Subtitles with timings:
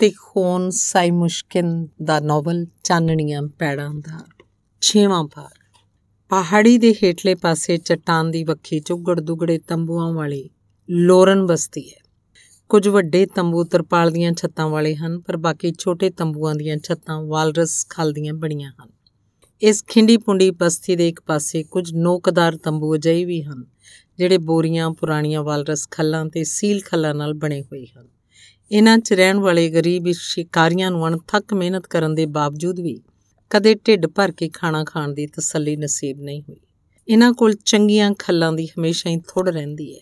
[0.00, 4.24] ਤਿਖੋਨ ਸਾਈ ਮੁਸ਼ਕਿਨ ਦਾ novel ਚਾਨਣੀਆਂ ਪੈੜਾਂ ਦਾ।
[4.80, 5.56] ਛੇਵਾਂ ਭਾਗ।
[6.28, 10.50] ਪਹਾੜੀ ਦੇ ਹੇਠਲੇ ਪਾਸੇ ਚਟਾਨ ਦੀ ਵੱਖੀ ਚੁੱਗੜ ਦੁਗੜੇ ਤੰਬੂਆਂ ਵਾਲੀ
[10.90, 12.00] ਲੋਰਨ ਬਸਤੀ ਹੈ।
[12.68, 17.86] ਕੁਝ ਵੱਡੇ ਤੰਬੂ ਤਰਪਾਲ ਦੀਆਂ ਛੱਤਾਂ ਵਾਲੇ ਹਨ, ਪਰ ਬਾਕੀ ਛੋਟੇ ਤੰਬੂਆਂ ਦੀਆਂ ਛੱਤਾਂ ਵਾਲਰਸ
[17.88, 18.90] ਖਲ ਦੀਆਂ ਬਣੀਆਂ ਹਨ।
[19.62, 23.64] ਇਸ ਖਿੰਡੀ ਪੁੰਡੀ ਬਸਤੀ ਦੇ ਇੱਕ ਪਾਸੇ ਕੁਝ ਨੋਕਦਾਰ ਤੰਬੂ ਅਜਿਹੇ ਵੀ ਹਨ,
[24.18, 28.19] ਜਿਹੜੇ ਬੋਰੀਆਂ ਪੁਰਾਣੀਆਂ ਵਾਲਰਸ ਖੱਲਾਂ ਤੇ ਸੀਲ ਖੱਲਾਂ ਨਾਲ ਬਣੇ ਹੋਏ ਹਨ।
[28.72, 33.00] ਇਹਨਾਂ 'ਚ ਰਹਿਣ ਵਾਲੇ ਗਰੀਬ ਸ਼ਿਕਾਰੀਆਂ ਨੂੰ ਅਣਥੱਕ ਮਿਹਨਤ ਕਰਨ ਦੇ ਬਾਵਜੂਦ ਵੀ
[33.50, 36.60] ਕਦੇ ਢਿੱਡ ਭਰ ਕੇ ਖਾਣਾ ਖਾਣ ਦੀ ਤਸੱਲੀ ਨਸੀਬ ਨਹੀਂ ਹੋਈ।
[37.08, 40.00] ਇਹਨਾਂ ਕੋਲ ਚੰਗੀਆਂ ਖੱਲਾਂ ਦੀ ਹਮੇਸ਼ਾ ਹੀ ਥੁੜ ਰਹਿੰਦੀ ਹੈ।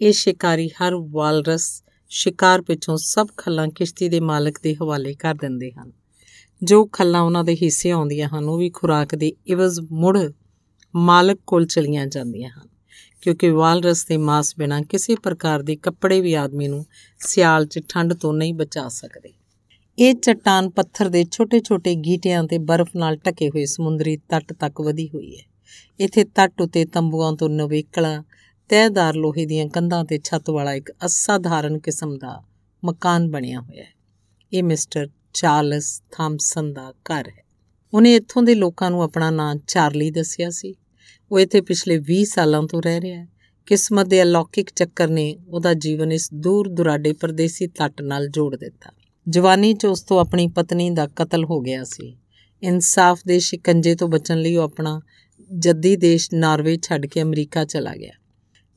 [0.00, 5.72] ਇਹ ਸ਼ਿਕਾਰੀ ਹਰ ਵਾਲਰਸ ਸ਼ਿਕਾਰ ਪਿੱਛੋਂ ਸਭ ਖੱਲਾਂ ਕਿਸ਼ਤੀ ਦੇ ਮਾਲਕ ਦੇ ਹਵਾਲੇ ਕਰ ਦਿੰਦੇ
[5.72, 5.92] ਹਨ।
[6.62, 10.18] ਜੋ ਖੱਲਾਂ ਉਹਨਾਂ ਦੇ ਹਿੱਸੇ ਆਉਂਦੀਆਂ ਹਨ, ਉਹ ਵੀ ਖੁਰਾਕ ਦੇ ਇਵਜ਼ ਮੁੜ
[10.94, 12.69] ਮਾਲਕ ਕੋਲ ਚਲੀਆਂ ਜਾਂਦੀਆਂ ਹਨ।
[13.20, 16.86] ਕਿਉਂਕਿ ਵਾਲਰਸ ਦੇ ਮਾਸ ਬਿਨਾ ਕਿਸੇ ਪ੍ਰਕਾਰ ਦੇ ਕੱਪੜੇ ਵੀ ਆਦਮੀ ਨੂੰ
[17.18, 19.32] ਸਿਆਲ 'ਚ ਠੰਡ ਤੋਂ ਨਹੀਂ ਬਚਾ ਸਕਦੇ।
[19.98, 25.08] ਇਹ ਚਟਾਨ ਪੱਥਰ ਦੇ ਛੋਟੇ-ਛੋਟੇ ਗੀਟਿਆਂ ਤੇ ਬਰਫ਼ ਨਾਲ ਢਕੇ ਹੋਏ ਸਮੁੰਦਰੀ ਤੱਟ ਤੱਕ ਵਧੀ
[25.08, 25.42] ਹੋਈ ਹੈ।
[26.00, 28.24] ਇੱਥੇ ਤੱਟ ਉਤੇ ਤੰਬੂਆਂ ਤੋਂ ਨਵੇਕਲਾ
[28.68, 32.42] ਤੈਦਾਰ ਲੋਹੇ ਦੀਆਂ ਕੰਧਾਂ ਤੇ ਛੱਤ ਵਾਲਾ ਇੱਕ ਅਸਾਧਾਰਨ ਕਿਸਮ ਦਾ
[32.84, 33.94] ਮਕਾਨ ਬਣਿਆ ਹੋਇਆ ਹੈ।
[34.52, 37.44] ਇਹ ਮਿਸਟਰ ਚਾਰਲਸ ਥਾਮਸਨ ਦਾ ਘਰ ਹੈ।
[37.94, 40.74] ਉਹਨੇ ਇੱਥੋਂ ਦੇ ਲੋਕਾਂ ਨੂੰ ਆਪਣਾ ਨਾਂ ਚਾਰਲੀ ਦੱਸਿਆ ਸੀ।
[41.32, 43.28] ਉਹ ਇੱਥੇ ਪਿਛਲੇ 20 ਸਾਲਾਂ ਤੋਂ ਰਹਿ ਰਿਹਾ ਹੈ।
[43.66, 48.92] ਕਿਸਮਤ ਦੇ ਅਲੌਕਿਕ ਚੱਕਰ ਨੇ ਉਹਦਾ ਜੀਵਨ ਇਸ ਦੂਰ ਦੁਰਾਡੇ ਪਰਦੇਸੀ ਤੱਟ ਨਾਲ ਜੋੜ ਦਿੱਤਾ।
[49.28, 52.16] ਜਵਾਨੀ 'ਚ ਉਸ ਤੋਂ ਆਪਣੀ ਪਤਨੀ ਦਾ ਕਤਲ ਹੋ ਗਿਆ ਸੀ।
[52.62, 55.00] ਇਨਸਾਫ ਦੇ ਸ਼ਿਕੰਜੇ ਤੋਂ ਬਚਣ ਲਈ ਉਹ ਆਪਣਾ
[55.58, 58.12] ਜੱਦੀ ਦੇਸ਼ ਨਾਰਵੇ ਛੱਡ ਕੇ ਅਮਰੀਕਾ ਚਲਾ ਗਿਆ।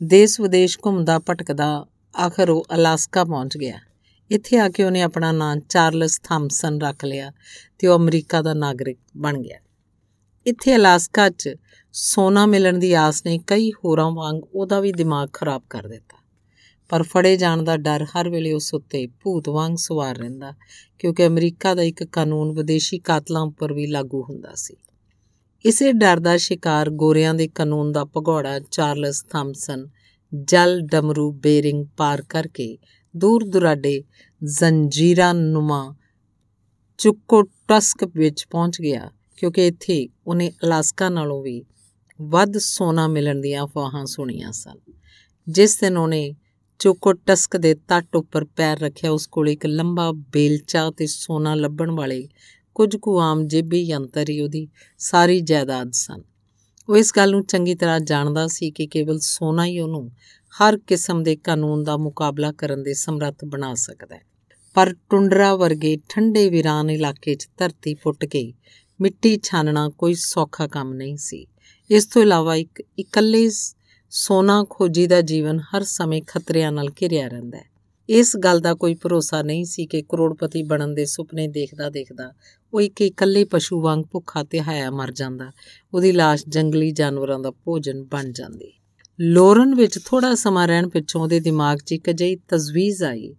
[0.04, 1.86] ਦੇਸ਼ ਵਿਦੇਸ਼ ਘੁੰਮਦਾ ਭਟਕਦਾ
[2.26, 3.80] ਆਖਰ ਉਹ ਅਲਾਸਕਾ ਪਹੁੰਚ ਗਿਆ।
[4.32, 7.32] ਇੱਥੇ ਆ ਕੇ ਉਹਨੇ ਆਪਣਾ ਨਾਂ ਚਾਰਲਸ ਥਾਮਸਨ ਰੱਖ ਲਿਆ
[7.80, 9.58] ਤੇ ਉਹ ਅਮਰੀਕਾ ਦਾ ਨਾਗਰਿਕ ਬਣ ਗਿਆ।
[10.46, 11.56] ਇੱਥੇ ਅਲਾਸਕਾ 'ਚ
[11.94, 16.18] ਸੋਨਾ ਮਿਲਣ ਦੀ ਆਸ ਨੇ ਕਈ ਹੋਰਾਂ ਵਾਂਗ ਉਹਦਾ ਵੀ ਦਿਮਾਗ ਖਰਾਬ ਕਰ ਦਿੱਤਾ।
[16.90, 20.54] ਪਰ ਫੜੇ ਜਾਣ ਦਾ ਡਰ ਹਰ ਵੇਲੇ ਉਸ ਉੱਤੇ ਭੂਤ ਵਾਂਗ ਸਵਾਰ ਰਹਿੰਦਾ,
[21.00, 24.76] ਕਿਉਂਕਿ ਅਮਰੀਕਾ ਦਾ ਇੱਕ ਕਾਨੂੰਨ ਵਿਦੇਸ਼ੀ ਕਾਤਲਾਂ ਉੱਪਰ ਵੀ ਲਾਗੂ ਹੁੰਦਾ ਸੀ।
[25.66, 29.88] ਇਸੇ ਡਰ ਦਾ ਸ਼ਿਕਾਰ ਗੋਰਿਆਂ ਦੇ ਕਾਨੂੰਨ ਦਾ ਭਗੌੜਾ ਚਾਰਲਸ ਥਾਮਸਨ
[30.32, 32.78] ਜਲ ਡਮਰੂ ਬੇਰਿੰਗ ਪਾਰ ਕਰਕੇ
[33.16, 34.02] ਦੂਰ ਦੁਰਾਡੇ
[34.42, 35.96] ਜ਼ੰਜੀਰਾਂ ਨੁਮਾ
[37.00, 41.64] ਚੁਕੋਟਸਕ ਵਿੱਚ ਪਹੁੰਚ ਗਿਆ, ਕਿਉਂਕਿ ਇੱਥੇ ਉਹਨੇ ਅਲਾਸਕਾ ਨਾਲੋਂ ਵੀ
[42.22, 44.94] ਵੱਧ ਸੋਨਾ ਮਿਲਣ ਦੀਆਂ ਅਫਵਾਹਾਂ ਸੁਣੀਆਂ ਸਨ।
[45.48, 46.36] ਜਿਸ ਦਿਨ ਉਹਨੇ
[46.80, 52.28] ਚੋਕੋਟਸਕ ਦੇ ਤੱਟ ਉੱਪਰ ਪੈਰ ਰੱਖਿਆ, ਉਸ ਕੋਲ ਇੱਕ ਲੰਬਾ ਬੇਲਚਾ ਤੇ ਸੋਨਾ ਲੱਭਣ ਵਾਲੇ
[52.76, 56.22] ਕੁਝ ਕੁ ਆਮ ਜੇਬੀ ਯੰਤਰ ਹੀ ਉਹਦੀ ਸਾਰੀ ਜਾਇਦਾਦ ਸਨ।
[56.90, 60.12] ਉਹ ਇਸ ਗੱਲ ਨੂੰ ਚੰਗੀ ਤਰ੍ਹਾਂ ਜਾਣਦਾ ਸੀ ਕਿ ਕੇਵਲ ਸੋਨਾ ਹੀ ਉਹਨੂੰ
[60.54, 64.22] ਹਰ ਕਿਸਮ ਦੇ ਕਾਨੂੰਨ ਦਾ ਮੁਕਾਬਲਾ ਕਰਨ ਦੇ ਸਮਰੱਥ ਬਣਾ ਸਕਦਾ ਹੈ।
[64.74, 68.54] ਪਰ ਟੁੰਡਰਾ ਵਰਗੇ ਠੰਡੇ ਵੀਰਾਨ ਇਲਾਕੇ 'ਚ ਧਰਤੀ ਫੁੱਟ ਕੇ
[69.02, 71.48] ਮਿੱਟੀ ਛਾਨਣਾ ਕੋਈ ਸੌਖਾ ਕੰਮ ਨਹੀਂ ਸੀ।
[71.92, 73.50] ਇਸ ਤੋਂ ਇਲਾਵਾ ਇੱਕ ਇਕੱਲੇ
[74.10, 77.72] ਸੋਨਾ ਖੋਜੀ ਦਾ ਜੀਵਨ ਹਰ ਸਮੇਂ ਖਤਰਿਆਂ ਨਾਲ ਘਿਰਿਆ ਰਹਿੰਦਾ ਹੈ।
[78.10, 82.34] ਇਸ ਗੱਲ ਦਾ ਕੋਈ ਭਰੋਸਾ ਨਹੀਂ ਸੀ ਕਿ ਕਰੋੜਪਤੀ ਬਣਨ ਦੇ ਸੁਪਨੇ ਦੇਖਦਾ ਦੇਖਦਾ
[82.74, 85.52] ਉਹ ਇੱਕ ਇਕੱਲੇ ਪਸ਼ੂ ਵਾਂਗ ਭੁੱਖਾ ਤੇ ਹਾਇਆ ਮਰ ਜਾਂਦਾ।
[85.94, 88.72] ਉਹਦੀ লাশ ਜੰਗਲੀ ਜਾਨਵਰਾਂ ਦਾ ਭੋਜਨ ਬਣ ਜਾਂਦੀ।
[89.22, 93.36] ਲੋਰਨ ਵਿੱਚ ਥੋੜਾ ਸਮਾਂ ਰਹਿਣ ਪਿੱਛੋਂ ਉਹਦੇ ਦਿਮਾਗ 'ਚ ਇੱਕ ਅਜਿਹੀ ਤਜਵੀਜ਼ ਆਈ,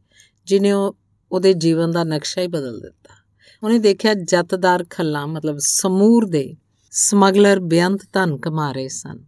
[0.46, 3.14] ਜਿਨੇ ਉਹਦੇ ਜੀਵਨ ਦਾ ਨਕਸ਼ਾ ਹੀ ਬਦਲ ਦਿੱਤਾ।
[3.62, 6.56] ਉਹਨੇ ਦੇਖਿਆ ਜੱਤਦਾਰ ਖੱਲਾ, ਮਤਲਬ ਸਮੂਰ ਦੇ
[6.96, 9.18] ਸਮਗਲਰ ਬੇਅੰਤ ਧਨ ਕਮਾ ਰਹੇ ਸਨ।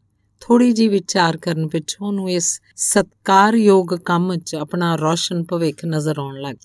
[0.40, 6.40] ਥੋੜੀ ਜੀ ਵਿਚਾਰ ਕਰਨ ਪਿੱਛੋਂ ਉਹਨੂੰ ਇਸ ਸਤਕਾਰਯੋਗ ਕੰਮ 'ਚ ਆਪਣਾ ਰੋਸ਼ਨ ਭਵਿੱਖ ਨਜ਼ਰ ਆਉਣ
[6.40, 6.56] ਲੱਗ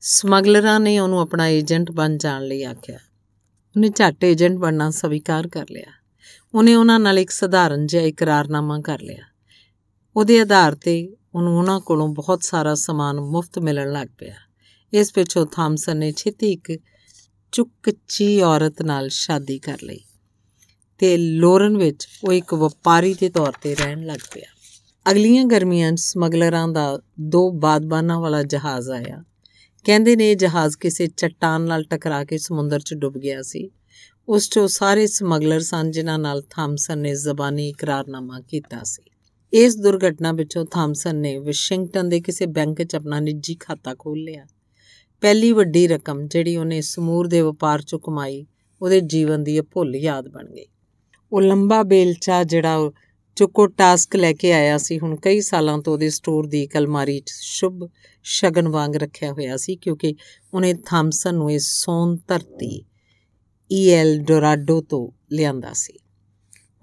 [0.00, 5.66] ਸਮਗਲਰਾਂ ਨੇ ਉਹਨੂੰ ਆਪਣਾ ਏਜੰਟ ਬਣ ਜਾਣ ਲਈ ਆਖਿਆ। ਉਹਨੇ ਝੱਟ ਏਜੰਟ ਬਣਨਾ ਸਵੀਕਾਰ ਕਰ
[5.70, 5.92] ਲਿਆ।
[6.54, 9.24] ਉਹਨੇ ਉਹਨਾਂ ਨਾਲ ਇੱਕ ਸਧਾਰਨ ਜਿਹਾ ਇਕਰਾਰਨਾਮਾ ਕਰ ਲਿਆ।
[10.16, 14.34] ਉਹਦੇ ਆਧਾਰ ਤੇ ਉਹਨੂੰ ਉਹਨਾਂ ਕੋਲੋਂ ਬਹੁਤ ਸਾਰਾ ਸਮਾਨ ਮੁਫਤ ਮਿਲਣ ਲੱਗ ਪਿਆ।
[14.92, 16.78] ਇਸ ਪਿੱਛੋਂ ਥਾਮਸਨ ਨੇ ਛੇਤੀ ਇੱਕ
[17.52, 20.00] ਚੁੱਕਚੀ ਔਰਤ ਨਾਲ ਸ਼ਾਦੀ ਕਰ ਲਈ।
[20.98, 24.58] ਤੇ ਲੋਰਨ ਵਿੱਚ ਉਹ ਇੱਕ ਵਪਾਰੀ ਦੇ ਤੌਰ ਤੇ ਰਹਿਣ ਲੱਗ ਪਿਆ।
[25.10, 29.24] ਅਗਲੀਆਂ ਗਰਮੀਆਂ 'ਚ ਸਮਗਲਰਾਂ ਦਾ ਦੋ ਬਾਦਬਾਨਾਂ ਵਾਲਾ ਜਹਾਜ਼ ਆਇਆ।
[29.84, 33.70] ਕਹਿੰਦੇ ਨੇ ਇਹ ਜਹਾਜ਼ ਕਿਸੇ ਚਟਾਨ ਨਾਲ ਟਕਰਾ ਕੇ ਸਮੁੰਦਰ 'ਚ ਡੁੱਬ ਗਿਆ ਸੀ।
[34.28, 39.02] ਉਸ 'ਚੋਂ ਸਾਰੇ ਸਮਗਲਰ ਸਨ ਜਿਨ੍ਹਾਂ ਨਾਲ ਥਾਮਸਨ ਨੇ ਜ਼ਬਾਨੀ ਇਕਰਾਰਨਾਮਾ ਕੀਤਾ ਸੀ।
[39.52, 44.46] ਇਸ ਦੁਰਘਟਨਾ ਵਿੱਚੋਂ ਥਾਮਸਨ ਨੇ ਵਾਸ਼ਿੰਗਟਨ ਦੇ ਕਿਸੇ ਬੈਂਕ 'ਚ ਆਪਣਾ ਨਿੱਜੀ ਖਾਤਾ ਖੋਲ੍ਹ ਲਿਆ।
[45.20, 48.46] ਪਹਿਲੀ ਵੱਡੀ ਰਕਮ ਜਿਹੜੀ ਉਹਨੇ ਸਮੂਰ ਦੇ ਵਪਾਰ 'ਚੋਂ ਕਮਾਈ,
[48.82, 50.66] ਉਹਦੇ ਜੀਵਨ ਦੀ ਅਭੁੱਲ ਯਾਦ ਬਣ ਗਈ।
[51.32, 52.92] ਉਹ ਲੰਬਾ ਬੇਲਚਾ ਜਿਹੜਾ
[53.36, 57.30] ਚੁੱਕੋ ਟਾਸਕ ਲੈ ਕੇ ਆਇਆ ਸੀ, ਹੁਣ ਕਈ ਸਾਲਾਂ ਤੋਂ ਉਹਦੇ ਸਟੋਰ ਦੀ ਕਲਮਾਰੀ 'ਚ
[57.30, 57.88] ਸ਼ੁਭ
[58.22, 60.14] ਸ਼ਗਨ ਵਾਂਗ ਰੱਖਿਆ ਹੋਇਆ ਸੀ, ਕਿਉਂਕਿ
[60.54, 62.84] ਉਹਨੇ ਥਾਮਸਨ ਨੂੰ ਇਸ ਸੋਨ ਧਰਤੀ
[63.72, 65.92] ਈਐਲ ਡੋਰਾਡੋ ਤੋਂ ਲਿਆਂਦਾ ਸੀ।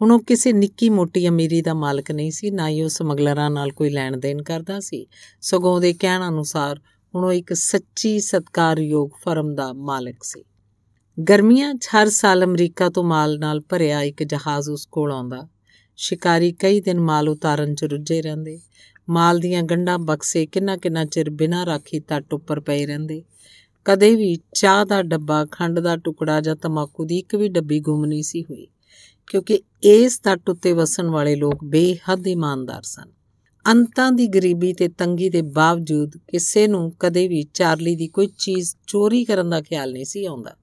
[0.01, 3.71] ਹੁਣ ਉਹ ਕਿਸੇ ਨਿੱਕੀ ਮੋਟੀ ਅਮੀਰੀ ਦਾ ਮਾਲਕ ਨਹੀਂ ਸੀ, ਨਾ ਹੀ ਉਹ ਸਮਗਲਰਾਂ ਨਾਲ
[3.71, 5.07] ਕੋਈ ਲੈਣ ਦੇਣ ਕਰਦਾ ਸੀ।
[5.41, 6.81] ਸਗੋਂ ਉਹਦੇ ਕਹਿਣ ਅਨੁਸਾਰ
[7.15, 10.43] ਹੁਣ ਉਹ ਇੱਕ ਸੱਚੀ ਸਤਕਾਰਯੋਗ ਫਰਮ ਦਾ ਮਾਲਕ ਸੀ।
[11.17, 15.47] ਗਰਮੀਆਂ 'ਚ ਹਰ ਸਾਲ ਅਮਰੀਕਾ ਤੋਂ ਮਾਲ ਨਾਲ ਭਰਿਆ ਇੱਕ ਜਹਾਜ਼ ਉਸ ਕੋਲ ਆਉਂਦਾ।
[15.97, 18.59] ਸ਼ਿਕਾਰੀ ਕਈ ਦਿਨ ਮਾਲ ਉਤਾਰਨ 'ਚ ਰੁੱਝੇ ਰਹਿੰਦੇ।
[19.09, 23.21] ਮਾਲ ਦੀਆਂ ਗੰਢਾਂ ਬਕਸੇ ਕਿੰਨਾ ਕਿੰਨਾ ਚਿਰ ਬਿਨਾਂ ਰਾਖੀ ਤੱਟ ਉੱਪਰ ਪਏ ਰਹਿੰਦੇ।
[23.85, 28.05] ਕਦੇ ਵੀ ਚਾਹ ਦਾ ਡੱਬਾ, ਖੰਡ ਦਾ ਟੁਕੜਾ ਜਾਂ ਤਮਾਕੂ ਦੀ ਇੱਕ ਵੀ ਡੱਬੀ ਗੁੰਮ
[28.05, 28.67] ਨਹੀਂ ਸੀ ਹੋਈ,
[29.27, 33.11] ਕਿਉਂਕਿ ਇਸ ਤੱਟ ਉੱਤੇ ਵਸਣ ਵਾਲੇ ਲੋਕ ਬੇਹੱਦ ਇਮਾਨਦਾਰ ਸਨ।
[33.65, 38.75] ਅੰਤਾਂ ਦੀ ਗਰੀਬੀ ਤੇ ਤੰਗੀ ਦੇ ਬਾਵਜੂਦ ਕਿਸੇ ਨੂੰ ਕਦੇ ਵੀ ਚਾਰਲੀ ਦੀ ਕੋਈ ਚੀਜ਼
[38.87, 40.55] ਚੋਰੀ ਕਰਨ ਦਾ ਖਿਆਲ ਨਹੀਂ ਸੀ ਆਉਂਦਾ।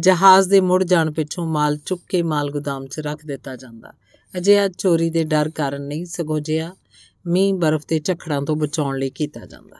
[0.00, 3.92] ਜਹਾਜ਼ ਦੇ ਮੁੜ ਜਾਣ ਪਿੱਛੋਂ ਮਾਲ ਚੁੱਕ ਕੇ ਮਾਲ ਗੋਦਾਮ 'ਚ ਰੱਖ ਦਿੱਤਾ ਜਾਂਦਾ।
[4.34, 6.74] ਅਜਿਹਾ ਚੋਰੀ ਦੇ ਡਰ ਕਾਰਨ ਨਹੀਂ ਸਗੋਂ ਜਿਆ
[7.26, 9.76] ਮੀਂਹ ਬਰਫ਼ ਤੇ ਝਖੜਾਂ ਤੋਂ ਬਚਾਉਣ ਲਈ ਕੀਤਾ ਜਾਂਦਾ।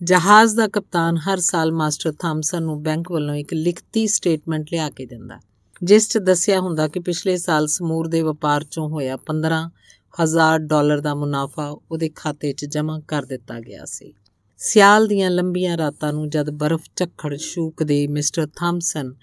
[0.00, 5.06] ਜਹਾਜ਼ ਦਾ ਕਪਤਾਨ ਹਰ ਸਾਲ ਮਾਸਟਰ ਥਾਮਸਨ ਨੂੰ ਬੈਂਕ ਵੱਲੋਂ ਇੱਕ ਲਿਖਤੀ ਸਟੇਟਮੈਂਟ ਲਿਆ ਕੇ
[5.06, 5.38] ਦਿੰਦਾ,
[5.82, 11.14] ਜਿਸ 'ਚ ਦੱਸਿਆ ਹੁੰਦਾ ਕਿ ਪਿਛਲੇ ਸਾਲ ਸਮੂਰ ਦੇ ਵਪਾਰ 'ਚੋਂ ਹੋਇਆ 15000 ਡਾਲਰ ਦਾ
[11.14, 14.12] ਮੁਨਾਫਾ ਉਹਦੇ ਖਾਤੇ 'ਚ ਜਮ੍ਹਾਂ ਕਰ ਦਿੱਤਾ ਗਿਆ ਸੀ।
[14.58, 19.14] ਸਿਆਲ ਦੀਆਂ ਲੰਬੀਆਂ ਰਾਤਾਂ ਨੂੰ ਜਦ ਬਰਫ਼ ਝੱਖੜ ਸ਼ੂਕਦੇ ਮਿਸਟਰ ਥਾਮਸਨ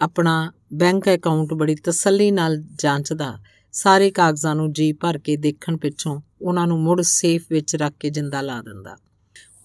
[0.00, 3.38] ਆਪਣਾ ਬੈਂਕ ਅਕਾਊਂਟ ਬੜੀ ਤਸੱਲੀ ਨਾਲ ਜਾਂਚਦਾ,
[3.72, 8.10] ਸਾਰੇ ਕਾਗਜ਼ਾਂ ਨੂੰ ਜੀ ਭਰ ਕੇ ਦੇਖਣ ਪਿੱਛੋਂ ਉਹਨਾਂ ਨੂੰ ਮੁੜ ਸੇਫ ਵਿੱਚ ਰੱਖ ਕੇ
[8.10, 8.96] ਜਿੰਦਾ ਲਾ ਦਿੰਦਾ।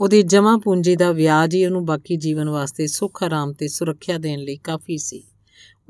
[0.02, 4.40] ਉਹਦੀ ਜਮ੍ਹਾਂ ਪੂੰਜੀ ਦਾ ਵਿਆਜ ਹੀ ਉਹਨੂੰ ਬਾਕੀ ਜੀਵਨ ਵਾਸਤੇ ਸੁੱਖ, ਆਰਾਮ ਤੇ ਸੁਰੱਖਿਆ ਦੇਣ
[4.40, 5.24] ਲਈ ਕਾਫੀ ਸੀ।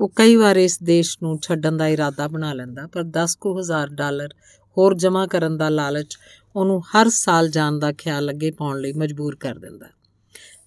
[0.00, 4.28] ਉਹ ਕਈ ਵਾਰ ਇਸ ਦੇਸ਼ ਨੂੰ ਛੱਡਣ ਦਾ ਇਰਾਦਾ ਬਣਾ ਲੈਂਦਾ, ਪਰ 10000 ਡਾਲਰ
[4.78, 6.18] ਹੋਰ ਜਮ੍ਹਾਂ ਕਰਨ ਦਾ ਲਾਲਚ
[6.56, 9.86] ਉਹਨੂੰ ਹਰ ਸਾਲ ਜਾਣ ਦਾ ਖਿਆਲ ਅੱਗੇ ਪਾਉਣ ਲਈ ਮਜਬੂਰ ਕਰ ਦਿੰਦਾ।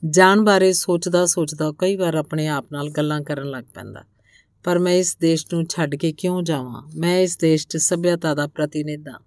[0.10, 4.04] ਜਾਣ ਬਾਰੇ ਸੋਚਦਾ ਸੋਚਦਾ ਕਈ ਵਾਰ ਆਪਣੇ ਆਪ ਨਾਲ ਗੱਲਾਂ ਕਰਨ ਲੱਗ ਪੈਂਦਾ।
[4.64, 6.92] ਪਰ ਮੈਂ ਇਸ ਦੇਸ਼ ਨੂੰ ਛੱਡ ਕੇ ਕਿਉਂ ਜਾਵਾਂ?
[6.96, 9.20] ਮੈਂ ਇਸ ਦੇਸ਼ 'ਚ ਸਭਿਅਤਾ ਦਾ ਪ੍ਰਤੀਨਿਧ ਹਾਂ।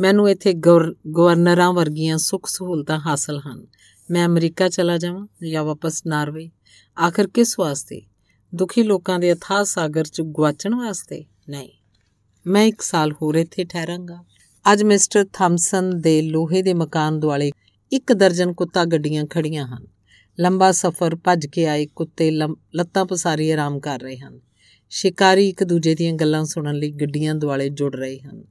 [0.00, 3.66] ਮੈਨੂੰ ਇੱਥੇ ਗਵਰਨਰਾਂ ਵਰਗੀਆਂ ਸੁੱਖ ਸਹੂਲਤਾਂ ਹਾਸਲ ਹਨ।
[4.10, 6.50] ਮੈਂ ਅਮਰੀਕਾ ਚਲਾ ਜਾਵਾਂ ਜਾਂ ਵਾਪਸ ਨਾਰਵੇ?
[7.06, 8.02] ਆਖਰ ਕਿਸ ਵਾਸਤੇ?
[8.54, 11.24] ਦੁਖੀ ਲੋਕਾਂ ਦੇ ਅਥਾਹ ਸਾਗਰ 'ਚ ਗਵਾਚਣ ਵਾਸਤੇ?
[11.48, 11.70] ਨਹੀਂ।
[12.46, 14.24] ਮੈਂ ਇੱਕ ਸਾਲ ਹੋਰ ਇੱਥੇ ਠਹਿਰਾਂਗਾ।
[14.72, 17.50] ਅੱਜ ਮਿਸਟਰ ਥਾਮਸਨ ਦੇ ਲੋਹੇ ਦੇ ਮਕਾਨ ਦੁਆਲੇ
[17.92, 19.95] ਇੱਕ ਦਰਜਨ ਕੁੱਤਾ ਗੱਡੀਆਂ ਖੜੀਆਂ ਹਨ।
[20.40, 24.40] ਲੰਬਾ ਸਫ਼ਰ ਭੱਜ ਕੇ ਆਏ ਕੁੱਤੇ ਲੱਤਾਂ ਪਸਾਰੀ ਆਰਾਮ ਕਰ ਰਹੇ ਹਨ।
[24.90, 28.44] ਸ਼ਿਕਾਰੀ ਇੱਕ ਦੂਜੇ ਦੀਆਂ ਗੱਲਾਂ ਸੁਣਨ ਲਈ ਗੱਡੀਆਂ ਦੁਆਲੇ ਜੁੜ ਰਹੇ ਹਨ।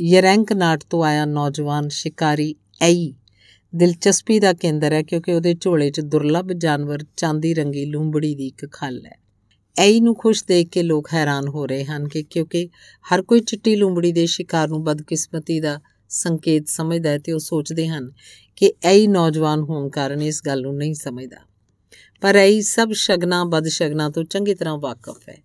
[0.00, 3.14] ਯਰੈਂਕ ਨਾਟ ਤੋਂ ਆਇਆ ਨੌਜਵਾਨ ਸ਼ਿਕਾਰੀ ਐਈ
[3.74, 8.72] ਦਿਲਚਸਪੀ ਦਾ ਕੇਂਦਰ ਹੈ ਕਿਉਂਕਿ ਉਹਦੇ ਝੋਲੇ 'ਚ ਦੁਰਲੱਭ ਜਾਨਵਰ ਚਾਂਦੀ ਰੰਗੀ ਲੂੰਬੜੀ ਦੀ ਇੱਕ
[8.72, 9.18] ਖੱਲ ਹੈ।
[9.76, 12.68] ਐਈ ਨੂੰ ਖੁਸ਼ ਦੇਖ ਕੇ ਲੋਕ ਹੈਰਾਨ ਹੋ ਰਹੇ ਹਨ ਕਿ ਕਿਉਂਕਿ
[13.04, 15.80] ਹਰ ਕੋਈ ਚਿੱਟੀ ਲੂੰਬੜੀ ਦੇ ਸ਼ਿਕਾਰ ਨੂੰ ਬਦਕਿਸਮਤੀ ਦਾ
[16.16, 18.12] ਸੰਕੇਤ ਸਮਝਦਾ ਹੈ ਤੇ ਉਹ ਸੋਚਦੇ ਹਨ
[18.56, 21.36] ਕਿ ਐਈ ਨੌਜਵਾਨ ਹੋਣ ਕਾਰਨ ਇਸ ਗੱਲ ਨੂੰ ਨਹੀਂ ਸਮਝਦਾ।
[22.20, 25.42] ਪਰ ਐਈ ਸਭ ਸ਼ਗਨਾ ਬਦਸ਼ਗਨਾ ਤੋਂ ਚੰਗੀ ਤਰ੍ਹਾਂ ਵਾਕਿਫ ਹੈ।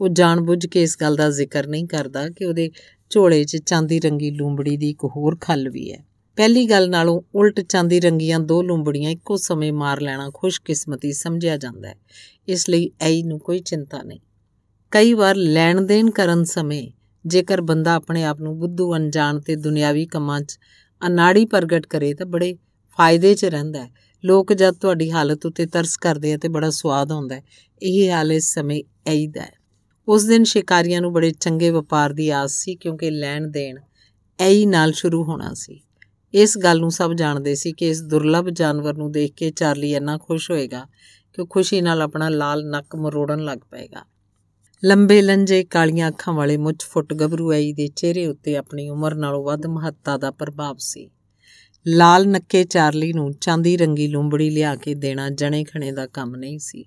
[0.00, 2.70] ਉਹ ਜਾਣਬੁੱਝ ਕੇ ਇਸ ਗੱਲ ਦਾ ਜ਼ਿਕਰ ਨਹੀਂ ਕਰਦਾ ਕਿ ਉਹਦੇ
[3.10, 6.04] ਝੋਲੇ 'ਚ ਚਾਂਦੀ ਰੰਗੀ ਲੂੰਬੜੀ ਦੀ ਇੱਕ ਹੋਰ ਖੱਲ ਵੀ ਹੈ।
[6.36, 11.88] ਪਹਿਲੀ ਗੱਲ ਨਾਲੋਂ ਉਲਟ ਚਾਂਦੀ ਰੰਗੀਆਂ ਦੋ ਲੂੰਬੜੀਆਂ ਇੱਕੋ ਸਮੇਂ ਮਾਰ ਲੈਣਾ ਖੁਸ਼ਕਿਸਮਤੀ ਸਮਝਿਆ ਜਾਂਦਾ
[11.88, 11.94] ਹੈ।
[12.48, 14.20] ਇਸ ਲਈ ਐਈ ਨੂੰ ਕੋਈ ਚਿੰਤਾ ਨਹੀਂ।
[14.90, 16.90] ਕਈ ਵਾਰ ਲੈਣ ਦੇਣ ਕਰਨ ਸਮੇਂ
[17.26, 20.58] ਜੇਕਰ ਬੰਦਾ ਆਪਣੇ ਆਪ ਨੂੰ ਬੁੱਧੂ ਅਣਜਾਣ ਤੇ ਦੁਨਿਆਵੀ ਕੰਮਾਂ 'ਚ
[21.06, 22.56] ਅਨਾੜੀ ਪ੍ਰਗਟ ਕਰੇ ਤਾਂ ਬੜੇ
[22.98, 23.90] ਫਾਇਦੇ 'ਚ ਰਹਿੰਦਾ ਹੈ।
[24.24, 27.42] ਲੋਕ ਜਦ ਤੁਹਾਡੀ ਹਾਲਤ ਉੱਤੇ ਤਰਸ ਕਰਦੇ ਆ ਤੇ ਬੜਾ ਸਵਾਦ ਆਉਂਦਾ ਹੈ।
[27.82, 29.52] ਇਹ ਹਾਲ ਇਸ ਸਮੇਂ ਐਈ ਦਾ ਹੈ।
[30.08, 33.76] ਉਸ ਦਿਨ ਸ਼ਿਕਾਰੀਆਂ ਨੂੰ ਬੜੇ ਚੰਗੇ ਵਪਾਰ ਦੀ ਆਸ ਸੀ ਕਿਉਂਕਿ ਲੈਣ ਦੇਣ
[34.38, 35.80] ਐਈ ਨਾਲ ਸ਼ੁਰੂ ਹੋਣਾ ਸੀ।
[36.34, 40.18] ਇਸ ਗੱਲ ਨੂੰ ਸਭ ਜਾਣਦੇ ਸੀ ਕਿ ਇਸ ਦੁਰਲੱਭ ਜਾਨਵਰ ਨੂੰ ਦੇਖ ਕੇ ਚਾਰਲੀ ਇੰਨਾ
[40.18, 40.86] ਖੁਸ਼ ਹੋਏਗਾ
[41.32, 44.13] ਕਿ ਉਹ ਖੁਸ਼ੀ ਨਾਲ ਆਪਣਾ ਲਾਲ ਨੱਕ ਮਰੋੜਨ ਲੱਗ ਪਏਗਾ।
[44.84, 49.44] ਲੰਬੇ ਲੰਜੇ ਕਾਲੀਆਂ ਅੱਖਾਂ ਵਾਲੇ ਮੁੱਛ ਫੁੱਟ ਗੱਭਰੂ ਐਈ ਦੇ ਚਿਹਰੇ ਉੱਤੇ ਆਪਣੀ ਉਮਰ ਨਾਲੋਂ
[49.44, 51.10] ਵੱਧ ਮਹੱਤਤਾ ਦਾ ਪ੍ਰਭਾਵ ਸੀ।
[51.86, 56.58] ਲਾਲ ਨੱਕੇ ਚਾਰਲੀ ਨੂੰ ਚਾਂਦੀ ਰੰਗੀ ਲੂੰਬੜੀ ਲਿਆ ਕੇ ਦੇਣਾ ਜਣੇ ਖਣੇ ਦਾ ਕੰਮ ਨਹੀਂ
[56.58, 56.84] ਸੀ।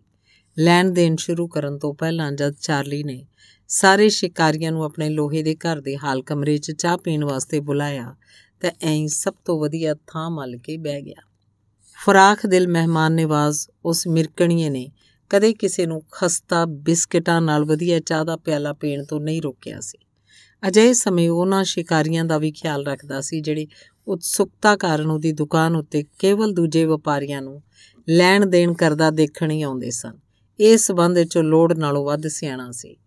[0.60, 3.28] ਲੈਣ ਦੇਣ ਸ਼ੁਰੂ ਕਰਨ ਤੋਂ ਪਹਿਲਾਂ ਜਦ ਚਾਰਲੀ ਨੇ
[3.68, 8.16] ਸਾਰੇ ਸ਼ਿਕਾਰੀਆਂ ਨੂੰ ਆਪਣੇ ਲੋਹੇ ਦੇ ਘਰ ਦੇ ਹਾਲ ਕਮਰੇ 'ਚ ਚਾਹ ਪੀਣ ਵਾਸਤੇ ਬੁਲਾਇਆ,
[8.62, 11.22] ਤਾਂ ਐਂ ਸਭ ਤੋਂ ਵਧੀਆ ਥਾਂ ਮੱਲ ਕੇ ਬਹਿ ਗਿਆ।
[12.06, 14.92] ਫਰਾਖ ਦਿਲ ਮਹਿਮਾਨ ਨਿਵਾਜ਼ ਉਸ ਮਿਰਕਣੀਏ ਨੇ
[15.30, 19.98] ਕਦੇ ਕਿਸੇ ਨੂੰ ਖਸਤਾ ਬਿਸਕਟਾਂ ਨਾਲ ਵਧੀਆ ਚਾਹ ਦਾ ਪਿਆਲਾ ਪੀਣ ਤੋਂ ਨਹੀਂ ਰੋਕਿਆ ਸੀ।
[20.68, 23.68] ਅਜੇ ਸਮੇਂ ਉਹਨਾਂ ਸ਼ਿਕਾਰੀਆਂ ਦਾ ਵੀ ਖਿਆਲ ਰੱਖਦਾ ਸੀ, ਜਿਹੜੇ
[24.08, 27.64] ਉਤਸੁਕਤਾ ਕਾਰਨ ਉਹਦੀ ਦੁਕਾਨ ਉੱਤੇ ਕੇਵਲ ਦੂਜੇ ਵਪਾਰੀਆਂ ਨੂੰ
[28.10, 30.14] ਲੈਣ ਦੇਣ ਕਰਦਾ ਦੇਖਣ ਹੀ ਆਉਂਦੇ ਸਨ।
[30.60, 32.98] ਇਸ ਸਬੰਧ ਵਿੱਚ ਲੋੜ ਨਾਲੋਂ ਵੱਧ ਸਿਆਣਾ ਸੀ।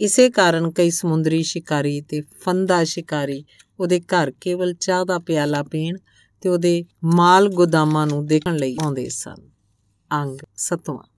[0.00, 3.44] ਇਸੇ ਕਾਰਨ ਕਈ ਸਮੁੰਦਰੀ ਸ਼ਿਕਾਰੀ ਤੇ ਫੰਦਾ ਸ਼ਿਕਾਰੀ
[3.80, 5.98] ਉਹਦੇ ਘਰ ਕੇਵਲ ਚਾਹ ਦਾ ਪਿਆਲਾ ਪੀਣ
[6.40, 9.50] ਤੇ ਉਹਦੇ ਮਾਲ ਗੋਦਾਮਾਂ ਨੂੰ ਦੇਖਣ ਲਈ ਆਉਂਦੇ ਸਨ।
[10.12, 11.13] ਅੰਗ ਸਤਵਾਂ।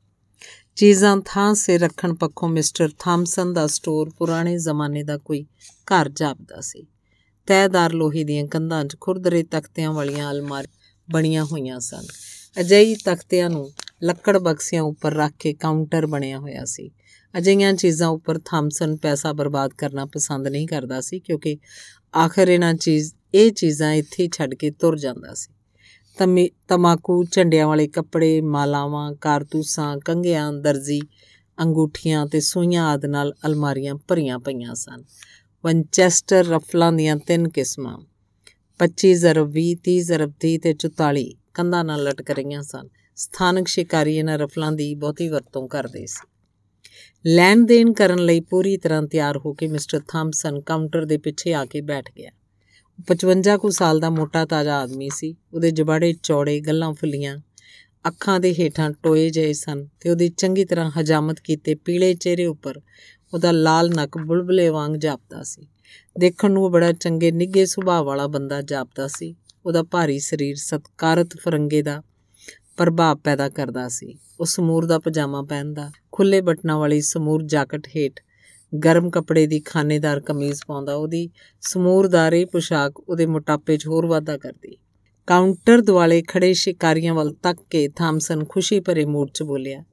[0.77, 5.47] ਚੀਜ਼ਾਂ ਥਾਂ ਸੇ ਰੱਖਣ ਪੱਖੋਂ ਮਿਸਟਰ ਥਾਮਸਨ ਦਾ ਸਟੋਰ ਪੁਰਾਣੇ ਜ਼ਮਾਨੇ ਦਾ ਕੋਈ
[5.85, 6.87] ਘਰ ਜਾਪਦਾ ਸੀ।
[7.47, 10.69] ਤੈਦਾਰ ਲੋਹੇ ਦੀਆਂ ਕੰਧਾਂ 'ਚ ਖੁਰਦਰੇ ਤਖਤਿਆਂ ਵਾਲੀਆਂ ਅਲਮਾਰੀ
[11.11, 12.07] ਬਣੀਆਂ ਹੋਈਆਂ ਸਨ।
[12.61, 16.91] ਅਜਿਹੀ ਤਖਤਿਆਂ ਨੂੰ ਲੱਕੜ ਬਕਸਿਆਂ ਉੱਪਰ ਰੱਖ ਕੇ ਕਾਊਂਟਰ ਬਣਿਆ ਹੋਇਆ ਸੀ।
[17.39, 21.59] ਅਜਿਹੀਆਂ ਚੀਜ਼ਾਂ ਉੱਪਰ ਥਾਮਸਨ ਪੈਸਾ ਬਰਬਾਦ ਕਰਨਾ ਪਸੰਦ ਨਹੀਂ ਕਰਦਾ ਸੀ ਕਿਉਂਕਿ
[22.17, 25.56] ਆਖਰ ਇਹਨਾਂ ਚੀਜ਼, ਇਹ ਚੀਜ਼ਾਂ ਇੱਥੇ ਛੱਡ ਕੇ ਤੁਰ ਜਾਂਦਾ ਸੀ।
[26.69, 31.01] ਤਮਾਕੂ, ਝੰਡਿਆਂ ਵਾਲੇ ਕੱਪੜੇ, ਮਾਲਾਵਾਂ, ਕਾਰਤੂਸਾਂ, ਕੰਘਿਆਂ, ਦਰਜੀ,
[31.61, 35.05] ਅੰਗੂਠੀਆਂ ਤੇ ਸੂਈਆਂ ਆਦ ਨਾਲ ਅਲਮਾਰੀਆਂ ਭਰੀਆਂ ਪਈਆਂ ਸਨ।
[35.65, 37.99] ਵਨਚੈਸਟਰ ਰਫਲਾਂ ਦੀਆਂ ਤਿੰਨ ਕਿਸਮਾਂ
[38.79, 44.17] 25 ਜ਼ਰਬ 20 30 ਜ਼ਰਬ 30 ਤੇ 44 ਕੰਧਾਂ ਨਾਲ ਲਟਕ ਰਹੀਆਂ ਸਨ। ਸਥਾਨਕ ਸ਼ਿਕਾਰੀ
[44.17, 46.27] ਇਹਨਾਂ ਰਫਲਾਂ ਦੀ ਬਹੁਤੀ ਵਰਤੋਂ ਕਰਦੇ ਸੀ।
[47.27, 51.65] ਲੈਣ ਦੇਣ ਕਰਨ ਲਈ ਪੂਰੀ ਤਰ੍ਹਾਂ ਤਿਆਰ ਹੋ ਕੇ ਮਿਸਟਰ ਥਾਮਸਨ ਕਾਊਂਟਰ ਦੇ ਪਿੱਛੇ ਆ
[51.65, 52.31] ਕੇ ਬੈਠ ਗਿਆ।
[52.99, 57.39] 55 ਕੁ ਸਾਲ ਦਾ ਮੋਟਾ ਤਾਜ਼ਾ ਆਦਮੀ ਸੀ। ਉਹਦੇ ਜਬਾੜੇ, ਚੌੜੇ, ਗੱਲਾਂ ਫੁੱਲੀਆਂ,
[58.09, 62.81] ਅੱਖਾਂ ਦੇ ਹੇਠਾਂ ਟੋਏ ਜਿਹੇ ਸਨ ਤੇ ਉਹਦੀ ਚੰਗੀ ਤਰ੍ਹਾਂ ਹਜਾਮਤ ਕੀਤੇ ਪੀਲੇ ਚਿਹਰੇ ਉੱਪਰ
[63.35, 65.67] ਉਹਦਾ ਲਾਲ ਨੱਕ ਬੁਲਬੁਲੇ ਵਾਂਗ ਜਾਪਦਾ ਸੀ।
[66.19, 69.37] ਦੇਖਣ ਨੂੰ ਉਹ ਬੜਾ ਚੰਗੇ, ਨਿੱਘੇ ਸੁਭਾਅ ਵਾਲਾ ਬੰਦਾ ਜਾਪਦਾ ਸੀ।
[69.67, 72.03] ਉਹਦਾ ਭਾਰੀ ਸਰੀਰ ਸਤਕਾਰਤ ਫਰੰਗੇ ਦਾ
[72.77, 78.21] ਪ੍ਰਭਾਵ ਪੈਦਾ ਕਰਦਾ ਸੀ। ਉਹ ਸਮੂਰ ਦਾ ਪਜਾਮਾ ਪਹਿਨਦਾ ਖੁੱਲੇ ਬਟਨਾਂ ਵਾਲੀ ਸਮੂਰ ਜਾਕਟ ਹੇਠ
[78.85, 81.31] ਗਰਮ ਕੱਪੜੇ ਦੀ ਖਾਨੇਦਾਰ ਕਮੀਜ਼ ਪਾਉਂਦਾ, ਉਹਦੀ
[81.61, 84.77] ਸਮੂਰਦਾਰ ਇਹ ਪੁਸ਼ਾਕ ਉਹਦੇ ਮੋਟਾਪੇ 'ਚ ਹੋਰ ਵਾਧਾ ਕਰਦੀ।
[85.27, 89.85] ਕਾਊਂਟਰ ਦੁਆਲੇ ਖੜੇ ਸ਼ਿਕਾਰੀਆਂ ਵੱਲ ਤੱਕ ਕੇ ਥਾਮਸਨ ਖੁਸ਼ੀ ਭਰੇ ਮੂਡ 'ਚ ਬੋਲਿਆ,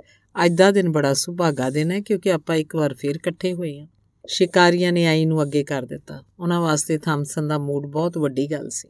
[0.46, 3.88] ਅੱਜ ਦਾ ਦਿਨ ਬੜਾ ਸੁਭਾਗਾ ਦਿਨ ਹੈ ਕਿਉਂਕਿ ਆਪਾਂ ਇੱਕ ਵਾਰ ਫੇਰ ਇਕੱਠੇ ਹੋਏ ਹਾਂ।
[4.28, 8.70] ਸ਼ਿਕਾਰੀਆਂ ਨੇ ਆਈ ਨੂੰ ਅੱਗੇ ਕਰ ਦਿੱਤਾ। ਉਹਨਾਂ ਵਾਸਤੇ ਥਾਮਸਨ ਦਾ ਮੂਡ ਬਹੁਤ ਵੱਡੀ ਗੱਲ
[8.70, 8.90] ਸੀ।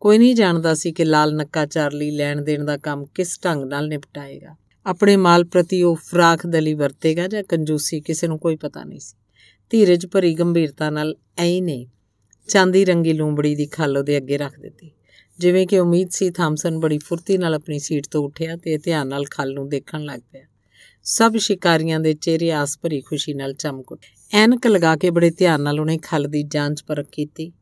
[0.00, 3.88] ਕੋਈ ਨਹੀਂ ਜਾਣਦਾ ਸੀ ਕਿ ਲਾਲ ਨੱਕਾ ਚਾਰਲੀ ਲੈਣ ਦੇਣ ਦਾ ਕੰਮ ਕਿਸ ਢੰਗ ਨਾਲ
[3.88, 4.56] ਨਿਪਟਾਏਗਾ।
[4.88, 9.16] ਆਪਣੇ ਮਾਲ ਪ੍ਰਤੀ ਉਹ ਫਰਾਖ ਦਲੀ ਵਰਤੇਗਾ ਜਾਂ ਕੰਜੂਸੀ, ਕਿਸੇ ਨੂੰ ਕੋਈ ਪਤਾ ਨਹੀਂ ਸੀ।
[9.70, 11.86] ਧੀਰਜ ਭਰੀ ਗੰਭੀਰਤਾ ਨਾਲ ਐਂ ਨੇ
[12.48, 14.90] ਚਾਂਦੀ ਰੰਗੀ ਲੂੰਬੜੀ ਦੀ ਖੱਲ ਉਹਦੇ ਅੱਗੇ ਰੱਖ ਦਿੱਤੀ।
[15.38, 19.24] ਜਿਵੇਂ ਕਿ ਉਮੀਦ ਸੀ, ਥਾਮਸਨ ਬੜੀ ਫੁਰਤੀ ਨਾਲ ਆਪਣੀ ਸੀਟ ਤੋਂ ਉੱਠਿਆ ਤੇ ਧਿਆਨ ਨਾਲ
[19.30, 20.42] ਖੱਲ ਨੂੰ ਦੇਖਣ ਲੱਗ ਪਿਆ।
[21.02, 25.60] ਸਭ ਸ਼ਿਕਾਰੀਆਂ ਦੇ ਚਿਹਰੇ ਆਸ ਭਰੀ ਖੁਸ਼ੀ ਨਾਲ ਚਮਕ ਉੱਠੇ। ਐਨਕ ਲਗਾ ਕੇ ਬੜੇ ਧਿਆਨ
[25.60, 27.52] ਨਾਲ ਉਹਨੇ ਖੱਲ ਦੀ ਜਾਂਚ ਪਰਖ ਕੀਤੀ।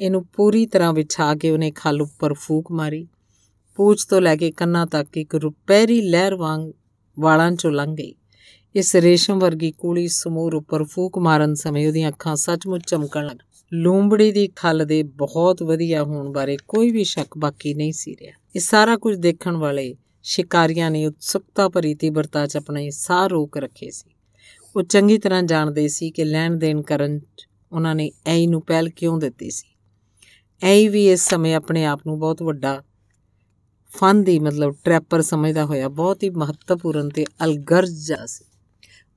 [0.00, 3.08] ਇਹਨੂੰ ਪੂਰੀ ਤਰ੍ਹਾਂ ਵਿਛਾ ਕੇ ਉਹਨੇ ਖੱਲ ਉੱਪਰ ਫੂਕ ਮਾਰੀ।
[3.76, 6.72] ਪੂਛ ਤੋਂ ਲੈ ਕੇ ਕੰਨਾਂ ਤੱਕ ਇੱਕ ਰੁਪਹਿਰੀ ਲਹਿਰ ਵਾਂਗ
[7.18, 8.14] ਵਾਲਾਂ ਚੋਂ ਲੰਘ ਗਈ।
[8.74, 13.36] ਇਸ ਰੇਸ਼ਮ ਵਰਗੀ ਕੂਲੀ ਸਮੂਰ ਉੱਪਰ ਫੂਕ ਮਾਰਨ ਸਮੇਂ ਉਹਦੀਆਂ ਅੱਖਾਂ ਸੱਚਮੁੱਚ ਚਮਕਣ ਲੱਗ
[13.72, 18.32] ਲੂੰਬੜੀ ਦੀ ਖੱਲ ਦੇ ਬਹੁਤ ਵਧੀਆ ਹੋਣ ਬਾਰੇ ਕੋਈ ਵੀ ਸ਼ੱਕ ਬਾਕੀ ਨਹੀਂ ਸੀ ਰਿਹਾ।
[18.56, 23.90] ਇਹ ਸਾਰਾ ਕੁਝ ਦੇਖਣ ਵਾਲੇ ਸ਼ਿਕਾਰੀਆਂ ਨੇ ਉਤਸੁਕਤਾ ਭਰੀ ਤੀਬਰਤਾ 'ਚ ਆਪਣੇ ਸਾਹ ਰੋਕ ਰੱਖੇ
[23.90, 24.10] ਸੀ।
[24.76, 28.88] ਉਹ ਚੰਗੀ ਤਰ੍ਹਾਂ ਜਾਣਦੇ ਸੀ ਕਿ ਲੈਣ ਦੇਣ ਕਰਨ 'ਚ ਉਹਨਾਂ ਨੇ ਐਈ ਨੂੰ ਪਹਿਲ
[28.88, 29.68] ਕਿਉਂ ਦਿੱਤੀ ਸੀ।
[30.62, 32.82] ਐਈ ਵੀ ਇਸ ਸਮੇਂ ਆਪਣੇ ਆਪ ਨੂੰ ਬਹੁਤ ਵੱਡਾ
[33.94, 38.44] ਫਨ ਦੀ ਮਤਲਬ ਟ੍ਰੈਪਰ ਸਮਝਦਾ ਹੋਇਆ, ਬਹੁਤ ਹੀ ਮਹੱਤਵਪੂਰਨ ਤੇ ਅਲਗਰਜ ਸੀ।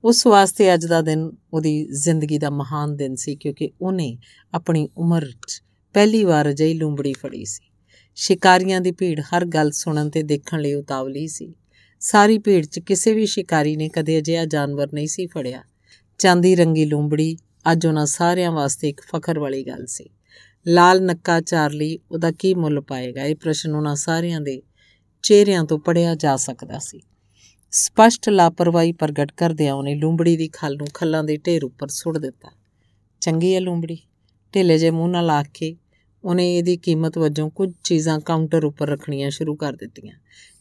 [0.03, 4.17] ਉਸ ਵਾਸਤੇ ਅੱਜ ਦਾ ਦਿਨ ਉਹਦੀ ਜ਼ਿੰਦਗੀ ਦਾ ਮਹਾਨ ਦਿਨ ਸੀ, ਕਿਉਂਕਿ ਉਹਨੇ
[4.53, 5.63] ਆਪਣੀ ਉਮਰ 'ਚ
[5.93, 7.71] ਪਹਿਲੀ ਵਾਰ ਅਜਿਹੀ ਲੂੰਬੜੀ ਫੜੀ ਸੀ।
[8.15, 11.53] ਸ਼ਿਕਾਰੀਆਂ ਦੀ ਭੀੜ ਹਰ ਗੱਲ ਸੁਣਨ ਤੇ ਦੇਖਣ ਲਈ ਉਤਾਵਲੀ ਸੀ।
[11.99, 15.63] ਸਾਰੀ ਭੀੜ 'ਚ ਕਿਸੇ ਵੀ ਸ਼ਿਕਾਰੀ ਨੇ ਕਦੇ ਅਜਿਹਾ ਜਾਨਵਰ ਨਹੀਂ ਸੀ ਫੜਿਆ।
[16.17, 17.37] ਚਾਂਦੀ ਰੰਗੀ ਲੂੰਬੜੀ
[17.71, 20.09] ਅੱਜ ਉਹਨਾਂ ਸਾਰਿਆਂ ਵਾਸਤੇ ਇੱਕ ਫਖਰ ਵਾਲੀ ਗੱਲ ਸੀ।
[20.67, 23.23] ਲਾਲ ਨੱਕਾ ਚਾਰਲੀ ਉਹਦਾ ਕੀ ਮੁੱਲ ਪਾਏਗਾ?
[23.23, 24.61] ਇਹ ਪ੍ਰਸ਼ਨ ਉਹਨਾਂ ਸਾਰਿਆਂ ਦੇ
[25.23, 27.01] ਚਿਹਰਿਆਂ ਤੋਂ ਪੜਿਆ ਜਾ ਸਕਦਾ ਸੀ।
[27.71, 32.51] ਸਪਸ਼ਟ ਲਾਪਰਵਾਹੀ ਪ੍ਰਗਟ ਕਰਦਿਆਂ ਉਹਨੇ ਲੂੰਬੜੀ ਦੀ ਖੱਲ ਨੂੰ ਖੱਲਾਂ ਦੇ ਢੇਰ ਉੱਪਰ ਸੁੱਟ ਦਿੱਤਾ।
[33.21, 33.97] ਚੰਗੀ ਹੈ ਲੂੰਬੜੀ,
[34.53, 35.75] ਢਿੱਲੇ ਜੇ ਮੂੰਹ ਨਾਲ ਆਖ ਕੇ
[36.23, 40.13] ਉਹਨੇ ਇਹਦੀ ਕੀਮਤ ਵਜੋਂ ਕੁਝ ਚੀਜ਼ਾਂ ਕਾਊਂਟਰ ਉੱਪਰ ਰੱਖਣੀਆਂ ਸ਼ੁਰੂ ਕਰ ਦਿੱਤੀਆਂ,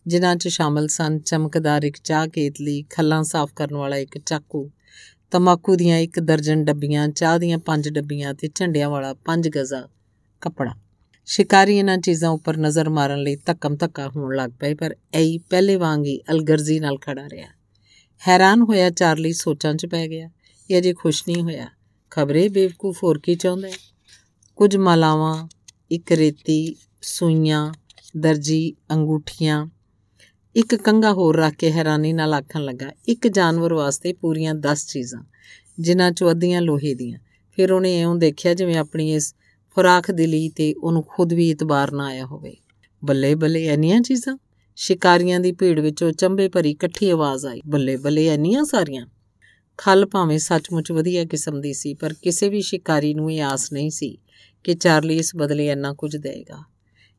[0.06, 4.70] ਜਿਨ੍ਹਾਂ 'ਚ ਸ਼ਾਮਲ ਸਨ ਚਮਕਦਾਰ ਇੱਕ ਚਾਹ ਕੇਤਲੀ ਖੱਲਾਂ ਸਾਫ਼ ਕਰਨ ਵਾਲਾ ਇੱਕ ਚਾਕੂ,
[5.30, 9.88] ਤਮਾਕੂ ਦੀਆਂ ਇੱਕ ਦਰਜਨ ਡੱਬੀਆਂ, ਚਾਹ ਦੀਆਂ ਪੰਜ ਡੱਬੀਆਂ ਤੇ ਝੰਡਿਆਂ ਵਾਲਾ ਪੰਜ ਗਜ਼ਾ
[10.44, 10.74] ਕੱਪੜਾ।
[11.28, 15.76] ਸ਼ਿਕਾਰੀ ਇਹਨਾਂ ਚੀਜ਼ਾਂ ਉੱਪਰ ਨਜ਼ਰ ਮਾਰਨ ਲਈ ਧੱਕਮ ਧੱਕਾ ਹੋਣ ਲੱਗ ਪਏ, ਪਰ ਐਈ ਪਹਿਲੇ
[15.76, 17.48] ਵਾਂਗ ਹੀ ਅਲਗਰਜ਼ੀ ਨਾਲ ਖੜਾ ਰਿਹਾ।
[18.22, 20.30] ਹੈਰਾਨ ਹੋਇਆ ਚਾਰਲੀ ਸੋਚਾਂ 'ਚ ਪੈ ਗਿਆ,
[20.70, 21.68] ਇਹ ਅਜੇ ਖੁਸ਼ ਨਹੀਂ ਹੋਇਆ।
[22.10, 23.72] ਖਬਰੇ ਬੇਵਕੂਫ ਹੋਰ ਕੀ ਚਾਹੁੰਦਾ ਹੈ?
[24.58, 25.48] ਕੁਝ ਮਾਲਾਵਾਂ,
[25.90, 27.72] ਇੱਕ ਰੇਤੀ, ਸੂਈਆਂ,
[28.16, 29.66] ਦਰਜੀ, ਅੰਗੂਠੀਆਂ।
[30.54, 35.22] ਇੱਕ ਕੰਗਾ ਹੋਰ ਰੱਖ ਕੇ ਹੈਰਾਨੀ ਨਾਲ ਆਖਣ ਲੱਗਾ, ਇੱਕ ਜਾਨਵਰ ਵਾਸਤੇ ਪੂਰੀਆਂ 10 ਚੀਜ਼ਾਂ,
[35.80, 37.18] ਜਿਨ੍ਹਾਂ ਚੋਂ ਅੱਧੀਆਂ ਲੋਹੇ ਦੀਆਂ।
[37.58, 39.34] ਫਿਰ ਉਹਨੇ ਐਉਂ ਦੇਖਿਆ ਜਿਵੇਂ ਆਪਣੀ ਇਸ
[39.76, 42.56] ਖੁਰਾਕ ਦੇ ਲਈ ਤੇ ਉਹਨੂੰ ਖੁਦ ਵੀ ਇਤਬਾਰ ਨਾ ਆਇਆ ਹੋਵੇ।
[43.04, 44.38] ਬੱਲੇ ਬੱਲੇ ਇੰਨੀਆਂ ਚੀਜ਼ਾਂ?
[44.76, 49.06] ਸ਼ਿਕਾਰੀਆਂ ਦੀ ਭੀੜ ਵਿੱਚੋਂ ਚੰਬੇ ਭਰੀ ਇਕੱਠੀ ਆਵਾਜ਼ ਆਈ। ਬੱਲੇ ਬੱਲੇ ਇੰਨੀਆਂ ਸਾਰੀਆਂ?
[49.78, 53.90] ਖਲ ਭਾਵੇਂ ਸੱਚਮੁੱਚ ਵਧੀਆ ਕਿਸਮ ਦੀ ਸੀ, ਪਰ ਕਿਸੇ ਵੀ ਸ਼ਿਕਾਰੀ ਨੂੰ ਇਹ ਆਸ ਨਹੀਂ
[53.90, 54.18] ਸੀ
[54.64, 56.62] ਕਿ ਚਾਰਲੀ ਇਸ ਬਦਲੇ ਇੰਨਾ ਕੁਝ ਦੇਗਾ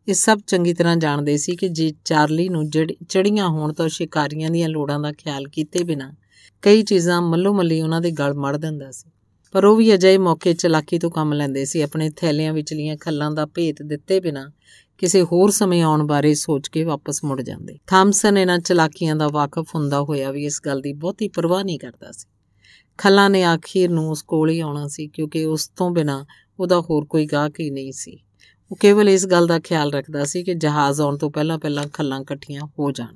[0.07, 2.69] ਇਹ ਸਭ ਚੰਗੀ ਤਰ੍ਹਾਂ ਜਾਣਦੇ ਸੀ ਕਿ ਜੇ ਚਾਰਲੀ ਨੂੰ
[3.09, 6.13] ਚੜੀਆਂ ਹੋਣ ਤਾਂ ਸ਼ਿਕਾਰੀਆਂ ਦੀਆਂ ਲੋੜਾਂ ਦਾ ਖਿਆਲ ਕੀਤੇ ਬਿਨਾ
[6.61, 9.11] ਕਈ ਚੀਜ਼ਾਂ ਮੱਲੋ ਮੱਲੀ ਉਹਨਾਂ ਦੇ ਗਲ ਮੜ ਦਿੰਦਾ ਸੀ।
[9.55, 13.45] ਪਰ ਉਹ ਵੀ ਅਜਿਹੇ ਮੌਕੇ ਚਲਾਕੀ ਤੋਂ ਕੰਮ ਲੈਂਦੇ ਸੀ। ਆਪਣੇ ਥੈਲਿਆਂ ਵਿਚਲੀਆਂ ਖੱਲਾਂ ਦਾ
[13.45, 14.51] ਭੇਤ ਦਿੱਤੇ ਬਿਨਾ
[14.97, 19.75] ਕਿਸੇ ਹੋਰ ਸਮੇਂ ਆਉਣ ਬਾਰੇ ਸੋਚ ਕੇ ਵਾਪਸ ਮੁੜ ਜਾਂਦੇ। ਥਾਮਸਨ ਇਹਨਾਂ ਚਲਾਕੀਆਂ ਦਾ ਵਾਕਿਫ
[19.75, 22.27] ਹੁੰਦਾ ਹੋਇਆ ਵੀ ਇਸ ਗੱਲ ਦੀ ਬਹੁਤੀ ਪਰਵਾਹ ਨਹੀਂ ਕਰਦਾ ਸੀ।
[22.97, 26.25] ਖੱਲਾਂ ਨੇ ਆਖੀਰ ਨੂੰ ਉਸ ਕੋਲ ਹੀ ਆਉਣਾ ਸੀ ਕਿਉਂਕਿ ਉਸ ਤੋਂ ਬਿਨਾ
[26.59, 28.23] ਉਹਦਾ ਹੋਰ ਕੋਈ ਗਾਹਕ ਹੀ ਨਹੀਂ ਸੀ।
[28.71, 32.21] ਉਹ ਕੇਵਲ ਇਸ ਗੱਲ ਦਾ ਖਿਆਲ ਰੱਖਦਾ ਸੀ ਕਿ ਜਹਾਜ਼ ਆਉਣ ਤੋਂ ਪਹਿਲਾਂ ਪਹਿਲਾਂ ਖੱਲਾਂ
[32.21, 33.15] ਇਕੱਠੀਆਂ ਹੋ ਜਾਣ।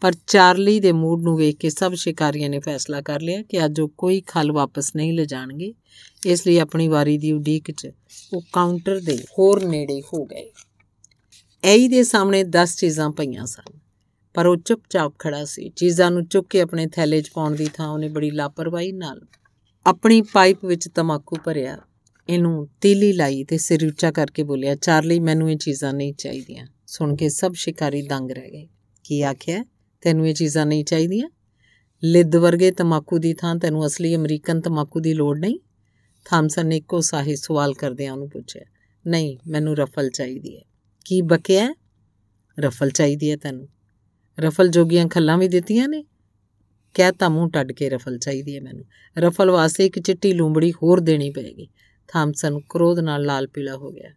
[0.00, 3.80] ਪਰ ਚਾਰਲੀ ਦੇ ਮੂਡ ਨੂੰ ਵੇਖ ਕੇ ਸਭ ਸ਼ਿਕਾਰੀਆਂ ਨੇ ਫੈਸਲਾ ਕਰ ਲਿਆ ਕਿ ਅੱਜ
[3.80, 5.72] ਉਹ ਕੋਈ ਖਲ ਵਾਪਸ ਨਹੀਂ ਲਿਜਾਣਗੇ।
[6.26, 7.90] ਇਸ ਲਈ ਆਪਣੀ ਵਾਰੀ ਦੀ ਉਡੀਕ 'ਚ
[8.34, 10.50] ਉਹ ਕਾਊਂਟਰ ਦੇ ਹੋਰ ਨੇੜੇ ਹੋ ਗਏ।
[11.62, 13.78] ਐਈ ਦੇ ਸਾਹਮਣੇ 10 ਚੀਜ਼ਾਂ ਪਈਆਂ ਸਨ,
[14.34, 17.88] ਪਰ ਉਹ ਚੁੱਪਚਾਪ ਖੜਾ ਸੀ। ਚੀਜ਼ਾਂ ਨੂੰ ਚੁੱਕ ਕੇ ਆਪਣੇ ਥੈਲੇ 'ਚ ਪਾਉਣ ਦੀ ਥਾਂ
[17.88, 19.20] ਉਹਨੇ ਬੜੀ ਲਾਪਰਵਾਹੀ ਨਾਲ
[19.86, 21.78] ਆਪਣੀ ਪਾਈਪ ਵਿੱਚ ਤਮਾਕੂ ਭਰਿਆ।
[22.28, 27.16] ਇਹਨੂੰ ਤੀਲੀ ਲਾਈ ਤੇ ਸਿਰ ਉੱਚਾ ਕਰਕੇ ਬੋਲਿਆ, ਚਾਰਲੀ, ਮੈਨੂੰ ਇਹ ਚੀਜ਼ਾਂ ਨਹੀਂ ਚਾਹੀਦੀਆਂ। ਸੁਣ
[27.16, 28.68] ਕੇ ਸਭ ਸ਼ਿਕਾਰੀ ਦੰਗ ਰਹਿ ਗਏ।
[29.04, 29.64] ਕੀ ਆਖਿਆ?
[30.04, 31.28] ਤੈਨੂੰ ਇਹ ਚੀਜ਼ਾਂ ਨਹੀਂ ਚਾਹੀਦੀਆਂ।
[32.02, 35.58] ਲਿੱਦ ਵਰਗੇ ਤਮਾਕੂ ਦੀ ਥਾਂ ਤੈਨੂੰ ਅਸਲੀ ਅਮਰੀਕਨ ਤਮਾਕੂ ਦੀ ਲੋੜ ਨਹੀਂ।
[36.26, 38.64] ਥਾਮਸਨ ਨੇ ਇੱਕੋ ਸਾਹੀ ਸਵਾਲ ਕਰਦਿਆਂ ਉਹਨੂੰ ਪੁੱਛਿਆ,
[39.04, 40.62] ਨਹੀਂ, ਮੈਨੂੰ ਰਫਲ ਚਾਹੀਦੀ ਹੈ।
[41.04, 41.74] ਕੀ ਬਕਿਆ
[42.58, 43.68] ਰਫਲ ਚਾਹੀਦੀ ਹੈ ਤੈਨੂੰ।
[44.38, 46.04] ਰਫਲ ਜੋਗੀਆਂ ਖੱਲਾਂ ਵੀ ਦਿੱਤੀਆਂ ਨੇ?
[46.94, 48.84] ਕਹਿ ਤਾਂ ਮੂੰਹ ਟੱਡ ਕੇ ਰਫਲ ਚਾਹੀਦੀ ਹੈ ਮੈਨੂੰ।
[49.16, 51.68] ਰਫਲ ਵਾਸਤੇ ਇੱਕ ਚਿੱਟੀ ਲੂੰਬੜੀ ਹੋਰ ਦੇਣੀ ਪਏਗੀ।
[52.08, 54.10] ਥਾਮਸਨ ਕ੍ਰੋਧ ਨਾਲ ਲਾਲ ਪੀਲਾ ਹੋ ਗਿਆ।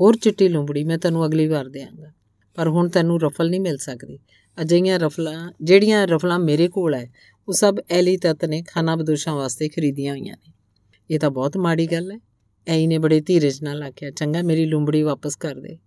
[0.00, 2.12] ਹੋਰ ਚਿੱਟੀ ਲੂੰਬੜੀ ਮੈਂ ਤੈਨੂੰ ਅਗਲੀ ਵਾਰ ਦੇਵਾਂਗਾ,
[2.54, 4.18] ਪਰ ਹੁਣ ਤੈਨੂੰ ਰਫਲ ਨਹੀਂ ਮਿਲ ਸਕਦੀ।
[4.60, 7.10] ਅਜਿਹੀਆਂ ਰਫਲਾਂ, ਜਿਹੜੀਆਂ ਰਫਲਾਂ ਮੇਰੇ ਕੋਲ ਹੈ,
[7.48, 10.52] ਉਹ ਸਭ ਐਲੀ ਤਤ ਨੇ ਖਾਨਾ ਬਦੋਸ਼ਾਂ ਵਾਸਤੇ ਖਰੀਦੀਆਂ ਹੋਈਆਂ ਨੇ।
[11.10, 12.18] ਇਹ ਤਾਂ ਬਹੁਤ ਮਾੜੀ ਗੱਲ ਹੈ।
[12.66, 15.78] ਐਈ ਨੇ ਬੜੇ ਧੀਰਜ ਨਾਲ ਆਖਿਆ, ਚੰਗਾ, ਮੇਰੀ ਲੂੰਬੜੀ ਵਾਪਸ ਕਰ ਦੇ।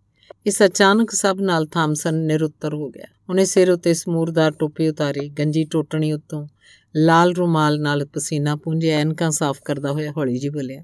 [0.45, 5.63] ਇਸ ਅਚਾਨਕ ਸਭ ਨਾਲ ਥਾਮਸਨ ਨਿਰੁੱਤਰ ਹੋ ਗਿਆ। ਉਹਨੇ ਸਿਰ ਉੱਤੇ ਸਮੂਰਦਾਰ ਟੋਪੀ ਉਤਾਰੀ, ਗੰਜੀ
[5.63, 6.47] ਟੋਟਣੀ ਉੱਤੋਂ
[6.95, 10.83] ਲਾਲ ਰੁਮਾਲ ਨਾਲ ਪਸੀਨਾ ਪੂੰਝਿਆ, ਐਨਕਾਂ ਸਾਫ਼ ਕਰਦਾ ਹੋਇਆ ਹੌਲੀ ਜੀ ਬੋਲਿਆ,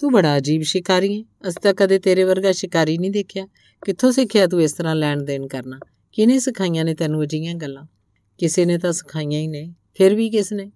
[0.00, 3.46] ਤੂੰ ਬੜਾ ਅਜੀਬ ਸ਼ਿਕਾਰੀ ਹੈ। ਅਸ ਤਾਂ ਕਦੇ ਤੇਰੇ ਵਰਗਾ ਸ਼ਿਕਾਰੀ ਨਹੀਂ ਦੇਖਿਆ।
[3.84, 5.78] ਕਿੱਥੋਂ ਸਿੱਖਿਆ ਤੂੰ ਇਸ ਤਰ੍ਹਾਂ ਲੈਣ ਦੇਣ ਕਰਨਾ?
[6.14, 7.86] ਕਿਹਨੇ ਸਿਖਾਈਆਂ ਨੇ ਤੈਨੂੰ ਅਜੀਆਂ ਗੱਲਾਂ?
[8.38, 10.72] ਕਿਸੇ ਨੇ ਤਾਂ ਸਿਖਾਈਆਂ ਹੀ ਨੇ। ਫਿਰ ਵੀ ਕਿਸ ਨੇ?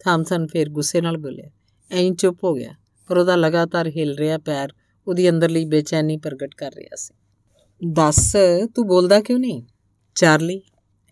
[0.00, 1.50] ਥਾਮਸਨ ਫਿਰ ਗੁੱਸੇ ਨਾਲ ਬੋਲਿਆ,
[1.90, 2.74] ਐਂ ਚੁੱਪ ਹੋ ਗਿਆ,
[3.08, 4.68] ਪਰ ਉਹਦਾ ਲਗਾਤਾਰ ਹਿਲ ਰਿਹਾ ਪੈਰ,
[5.08, 7.14] ਉਹਦੀ ਅੰਦਰਲੀ ਬੇਚੈਨੀ ਪ੍ਰਗਟ ਕਰ ਰਿਹਾ ਸੀ।
[7.92, 8.36] ਦੱਸ,
[8.74, 9.62] ਤੂੰ ਬੋਲਦਾ ਕਿਉਂ ਨਹੀਂ?
[10.14, 10.62] ਚਾਰਲੀ,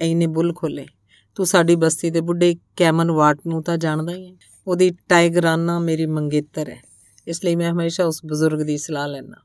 [0.01, 0.87] ਐਨੇ ਬੁੱਲ ਖੋਲੇ
[1.35, 6.07] ਤੂੰ ਸਾਡੀ ਬਸਤੀ ਦੇ ਬੁੱਢੇ ਕੈਮਨ ਵਾਟ ਨੂੰ ਤਾਂ ਜਾਣਦਾ ਹੀ ਹੈ। ਉਹਦੀ ਟਾਈਗਰਾਨਾ ਮੇਰੀ
[6.07, 6.83] ਮੰਗੇਤਰ ਹੈ,
[7.27, 9.37] ਇਸ ਲਈ ਮੈਂ ਹਮੇਸ਼ਾ ਉਸ ਬਜ਼ੁਰਗ ਦੀ ਸਲਾਹ ਲੈਣਾ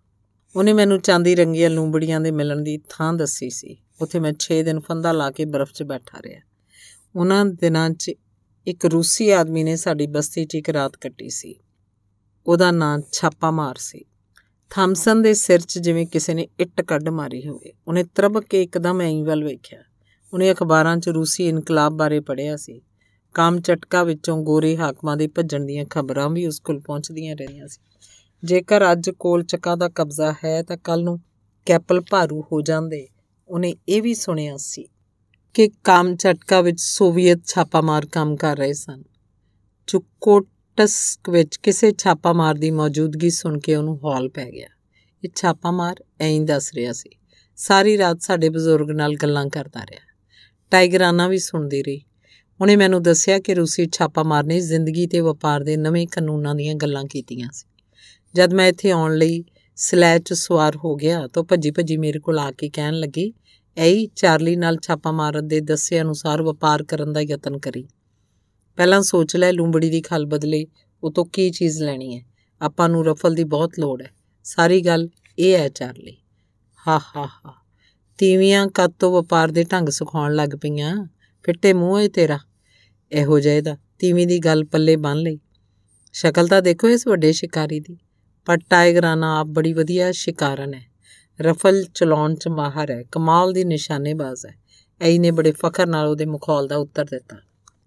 [0.55, 4.79] ਉਹਨੇ ਮੈਨੂੰ ਚਾਂਦੀ ਰੰਗੀਆਂ ਲੂੰਬੜੀਆਂ ਦੇ ਮਿਲਣ ਦੀ ਥਾਂ ਦੱਸੀ ਸੀ। ਉੱਥੇ ਮੈਂ 6 ਦਿਨ
[4.79, 6.41] ਫੰਦਾ ਲਾ ਕੇ ਬਰਫ਼ 'ਚ ਬੈਠਾ ਰਿਹਾ।
[7.15, 8.11] ਉਹਨਾਂ ਦਿਨਾਂ 'ਚ
[8.67, 11.55] ਇੱਕ ਰੂਸੀ ਆਦਮੀ ਨੇ ਸਾਡੀ ਬਸਤੀ 'ਚ ਇੱਕ ਰਾਤ ਕੱਟੀ ਸੀ।
[12.47, 14.05] ਉਹਦਾ ਨਾਂ ਛਾਪਾ ਮਾਰ ਸੀ।
[14.69, 19.01] ਥਾਮਸਨ ਦੇ ਸਿਰ 'ਚ ਜਿਵੇਂ ਕਿਸੇ ਨੇ ਇੱਟ ਕੱਢ ਮਾਰੀ ਹੋਵੇ। ਉਹਨੇ ਤਰਬ ਕੇ ਇੱਕਦਮ
[19.01, 19.83] ਐਂ ਵੱਲ ਵੇਖਿਆ।
[20.33, 22.81] ਉਹਨੇ ਅਖਬਾਰਾਂ 'ਚ ਰੂਸੀ ਇਨਕਲਾਬ ਬਾਰੇ ਪੜ੍ਹਿਆ ਸੀ।
[23.33, 27.81] ਕਾਮ ਚਟਕਾ ਵਿੱਚੋਂ ਗੋਰੇ ਹਾਕਮਾਂ ਦੇ ਭੱਜਣ ਦੀਆਂ ਖਬਰਾਂ ਵੀ ਉਸ ਕੋਲ ਪਹੁੰਚਦੀਆਂ ਰਹਿੰਦੀਆਂ ਸੀ।
[28.43, 31.19] ਜੇਕਰ ਅੱਜ ਕੋਲ ਚੱਕਾ ਦਾ ਕਬਜ਼ਾ ਹੈ ਤਾਂ ਕੱਲ ਨੂੰ
[31.65, 33.07] ਕੈਪਲ ਭਾਰੂ ਹੋ ਜਾਂਦੇ।
[33.49, 34.87] ਉਹਨੇ ਇਹ ਵੀ ਸੁਣਿਆ ਸੀ
[35.53, 39.03] ਕਿ ਕਾਮ ਚਟਕਾ ਵਿੱਚ ਸੋਵੀਅਤ ਛਾਪਾਮਾਰ ਕੰਮ ਕਰ ਰਹੇ ਸਨ।
[39.87, 44.67] ਚੁਕੋਟਸਕ ਵਿੱਚ ਕਿਸੇ ਛਾਪਾਮਾਰ ਦੀ ਮੌਜੂਦਗੀ ਸੁਣ ਕੇ ਉਹਨੂੰ ਹੌਲ ਪੈ ਗਿਆ।
[45.23, 47.09] ਇਹ ਛਾਪਾਮਾਰ ਐਂ ਦੱਸ ਰਿਹਾ ਸੀ,
[47.55, 49.99] ਸਾਰੀ ਰਾਤ ਸਾਡੇ ਬਜ਼ੁਰਗ ਨਾਲ ਗੱਲਾਂ ਕਰਦਾ ਰਿਹਾ।
[50.71, 52.01] ਟਾਈਗਰਾਨਾ ਵੀ ਸੁਣਦੀ ਰਹੀ।
[52.61, 57.03] ਉਹਨੇ ਮੈਨੂੰ ਦੱਸਿਆ ਕਿ ਰੂਸੀ ਛਾਪਾਮਾਰ ਨੇ ਜ਼ਿੰਦਗੀ ਤੇ ਵਪਾਰ ਦੇ ਨਵੇਂ ਕਾਨੂੰਨਾਂ ਦੀਆਂ ਗੱਲਾਂ
[57.03, 57.83] ਕੀਤੀਆਂ ਸੀ।
[58.35, 59.43] ਜਦ ਮੈਂ ਇੱਥੇ ਆਉਣ ਲਈ
[59.75, 63.33] ਸਲੈਚ 'ਚ ਸਵਾਰ ਹੋ ਗਿਆ ਤਾਂ ਭੱਜੀ ਭੱਜੀ ਮੇਰੇ ਕੋਲ ਆ ਕੇ ਕਹਿਣ ਲੱਗੀ
[63.79, 67.87] ਐਈ ਚਾਰਲੀ ਨਾਲ ਛਾਪਾ ਮਾਰਨ ਦੇ ਦੱਸੇ ਅਨੁਸਾਰ ਵਪਾਰ ਕਰਨ ਦਾ ਯਤਨ ਕਰੀ।
[68.77, 70.65] ਪਹਿਲਾਂ ਸੋਚ ਲੈ ਲੂੰਬੜੀ ਦੀ ਖਲ ਬਦਲੇ
[71.03, 72.25] ਉਹ ਤੋਂ ਕੀ ਚੀਜ਼ ਲੈਣੀ ਹੈ?
[72.61, 74.11] ਆਪਾਂ ਨੂੰ ਰਫਲ ਦੀ ਬਹੁਤ ਲੋੜ ਹੈ।
[74.43, 76.17] ਸਾਰੀ ਗੱਲ ਇਹ ਹੈ ਚਾਰਲੀ।
[76.87, 77.53] ਹਾ ਹਾ ਹਾ।
[78.17, 81.05] ਤੀਵੀਆਂ ਕਦ ਤੋਂ ਵਪਾਰ ਦੇ ਢੰਗ ਸਿਖਾਉਣ ਲੱਗ ਪਈਆਂ।
[81.43, 82.39] ਫਿੱਟੇ ਮੂੰਹ ਏ ਤੇਰਾ।
[83.11, 85.39] ਇਹੋ ਜਿਹੇ ਦਾ ਤੀਵੀਂ ਦੀ ਗੱਲ ਪੱਲੇ ਬੰਨ ਲਈ।
[86.13, 87.97] ਸ਼ਕਲ ਤਾਂ ਦੇਖੋ ਇਸ ਵੱਡੇ ਸ਼ਿਕਾਰੀ ਦੀ।
[88.45, 90.88] ਪਰ ਟਾਈਗਰਾਨਾ ਆਪ ਬੜੀ ਵਧੀਆ ਸ਼ਿਕਾਰਨ ਹੈ।
[91.41, 94.55] ਰਫਲ ਚਲਾਉਣ ਚ ਮਾਹਰ ਹੈ। ਕਮਾਲ ਦੀ ਨਿਸ਼ਾਨੇਬਾਜ਼ ਹੈ।
[95.01, 97.37] ਐਈ ਨੇ ਬੜੇ ਫਖਰ ਨਾਲ ਉਹਦੇ ਮੁਖੌਲ ਦਾ ਉੱਤਰ ਦਿੱਤਾ।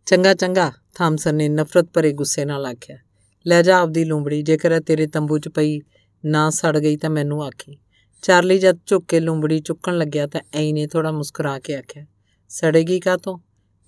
[0.07, 2.99] ਚੰਗਾ ਚੰਗਾ, ਥਾਮਸਨ ਨੇ ਨਫ਼ਰਤ ਭਰੇ ਗੁੱਸੇ ਨਾਲ ਆਖਿਆ।
[3.47, 5.81] ਲੈ ਜਾ ਆਪਦੀ ਲੂੰਬੜੀ, ਜੇਕਰ ਤੇਰੇ ਤੰਬੂ 'ਚ ਪਈ
[6.25, 7.79] ਨਾ ਸੜ ਗਈ ਤਾਂ ਮੈਨੂੰ ਆਖੀ।
[8.23, 12.07] ਚਾਰਲੀ ਜਦ ਝੁੱਕ ਕੇ ਲੂੰਬੜੀ ਚੁੱਕਣ ਲੱਗਿਆ ਤਾਂ ਐਈ ਨੇ ਥੋੜਾ ਮੁਸਕਰਾ ਕੇ ਆਖਿਆ,
[12.49, 13.39] ਸੜੇਗੀ ਕਾ ਤੋਂ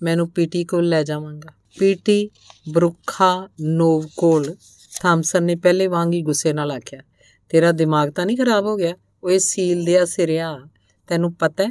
[0.03, 2.29] ਮੈਨੂੰ ਪੀਟੀ ਕੋਲ ਲੈ ਜਾਵਾਂਗਾ। ਪੀਟੀ
[2.69, 4.55] ਬਰੁਖਾ ਨੋਵ ਕੋਲ,
[5.01, 7.01] ਥਾਮਸਨ ਨੇ ਪਹਿਲੇ ਵਾਂਗ ਹੀ ਗੁੱਸੇ ਨਾਲ ਆਖਿਆ,
[7.49, 8.93] ਤੇਰਾ ਦਿਮਾਗ ਤਾਂ ਨਹੀਂ ਖਰਾਬ ਹੋ ਗਿਆ?
[9.25, 10.59] ਓਏ ਸੀਲ ਦਿਆ ਸਿਰਿਆ,
[11.07, 11.69] ਤੈਨੂੰ ਪਤਾ ਹੈ?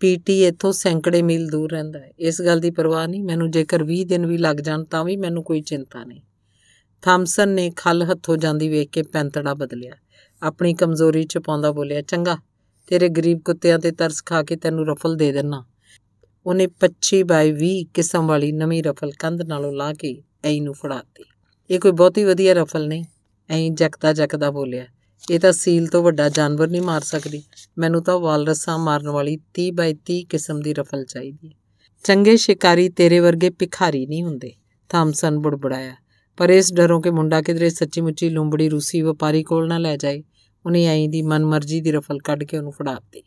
[0.00, 4.04] ਪੀਟੀ ਇੱਥੋਂ ਸੈਂਕੜੇ ਮੀਲ ਦੂਰ ਰਹਿੰਦਾ ਹੈ। ਇਸ ਗੱਲ ਦੀ ਪਰਵਾਹ ਨਹੀਂ, ਮੈਨੂੰ ਜੇਕਰ 20
[4.04, 6.20] ਦਿਨ ਵੀ ਲੱਗ ਜਾਣ ਤਾਂ ਵੀ ਮੈਨੂੰ ਕੋਈ ਚਿੰਤਾ ਨਹੀਂ।
[7.02, 9.92] ਥਾਮਸਨ ਨੇ ਖਲ ਹੱਥੋਂ ਜਾਂਦੀ ਵੇਖ ਕੇ ਪੈਂਤੜਾ ਬਦਲਿਆ।
[10.42, 12.38] ਆਪਣੀ ਕਮਜ਼ੋਰੀ ਚ ਪਾਉਂਦਾ ਬੋਲਿਆ, ਚੰਗਾ,
[12.86, 15.64] ਤੇਰੇ ਗਰੀਬ ਕੁੱਤਿਆਂ ਤੇ ਤਰਸ ਖਾ ਕੇ ਤੈਨੂੰ ਰਫਲ ਦੇ ਦੇਣਾ
[16.46, 21.24] ਉਹਨੇ 25 ਬਾਈ 20 ਕਿਸਮ ਵਾਲੀ ਨਵੀਂ ਰਫਲ ਕੰਧ ਨਾਲੋਂ ਲਾ ਕੇ ਐਂ ਨੂੰ ਫੜਾਤੀ।
[21.70, 23.04] ਇਹ ਕੋਈ ਬਹੁਤੀ ਵਧੀਆ ਰਫਲ ਨਹੀਂ
[23.50, 24.86] ਐਂ ਜਕਦਾ ਜਕਦਾ ਬੋਲਿਆ।
[25.30, 27.42] ਇਹ ਤਾਂ ਸੀਲ ਤੋਂ ਵੱਡਾ ਜਾਨਵਰ ਨਹੀਂ ਮਾਰ ਸਕਦੀ।
[27.78, 31.54] ਮੈਨੂੰ ਤਾਂ ਵਾਲਰਸਾਂ ਮਾਰਨ ਵਾਲੀ 30 ਬਾਈ 30 ਕਿਸਮ ਦੀ ਰਫਲ ਚਾਹੀਦੀ। ਹੈ
[32.04, 34.52] ਚੰਗੇ ਸ਼ਿਕਾਰੀ ਤੇਰੇ ਵਰਗੇ ਭਿਖਾਰੀ ਨਹੀਂ ਹੁੰਦੇ,
[34.88, 35.94] ਥਾਮਸਨ ਬੁੜਬੜਾਇਆ।
[36.36, 40.22] ਪਰ ਇਸ ਡਰੋਂ ਕਿ ਮੁੰਡਾ ਕਿਧਰੇ ਸੱਚੀ ਮੁੱਚੀ ਲੂੰਬੜੀ ਰੂਸੀ ਵਪਾਰੀ ਕੋਲ ਨਾ ਲੈ ਜਾਏ,
[40.66, 43.22] ਉਹਨੇ ਐਂ ਦੀ ਮਨਮਰਜ਼ੀ ਦੀ ਰਫਲ ਕੱਢ ਕੇ ਉਹਨੂੰ ਫੜਾ ਦਿੱਤੀ।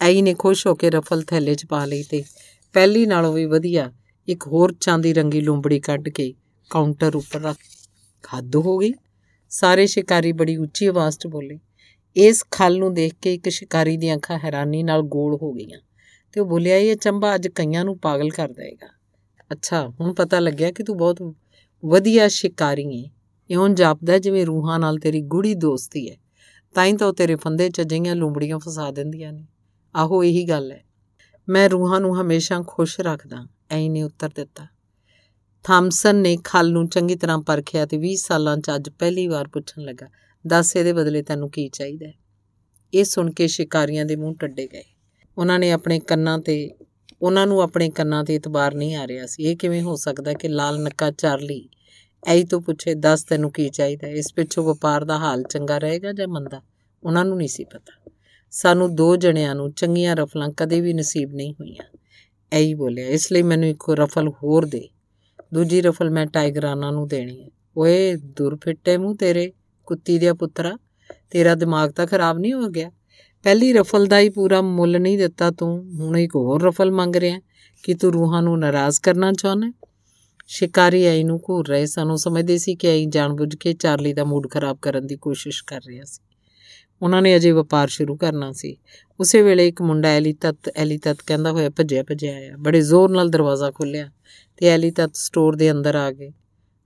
[0.00, 2.24] ਐਂ ਨੇ ਖੁਸ਼ ਹੋ ਕੇ ਰਫਲ ਥੈਲੇ 'ਚ ਪਾ ਲਈ ਤੇ
[2.72, 3.92] ਪਹਿਲੀ ਨਾਲੋਂ ਵੀ ਵਧੀਆ
[4.28, 6.34] ਇੱਕ ਹੋਰ ਚਾਂਦੀ ਰੰਗੀ ਲੂੰਬੜੀ ਕੱਢ ਕੇ
[6.70, 7.56] ਕਾਊਂਟਰ ਉੱਪਰ ਰੱਖ
[8.36, 8.92] ਹੱਦ ਹੋ ਗਈ?
[9.52, 11.58] ਸਾਰੇ ਸ਼ਿਕਾਰੀ ਬੜੀ ਉੱਚੀ ਆਵਾਜ਼ 'ਚ ਬੋਲੇ।
[12.16, 15.78] ਇਸ ਖਲ ਨੂੰ ਦੇਖ ਕੇ ਇੱਕ ਸ਼ਿਕਾਰੀ ਦੀਆਂ ਅੱਖਾਂ ਹੈਰਾਨੀ ਨਾਲ ਗੋਲ ਹੋ ਗਈਆਂ
[16.32, 18.88] ਤੇ ਉਹ ਬੋਲਿਆ, ਇਹ ਚੰਬਾ ਅੱਜ ਕਈਆਂ ਨੂੰ ਪਾਗਲ ਕਰ ਦੇਗਾ
[19.50, 21.22] ਅੱਛਾ, ਹੁਣ ਪਤਾ ਲੱਗਿਆ ਕਿ ਤੂੰ ਬਹੁਤ
[21.82, 23.10] ਵਧੀਆ ਸ਼ਿਕਾਰੀ ਹੈ
[23.50, 26.16] ਇਉਂ ਜਾਪਦਾ ਜਿਵੇਂ ਰੂਹਾਂ ਨਾਲ ਤੇਰੀ ਗੂੜੀ ਦੋਸਤੀ ਹੈ
[26.74, 29.46] ਤਾਂ ਹੀ ਤਾਂ ਉਹ ਤੇਰੇ ਫੰਦੇ 'ਚ ਜਈਆਂ ਲੂੰਬੜੀਆਂ ਫਸਾ ਦਿੰਦੀਆਂ ਨੇ।
[29.94, 30.84] ਆਹੋ, ਇਹੀ ਗੱਲ ਹੈ
[31.48, 34.66] ਮੈਂ ਰੂਹਾਂ ਨੂੰ ਹਮੇਸ਼ਾ ਖੁਸ਼ ਰੱਖਦਾ। ਐਂ ਨੇ ਉੱਤਰ ਦਿੱਤਾ।
[35.64, 39.82] ਥਾਮਸਨ ਨੇ ਖਲ ਨੂੰ ਚੰਗੀ ਤਰ੍ਹਾਂ ਪਰਖਿਆ ਤੇ 20 ਸਾਲਾਂ 'ਚ ਅੱਜ ਪਹਿਲੀ ਵਾਰ ਪੁੱਛਣ
[39.82, 40.06] ਲੱਗਾ,
[40.46, 42.14] ਦੱਸ ਇਹਦੇ ਬਦਲੇ ਤੈਨੂੰ ਕੀ ਚਾਹੀਦਾ ਹੈ?
[42.94, 44.84] ਇਹ ਸੁਣ ਕੇ ਸ਼ਿਕਾਰੀਆਂ ਦੇ ਮੂੰਹ ਟੱਡੇ ਗਏ।
[45.38, 46.70] ਉਹਨਾਂ ਨੇ ਆਪਣੇ ਕੰਨਾਂ ਤੇ,
[47.22, 50.48] ਉਹਨਾਂ ਨੂੰ ਆਪਣੇ ਕੰਨਾਂ ਤੇ ਇਤਬਾਰ ਨਹੀਂ ਆ ਰਿਹਾ ਸੀ। ਇਹ ਕਿਵੇਂ ਹੋ ਸਕਦਾ ਕਿ
[50.48, 51.68] ਲਾਲ ਨੱਕਾ ਚਾਰਲੀ
[52.26, 56.28] ਐਈ ਤੋਂ ਪੁੱਛੇ, ਦੱਸ ਤੈਨੂੰ ਕੀ ਚਾਹੀਦਾ ਇਸ ਪਿੱਛੋਂ ਵਪਾਰ ਦਾ ਹਾਲ ਚੰਗਾ ਰਹੇਗਾ ਜਾਂ
[56.28, 56.62] ਮੰਦਾ?
[57.02, 58.10] ਉਹਨਾਂ ਨੂੰ ਨਹੀਂ ਸੀ ਪਤਾ।
[58.50, 61.98] ਸਾਨੂੰ ਦੋ ਜਣਿਆਂ ਨੂੰ ਚੰਗੀਆਂ ਰਫਲਾਂ ਕਦੇ ਵੀ ਨਸੀਬ ਨਹੀਂ ਹੋਈਆਂ।
[62.52, 64.88] ਐਈ ਬੋਲਿਆ, ਇਸ ਲਈ ਮੈਨੂੰ ਇੱਕ ਰਫਲ ਹੋਰ ਦੇ।
[65.54, 69.52] ਦੂਜੀ ਰਫਲ ਮੈਂ ਟਾਈਗਰਾਨਾ ਨੂੰ ਦੇਣੀ ਹੈ। ਓਏ, ਦੁਰ ਫਿੱਟੇ ਮੂੰਹ ਤੇਰੇ
[69.86, 70.78] ਕੁੱਤੀ ਦੇ ਪੁੱਤਰਾ,
[71.30, 72.92] ਤੇਰਾ ਦਿਮਾਗ ਤਾਂ ਖਰਾਬ ਨਹੀਂ ਹੋ ਗਿਆ।
[73.42, 77.40] ਪਹਿਲੀ ਰਫਲ ਦਾ ਹੀ ਪੂਰਾ ਮੁੱਲ ਨਹੀਂ ਦਿੱਤਾ ਤੂੰ, ਹੁਣ ਇੱਕ ਹੋਰ ਰਫਲ ਮੰਗ ਰਿਹਾ
[77.82, 79.72] ਕਿ ਤੂੰ ਰੂਹਾਂ ਨੂੰ ਨਾਰਾਜ਼ ਕਰਨਾ ਚਾਹੁੰਦਾ
[80.46, 84.24] ਸ਼ਿਕਾਰੀ ਆਈ ਨੂੰ ਘੂਰ ਰਹੇ ਸਨ। ਉਹ ਸਮਝਦੇ ਸੀ ਕਿ ਆਈ ਜਾਣਬੁੱਝ ਕੇ ਚਾਰਲੀ ਦਾ
[84.24, 86.22] ਮੂਡ ਖਰਾਬ ਕਰਨ ਦੀ ਕੋਸ਼ਿਸ਼ ਕਰ ਰਿਹਾ ਸੀ।
[87.02, 88.76] ਉਹਨਾਂ ਨੇ ਅਜੇ ਵਪਾਰ ਸ਼ੁਰੂ ਕਰਨਾ ਸੀ।
[89.22, 93.10] ਉਸੇ ਵੇਲੇ ਇੱਕ ਮੁੰਡਾ ਐਲੀ ਤਤ ਐਲੀ ਤਤ ਕਹਿੰਦਾ ਹੋਇਆ ਭੱਜਿਆ ਭੱਜਿਆ ਆਇਆ। ਬੜੇ ਜ਼ੋਰ
[93.10, 94.08] ਨਾਲ ਦਰਵਾਜ਼ਾ ਖੋਲ੍ਹਿਆ
[94.56, 96.32] ਤੇ ਐਲੀ ਤਤ ਸਟੋਰ ਦੇ ਅੰਦਰ ਆ ਗਏ,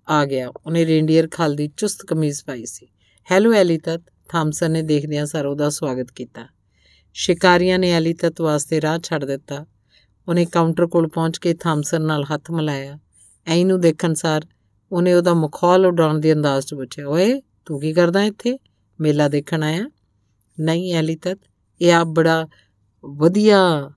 [0.08, 2.86] ਆ ਗਿਆ। ਉਹਨੇ ਰੇਂਡੀਅਰ ਖਲ ਦੀ ਚੁਸਤ ਕਮੀਜ਼ ਪਾਈ ਸੀ।
[3.28, 6.46] ਹੈਲੋ ਐਲੀ ਤਤ ਥਾਮਸਨ ਨੇ ਦੇਖਦਿਆਂ ਸਰ ਉਹਦਾ ਸਵਾਗਤ ਕੀਤਾ।
[7.16, 9.64] ਸ਼ਿਕਾਰੀਆਂ ਨੇ ਐਲੀ ਤਤ ਵਾਸਤੇ ਰਾਹ ਛੱਡ ਦਿੱਤਾ।
[10.28, 12.98] ਉਹਨੇ ਕਾਊਂਟਰ ਕੋਲ ਪਹੁੰਚ ਕੇ ਥਾਮਸਨ ਨਾਲ ਹੱਥ ਮਿਲਾਇਆ।
[13.46, 14.46] ਐਂ ਨੂੰ ਦੇਖਣ ਸਾਰ
[14.92, 18.58] ਉਹਨੇ ਉਹਦਾ ਮਖੌਲ ਉਡਾਉਣ ਦੇ ਅੰਦਾਜ਼ 'ਚ ਪੁੱਛਿਆ, ਓਏ, ਤੂੰ ਕੀ ਕਰਦਾ ਇੱਥੇ?
[19.00, 19.90] ਮੇਲਾ ਦੇਖਣ ਆਇਆ?
[20.58, 21.38] ਨਹੀਂ ਐਲੀ ਤਤ
[21.80, 22.48] ਇਹ ਆ ਬੜਾ
[23.04, 23.90] ਵਧੀਆ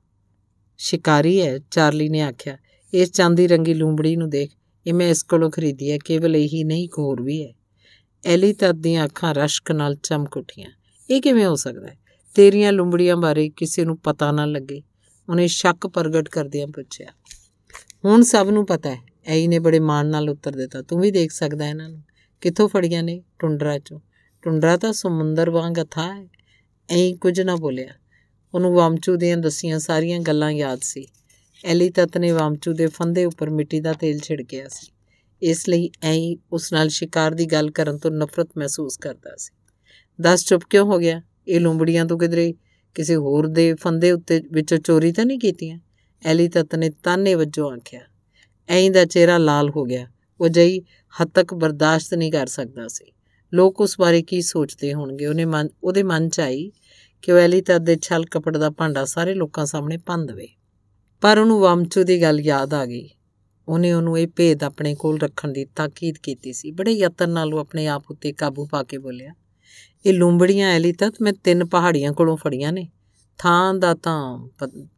[0.78, 2.58] ਸ਼ਿਕਾਰੀ ਹੈ, ਚਾਰਲੀ ਨੇ ਆਖਿਆ।
[2.94, 4.52] ਇਸ ਚਾਂਦੀ ਰੰਗੀ ਲੂੰਬੜੀ ਨੂੰ ਦੇਖ
[4.88, 7.54] ਇਹ ਮੈਂ ਇਸ ਕੋਲੋਂ ਖਰੀਦੀ ਹੈ, ਕੇਵਲ ਇਹੀ ਨਹੀਂ, ਇੱਕ ਹੋਰ ਵੀ ਹੈ।
[8.26, 10.70] ਐਲੀ ਤਤ ਦੀਆਂ ਅੱਖਾਂ ਰਸ਼ਕ ਨਾਲ ਚਮਕ ਉੱਠੀਆਂ।
[11.10, 11.98] ਇਹ ਕਿਵੇਂ ਹੋ ਸਕਦਾ ਹੈ?
[12.36, 14.82] ਤੇਰੀਆਂ ਲੂੰਬੜੀਆਂ ਬਾਰੇ ਕਿਸੇ ਨੂੰ ਪਤਾ ਨਾ ਲੱਗੇ।
[15.30, 17.08] ਉਹਨੇ ਸ਼ੱਕ ਪ੍ਰਗਟ ਕਰਦਿਆਂ ਪੁੱਛਿਆ।
[18.06, 21.32] ਹੁਣ ਸਭ ਨੂੰ ਪਤਾ ਹੈ ਐਈ ਨੇ ਬੜੇ ਮਾਣ ਨਾਲ ਉੱਤਰ ਦਿੱਤਾ। ਤੂੰ ਵੀ ਦੇਖ
[21.32, 22.04] ਸਕਦਾ ਇਹਨਾਂ ਨੂੰ।
[22.42, 23.24] ਕਿੱਥੋਂ ਫੜੀਆਂ ਨੇ?
[23.40, 24.00] ਟੁੰਡਰਾ ਚੋਂ।
[24.42, 26.28] ਟੁੰਡਰਾ ਤਾਂ ਸਮੁੰਦਰ ਵਾਂਗ ਅਥਾ ਹੈ।
[26.90, 27.88] ਐਂ ਕੁਝ ਨਾ ਬੋਲਿਆ।
[28.54, 31.08] ਉਹਨੂੰ ਵਾਮਚੂ ਦੀਆਂ ਦਸੀਆਂ ਸਾਰੀਆਂ ਗੱਲਾਂ ਯਾਦ ਸੀ।
[31.66, 34.92] ਐਲੀ ਤਤ ਨੇ ਵਾਮਚੂ ਦੇ ਫੰਦੇ ਉੱਪਰ ਮਿੱਟੀ ਦਾ ਤੇਲ ਛਿੜਕਿਆ ਸੀ।
[35.42, 39.54] ਇਸ ਲਈ ਐਂ ਉਸ ਨਾਲ ਸ਼ਿਕਾਰ ਦੀ ਗੱਲ ਕਰਨ ਤੋਂ ਨਫ਼ਰਤ ਮਹਿਸੂਸ ਕਰਦਾ ਸੀ।
[40.22, 41.22] ਦੱਸ ਚੁੱਪ ਕਿਉਂ ਹੋ ਗਿਆ?
[41.48, 42.54] ਇਹ ਲੂੰਬੜੀਆਂ ਤੋਂ ਕਿਧਰੇ?
[42.96, 45.80] ਕਿਸੇ ਹੋਰ ਦੇ ਫੰਦੇ ਉੱਤੇ ਵਿੱਚੋਂ ਚੋਰੀ ਤਾਂ ਨਹੀਂ ਕੀਤੀਆਂ?
[46.26, 48.02] ਐਲੀ ਤਤ ਨੇ ਤਾਨੇ ਵੱਜੋਂ ਆਖਿਆ।
[48.70, 50.08] ਐਂ ਦਾ ਚਿਹਰਾ ਲਾਲ ਹੋ ਗਿਆ।
[50.42, 50.80] ਉਹ ਜਈ
[51.22, 53.06] ਹੱਦ ਤੱਕ ਬਰਦਾਸ਼ਤ ਨਹੀਂ ਕਰ ਸਕਦਾ ਸੀ।
[53.54, 55.26] ਲੋਕ ਉਸ ਬਾਰੇ ਕੀ ਸੋਚਦੇ ਹੋਣਗੇ?
[55.26, 56.72] ਉਹਨੇ ਮਨ ਉਹਦੇ ਮਨ 'ਚ ਆਈ
[57.24, 60.48] ਕਿ ਉਹ ਐਲੀ ਤਦ ਦੇ ਛਲ ਕਪੜ ਦਾ ਭਾਂਡਾ ਸਾਰੇ ਲੋਕਾਂ ਸਾਹਮਣੇ ਭੰਨ ਦੇਵੇ।
[61.22, 63.10] ਪਰ ਉਹਨੂੰ ਵਾਮਚੂ ਦੀ ਗੱਲ ਯਾਦ ਆ ਗਈ।
[63.68, 67.60] ਉਹਨੇ ਉਹਨੂੰ ਇਹ ਭੇਦ ਆਪਣੇ ਕੋਲ ਰੱਖਣ ਦੀ ਤਾਕੀਦ ਕੀਤੀ ਸੀ। ਬੜੇ ਯਤਨ ਨਾਲ ਉਹ
[67.60, 69.34] ਆਪਣੇ ਆਪ ਉੱਤੇ ਕਾਬੂ ਪਾ ਕੇ ਬੋਲਿਆ,
[70.06, 72.88] ਇਹ ਲੂੰਬੜੀਆਂ ਐਲੀ ਤਤ ਮੈਂ ਤਿੰਨ ਪਹਾੜੀਆਂ ਕੋਲੋਂ ਫੜੀਆਂ ਨੇ।
[73.40, 74.48] ਥਾਂ ਦਾ ਤਾਂ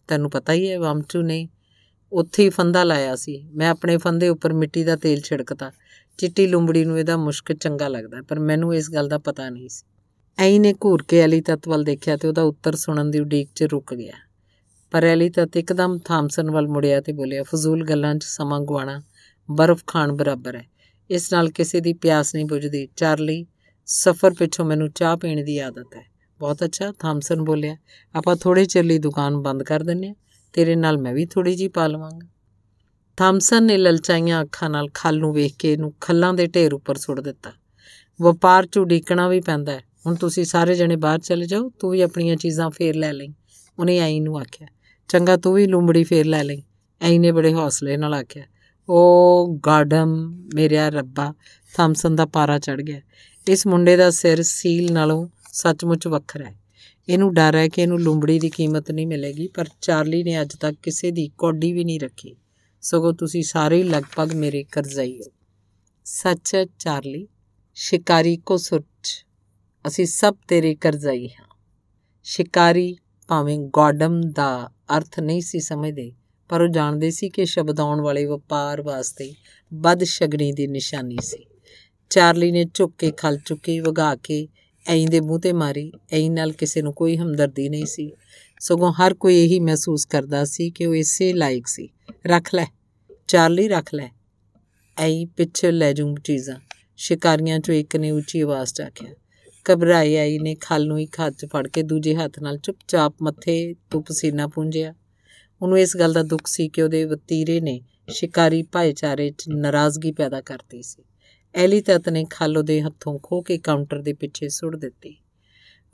[0.08, 1.48] ਤੈਨੂੰ ਪਤਾ ਹੀ ਹੈ ਵਾਮਚੂ ਨੇ
[2.12, 5.72] ਉੱਥੇ ਹੀ ਫੰਦਾ ਲਾਇਆ ਸੀ। ਮੈਂ ਆਪਣੇ ਫੰਦੇ ਉੱਪਰ ਮਿੱਟੀ ਦਾ ਤੇਲ ਛਿੜਕਤਾ
[6.18, 9.86] ਚਿੱਟੀ ਲੂੰਬੜੀ ਨੂੰ ਇਹਦਾ ਮੁਸ਼ਕ ਚੰਗਾ ਲੱਗਦਾ, ਪਰ ਮੈਨੂੰ ਇਸ ਗੱਲ ਦਾ ਪਤਾ ਨਹੀਂ ਸੀ।
[10.42, 13.64] ਐਈ ਨੇ ਘੂਰ ਕੇ ਅਲੀ ਤਤ ਵੱਲ ਦੇਖਿਆ ਤੇ ਉਹਦਾ ਉੱਤਰ ਸੁਣਨ ਦੀ ਉਡੀਕ 'ਚ
[13.64, 14.14] ਰੁਕ ਗਿਆ।
[14.92, 19.02] ਪਰ ਅਲੀ ਤਤ ਇੱਕਦਮ ਥਾਮਸਨ ਵੱਲ ਮੁੜਿਆ ਤੇ ਬੋਲਿਆ, ਫਜ਼ੂਲ ਗੱਲਾਂ 'ਚ ਸਮਾਂ ਗਵਾਣਾ
[19.52, 20.66] ਬਰਫ਼ ਖਾਣ ਬਰਾਬਰ ਹੈ।
[21.10, 23.46] ਇਸ ਨਾਲ ਕਿਸੇ ਦੀ ਪਿਆਸ ਨਹੀਂ ਬੁਝਦੀ। ਚਾਰਲੀ,
[23.86, 27.78] ਸਫ਼ਰ ਪਿੱਛੋਂ ਮੈਨੂੰ ਚਾਹ ਪੀਣ ਦੀ ਆਦਤ ਹੈ। ਬਹੁਤ ਅੱਛਾ, ਥਾਮਸਨ ਬੋਲਿਆ।
[28.16, 30.16] ਆਪਾਂ ਥੋੜੇ ਚਿਰ ਲਈ ਦੁਕਾਨ ਬੰਦ ਕਰ ਦਿੰਨੇ ਆ
[30.54, 32.28] ਤੇਰੇ ਨਾਲ ਮੈਂ ਵੀ ਥੋੜੀ ਜੀ ਪਾ ਲਵਾਂਗਾ।
[33.18, 37.20] ਥਾਮਸਨ ਨੇ ਲਲਚਾਈਆਂ ਅੱਖਾਂ ਨਾਲ ਖਲ ਨੂੰ ਵੇਖ ਕੇ ਇਹਨੂੰ ਖੱਲਾਂ ਦੇ ਢੇਰ ਉੱਪਰ ਸੁੱਟ
[37.20, 37.52] ਦਿੱਤਾ।
[38.22, 42.02] ਵਪਾਰ 'ਚ ਉਡੀਕਣਾ ਵੀ ਪੈਂਦਾ ਹੈ। ਹੁਣ ਤੁਸੀਂ ਸਾਰੇ ਜਣੇ ਬਾਹਰ ਚਲੇ ਜਾਓ, ਤੂੰ ਵੀ
[42.02, 43.34] ਆਪਣੀਆਂ ਚੀਜ਼ਾਂ ਫੇਰ ਲੈ ਲਈ।
[43.80, 44.68] ਉਹਨੇ ਆਈ ਨੂੰ ਆਖਿਆ,
[45.10, 46.64] ਚੰਗਾ ਤੂੰ ਵੀ ਲੂੰਬੜੀ ਫੇਰ ਲੈ ਲਈ।
[47.02, 48.44] ਆਈ ਨੇ ਬੜੇ ਹੌਸਲੇ ਨਾਲ ਆਖਿਆ,
[48.90, 50.16] ਓ ਗਾਡਮ
[50.56, 51.34] ਮੇਰਿਆ ਰੱਬਾ,
[51.76, 53.02] ਥਾਮਸਨ ਦਾ ਪਾਰਾ ਚੜ ਗਿਆ।
[53.48, 56.56] ਇਸ ਮੁੰਡੇ ਦਾ ਸਿਰ ਸੀਲ ਨਾਲੋਂ ਸੱਚਮੁੱਚ ਵੱਖਰਾ ਹੈ।
[57.10, 60.78] ਇਹਨੂੰ ਡਰ ਹੈ ਕਿ ਇਹਨੂੰ ਲੂੰਬੜੀ ਦੀ ਕੀਮਤ ਨਹੀਂ ਮਿਲੇਗੀ, ਪਰ ਚਾਰਲੀ ਨੇ ਅੱਜ ਤੱਕ
[60.84, 62.36] ਕਿਸੇ ਦੀ ਕੋਡੀ ਵੀ ਨਹੀਂ ਰੱਖੀ।
[62.82, 65.32] ਸਗੋਂ ਤੁਸੀਂ ਸਾਰੇ ਹੀ ਲਗਭਗ ਮੇਰੇ ਕਰਜ਼ਾਈ ਹੋ।
[66.06, 67.28] ਸੱਚ ਹੈ ਚਾਰਲੀ,
[67.74, 69.26] ਸ਼ਿਕਾਰੀ ਕੋ ਸੁੱਚ
[69.88, 71.46] ਅਸੀਂ ਸਭ ਤੇਰੇ ਕਰਜ਼ਾਈ ਹਾਂ।
[72.24, 76.12] ਸ਼ਿਕਾਰੀ ਭਾਵੇਂ ਗੋਡਮ ਦਾ ਅਰਥ ਨਹੀਂ ਸੀ ਸਮਝਦੇ,
[76.50, 79.34] ਪਰ ਉਹ ਜਾਣਦੇ ਸੀ ਕਿ ਸ਼ਬਦ ਆਉਣ ਵਾਲੇ ਵਪਾਰ ਵਾਸਤੇ
[79.74, 81.46] ਬਦ ਸ਼ਗਣੀ ਦੀ ਨਿਸ਼ਾਨੀ ਸੀ।
[82.10, 84.48] ਚਾਰਲੀ ਨੇ ਝੁੱਕ ਕੇ ਖਲ ਚੁੱਕੀ, ਵਗਾ ਕੇ
[84.88, 88.12] ਐਂ ਦੇ ਮੂੰਹ ਤੇ ਮਾਰੀ। ਐਂ ਨਾਲ ਕਿਸੇ ਨੂੰ ਕੋਈ ਹਮਦਰਦੀ ਨਹੀਂ ਸੀ।
[88.60, 91.90] ਸਗੋਂ ਹਰ ਕੋਈ ਇਹੀ ਮਹਿਸੂਸ ਕਰਦਾ ਸੀ ਕਿ ਉਹ ਇਸੇ ਲਾਇਕ ਸੀ।
[92.28, 92.66] ਰੱਖ ਲੈ,
[93.28, 94.10] ਚਾਰਲੀ, ਰੱਖ ਲੈ।
[94.98, 96.56] ਐਂ ਪਿੱਛੇ ਲੈ ਜੂ ਚੀਜ਼ਾਂ।
[96.98, 99.14] ਸ਼ਿਕਾਰੀਆਂ ਚੋਂ ਇੱਕ ਨੇ ਉੱਚੀ ਆਵਾਜ਼ 'ਚ ਆਖਿਆ
[99.72, 103.76] ਘਬਰਾਈ ਆਈ ਨੇ, ਖਲ ਨੂੰ ਇੱਕ ਹੱਥ 'ਚ ਫੜ ਕੇ ਦੂਜੇ ਹੱਥ ਨਾਲ ਚੁੱਪਚਾਪ ਮੱਥੇ
[103.92, 104.94] ਤੋਂ ਪਸੀਨਾ ਪੂੰਝਿਆ।
[105.62, 110.42] ਉਹਨੂੰ ਇਸ ਗੱਲ ਦਾ ਦੁੱਖ ਸੀ ਕਿ ਉਹਦੇ ਵਤੀਰੇ ਨੇ ਸ਼ਿਕਾਰੀ ਭਾਈਚਾਰੇ 'ਚ ਨਾਰਾਜ਼ਗੀ ਪੈਦਾ
[110.42, 111.04] ਕਰਤੀ ਸੀ।
[111.56, 115.18] ਐਲੀ ਤਤ ਨੇ ਖਲ ਉਹਦੇ ਹੱਥੋਂ ਖੋ ਕੇ ਕਾਊਂਟਰ ਦੇ ਪਿੱਛੇ ਸੁੱਟ ਦਿੱਤੀ।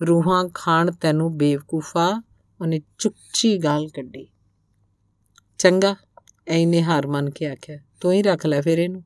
[0.08, 2.24] ਰੂਹਾਂ ਖਾਣ ਤੈਨੂੰ ਬੇਵਕੂਫਾ,
[2.62, 4.28] ਉਹਨੇ ਚੁੱਚੀ ਗਾਲ ਕੱਢੀ।
[5.58, 5.96] ਚੰਗਾ
[6.48, 9.04] ਐਨੇ ਹਾਰ ਮੰਨ ਕੇ ਆਖਿਆ, ਤੂੰ ਹੀ ਰੱਖ ਲੈ ਫਿਰ ਇਹਨੂੰ।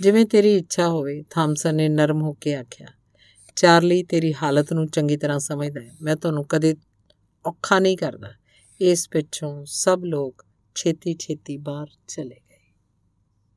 [0.00, 2.86] ਜਿਵੇਂ ਤੇਰੀ ਇੱਛਾ ਹੋਵੇ, ਥਾਮਸਨ ਨੇ ਨਰਮ ਹੋ ਕੇ ਆਖਿਆ।
[3.60, 6.74] ਚਾਰਲੀ ਤੇਰੀ ਹਾਲਤ ਨੂੰ ਚੰਗੀ ਤਰ੍ਹਾਂ ਸਮਝਦਾ ਹੈ। ਮੈਂ ਤੁਹਾਨੂੰ ਕਦੇ
[7.46, 8.30] ਔਖਾ ਨਹੀਂ ਕਰਦਾ।
[8.80, 12.72] ਇਸ ਪਿੱਛੋਂ ਸਭ ਲੋਕ ਛੇਤੀ ਛੇਤੀ ਬਾਹਰ ਚਲੇ ਗਏ।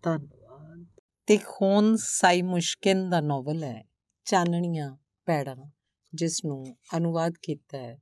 [0.03, 0.85] ਧੰਨਵਾਦ।
[1.25, 3.85] ਤੇ ਖੋਨ ਸਾਈ ਮੁਸ਼ਕਿਲ ਦਾ ਨੋਵਲ ਹੈ,
[4.25, 5.71] ਚਾਨਣੀਆਂ ਪੈੜਾਂ,
[6.13, 8.01] ਜਿਸ ਨੂੰ ਅਨੁਵਾਦ ਕੀਤਾ ਹੈ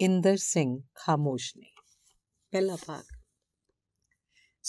[0.00, 1.74] ਇੰਦਰ ਸਿੰਘ ਖਾਮੋਸ਼ ਨੇ।
[2.50, 3.17] ਪਹਿਲਾ ਭਾਗ।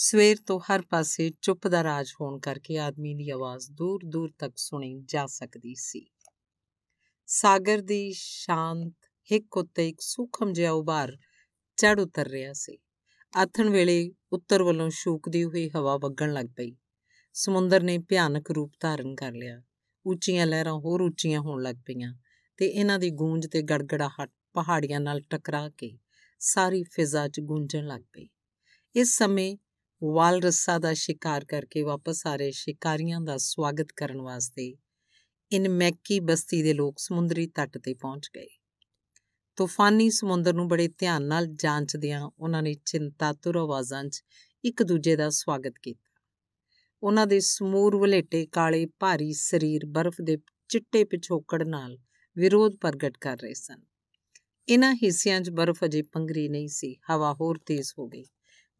[0.02, 4.52] ਸਵੇਰ ਤੋਂ ਹਰ ਪਾਸੇ ਚੁੱਪ ਦਾ ਰਾਜ ਹੋਣ ਕਰਕੇ ਆਦਮੀ ਦੀ ਆਵਾਜ਼ ਦੂਰ ਦੂਰ ਤੱਕ
[4.56, 6.10] ਸੁਣੀ ਜਾ ਸਕਦੀ ਸੀ।
[7.26, 8.94] ਸਾਗਰ ਦੀ ਸ਼ਾਂਤ,
[9.32, 11.18] ਹਿੱਕ ਉੱਤੇ ਇੱਕ ਸੂਖਮ ਜਿਹਾ ਉਭਾਰ
[11.76, 12.78] ਚੜ ਉਤਰ ਰਿਹਾ ਸੀ।
[13.36, 16.76] ਆਥਣ ਵੇਲੇ ਉੱਤਰ ਵੱਲੋਂ ਸ਼ੂਕਦੀ ਹੋਈ ਹਵਾ ਵਗਣ ਲੱਗ ਪਈ।
[17.32, 19.62] ਸਮੁੰਦਰ ਨੇ ਭਿਆਨਕ ਰੂਪ ਧਾਰਨ ਕਰ ਲਿਆ।
[20.06, 22.14] ਉੱਚੀਆਂ ਲਹਿਰਾਂ ਹੋਰ ਉੱਚੀਆਂ ਹੋਣ ਲੱਗ ਪਈਆਂ
[22.56, 25.98] ਤੇ ਇਹਨਾਂ ਦੀ ਗੂੰਜ ਤੇ ਗੜਗੜਾਹਟ ਪਹਾੜੀਆਂ ਨਾਲ ਟਕਰਾ ਕੇ
[26.38, 28.28] ਸਾਰੀ ਫਿਜ਼ਾ 'ਚ ਗੂੰਜਣ ਲੱਗ ਪਈ।
[28.96, 29.56] ਇਸ ਸਮੇਂ
[30.04, 34.76] ਵਾਲਰਸਾ ਦਾ ਸ਼ਿਕਾਰ ਕਰਕੇ ਵਾਪਸ ਆ ਰਹੇ ਸ਼ਿਕਾਰੀਆਂ ਦਾ ਸਵਾਗਤ ਕਰਨ ਵਾਸਤੇ
[35.52, 38.46] ਇਨ ਮੈਕੀ ਬਸਤੀ ਦੇ ਲੋਕ ਸਮੁੰਦਰੀ ਤੱਟ ਤੇ ਪਹੁੰਚ ਗਏ।
[39.56, 44.24] ਤੂਫਾਨੀ ਸਮੁੰਦਰ ਨੂੰ ਬੜੇ ਧਿਆਨ ਨਾਲ ਜਾਂਚਦਿਆਂ ਉਹਨਾਂ ਨੇ ਚਿੰਤਾਤੁਰ ਆਵਾਜ਼ਾਂ 'ਚ
[44.64, 46.20] ਇੱਕ ਦੂਜੇ ਦਾ ਸਵਾਗਤ ਕੀਤਾ।
[47.02, 51.98] ਉਹਨਾਂ ਦੇ ਸਮੂਰ ਵਲੇਟੇ ਕਾਲੇ ਭਾਰੀ ਸਰੀਰ ਬਰਫ਼ ਦੇ ਚਿੱਟੇ ਪਿਛੋਕੜ ਨਾਲ
[52.38, 53.82] ਵਿਰੋਧ ਪ੍ਰਗਟ ਕਰ ਰਹੇ ਸਨ।
[54.68, 58.24] ਇਹਨਾਂ ਹਿੱਸਿਆਂ 'ਚ ਬਰਫ਼ ਅਜੇ ਪੰਗਰੀ ਨਹੀਂ ਸੀ, ਹਵਾ ਹੋਰ ਤੇਜ਼ ਹੋ ਗਈ।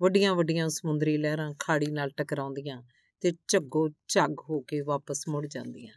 [0.01, 2.83] ਵੱਡੀਆਂ ਵੱਡੀਆਂ ਸਮੁੰਦਰੀ ਲਹਿਰਾਂ ਖਾੜੀ ਨਾਲ ਟਕਰਾਉਂਦੀਆਂ
[3.21, 5.95] ਤੇ ਝੱਗੋ ਝੱਗ ਹੋ ਕੇ ਵਾਪਸ ਮੁੜ ਜਾਂਦੀਆਂ।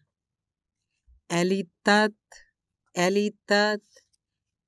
[1.29, 2.13] ਐਲੀਤਤ
[2.95, 3.81] ਐਲੀਤਤ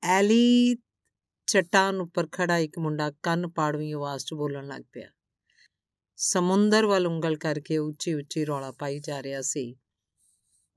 [0.04, 0.78] ਐਲੀ
[1.48, 5.10] ਚਟਾਨ ਉੱਪਰ ਖੜਾ ਇੱਕ ਮੁੰਡਾ ਕੰਨ ਪਾੜਵੀਂ ਆਵਾਜ਼ 'ਚ ਬੋਲਣ ਲੱਗ ਪਿਆ।
[6.16, 9.76] ਸਮੁੰਦਰ ਵੱਲ ਉਂਗਲ ਕਰਕੇ ਉੱਚੀ ਉੱਚੀ ਰੌਲਾ ਪਾਈ ਜਾ ਰਿਹਾ ਸੀ।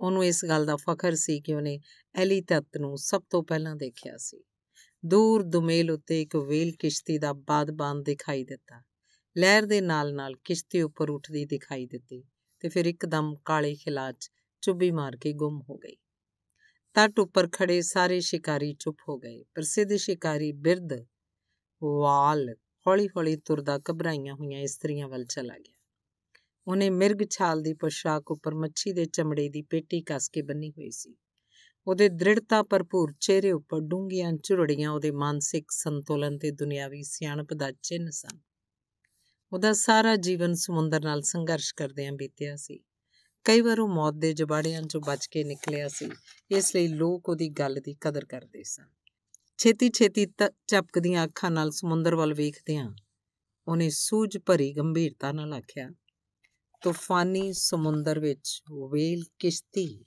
[0.01, 1.81] ਉਹਨੂੰ ਇਸ ਗੱਲ ਦਾ ਫਖਰ ਸੀ ਕਿ ਉਹਨੇ
[2.15, 4.45] ਐਲੀ ਤੱਤ ਨੂੰ ਸਭ ਤੋਂ ਪਹਿਲਾਂ ਦੇਖਿਆ ਸੀ।
[5.05, 8.83] ਦੂਰ ਦੁਮੇਲ ਉੱਤੇ ਇੱਕ ਵੇਲ ਕਿਸ਼ਤੀ ਦਾ ਬਾਦਬਾਨ ਦਿਖਾਈ ਦਿੱਤਾ।
[9.37, 12.25] ਲਹਿਰ ਦੇ ਨਾਲ-ਨਾਲ ਕਿਸ਼ਤੀ ਉੱਪਰ ਉੱਠਦੀ ਦਿਖਾਈ ਦਿੱਤੀ
[12.61, 14.31] ਤੇ ਫਿਰ ਇੱਕਦਮ ਕਾਲੇ ਖਿਲਾਚ
[14.63, 15.97] ਚੁੱਭੀ ਮਾਰ ਕੇ ਗੁੰਮ ਹੋ ਗਈ।
[16.95, 20.93] ਤੱਟ ਉੱਪਰ ਖੜੇ ਸਾਰੇ ਸ਼ਿਕਾਰੀ ਚੁੱਪ ਹੋ ਗਏ। ਪ੍ਰਸਿੱਧ ਸ਼ਿਕਾਰੀ ਬਿਰਧ
[21.83, 22.55] ਵਾਲ
[22.87, 25.77] ਹੌਲੀ-ਹੌਲੀ ਤੁਰਦਾ ਘਬਰਾਈਆਂ ਹੋਈਆਂ ਇਸਤਰੀਆਂ ਵੱਲ ਚਲਾ ਗਿਆ।
[26.67, 30.91] ਉਹਨੇ ਮਿਰਗ ਛਾਲ ਦੀ ਪੋਸ਼ਾਕ ਉੱਪਰ ਮੱਛੀ ਦੇ ਚਮੜੇ ਦੀ ਪੇਟੀ ਕੱਸ ਕੇ ਬੰਨੀ ਹੋਈ
[30.91, 31.15] ਸੀ।
[31.89, 38.11] ਉਹਦੇ ਦ੍ਰਿੜਤਾ ਭਰਪੂਰ ਚਿਹਰੇ ਉੱਪਰ ਡੂੰਘੀਆਂ ਝੁਰੜੀਆਂ ਉਹਦੇ ਮਾਨਸਿਕ ਸੰਤੁਲਨ ਤੇ ਦੁਨਿਆਵੀ ਸਿਆਣਪ ਦਾ ਚਿੰਨ
[38.11, 38.39] ਸਨ।
[39.53, 42.81] ਉਹਦਾ ਸਾਰਾ ਜੀਵਨ ਸਮੁੰਦਰ ਨਾਲ ਸੰਘਰਸ਼ ਕਰਦਿਆਂ ਬੀਤਿਆ ਸੀ।
[43.45, 46.11] ਕਈ ਵਾਰ ਉਹ ਮੌਤ ਦੇ ਜਬਾੜਿਆਂ 'ਚੋਂ ਬਚ ਕੇ ਨਿਕਲਿਆ ਸੀ,
[46.51, 48.89] ਇਸ ਲਈ ਲੋਕ ਉਹਦੀ ਗੱਲ ਦੀ ਕਦਰ ਕਰਦੇ ਸਨ।
[49.59, 50.27] ਛੇਤੀ-ਛੇਤੀ
[50.67, 52.95] ਝਪਕਦੀਆਂ ਅੱਖਾਂ ਨਾਲ ਸਮੁੰਦਰ ਵੱਲ ਵੇਖਦਿਆਂ
[53.69, 55.91] ਉਹਨੇ ਸੂਝ ਭਰੀ ਗੰਭੀਰਤਾ ਨਾਲ ਆਖਿਆ,
[56.83, 60.05] ਤੂਫਾਨੀ ਸਮੁੰਦਰ ਵਿੱਚ ਵੇਲ ਕਿਸ਼ਤੀ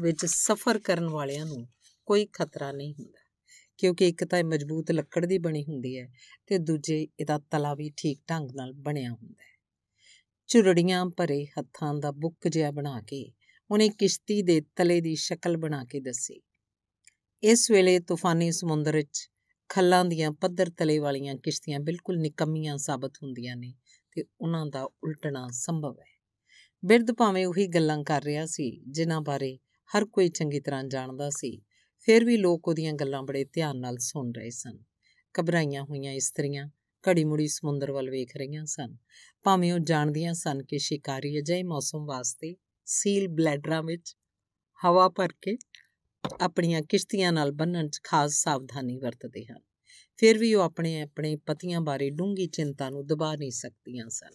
[0.00, 1.66] ਵਿੱਚ ਸਫ਼ਰ ਕਰਨ ਵਾਲਿਆਂ ਨੂੰ
[2.08, 3.18] ਕੋਈ ਖਤਰਾ ਨਹੀਂ ਹੁੰਦਾ,
[3.78, 6.06] ਕਿਉਂਕਿ ਇੱਕ ਤਾਂ ਇਹ ਮਜ਼ਬੂਤ ਲੱਕੜ ਦੀ ਬਣੀ ਹੁੰਦੀ ਹੈ
[6.46, 9.58] ਤੇ ਦੂਜੇ ਇਹਦਾ ਤਲਾ ਵੀ ਠੀਕ ਢੰਗ ਨਾਲ ਬਣਿਆ ਹੁੰਦਾ ਹੈ।
[10.48, 13.32] ਝੁਰੜੀਆਂ ਭਰੇ ਹੱਥਾਂ ਦਾ ਬੁੱਕ ਜਿਹਾ ਬਣਾ ਕੇ
[13.70, 16.40] ਉਹਨੇ ਕਿਸ਼ਤੀ ਦੇ ਤਲੇ ਦੀ ਸ਼ਕਲ ਬਣਾ ਕੇ ਦੱਸੀ।
[17.42, 19.28] ਇਸ ਵੇਲੇ ਤੂਫਾਨੀ ਸਮੁੰਦਰ ਵਿੱਚ
[19.68, 23.74] ਖੱਲਾਂ ਦੀਆਂ ਪੱਧਰ ਤਲੇ ਵਾਲੀਆਂ ਕਿਸ਼ਤੀਆਂ ਬਿਲਕੁਲ ਨਿਕੰਮੀਆਂ ਸਾਬਤ ਹੁੰਦੀਆਂ ਨੇ
[24.12, 26.18] ਤੇ ਉਹਨਾਂ ਦਾ ਉਲਟਣਾ ਸੰਭਵ ਹੈ।
[26.82, 29.58] ਬਿਰਧ ਭਾਵੇਂ ਉਹੀ ਗੱਲਾਂ ਕਰ ਰਿਹਾ ਸੀ, ਜਿਨ੍ਹਾਂ ਬਾਰੇ
[29.96, 31.62] ਹਰ ਕੋਈ ਚੰਗੀ ਤਰ੍ਹਾਂ ਜਾਣਦਾ ਸੀ।
[31.98, 34.78] ਫਿਰ ਵੀ ਲੋਕ ਉਹਦੀਆਂ ਗੱਲਾਂ ਬੜੇ ਧਿਆਨ ਨਾਲ ਸੁਣ ਰਹੇ ਸਨ।
[35.40, 36.68] ਘਬਰਾਈਆਂ ਹੋਈਆਂ ਇਸਤਰੀਆਂ
[37.08, 38.96] ਘੜੀ ਮੁੜੀ ਸਮੁੰਦਰ ਵੱਲ ਵੇਖ ਰਹੀਆਂ ਸਨ।
[39.42, 44.16] ਭਾਵੇਂ ਉਹ ਜਾਣਦੀਆਂ ਸਨ ਕਿ ਸ਼ਿਕਾਰੀ ਅਜਿਹੇ ਮੌਸਮ ਵਾਸਤੇ ਸੀਲ ਬਲੈਡਰਾਂ ਵਿੱਚ
[44.84, 45.56] ਹਵਾ ਭਰ ਕੇ
[46.40, 49.60] ਆਪਣੀਆਂ ਕਿਸ਼ਤੀਆਂ ਨਾਲ ਬੰਨਣ 'ਚ ਖਾਸ ਸਾਵਧਾਨੀ ਵਰਤਦੇ ਹਨ।
[50.16, 54.30] ਫਿਰ ਵੀ ਉਹ ਆਪਣੇ ਆਪਣੇ ਪਤੀਆਂ ਬਾਰੇ ਡੂੰਗੀ ਚਿੰਤਾ ਨੂੰ ਦਬਾ ਨਹੀਂ ਸਕਦੀਆਂ ਸਨ।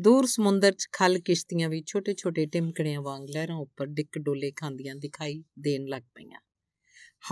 [0.00, 5.44] ਦੂਰ ਸਮੁੰਦਰ 'ਚ ਖਲ ਕਿਸ਼ਤੀਆਂ ਵੀ ਛੋਟੇ-ਛੋਟੇ ਟਿਮਕਣਿਆਂ ਵਾਂਗ ਲਹਿਰਾਂ ਉੱਪਰ ਡਿੱਕ ਡੋਲੇ ਖਾਂਦੀਆਂ ਦਿਖਾਈ
[5.58, 6.40] ਦੇਣ ਲੱਗ ਪਈਆਂ।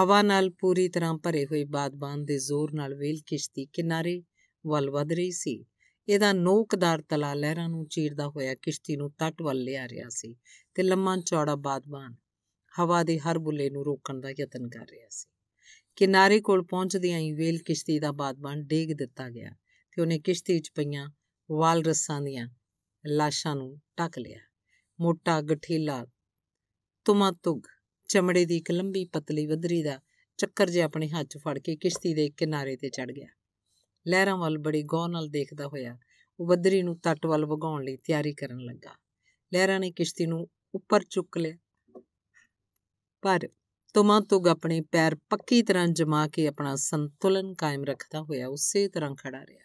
[0.00, 4.22] ਹਵਾ ਨਾਲ ਪੂਰੀ ਤਰ੍ਹਾਂ ਭਰੇ ਹੋਏ ਬਾਦਬਾਨ ਦੇ ਜ਼ੋਰ ਨਾਲ ਵੇਲ ਕਿਸ਼ਤੀ ਕਿਨਾਰੇ
[4.66, 5.64] ਵੱਲ ਵਧ ਰਹੀ ਸੀ।
[6.09, 10.37] ਇਹਦਾ ਨੋਕਦਾਰ ਤਲਾ ਲਹਿਰਾਂ ਨੂੰ ਚੀਰਦਾ ਹੋਇਆ ਕਿਸ਼ਤੀ ਨੂੰ ਤੱਟ ਵੱਲ ਲਿਆ ਰਿਹਾ ਸੀ
[10.74, 12.14] ਤੇ ਲੰਮਾ ਚੌੜਾ ਬਾਦਬਾਨ
[12.81, 15.29] ਹਵਾ ਦੇ ਹਰ ਬੁੱਲੇ ਨੂੰ ਰੋਕਣ ਦਾ ਯਤਨ ਕਰ ਰਿਹਾ ਸੀ।
[15.96, 19.50] ਕਿਨਾਰੇ ਕੋਲ ਪਹੁੰਚਦਿਆਂ ਹੀ ਵੇਲ ਕਿਸ਼ਤੀ ਦਾ ਬਾਦਬਾਨ ਡੇਗ ਦਿੱਤਾ ਗਿਆ
[19.92, 21.09] ਤੇ ਉਹਨੇ ਕਿਸ਼ਤੀ 'ਚ ਪਈਆਂ
[21.50, 22.48] ਵਾਲ ਰਸਾਂ ਦੀਆਂ
[23.07, 24.38] ਲਾਸ਼ਾਂ ਨੂੰ ਟੱਕ ਲਿਆ।
[25.00, 26.07] ਮੋਟਾ ਗਠੀਲਾ
[27.04, 27.62] ਤੁਮਾਤੁਗ
[28.09, 30.00] ਚਮੜੇ ਦੀ ਇੱਕ ਲੰਬੀ ਪਤਲੀ ਵਧਰੀ ਦਾ
[30.38, 33.28] ਚੱਕਰ ਜੇ ਆਪਣੇ ਹੱਥ 'ਚ ਫੜ ਕੇ ਕਿਸ਼ਤੀ ਦੇ ਕਿਨਾਰੇ ਤੇ ਚੜ ਗਿਆ।
[34.09, 35.98] ਲਹਿਰਾਂ ਵੱਲ ਬੜੀ ਗੌਰ ਨਾਲ ਦੇਖਦਾ ਹੋਇਆ
[36.40, 38.94] ਉਹ ਵਧਰੀ ਨੂੰ ਤੱਟ ਵੱਲ ਵਗਾਉਣ ਲਈ ਤਿਆਰੀ ਕਰਨ ਲੱਗਾ।
[39.54, 41.57] ਲਹਿਰਾਂ ਨੇ ਕਿਸ਼ਤੀ ਨੂੰ ਉੱਪਰ ਚੁੱਕ ਲਿਆ।
[43.22, 43.48] ਪਰ
[43.94, 49.46] ਤੁਮਾਤੁਗ ਆਪਣੇ ਪੈਰ ਪੱਕੀ ਤਰ੍ਹਾਂ ਜਮਾ ਕੇ ਆਪਣਾ ਸੰਤੁਲਨ ਕਾਇਮ ਰੱਖਦਾ ਹੋਇਆ ਉਸੇ ਤਰ੍ਹਾਂ ਖੜਾ
[49.46, 49.63] ਰਿਹਾ।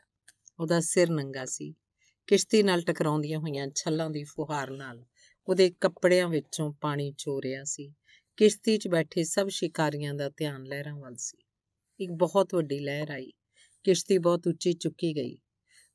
[0.60, 1.74] ਉਹਦਾ ਸਿਰ ਨੰਗਾ ਸੀ।
[2.28, 5.06] ਕਿਸ਼ਤੀ ਨਾਲ ਟਕਰਾਉਂਦੀਆਂ ਹੋਈਆਂ ਛੱਲਾਂ ਦੀ ਫੁਹਾਰ ਨਾਲ
[5.48, 7.94] ਉਹਦੇ ਕੱਪੜਿਆਂ ਵਿੱਚੋਂ ਪਾਣੀ ਚੋ ਰਿਹਾ ਸੀ।
[8.38, 11.38] ਕਿਸ਼ਤੀ 'ਚ ਬੈਠੇ ਸਭ ਸ਼ਿਕਾਰੀਆਂ ਦਾ ਧਿਆਨ ਲਹਿਰਾਂ ਵੱਲ ਸੀ।
[12.00, 13.32] ਇੱਕ ਬਹੁਤ ਵੱਡੀ ਲਹਿਰ ਆਈ।
[13.84, 15.38] ਕਿਸ਼ਤੀ ਬਹੁਤ ਉੱਚੀ ਚੁੱਕੀ ਗਈ।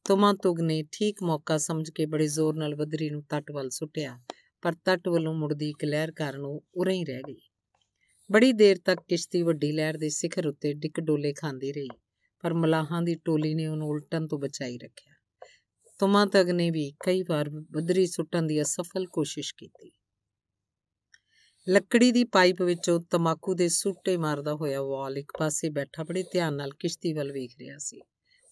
[0.04, 4.20] ਤੁਮਾ ਤੁਗ ਨੇ ਠੀਕ ਮੌਕਾ ਸਮਝ ਕੇ ਬੜੇ ਜ਼ੋਰ ਨਾਲ ਵਦਰੀ ਨੂੰ ਤੱਟ ਵੱਲ ਸੁੱਟਿਆ,
[4.62, 7.40] ਪਰ ਤੱਟ ਵੱਲੋਂ ਮੁੜਦੀ ਇੱਕ ਲਹਿਰ ਕਾਰਨ ਉਹ ਉਰੇ ਹੀ ਰਹਿ ਗਈ।
[8.32, 11.88] ਬੜੀ ਦੇਰ ਤੱਕ ਕਿਸ਼ਤੀ ਵੱਡੀ ਲਹਿਰ ਦੇ ਸਿਖਰ ਉੱਤੇ ਡਿੱਕ ਡੋਲੇ ਖਾਂਦੀ ਰਹੀ।
[12.44, 15.14] ਪਰ ਮਲਾਹਾਂ ਦੀ ਟੋਲੀ ਨੇ ਉਹਨੂੰ ਉਲਟਣ ਤੋਂ ਬਚਾਈ ਰੱਖਿਆ।
[15.98, 19.92] ਤੁਮਾ ਤਗ ਨੇ ਵੀ ਕਈ ਵਾਰ ਬਦਰੀ ਸੁੱਟਣ ਦੀ ਅਸਫਲ ਕੋਸ਼ਿਸ਼ ਕੀਤੀ।
[21.68, 26.54] ਲੱਕੜੀ ਦੀ ਪਾਈਪ ਵਿੱਚੋਂ ਤਮਾਕੂ ਦੇ ਸੁੱਟੇ ਮਾਰਦਾ ਹੋਇਆ ਵਾਲ ਇੱਕ ਪਾਸੇ ਬੈਠਾ, ਬੜੇ ਧਿਆਨ
[26.54, 28.00] ਨਾਲ ਕਿਸ਼ਤੀ ਵੱਲ ਵੇਖ ਰਿਹਾ ਸੀ।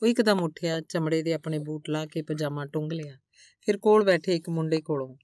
[0.02, 3.18] ਉਹ ਇੱਕਦਮ ਉੱਠਿਆ, ਚਮੜੇ ਦੇ ਆਪਣੇ ਬੂਟ ਲਾ ਕੇ ਪਜਾਮਾ ਟੁੰਗ ਲਿਆ।
[3.60, 5.16] ਫਿਰ ਕੋਲ ਬੈਠੇ ਇੱਕ ਮੁੰਡੇ ਕੋਲੋਂ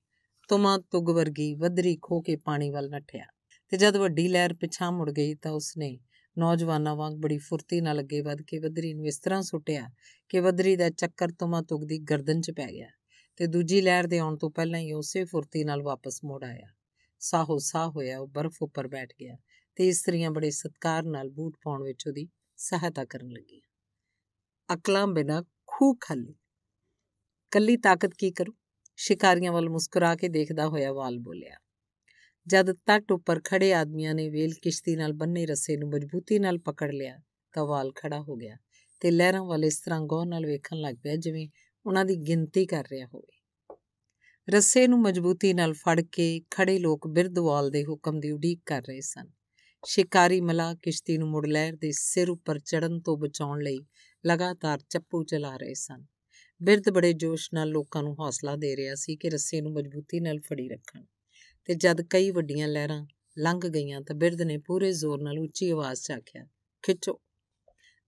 [0.48, 3.24] ਤੁਮਾ ਤੁਗ ਵਰਗੀ ਵਦਰੀ ਖੋ ਕੇ ਪਾਣੀ ਵੱਲ ਨੱਠਿਆ
[3.68, 5.98] ਤੇ ਜਦ ਵੱਡੀ ਲਹਿਰ ਪਿਛਾਂ ਮੁੜ ਗਈ ਤਾਂ ਉਸਨੇ
[6.38, 9.90] ਨੌਜਵਾਨਾਂ ਵਾਂਗ ਬੜੀ ਫੁਰਤੀ ਨਾਲ ਅੱਗੇ ਵਧ ਕੇ ਵਦਰੀ ਨੂੰ ਇਸ ਤਰ੍ਹਾਂ ਸੁੱਟਿਆ
[10.29, 12.88] ਕਿ ਵਦਰੀ ਦਾ ਚੱਕਰ ਤੁਮਾ ਤੁਗ ਦੀ ਗਰਦਨ 'ਚ ਪੈ ਗਿਆ
[13.37, 16.68] ਤੇ ਦੂਜੀ ਲਹਿਰ ਦੇ ਆਉਣ ਤੋਂ ਪਹਿਲਾਂ ਹੀ ਉਸੇ ਫੁਰਤੀ ਨਾਲ ਵਾਪਸ ਮੁੜ ਆਇਆ।
[17.18, 19.37] ਸਾਹੋ ਸਾਹ ਹੋਇਆ, ਉਹ ਬਰਫ਼ ਉੱਪਰ ਬੈਠ ਗਿਆ
[19.77, 23.62] ਤੇ ਇਸਤਰੀਆਂ ਬੜੇ ਸਤਕਾਰ ਨਾਲ ਬੂਟ ਪਾਉਣ ਵਿੱਚ ਉਹਦੀ ਸਹਾਇਤਾ ਕਰਨ ਲੱਗੀਆਂ।
[24.74, 26.35] ਅਕਲਾਂ ਬਿਨਾ ਖੂਹ ਖਾਲੀ।
[27.51, 28.53] ਕੱਲੀ ਤਾਕਤ ਕੀ ਕਰੂ?
[28.96, 31.57] ਸ਼ਿਕਾਰੀਆਂ ਵੱਲ ਮੁਸਕਰਾ ਕੇ ਦੇਖਦਾ ਹੋਇਆ ਵਾਲ ਬੋਲਿਆ
[32.50, 36.90] ਜਦ ਤੱਟ ਉੱਪਰ ਖੜੇ ਆਦਮੀਆਂ ਨੇ ਵੇਲ ਕਿਸ਼ਤੀ ਨਾਲ ਬੰਨੇ ਰੱਸੇ ਨੂੰ ਮਜ਼ਬੂਤੀ ਨਾਲ ਪਕੜ
[36.92, 37.18] ਲਿਆ,
[37.52, 38.56] ਤਾਂ ਵਾਲ ਖੜਾ ਹੋ ਗਿਆ
[39.00, 41.48] ਤੇ ਲਹਿਰਾਂ ਵੱਲ ਇਸ ਤਰ੍ਹਾਂ ਗੌਰ ਨਾਲ ਵੇਖਣ ਲੱਗ ਪਿਆ ਜਿਵੇਂ
[41.87, 43.76] ਉਹਨਾਂ ਦੀ ਗਿਣਤੀ ਕਰ ਰਿਹਾ ਹੋਵੇ।
[44.50, 49.00] ਰੱਸੇ ਨੂੰ ਮਜ਼ਬੂਤੀ ਨਾਲ ਫੜ ਕੇ ਖੜੇ ਲੋਕ ਬਿਰਦਵਾਲ ਦੇ ਹੁਕਮ ਦੀ ਉਡੀਕ ਕਰ ਰਹੇ
[49.00, 49.30] ਸਨ।
[49.87, 53.78] ਸ਼ਿਕਾਰੀ ਮਲਾ ਕਿਸ਼ਤੀ ਨੂੰ ਮੁੜ ਲਹਿਰ ਦੇ ਸਿਰ ਉੱਪਰ ਚੜਨ ਤੋਂ ਬਚਾਉਣ ਲਈ
[54.26, 56.04] ਲਗਾਤਾਰ ਚੱਪੂ ਚਲਾ ਰਹੇ ਸਨ।
[56.62, 60.40] ਬਿਰਦ ਬੜੇ ਜੋਸ਼ ਨਾਲ ਲੋਕਾਂ ਨੂੰ ਹੌਸਲਾ ਦੇ ਰਿਹਾ ਸੀ ਕਿ ਰੱਸੇ ਨੂੰ ਮਜ਼ਬੂਤੀ ਨਾਲ
[60.40, 61.04] ਫੜੀ ਰੱਖਣ।
[61.68, 63.07] ਤੇ ਜਦ ਕਈ ਵੱਡੀਆਂ ਲਹਿਰਾਂ
[63.38, 66.46] ਲੰਘ ਗਈਆਂ ਤਾਂ ਬਿਰਦ ਨੇ ਪੂਰੇ ਜ਼ੋਰ ਨਾਲ ਉੱਚੀ ਆਵਾਜ਼ 'ਚ ਆਖਿਆ,
[66.83, 67.20] ਖਿੱਚੋ।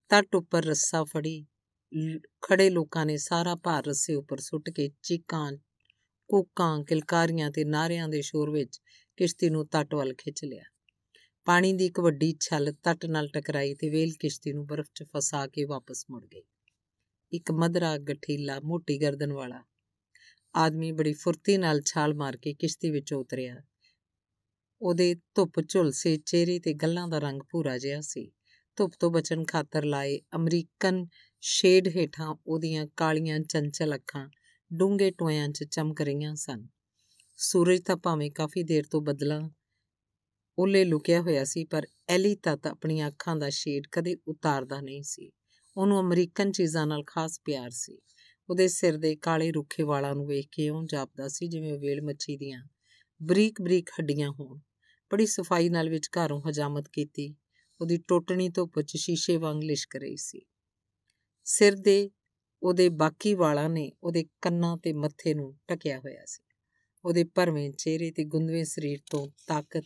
[0.09, 1.45] ਤੱਟ ਉੱਪਰ ਰੱਸਾ ਫੜੀ
[2.41, 5.51] ਖੜੇ ਲੋਕਾਂ ਨੇ ਸਾਰਾ ਭਾਰ ਰੱਸੇ ਉੱਪਰ ਸੁੱਟ ਕੇ ਚੀਕਾਂ,
[6.29, 8.79] ਕੂਕਾਂ, ਕਿਲਕਾਰੀਆਂ ਤੇ ਨਾਰਿਆਂ ਦੇ ਸ਼ੋਰ ਵਿੱਚ
[9.17, 10.63] ਕਿਸ਼ਤੀ ਨੂੰ ਤੱਟ ਵੱਲ ਖਿੱਚ ਲਿਆ।
[11.45, 15.47] ਪਾਣੀ ਦੀ ਇੱਕ ਵੱਡੀ ਛੱਲ ਤੱਟ ਨਾਲ ਟਕਰਾਈ ਤੇ ਵੇਲ ਕਿਸ਼ਤੀ ਨੂੰ ਬਰਫ਼ 'ਚ ਫਸਾ
[15.47, 16.43] ਕੇ ਵਾਪਸ ਮੁੜ ਗਈ।
[17.33, 19.63] ਇੱਕ ਮਧਰਾ ਗਠੀਲਾ ਮੋਟੀ ਗਰਦਨ ਵਾਲਾ
[20.55, 23.61] ਆਦਮੀ ਬੜੀ ਫੁਰਤੀ ਨਾਲ ਛਾਲ ਮਾਰ ਕੇ ਕਿਸ਼ਤੀ ਵਿੱਚ ਉਤਰਿਆ।
[24.81, 28.31] ਉਹਦੇ ਧੁੱਪ ਝੁਲਸੇ ਚਿਹਰੇ ਤੇ ਗੱਲਾਂ ਦਾ ਰੰਗ ਭੂਰਾ ਜਿਹਾ ਸੀ।
[28.75, 31.07] ਧੁੱਪ ਤੋਂ ਬਚਣ ਖਾਤਰ ਲਾਏ ਅਮਰੀਕਨ
[31.41, 34.29] ਸ਼ੇਡ ਹੇਠਾਂ ਉਹਦੀਆਂ ਕਾਲੀਆਂ ਚੰਚਲ ਅੱਖਾਂ
[34.73, 36.67] ਡੂੰਘੇ ਟੋਇਆਂ 'ਚ ਚਮਕ ਰਹੀਆਂ ਸਨ।
[37.37, 39.49] ਸੂਰਜ ਤਾਂ ਭਾਵੇਂ ਕਾਫੀ ਦੇਰ ਤੋਂ ਬਦਲਾਂ
[40.57, 45.31] ਉਹਲੇ ਲੁਕਿਆ ਹੋਇਆ ਸੀ, ਪਰ ਐਲੀ ਤੱਤ ਆਪਣੀਆਂ ਅੱਖਾਂ ਦਾ ਸ਼ੇਡ ਕਦੇ ਉਤਾਰਦਾ ਨਹੀਂ ਸੀ।
[45.77, 47.97] ਉਹਨੂੰ ਅਮਰੀਕਨ ਚੀਜ਼ਾਂ ਨਾਲ ਖਾਸ ਪਿਆਰ ਸੀ।
[48.51, 52.37] ਉਹਦੇ ਸਿਰ ਦੇ ਕਾਲੇ ਰੁੱਖੇ ਵਾਲਾਂ ਨੂੰ ਵੇਖ ਕੇ ਉਹ ਜਾਪਦਾ ਸੀ ਜਿਵੇਂ ਵੇਲ ਮੱਛੀ
[52.37, 52.67] ਦੀਆਂ
[53.23, 54.59] ਬਰੀਕ ਬਰੀਕ ਹੱਡੀਆਂ ਹੋਣ।
[55.11, 57.35] ਬੜੀ ਸਫ਼ਾਈ ਨਾਲ ਵਿਚਕਾਰੋਂ ਹਜਾਮਤ ਕੀਤੀ।
[57.81, 60.41] ਉਹਦੀ ਟੋਟਣੀ ਧੁੱਪ 'ਚ ਸ਼ੀਸ਼ੇ ਵਾਂਗ ਲਿਸ਼ਕ ਰਹੀ ਸੀ।
[61.45, 62.11] ਸਿਰ ਦੇ
[62.63, 66.43] ਉਹਦੇ ਬਾਕੀ ਵਾਲਾਂ ਨੇ ਉਹਦੇ ਕੰਨਾਂ ਤੇ ਮੱਥੇ ਨੂੰ ਟਕਿਆ ਹੋਇਆ ਸੀ।
[67.05, 69.85] ਉਹਦੇ ਭਰਵੇਂ ਚਿਹਰੇ ਤੇ ਗੁੰਦਵੇਂ ਸਰੀਰ ਤੋਂ ਤਾਕਤ,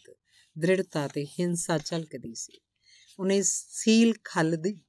[0.57, 2.59] ਦ੍ਰਿੜਤਾ ਤੇ ਹਿੰਸਾ ਝਲਕਦੀ ਸੀ।
[3.19, 4.81] ਉਹਨੇ ਸੀਲ ਖੱਲ ਦੀ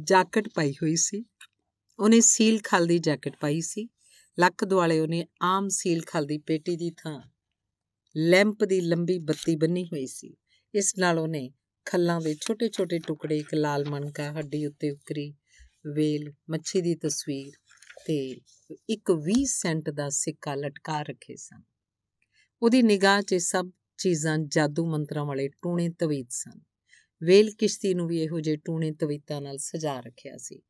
[0.00, 1.24] ਜੈਕਟ ਪਾਈ ਹੋਈ ਸੀ।
[1.98, 3.88] ਉਹਨੇ ਸੀਲ ਖੱਲ ਦੀ ਜੈਕਟ ਪਾਈ ਸੀ।
[4.38, 7.22] ਲੱਕ ਦੁਆਲੇ ਉਹਨੇ ਆਮ ਸੀਲ ਖੱਲ ਦੀ ਪੇਟੀ ਦੀ ਥਾਂ
[8.16, 10.36] ਲੈਂਪ ਦੀ ਲੰਬੀ ਬੱਤੀ ਬੰਨੀ ਹੋਈ ਸੀ।
[10.74, 11.50] ਇਸ ਨਾਲ ਉਹਨੇ
[11.84, 15.34] ਖੱਲਾਂ ਦੇ ਛੋਟੇ-ਛੋਟੇ ਟੁਕੜੇ, ਇੱਕ ਲਾਲ ਮਣਕਾ ਹੱਡੀ ਉੱਤੇ ਉਕਰੀ
[15.94, 17.52] ਵੇਲ, ਮੱਛੀ ਦੀ ਤਸਵੀਰ
[18.06, 18.40] ਤੇ
[18.90, 21.62] ਇੱਕ 20 ਸੈਂਟ ਦਾ ਸਿੱਕਾ ਲਟਕਾ ਰੱਖੇ ਸਨ।
[22.62, 26.60] ਉਹਦੀ ਨਿਗਾਹ 'ਚ ਸਭ ਚੀਜ਼ਾਂ ਜਾਦੂ ਮੰਤਰਾਂ ਵਾਲੇ ਟੂਣੇ ਤਵੀਤ ਸਨ।
[27.22, 30.60] ਵੇਲ ਕਿਸ਼ਤੀ ਨੂੰ ਵੀ ਇਹੋ ਜਿਹੇ ਟੂਣੇ ਤਵੀਤਾਂ ਨਾਲ ਸਜਾ ਰੱਖਿਆ ਸੀ।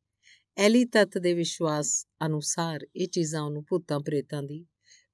[0.57, 4.65] ਐਲੀ ਤੱਤ ਦੇ ਵਿਸ਼ਵਾਸ ਅਨੁਸਾਰ ਇਹ ਚੀਜ਼ਾਂ ਉਹਨੂੰ ਭੂਤਾਂ ਪ੍ਰੇਤਾਂ ਦੀ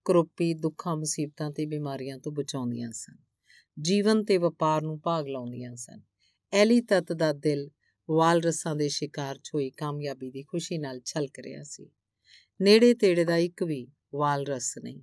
[0.05, 3.17] ਕਰੋਪੀ ਦੁੱਖਾਂ ਮੁਸੀਬਤਾਂ ਤੇ ਬਿਮਾਰੀਆਂ ਤੋਂ ਬਚਾਉਂਦੀਆਂ ਸਨ।
[3.81, 6.01] ਜੀਵਨ ਤੇ ਵਪਾਰ ਨੂੰ ਭਾਗ ਲਾਉਂਦੀਆਂ ਸਨ।
[6.53, 7.71] ਐਲੀ ਤੱਤ ਦਾ ਦਿਲ
[8.09, 11.89] ਵਾਲਰਸਾਂ ਦੇ ਸ਼ਿਕਾਰ 'ਚ ਹੋਈ ਕਾਮਯਾਬੀ ਦੀ ਖੁਸ਼ੀ ਨਾਲ ਛਲਕ ਰਿਹਾ ਸੀ।
[12.61, 15.01] ਨੇੜੇ ਤੇੜੇ ਦਾ ਇੱਕ ਵੀ ਵਾਲਰਸ ਨਹੀਂ।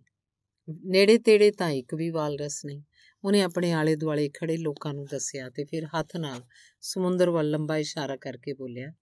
[0.84, 2.82] ਨੇੜੇ ਤੇੜੇ ਤਾਂ ਇੱਕ ਵੀ ਵਾਲਰਸ ਨਹੀਂ।
[3.24, 6.42] ਉਹਨੇ ਆਪਣੇ ਆਲੇ ਦੁਆਲੇ ਖੜੇ ਲੋਕਾਂ ਨੂੰ ਦੱਸਿਆ ਤੇ ਫਿਰ ਹੱਥ ਨਾਲ
[6.80, 8.92] ਸਮੁੰਦਰ ਵੱਲ ਲੰਬਾ ਇਸ਼ਾਰਾ ਕਰਕੇ ਬੋਲਿਆ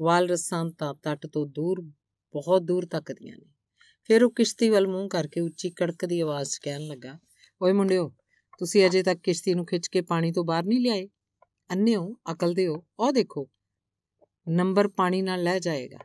[0.00, 1.80] ਵਾਲਰਸਾਂ ਤਾਂ ਤੱਟ ਤੋਂ ਦੂਰ,
[2.32, 3.52] ਬਹੁਤ ਦੂਰ ਤੱਕ ਦੀਆਂ ਨੇ।
[4.04, 7.18] ਫਿਰ ਉਹ ਕਿਸ਼ਤੀ ਵੱਲ ਮੂੰਹ ਕਰਕੇ ਉੱਚੀ ਕੜਕਦੀ ਆਵਾਜ਼ 'ਚ ਕਹਿਣ ਲੱਗਾ,
[7.62, 8.14] ਓਏ ਮੁੰਡਿਓ,
[8.58, 11.08] ਤੁਸੀਂ ਅਜੇ ਤੱਕ ਕਿਸ਼ਤੀ ਨੂੰ ਖਿੱਚ ਕੇ ਪਾਣੀ ਤੋਂ ਬਾਹਰ ਨਹੀਂ ਲਿਆਏ?
[11.70, 13.50] ਅੰਨਿਓ, ਅਕਲ ਦਿਓ, ਉਹ ਦੇਖੋ,
[14.48, 15.98] ਨੰਬਰ ਪਾਣੀ ਨਾਲ ਲੈ ਜਾਏਗਾ।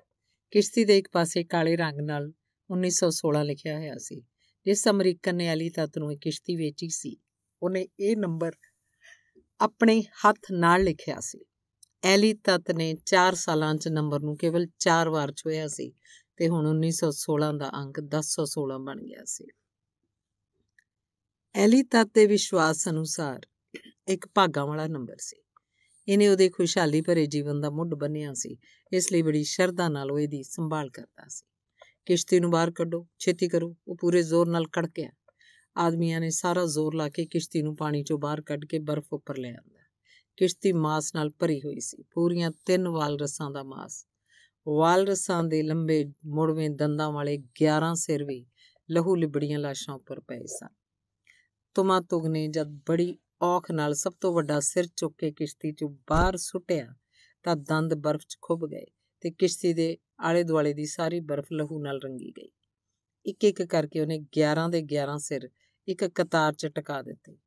[0.52, 2.34] ਕਿਸ਼ਤੀ ਦੇ ਇੱਕ ਪਾਸੇ ਕਾਲੇ ਰੰਗ ਨਾਲ
[2.70, 4.22] 1916 ਲਿਖਿਆ ਹੋਇਆ ਸੀ,
[4.66, 7.18] ਜਿਸ ਅਮਰੀਕਨ ਨੇ ਅਲੀ ਤੱਤ ਨੂੰ ਇਹ ਕਿਸ਼ਤੀ ਵੇਚੀ ਸੀ।
[7.64, 8.52] ਉਹਨੇ ਇਹ ਨੰਬਰ
[9.60, 11.46] ਆਪਣੇ ਹੱਥ ਨਾਲ ਲਿਖਿਆ ਸੀ।
[12.06, 15.94] ਐਲੀ ਤੱਤ ਨੇ 4 ਸਾਲਾਂ 'ਚ ਨੰਬਰ ਨੂੰ ਕੇਵਲ 4 ਵਾਰ ਛੋਇਆ ਸੀ
[16.38, 19.48] ਤੇ ਹੁਣ 1916 ਦਾ ਅੰਕ 1016 ਬਣ ਗਿਆ ਸੀ।
[21.56, 23.48] ਐਲੀ ਤੱਤ ਦੇ ਵਿਸ਼ਵਾਸ ਅਨੁਸਾਰ
[24.08, 25.36] ਇੱਕ ਭਾਗਾਂ ਵਾਲਾ ਨੰਬਰ ਸੀ।
[26.08, 28.58] ਇਹਨੇ ਉਹਦੇ ਖੁਸ਼ਹਾਲੀ ਭਰੇ ਜੀਵਨ ਦਾ ਮੁੱਢ ਬੰਨਿਆ ਸੀ,
[28.94, 31.46] ਇਸ ਲਈ ਬੜੀ ਸ਼ਰਧਾ ਨਾਲ ਉਹ ਇਹਦੀ ਸੰਭਾਲ ਕਰਦਾ ਸੀ।
[32.06, 35.10] ਕਿਸ਼ਤੀ ਨੂੰ ਬਾਹਰ ਕੱਢੋ, ਛੇਤੀ ਕਰੋ, ਉਹ ਪੂਰੇ ਜ਼ੋਰ ਨਾਲ ਕੜਕਿਆ
[35.78, 39.38] ਆਦਮੀਆਂ ਨੇ ਸਾਰਾ ਜ਼ੋਰ ਲਾ ਕੇ ਕਿਸ਼ਤੀ ਨੂੰ ਪਾਣੀ ਚੋਂ ਬਾਹਰ ਕੱਢ ਕੇ ਬਰਫ਼ ਉੱਪਰ
[39.38, 39.85] ਲੈ ਆਂਦਾ।
[40.38, 44.08] ਕਿਸ਼ਤੀ ਮਾਸ ਨਾਲ ਭਰੀ ਹੋਈ ਸੀ। ਪੂਰੀਆਂ ਤਿੰਨ ਵਾਲਰਸਾਂ ਦਾ ਮਾਸ।
[44.68, 48.46] ਵਾਲਰਸਾਂ ਦੇ ਲੰਬੇ ਮੁੜਵੇਂ ਦੰਦਾਂ ਵਾਲੇ 11 ਸਿਰ ਵੀ
[48.92, 50.68] ਲਹੂ ਲਿਬੜੀਆਂ ਲਾਸ਼ਾਂ ਉੱਪਰ ਪਏ ਸਨ।
[51.74, 55.90] ਤੁਮਾ ਤੁਗ ਨੇ ਜਦ ਬੜੀ ਔਖ ਨਾਲ ਸਭ ਤੋਂ ਵੱਡਾ ਸਿਰ ਚੁੱਕ ਕੇ ਕਿਸ਼ਤੀ 'ਚੋਂ
[55.90, 56.96] ਬਾਹਰ ਸੁੱਟਿਆ
[57.44, 58.86] ਤਾਂ ਦੰਦ ਬਰਫ਼ 'ਚ ਖੁੱਭ ਗਏ
[59.22, 62.50] ਤੇ ਕਿਸ਼ਤੀ ਦੇ ਆਲੇ ਦੁਆਲੇ ਦੀ ਸਾਰੀ ਬਰਫ਼ ਲਹੂ ਨਾਲ ਰੰਗੀ ਗਈ।
[63.26, 65.50] ਇੱਕ ਇੱਕ ਕਰਕੇ ਉਹਨੇ 11 ਦੇ 11 ਸਿਰ
[65.88, 67.38] ਇੱਕ ਕਤਾਰ 'ਚ ਟਿਕਾ ਦਿੱਤੇ।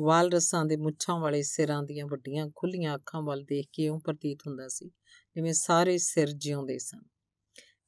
[0.00, 4.68] ਵਾਲਰਸਾਂ ਦੇ ਮੁੱਛਾਂ ਵਾਲੇ ਸਿਰਾਂ ਦੀਆਂ ਵੱਡੀਆਂ ਖੁੱਲੀਆਂ ਅੱਖਾਂ ਵੱਲ ਦੇਖ ਕੇ ਉਹ ਪ੍ਰਤੀਤ ਹੁੰਦਾ
[4.68, 4.88] ਸੀ,
[5.34, 7.00] ਜਿਵੇਂ ਸਾਰੇ ਸਿਰ ਜਿਉਂਦੇ ਸਨ।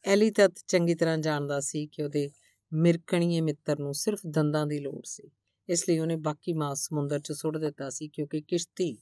[0.05, 2.31] ਐਲੀ ਤਤ ਚੰਗੀ ਤਰ੍ਹਾਂ ਜਾਣਦਾ ਸੀ ਕਿ ਉਹਦੇ
[2.73, 5.31] ਮਿਰਕਣੀਏ ਮਿੱਤਰ ਨੂੰ ਸਿਰਫ ਦੰਦਾਂ ਦੀ ਲੋੜ ਸੀ।
[5.69, 8.99] ਇਸ ਲਈ ਉਹਨੇ ਬਾਕੀ ਮਾਸ ਸਮੁੰਦਰ 'ਚ ਸੁੱਟ ਦਿੱਤਾ ਸੀ ਕਿਉਂਕਿ ਕਿਸ਼ਤੀ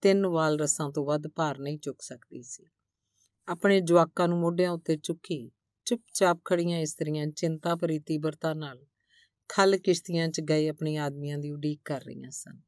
[0.00, 2.66] ਤਿੰਨ ਵਾਲਰਸਾਂ ਤੋਂ ਵੱਧ ਭਾਰ ਨਹੀਂ ਚੁੱਕ ਸਕਦੀ ਸੀ।
[3.48, 5.50] ਆਪਣੇ ਜਵਾਕਾਂ ਨੂੰ ਮੋਢਿਆਂ ਉੱਤੇ ਚੁੱਕੀ
[5.84, 8.86] ਚੁੱਪਚਾਪ ਖੜੀਆਂ ਇਸਤਰੀਆਂ ਚਿੰਤਾ ਭਰੀ ਤੀਬਰਤਾ ਨਾਲ
[9.48, 12.60] ਖਲ ਕਿਸ਼ਤੀਆਂ 'ਚ ਗਏ ਆਪਣੇ ਆਦਮੀਆਂ ਦੀ ਉਡੀਕ ਕਰ ਰਹੀਆਂ ਸਨ।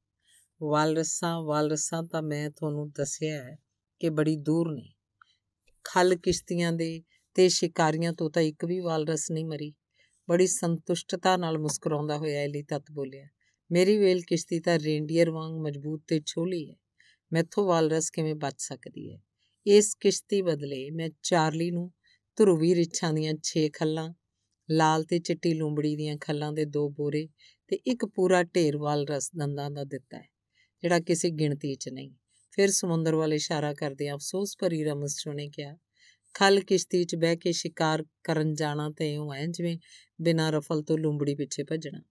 [0.63, 3.59] ਵਾਲਰਸਾਂ ਵਾਲਰਸਾਂ ਤਾਂ ਮੈਂ ਤੁਹਾਨੂੰ ਦੱਸਿਆ ਹੈ
[4.01, 4.95] ਕਿ ਬੜੀ ਦੂਰ ਨੇ।
[5.85, 7.03] ਖਲ ਕਿਸ਼ਤੀਆਂ ਦੇ
[7.35, 9.75] ਤੇ ਸ਼ਿਕਾਰੀਆਂ ਤੋਂ ਤਾਂ ਇੱਕ ਵੀ ਵਾਲਰਸ ਨਹੀਂ ਮਰੀ।
[10.29, 13.29] ਬੜੀ ਸੰਤੁਸ਼ਟਤਾ ਨਾਲ ਮੁਸਕਰਾਉਂਦਾ ਹੋਇਆ ਐਲੀ ਤਤ ਬੋਲਿਆ,
[13.73, 16.77] ਮੇਰੀ ਵੇਲ ਕਿਸ਼ਤੀ ਤਾਂ ਰੇਂਡੀਅਰ ਵਾਂਗ ਮਜ਼ਬੂਤ ਤੇ ਛੋਲੀ ਹੈ।
[17.33, 19.21] ਮੈਥੋਂ ਵਾਲਰਸ ਕਿਵੇਂ ਬਚ ਸਕਦੀ ਹੈ?
[19.67, 21.93] ਇਸ ਕਿਸ਼ਤੀ ਬਦਲੇ ਮੈਂ ਚਾਰਲੀ ਨੂੰ
[22.37, 24.15] ਧਰੂਵੀ ਰਿੱਛਾਂ ਦੀਆਂ 6 ਖੱਲਾਂ
[24.71, 27.29] ਲਾਲ ਤੇ ਚਿੱਟੀ ਲੂੰਬੜੀ ਦੀਆਂ ਖੱਲਾਂ ਦੇ ਦੋ ਬੋਰੇ
[27.69, 30.29] ਤੇ ਇੱਕ ਪੂਰਾ ਢੇਰ ਵਾਲਰਸ ਦੰਦਾਂ ਦਾ ਦਿੱਤਾ ਹੈ,
[30.83, 32.11] ਜਿਹੜਾ ਕਿਸੇ ਗਿਣਤੀ 'ਚ ਨਹੀਂ।
[32.53, 35.77] ਫਿਰ ਸਮੁੰਦਰ ਵੱਲ ਇਸ਼ਾਰਾ ਕਰਦੇ ਅਫਸੋਸ ਭਰੀ ਰਮਸ ਨੇ ਕਿਹਾ,
[36.35, 39.79] ਖਲ ਕਿਸ਼ਤੀ 'ਚ ਬਹਿ ਕੇ ਸ਼ਿਕਾਰ ਕਰਨ ਜਾਣਾ ਤੇ ਇਉਂ ਐ ਜਿਵੇਂ
[40.21, 42.03] ਬਿਨਾਂ ਰਫਲ ਤੋਂ ਲੂੰਬੜੀ ਪਿੱਛੇ ਭੱਜਣਾ।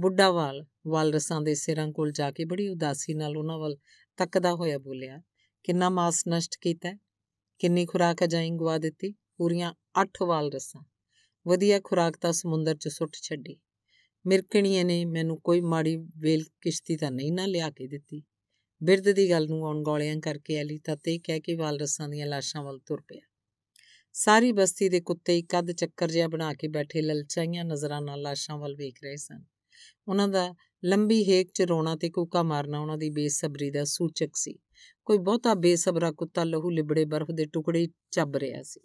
[0.00, 3.76] ਬੁੱਢਾ ਵਾਲ, ਵਾਲਰਸਾਂ ਦੇ ਸਿਰਾਂ ਕੋਲ ਜਾ ਕੇ ਬੜੀ ਉਦਾਸੀ ਨਾਲ ਉਹਨਾਂ ਵੱਲ
[4.16, 5.22] ਤੱਕਦਾ ਹੋਇਆ ਬੋਲਿਆ,
[5.64, 6.92] ਕਿੰਨਾ ਮਾਸ ਨਸ਼ਟ ਕੀਤਾ
[7.58, 9.14] ਕਿੰਨੀ ਖੁਰਾਕ ਅਜਾਈ ਗਵਾ ਦਿੱਤੀ?
[9.36, 10.91] ਪੂਰੀਆਂ 8 ਵਾਲਰਸਾਂ।
[11.46, 13.56] ਵਧੀਆ ਖੁਰਾਕ ਤਾਂ ਸਮੁੰਦਰ 'ਚ ਸੁੱਟ ਛੱਡੀ।
[14.26, 18.22] ਮਿਰਕਣੀਏ ਨੇ ਮੈਨੂੰ ਕੋਈ ਮਾੜੀ ਵੇਲ ਕਿਸ਼ਤੀ ਤਾਂ ਨਹੀਂ ਨਾ ਲਿਆ ਕੇ ਦਿੱਤੀ।
[18.82, 22.78] ਬਿਰਧ ਦੀ ਗੱਲ ਨੂੰ ਅਣਗੌਲਿਆਂ ਕਰਕੇ ਅਲੀ ਤਾਂ ਤੇ ਕਹਿ ਕੇ ਵਾਲਰਸਾਂ ਦੀਆਂ ਲਾਸ਼ਾਂ ਵੱਲ
[22.78, 23.20] ਤੁਰ ਪਿਆ।
[24.12, 28.58] ਸਾਰੀ ਬਸਤੀ ਦੇ ਕੁੱਤੇ ਇੱਕ ਅੱਧ ਚੱਕਰ ਜਿਹਾ ਬਣਾ ਕੇ ਬੈਠੇ ਲਲਚਾਈਆਂ ਨਜ਼ਰਾਂ ਨਾਲ ਲਾਸ਼ਾਂ
[28.58, 29.44] ਵੱਲ ਵੇਖ ਰਹੇ ਸਨ।
[30.08, 34.58] ਉਹਨਾਂ ਦਾ ਲੰਬੀ ਹੇਕ ਚ ਰੋਣਾ ਤੇ ਕੂਕਾ ਮਾਰਨਾ ਉਹਨਾਂ ਦੀ ਬੇਸਬਰੀ ਦਾ ਸੂਚਕ ਸੀ।
[35.04, 38.80] ਕੋਈ ਬਹੁਤਾ ਬੇਸਬਰਾ ਕੁੱਤਾ ਲਹੂ ਲਿਬੜੇ ਬਰਫ਼ ਦੇ ਟੁਕੜੇ ਚੱਬ ਰਿਹਾ ਸੀ।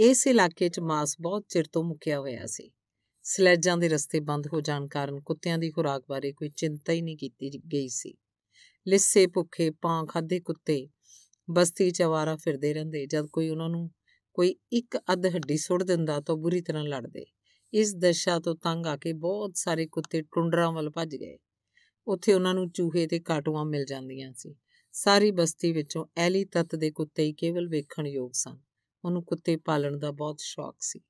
[0.00, 2.70] ਇਸ ਇਲਾਕੇ 'ਚ ਮਾਸ ਬਹੁਤ ਚਿਰ ਤੋਂ ਮੁੱਕਿਆ ਹੋਇਆ ਸੀ।
[3.22, 7.16] ਸਲੈਜਾਂ ਦੇ ਰਸਤੇ ਬੰਦ ਹੋ ਜਾਣ ਕਾਰਨ ਕੁੱਤਿਆਂ ਦੀ ਖੁਰਾਕ ਬਾਰੇ ਕੋਈ ਚਿੰਤਾ ਹੀ ਨਹੀਂ
[7.16, 8.14] ਕੀਤੀ ਗਈ ਸੀ।
[8.88, 10.88] ਲਿੱਸੇ, ਭੁੱਖੇ, ਪਾਂ ਖਾਦੇ ਕੁੱਤੇ,
[11.50, 13.90] ਬਸਤੀ 'ਚ ਆਵਾਰਾ ਫਿਰਦੇ ਰਹਿੰਦੇ। ਜਦ ਕੋਈ ਉਹਨਾਂ ਨੂੰ
[14.34, 17.26] ਕੋਈ ਇੱਕ ਅੱਧ ਹੱਡੀ ਸੁੱਟ ਦਿੰਦਾ ਤਾਂ ਬੁਰੀ ਤਰ੍ਹਾਂ ਲੜਦੇ।
[17.72, 21.38] ਇਸ ਦਸ਼ਾ ਤੋਂ ਤੰਗ ਆ ਕੇ ਬਹੁਤ ਸਾਰੇ ਕੁੱਤੇ ਟੁੰਡਰਾਂ ਵੱਲ ਭੱਜ ਗਏ।
[22.06, 24.56] ਉੱਥੇ ਉਹਨਾਂ ਨੂੰ ਚੂਹੇ ਤੇ ਕਾਟੂਆਂ ਮਿਲ ਜਾਂਦੀਆਂ ਸੀ।
[24.92, 28.67] ਸਾਰੀ ਬਸਤੀ ਵਿੱਚੋਂ ਐਲੀ ਤੱਤ ਦੇ ਕੁੱਤੇ ਹੀ ਕੇਵਲ ਵੇਖਣ ਯੋਗ ਸਨ।
[29.04, 31.00] ਉਹਨੂੰ ਕੁੱਤੇ ਪਾਲਣ ਦਾ ਬਹੁਤ ਸ਼ੌਕ ਸੀ।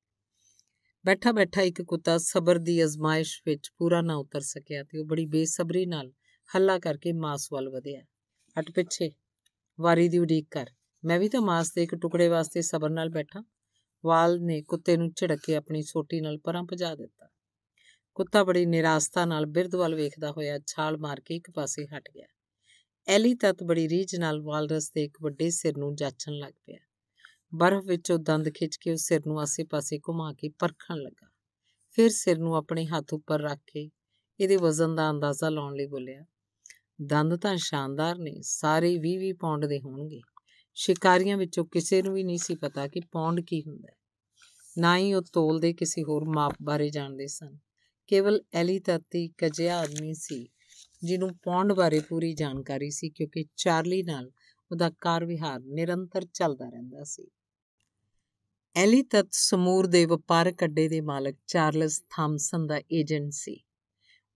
[1.06, 5.26] ਬੈਠਾ ਬੈਠਾ ਇੱਕ ਕੁੱਤਾ ਸਬਰ ਦੀ ਅਜ਼ਮਾਇਸ਼ ਵਿੱਚ ਪੂਰਾ ਨਾ ਉਤਰ ਸਕਿਆ ਤੇ ਉਹ ਬੜੀ
[5.26, 6.12] ਬੇਸਬਰੀ ਨਾਲ
[6.56, 8.02] ਹੱਲਾ ਕਰਕੇ ਮਾਸ ਵੱਲ ਵਧਿਆ।
[8.60, 9.12] ਹਟ ਪਿੱਛੇ,
[9.80, 10.66] ਵਾਰੀ ਦੀ ਉਡੀਕ ਕਰ।
[11.04, 13.44] ਮੈਂ ਵੀ ਤਾਂ ਮਾਸ ਦੇ ਇੱਕ ਟੁਕੜੇ ਵਾਸਤੇ ਸਬਰ ਨਾਲ ਬੈਠਾ।
[14.04, 17.28] ਵਾਲ ਨੇ ਕੁੱਤੇ ਨੂੰ ਝੜਕ ਕੇ ਆਪਣੀ ਸੋਟੀ ਨਾਲ ਪਰਾਂ ਭਜਾ ਦਿੱਤਾ।
[18.14, 22.26] ਕੁੱਤਾ ਬੜੀ ਨਿਰਾਸਤਾ ਨਾਲ ਬਿਰਧ ਵੱਲ ਵੇਖਦਾ ਹੋਇਆ ਛਾਲ ਮਾਰ ਕੇ ਇੱਕ ਪਾਸੇ ਹਟ ਗਿਆ।
[23.08, 26.78] ਐਲੀ ਤਤ ਬੜੀ ਰੀਝ ਨਾਲ ਵਾਲਰਸ ਦੇ ਇੱਕ ਵੱਡੇ ਸਿਰ ਨੂੰ ਜਾਚਣ ਲੱਗ ਪਿਆ।
[27.54, 31.28] ਬਰਫ਼ ਵਿੱਚੋਂ ਦੰਦ ਖਿੱਚ ਕੇ ਉਸ ਸਿਰ ਨੂੰ ਆਸੇ-ਪਾਸੇ ਘੁਮਾ ਕੇ ਪਰਖਣ ਲੱਗਾ।
[31.90, 33.90] ਫਿਰ ਸਿਰ ਨੂੰ ਆਪਣੇ ਹੱਥ ਉੱਪਰ ਰੱਖ ਕੇ
[34.40, 36.24] ਇਹਦੇ ਵਜ਼ਨ ਦਾ ਅੰਦਾਜ਼ਾ ਲਾਉਣ ਲਈ ਬੋਲਿਆ,
[37.02, 40.20] ਦੰਦ ਤਾਂ ਸ਼ਾਨਦਾਰ ਨੇ, ਸਾਰੇ 20-20 ਪੌਂਡ ਦੇ ਹੋਣਗੇ।
[40.74, 43.96] ਸ਼ਿਕਾਰੀਆਂ ਵਿੱਚੋਂ ਕਿਸੇ ਨੂੰ ਵੀ ਨਹੀਂ ਸੀ ਪਤਾ ਕਿ ਪੌਂਡ ਕੀ ਹੁੰਦਾ ਹੈ।
[44.78, 47.58] ਨਾ ਹੀ ਉਹ ਤੋਲ ਦੇ ਕਿਸੇ ਹੋਰ ਮਾਪ ਬਾਰੇ ਜਾਣਦੇ ਸਨ।
[48.06, 50.48] ਕੇਵਲ ਐਲੀ ਤੱਤੀ ਕਜਿਆ ਆਦਮੀ ਸੀ,
[51.02, 54.30] ਜਿਹਨੂੰ ਪੌਂਡ ਬਾਰੇ ਪੂਰੀ ਜਾਣਕਾਰੀ ਸੀ ਕਿਉਂਕਿ ਚਾਰਲੀ ਨਾਲ
[54.70, 57.28] ਉਹਦਾ ਕਾਰ ਵਿਹਾਰ ਨਿਰੰਤਰ ਚੱਲਦਾ ਰਹਿੰਦਾ ਸੀ।
[58.78, 63.64] ਐਲੀ ਤਤ ਸਮੂਰ ਦੇ ਵਪਾਰਕ ਅੱਡੇ ਦੇ ਮਾਲਕ ਚਾਰਲਸ ਥਾਮਸਨ ਦਾ ਏਜੰਟ ਸੀ।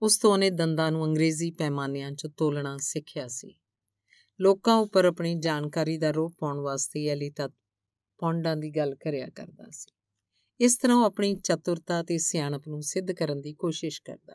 [0.03, 3.55] ਉਸ ਤੋਂ ਉਹਨੇ ਦੰਦਾਂ ਨੂੰ ਅੰਗਰੇਜ਼ੀ ਪੈਮਾਨਿਆਂ 'ਚ ਤੋਲਣਾ ਸਿੱਖਿਆ ਸੀ।
[4.40, 7.53] ਲੋਕਾਂ ਉੱਪਰ ਆਪਣੀ ਜਾਣਕਾਰੀ ਦਾ ਰੋਹ ਪਾਉਣ ਵਾਸਤੇ ਅਲੀ ਤਤ
[8.18, 9.93] ਪੌਂਡਾਂ ਦੀ ਗੱਲ ਕਰਿਆ ਕਰਦਾ ਸੀ।
[10.61, 14.34] ਇਸ ਤਰ੍ਹਾਂ ਉਹ ਆਪਣੀ ਚਤੁਰਤਾ ਤੇ ਸਿਆਣਪ ਨੂੰ ਸਿੱਧ ਕਰਨ ਦੀ ਕੋਸ਼ਿਸ਼ ਕਰਦਾ।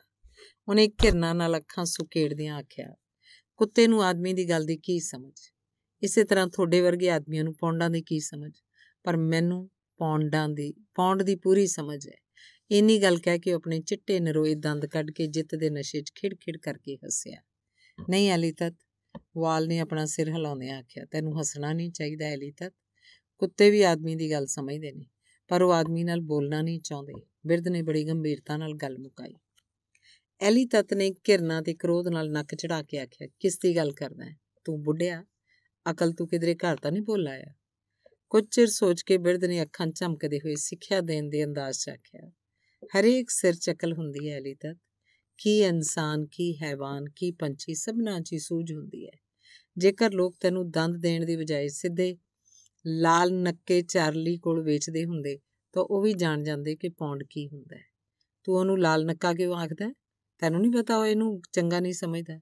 [0.68, 2.96] ਉਹਨੇ ਕਿਰਨਾਂ ਨਾਲ ਅੱਖਾਂ ਸੁਕੇੜਦਿਆਂ ਆਖਿਆ,
[3.56, 5.40] ਕੁੱਤੇ ਨੂੰ ਆਦਮੀ ਦੀ ਗੱਲ ਦੀ ਕੀ ਸਮਝ?
[6.04, 8.52] ਇਸੇ ਤਰ੍ਹਾਂ ਤੁਹਾਡੇ ਵਰਗੇ ਆਦਮੀਆਂ ਨੂੰ ਪੌਂਡਾਂ ਦੀ ਕੀ ਸਮਝ?
[9.04, 12.16] ਪਰ ਮੈਨੂੰ ਪੌਂਡਾਂ ਦੀ, ਪੌਂਡ ਦੀ ਪੂਰੀ ਸਮਝ ਹੈ।
[12.72, 16.12] ਇੰਨੀ ਗੱਲ ਕਹਿ ਕੇ ਉਹ ਆਪਣੇ ਚਿੱਟੇ ਨਰੋਏ ਦੰਦ ਕੱਢ ਕੇ ਜਿੱਤ ਦੇ ਨਸ਼ੇ 'ਚ
[16.16, 17.42] ਖਿੜ-ਖਿੜ ਕਰਕੇ ਹੱਸਿਆ।
[18.10, 18.76] ਨਹੀਂ ਅਲੀ ਤਤ
[19.38, 22.74] ਵਾਲ ਨੇ ਆਪਣਾ ਸਿਰ ਹਿਲਾਉਂਦਿਆਂ ਆਖਿਆ, ਤੈਨੂੰ ਹੱਸਣਾ ਨਹੀਂ ਚਾਹੀਦਾ ਅਲੀ ਤਤ
[23.38, 25.06] ਕੁੱਤੇ ਵੀ ਆਦਮੀ ਦੀ ਗੱਲ ਸਮਝਦੇ ਨੇ,
[25.48, 27.14] ਪਰ ਉਹ ਆਦਮੀ ਨਾਲ ਬੋਲਣਾ ਨਹੀਂ ਚਾਹੁੰਦੇ।
[27.48, 29.34] ਬਿਰਧ ਨੇ ਬੜੀ ਗੰਭੀਰਤਾ ਨਾਲ ਗੱਲ ਮੁਕਾਈ।
[30.42, 34.26] ਐਲੀ ਤਤ ਨੇ ਕਿਰਨਾ ਤੇ ਕ੍ਰੋਧ ਨਾਲ ਨੱਕ ਚੜਾ ਕੇ ਆਖਿਆ, ਕਿਸ ਦੀ ਗੱਲ ਕਰਦਾ
[34.26, 34.38] ਹੈ?
[34.66, 35.26] ਤੂੰ ਬੁੱਢਿਆ?
[35.92, 37.46] ਅਕਲ ਤੂੰ ਕਿਧਰੇ ਘਰ ਤਾਂ ਨਹੀਂ ਭੁੱਲ ਆਇਆ?
[38.30, 42.30] ਕੁਝ ਚਿਰ ਸੋਚ ਕੇ ਬਿਰਧ ਨੇ ਅੱਖਾਂ ਝਮਕਦੇ ਹੋਏ ਸਿੱਖਿਆ ਦੇਣ ਦੇ ਅੰਦਾਜ਼ 'ਚ ਆਖਿਆ,
[43.00, 44.78] ਹਰੇਕ ਸਿਰ ਚੱਕਲ ਹੁੰਦੀ ਹੈ ਅਲੀ ਤਤ
[45.38, 49.12] ਕੀ ਇਨਸਾਨ, ਕੀ ਹੈਵਾਨ, ਕੀ ਪੰਛੀ ਸਭਨਾਂ 'ਚ ਸੂਝ ਹੁੰਦੀ ਹੈ।
[49.78, 52.18] ਜੇਕਰ ਲੋਕ ਤੈਨੂੰ ਦੰਦ ਦੇਣ ਦੀ ਬਜਾਏ ਸਿੱਧੇ
[52.88, 55.40] ਲਾਲ ਨੱਕੇ ਚਾਰਲੀ ਕੋਲ ਵੇਚਦੇ ਹੁੰਦੇ,
[55.74, 57.84] ਤਾਂ ਉਹ ਵੀ ਜਾਣ ਜਾਂਦੇ ਕਿ ਪੌਂਡ ਕੀ ਹੁੰਦਾ ਹੈ।
[58.44, 59.94] ਤੂੰ ਉਹਨੂੰ ਲਾਲ ਨੱਕਾ ਕਿਉਂ ਆਖਦਾ
[60.40, 62.40] ਤੈਨੂੰ ਨਹੀਂ ਪਤਾ, ਉਹ ਇਹਨੂੰ ਚੰਗਾ ਨਹੀਂ ਸਮਝਦਾ।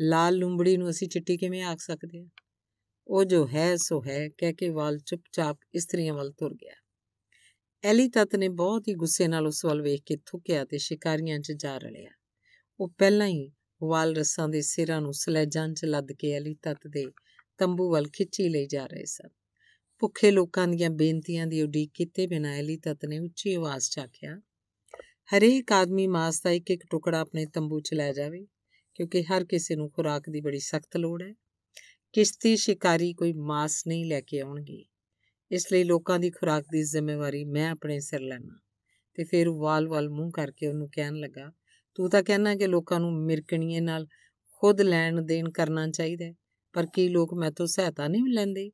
[0.00, 2.28] ਲਾਲ ਲੂੰਬੜੀ ਨੂੰ ਅਸੀਂ ਚਿੱਟੀ ਕਿਵੇਂ ਆਖ ਸਕਦੇ ਹਾਂ?
[3.08, 6.74] ਉਹ ਜੋ ਹੈ, ਸੋ ਹੈ, ਕਹਿ ਕੇ ਵਾਲ ਚੁੱਪਚਾਪ ਇਸਤਰੀਆਂ ਵੱਲ ਤੁਰ ਗਿਆ।
[7.84, 11.52] ਐਲੀ ਤਤ ਨੇ ਬਹੁਤ ਹੀ ਗੁੱਸੇ ਨਾਲ ਉਸ ਵੱਲ ਵੇਖ ਕੇ ਥੁੱਕਿਆ ਤੇ ਸ਼ਿਕਾਰੀਆਂ 'ਚ
[11.52, 12.10] ਜਾ ਰਲਿਆ।
[12.80, 13.52] ਉਹ ਪਹਿਲਾਂ ਹੀ
[13.82, 17.06] ਵਾਲ ਰਸਾਂ ਦੇ ਸਿਰਾਂ ਨੂੰ ਸਲੈਜਾਂ 'ਚ ਲੱਦ ਕੇ ਐਲੀ ਤਤ ਦੇ
[17.58, 19.28] ਤੰਬੂ ਵੱਲ ਖਿੱਚੀ ਲਈ ਜਾ ਰਹੇ ਸਨ।
[19.98, 24.40] ਭੁੱਖੇ ਲੋਕਾਂ ਦੀਆਂ ਬੇਨਤੀਆਂ ਦੀ ਉਡੀਕ ਕੀਤੇ ਬਿਨਾਂ ਐਲੀ ਤਤ ਨੇ ਉੱਚੀ ਆਵਾਜ਼ 'ਚ ਆਖਿਆ
[25.36, 28.46] ਹਰੇਕ ਆਦਮੀ ਮਾਸ ਦਾ ਇੱਕ ਇੱਕ ਟੁਕੜਾ ਆਪਣੇ ਤੰਬੂ 'ਚ ਲੈ ਜਾਵੇ,
[28.94, 31.34] ਕਿਉਂਕਿ ਹਰ ਕਿਸੇ ਨੂੰ ਖੁਰਾਕ ਦੀ ਬੜੀ ਸਖਤ ਲੋੜ ਹੈ।
[32.16, 34.84] ਕਿਸ਼ਤੀ ਸ਼ਿਕਾਰੀ ਕੋਈ ਮਾਸ ਨਹੀਂ ਲੈ ਕੇ ਆਉਣਗੇ।
[35.50, 38.60] ਇਸ ਲਈ ਲੋਕਾਂ ਦੀ ਖੁਰਾਕ ਦੀ ਜ਼ਿੰਮੇਵਾਰੀ ਮੈਂ ਆਪਣੇ ਸਿਰ ਲੈਣਾ
[39.14, 41.52] ਤੇ ਫਿਰ ਵਾਲ-ਵਾਲ ਮੂੰਹ ਕਰਕੇ ਉਹਨੂੰ ਕਹਿਣ ਲੱਗਾ,
[41.94, 44.06] ਤੂੰ ਤਾਂ ਕਹਿਣਾ ਕਿ ਲੋਕਾਂ ਨੂੰ ਮਿਰਕਣੀਏ ਨਾਲ
[44.48, 46.32] ਖੁਦ ਲੈਣ ਦੇਣ ਕਰਨਾ ਚਾਹੀਦਾ
[46.72, 48.70] ਪਰ ਕੀ ਲੋਕ ਮੈਥੋਂ ਸਹਾਇਤਾ ਨਹੀਂ ਲੈਂਦੇ?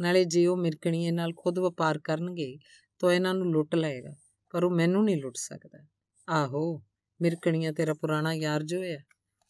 [0.00, 2.58] ਨਾਲੇ ਜੇ ਉਹ ਮਿਰਕਣੀਏ ਨਾਲ ਖੁਦ ਵਪਾਰ ਕਰਨਗੇ,
[2.98, 4.14] ਤਾਂ ਇਹਨਾਂ ਨੂੰ ਲੁੱਟ ਲਏਗਾ,
[4.50, 5.86] ਪਰ ਉਹ ਮੈਨੂੰ ਨਹੀਂ ਲੁੱਟ ਸਕਦਾ।
[6.28, 6.82] ਆਹੋ,
[7.22, 9.04] ਮਿਰਕਣੀਆਂ ਤੇਰਾ ਪੁਰਾਣਾ ਯਾਰ ਜੋ ਹੈ,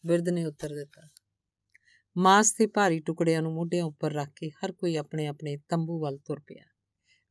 [0.05, 1.07] ਬਿਰਧ ਨੇ ਉੱਤਰ ਦਿੱਤਾ।
[2.17, 6.17] ਮਾਸ ਤੇ ਭਾਰੀ ਟੁਕੜਿਆਂ ਨੂੰ ਮੋਢਿਆਂ ਉੱਪਰ ਰੱਖ ਕੇ ਹਰ ਕੋਈ ਆਪਣੇ ਆਪਣੇ ਤੰਬੂ ਵੱਲ
[6.17, 6.63] ਤੁਰ ਪਿਆ।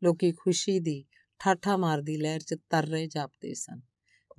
[0.04, 1.04] ਲੋਕੀ ਖੁਸ਼ੀ ਦੀ
[1.38, 3.80] ਠਾਠਾ ਮਾਰਦੀ ਲਹਿਰ 'ਚ ਤਰ ਰਹੇ ਜਾਪਦੇ ਸਨ।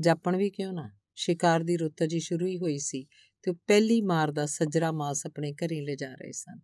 [0.01, 0.91] ਜਾਪਣ ਵੀ ਕਿਉਂ ਨਾ?
[1.15, 3.07] ਸ਼ਿਕਾਰ ਦੀ ਰੁੱਤ ਜੀ ਸ਼ੁਰੂ ਹੀ ਹੋਈ ਸੀ
[3.43, 6.59] ਤੇ ਪਹਿਲੀ ਮਾਰ ਦਾ ਸੱਜਰਾ ਮਾਸ ਆਪਣੇ ਘਰੇ ਲੈ ਜਾ ਰਹੇ ਸਨ।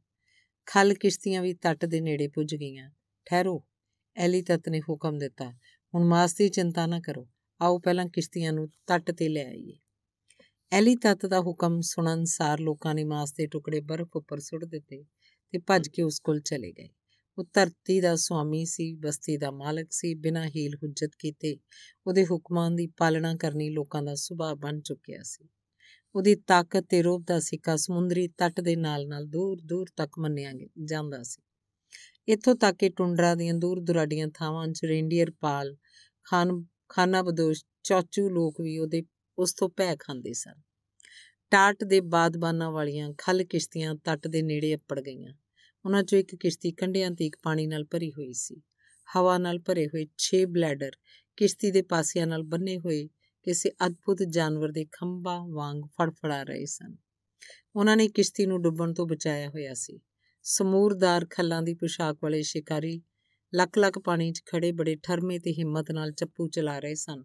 [0.65, 2.91] ਖਲ ਕਿਸ਼ਤੀਆਂ ਵੀ ਤੱਟ ਦੇ ਨੇੜੇ ਪੁੱਜ ਗਈਆਂ।
[3.25, 3.65] ਠਹਿਰੋ
[4.15, 5.51] ਐਲੀ ਤਤ ਨੇ ਹੁਕਮ ਦਿੱਤਾ,
[5.93, 7.29] ਹੁਣ ਮਾਸ ਦੀ ਚਿੰਤਾ ਨਾ ਕਰੋ।
[7.61, 9.77] ਆਓ ਪਹਿਲਾਂ ਕਿਸ਼ਤੀਆਂ ਨੂੰ ਤੱਟ ਤੇ ਲੈ ਆਈਏ।
[10.71, 15.03] ਐਲੀ ਤਤ ਦਾ ਹੁਕਮ ਸੁਣਨ ਸਾਰ ਲੋਕਾਂ ਨੇ ਮਾਸ ਦੇ ਟੁਕੜੇ ਬਰਫ਼ ਉੱਪਰ ਸੁੱਟ ਦਿੱਤੇ
[15.51, 16.89] ਤੇ ਭੱਜ ਕੇ ਉਸ ਕੋਲ ਚਲੇ ਗਏ।
[17.37, 21.57] ਉਹ ਧਰਤੀ ਦਾ ਸੁਆਮੀ ਸੀ, ਬਸਤੀ ਦਾ ਮਾਲਕ ਸੀ, ਬਿਨਾਂ ਹੀਲ ਹੁਜਤ ਕੀਤੇ
[22.07, 25.49] ਉਹਦੇ ਹੁਕਮਾਂ ਦੀ ਪਾਲਣਾ ਕਰਨੀ ਲੋਕਾਂ ਦਾ ਸੁਭਾਅ ਬਣ ਚੁੱਕਿਆ ਸੀ।
[26.15, 30.51] ਉਹਦੀ ਤਾਕਤ ਤੇ ਰੋਬ ਦਾ ਸਿੱਕਾ ਸਮੁੰਦਰੀ ਤੱਟ ਦੇ ਨਾਲ-ਨਾਲ ਦੂਰ-ਦੂਰ ਤੱਕ ਮੰਨਿਆ
[30.83, 31.41] ਜਾਂਦਾ ਸੀ।
[32.27, 35.75] ਇੱਥੋਂ ਤੱਕ ਕਿ ਟੁੰਡਰਾ ਦੀਆਂ ਦੂਰ ਦੁਰਾਡੀਆਂ ਥਾਵਾਂ 'ਚ ਰੇਂਡੀਅਰ ਪਾਲ,
[36.23, 39.03] ਖਾਨ, ਖਾਨਾ ਬਦੋਸ਼, ਚੌਚੂ ਲੋਕ ਵੀ ਉਹਦੇ
[39.37, 40.53] ਉਸ ਤੋਂ ਭੈ ਖਾਂਦੇ ਸਨ।
[41.51, 45.33] ਟਾਟ ਦੇ ਬਾਦਬਾਨਾਂ ਵਾਲੀਆਂ ਖਲ ਕਿਸ਼ਤੀਆਂ ਤੱਟ ਦੇ ਨੇੜੇ ਅੱਪੜ ਗਈਆਂ।
[45.85, 48.61] ਉਹਨਾਂ 'ਚੋਂ ਇੱਕ ਕਿਸ਼ਤੀ ਕੰਢਿਆਂ ਤੀਕ ਪਾਣੀ ਨਾਲ ਭਰੀ ਹੋਈ ਸੀ।
[49.17, 50.91] ਹਵਾ ਨਾਲ ਭਰੇ ਹੋਏ 6 ਬਲੈਡਰ
[51.37, 53.09] ਕਿਸ਼ਤੀ ਦੇ ਪਾਸਿਆਂ ਨਾਲ ਬੰਨੇ ਹੋਏ
[53.43, 56.95] ਕਿਸੇ ਅਦਭੁਤ ਜਾਨਵਰ ਦੇ ਖੰਭਾਂ ਵਾਂਗ ਫੜਫੜਾ ਰਹੇ ਸਨ।
[57.75, 59.99] ਉਹਨਾਂ ਨੇ ਕਿਸ਼ਤੀ ਨੂੰ ਡੁੱਬਣ ਤੋਂ ਬਚਾਇਆ ਹੋਇਆ ਸੀ।
[60.43, 63.01] ਸਮੂਰਦਾਰ ਖੱਲਾਂ ਦੀ ਪੋਸ਼ਾਕ ਵਾਲੇ ਸ਼ਿਕਾਰੀ
[63.55, 67.23] ਲੱਖ ਲੱਖ ਪਾਣੀ 'ਚ ਖੜੇ ਬੜੇ ਠਰਮੇ ਤੇ ਹਿੰਮਤ ਨਾਲ ਚੱਪੂ ਚਲਾ ਰਹੇ ਸਨ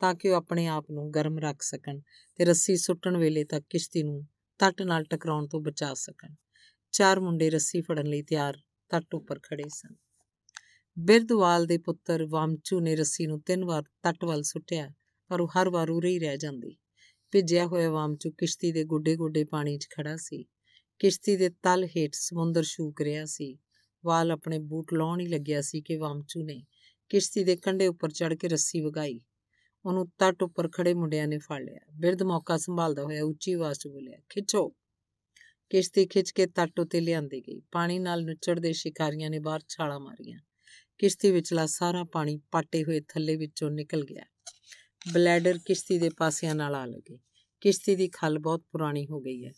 [0.00, 2.00] ਤਾਂ ਕਿ ਉਹ ਆਪਣੇ ਆਪ ਨੂੰ ਗਰਮ ਰੱਖ ਸਕਣ
[2.36, 4.26] ਤੇ ਰੱਸੀ ਸੁੱਟਣ ਵੇਲੇ ਤੱਕ ਕਿਸ਼ਤੀ ਨੂੰ
[4.58, 6.34] ਤੱਟ ਨਾਲ ਟਕਰਾਉਣ ਤੋਂ ਬਚਾ ਸਕਣ।
[6.92, 9.96] ਚਾਰ ਮੁੰਡੇ ਰੱਸੀ ਫੜਨ ਲਈ ਤਿਆਰ ਤੱਟ ਉੱਪਰ ਖੜੇ ਸਨ।
[10.98, 14.90] ਬਿਰਦਵਾਲ ਦੇ ਪੁੱਤਰ ਵਾਮਚੂ ਨੇ ਰੱਸੀ ਨੂੰ ਤਿੰਨ ਵਾਰ ਤੱਟ ਵੱਲ ਸੁੱਟਿਆ,
[15.28, 16.76] ਪਰ ਉਹ ਹਰ ਵਾਰ ਉਰੇ ਹੀ ਰਹਿ ਜਾਂਦੀ।
[17.30, 20.44] ਭਿੱਜਿਆ ਹੋਇਆ ਵਾਮਚੂ ਕਿਸ਼ਤੀ ਦੇ ਗੋਡੇ-ਗੋਡੇ ਪਾਣੀ 'ਚ ਖੜਾ ਸੀ।
[20.98, 23.58] ਕਿਸ਼ਤੀ ਦੇ ਤਲ ਹੇਠ ਸਮੁੰਦਰ ਸ਼ੂਕ ਰਿਹਾ ਸੀ।
[24.04, 26.66] ਵਾਲ ਆਪਣੇ ਬੂਟ ਲਾਉਣ ਹੀ ਲੱਗਿਆ ਸੀ ਕਿ ਵਾਮਚੂ ਨੇ
[27.08, 29.20] ਕਿਸ਼ਤੀ ਦੇ ਕੰਢੇ ਉੱਪਰ ਚੜ ਕੇ ਰੱਸੀ ਵਗਾਈ।
[29.86, 33.88] ਉਹਨੂੰ ਤੱਟ ਉੱਪਰ ਖੜੇ ਮੁੰਡਿਆਂ ਨੇ ਫੜ ਲਿਆ। ਬਿਰਧ ਮੌਕਾ ਸੰਭਾਲਦਾ ਹੋਇਆ ਉੱਚੀ ਆਵਾਜ਼ 'ਚ
[33.88, 34.68] ਬੋਲਿਆ, ਖਿੱਚੋ।
[35.70, 40.38] ਕਿਸ਼ਤੀ ਖਿੱਚ ਕੇ ਤੱਟ ਉੱਤੇ ਲਿਆਂਦੀ ਗਈ। ਪਾਣੀ ਨਾਲ ਨੁੱਚੜਦੇ ਸ਼ਿਕਾਰੀਆਂ ਨੇ ਬਾਹਰ ਛਾਲਾਂ ਮਾਰੀਆਂ।
[40.98, 44.24] ਕਿਸ਼ਤੀ ਵਿਚਲਾ ਸਾਰਾ ਪਾਣੀ ਪਾਟੇ ਹੋਏ ਥੱਲੇ ਵਿੱਚੋਂ ਨਿਕਲ ਗਿਆ।
[45.12, 47.18] ਬਲੈਡਰ ਕਿਸ਼ਤੀ ਦੇ ਪਾਸਿਆਂ ਨਾਲ ਆ ਲੱਗੇ।
[47.60, 49.52] ਕਿਸ਼ਤੀ ਦੀ ਖੱਲ ਬਹੁਤ ਪੁਰਾਣੀ ਹੋ ਗਈ ਹੈ।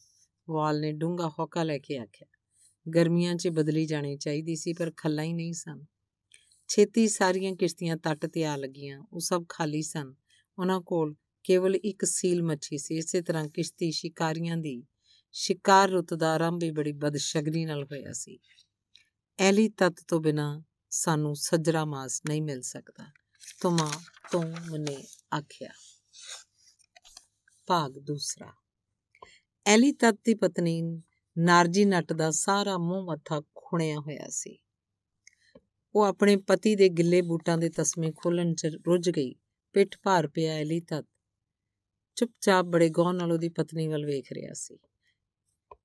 [0.51, 2.27] ਵਾਲ ਨੇ ਡੂੰਗਾ ਹੌਕਾ ਲੈ ਕੇ ਆਖਿਆ,
[2.95, 5.85] ਗਰਮੀਆਂ 'ਚ ਬਦਲੀ ਜਾਣੀ ਚਾਹੀਦੀ ਸੀ, ਪਰ ਖੱਲਾਂ ਹੀ ਨਹੀਂ ਸਨ।
[6.75, 10.15] ਛੇਤੀ ਸਾਰੀਆਂ ਕਿਸ਼ਤੀਆਂ ਤੱਟ ਤੇ ਆ ਲੱਗੀਆਂ, ਉਹ ਸਭ ਖਾਲੀ ਸਨ।
[10.59, 11.15] ਉਹਨਾਂ ਕੋਲ
[11.45, 14.85] ਕੇਵਲ ਇੱਕ ਸੀਲ ਮੱਛੀ ਸੀ, ਇਸੇ ਤਰ੍ਹਾਂ ਕਿਸ਼ਤੀ ਸ਼ਿਕਾਰੀਆਂ ਦੀ
[15.33, 18.39] ਸ਼ਿਕਾਰ ਰੁੱਤ ਦਾ ਆਰੰਭ ਵੀ ਬੜੀ ਬਦਸ਼ਗਨੀ ਨਾਲ ਹੋਇਆ ਸੀ।
[19.39, 23.13] ਐਲੀ ਤਤ ਤੋਂ ਬਿਨਾ ਸਾਨੂੰ ਸੱਜਰਾ ਮਾਸ ਨਹੀਂ ਮਿਲ ਸਕਦਾ
[23.61, 23.91] ਤੁਮਾ
[24.33, 25.71] ਤੋਂ ਮਨੇ ਆਖਿਆ।
[27.67, 28.53] ਭਾਗ ਦੂਸਰਾ।
[29.67, 31.03] ਐਲੀ ਤਤ ਦੀ ਪਤਨੀ
[31.39, 34.59] ਨਾਰਜੀ ਨੱਟ ਦਾ ਸਾਰਾ ਮੂੰਹ ਮੱਥਾ ਖੁਣਿਆ ਹੋਇਆ ਸੀ।
[35.95, 39.35] ਉਹ ਆਪਣੇ ਪਤੀ ਦੇ ਗਿੱਲੇ ਬੂਟਾਂ ਦੇ ਤਸਮੇ ਖੋਲਣ 'ਚ ਰੁੱਝ ਗਈ।
[39.73, 41.07] ਪਿੱਠ ਭਾਰ ਪਿਆ ਐਲੀ ਤਤ
[42.17, 44.79] ਚੁੱਪਚਾਪ ਬੜੇ ਗੌਰ ਨਾਲ ਉਹਦੀ ਪਤਨੀ ਵੱਲ ਵੇਖ ਰਿਹਾ ਸੀ।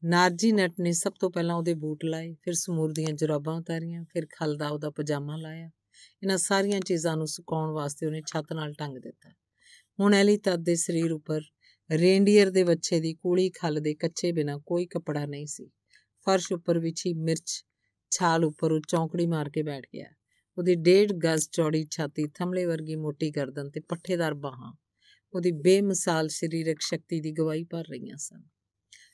[0.03, 4.27] ਨਾਰਜੀ ਨਟ ਨੇ ਸਭ ਤੋਂ ਪਹਿਲਾਂ ਉਹਦੇ ਬੂਟ ਲਾਏ, ਫਿਰ ਸਮੂਰ ਦੀਆਂ ਜਰਾਬਾਂ ਉਤਾਰੀਆਂ, ਫਿਰ
[4.31, 5.69] ਖਲ ਦਾ ਉਹਦਾ ਪਜਾਮਾ ਲਾਇਆ।
[6.23, 9.29] ਇਹਨਾਂ ਸਾਰੀਆਂ ਚੀਜ਼ਾਂ ਨੂੰ ਸੁਕਾਉਣ ਵਾਸਤੇ ਉਹਨੇ ਛੱਤ ਨਾਲ ਟੰਗ ਦਿੱਤਾ।
[9.99, 11.41] ਹੁਣ ਐਲੀ ਤਦ ਦੇ ਸਰੀਰ ਉੱਪਰ
[11.91, 15.69] ਰੇਂਡੀਅਰ ਦੇ ਬੱਚੇ ਦੀ ਕੂਲੀ ਖਲ ਦੇ ਕੱਚੇ ਬਿਨਾ ਕੋਈ ਕੱਪੜਾ ਨਹੀਂ ਸੀ।
[16.25, 17.65] ਫਰਸ਼ ਉੱਪਰ ਵਿਛੀ ਮਿਰਚ
[18.11, 20.05] ਛਾਲ ਉੱਪਰ ਉਹ ਚੌਂਕੜੀ ਮਾਰ ਕੇ ਬੈਠ ਗਿਆ।
[20.57, 24.73] ਉਹਦੀ ਡੇਢ ਗਜ਼ ਚੌੜੀ ਛਾਤੀ ਥਮਲੇ ਵਰਗੀ ਮੋਟੀ ਗਰਦਨ ਤੇ ਪੱਠੇਦਾਰ ਬਾਹਾਂ।
[25.33, 28.43] ਉਹਦੀ ਬੇਮਿਸਾਲ ਸਰੀਰਕ ਸ਼ਕਤੀ ਦੀ ਗਵਾਹੀ ਭਰ ਰਹੀਆਂ ਸਨ।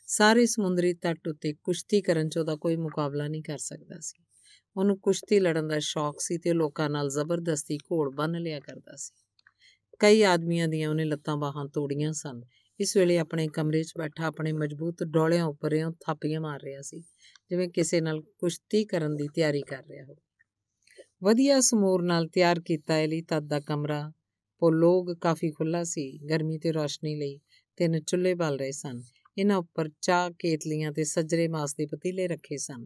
[0.07, 4.23] ਸਾਰੇ ਸਮੁੰਦਰੀ ਤੱਟ ਉੱਤੇ ਕੁਸ਼ਤੀ ਕਰਨ 'ਚ ਉਹਦਾ ਕੋਈ ਮੁਕਾਬਲਾ ਨਹੀਂ ਕਰ ਸਕਦਾ ਸੀ।
[4.77, 9.13] ਉਹਨੂੰ ਕੁਸ਼ਤੀ ਲੜਨ ਦਾ ਸ਼ੌਕ ਸੀ ਤੇ ਲੋਕਾਂ ਨਾਲ ਜ਼ਬਰਦਸਤੀ ਘੋੜ ਬੰਨ ਲਿਆ ਕਰਦਾ ਸੀ।
[9.99, 12.41] ਕਈ ਆਦਮੀਆਂ ਦੀਆਂ ਉਹਨੇ ਲੱਤਾਂ ਬਾਹਾਂ ਤੋੜੀਆਂ ਸਨ।
[12.79, 16.99] ਇਸ ਵੇਲੇ ਆਪਣੇ ਕਮਰੇ 'ਚ ਬੈਠਾ, ਆਪਣੇ ਮਜ਼ਬੂਤ ਡੋਲਿਆਂ ਉੱਪਰ ਇਉਂ ਥਾਪੀਆਂ ਮਾਰ ਰਿਹਾ ਸੀ,
[17.49, 20.21] ਜਿਵੇਂ ਕਿਸੇ ਨਾਲ ਕੁਸ਼ਤੀ ਕਰਨ ਦੀ ਤਿਆਰੀ ਕਰ ਰਿਹਾ ਹੋਵੇ।
[21.23, 24.11] ਵਧੀਆ ਸਮੂਰ ਨਾਲ ਤਿਆਰ ਕੀਤਾ ਐਲੀ ਤਦ ਦਾ ਕਮਰਾ
[24.73, 27.39] ਲੋਗ ਕਾਫੀ ਖੁੱਲਾ ਸੀ, ਗਰਮੀ ਤੇ ਰੋਸ਼ਨੀ ਲਈ
[27.75, 29.01] ਤਿੰਨ ਚੁੱਲ੍ਹੇ ਬਲ ਰਹੇ ਸਨ।
[29.37, 32.85] ਇਹਨਾਂ ਉੱਪਰ ਚਾਹ ਕੇਤਲੀਆਂ ਤੇ ਸੱਜਰੇ ਮਾਸ ਦੇ ਪਤੀਲੇ ਰੱਖੇ ਸਨ।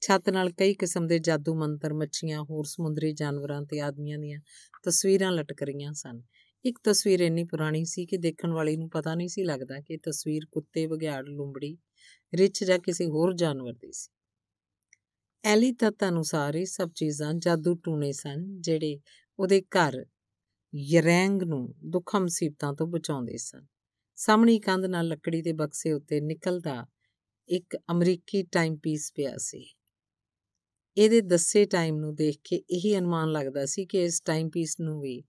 [0.00, 4.40] ਛੱਤ ਨਾਲ ਕਈ ਕਿਸਮ ਦੇ ਜਾਦੂ ਮੰਤਰ, ਮੱਛੀਆਂ, ਹੋਰ ਸਮੁੰਦਰੀ ਜਾਨਵਰਾਂ ਤੇ ਆਦਮੀਆਂ ਦੀਆਂ
[4.82, 6.22] ਤਸਵੀਰਾਂ ਲਟਕ ਰਹੀਆਂ ਸਨ।
[6.64, 9.98] ਇੱਕ ਤਸਵੀਰ ਇੰਨੀ ਪੁਰਾਣੀ ਸੀ ਕਿ ਦੇਖਣ ਵਾਲੀ ਨੂੰ ਪਤਾ ਨਹੀਂ ਸੀ ਲੱਗਦਾ ਕਿ ਇਹ
[10.02, 11.78] ਤਸਵੀਰ ਕੁੱਤੇ ਬਘਿਆੜ ਲੂੰਬੜੀ,
[12.34, 14.10] ਰਿੱਛ ਜਾਂ ਕਿਸੇ ਹੋਰ ਜਾਨਵਰ ਦੀ ਸੀ।
[15.44, 19.00] ਐਲੀ ਤਤ ਅਨੁਸਾਰ ਇਹ ਸਭ ਚੀਜ਼ਾਂ ਜਾਦੂ ਟੂਣੇ ਸਨ, ਜਿਹੜੇ
[19.38, 20.04] ਉਹਦੇ ਘਰ
[20.74, 23.66] ਯਰੈਂਗ ਨੂੰ ਦੁੱਖਾਂ ਮੁਸੀਬਤਾਂ ਤੋਂ ਬਚਾਉਂਦੇ ਸਨ।
[24.16, 26.86] ਸਾਹਮਣੀ ਕੰਧ ਨਾਲ ਲੱਕੜੀ ਦੇ ਬਕਸੇ ਉੱਤੇ ਨਿਕਲਦਾ
[27.48, 29.74] ਇੱਕ ਅਮਰੀਕੀ ਟਾਈਮ ਪੀਸ ਪਿਆ ਸੀ।
[30.96, 35.00] ਇਹਦੇ ਦੱਸੇ ਟਾਈਮ ਨੂੰ ਦੇਖ ਕੇ ਇਹੀ ਅਨੁਮਾਨ ਲੱਗਦਾ ਸੀ ਕਿ ਇਸ ਟਾਈਮ ਪੀਸ ਨੂੰ
[35.00, 35.22] ਵੀ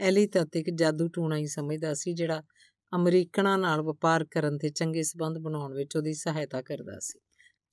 [0.00, 2.42] ਐਲੀ ਤੱਤ ਇੱਕ ਜਾਦੂ ਟੂਣਾ ਹੀ ਸਮਝਦਾ ਸੀ, ਜਿਹੜਾ
[2.94, 7.18] ਅਮਰੀਕਨਾਂ ਨਾਲ ਵਪਾਰ ਕਰਨ ਤੇ ਚੰਗੇ ਸਬੰਧ ਬਣਾਉਣ ਵਿੱਚ ਉਹਦੀ ਸਹਾਇਤਾ ਕਰਦਾ ਸੀ।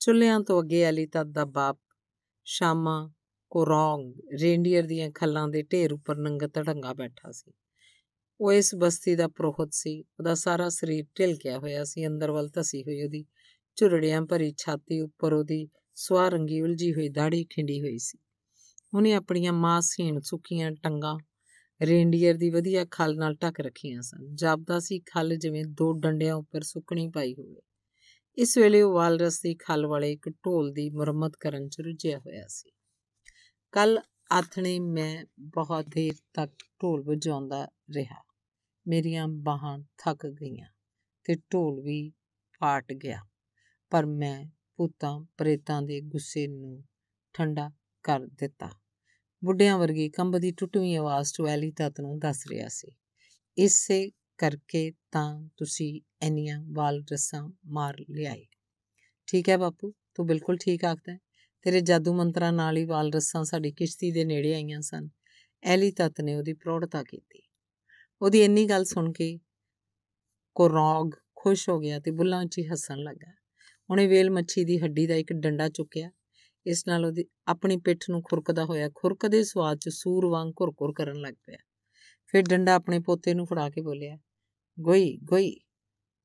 [0.00, 1.78] ਚੁੱਲ੍ਹਿਆਂ ਤੋਂ ਅੱਗੇ ਐਲੀ ਤੱਤ ਦਾ ਬਾਪ
[2.44, 3.12] ਸ਼ਾਮਾ
[3.50, 7.52] ਕੋਰੋਂਗ ਰੇਂਡੀਅਰ ਦੀਆਂ ਖੱਲਾਂ ਦੇ ਢੇਰ ਉੱਪਰ ਨੰਗਾ ਧੜੰਗਾ ਬੈਠਾ ਸੀ।
[8.40, 12.82] ਉਹ ਇਸ ਬਸਤੀ ਦਾ ਪ੍ਰੋਹਤ ਸੀ, ਉਹਦਾ ਸਾਰਾ ਸਰੀਰ ਢਿਲਕਿਆ ਹੋਇਆ ਸੀ, ਅੰਦਰ ਵੱਲ ਧਸੀ
[12.82, 13.24] ਹੋਈ ਉਹਦੀ
[13.76, 18.18] ਝੁਰੜਿਆਂ ਭਰੀ ਛਾਤੀ ਉੱਪਰ ਉਹਦੀ ਸਵਾ ਰੰਗੀ ਉਲਝੀ ਹੋਈ ਦਾੜੀ ਖਿੰਡੀ ਹੋਈ ਸੀ।
[18.94, 21.18] ਉਹਨੇ ਆਪਣੀਆਂ ਮਾਸਹੀਣ ਸੁੱਕੀਆਂ ਟੰਗਾਂ
[21.82, 26.60] ਰੇਂਡੀਅਰ ਦੀ ਵਧੀਆ ਖਲ ਨਾਲ ਢੱਕ ਰੱਖੀਆਂ ਸਨ। ਜਾਪਦਾ ਸੀ ਖਲ ਜਿਵੇਂ ਦੋ ਡੰਡਿਆਂ ਉੱਪਰ
[26.60, 27.60] ਸੁੱਕਣੀ ਪਾਈ ਹੋਵੇ।
[28.38, 32.46] ਇਸ ਵੇਲੇ ਉਹ ਵਾਲਰਸ ਦੀ ਖਲ ਵਾਲੇ ਇੱਕ ਢੋਲ ਦੀ ਮੁਰੰਮਤ ਕਰਨ 'ਚ ਰੁੱਝਿਆ ਹੋਇਆ
[32.48, 32.70] ਸੀ।
[33.72, 34.00] ਕੱਲ
[34.32, 36.52] ਆਥਣੇ ਮੈਂ ਬਹੁਤ ਦੇਰ ਤੱਕ
[36.82, 38.24] ਢੋਲ ਵਜਾਉਂਦਾ ਰਿਹਾ।
[38.88, 40.68] ਮੇਰੀਆਂ ਬਾਹਾਂ ਥੱਕ ਗਈਆਂ
[41.24, 42.12] ਤੇ ਢੋਲ ਵੀ
[42.60, 43.20] ਫਾਟ ਗਿਆ।
[43.90, 44.44] ਪਰ ਮੈਂ
[44.76, 46.84] ਭੂਤਾਂ ਪ੍ਰੇਤਾਂ ਦੇ ਗੁੱਸੇ ਨੂੰ
[47.32, 47.70] ਠੰਡਾ
[48.02, 48.70] ਕਰ ਦਿੱਤਾ।
[49.44, 52.88] ਬੁੱਢਿਆਂ ਵਰਗੀ ਕੰਬਦੀ ਟੁੱਟਵੀਂ ਆਵਾਜ਼ ਤੋਂ ਐਲੀ ਤਤ ਨੂੰ ਦੱਸ ਰਿਹਾ ਸੀ।
[53.58, 58.46] ਇਸੇ ਕਰਕੇ ਤਾਂ ਤੁਸੀਂ ਐਨੀਆਂ ਵਾਲ ਰਸਾਂ ਮਾਰ ਲਿਆਏ।
[59.26, 61.18] ਠੀਕ ਹੈ ਬਾਪੂ, ਤੂੰ ਬਿਲਕੁਲ ਠੀਕ ਆਖਦਾ
[61.62, 65.08] ਤੇਰੇ ਜਾਦੂ ਮੰਤਰਾਂ ਨਾਲ ਹੀ ਵਾਲ ਰਸਾਂ ਸਾਡੀ ਕਿਸ਼ਤੀ ਦੇ ਨੇੜੇ ਆਈਆਂ ਸਨ।
[65.62, 67.42] ਐਲੀ ਤਤ ਨੇ ਉਹਦੀ ਪ੍ਰੌੜਤਾ ਕੀਤੀ।
[68.22, 69.38] ਉਹਦੀ ਇੰਨੀ ਗੱਲ ਸੁਣ ਕੇ
[70.54, 73.32] ਕੋਰੋਗ ਖੁਸ਼ ਹੋ ਗਿਆ ਤੇ ਬੁੱਲਾਂ 'ਚ ਹੀ ਹੱਸਣ ਲੱਗਾ।
[73.90, 76.10] ਉਹਨੇ ਵੇਲ ਮੱਛੀ ਦੀ ਹੱਡੀ ਦਾ ਇੱਕ ਡੰਡਾ ਚੁੱਕਿਆ।
[76.66, 81.20] ਇਸ ਨਾਲ ਉਹਦੀ ਆਪਣੀ ਪਿੱਠ ਨੂੰ ਖੁਰਕਦਾ ਹੋਇਆ ਖੁਰਕਦੇ ਸਵਾਦ 'ਚ ਸੂਰ ਵਾਂਗ ਘੁਰਘੁਰ ਕਰਨ
[81.20, 81.58] ਲੱਗ ਪਿਆ।
[82.26, 84.18] ਫਿਰ ਡੰਡਾ ਆਪਣੇ ਪੋਤੇ ਨੂੰ ਫੜਾ ਕੇ ਬੋਲਿਆ,
[84.80, 85.56] ਗੋਈ ਗੋਈ,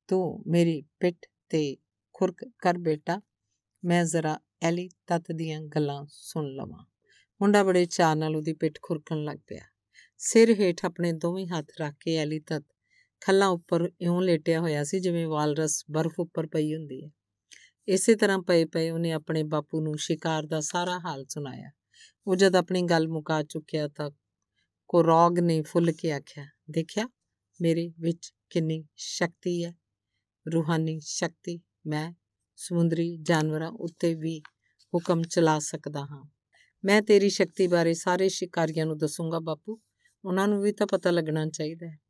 [0.08, 1.16] ਤੂੰ ਮੇਰੀ ਪਿੱਠ
[1.50, 1.78] ਤੇ
[2.14, 3.22] ਖੁਰਕ ਕਰ ਬੇਟਾ,
[3.86, 6.86] ਮੈਂ ਜ਼ਰਾ ਐਲੀ ਤਤ ਦੀਆਂ ਗੱਲਾਂ ਸੁਣ ਲਵਾਂ।
[7.42, 9.62] ਮੁੰਡਾ ਬੜੇ ਚਾਅ ਨਾਲ ਉਹਦੀ ਪਿੱਠ ਖੁਰਕਣ ਲੱਗ ਪਿਆ।
[10.18, 12.64] ਸਿਰ ਹੇਠ ਆਪਣੇ ਦੋਵੇਂ ਹੱਥ ਰੱਖ ਕੇ ਐਲੀ ਤਤ
[13.22, 17.10] ਖੱਲਾਂ ਉੱਪਰ ਇਉਂ ਲੇਟਿਆ ਹੋਇਆ ਸੀ ਜਿਵੇਂ ਵਾਲਰਸ ਬਰਫ਼ ਉੱਪਰ ਪਈ ਹੁੰਦੀ ਹੈ।
[17.88, 21.72] ਇਸੇ ਤਰ੍ਹਾਂ ਪਏ ਪਏ ਉਹਨੇ ਆਪਣੇ ਬਾਪੂ ਨੂੰ ਸ਼ਿਕਾਰ ਦਾ ਸਾਰਾ ਹਾਲ ਸੁਣਾਇਆ।
[22.28, 24.12] ਉਹ ਜਦ ਆਪਣੀ ਗੱਲ ਮੁਕਾ ਚੁੱਕਿਆ ਤਾਂ
[24.88, 27.10] ਕੋਰੋਗ ਨੇ ਫੁੱਲ ਕੇ ਆਖਿਆ, ਦੇਖਿਆ,
[27.62, 29.76] ਮੇਰੇ ਵਿੱਚ ਕਿੰਨੀ ਸ਼ਕਤੀ ਹੈ,
[30.54, 32.14] ਰੂਹਾਨੀ ਸ਼ਕਤੀ। ਮੈਂ
[32.56, 34.40] ਸਮੁੰਦਰੀ ਜਾਨਵਰਾਂ ਉੱਤੇ ਵੀ
[34.94, 36.30] ਹੁਕਮ ਚਲਾ ਸਕਦਾ ਹਾਂ।
[36.86, 39.80] ਮੈਂ ਤੇਰੀ ਸ਼ਕਤੀ ਬਾਰੇ ਸਾਰੇ ਸ਼ਿਕਾਰੀਆਂ ਨੂੰ ਦੱਸੂਗਾ ਬਾਪੂ।
[40.26, 42.03] ਉਹਨਾਂ ਨੂੰ ਵੀ ਤਾਂ ਪਤਾ ਲੱਗਣਾ ਚਾਹੀਦਾ ਹੈ।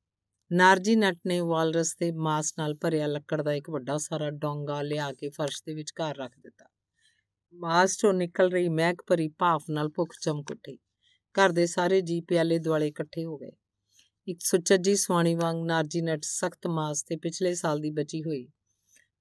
[0.53, 5.13] ਨਾਰਜੀ ਨਟ ਨੇ ਵਾਲਰਸ ਦੇ ਮਾਸ ਨਾਲ ਭਰਿਆ ਲੱਕੜ ਦਾ ਇੱਕ ਵੱਡਾ ਸਾਰਾ ਡੋਂਗਾ ਲਿਆ
[5.13, 6.65] ਕੇ ਫਰਸ਼ ਦੇ ਵਿਚਕਾਰ ਰੱਖ ਦਿੱਤਾ।
[7.53, 10.77] ਮਾਸ ਤੋਂ ਨਿਕਲ ਰਹੀ ਮਹਿਕ ਭਰੀ ਭਾਫ ਨਾਲ ਭੁੱਖ ਚਮਕ ਉੱਠੀ।
[11.35, 13.51] ਘਰ ਦੇ ਸਾਰੇ ਜੀ ਪਿਆਲੇ ਦੁਆਲੇ ਇਕੱਠੇ ਹੋ ਗਏ।
[14.27, 18.47] ਇੱਕ ਸੁਚੱਜੀ ਸਵਾਣੀ ਵਾਂਗ ਨਾਰਜੀ ਨਟ ਸਖਤ ਮਾਸ ਤੇ ਪਿਛਲੇ ਸਾਲ ਦੀ ਬਚੀ ਹੋਈ।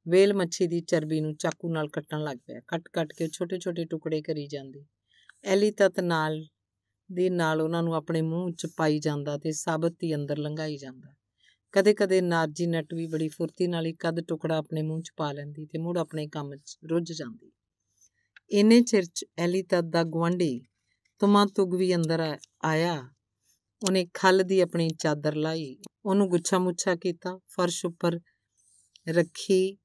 [0.08, 4.46] ਵੇਲ ਮੱਛੀ ਦੀ ਚਰਬੀ ਨੂੰ ਚਾਕੂ ਨਾਲ ਕੱਟਣ ਲੱਗ ਪਿਆ। ਕੱਟ-ਕੱਟ ਕੇ ਛੋਟੇ-ਛੋਟੇ ਟੁਕੜੇ ਕਰੀ
[4.46, 4.86] ਜਾਂਦੀ।
[5.44, 6.44] ਐਲੀ ਤਤ ਨਾਲ
[7.12, 11.14] ਦੇ ਨਾਲ ਉਹਨਾਂ ਨੂੰ ਆਪਣੇ ਮੂੰਹ 'ਚ ਪਾਈ ਜਾਂਦਾ ਤੇ ਸਾਬਤ ਹੀ ਅੰਦਰ ਲੰਘਾਈ ਜਾਂਦਾ।
[11.72, 15.66] ਕਦੇ-ਕਦੇ ਨਾਰਜੀ ਨਟ ਵੀ ਬੜੀ ਫੁਰਤੀ ਨਾਲ ਇੱਕ ਅੱਧ ਟੁਕੜਾ ਆਪਣੇ ਮੂੰਹ 'ਚ ਪਾ ਲੈਂਦੀ
[15.66, 17.52] ਤੇ ਮੁੜ ਆਪਣੇ ਕੰਮ 'ਚ ਰੁੱਝ ਜਾਂਦੀ।
[18.50, 20.62] ਇੰਨੇ ਚਿਰ 'ਚ ਐਲੀ ਤਦ ਦਾ ਗਵੰਡੀ
[21.18, 23.08] ਤੁਮਾ ਤੁਗ ਵੀ ਅੰਦਰ ਆਇਆ।
[23.84, 28.20] ਉਹਨੇ ਖੱਲ ਦੀ ਆਪਣੀ ਚਾਦਰ ਲਾਈ, ਉਹਨੂੰ ਗੁੱਛਾ ਮੁੱਛਾ ਕੀਤਾ, ਫਰਸ਼ ਉੱਪਰ
[29.08, 29.78] ਰੱਖੀ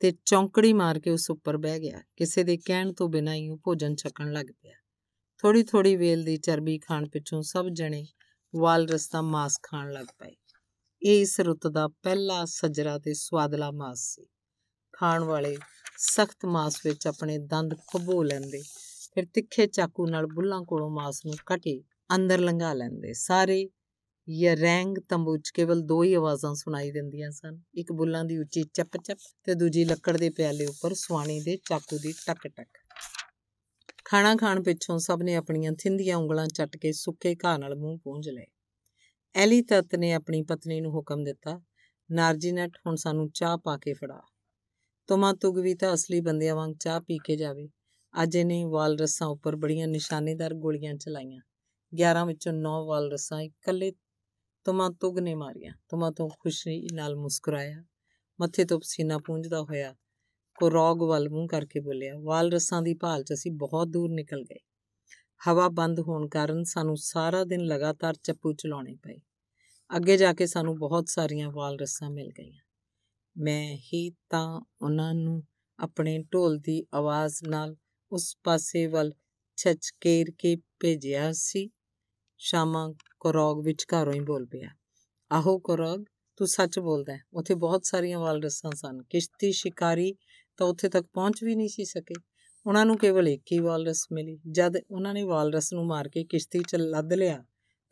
[0.00, 3.58] ਤੇ ਚੌਂਕੜੀ ਮਾਰ ਕੇ ਉਸ ਉੱਪਰ ਬਹਿ ਗਿਆ। ਕਿਸੇ ਦੇ ਕਹਿਣ ਤੋਂ ਬਿਨਾਂ ਹੀ ਉਹ
[3.64, 4.74] ਭੋਜਨ ਛਕਣ ਲੱਗ ਪਿਆ।
[5.38, 8.06] ਥੋੜੀ ਥੋੜੀ ਵੇਲ ਦੀ ਚਰਬੀ ਖਾਣ ਪਿੱਛੋਂ ਸਭ ਜਣੇ
[8.56, 10.36] ਵਾਲਰਸ ਦਾ ਮਾਸ ਖਾਣ ਲੱਗ ਪਏ।
[11.02, 14.26] ਇਹ ਇਸ ਰੁੱਤ ਦਾ ਪਹਿਲਾ ਸਜਰਾ ਤੇ ਸਵਾਦਲਾ ਮਾਸ ਸੀ।
[14.92, 15.56] ਖਾਣ ਵਾਲੇ
[15.98, 18.62] ਸਖਤ ਮਾਸ ਵਿੱਚ ਆਪਣੇ ਦੰਦ ਖਬੋ ਲੈਂਦੇ,
[19.14, 21.82] ਫਿਰ ਤਿੱਖੇ ਚਾਕੂ ਨਾਲ ਬੁੱਲਾਂ ਕੋਲੋਂ ਮਾਸ ਨੂੰ ਕੱਟੇ
[22.14, 23.68] ਅੰਦਰ ਲੰਘਾ ਲੈਂਦੇ। ਸਾਰੇ
[24.28, 28.96] ਯਰੈਂਗ ਤੰਬੂ 'ਚ ਕੇਵਲ ਦੋ ਹੀ ਆਵਾਜ਼ਾਂ ਸੁਣਾਈ ਦਿੰਦੀਆਂ ਸਨ। ਇੱਕ ਬੁੱਲਾਂ ਦੀ ਉੱਚੀ ਚੱਪ
[28.96, 32.78] ਚੱਪ ਤੇ ਦੂਜੀ ਲੱਕੜ ਦੇ ਪਿਆਲੇ ਉੱਪਰ ਸੁਆਣੀ ਦੇ ਚਾਕੂ ਦੀ ਟਕ ਟਕ।
[34.04, 38.28] ਖਾਣਾ ਖਾਣ ਪਿੱਛੋਂ ਸਭ ਨੇ ਆਪਣੀਆਂ ਥਿੰਦੀਆਂ ਉਂਗਲਾਂ ਚੱਟ ਕੇ ਸੁੱਕੇ ਘਾਹ ਨਾਲ ਮੂੰਹ ਪੂੰਝ
[38.28, 38.46] ਲਏ।
[39.38, 41.60] ਐਲੀ ਤਤ ਨੇ ਆਪਣੀ ਪਤਨੀ ਨੂੰ ਹੁਕਮ ਦਿੱਤਾ
[42.10, 44.22] ਨਾਰਜੀਨਟ ਹੁਣ ਸਾਨੂੰ ਚਾਹ ਪਾ ਕੇ ਫੜਾ।
[45.06, 47.68] ਤੁਮਾ ਤੁਗ ਵੀ ਤਾਂ ਅਸਲੀ ਬੰਦਿਆਂ ਵਾਂਗ ਚਾਹ ਪੀ ਕੇ ਜਾਵੇ।
[48.22, 51.40] ਅੱਜ ਇਹਨੇ ਵਾਲਰਸਾਂ ਉੱਪਰ ਬੜੀਆਂ ਨਿਸ਼ਾਨੇਦਾਰ ਗੋਲੀਆਂ ਚਲਾਈਆਂ।
[51.94, 53.92] 11 ਵਿੱਚੋਂ 9 ਵਾਲਰਸਾਂ ਇਕੱਲੇ
[54.64, 57.84] ਤੁਮਾ ਤੁਗ ਨੇ ਮਾਰੀਆਂ। ਤੁਮਾ ਤੋਂ ਖੁਸ਼ੀ ਨਾਲ ਮੁਸਕਰਾਇਆ।
[58.40, 59.94] ਮੱਥੇ ਤੋਂ ਪਸੀਨਾ ਪੂੰਝਦਾ ਹੋਇਆ
[60.56, 64.58] ਕੋਰੋਗ ਵੱਲ ਮੂੰਹ ਕਰਕੇ ਬੋਲਿਆ, ਵਾਲਰਸਾਂ ਦੀ ਭਾਲ 'ਚ ਅਸੀਂ ਬਹੁਤ ਦੂਰ ਨਿਕਲ ਗਏ।
[65.48, 69.20] ਹਵਾ ਬੰਦ ਹੋਣ ਕਾਰਨ ਸਾਨੂੰ ਸਾਰਾ ਦਿਨ ਲਗਾਤਾਰ ਚੱਪੂ ਚਲਾਉਣੇ ਪਏ।
[69.96, 72.62] ਅੱਗੇ ਜਾ ਕੇ ਸਾਨੂੰ ਬਹੁਤ ਸਾਰੀਆਂ ਵਾਲਰਸਾਂ ਮਿਲ ਗਈਆਂ।
[73.36, 75.42] ਮੈਂ ਹੀ ਤਾਂ ਉਹਨਾਂ ਨੂੰ
[75.78, 77.76] ਆਪਣੇ ਢੋਲ ਦੀ ਆਵਾਜ਼ ਨਾਲ
[78.12, 79.12] ਉਸ ਪਾਸੇ ਵੱਲ
[79.56, 81.70] ਛਚਕੇਰ ਕੇ ਭੇਜਿਆ ਸੀ।
[82.38, 84.68] ਸ਼ਾਮਾ ਕੋਰੋਗ ਵਿੱਚ ਘਰੋਂ ਹੀ ਬੋਲ ਪਿਆ,
[85.32, 86.04] ਆਹੋ ਕੋਰੋਗ,
[86.36, 90.14] ਤੂੰ ਸੱਚ ਬੋਲਦਾ ਹੈ। ਉੱਥੇ ਬਹੁਤ ਸਾਰੀਆਂ ਵਾਲਰਸਾਂ ਸਨ। ਕਿਸ਼ਤੀ ਸ਼ਿਕਾਰੀ
[90.56, 92.14] ਤਾਂ ਉੱਥੇ ਤੱਕ ਪਹੁੰਚ ਵੀ ਨਹੀਂ ਸੀ ਸਕੇ।
[92.66, 96.58] ਉਹਨਾਂ ਨੂੰ ਕੇਵਲ ਇੱਕ ਹੀ ਵਾਲਰਸ ਮਿਲੀ। ਜਦ ਉਹਨਾਂ ਨੇ ਵਾਲਰਸ ਨੂੰ ਮਾਰ ਕੇ ਕਿਸ਼ਤੀ
[96.58, 97.44] 'ਚ ਲੱਦ ਲਿਆ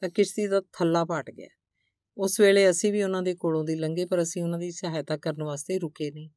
[0.03, 1.55] ਤਾਂ ਕਿਸ਼ਤੀ ਦਾ ਥੱਲਾ ਪਾਟ ਗਿਆ।
[2.18, 5.42] ਉਸ ਵੇਲੇ ਅਸੀਂ ਵੀ ਉਹਨਾਂ ਦੇ ਕੋਲੋਂ ਦੀ ਲੰਘੇ, ਪਰ ਅਸੀਂ ਉਹਨਾਂ ਦੀ ਸਹਾਇਤਾ ਕਰਨ
[5.42, 6.30] ਵਾਸਤੇ ਰੁਕੇ ਨਹੀਂ।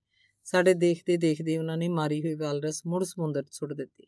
[0.44, 4.08] ਸਾਡੇ ਦੇਖਦੇ ਦੇਖਦੇ ਉਹਨਾਂ ਨੇ ਮਾਰੀ ਹੋਈ ਵਾਲਰਸ ਮੁੜ ਸਮੁੰਦਰ 'ਚ ਸੁੱਟ ਦਿੱਤੀ।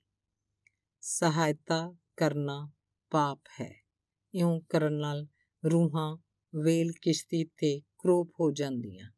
[1.01, 2.71] ਸਹਾਇਤਾ ਕਰਨਾ
[3.09, 3.75] ਪਾਪ ਹੈ।
[4.33, 5.27] ਇਉਂ ਕਰਨ ਨਾਲ
[5.71, 6.17] ਰੂਹਾਂ
[6.55, 9.11] ਵੇਲ ਕਿਸ਼ਤੀ ਤੇ ਕਰੋਪ ਹੋ ਜਾਂਦੀਆਂ।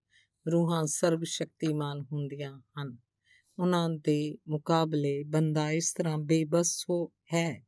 [0.52, 2.98] ਰੂਹਾਂ ਸਰਬ ਸ਼ਕਤੀਮਾਨ ਹੁੰਦੀਆਂ ਹਨ।
[3.60, 7.66] ਉਹਨਾਂ ਦੇ ਮੁਕਾਬਲੇ ਬੰਦਾ ਇਸ ਤਰ੍ਹਾਂ ਬੇਬਸ ਹੋ ਹੈ,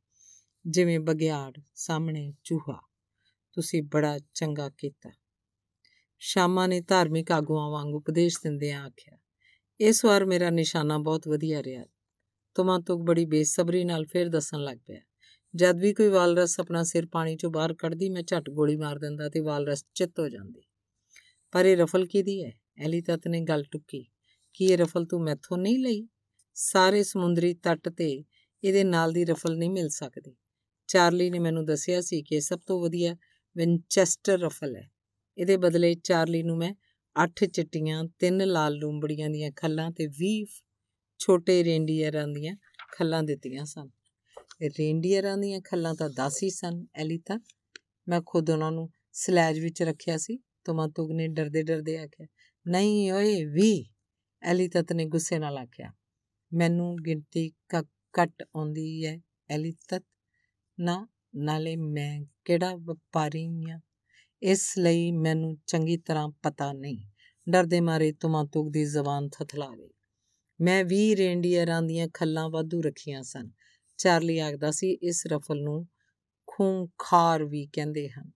[0.67, 2.94] ਜਿਵੇਂ ਬਗਿਆੜ ਸਾਹਮਣੇ ਚੂਹਾ।
[3.55, 5.11] ਤੁਸੀਂ ਬੜਾ ਚੰਗਾ ਕੀਤਾ।
[6.19, 9.17] ਸ਼ਾਮਾ ਨੇ ਧਾਰਮਿਕ ਆਗੂਆਂ ਵਾਂਗ ਉਪਦੇਸ਼ ਦਿੰਦਿਆਂ ਆਖਿਆ,
[9.79, 11.85] ਇਸ ਵਾਰ ਮੇਰਾ ਨਿਸ਼ਾਨਾ ਬਹੁਤ ਵਧੀਆ ਰਿਹਾ।
[12.55, 15.01] ਤੁਮਾਂ ਤੋਂ ਬੜੀ ਬੇਸਬਰੀ ਨਾਲ ਫੇਰ ਦੱਸਣ ਲੱਗ ਪਿਆ।
[15.55, 19.29] ਜਦ ਵੀ ਕੋਈ ਵਾਲਰਸ ਆਪਣਾ ਸਿਰ ਪਾਣੀ ਚੋਂ ਬਾਹਰ ਕੱਢਦੀ, ਮੈਂ ਝਟ ਗੋਲੀ ਮਾਰ ਦਿੰਦਾ
[19.29, 20.61] ਤੇ ਵਾਲਰਸ ਚਿੱਤ ਹੋ ਜਾਂਦੀ।
[21.51, 24.05] ਪਰ ਇਹ ਰਫਲ ਕਿਹਦੀ ਹੈ ਐਲੀ ਤਤ ਨੇ ਗੱਲ ਟੁੱਕੀ,
[24.53, 26.07] ਕੀ ਇਹ ਰਫਲ ਤੂੰ ਮੈਥੋਂ ਨਹੀਂ ਲਈ?
[26.53, 28.23] ਸਾਰੇ ਸਮੁੰਦਰੀ ਤੱਟ ਤੇ
[28.63, 30.35] ਇਹਦੇ ਨਾਲ ਦੀ ਰਫਲ ਨਹੀਂ ਮਿਲ ਸਕਦੀ।
[30.87, 33.15] ਚਾਰਲੀ ਨੇ ਮੈਨੂੰ ਦੱਸਿਆ ਸੀ ਕਿ ਸਭ ਤੋਂ ਵਧੀਆ
[33.57, 34.89] ਵਿੰਚੈਸਟਰ ਰਫਲ ਹੈ।
[35.37, 36.73] ਇਹਦੇ ਬਦਲੇ ਚਾਰਲੀ ਨੂੰ ਮੈਂ
[37.23, 40.63] 8 ਚਿੱਟੀਆਂ, ਤਿੰਨ ਲਾਲ ਲੂੰਬੜੀਆਂ ਦੀਆਂ ਖੱਲਾਂ ਤੇ 20
[41.17, 42.55] ਛੋਟੇ ਰੇਂਡੀਅਰਾਂ ਦੀਆਂ
[42.97, 43.89] ਖੱਲਾਂ ਦਿੱਤੀਆਂ ਸਨ।
[44.63, 47.39] ਰੇਂਡੀਅਰਾਂ ਦੀਆਂ ਖੱਲਾਂ ਤਾਂ 10 ਹੀ ਸਨ, ਐਲੀਤਾ।
[48.07, 52.27] ਮੈਂ ਖੁਦ ਉਹਨਾਂ ਨੂੰ ਸਲੈਜ ਵਿੱਚ ਰੱਖਿਆ ਸੀ ਤੁਮਾ-ਤੁਗ ਨੇ ਡਰਦੇ ਡਰਦੇ ਆਖਿਆ,
[52.67, 53.89] ਨਹੀਂ ਓਏ ਵੀ
[54.41, 55.93] ਐਲੀਤਤ ਨੇ ਗੁੱਸੇ ਨਾਲ ਆਖਿਆ,
[56.53, 60.03] ਮੈਨੂੰ ਗਿਣਤੀ ਘੱਟ ਆਉਂਦੀ ਹੈ ਐਲੀਤਤ
[60.79, 63.79] ਨਾ, ਨਾਲੇ ਮੈਂ ਕਿਹੜਾ ਵਪਾਰੀ ਹਾਂ
[64.43, 66.99] ਇਸ ਲਈ ਮੈਨੂੰ ਚੰਗੀ ਤਰ੍ਹਾਂ ਪਤਾ ਨਹੀਂ।
[67.49, 69.89] ਡਰਦੇ ਮਾਰੇ ਤੁਮਾ-ਤੁਗ ਦੀ ਜ਼ਬਾਨ ਥਥਲਾ ਗਈ
[70.61, 73.51] ਮੈਂ 20 ਰੇਂਡੀਅਰਾਂ ਦੀਆਂ ਖੱਲਾਂ ਵਾਧੂ ਰੱਖੀਆਂ ਸਨ।
[73.97, 75.87] ਚਾਰਲੀ ਆਖਦਾ ਸੀ, ਇਸ ਰਫਲ ਨੂੰ
[76.47, 78.31] ਖੂੰਖਾਰ ਵੀ ਕਹਿੰਦੇ ਹਨ।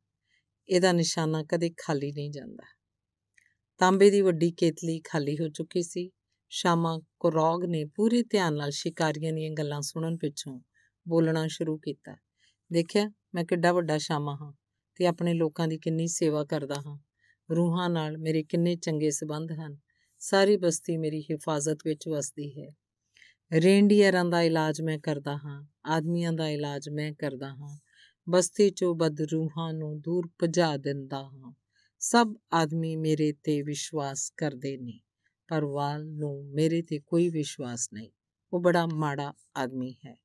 [0.70, 2.64] ਇਹਦਾ ਨਿਸ਼ਾਨਾ ਕਦੇ ਖਾਲੀ ਨਹੀਂ ਜਾਂਦਾ।
[3.78, 6.12] ਤਾਂਬੇ ਦੀ ਵੱਡੀ ਕੇਤਲੀ ਖਾਲੀ ਹੋ ਚੁੱਕੀ ਸੀ।
[6.50, 10.62] ਸ਼ਾਮਾ ਕੋਰੋਗ ਨੇ ਪੂਰੇ ਧਿਆਨ ਨਾਲ ਸ਼ਿਕਾਰੀਆਂ ਦੀਆਂ ਗੱਲਾਂ ਸੁਣਨ ਪਿੱਛੋਂ
[11.08, 12.18] ਬੋਲਣਾ ਸ਼ੁਰੂ ਕੀਤਾ।
[12.74, 14.54] ਦੇਖਿਆ ਮੈਂ ਕਿੱਡਾ ਵੱਡਾ ਸ਼ਾਮਾ ਹਾਂ
[14.96, 16.98] ਤੇ ਆਪਣੇ ਲੋਕਾਂ ਦੀ ਕਿੰਨੀ ਸੇਵਾ ਕਰਦਾ ਹਾਂ।
[17.56, 19.78] ਰੂਹਾਂ ਨਾਲ ਮੇਰੇ ਕਿੰਨੇ ਚੰਗੇ ਸਬੰਧ ਹਨ।
[20.20, 22.70] ਸਾਰੀ ਬਸਤੀ ਮੇਰੀ ਹਿਫਾਜ਼ਤ ਵਿੱਚ ਵਸਦੀ ਹੈ।
[23.54, 27.78] ਰੇਂਡੀਅਰਾਂ ਦਾ ਇਲਾਜ ਮੈਂ ਕਰਦਾ ਹਾਂ, ਆਦਮੀਆਂ ਦਾ ਇਲਾਜ ਮੈਂ ਕਰਦਾ ਹਾਂ।
[28.30, 31.54] ਬਸਤੀ ਚੋਂ ਬਦਰੂਹਾਂ ਨੂੰ ਦੂਰ ਭਜਾ ਦਿੰਦਾ ਹਾਂ।
[32.00, 35.00] ਸਭ ਆਦਮੀ ਮੇਰੇ ਤੇ ਵਿਸ਼ਵਾਸ ਕਰਦੇ ਨੇ,
[35.48, 38.10] ਪਰ ਵਾਲ ਨੂੰ ਮੇਰੇ ਤੇ ਕੋਈ ਵਿਸ਼ਵਾਸ ਨਹੀਂ।
[38.54, 40.16] ਉਹ ਬੜਾ ਮਾੜਾ ਆਦਮੀ ਹੈ।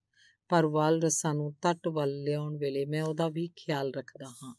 [0.48, 4.54] ਪਰ ਵਾਲ ਰਸਾਂ ਨੂੰ ਤੱਟ ਵੱਲ ਲਿਆਉਣ ਵੇਲੇ ਮੈਂ ਉਹਦਾ ਵੀ ਖਿਆਲ ਰੱਖਦਾ ਹਾਂ।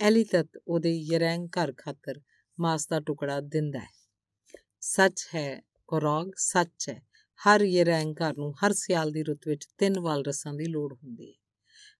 [0.00, 2.20] ਐਲੀ ਤਤ ਉਹਦੇ ਯਰੈਂਗ ਘਰ ਖਾਤਰ
[2.60, 3.88] ਮਾਸ ਦਾ ਟੁਕੜਾ ਦਿੰਦਾ ਹੈ।
[4.80, 7.02] ਸੱਚ ਹੈ, ਕੋਰੋਗ, ਸੱਚ ਹੈ,
[7.40, 11.30] ਹਰ ਯਰੈਂਗ ਘਰ ਨੂੰ ਹਰ ਸਿਆਲ ਦੀ ਰੁੱਤ ਵਿੱਚ ਤਿੰਨ ਵਾਲ ਰਸਾਂ ਦੀ ਲੋੜ ਹੁੰਦੀ
[11.30, 11.38] ਹੈ।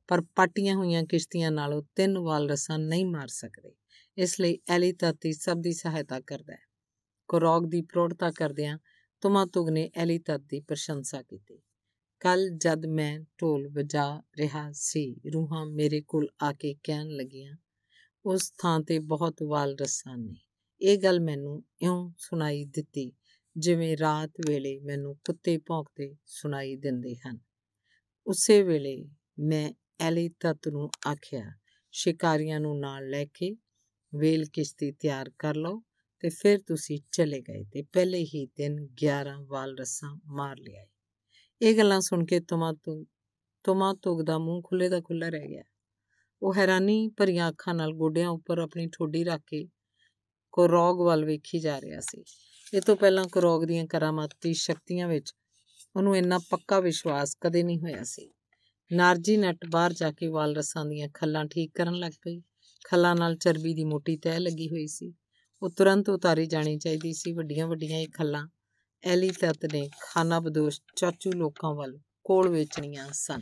[0.08, 3.74] ਪਰ ਪਾਟੀਆਂ ਹੋਈਆਂ ਕਿਸ਼ਤੀਆਂ ਨਾਲੋਂ ਤਿੰਨ ਵਾਲ ਰਸਾਂ ਨਹੀਂ ਮਾਰ ਸਕਦੇ,
[4.18, 6.68] ਇਸ ਲਈ ਐਲੀ ਤਾਤੀ ਸਭ ਦੀ ਸਹਾਇਤਾ ਕਰਦਾ ਹੈ।
[7.28, 8.78] ਕੋਰੋਗ ਦੀ ਪ੍ਰੋੜਤਾ ਕਰਦਿਆਂ
[9.20, 11.62] ਤੁਮਾਤੁਗ ਨੇ ਐਲੀ ਤਤ ਦੀ ਪ੍ਰਸ਼ੰਸਾ ਕੀਤੀ।
[12.20, 17.56] ਕੱਲ ਜਦ ਮੈਂ ਢੋਲ ਵਜਾ ਰਿਹਾ ਸੀ, ਰੂਹਾਂ ਮੇਰੇ ਕੋਲ ਆ ਕੇ ਕਹਿਣ ਲੱਗੀਆਂ,
[18.24, 20.36] ਉਸ ਥਾਂ ਤੇ ਬਹੁਤ ਵਾਲ ਰਸਾਂ ਨੇ
[20.80, 23.12] ਇਹ ਗੱਲ ਮੈਨੂੰ ਇਉਂ ਸੁਣਾਈ ਦਿੱਤੀ
[23.56, 27.38] ਜਿਵੇਂ ਰਾਤ ਵੇਲੇ ਮੈਨੂੰ ਕੁੱਤੇ ਭੌਂਕਦੇ ਸੁਣਾਈ ਦਿੰਦੇ ਹਨ।
[28.26, 29.08] ਉਸੇ ਵੇਲੇ
[29.38, 31.52] ਮੈਂ ਐਲੀ ਤਤ ਨੂੰ ਆਖਿਆ,
[31.92, 33.56] ਸ਼ਿਕਾਰੀਆਂ ਨੂੰ ਨਾਲ ਲੈ ਕੇ
[34.14, 35.82] ਵੇਲ ਕਿਸ਼ਤੀ ਤਿਆਰ ਕਰ ਲਓ
[36.20, 40.86] ਤੇ ਫਿਰ ਤੁਸੀਂ ਚਲੇ ਗਏ ਤੇ ਪਹਿਲੇ ਹੀ ਦਿਨ 11 ਵਾਲ ਰਸਾਂ ਮਾਰ ਲਿਆਏ।
[41.62, 43.06] ਇਹ ਗੱਲਾਂ ਸੁਣ ਕੇ ਤੁਮਾ ਤੁ
[43.64, 45.62] ਤੁਮਾ ਤੁਗ ਦਾ ਮੂੰਹ ਖੁੱਲੇ ਦਾ ਖੁੱਲਾ ਰਹਿ ਗਿਆ।
[46.42, 49.68] ਉਹ ਹੈਰਾਨੀ ਭਰੀਆਂ ਅੱਖਾਂ ਨਾਲ ਗੋਡਿਆਂ ਉੱਪਰ ਆਪਣੀ ਠੋਡੀ ਰੱਖ ਕੇ
[50.52, 52.24] ਕੋਰੋਗ ਵੱਲ ਵੇਖੀ ਜਾ ਰਿਹਾ ਸੀ।
[52.74, 55.34] ਇਹ ਤੋਂ ਪਹਿਲਾਂ ਕੋਰੋਗ ਦੀਆਂ ਕਰਾਮਾਤੀ ਸ਼ਕਤੀਆਂ ਵਿੱਚ
[55.96, 58.30] ਉਹਨੂੰ ਇੰਨਾ ਪੱਕਾ ਵਿਸ਼ਵਾਸ ਕਦੇ ਨਹੀਂ ਹੋਇਆ ਸੀ।
[58.92, 62.42] ਨਾਰਜੀ ਨਟ ਬਾਹਰ ਜਾ ਕੇ ਵਾਲ ਰਸਾਂ ਦੀਆਂ ਖੱਲਾਂ ਠੀਕ ਕਰਨ ਲੱਗ ਪਈ।
[62.84, 65.14] ਖੱਲਾਂ ਨਾਲ ਚਰਬੀ ਦੀ ਮੋਟੀ ਤਹਿ ਲੱਗੀ ਹੋਈ ਸੀ।
[65.62, 68.48] ਉਹ ਤੁਰੰਤ ਉਤਾਰੀ ਜਾਣੀ ਚਾਹੀਦੀ ਸੀ ਵੱਡੀਆਂ ਵੱਡੀਆਂ ਇਹ ਖੱਲਾਂ।
[69.04, 73.40] ਐਲੀ ਤਤ ਨੇ ਖਾਨਾ ਬਦੋਸ਼ ਚਾਚੂ ਲੋਕਾਂ ਵੱਲ ਕੋਲ ਵੇਚਣੀਆਂ ਸਨ।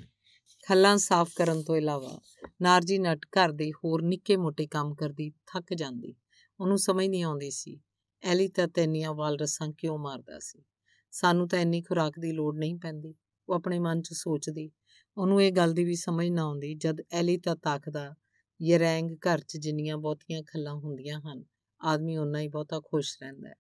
[0.69, 2.21] ਖੱਲਾਂ ਸਾਫ਼ ਕਰਨ ਤੋਂ ਇਲਾਵਾ
[2.63, 6.15] ਨਾਰਜੀ ਨਟ ਘਰ ਦੇ ਹੋਰ ਨਿੱਕੇ ਮੋਟੇ ਕੰਮ ਕਰਦੀ ਥੱਕ ਜਾਂਦੀ।
[6.61, 7.81] ਉਹਨੂੰ ਸਮਝ ਨਹੀਂ ਆਉਂਦੀ ਸੀ।
[8.23, 10.63] ਐਲੀ ਤਤ ਇੰਨੀਆਂ ਵਾਲ ਰਸਾਂ ਕਿਉਂ ਮਾਰਦਾ ਸੀ?
[11.11, 13.15] ਸਾਨੂੰ ਤਾਂ ਇੰਨੀ ਖੁਰਾਕ ਦੀ ਲੋੜ ਨਹੀਂ ਪੈਂਦੀ।
[13.49, 14.71] ਉਹ ਆਪਣੇ ਮਨ 'ਚ ਸੋਚਦੀ।
[15.17, 18.15] ਉਹਨੂੰ ਇਹ ਗੱਲ ਦੀ ਵੀ ਸਮਝ ਨਾ ਆਉਂਦੀ ਜਦ ਐਲੀ ਤਤ ਆਖਦਾ,
[18.63, 21.45] ਯਰੈਂਗ ਘਰ 'ਚ ਜਿੰਨੀਆਂ ਬਹੁਤੀਆਂ ਖੱਲਾਂ ਹੁੰਦੀਆਂ ਹਨ,
[21.85, 23.55] ਆਦਮੀ ਓਨਾ ਹੀ ਬਹੁਤਾ ਖੁਸ਼ ਰਹਿੰਦਾ ਹੈ।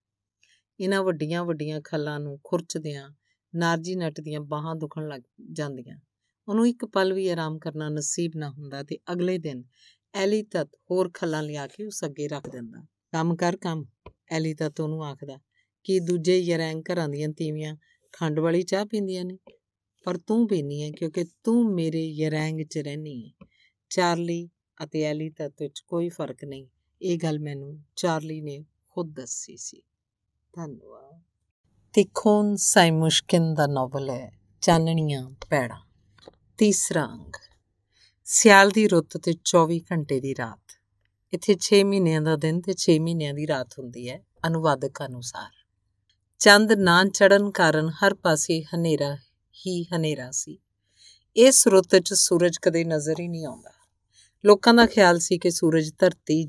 [0.80, 3.10] ਇਹਨਾਂ ਵੱਡੀਆਂ ਵੱਡੀਆਂ ਖੱਲਾਂ ਨੂੰ ਖੁਰਚਦਿਆਂ,
[3.54, 5.20] ਨਾਰਜੀ ਨਟ ਦੀਆਂ ਬਾਹਾਂ ਦੁਖਣ ਲੱਗ
[5.52, 6.00] ਜਾਂਦੀਆਂ।
[6.48, 9.64] ਉਹਨੂੰ ਇੱਕ ਪਲ ਵੀ ਆਰਾਮ ਕਰਨਾ ਨਸੀਬ ਨਾ ਹੁੰਦਾ ਤੇ ਅਗਲੇ ਦਿਨ
[10.14, 13.84] ਐਲੀ ਤਤ ਹੋਰ ਖੱਲਾਂ ਲਿਆ ਕੇ ਉਸ ਅੱਗੇ ਰੱਖ ਦਿੰਦਾ। ਕੰਮ ਕਰ, ਕੰਮ,
[14.30, 15.38] ਐਲੀ ਤਤ ਉਹਨੂੰ ਆਖਦਾ,
[15.84, 17.76] ਕਿ ਦੂਜੇ ਯਰੈਂਗ ਘਰਾਂ ਦੀਆਂ ਤੀਵੀਆਂ
[18.12, 19.38] ਖੰਡ ਵਾਲੀ ਚਾਹ ਪੀਂਦੀਆਂ ਨੇ?
[20.04, 23.46] ਪਰ ਤੂੰ ਪੀਨੀ ਹੈ ਕਿਉਂਕਿ ਤੂੰ ਮੇਰੇ ਯਰੈਂਗ 'ਚ ਰਹਿਨੀ ਹੈ
[23.90, 24.48] ਚਾਰਲੀ
[24.84, 26.66] ਅਤੇ ਐਲੀ ਤਤ ਵਿੱਚ ਕੋਈ ਫ਼ਰਕ ਨਹੀਂ।
[27.02, 29.82] ਇਹ ਗੱਲ ਮੈਨੂੰ ਚਾਰਲੀ ਨੇ ਖੁਦ ਦੱਸੀ ਸੀ।
[30.56, 31.20] ਧੰਨਵਾਦ।
[31.92, 35.80] ਤਿਖੋਨ ਸਾਈਮੁਸ਼ਕਿਨ ਦਾ ਨੋਵਲ ਹੈ, ਚਾਨਣੀਆਂ ਪੈੜਾ।
[36.58, 37.32] ਤੀਸਰਾ ਅੰਗ।
[38.24, 40.80] ਸਿਆਲ ਦੀ ਰੁੱਤ ਤੇ 24 ਘੰਟੇ ਦੀ ਰਾਤ।
[41.32, 45.50] ਇੱਥੇ 6 ਮਹੀਨਿਆਂ ਦਾ ਦਿਨ ਤੇ 6 ਮਹੀਨਿਆਂ ਦੀ ਰਾਤ ਹੁੰਦੀ ਹੈ, ਅਨੁਵਾਦਕ ਅਨੁਸਾਰ।
[46.38, 49.16] ਚੰਦ ਨਾ ਚੜਨ ਕਾਰਨ ਹਰ ਪਾਸੇ ਹਨੇਰਾ
[49.66, 50.58] ਹੀ ਹਨੇਰਾ ਸੀ।
[51.36, 53.70] ਇਸ ਰੁੱਤ 'ਚ ਸੂਰਜ ਕਦੇ ਨਜ਼ਰ ਹੀ ਨਹੀਂ ਆਉਂਦਾ।
[54.44, 56.48] ਲੋਕਾਂ ਦਾ ਖਿਆਲ ਸੀ ਕਿ ਸੂਰਜ ਧਰਤੀ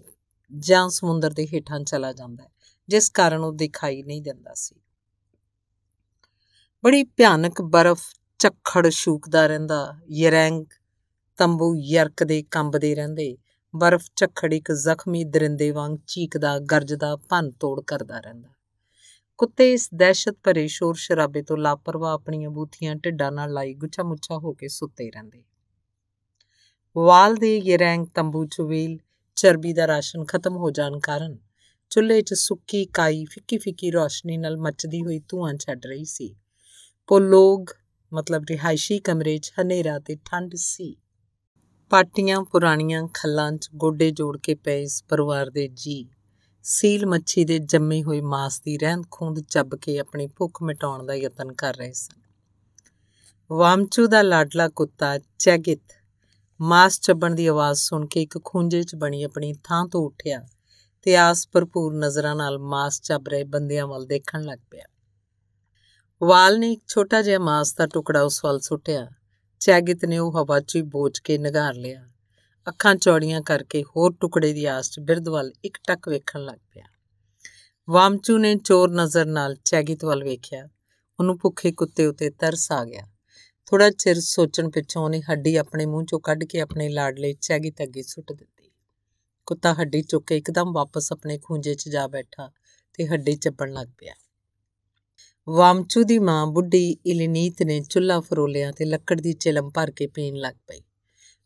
[0.57, 2.56] ਜਾਂ ਸਮੁੰਦਰ ਦੇ ਹੇਠਾਂ ਚਲਾ ਜਾਂਦਾ ਹੈ।
[2.89, 4.75] ਜਿਸ ਕਾਰਨ ਉਹ ਦਿਖਾਈ ਨਹੀਂ ਦਿੰਦਾ ਸੀ।
[6.83, 8.03] ਬੜੀ ਭਿਆਨਕ ਬਰਫ਼
[8.39, 10.65] ਝੱਖੜ ਸ਼ੂਕਦਾ ਰਹਿੰਦਾ, ਯਰੈਂਗ
[11.37, 13.37] ਤੰਬੂ ਯਰਕਦੇ, ਕੰਬਦੇ ਰਹਿੰਦੇ।
[13.75, 18.49] ਬਰਫ਼ ਝੱਖੜ ਇੱਕ ਜ਼ਖਮੀ ਦਰਿੰਦੇ ਵਾਂਗ ਚੀਕਦਾ, ਗਰਜਦਾ, ਭੰਨ ਤੋੜ ਕਰਦਾ ਰਹਿੰਦਾ।
[19.37, 24.37] ਕੁੱਤੇ ਇਸ ਦਹਿਸ਼ਤ ਭਰੇ ਸ਼ੋਰ ਸ਼ਰਾਬੇ ਤੋਂ ਲਾਪਰਵਾਹ ਆਪਣੀਆਂ ਬੂਥੀਆਂ ਢਿੱਡਾਂ ਨਾਲ ਲਾਈ ਗੁੱਛਾ ਮੁੱਛਾ
[24.37, 25.43] ਹੋ ਕੇ ਸੁੱਤੇ ਰਹਿੰਦੇ।
[26.97, 28.97] ਵਾਲ ਦੇ ਯਰੈਂਗ ਤੰਬੂ ਚ ਵੇਲ,
[29.35, 31.37] ਚਰਬੀ ਦਾ ਰਾਸ਼ਨ ਖਤਮ ਹੋ ਜਾਣ ਕਾਰਨ
[31.89, 36.35] ਚੁੱਲ੍ਹੇ 'ਚ ਸੁੱਕੀ ਕਾਈ ਫਿੱਕੀ ਫਿੱਕੀ ਰੋਸ਼ਨੀ ਨਾਲ ਮੱਚਦੀ ਹੋਈ ਧੂਆਂ ਛੱਡ ਰਹੀ ਸੀ।
[37.07, 37.65] ਪੋਲੋਗ
[38.13, 40.95] ਮਤਲਬ ਰਿਹਾਇਸ਼ੀ ਕਮਰੇ 'ਚ ਹਨੇਰਾ ਤੇ ਠੰਡ ਸੀ।
[41.89, 46.09] ਪਾਟੀਆਂ ਪੁਰਾਣੀਆਂ ਖੱਲਾਂ 'ਚ ਗੋਡੇ ਜੋੜ ਕੇ ਪਏ ਇਸ ਪਰਿਵਾਰ ਦੇ ਜੀ
[46.63, 51.13] ਸੀਲ ਮੱਛੀ ਦੇ ਜੰਮੇ ਹੋਏ ਮਾਸ ਦੀ ਰਹਿੰਦ ਖੂੰਦ ਚੱਬ ਕੇ ਆਪਣੀ ਭੁੱਖ ਮਿਟਾਉਣ ਦਾ
[51.13, 52.21] ਯਤਨ ਕਰ ਰਹੇ ਸਨ।
[53.51, 55.81] ਵਾਮਚੂ ਦਾ ਲਾਡਲਾ ਕੁੱਤਾ ਚੈਗਿਤ
[56.61, 60.47] ਮਾਸ ਚੱਬਣ ਦੀ ਆਵਾਜ਼ ਸੁਣ ਕੇ ਇੱਕ ਖੂੰਜੇ 'ਚ ਬਣੀ ਆਪਣੀ ਥਾਂ ਤੋਂ ਉੱਠਿਆ।
[61.01, 64.85] ਤੇ ਆਸ ਭਰਪੂਰ ਨਜ਼ਰਾਂ ਨਾਲ ਮਾਸ ਚੱਬ ਰਹੇ ਬੰਦਿਆਂ ਵੱਲ ਦੇਖਣ ਲੱਗ ਪਿਆ।
[66.23, 69.07] ਵਾਲ ਨੇ ਇੱਕ ਛੋਟਾ ਜਿਹਾ ਮਾਸ ਦਾ ਟੁਕੜਾ ਉਸ ਵੱਲ ਸੁੱਟਿਆ।
[69.59, 72.07] ਚੈਗਿਤ ਨੇ ਉਹ ਹਵਾ 'ਚ ਹੀ ਬੋਝ ਕੇ ਨਿਗਾਰ ਲਿਆ।
[72.67, 76.83] ਅੱਖਾਂ ਚੌੜੀਆਂ ਕਰਕੇ ਹੋਰ ਟੁਕੜੇ ਦੀ ਆਸ 'ਚ ਬਿਰਧ ਵੱਲ ਇੱਕ ਟੱਕ ਵੇਖਣ ਲੱਗ ਪਿਆ।
[77.89, 80.67] ਵਾਮਚੂ ਨੇ ਚੋਰ ਨਜ਼ਰ ਨਾਲ ਚੈਗਿਤ ਵੱਲ ਵੇਖਿਆ।
[81.19, 83.03] ਉਹਨੂੰ ਭੁੱਖੇ ਕੁੱਤੇ ਉਤੇ ਤਰਸ ਆ ਗਿਆ।
[83.65, 88.01] ਥੋੜਾ ਚਿਰ ਸੋਚਣ ਪਿੱਛੋਂ ਉਹਨੇ ਹੱਡੀ ਆਪਣੇ ਮੂੰਹ ਚੋਂ ਕੱਢ ਕੇ ਆਪਣੇ ਲਾਡਲੇ ਚੈਗਿਤ ਅੱਗੇ
[88.01, 88.56] ਸੁੱਟ ਦਿੱਤੀ।
[89.47, 92.51] ਕੁੱਤਾ ਹੱਡੀ ਚੁੱਕ ਕੇ ਇੱਕਦਮ ਵਾਪਸ ਆਪਣੇ ਖੂੰਜੇ 'ਚ ਜਾ ਬੈਠਾ
[92.93, 94.13] ਤੇ ਹੱਡੀ ਚੱਪਣ ਲੱਗ ਪਿਆ।
[95.49, 100.35] ਵਾਮਚੂ ਦੀ ਮਾਂ ਬੁੱਢੀ ਇਲਨੀਤ ਨੇ ਚੁੱਲ੍ਹਾ ਫਰੋਲਿਆ ਤੇ ਲੱਕੜ ਦੀ ਚਿਲਮ ਭਰ ਕੇ ਪੀਣ
[100.35, 100.81] ਲੱਗ ਪਈ।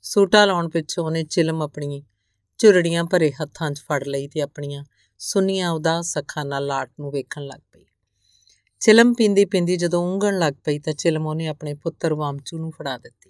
[0.02, 2.04] ਸੂਟਾ ਲਾਉਣ ਪਿੱਛੋਂ ਉਹਨੇ ਚਿਲਮ ਆਪਣੀ
[2.58, 4.84] ਝੁਰੜੀਆਂ ਭਰੇ ਹੱਥਾਂ 'ਚ ਫੜ ਲਈ ਤੇ ਆਪਣੀਆਂ
[5.20, 7.86] ਸੁੰਨੀਆਂ ਉਦਾਸ ਅੱਖਾਂ ਨਾਲ ਲਾਟ ਨੂੰ ਵੇਖਣ ਲੱਗ ਪਈ।
[8.80, 12.97] ਚਿਲਮ ਪੀਂਦੀ ਪੀਂਦੀ ਜਦੋਂ ਉਂਗਣ ਲੱਗ ਪਈ ਤਾਂ ਚਿਲਮ ਉਹਨੇ ਆਪਣੇ ਪੁੱਤਰ ਵਾਮਚੂ ਨੂੰ ਫੜਾ
[12.97, 13.20] ਦਿੱਤੀ।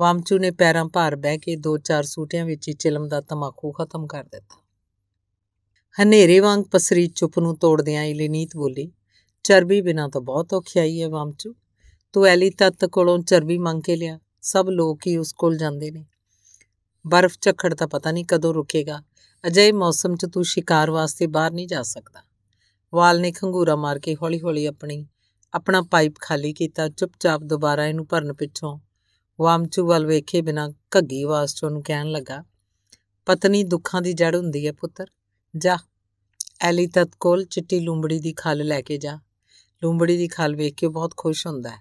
[0.00, 4.06] ਵਾਮਚੂ ਨੇ ਪੈਰਾਂ ਭਾਰ ਬਹਿ ਕੇ ਦੋ ਚਾਰ ਸੂਟਿਆਂ ਵਿੱਚ ਹੀ ਚਿਲਮ ਦਾ ਤਮਾਕੂ ਖਤਮ
[4.06, 4.64] ਕਰ ਦਿੱਤਾ।
[6.02, 8.92] ਹਨੇਰੇ ਵਾਂਗ ਪਸਰੀ ਚੁੱਪ ਨੂੰ ਤੋੜਦਿਆਂ ਇਲਨੀਤ ਬੋਲੀ,
[9.42, 11.54] ਚਰਬੀ ਬਿਨਾ ਤਾਂ ਬਹੁਤ ਔਖਿਆਈ ਹੈ ਵਾਮਚੂ।
[12.12, 16.06] ਤੂੰ ਐਲੀ ਤੱਤ ਕੋਲੋਂ ਚਰਬੀ ਮੰਗ ਕੇ ਲਿਆ, ਸਭ ਲੋਕ ਹੀ ਉਸ ਕੋਲ ਜਾਂਦੇ ਨੇ।
[17.06, 19.02] ਬਰਫ਼ ਝੱਖੜ ਤਾਂ ਪਤਾ ਨਹੀਂ ਕਦੋਂ ਰੁਕੇਗਾ
[19.46, 22.22] ਅਜੇ ਮੌਸਮ 'ਚ ਤੂੰ ਸ਼ਿਕਾਰ ਵਾਸਤੇ ਬਾਹਰ ਨਹੀਂ ਜਾ ਸਕਦਾ।
[22.94, 25.06] ਵਾਲ ਨੇ ਖੰਗੂਰਾ ਮਾਰ ਕੇ ਹੌਲੀ-ਹੌਲੀ ਆਪਣੀ,
[25.54, 28.78] ਆਪਣਾ ਪਾਈਪ ਖਾਲੀ ਕੀਤਾ, ਚੁੱਪਚਾਪ ਦੁਬਾਰਾ ਇਹਨੂੰ ਭਰਨ ਪਿੱਛੋਂ
[29.40, 32.44] ਵਾਮਚੂ ਵੱਲ ਵੇਖੇ ਬਿਨਾ ਘੱਗੀ ਆਵਾਜ਼ 'ਚ ਉਹਨੂੰ ਕਹਿਣ ਲੱਗਾ,
[33.26, 35.06] ਪਤਨੀ ਦੁੱਖਾਂ ਦੀ ਜੜ ਹੁੰਦੀ ਹੈ ਪੁੱਤਰ,
[35.56, 35.78] ਜਾ
[36.60, 39.18] ਐਲੀ ਤਤ ਕੋਲ ਚਿੱਟੀ ਲੂੰਬੜੀ ਦੀ ਖਲ ਲੈ ਕੇ ਜਾ।
[39.82, 41.78] ਲੂੰਬੜੀ ਦੀ ਖਲ ਵੇਖ ਕੇ ਬਹੁਤ ਖੁਸ਼ ਹੁੰਦਾ ਹੈ।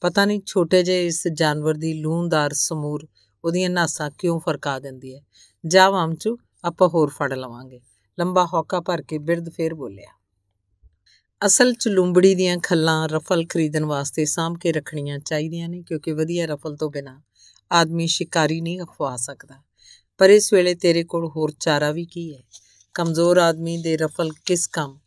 [0.00, 3.08] ਪਤਾ ਨਹੀਂ ਛੋਟੇ ਜਿਹੇ ਇਸ ਜਾਨਵਰ ਦੀ ਲੂੰਦਾਰ ਸਮੂਰ
[3.44, 5.20] ਉਹਦੀਆਂ ਨਾਸਾਂ ਕਿਉਂ ਫਰਕਾ ਦਿੰਦੀ ਹੈ।
[5.66, 7.80] ਜਾ ਵਾਮਚੂ ਆਪਾਂ ਹੋਰ ਫੜ ਲਵਾਂਗੇ।
[8.18, 10.17] ਲੰਬਾ ਹੌਕਾ ਭਰ ਕੇ ਬਿਰਧ ਫੇਰ ਬੋਲਿਆ
[11.46, 16.46] ਅਸਲ ਚ ਲੂੰਬੜੀ ਦੀਆਂ ਖੱਲਾਂ ਰਫਲ ਖਰੀਦਣ ਵਾਸਤੇ ਸਾਂਭ ਕੇ ਰੱਖਣੀਆਂ ਚਾਹੀਦੀਆਂ ਨੇ, ਕਿਉਂਕਿ ਵਧੀਆ
[16.46, 17.22] ਰਫਲ ਤੋਂ ਬਿਨਾ
[17.72, 19.62] ਆਦਮੀ ਸ਼ਿਕਾਰੀ ਨਹੀਂ ਖਵਾ ਸਕਦਾ।
[20.18, 22.42] ਪਰ ਇਸ ਵੇਲੇ ਤੇਰੇ ਕੋਲ ਹੋਰ ਚਾਰਾ ਵੀ ਕੀ ਹੈ?
[22.94, 24.98] ਕਮਜ਼ੋਰ ਆਦਮੀ ਦੇ ਰਫਲ ਕਿਸ ਕੰਮ?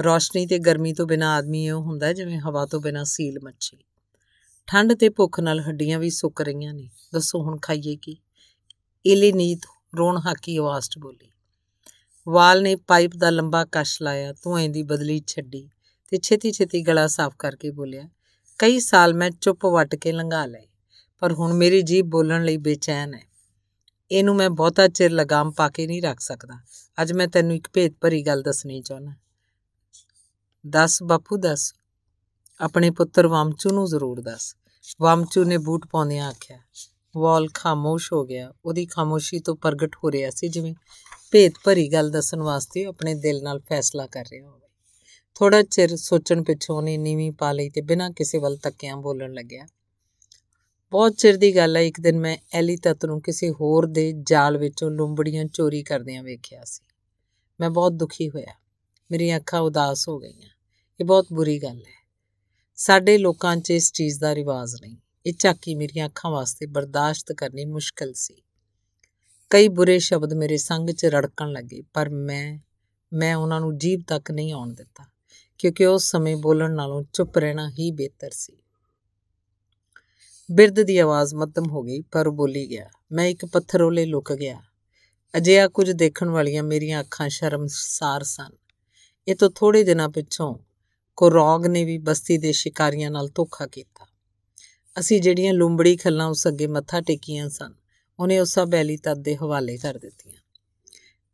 [0.00, 3.78] ਰੋਸ਼ਨੀ ਤੇ ਗਰਮੀ ਤੋਂ ਬਿਨਾ ਆਦਮੀ ਇਹ ਹੁੰਦਾ ਜਿਵੇਂ ਹਵਾ ਤੋਂ ਬਿਨਾ ਸੀਲ ਮੱਛੀ।
[4.66, 8.16] ਠੰਡ ਤੇ ਭੁੱਖ ਨਾਲ ਹੱਡੀਆਂ ਵੀ ਸੁੱਕ ਰਹੀਆਂ ਨੇ। ਦੱਸੋ ਹੁਣ ਖਾਈਏ ਕੀ?
[9.06, 9.60] ਇਲੀ ਨੀਤ
[9.98, 11.31] ਰੋਣ ਹਾਕੀ ਆਵਾਜ਼ 'ਚ ਬੋਲੀ।
[12.28, 15.68] ਵਾਲ ਨੇ ਪਾਈਪ ਦਾ ਲੰਬਾ ਕਸ਼ ਲਾਇਆ, ਧੂਏ ਦੀ ਬਦਲੀ ਛੱਡੀ
[16.08, 18.08] ਤੇ ਛੇਤੀ ਛੇਤੀ ਗਲਾ ਸਾਫ਼ ਕਰਕੇ ਬੋਲਿਆ,
[18.58, 20.66] ਕਈ ਸਾਲ ਮੈਂ ਚੁੱਪ ਵੱਟ ਕੇ ਲੰਘਾ ਲਏ,
[21.18, 23.32] ਪਰ ਹੁਣ ਮੇਰੀ ਜੀਭ ਬੋਲਣ ਲਈ ਬੇਚੈਨ ਹੈ।
[24.10, 26.54] ਇਹਨੂੰ ਮੈਂ ਬਹੁਤਾ ਚਿਰ ਲਗਾਮ ਪਾ ਕੇ ਨਹੀਂ ਰੱਖ ਸਕਦਾ।
[27.02, 29.12] ਅੱਜ ਮੈਂ ਤੈਨੂੰ ਇੱਕ ਭੇਤ ਭਰੀ ਗੱਲ ਦੱਸਣੀ ਚਾਹੁੰਦਾ।
[30.66, 31.74] ਦੱਸ ਬਾਪੂ, ਦੱਸ।
[32.60, 34.56] ਆਪਣੇ ਪੁੱਤਰ ਵਾਮਚੂ ਨੂੰ ਜ਼ਰੂਰ ਦੱਸ।
[35.00, 36.58] ਵਾਮਚੂ ਨੇ ਬੂਟ ਪਾਉਂਦਿਆਂ ਆਖਿਆ,
[37.16, 40.74] ਵਾਲ ਖਾਮੋਸ਼ ਹੋ ਗਿਆ। ਉਹਦੀ ਖਾਮੋਸ਼ੀ ਤੋਂ ਪ੍ਰਗਟ ਹੋ ਰਿਹਾ ਸੀ ਜਿਵੇਂ
[41.32, 44.68] ਭੇਤ ਭਰੀ ਗੱਲ ਦੱਸਣ ਵਾਸਤੇ ਆਪਣੇ ਦਿਲ ਨਾਲ ਫੈਸਲਾ ਕਰ ਰਿਹਾ ਹੋਵੇ।
[45.34, 49.66] ਥੋੜਾ ਚਿਰ ਸੋਚਣ ਪਿੱਛੋਂ ਉਹਨੇ ਨੀਵੀਂ ਪਾ ਲਈ ਤੇ ਬਿਨਾਂ ਕਿਸੇ ਵੱਲ ਤੱਕਿਆਂ ਬੋਲਣ ਲੱਗਿਆ।
[50.90, 54.58] ਬਹੁਤ ਚਿਰ ਦੀ ਗੱਲ ਹੈ ਇੱਕ ਦਿਨ ਮੈਂ ਐਲੀ ਤਤ ਨੂੰ ਕਿਸੇ ਹੋਰ ਦੇ ਜਾਲ
[54.58, 56.84] ਵਿੱਚੋਂ ਲੁੰਬੜੀਆਂ ਚੋਰੀ ਕਰਦਿਆਂ ਵੇਖਿਆ ਸੀ।
[57.60, 58.54] ਮੈਂ ਬਹੁਤ ਦੁਖੀ ਹੋਇਆ।
[59.10, 60.50] ਮੇਰੀਆਂ ਅੱਖਾਂ ਉਦਾਸ ਹੋ ਗਈਆਂ।
[61.00, 62.08] ਇਹ ਬਹੁਤ ਬੁਰੀ ਗੱਲ ਹੈ।
[62.76, 67.64] ਸਾਡੇ ਲੋਕਾਂ 'ਚ ਇਸ ਚੀਜ਼ ਦਾ ਰਿਵਾਜ ਨਹੀਂ। ਇਹ ਝਾਕੀ ਮੇਰੀਆਂ ਅੱਖਾਂ ਵਾਸਤੇ ਬਰਦਾਸ਼ਤ ਕਰਨੀ
[67.64, 68.42] ਮੁਸ਼ਕਲ ਸੀ।
[69.52, 72.58] ਕਈ ਬੁਰੇ ਸ਼ਬਦ ਮੇਰੇ ਸੰਗ 'ਚ ਰੜਕਣ ਲੱਗੇ, ਪਰ ਮੈਂ
[73.12, 75.04] ਮੈਂ ਉਹਨਾਂ ਨੂੰ ਜੀਭ ਤੱਕ ਨਹੀਂ ਆਉਣ ਦਿੱਤਾ,
[75.58, 78.56] ਕਿਉਂਕਿ ਉਸ ਸਮੇਂ ਬੋਲਣ ਨਾਲੋਂ ਚੁੱਪ ਰਹਿਣਾ ਹੀ ਬਿਹਤਰ ਸੀ।
[80.52, 84.62] ਬਿਰਧ ਦੀ ਆਵਾਜ਼ ਮੱਧਮ ਹੋ ਗਈ, ਪਰ ਬੋਲੀ ਗਿਆ, ਮੈਂ ਇੱਕ ਪੱਥਰ ਉਲੇ ਲੁਕ ਗਿਆ।
[85.36, 88.50] ਅਜਿਹਾ ਕੁਝ ਦੇਖਣ ਵਾਲੀਆਂ ਮੇਰੀਆਂ ਅੱਖਾਂ ਸ਼ਰਮਸਾਰ ਸਨ।
[89.28, 90.58] ਇਹ ਤੋਂ ਥੋੜੇ ਦਿਨਾਂ ਪਿੱਛੋਂ
[91.16, 94.06] ਕੋਰੋਗ ਨੇ ਵੀ ਬਸਤੀ ਦੇ ਸ਼ਿਕਾਰੀਆਂ ਨਾਲ ਧੋਖਾ ਕੀਤਾ।
[94.98, 97.81] ਅਸੀਂ ਜਿਹੜੀਆਂ ਲੂੰਬੜੀ ਖੱਲਾਂ ਉਸ ਅੱਗੇ ਮੱਥਾ ਟੇਕੀਆਂ ਸਨ
[98.22, 100.40] ਉਹਨੇ ਉਸ ਸਭ ਐਲੀ ਤਤ ਦੇ ਹਵਾਲੇ ਕਰ ਦਿੱਤੀਆਂ।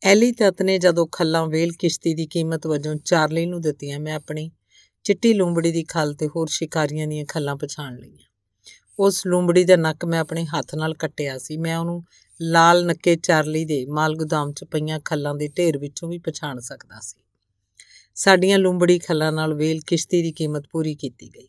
[0.03, 4.51] ਐਲੀ ਤਤ ਨੇ ਜਦੋਂ ਖੱਲਾਂ ਵੇਲ ਕਿਸ਼ਤੀ ਦੀ ਕੀਮਤ ਵਜੋਂ ਚਾਰਲੀ ਨੂੰ ਦਿੱਤੀਆਂ, ਮੈਂ ਆਪਣੀ
[5.05, 8.27] ਚਿੱਟੀ ਲੂੰਬੜੀ ਦੀ ਖੱਲ ਤੇ ਹੋਰ ਸ਼ਿਕਾਰੀਆਂ ਦੀਆਂ ਖੱਲਾਂ ਪਛਾਣ ਲਈਆਂ।
[8.99, 12.03] ਉਸ ਲੂੰਬੜੀ ਦਾ ਨੱਕ ਮੈਂ ਆਪਣੇ ਹੱਥ ਨਾਲ ਕੱਟਿਆ ਸੀ। ਮੈਂ ਉਹਨੂੰ
[12.43, 17.01] ਲਾਲ ਨੱਕੇ ਚਾਰਲੀ ਦੇ ਮਾਲ ਗੁਦਾਮ 'ਚ ਪਈਆਂ ਖੱਲਾਂ ਦੇ ਢੇਰ ਵਿੱਚੋਂ ਵੀ ਪਛਾਣ ਸਕਦਾ
[17.01, 17.21] ਸੀ।
[18.15, 21.49] ਸਾਡੀਆਂ ਲੂੰਬੜੀ ਖੱਲਾਂ ਨਾਲ ਵੇਲ ਕਿਸ਼ਤੀ ਦੀ ਕੀਮਤ ਪੂਰੀ ਕੀਤੀ ਗਈ,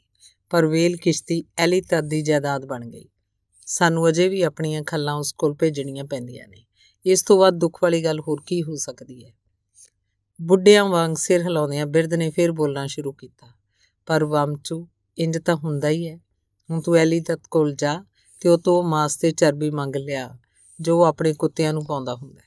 [0.50, 3.08] ਪਰ ਵੇਲ ਕਿਸ਼ਤੀ ਐਲੀ ਤਦ ਦੀ ਜਾਇਦਾਦ ਬਣ ਗਈ।
[3.70, 6.66] ਸਾਨੂੰ ਅਜੇ ਵੀ ਆਪਣੀਆਂ ਖੱਲਾਂ ਉਸ ਕੋਲ ਭੇਜਣੀਆਂ ਪੈਂਦੀਆਂ ਨੇ।
[7.06, 9.32] ਇਸ ਤੋਂ ਵੱਧ ਦੁੱਖ ਵਾਲੀ ਗੱਲ ਹੋਰ ਕੀ ਹੋ ਸਕਦੀ ਹੈ?
[10.42, 13.48] ਬੁੱਢਿਆਂ ਵਾਂਗ ਸਿਰ ਹਿਲਾਉਂਦਿਆਂ ਬਿਰਧ ਨੇ ਫੇਰ ਬੋਲਣਾ ਸ਼ੁਰੂ ਕੀਤਾ,
[14.06, 16.18] ਪਰ ਵਾਮਚੂ, ਇੰਜ ਤਾਂ ਹੁੰਦਾ ਹੀ ਹੈ।
[16.70, 18.04] ਹੁਣ ਤੂੰ ਐਲੀ ਤੱਕ ਕੋਲ ਜਾ
[18.42, 20.38] ਤੇ ਉਹ ਤੋਂ ਮਾਸ ਤੇ ਚਰਬੀ ਮੰਗ ਲਿਆ,
[20.80, 22.42] ਜੋ ਉਹ ਆਪਣੇ ਕੁੱਤਿਆਂ ਨੂੰ ਪਾਉਂਦਾ ਹੁੰਦਾ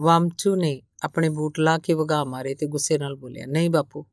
[0.00, 4.06] ਵਾਮਚੂ ਨੇ ਆਪਣੇ ਬੂਟ ਲਾ ਕੇ ਵਗਾ ਮਾਰੇ ਤੇ ਗੁੱਸੇ ਨਾਲ ਬੋਲਿਆ, ਨਹੀਂ ਬਾਪੂ,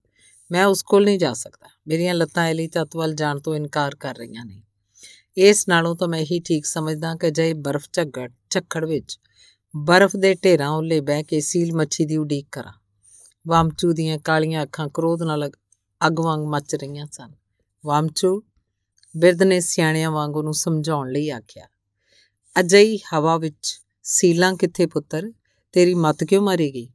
[0.52, 4.16] ਮੈਂ ਉਸ ਕੋਲ ਨਹੀਂ ਜਾ ਸਕਦਾ। ਮੇਰੀਆਂ ਲੱਤਾਂ ਐਲੀ ਤੱਤ ਵੱਲ ਜਾਣ ਤੋਂ ਇਨਕਾਰ ਕਰ
[4.16, 4.64] ਰਹੀਆਂ ਨੇ।
[5.38, 9.20] ਇਸ ਨਾਲੋਂ ਤਾਂ ਮੈਂ ਇਹੀ ਠੀਕ ਸਮਝਦਾ ਕਿ ਜੇ ਬਰਫ਼ ਝੱਗੜ, ਝੱਖੜ ਵਿੱਚ
[9.76, 12.74] ਬਰਫ਼ ਦੇ ਢੇਰਾਂ ਉੱਲੇ ਬਹਿ ਕੇ ਸੀਲ ਮੱਛੀ ਦੀ ਉਡੀਕ ਕਰਾਂ।
[13.48, 15.48] ਵਾਮਚੂ ਦੀਆਂ ਕਾਲੀਆਂ ਅੱਖਾਂ ਕ੍ਰੋਧ ਨਾਲ
[16.08, 17.32] ਅੱਗ ਵਾਂਗ ਮੱਚ ਰਹੀਆਂ ਸਨ।
[17.86, 18.44] ਵਾਮਚੂ
[19.18, 21.68] ਬਿਰਧ ਨੇ ਸਿਆਣਿਆਂ ਵਾਂਗ ਉਹਨੂੰ ਸਮਝਾਉਣ ਲਈ ਆਖਿਆ
[22.60, 25.32] ਅਜਈ ਹਵਾ ਵਿੱਚ ਸੀਲਾਂ ਕਿੱਥੇ ਪੁੱਤਰ?
[25.72, 26.90] ਤੇਰੀ ਮਤ ਕਿਉਂ ਮਾਰੇਗੀ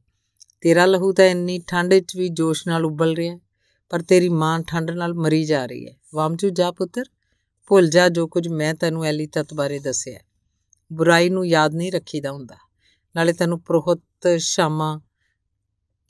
[0.61, 3.39] ਤੇਰਾ ਲਹੂ ਤਾਂ ਇੰਨੀ ਠੰਡ ਵਿੱਚ ਵੀ ਜੋਸ਼ ਨਾਲ ਉਬਲ ਰਿਹਾ
[3.89, 7.03] ਪਰ ਤੇਰੀ ਮਾਂ ਠੰਡ ਨਾਲ ਮਰੀ ਜਾ ਰਹੀ ਹੈ। ਵਾਮਚੂ, ਜਾ ਪੁੱਤਰ
[7.67, 10.19] ਭੁੱਲ ਜਾ ਜੋ ਕੁਝ ਮੈਂ ਤੈਨੂੰ ਐਲੀ ਤਤ ਬਾਰੇ ਦੱਸਿਆ
[10.93, 12.55] ਬੁਰਾਈ ਨੂੰ ਯਾਦ ਨਹੀਂ ਰੱਖੀਦਾ ਹੁੰਦਾ।
[13.15, 14.01] ਨਾਲੇ ਤੈਨੂੰ ਪ੍ਰੋਹਤ
[14.37, 15.01] ਸ਼ਾਮਾ,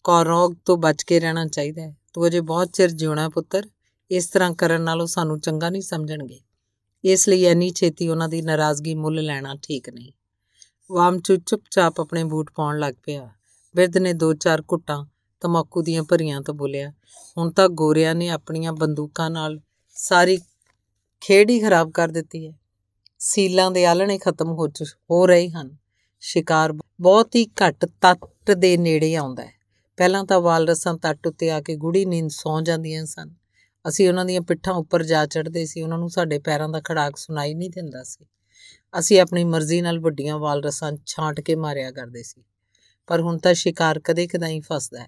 [0.03, 3.69] ਕੌਰੋਗ ਤੋਂ ਬਚ ਕੇ ਰਹਿਣਾ ਚਾਹੀਦਾ ਹੈ। ਤੂੰ ਅਜੇ ਬਹੁਤ ਚਿਰ ਜਿਉਣਾ ਪੁੱਤਰ।
[4.11, 6.39] ਇਸ ਤਰ੍ਹਾਂ ਕਰਨ ਨਾਲੋਂ ਸਾਨੂੰ ਚੰਗਾ ਨਹੀਂ ਸਮਝਣਗੇ।
[7.03, 10.11] ਇਸ ਲਈ ਐਨੀ ਛੇਤੀ ਉਹਨਾਂ ਦੀ ਨਾਰਾਜ਼ਗੀ ਮੁੱਲ ਲੈਣਾ ਠੀਕ ਨਹੀਂ।
[10.91, 13.29] ਵਾਮਚੂ ਚੁੱਪਚਾਪ ਆਪਣੇ ਬੂਟ ਪਾਉਣ ਲੱਗ ਪਿਆ।
[13.75, 15.05] ਬਿਰਧ ਨੇ ਦੋ ਚਾਰ ਘੁੱਟਾਂ
[15.41, 16.93] ਤਮਾਕੂ ਦੀਆਂ ਭਰੀਆਂ ਤਾਂ ਬੋਲਿਆ,
[17.37, 19.59] ਹੁਣ ਤਾਂ ਗੋਰਿਆਂ ਨੇ ਆਪਣੀਆਂ ਬੰਦੂਕਾਂ ਨਾਲ
[19.93, 20.37] ਸਾਰੀ
[21.25, 22.53] ਖੇਡ ਹੀ ਖਰਾਬ ਕਰ ਦਿੱਤੀ ਹੈ।
[23.19, 24.67] ਸੀਲਾਂ ਦੇ ਆਲਣੇ ਖਤਮ ਹੋ
[25.11, 25.77] ਹੋ ਰਹੇ ਹਨ।
[26.19, 29.51] ਸ਼ਿਕਾਰ ਬਹੁਤ ਹੀ ਘੱਟ ਤੱਟ ਦੇ ਨੇੜੇ ਆਉਂਦਾ ਹੈ।
[29.97, 33.33] ਪਹਿਲਾਂ ਤਾਂ ਵਾਲਰਸਾਂ ਤੱਟ ਉੱਤੇ ਆ ਕੇ ਗੂੜੀ ਨੀਂਦ ਸੌ ਜਾਂਦੀਆਂ ਸਨ।
[33.87, 37.53] ਅਸੀਂ ਉਹਨਾਂ ਦੀਆਂ ਪਿੱਠਾਂ ਉੱਪਰ ਜਾ ਚੜ੍ਹਦੇ ਸੀ। ਉਹਨਾਂ ਨੂੰ ਸਾਡੇ ਪੈਰਾਂ ਦਾ ਖੜਾਕ ਸੁਣਾਈ
[37.53, 38.25] ਨਹੀਂ ਦਿੰਦਾ ਸੀ।
[38.99, 42.43] ਅਸੀਂ ਆਪਣੀ ਮਰਜ਼ੀ ਨਾਲ ਵੱਡੀਆਂ ਵਾਲਰਸਾਂ ਛਾਂਟ ਕੇ ਮਾਰਿਆ ਕਰਦੇ ਸੀ।
[43.07, 45.07] ਪਰ ਹੁਣ ਤਾਂ ਸ਼ਿਕਾਰ ਕਦੇ ਕਦਾਈ ਫਸਦਾ ਹੈ।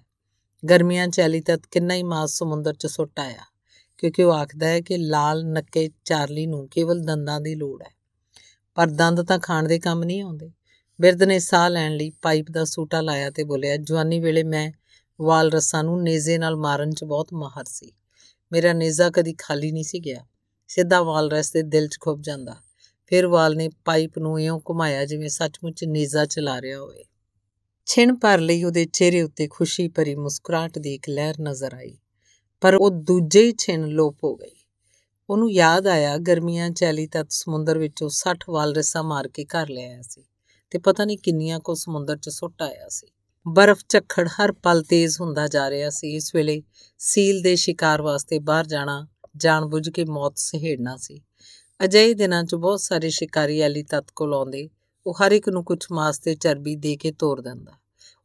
[0.70, 3.55] ਗਰਮੀਆਂ ਚ ਐਲੀ ਤੱਕ ਕਿੰਨਾ ਹੀ ਮਾਸ ਸਮੁੰਦਰ ਚ ਸੁੱਟ ਆਇਆ।
[3.98, 7.90] ਕਿਉਂਕਿ ਉਹ ਆਖਦਾ ਹੈ ਕਿ ਲਾਲ ਨੱਕੇ ਚਾਰਲੀ ਨੂੰ ਕੇਵਲ ਦੰਦਾਂ ਦੀ ਲੋੜ ਹੈ।
[8.74, 10.52] ਪਰ ਦੰਦ ਤਾਂ ਖਾਣ ਦੇ ਕੰਮ ਨਹੀਂ ਆਉਂਦੇ।
[11.00, 14.72] ਬਿਰਧ ਨੇ ਸਾਹ ਲੈਣ ਲਈ ਪਾਈਪ ਦਾ ਸੂਟਾ ਲਾਇਆ ਤੇ ਬੋਲਿਆ, ਜਵਾਨੀ ਵੇਲੇ ਮੈਂ
[15.20, 17.92] ਵਾਲ ਰਸਾਂ ਨੂੰ ਨੇਜ਼ੇ ਨਾਲ ਮਾਰਨ 'ਚ ਬਹੁਤ ਮਾਹਰ ਸੀ।
[18.52, 20.26] ਮੇਰਾ ਨੇਜ਼ਾ ਕਦੀ ਖਾਲੀ ਨਹੀਂ ਸੀ ਗਿਆ।
[20.68, 22.56] ਸਿੱਧਾ ਵਾਲ ਰਸ ਦੇ ਦਿਲ 'ਚ ਖੁੱਭ ਜਾਂਦਾ।
[23.06, 27.04] ਫਿਰ ਵਾਲ ਨੇ ਪਾਈਪ ਨੂੰ ਇਉਂ ਘੁਮਾਇਆ ਜਿਵੇਂ ਸੱਚਮੁੱਚ ਨੇਜ਼ਾ ਚਲਾ ਰਿਹਾ ਹੋਵੇ।
[27.86, 31.98] ਛਿਣ ਭਰ ਲਈ ਉਹਦੇ ਚਿਹਰੇ ਉੱਤੇ ਖੁਸ਼ੀ ਭਰੀ ਮੁਸਕਰਾਹਟ ਦੀ ਇੱਕ ਲਹਿਰ ਨਜ਼ਰ ਆਈ।
[32.60, 34.56] ਪਰ ਉਹ ਦੂਜੇ ਹੀ ਛਿਣ ਲੋਪ ਹੋ ਗਈ।
[35.30, 40.24] ਉਹਨੂੰ ਯਾਦ ਆਇਆ ਗਰਮੀਆਂ ਚਾਲੀ ਤੱਕ ਸਮੁੰਦਰ ਵਿੱਚੋਂ 60 ਵਾਲਰਸਾਂ ਮਾਰ ਕੇ ਘਰ ਲਿਆਇਆ ਸੀ
[40.70, 43.06] ਤੇ ਪਤਾ ਨਹੀਂ ਕਿੰਨੀਆਂ ਕੋ ਸਮੁੰਦਰ 'ਚ ਸੁੱਟ ਆਇਆ ਸੀ।
[43.48, 46.62] ਬਰਫ਼ ਝੱਖੜ ਹਰ ਪਲ ਤੇਜ਼ ਹੁੰਦਾ ਜਾ ਰਿਹਾ ਸੀ। ਇਸ ਵੇਲੇ
[46.98, 51.20] ਸੀਲ ਦੇ ਸ਼ਿਕਾਰ ਵਾਸਤੇ ਬਾਹਰ ਜਾਣਾ, ਜਾਣਬੁੱਝ ਕੇ ਮੌਤ ਸਹੇੜਨਾ ਸੀ।
[51.84, 54.70] ਅਜਿਹੇ ਦਿਨਾਂ 'ਚ ਬਹੁਤ ਸਾਰੇ ਸ਼ਿਕਾਰੀ ਐਲੀ ਤਤ ਕੋਲ ਆਉਂਦੇ,
[55.06, 57.72] ਉਹ ਹਰ ਇੱਕ ਨੂੰ ਕੁਝ ਮਾਸ ਤੇ ਚਰਬੀ ਦੇ ਕੇ ਤੋਰ ਦਿੰਦਾ।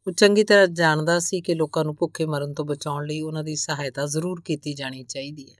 [0.06, 3.56] ਉਹ ਚੰਗੀ ਤਰ੍ਹਾਂ ਜਾਣਦਾ ਸੀ ਕਿ ਲੋਕਾਂ ਨੂੰ ਭੁੱਖੇ ਮਰਨ ਤੋਂ ਬਚਾਉਣ ਲਈ ਉਹਨਾਂ ਦੀ
[3.56, 5.56] ਸਹਾਇਤਾ ਜ਼ਰੂਰ ਕੀਤੀ ਜਾਣੀ ਚਾਹੀਦੀ ਹੈ,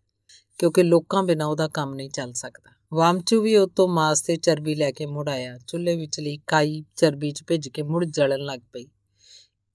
[0.58, 4.74] ਕਿਉਂਕਿ ਲੋਕਾਂ ਬਿਨਾਂ ਉਹਦਾ ਕੰਮ ਨਹੀਂ ਚੱਲ ਸਕਦਾ। ਵਾਮਚੂ ਵੀ ਉਹ ਤੋਂ ਮਾਸ ਤੇ ਚਰਬੀ
[4.74, 8.86] ਲੈ ਕੇ ਮੁੜ ਆਇਆ। ਚੁੱਲ੍ਹੇ ਵਿਚਲੀ ਕਾਈ ਚਰਬੀ 'ਚ ਭਿੱਜ ਕੇ ਮੁੜ ਜਲਣ ਲੱਗ ਪਈ।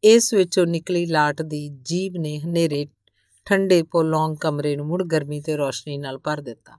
[0.03, 2.88] ਇਸ ਵਿੱਚੋਂ ਨਿਕਲੀ ਲਾਟ ਦੀ ਜੀਬ ਨੇ ਹਨੇਰੇ
[3.45, 6.78] ਠੰਡੇ ਪੋਲੋਂਗ ਕਮਰੇ ਨੂੰ ਮੁੜ ਗਰਮੀ ਤੇ ਰੋਸ਼ਨੀ ਨਾਲ ਭਰ ਦਿੱਤਾ।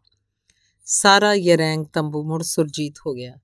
[0.85, 3.35] ਸਾਰਾ ਯਰੈਂਗ ਤੰਬੂ ਮੁੜ ਸੁਰਜੀਤ ਹੋ ਗਿਆ।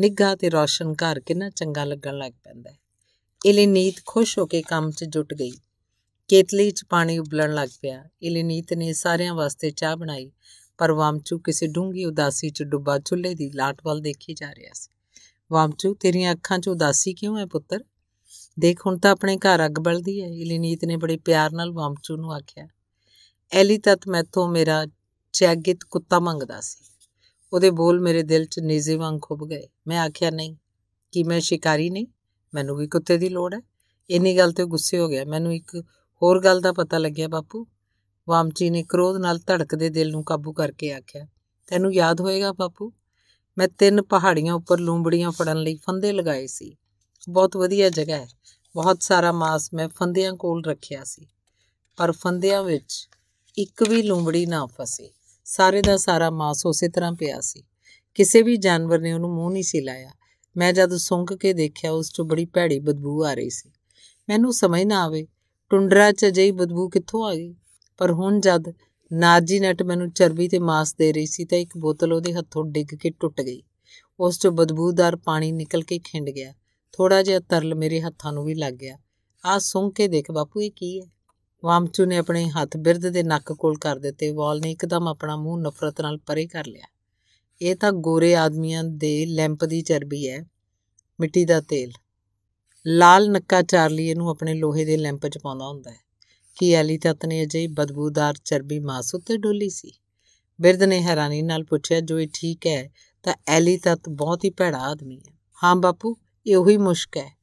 [0.00, 2.70] ਨਿੱਘਾ ਤੇ ਰੋਸ਼ਨ ਘਰ ਕਿੰਨਾ ਚੰਗਾ ਲੱਗਣ ਲੱਗ ਪੈਂਦਾ
[3.44, 5.50] ਇਲੀਨੀਤ ਖੁਸ਼ ਹੋ ਕੇ ਕੰਮ 'ਚ ਜੁਟ ਗਈ।
[6.28, 10.32] ਕੇਤਲੀ 'ਚ ਪਾਣੀ ਉਬਲਣ ਲੱਗ ਪਿਆ। ਇਲੀਨੀਤ ਨੇ ਸਾਰਿਆਂ ਵਾਸਤੇ ਚਾਹ ਬਣਾਈ,
[10.78, 14.90] ਪਰ ਵਾਮਚੂ ਕਿਸੇ ਡੂੰਗੀ ਉਦਾਸੀ 'ਚ ਡੁੱਬਾ ਚੁੱਲ੍ਹੇ ਦੀ ਲਾਟ ਵੱਲ ਦੇਖੀ ਜਾ ਰਿਹਾ ਸੀ।
[15.52, 17.84] ਵਾਮਚੂ, ਤੇਰੀਆਂ ਅੱਖਾਂ 'ਚ ਉਦਾਸੀ ਕਿਉਂ ਹੈ ਪੁੱਤਰ?
[18.58, 22.32] ਦੇਖ, ਹੁਣ ਤਾਂ ਆਪਣੇ ਘਰ ਅੱਗ ਬਲਦੀ ਹੈ, ਇਲੀਨੀਤ ਨੇ ਬੜੇ ਪਿਆਰ ਨਾਲ ਵਾਮਚੂ ਨੂੰ
[22.32, 22.68] ਆਖਿਆ।
[23.52, 24.86] ਐਲੀ ਤਤ ਮੈਥੋਂ ਮੇਰਾ
[25.32, 26.84] ਚੈਗਿਤ ਕੁੱਤਾ ਮੰਗਦਾ ਸੀ।
[27.52, 30.56] ਉਹਦੇ ਬੋਲ ਮੇਰੇ ਦਿਲ 'ਚ ਨੇਜ਼ੇ ਵਾਂਗ ਖੁੱਭ ਗਏ। ਮੈਂ ਆਖਿਆ, ਨਹੀਂ,
[31.12, 32.06] ਕਿ ਮੈਂ ਸ਼ਿਕਾਰੀ ਨਹੀਂ?
[32.54, 33.60] ਮੈਨੂੰ ਵੀ ਕੁੱਤੇ ਦੀ ਲੋੜ ਹੈ।
[34.10, 35.84] ਇੰਨੀ ਗੱਲ ਤੇ ਗੁੱਸੇ ਹੋ ਗਿਆ। ਮੈਨੂੰ ਇੱਕ
[36.22, 37.66] ਹੋਰ ਗੱਲ ਦਾ ਪਤਾ ਲੱਗਿਆ ਬਾਪੂ।
[38.28, 41.26] ਵਾਮਚੀ ਨੇ ਕ੍ਰੋਧ ਨਾਲ ਧੜਕਦੇ ਦਿਲ ਨੂੰ ਕਾਬੂ ਕਰਕੇ ਆਖਿਆ,
[41.66, 42.92] ਤੈਨੂੰ ਯਾਦ ਹੋਏਗਾ ਬਾਪੂ,
[43.58, 46.76] ਮੈਂ ਤਿੰਨ ਪਹਾੜੀਆਂ ਉੱਪਰ ਲੂੰਬੜੀਆਂ ਫੜਨ ਲਈ ਫੰਦੇ ਲਗਾਏ ਸੀ।
[47.28, 48.28] ਬਹੁਤ ਵਧੀਆ ਜਗ੍ਹਾ ਹੈ।
[48.74, 51.26] ਬਹੁਤ ਸਾਰਾ ਮਾਸ ਮੈਂ ਫੰਦਿਆਂ ਕੋਲ ਰੱਖਿਆ ਸੀ।
[51.96, 53.08] ਪਰ ਫੰਦਿਆਂ ਵਿੱਚ
[53.58, 55.10] ਇੱਕ ਵੀ ਲੂੰਬੜੀ ਨਾ ਫਸੀ।
[55.44, 57.64] ਸਾਰੇ ਦਾ ਸਾਰਾ ਮਾਸ ਉਸੇ ਤਰ੍ਹਾਂ ਪਿਆ ਸੀ।
[58.14, 60.10] ਕਿਸੇ ਵੀ ਜਾਨਵਰ ਨੇ ਉਹਨੂੰ ਮੂੰਹ ਨਹੀਂ ਸੀ ਲਾਇਆ।
[60.56, 63.70] ਮੈਂ ਜਦ ਸੁੰਘ ਕੇ ਦੇਖਿਆ ਉਸ 'ਚੋਂ ਬੜੀ ਭੈੜੀ ਬਦਬੂ ਆ ਰਹੀ ਸੀ।
[64.28, 65.26] ਮੈਨੂੰ ਸਮਝ ਨਾ ਆਵੇ,
[65.70, 67.54] ਟੁੰਡਰਾ 'ਚ ਅਜਿਹੀ ਬਦਬੂ ਕਿੱਥੋਂ ਆ ਗਈ?
[67.98, 68.64] ਪਰ ਹੁਣ ਜਦ
[69.12, 72.94] ਨਾਜੀ ਨਟ ਮੈਨੂੰ ਚਰਬੀ ਤੇ ਮਾਸ ਦੇ ਰਹੀ ਸੀ ਤਾਂ ਇੱਕ ਬੋਤਲ ਉਹਦੇ ਹੱਥੋਂ ਡਿੱਗ
[72.94, 73.62] ਕੇ ਟੁੱਟ ਗਈ।
[74.20, 76.54] ਉਸ 'ਚੋਂ ਬਦਬੂਦਾਰ ਪਾਣੀ ਨਿਕਲ ਕੇ ਖਿੰਡ ਗਿਆ।
[76.92, 78.98] ਥੋੜਾ ਜਿਹਾ ਤਰਲ ਮੇਰੇ ਹੱਥਾਂ ਨੂੰ ਵੀ ਲੱਗ ਗਿਆ।
[79.44, 81.06] ਆ ਸੁੰਘ ਕੇ ਦੇਖ ਬਾਪੂ, ਇਹ ਕੀ ਹੈ?
[81.64, 85.60] ਵਾਮਚੂ ਨੇ ਆਪਣੇ ਹੱਥ ਬਿਰਧ ਦੇ ਨੱਕ ਕੋਲ ਕਰ ਦਿੱਤੇ। ਵਾਲ ਨੇ ਇੱਕਦਮ ਆਪਣਾ ਮੂੰਹ
[85.60, 86.84] ਨਫ਼ਰਤ ਨਾਲ ਪਰੇ ਕਰ ਲਿਆ।
[87.60, 90.44] ਇਹ ਤਾਂ ਗੋਰੇ ਆਦਮੀਆਂ ਦੇ ਲੈਂਪ ਦੀ ਚਰਬੀ ਹੈ,
[91.20, 91.92] ਮਿੱਟੀ ਦਾ ਤੇਲ।
[92.86, 95.96] ਲਾਲ ਨੱਕਾ ਚਾਰਲੀ ਇਹਨੂੰ ਆਪਣੇ ਲੋਹੇ ਦੇ ਲੈਂਪ 'ਚ ਪਾਉਂਦਾ ਹੁੰਦਾ ਹੈ।
[96.58, 99.92] ਕੀ ਐਲੀ ਤੱਤ ਨੇ ਅਜਿਹੀ ਬਦਬੂਦਾਰ ਚਰਬੀ ਮਾਸ ਉੱਤੇ ਡੋਲੀ ਸੀ?
[100.60, 102.90] ਬਿਰਧ ਨੇ ਹੈਰਾਨੀ ਨਾਲ ਪੁੱਛਿਆ, ਜੋ ਇਹ ਠੀਕ ਹੈ,
[103.22, 105.32] ਤਾਂ ਐਲੀ ਤੱਤ ਬਹੁਤ ਹੀ ਭੈੜਾ ਆਦਮੀ ਹੈ।
[105.64, 107.38] ਹਾਂ ਬਾਪੂ, ਇਹ ਉਹੀ ਮੁਸ਼ਕ ਹੈ।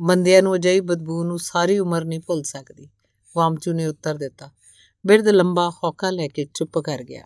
[0.00, 2.90] ਬੰਦਿਆਂ ਨੂੰ ਅਜਿਹੀ ਬਦਬੂ ਨੂੰ ਸਾਰੀ ਉਮਰ ਨਹੀਂ ਭੁੱਲ ਸਕਦੀ।
[3.36, 4.50] ਵਾਮਚੂ ਨੇ ਉੱਤਰ ਦਿੱਤਾ।
[5.06, 7.24] ਬਿਰਧ ਲੰਬਾ ਹੌਕਾ ਲੈ ਕੇ ਚੁੱਪ ਕਰ ਗਿਆ।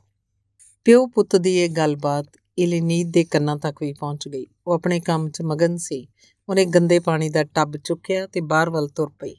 [0.89, 2.27] ਪਿਓ ਪੁੱਤ ਦੀ ਇਹ ਗੱਲਬਾਤ
[2.59, 6.09] ਇਲਨੀਦ ਦੇ ਕੰਨਾਂ ਤੱਕ ਵੀ ਪਹੁੰਚ ਗਈ। ਉਹ ਆਪਣੇ ਕੰਮ 'ਚ ਮਗਨ ਸੀ।
[6.49, 9.35] ਉਹਨੇ ਗੰਦੇ ਪਾਣੀ ਦਾ ਟੱਬ ਚੁੱਕਿਆ ਤੇ ਬਾਹਰ ਵੱਲ ਤੁਰ ਪਈ।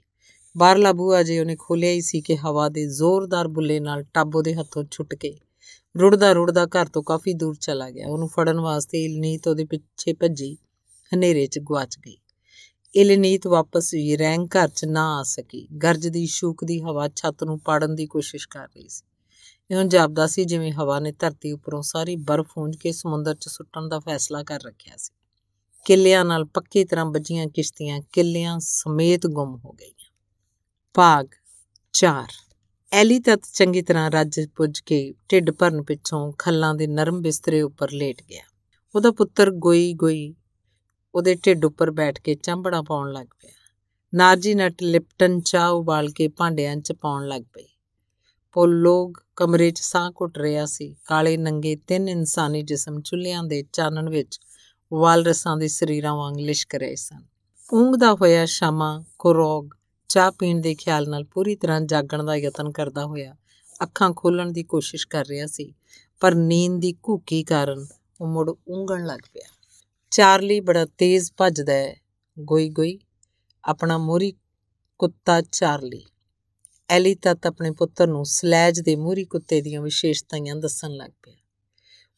[0.58, 4.54] ਬਾਹਰਲਾ ਬੂਹਾ ਜੇ ਉਹਨੇ ਖੋਲਿਆ ਹੀ ਸੀ ਕਿ ਹਵਾ ਦੇ ਜ਼ੋਰਦਾਰ ਬੁੱਲੇ ਨਾਲ ਟੱਬ ਉਹਦੇ
[4.54, 5.38] ਹੱਥੋਂ ਛੁੱਟ ਕੇ
[6.00, 10.58] ਰੁੜਦਾ ਰੁੜਦਾ ਘਰ ਤੋਂ ਕਾਫੀ ਦੂਰ ਚਲਾ ਗਿਆ। ਉਹਨੂੰ ਫੜਨ ਵਾਸਤੇ ਇਲਨੀਤ ਉਹਦੇ ਪਿੱਛੇ ਭੱਜੀ,
[11.14, 12.18] ਹਨੇਰੇ 'ਚ ਗਵਾਚ ਗਈ।
[12.96, 17.96] ਇਲਨੀਤ ਵਾਪਸ ਰੈਂਗ ਘਰ 'ਚ ਨਾ ਆ ਸਕੀ। ਗਰਜਦੀ ਸ਼ੂਕ ਦੀ ਹਵਾ ਛੱਤ ਨੂੰ ਪਾੜਨ
[17.96, 19.09] ਦੀ ਕੋਸ਼ਿਸ਼ ਕਰ ਰਹੀ ਸੀ।
[19.72, 23.88] ਇਉਂ ਜਾਪਦਾ ਸੀ ਜਿਵੇਂ ਹਵਾ ਨੇ ਧਰਤੀ ਉੱਪਰੋਂ ਸਾਰੀ ਬਰਫ਼ ਫੂੰਜ ਕੇ ਸਮੁੰਦਰ 'ਚ ਸੁੱਟਣ
[23.88, 25.12] ਦਾ ਫੈਸਲਾ ਕਰ ਰੱਖਿਆ ਸੀ।
[25.86, 30.12] ਕਿੱਲਿਆਂ ਨਾਲ ਪੱਕੀ ਤਰ੍ਹਾਂ ਵੱਜੀਆਂ ਕਿਸ਼ਤੀਆਂ ਕਿੱਲਿਆਂ ਸਮੇਤ ਗੁੰਮ ਹੋ ਗਈਆਂ।
[30.94, 31.28] ਭਾਗ
[31.94, 32.28] 4
[32.94, 37.92] ਐਲੀ ਤਤ ਚੰਗੀ ਤਰ੍ਹਾਂ ਰੱਜ ਪੁੱਜ ਕੇ ਢਿੱਡ ਭਰਨ ਪਿੱਛੋਂ ਖੱਲਾਂ ਦੇ ਨਰਮ ਬਿਸਤਰੇ ਉੱਪਰ
[37.92, 38.44] ਲੇਟ ਗਿਆ।
[38.96, 40.36] ਉਹਦਾ ਪੁੱਤਰ ਗੋਈ ਗੋਈ
[41.16, 43.52] ਉਹਦੇ ਢਿੱਡ ਉੱਪਰ ਬੈਠ ਕੇ ਚਾਂਬੜਾ ਪਾਉਣ ਲੱਗ ਪਿਆ।
[44.16, 47.68] ਨਾਰਜੀ ਨਟ ਲਿਪਟਨ ਚਾਹ ਉਬਾਲ ਕੇ ਭਾਂਡਿਆਂ 'ਚ ਪਾਉਣ ਲੱਗ ਪਈ।
[48.68, 54.10] ਲੋਗ ਕਮਰੇ 'ਚ ਸਾਹ ਘੁੱਟ ਰਿਹਾ ਸੀ। ਕਾਲੇ ਨੰਗੇ ਤਿੰਨ ਇਨਸਾਨੀ ਜਿਸਮ ਚੁੱਲ੍ਹਿਆਂ ਦੇ ਚਾਨਣ
[54.10, 54.40] ਵਿੱਚ
[54.94, 57.26] ਵਾਲਰਸਾਂ ਦੇ ਸਰੀਰਾਂ ਵਾਂਗ ਲਿਸ਼ਕ ਰਹੇ ਸਨ।
[57.74, 59.70] ਉਂਗਦਾ ਹੋਇਆ ਸ਼ਾਮਾ ਕੋਰੋਗ
[60.10, 63.36] ਚਾਹ ਪੀਣ ਦੇ ਖਿਆਲ ਨਾਲ ਪੂਰੀ ਤਰ੍ਹਾਂ ਜਾਗਣ ਦਾ ਯਤਨ ਕਰਦਾ ਹੋਇਆ
[63.84, 65.74] ਅੱਖਾਂ ਖੋਲਣ ਦੀ ਕੋਸ਼ਿਸ਼ ਕਰ ਰਿਹਾ ਸੀ,
[66.20, 67.86] ਪਰ ਨੀਂਦ ਦੀ ਘੂਕੀ ਕਾਰਨ
[68.22, 69.50] ਉਹ ਮੁੜ ਉਂਗਣ ਲੱਗ ਪਿਆ।
[70.12, 71.96] ਚਾਰਲੀ ਬੜਾ ਤੇਜ਼ ਭੱਜਦਾ ਹੈ।
[72.40, 73.00] ਗੋਈ ਗੋਈ
[73.64, 74.34] ਆਪਣਾ ਮੋਰੀ
[75.00, 76.06] ਕੁੱਤਾ ਚਾਰਲੀ।
[76.90, 81.36] ਐਲੀ ਤਤ ਆਪਣੇ ਪੁੱਤਰ ਨੂੰ ਸਲੈਜ ਦੇ ਮੋਰੀ ਕੁੱਤੇ ਦੀਆਂ ਵਿਸ਼ੇਸ਼ਤਾਵਾਂ ਦੱਸਣ ਲੱਗ ਪਿਆ।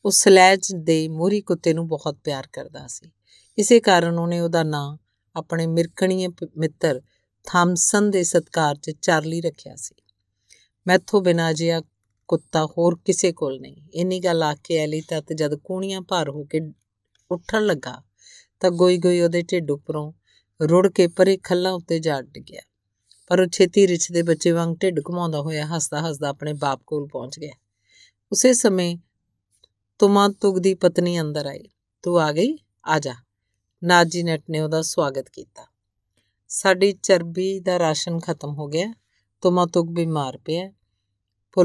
[0.06, 3.12] ਉਹ ਸਲੈਜ ਦੇ ਮੋਰੀ ਕੁੱਤੇ ਨੂੰ ਬਹੁਤ ਪਿਆਰ ਕਰਦਾ ਸੀ।
[3.58, 4.98] ਇਸੇ ਕਾਰਨ ਉਹਨੇ ਉਹਦਾ ਨਾਂ
[5.36, 7.02] ਆਪਣੇ ਮਿਰਕਣੀਏ ਮਿੱਤਰ
[7.44, 9.96] ਥਾਮਸਨ ਦੇ ਸਤਕਾਰ 'ਚ ਚਾਰਲੀ ਰੱਖਿਆ ਸੀ।
[10.88, 11.82] ਮੈਥੋਂ ਬਿਨਾ ਜਿਆ
[12.28, 16.44] ਕੁੱਤਾ ਹੋਰ ਕਿਸੇ ਕੋਲ ਨਹੀਂ। ਇੰਨੀ ਗੱਲ ਆ ਕੇ ਐਲੀ ਤਤ ਜਦ ਕੂਣੀਆਂ ਭਾਰ ਹੋ
[16.44, 16.60] ਕੇ
[17.32, 18.04] ਉੱਠਣ ਲੱਗਾ
[18.60, 20.14] ਤਾਂ ਗੋਈ ਗੋਈ ਉਹਦੇ ਢਿੱਡ ਉੱਪਰੋਂ
[20.62, 22.62] ਰੁੜ ਕੇ ਪਰੇ ਖੱਲਾਂ ਉੱਤੇ ਜਾ ਡਿੱਗਿਆ।
[23.32, 27.08] ਪਰ ਉਹ ਛੇਤੀ ਰਿਛ ਦੇ ਬੱਚੇ ਵਾਂਗ ਢਿੱਡ ਘੁਮਾਉਂਦਾ ਹੋਇਆ ਹੱਸਦਾ ਹੱਸਦਾ ਆਪਣੇ ਬਾਪ ਕੋਲ
[27.08, 27.52] ਪਹੁੰਚ ਗਿਆ।
[28.32, 28.98] ਉਸੇ ਸਮੇਂ
[30.00, 31.64] ਤੁਮਾ ਤੁਗ ਦੀ ਪਤਨੀ ਅੰਦਰ ਆਈ।
[32.02, 32.58] ਤੂੰ ਆ ਗਈ?
[32.86, 33.14] ਆ ਜਾ।
[33.84, 35.68] ਨਾਜੀ ਨਟ ਨੇ ਉਹਦਾ ਸਵਾਗਤ ਕੀਤਾ।
[36.48, 38.94] ਸਾਡੀ ਚਰਬੀ ਦਾ ਰਾਸ਼ਨ ਖਤਮ ਹੋ ਗਿਆ।
[39.42, 40.72] ਤੁਮਾ ਤੁਗ ਬਿਮਾਰ ਪਿਆ।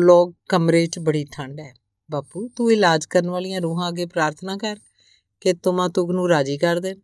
[0.00, 1.74] ਲੋਕ ਕਮਰੇ 'ਚ ਬੜੀ ਠੰਡ ਹੈ।
[2.10, 4.76] ਬਾਪੂ, ਤੂੰ ਇਲਾਜ ਕਰਨ ਵਾਲੀਆਂ ਰੂਹਾਂ ਅੱਗੇ ਪ੍ਰਾਰਥਨਾ ਕਰ
[5.40, 6.94] ਕਿ ਤੁਮਾ ਤੁਗ ਨੂੰ ਰਾਜੀ ਕਰ ਦੇ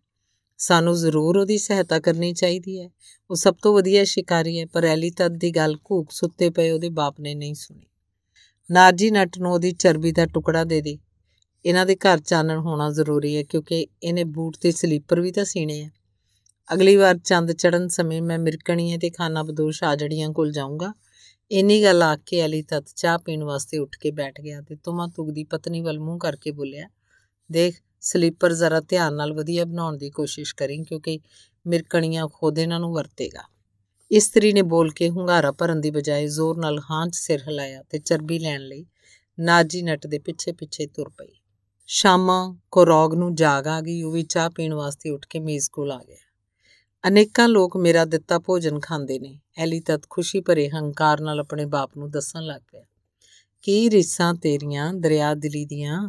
[0.63, 2.91] ਸਾਨੂੰ ਜ਼ਰੂਰ ਉਹਦੀ ਸਹਾਇਤਾ ਕਰਨੀ ਚਾਹੀਦੀ ਹੈ।
[3.31, 6.89] ਉਹ ਸਭ ਤੋਂ ਵਧੀਆ ਸ਼ਿਕਾਰੀ ਹੈ, ਪਰ ਐਲੀ ਤਦ ਦੀ ਗੱਲ ਘੂਕ ਸੁੱਤੇ ਪਏ ਉਹਦੇ
[6.89, 7.87] ਬਾਪ ਨੇ ਨਹੀਂ ਸੁਣੀ।
[8.71, 10.99] ਨਾਰਜੀ ਨਟ ਨੂੰ ਉਹਦੀ ਚਰਬੀ ਦਾ ਟੁਕੜਾ ਦੇ ਦੇ।
[11.65, 15.83] ਇਹਨਾਂ ਦੇ ਘਰ ਚਾਨਣ ਹੋਣਾ ਜ਼ਰੂਰੀ ਹੈ, ਕਿਉਂਕਿ ਇਹਨੇ ਬੂਟ ਤੇ ਸਲੀਪਰ ਵੀ ਤਾਂ ਸੀਣੇ
[15.83, 15.91] ਆ।
[16.75, 20.93] ਅਗਲੀ ਵਾਰ ਚੰਦ ਚੜਨ ਸਮੇਂ ਮੈਂ ਮਿਰਕਣੀਏ ਤੇ ਖਾਨਾ ਬਦੋਸ਼ ਆਜੜੀਆਂ ਕੋਲ ਜਾਊਂਗਾ।
[21.51, 25.07] ਇੰਨੀ ਗੱਲ ਆ ਕੇ ਅਲੀ ਤਤ ਚਾਹ ਪੀਣ ਵਾਸਤੇ ਉੱਠ ਕੇ ਬੈਠ ਗਿਆ ਤੇ ਤੁਮਾ
[25.07, 26.89] ਤੁਗ ਦੀ ਪਤਨੀ ਵੱਲ ਮੂੰਹ ਕਰਕੇ ਬੋਲਿਆ,
[27.53, 31.19] ਦੇਖ ਸਲੀਪਰ ਜ਼ਰਾ ਧਿਆਨ ਨਾਲ ਵਧੀਆ ਬਣਾਉਣ ਦੀ ਕੋਸ਼ਿਸ਼ ਕਰੀ ਕਿਉਂਕਿ
[31.67, 33.43] ਮਿਰਕਣੀਆਂ ਖੁਦ ਇਹਨਾਂ ਨੂੰ ਵਰਤੇਗਾ।
[34.11, 37.99] ਇਸਤਰੀ ਨੇ ਬੋਲ ਕੇ ਹੁੰਗਾਰਾ ਭਰਨ ਦੀ ਬਜਾਏ ਜ਼ੋਰ ਨਾਲ ਹਾਂ 'ਚ ਸਿਰ ਹਿਲਾਇਆ ਤੇ
[37.99, 38.85] ਚਰਬੀ ਲੈਣ ਲਈ
[39.39, 41.33] ਨਾਜੀ ਨਟ ਦੇ ਪਿੱਛੇ ਪਿੱਛੇ ਤੁਰ ਪਈ।
[41.89, 45.93] ਸ਼ਾਮਾ ਕੋਰੋਗ ਨੂੰ ਜਾਗ ਆ ਗਈ, ਉਹ ਵੀ ਚਾਹ ਪੀਣ ਵਾਸਤੇ ਉੱਠ ਕੇ ਮੇਜ਼ ਕੋਲ
[45.93, 46.17] ਆ ਗਿਆ।
[47.05, 51.97] ਅਨੇਕਾਂ ਲੋਕ ਮੇਰਾ ਦਿੱਤਾ ਭੋਜਨ ਖਾਂਦੇ ਨੇ। ਐਲੀ ਤਤ ਖੁਸ਼ੀ ਭਰੇ ਹੰਕਾਰ ਨਾਲ ਆਪਣੇ ਬਾਪ
[51.97, 52.85] ਨੂੰ ਦੱਸਣ ਲੱਗ ਪਿਆ,
[53.65, 56.03] ਕੀ ਰਿਸਾਂ ਤੇਰੀਆਂ ਦਰਿਆ ਦਿਲੀ ਦੀਆਂ?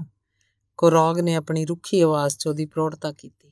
[0.84, 3.52] ਕੋਰੋਗ ਨੇ ਆਪਣੀ ਰੁੱਖੀ ਆਵਾਜ਼ 'ਚ ਉਹਦੀ ਪ੍ਰੋੜਤਾ ਕੀਤੀ।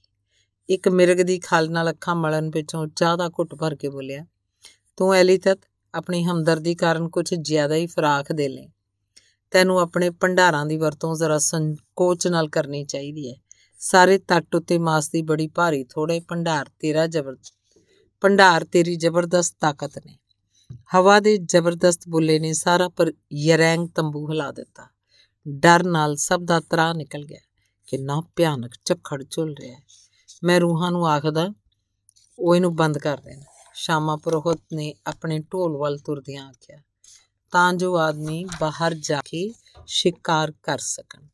[0.69, 4.25] ਇੱਕ ਮਿਰਗ ਦੀ ਖਲ ਨਾਲ ਅੱਖਾਂ ਮਲਣ ਪਿੱਛੋਂ ਚਾਹ ਦਾ ਘੁੱਟ ਭਰ ਕੇ ਬੋਲਿਆ,
[4.97, 5.59] ਤੂੰ ਐਲੀ ਤਤ
[5.93, 8.67] ਆਪਣੀ ਹਮਦਰਦੀ ਕਾਰਨ ਕੁਝ ਜ਼ਿਆਦਾ ਹੀ ਫਰਾਖ ਦੇ ਲੈ।
[9.51, 13.35] ਤੈਨੂੰ ਆਪਣੇ ਭੰਡਾਰਾਂ ਦੀ ਵਰਤੋਂ ਜ਼ਰਾ ਸੰਕੋਚ ਨਾਲ ਕਰਨੀ ਚਾਹੀਦੀ ਹੈ।
[13.79, 17.35] ਸਾਰੇ ਤੱਟ ਉੱਤੇ ਮਾਸ ਦੀ ਬੜੀ ਭਾਰੀ ਥੋੜੇ ਭੰਡਾਰ ਤੇਰਾ ਜ਼ਬਰ,
[18.21, 20.17] ਭੰਡਾਰ ਤੇਰੀ ਜ਼ਬਰਦਸਤ ਤਾਕਤ ਨੇ।
[20.95, 24.87] ਹਵਾ ਦੇ ਜ਼ਬਰਦਸਤ ਬੁੱਲੇ ਨੇ ਸਾਰਾ ਪਰ ਯਰੈਂਗ ਤੰਬੂ ਹਿਲਾ ਦਿੱਤਾ।
[25.47, 27.39] ਡਰ ਨਾਲ ਸਭ ਦਾ ਤਰਾ ਨਿਕਲ ਗਿਆ
[27.87, 29.83] ਕਿੰਨਾ ਭਿਆਨਕ ਝੱਖੜ ਝੁੱਲ ਰਿਹਾ ਹੈ।
[30.43, 31.53] ਮੈਂ ਰੂਹਾਂ ਨੂੰ ਆਖਦਾ,
[32.39, 33.41] ਉਹ ਇਹਨੂੰ ਬੰਦ ਕਰ ਦੇਣ।
[33.73, 36.77] ਸ਼ਾਮਾ ਪ੍ਰੋਹਤ ਨੇ ਆਪਣੇ ਢੋਲ ਵੱਲ ਤੁਰਦਿਆਂ ਆਖਿਆ,
[37.51, 39.53] ਤਾਂ ਜੋ ਆਦਮੀ ਬਾਹਰ ਜਾ ਕੇ
[39.87, 41.27] ਸ਼ਿਕਾਰ ਕਰ ਸਕਣ।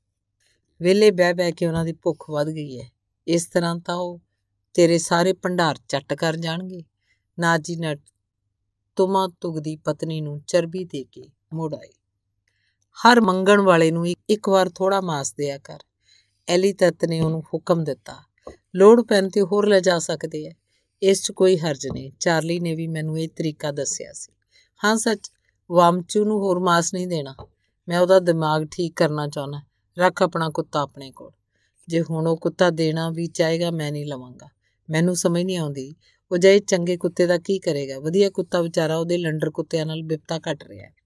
[0.82, 2.92] ਵੇਲੇ ਬਹਿ ਬਹਿ ਕੇ ਉਹਨਾਂ ਦੀ ਭੁੱਖ ਵੱਧ ਗਈ ਹੈ।
[3.28, 4.20] ਇਸ ਤਰ੍ਹਾਂ ਤਾਂ ਉਹ
[4.74, 6.84] ਤੇਰੇ ਸਾਰੇ ਭੰਡਾਰ ਚੱਟ ਕਰ ਜਾਣਗੇ।
[7.40, 8.02] ਨਾਜੀ ਨਟ
[8.96, 11.97] ਤੁਮਾ ਤੁਗਦੀ ਪਤਨੀ ਨੂੰ ਚਰਬੀ ਦੇ ਕੇ ਮੋੜ ਆਈ
[13.06, 15.80] ਹਰ ਮੰਗਣ ਵਾਲੇ ਨੂੰ ਇੱਕ ਵਾਰ ਥੋੜਾ ਮਾਸ ਦਿਆ ਕਰ।
[16.48, 18.16] ਐਲੀ ਤਤ ਨੇ ਉਹਨੂੰ ਹੁਕਮ ਦਿੱਤਾ।
[18.76, 20.52] ਲੋੜ ਪੈਣ ਤੇ ਹੋਰ ਲੈ ਜਾ ਸਕਦੇ ਐ।
[21.02, 24.32] ਇਸ 'ਚ ਕੋਈ ਹਰਜ ਨਹੀਂ। ਚਾਰਲੀ ਨੇ ਵੀ ਮੈਨੂੰ ਇਹ ਤਰੀਕਾ ਦੱਸਿਆ ਸੀ।
[24.86, 25.32] ਹਾਂ, ਸੱਚ।
[25.72, 27.36] ਵਾਮਚੂ ਨੂੰ ਹੋਰ ਮਾਸ ਨਹੀਂ ਦੇਣਾ।
[27.88, 29.62] ਮੈਂ ਉਹਦਾ ਦਿਮਾਗ ਠੀਕ ਕਰਨਾ ਚਾਹੁੰਦਾ।
[30.00, 31.32] ਰੱਖ ਆਪਣਾ ਕੁੱਤਾ ਆਪਣੇ ਕੋਲ।
[31.88, 34.50] ਜੇ ਹੁਣ ਉਹ ਕੁੱਤਾ ਦੇਣਾ ਵੀ ਚਾਹੇਗਾ, ਮੈਂ ਨਹੀਂ ਲਵਾਂਗਾ।
[34.90, 35.96] ਮੈਨੂੰ ਸਮਝ ਨਹੀਂ ਆਉਂਦੀ।
[36.32, 38.00] ਉਹ ਜੇ ਚੰਗੇ ਕੁੱਤੇ ਦਾ ਕੀ ਕਰੇਗਾ?
[38.00, 40.97] ਵਧੀਆ ਕੁੱਤਾ ਵਿਚਾਰਾ ਉਹਦੇ ਲੰਡਰ ਕੁੱਤਿਆਂ ਨਾਲ ਬਿਪਤਾ ਘਟ ਰਿਹਾ ਹੈ।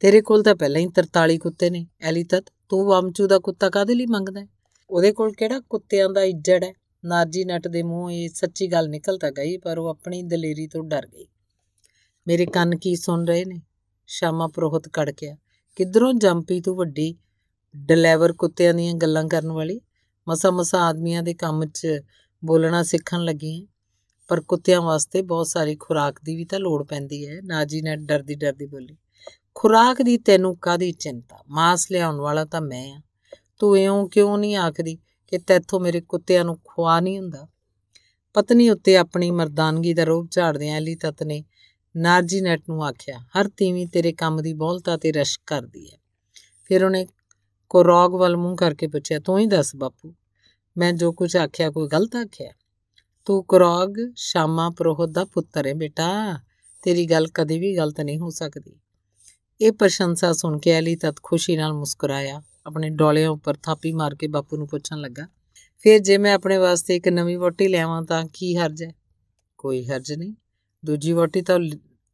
[0.00, 3.94] ਤੇਰੇ ਕੋਲ ਤਾਂ ਪਹਿਲਾਂ ਹੀ 43 ਕੁੱਤੇ ਨੇ, ਐਲੀ ਤਤ, ਤੂੰ ਵਾਮਚੂ ਦਾ ਕੁੱਤਾ ਕਾਦੇ
[3.94, 4.46] ਲਈ ਮੰਗਦਾ
[4.90, 6.72] ਉਹਦੇ ਕੋਲ ਕਿਹੜਾ ਕੁੱਤਿਆਂ ਦਾ ਇੱਜੜ ਹੈ?
[7.04, 10.84] ਨਾਰਜੀ ਨਟ ਦੇ ਮੂੰਹ ਇਹ ਸੱਚੀ ਗੱਲ ਨਿਕਲ ਤਾਂ ਗਈ, ਪਰ ਉਹ ਆਪਣੀ ਦਲੇਰੀ ਤੋਂ
[10.84, 11.26] ਡਰ ਗਈ।
[12.26, 13.62] ਮੇਰੇ ਕੰਨ ਕੀ ਸੁਣ ਰਹੇ ਨੇ?
[14.06, 15.36] ਸ਼ਾਮਾ ਪ੍ਰੋਹਤ ਕੜਕਿਆ
[15.76, 17.16] ਕਿਧਰੋਂ ਜੰਪੀ ਤੂੰ ਵੱਡੀ
[17.76, 19.80] ਡਲੈਵਰ ਕੁੱਤਿਆਂ ਦੀਆਂ ਗੱਲਾਂ ਕਰਨ ਵਾਲੀ?
[20.28, 21.86] ਮਸਾ ਮਸਾ ਆਦਮੀਆਂ ਦੇ ਕੰਮ 'ਚ
[22.44, 23.66] ਬੋਲਣਾ ਸਿੱਖਣ ਲੱਗੀ ਹੈ।
[24.28, 28.34] ਪਰ ਕੁੱਤਿਆਂ ਵਾਸਤੇ ਬਹੁਤ ਸਾਰੀ ਖੁਰਾਕ ਦੀ ਵੀ ਤਾਂ ਲੋੜ ਪੈਂਦੀ ਹੈ। ਨਾਜੀ ਨੇ ਡਰਦੀ
[28.34, 28.96] ਡਰਦੀ ਬੋਲੀ
[29.60, 31.36] ਖੁਰਾਕ ਦੀ ਤੈਨੂੰ ਕਾਦੀ ਚਿੰਤਾ?
[31.48, 33.00] ਮਾਸ ਲਿਆਉਣ ਵਾਲਾ ਤਾਂ ਮੈਂ ਆ।
[33.58, 37.48] ਤੂੰ ਇਉਂ ਕਿਉਂ ਨਹੀਂ ਆਖਦੀ ਕਿ ਤੈਥੋਂ ਮੇਰੇ ਕੁੱਤਿਆਂ ਨੂੰ ਖਵਾ ਨਹੀਂ ਹੁੰਦਾ?
[38.34, 41.44] ਪਤਨੀ ਉੱਤੇ ਆਪਣੀ ਮਰਦਾਨਗੀ ਦਾ ਰੋਬ ਝਾੜਦਿਆਂ ਅਲੀ ਤਤ ਨੇ
[41.96, 45.98] ਨਾਰਜੀ ਨੈਟ ਨੂੰ ਆਖਿਆ, ਹਰ ਤੀਵੀਂ ਤੇਰੇ ਕੰਮ ਦੀ ਬੋਲਤਾ ਤੇ ਰਸ਼ ਕਰਦੀ ਹੈ
[46.64, 47.06] ਫਿਰ ਉਹਨੇ
[47.68, 50.14] ਕੋਰੋਗ ਵੱਲ ਮੂੰਹ ਕਰਕੇ ਪੁੱਛਿਆ, ਤੂੰ ਹੀ ਦੱਸ ਬਾਪੂ,
[50.76, 52.52] ਮੈਂ ਜੋ ਕੁਝ ਆਖਿਆ ਕੋਈ ਗਲਤ ਆਖਿਆ?
[53.24, 56.40] ਤੂੰ ਕੋਰੋਗ ਸ਼ਾਮਾ ਪ੍ਰੋਹਤ ਦਾ ਪੁੱਤਰ ਹੈ ਬੇਟਾ।
[56.82, 58.80] ਤੇਰੀ ਗੱਲ ਕਦੇ ਵੀ ਗਲਤ ਨਹੀਂ ਹੋ ਸਕਦੀ।
[59.60, 64.26] ਇਹ ਪ੍ਰਸ਼ੰਸਾ ਸੁਣ ਕੇ ਅਲੀ ਤਤ ਖੁਸ਼ੀ ਨਾਲ ਮੁਸਕਰਾਇਆ। ਆਪਣੇ ਡੋਲਿਆਂ ਉੱਪਰ ਥਾਪੀ ਮਾਰ ਕੇ
[64.26, 65.26] ਬਾਪੂ ਨੂੰ ਪੁੱਛਣ ਲੱਗਾ,
[65.84, 68.92] ਫਿਰ ਜੇ ਮੈਂ ਆਪਣੇ ਵਾਸਤੇ ਇੱਕ ਨਵੀਂ ਵੋਟੀ ਲਿਆਵਾਂ ਤਾਂ ਕੀ ਹਰਜ ਹੈ?
[69.58, 70.34] ਕੋਈ ਹਰਜ ਨਹੀਂ।
[70.82, 71.58] ਦੂਜੀ ਵੋਟੀ ਤਾਂ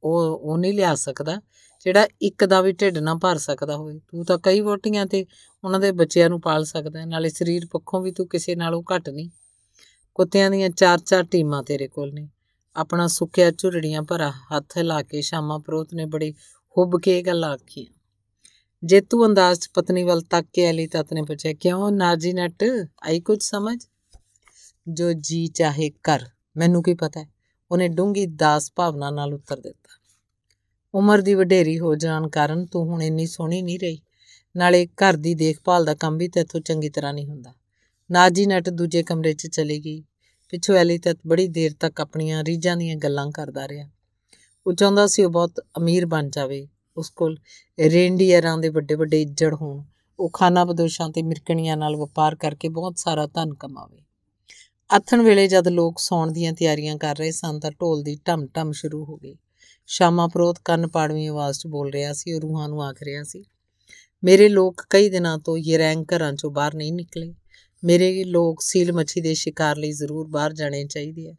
[0.03, 1.41] ਉਹ ਉਹ ਨਹੀਂ ਲਿਆ ਸਕਦਾ,
[1.87, 5.25] ਜਿਹੜਾ ਇੱਕ ਦਾ ਵੀ ਢਿੱਡ ਨਾ ਭਰ ਸਕਦਾ ਹੋਵੇ। ਤੂੰ ਤਾਂ ਕਈ ਵੋਟੀਆਂ ਤੇ
[5.65, 9.29] ਉਹਨਾਂ ਦੇ ਬੱਚਿਆਂ ਨੂੰ ਪਾਲ ਸਕਦਾ ਨਾਲੇ ਸਰੀਰ ਪੱਖੋਂ ਵੀ ਤੂੰ ਕਿਸੇ ਨਾਲੋਂ ਘੱਟ ਨਹੀਂ।
[10.15, 12.29] ਕੁੱਤਿਆਂ ਦੀਆਂ ਚਾਰ ਚਾਰ ਟੀਮਾਂ ਤੇਰੇ ਕੋਲ ਨੇ।
[12.77, 16.35] ਆਪਣਾ ਸੁੱਕਿਆ ਝੁਰੜੀਆਂ ਭਰਾ ਹੱਥ ਲਾ ਕੇ ਸ਼ਾਮਾ ਪ੍ਰੋਤ ਨੇ ਬੜੀ
[16.79, 17.87] ਹੁੱਬ ਕੇ ਗੱਲ ਆਖੀ।
[18.85, 22.65] ਜੇਤੂ ਅੰਦਾਜ਼ ਚ ਪਤਨੀ ਵੱਲ ਤੱਕ ਕੇ ਅਲੀ ਤਤ ਨੇ ਪੁੱਛਿਆ, ਕਿਉਂ ਨਾਜੀ ਨਟ?
[23.05, 23.85] ਆਈ ਕੁਝ ਸਮਝ?
[24.89, 26.25] ਜੋ ਜੀ ਚਾਹੇ ਕਰ।
[26.57, 27.29] ਮੈਨੂੰ ਕੀ ਪਤਾ ਹੈ?
[27.71, 30.01] ਉਹਨੇ ਡੂੰਗੀ ਦਾਸ ਭਾਵਨਾ ਨਾਲ ਉੱਤਰ ਦਿੱਤਾ।
[30.95, 34.03] ਉਮਰ ਦੀ ਵਡੇਰੀ ਹੋ ਜਾਣ ਕਾਰਨ ਤੂੰ ਹੁਣ ਇੰਨੀ ਸੋਹਣੀ ਨਹੀਂ ਰਹੀ।
[34.57, 37.55] ਨਾਲੇ ਘਰ ਦੀ ਦੇਖਭਾਲ ਦਾ ਕੰਮ ਵੀ ਤੇਥੋਂ ਚੰਗੀ ਤਰ੍ਹਾਂ ਨਹੀਂ ਹੁੰਦਾ।
[38.11, 40.05] ਨਾਜੀ ਨਟ ਦੂਜੇ ਕਮਰੇ 'ਚ ਚਲੀ ਗਈ।
[40.51, 43.91] ਪਿੱਛੋਂ ਐਲੀ ਤਤ ਬੜੀ ਦੇਰ ਤੱਕ ਆਪਣੀਆਂ ਰੀਝਾਂ ਦੀਆਂ ਗੱਲਾਂ ਕਰਦਾ ਰਿਹਾ।
[44.67, 47.39] ਉਹ ਚਾਹੁੰਦਾ ਸੀ ਉਹ ਬਹੁਤ ਅਮੀਰ ਬਣ ਜਾਵੇ, ਉਸ ਕੋਲ
[47.81, 49.85] ਰੇਂਡੀਅਰਾਂ ਦੇ ਵੱਡੇ ਵੱਡੇ ਇੱਜੜ ਹੋਣ,
[50.19, 54.03] ਉਹ ਖਾਨਾ ਬਦੋਸ਼ਾਂ ਤੇ ਮਿਰਕਣੀਆਂ ਨਾਲ ਵਪਾਰ ਕਰਕੇ ਬਹੁਤ ਸਾਰਾ ਧਨ ਕਮਾਵੇ।
[54.93, 59.05] ਆਥਣ ਵੇਲੇ ਜਦ ਲੋਕ ਸੌਣ ਦੀਆਂ ਤਿਆਰੀਆਂ ਕਰ ਰਹੇ ਸਨ ਤਾਂ ਢੋਲ ਦੀ ਢਮ-ਢਮ ਸ਼ੁਰੂ
[59.05, 59.37] ਹੋ ਗਈ।
[59.87, 63.45] ਸ਼ਾਮਾ ਪ੍ਰੋਤ ਕੰਨ ਪਾੜਵੀਂ ਆਵਾਜ਼ 'ਚ ਬੋਲ ਰਿਹਾ ਸੀ, ਉਹ ਰੂਹਾਂ ਨੂੰ ਆਖ ਰਿਹਾ ਸੀ,
[64.25, 67.35] ਮੇਰੇ ਲੋਕ ਕਈ ਦਿਨਾਂ ਤੋਂ ਯਰੈਂਗ ਘਰਾਂ 'ਚੋਂ ਬਾਹਰ ਨਹੀਂ ਨਿਕਲੇ।
[67.85, 71.35] ਮੇਰੇ ਲੋਕ ਸੀਲ ਮੱਛੀ ਦੇ ਸ਼ਿਕਾਰ ਲਈ ਜ਼ਰੂਰ ਬਾਹਰ ਜਾਣੇ ਚਾਹੀਦੇ ਆ।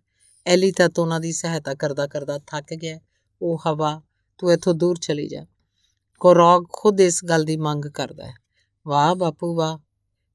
[0.45, 2.99] ਐਲੀ ਤਾਂ ਉਹਨਾਂ ਦੀ ਸਹਾਇਤਾ ਕਰਦਾ ਕਰਦਾ ਥੱਕ ਗਿਆ।
[3.41, 4.01] ਉਹ ਹਵਾ
[4.37, 5.45] ਤੂੰ ਇੱਥੋਂ ਦੂਰ ਚਲੀ ਜਾ।
[6.19, 8.33] ਕੋਰੋਗ ਖੁਦ ਇਸ ਗੱਲ ਦੀ ਮੰਗ ਕਰਦਾ ਹੈ।
[8.87, 9.77] ਵਾਹ ਬਾਪੂ ਵਾਹ।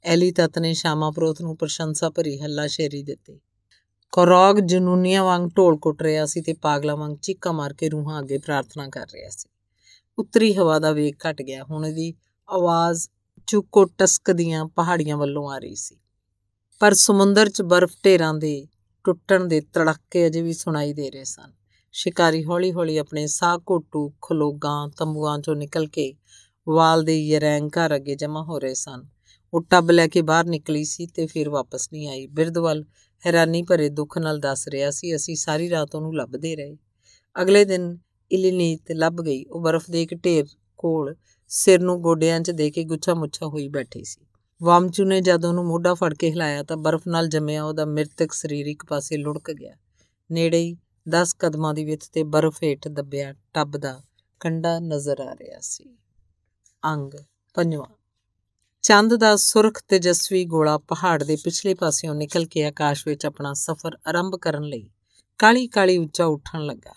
[0.05, 3.41] ਐਲੀ ਤਤ ਨੇ ਸ਼ਾਮਾ ਪ੍ਰੋਤ ਨੂੰ ਪ੍ਰਸ਼ੰਸਾ ਭਰੀ ਹੱਲਾ ਸ਼ੇਰੀ ਦਿੱਤੀ।
[4.13, 8.39] ਕੋਰੋਗ ਜਨੂਨੀਆਂ ਵਾਂਗ ਢੋਲ ਕੁੱਟ ਰਿਹਾ ਸੀ ਤੇ ਪਾਗਲਾ ਵਾਂਗ ਚੀਕਾ ਮਾਰ ਕੇ ਰੂਹਾਂ ਅੱਗੇ
[8.39, 9.49] ਪ੍ਰਾਰਥਨਾ ਕਰ ਰਿਹਾ ਸੀ।
[10.19, 12.15] ਉੱਤਰੀ ਹਵਾ ਦਾ ਵੇਗ ਘਟ ਗਿਆ। ਹੁਣ ਇਹਦੀ
[12.49, 13.09] ਆਵਾਜ਼
[13.47, 15.97] ਚੁੱਕੋ ਟਸਕਦੀਆਂ ਪਹਾੜੀਆਂ ਵੱਲੋਂ ਆ ਰਹੀ ਸੀ।
[16.81, 18.67] ਪਰ ਸਮੁੰਦਰ 'ਚ ਬਰਫ਼ ਢੇਰਾਂ ਦੇ
[19.05, 21.60] ਟੁੱਟਣ ਦੇ ਤੜਕੇ ਅਜੇ ਵੀ ਸੁਣਾਈ ਦੇ ਰਹੇ ਸਨ।
[21.93, 26.15] ਸ਼ਿਕਾਰੀ ਹੌਲੀ-ਹੌਲੀ ਆਪਣੇ ਸਾਹ ਘੋਟੂ ਖਲੋਗਾਂ ਤੰਬੂਆਂ 'ਚੋਂ ਨਿਕਲ ਕੇ
[26.69, 29.07] ਵਾਲ ਦੇ ਯਰੈਂਗ ਘਰ ਅੱਗੇ ਜਮ੍ਹਾਂ ਹੋ ਰਹੇ ਸਨ।
[29.55, 32.85] ਉਹ ਟੱਬ ਲੈ ਕੇ ਬਾਹਰ ਨਿਕਲੀ ਸੀ ਤੇ ਫਿਰ ਵਾਪਸ ਨਹੀਂ ਆਈ। ਬਿਰਦਵਲ
[33.27, 36.77] ਹੈਰਾਨੀ ਭਰੇ ਦੁੱਖ ਨਾਲ ਦੱਸ ਰਿਹਾ ਸੀ, ਅਸੀਂ ਸਾਰੀ ਰਾਤ ਉਹਨੂੰ ਲੱਭਦੇ ਰਹੇ।
[37.43, 37.99] ਅਗਲੇ ਦਿਨ
[38.31, 40.47] ਇਲੀਨੀਤ ਲੱਭ ਗਈ। ਉਹ ਬਰਫ਼ ਦੇ ਇੱਕ ਢੇਰ
[40.79, 41.15] ਕੋਲ
[41.49, 44.21] ਸਿਰ ਨੂੰ ਗੋਡਿਆਂ 'ਚ ਦੇ ਕੇ ਗੁੱਛਾ ਮੁੱਛਾ ਹੋਈ ਬੈਠੀ ਸੀ।
[44.63, 48.67] ਵਾਮਚੂ ਨੇ ਜਦ ਉਹਨੂੰ ਮੋਢਾ ਫੜ ਕੇ ਹਿਲਾਇਆ ਤਾਂ ਬਰਫ਼ ਨਾਲ ਜੰਮਿਆ ਉਹਦਾ ਮਿਰਤਕ ਸਰੀਰ
[48.67, 49.75] ਇੱਕ ਪਾਸੇ ਲੁੜਕ ਗਿਆ।
[50.31, 50.77] ਨੇੜੇ ਹੀ
[51.09, 54.03] 10 ਕਦਮਾਂ ਦੀ ਵਿੱਥ ਤੇ ਬਰਫ਼ ਹੇਠ ਦੱਬਿਆ ਟੱਬ ਦਾ
[54.41, 55.97] ਕੰਡਾ ਨਜ਼ਰ ਆ ਰਿਹਾ ਸੀ।
[56.85, 57.13] ਅੰਗ,
[57.55, 57.95] ਪੰਜਵਾਂ।
[58.83, 63.99] ਚੰਦ ਦਾ ਸੁਰਖ ਤੇਜਸਵੀ ਗੋਲਾ ਪਹਾੜ ਦੇ ਪਿਛਲੇ ਪਾਸਿਓਂ ਨਿਕਲ ਕੇ ਆਕਾਸ਼ ਵਿੱਚ ਆਪਣਾ ਸਫ਼ਰ
[64.07, 64.91] ਆਰੰਭ ਕਰਨ ਲਈ
[65.39, 66.93] ਕਾਲੀ ਕਾਲੀ ਉੱਚਾ ਉੱਠਣ ਲੱਗਾ।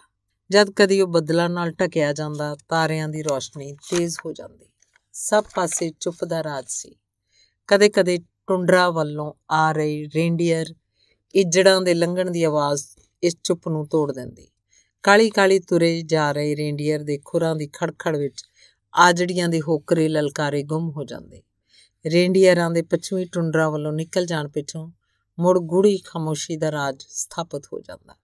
[0.51, 4.65] ਜਦ ਕਦੀ ਉਹ ਬੱਦਲਾਂ ਨਾਲ ਢਕਿਆ ਜਾਂਦਾ, ਤਾਰਿਆਂ ਦੀ ਰੋਸ਼ਨੀ ਤੇਜ਼ ਹੋ ਜਾਂਦੀ।
[5.13, 6.95] ਸਭ ਪਾਸੇ ਚੁੱਪ ਦਾ ਰਾਜ ਸੀ।
[7.67, 8.17] ਕਦੇ-ਕਦੇ
[8.47, 10.75] ਟੁੰਡਰਾ ਵੱਲੋਂ ਆ ਰਹੀ ਰੇਂਡੀਅਰ,
[11.35, 12.85] ਇੱਜੜਾਂ ਦੇ ਲੰਘਣ ਦੀ ਆਵਾਜ਼
[13.23, 14.47] ਇਸ ਚੁੱਪ ਨੂੰ ਤੋੜ ਦਿੰਦੀ।
[15.03, 18.43] ਕਾਲੀ ਕਾਲੀ ਤੁਰੇ ਜਾ ਰਹੇ ਰੇਂਡੀਅਰ ਦੇ ਖੁਰਾਂ ਦੀ ਖੜਖੜ ਵਿੱਚ
[18.95, 21.41] ਆਜੜੀਆਂ ਦੇ ਹੋਕਰੇ ਲਲਕਾਰੇ ਗੁੰਮ ਹੋ ਜਾਂਦੇ।
[22.05, 24.91] ਰੇਂਡੀਅਰਾਂ ਦੇ ਪੱਛਮੀ ਟੁੰਡਰਾ ਵੱਲੋਂ ਨਿਕਲ ਜਾਣ ਪਿੱਛੋਂ
[25.39, 28.15] ਮੁੜ ਗੂੜੀ ਖਾਮੋਸ਼ੀ ਦਾ ਰਾਜ ਸਥਾਪਿਤ ਹੋ ਜਾਂਦਾ।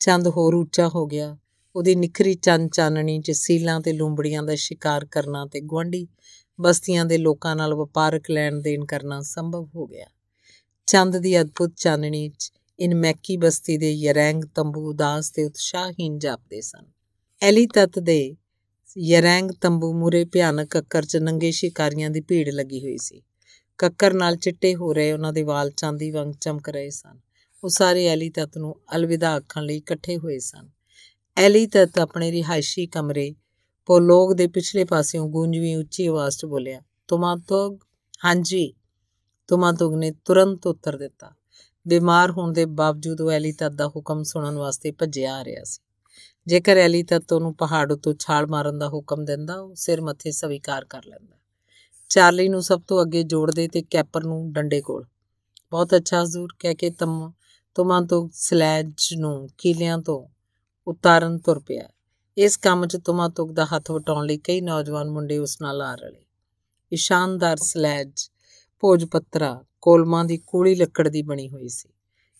[0.00, 1.38] ਚੰਦ ਹੋਰ ਉੱਚਾ ਹੋ ਗਿਆ।
[1.76, 6.08] ਉਹਦੀ ਨਿਖਰੀ ਚੰਨ ਚਾਨਣੀ 'ਚ ਸੀਲਾਂ ਤੇ ਲੂੰਬੜੀਆਂ ਦਾ ਸ਼ਿਕਾਰ ਕਰਨਾ ਤੇ ਗਵਾਂਢੀ
[6.60, 10.06] ਬਸਤੀਆਂ ਦੇ ਲੋਕਾਂ ਨਾਲ ਵਪਾਰਕ ਲੈਣ ਦੇਣ ਕਰਨਾ ਸੰਭਵ ਹੋ ਗਿਆ।
[10.86, 16.60] ਚੰਦ ਦੀ ਅਦਭੁਤ ਚਾਨਣੀ 'ਚ ਇਨ ਮੈਕੀ ਬਸਤੀ ਦੇ ਯਰੈਂਗ ਤੰਬੂ ਉਦਾਸ ਤੇ ਉਤਸ਼ਾਹਹੀਨ ਜਾਪਦੇ
[16.60, 16.84] ਸਨ।
[17.42, 18.36] ਐਲੀ ਤਤ ਦੇ
[18.98, 23.22] ਯਰੈਂਗ ਤੰਬੂ ਮੂਰੇ ਭਿਆਨਕ ਕੱਕਰ 'ਚ ਨੰਗੇ ਸ਼ਿਕਾਰੀਆਂ ਦੀ ਭੀੜ ਲੱਗੀ ਹੋਈ ਸੀ।
[23.78, 27.18] ਕੱਕਰ ਨਾਲ ਚਿੱਟੇ ਹੋ ਰਹੇ ਉਹਨਾਂ ਦੇ ਵਾਲ ਚਾਂਦੀ ਵਾਂਗ ਚਮਕ ਰਹੇ ਸਨ।
[27.64, 30.68] ਉਹ ਸਾਰੇ ਐਲੀ ਤਤ ਨੂੰ ਅਲਵਿਦਾ ਆਖਣ ਲਈ ਇਕੱਠੇ ਹੋਏ ਸਨ।
[31.36, 33.34] ਐਲੀ ਤਤ ਆਪਣੇ ਰਿਹਾਇਸ਼ੀ ਕਮਰੇ
[33.86, 37.78] ਪੋਲੋਗ ਦੇ ਪਿਛਲੇ ਪਾਸਿਓਂ ਗੂੰਜਵੀਂ ਉੱਚੀ ਆਵਾਜ਼ 'ਚ ਬੋਲਿਆ ਤੁਮਾ ਤੋਂ
[38.24, 38.74] ਹਾਂਜੀ।
[39.48, 41.34] ਤੁਮਾਤੁਗ ਨੇ ਤੁਰੰਤ ਉੱਤਰ ਦਿੱਤਾ।
[41.88, 45.80] ਬਿਮਾਰ ਹੋਣ ਦੇ ਬਾਵਜੂਦ ਉਹ ਐਲੀ ਤੱਤ ਦਾ ਹੁਕਮ ਸੁਣਨ ਵਾਸਤੇ ਭੱਜਿਆ ਆ ਰਿਹਾ ਸੀ।
[46.46, 50.84] ਜੇਕਰ ਐਲੀ ਤੱਤ ਉਹਨੂੰ ਪਹਾੜ ਉੱਤੋਂ ਛਾਲ ਮਾਰਨ ਦਾ ਹੁਕਮ ਦਿੰਦਾ, ਉਹ ਸਿਰ ਮੱਥੇ ਸਵੀਕਾਰ
[50.84, 51.36] ਕਰ ਲੈਂਦਾ।
[52.08, 55.06] ਚਾਰਲੀ ਨੂੰ ਸਭ ਤੋਂ ਅੱਗੇ ਜੋੜਦੇ ਤੇ ਕੈਪਰ ਨੂੰ ਡੰਡੇ ਕੋਲ।
[55.70, 57.32] ਬਹੁਤ ਅੱਛਾ, ਹਜ਼ੂਰ, ਕਹਿ ਕੇ ਤਮ,
[57.74, 60.28] ਤੁਮਾਂ ਤੋਂ ਸਲੈਜ ਨੂੰ ਕੀਲਿਆਂ ਤੋਂ
[60.86, 61.88] ਉਤਾਰਨ ਤੁਰ ਪਿਆ।
[62.38, 65.94] ਇਸ ਕੰਮ 'ਚ ਤੁਮਾਂ ਤੁਕ ਦਾ ਹੱਥ ਵਟਾਉਣ ਲਈ ਕਈ ਨੌਜਵਾਨ ਮੁੰਡੇ ਉਸ ਨਾਲ ਆ
[65.94, 66.24] ਰਲੇ।
[66.92, 68.30] ਇਹ ਸ਼ਾਨਦਾਰ ਸਲੈਜ
[68.80, 71.88] ਭੋਜ ਪੱਤਰਾ ਕੋਲਮਾਂ ਦੀ ਕੂੜੀ ਲੱਕੜ ਦੀ ਬਣੀ ਹੋਈ ਸੀ।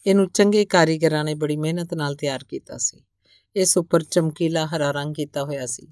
[0.06, 3.00] ਇਹਨੂੰ ਚੰਗੇ ਕਾਰੀਗਰਾਂ ਨੇ ਬੜੀ ਮਿਹਨਤ ਨਾਲ ਤਿਆਰ ਕੀਤਾ ਸੀ।
[3.56, 5.86] ਇਸ ਉੱਪਰ ਚਮਕੀਲਾ ਹਰਾ ਰੰਗ ਕੀਤਾ ਹੋਇਆ ਸੀ।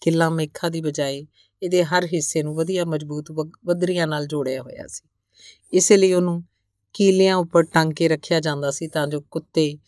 [0.00, 1.26] ਕਿੱਲਾ ਮੇਖਾ ਦੀ ਬਜਾਏ
[1.62, 3.32] ਇਹਦੇ ਹਰ ਹਿੱਸੇ ਨੂੰ ਵਧੀਆ ਮਜ਼ਬੂਤ
[3.64, 5.08] ਬੱਦਰੀਆਂ ਨਾਲ ਜੋੜਿਆ ਹੋਇਆ ਸੀ।
[5.72, 6.44] ਇਸੇ ਲਈ ਉਹਨੂੰ
[6.92, 9.78] ਕੀਲਿਆਂ ਉੱਪਰ ਟੰਗ ਕੇ ਰੱਖਿਆ ਜਾਂਦਾ ਸੀ ਤਾਂ ਜੋ ਕੁੱਤੇ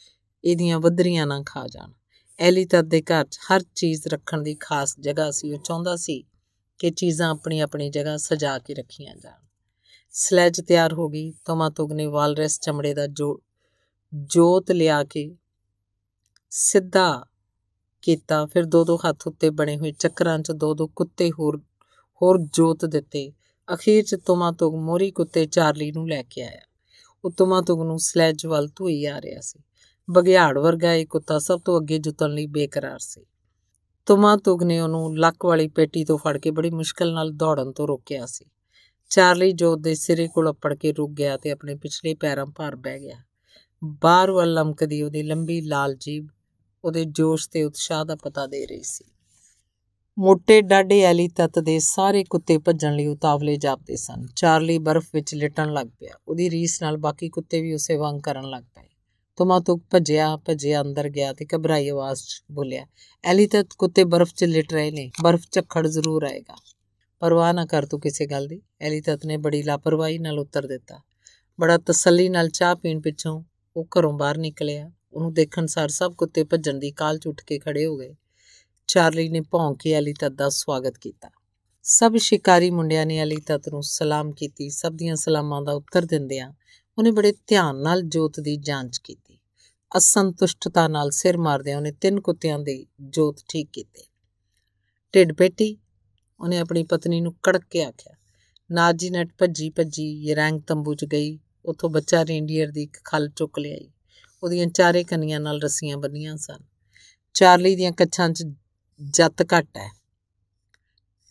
[0.45, 1.93] ਇਹਦੀਆਂ ਬੱਦਰੀਆਂ ਨਾ ਖਾ ਜਾਣ।
[2.39, 6.25] ਐਲੀਤਤ ਦੇ ਘਰ 'ਚ ਹਰ ਚੀਜ਼ ਰੱਖਣ ਦੀ ਖਾਸ ਜਗ੍ਹਾ ਸੀ। ਉਹ ਚਾਹੁੰਦਾ ਸੀ
[6.79, 9.47] ਕਿ ਚੀਜ਼ਾਂ ਆਪਣੀ ਆਪਣੀ ਜਗ੍ਹਾ ਸਜਾ ਕੇ ਰੱਖੀਆਂ ਜਾਣ।
[10.17, 13.41] ਸਲੈਜ ਤਿਆਰ ਹੋ ਗਈ ਤੋਮਾਤੁਗ ਨੇ ਵਾਲਰਸ ਚਮੜੇ ਦਾ ਜੋ,
[14.15, 15.37] ਜੋਤ ਲਿਆ ਕੇ
[16.51, 17.27] ਸਿੱਧਾ
[18.03, 21.61] ਕੀਤਾ, ਫਿਰ ਦੋ ਦੋ ਹੱਥ ਉੱਤੇ ਬਣੇ ਹੋਏ ਚੱਕਰਾਂ 'ਚ ਦੋ ਦੋ ਕੁੱਤੇ ਹੋਰ
[22.23, 23.33] ਹੋਰ ਜੋਤ ਦਿੱਤੇ।
[23.75, 26.61] ਅਖੀਰ 'ਚ ਤੋਮਾਤੁਗ ਮੋਰੀ ਕੁੱਤੇ ਚਾਰਲੀ ਨੂੰ ਲੈ ਕੇ ਆਇਆ।
[27.25, 29.61] ਉਹ ਤੋਮਾਤੁਗ ਨੂੰ ਸਲੈਜ ਵੱਲ ਧੋਈ ਆ ਰਿਹਾ ਸੀ।
[30.11, 33.27] ਬਗਿਆੜ ਵਰਗਾ ਇਹ ਕੁੱਤਾ ਸਭ ਤੋਂ ਅੱਗੇ ਜੁੱਤਣ ਲਈ ਬੇਕਰਾਰ ਸੀ।
[34.07, 38.27] ਤੋਮਾਤੁਗ ਨੇ ਉਹਨੂੰ ਲੱਕ ਵਾਲੀ ਪੇਟੀ ਤੋਂ ਫੜ ਕੇ ਬੜੀ ਮੁਸ਼ਕਲ ਨਾਲ ਦੌੜਨ ਤੋਂ ਰੋਕਿਆ
[38.27, 38.45] ਸੀ।
[39.15, 43.01] ਚਾਰਲੀ ਜੋਤ ਦੇ ਸਿਰੇ ਕੋਲ ਅਪੜ ਕੇ ਰੁਕ ਗਿਆ ਤੇ ਆਪਣੇ ਪਿਛਲੇ ਪੈਰਾਂ ਭਾਰ ਬਹਿ
[43.01, 43.17] ਗਿਆ।
[43.85, 46.29] ਬਾਹਰ ਵੱਲ ਲਮਕਦੀ ਉਹਦੀ ਲੰਬੀ ਲਾਲ ਜੀਬ
[46.85, 49.05] ਉਹਦੇ ਜੋਸ਼ ਤੇ ਉਤਸ਼ਾਹ ਦਾ ਪਤਾ ਦੇ ਰਹੀ ਸੀ।
[50.19, 55.35] ਮੋٹے ਡਾਡੇ ਐਲੀ ਤੱਤ ਦੇ ਸਾਰੇ ਕੁੱਤੇ ਭੱਜਣ ਲਈ ਉਤਾਵਲੇ ਜਾਪਦੇ ਸਨ। ਚਾਰਲੀ ਬਰਫ਼ ਵਿੱਚ
[55.35, 58.89] ਲਿਟਣ ਲੱਗ ਪਿਆ। ਉਹਦੀ ਰੀਸ ਨਾਲ ਬਾਕੀ ਕੁੱਤੇ ਵੀ ਉਸੇ ਵਾਂਗ ਕਰਨ ਲੱਗ ਪਏ।
[59.37, 62.87] ਤੁਮਾਤੁਕ ਭੱਜਿਆ ਭੱਜਿਆ, ਅੰਦਰ ਗਿਆ ਤੇ ਘਬਰਾਈ ਆਵਾਜ਼ 'ਚ ਬੋਲਿਆ,
[63.25, 66.74] ਐਲੀ ਤੱਤ ਕੁੱਤੇ ਬਰਫ਼ 'ਚ ਲਿਟ ਰਹੇ ਨੇ। ਬਰਫ਼ ਝੱਖੜ ਜ਼ਰੂਰ ਆਏਗਾ।
[67.25, 71.01] ਪਰਵਾਹ ਨਾ ਕਰ ਤੂੰ ਕਿਸੇ ਗੱਲ ਦੀ। ਐਲੀ ਤੱਤ ਨੇ ਬੜੀ ਲਾਪਰਵਾਹੀ ਨਾਲ ਉੱਤਰ ਦਿੱਤਾ।
[71.61, 73.45] ਬੜਾ ਤਸੱਲੀ ਨਾਲ ਚਾਹ ਪੀਣ ਪਿੱਛੋਂ
[73.77, 77.59] ਉਹ ਘਰੋਂ ਬਾਹਰ ਨਿਕਲਿਆ। ਉਹਨੂੰ ਦੇਖਣ ਸਾਰ ਸਭ ਕੁੱਤੇ ਭੱਜਣ ਦੀ ਕਾਲ ਚ ਉੱਠ ਕੇ
[77.59, 78.15] ਖੜੇ ਹੋ ਗਏ।
[78.87, 81.31] ਚਾਰਲੀ ਨੇ ਭੌਂਕ ਕੇ ਅਲੀ ਤੱਤ ਦਾ ਸਵਾਗਤ ਕੀਤਾ।
[81.83, 86.53] ਸਭ ਸ਼ਿਕਾਰੀ ਮੁੰਡਿਆਂ ਨੇ ਅਲੀ ਤੱਤ ਨੂੰ ਸਲਾਮ ਕੀਤੀ। ਸਭ ਦੀਆਂ ਸਲਾਮਾਂ ਦਾ ਉੱਤਰ ਦਿੰਦਿਆਂ
[86.99, 89.39] ਉਹਨੇ ਬੜੇ ਧਿਆਨ ਨਾਲ ਜੋਤ ਦੀ ਜਾਂਚ ਕੀਤੀ।
[89.97, 94.03] ਅਸੰਤੁਸ਼ਟਤਾ ਨਾਲ ਸਿਰ ਮਾਰਦਿਆਂ ਉਹਨੇ ਤਿੰਨ ਕੁੱਤਿਆਂ ਦੇ ਜੋਤ ਠੀਕ ਕੀਤੇ।
[95.15, 95.79] ਢਿੱਡ ਪੇਟੀ
[96.41, 98.15] ਉਹਨੇ ਆਪਣੀ ਪਤਨੀ ਨੂੰ ਕੜਕ ਕੇ ਆਖਿਆ,
[98.73, 103.59] ਨਾਜੀ ਨਟ ਭੱਜੀ ਭੱਜੀ ਯਰੈਂਗ ਤੰਬੂ 'ਚ ਗਈ, ਉੱਥੋਂ ਬੱਚਾ ਰੇਂਡੀਅਰ ਦੀ ਇੱਕ ਖਲ ਚੁੱਕ
[103.59, 103.91] ਲਿਆਈ।
[104.43, 106.59] ਉਹਦੀਆਂ ਚਾਰੇ ਕੰਨੀਆਂ ਨਾਲ ਰੱਸੀਆਂ ਬੰਨੀਆਂ ਸਨ।
[107.35, 108.45] ਚਾਰਲੀ ਦੀਆਂ ਕੱਛਾਂ 'ਚ
[109.03, 109.91] ਜੱਤ ਘੱਟ ਹੈ।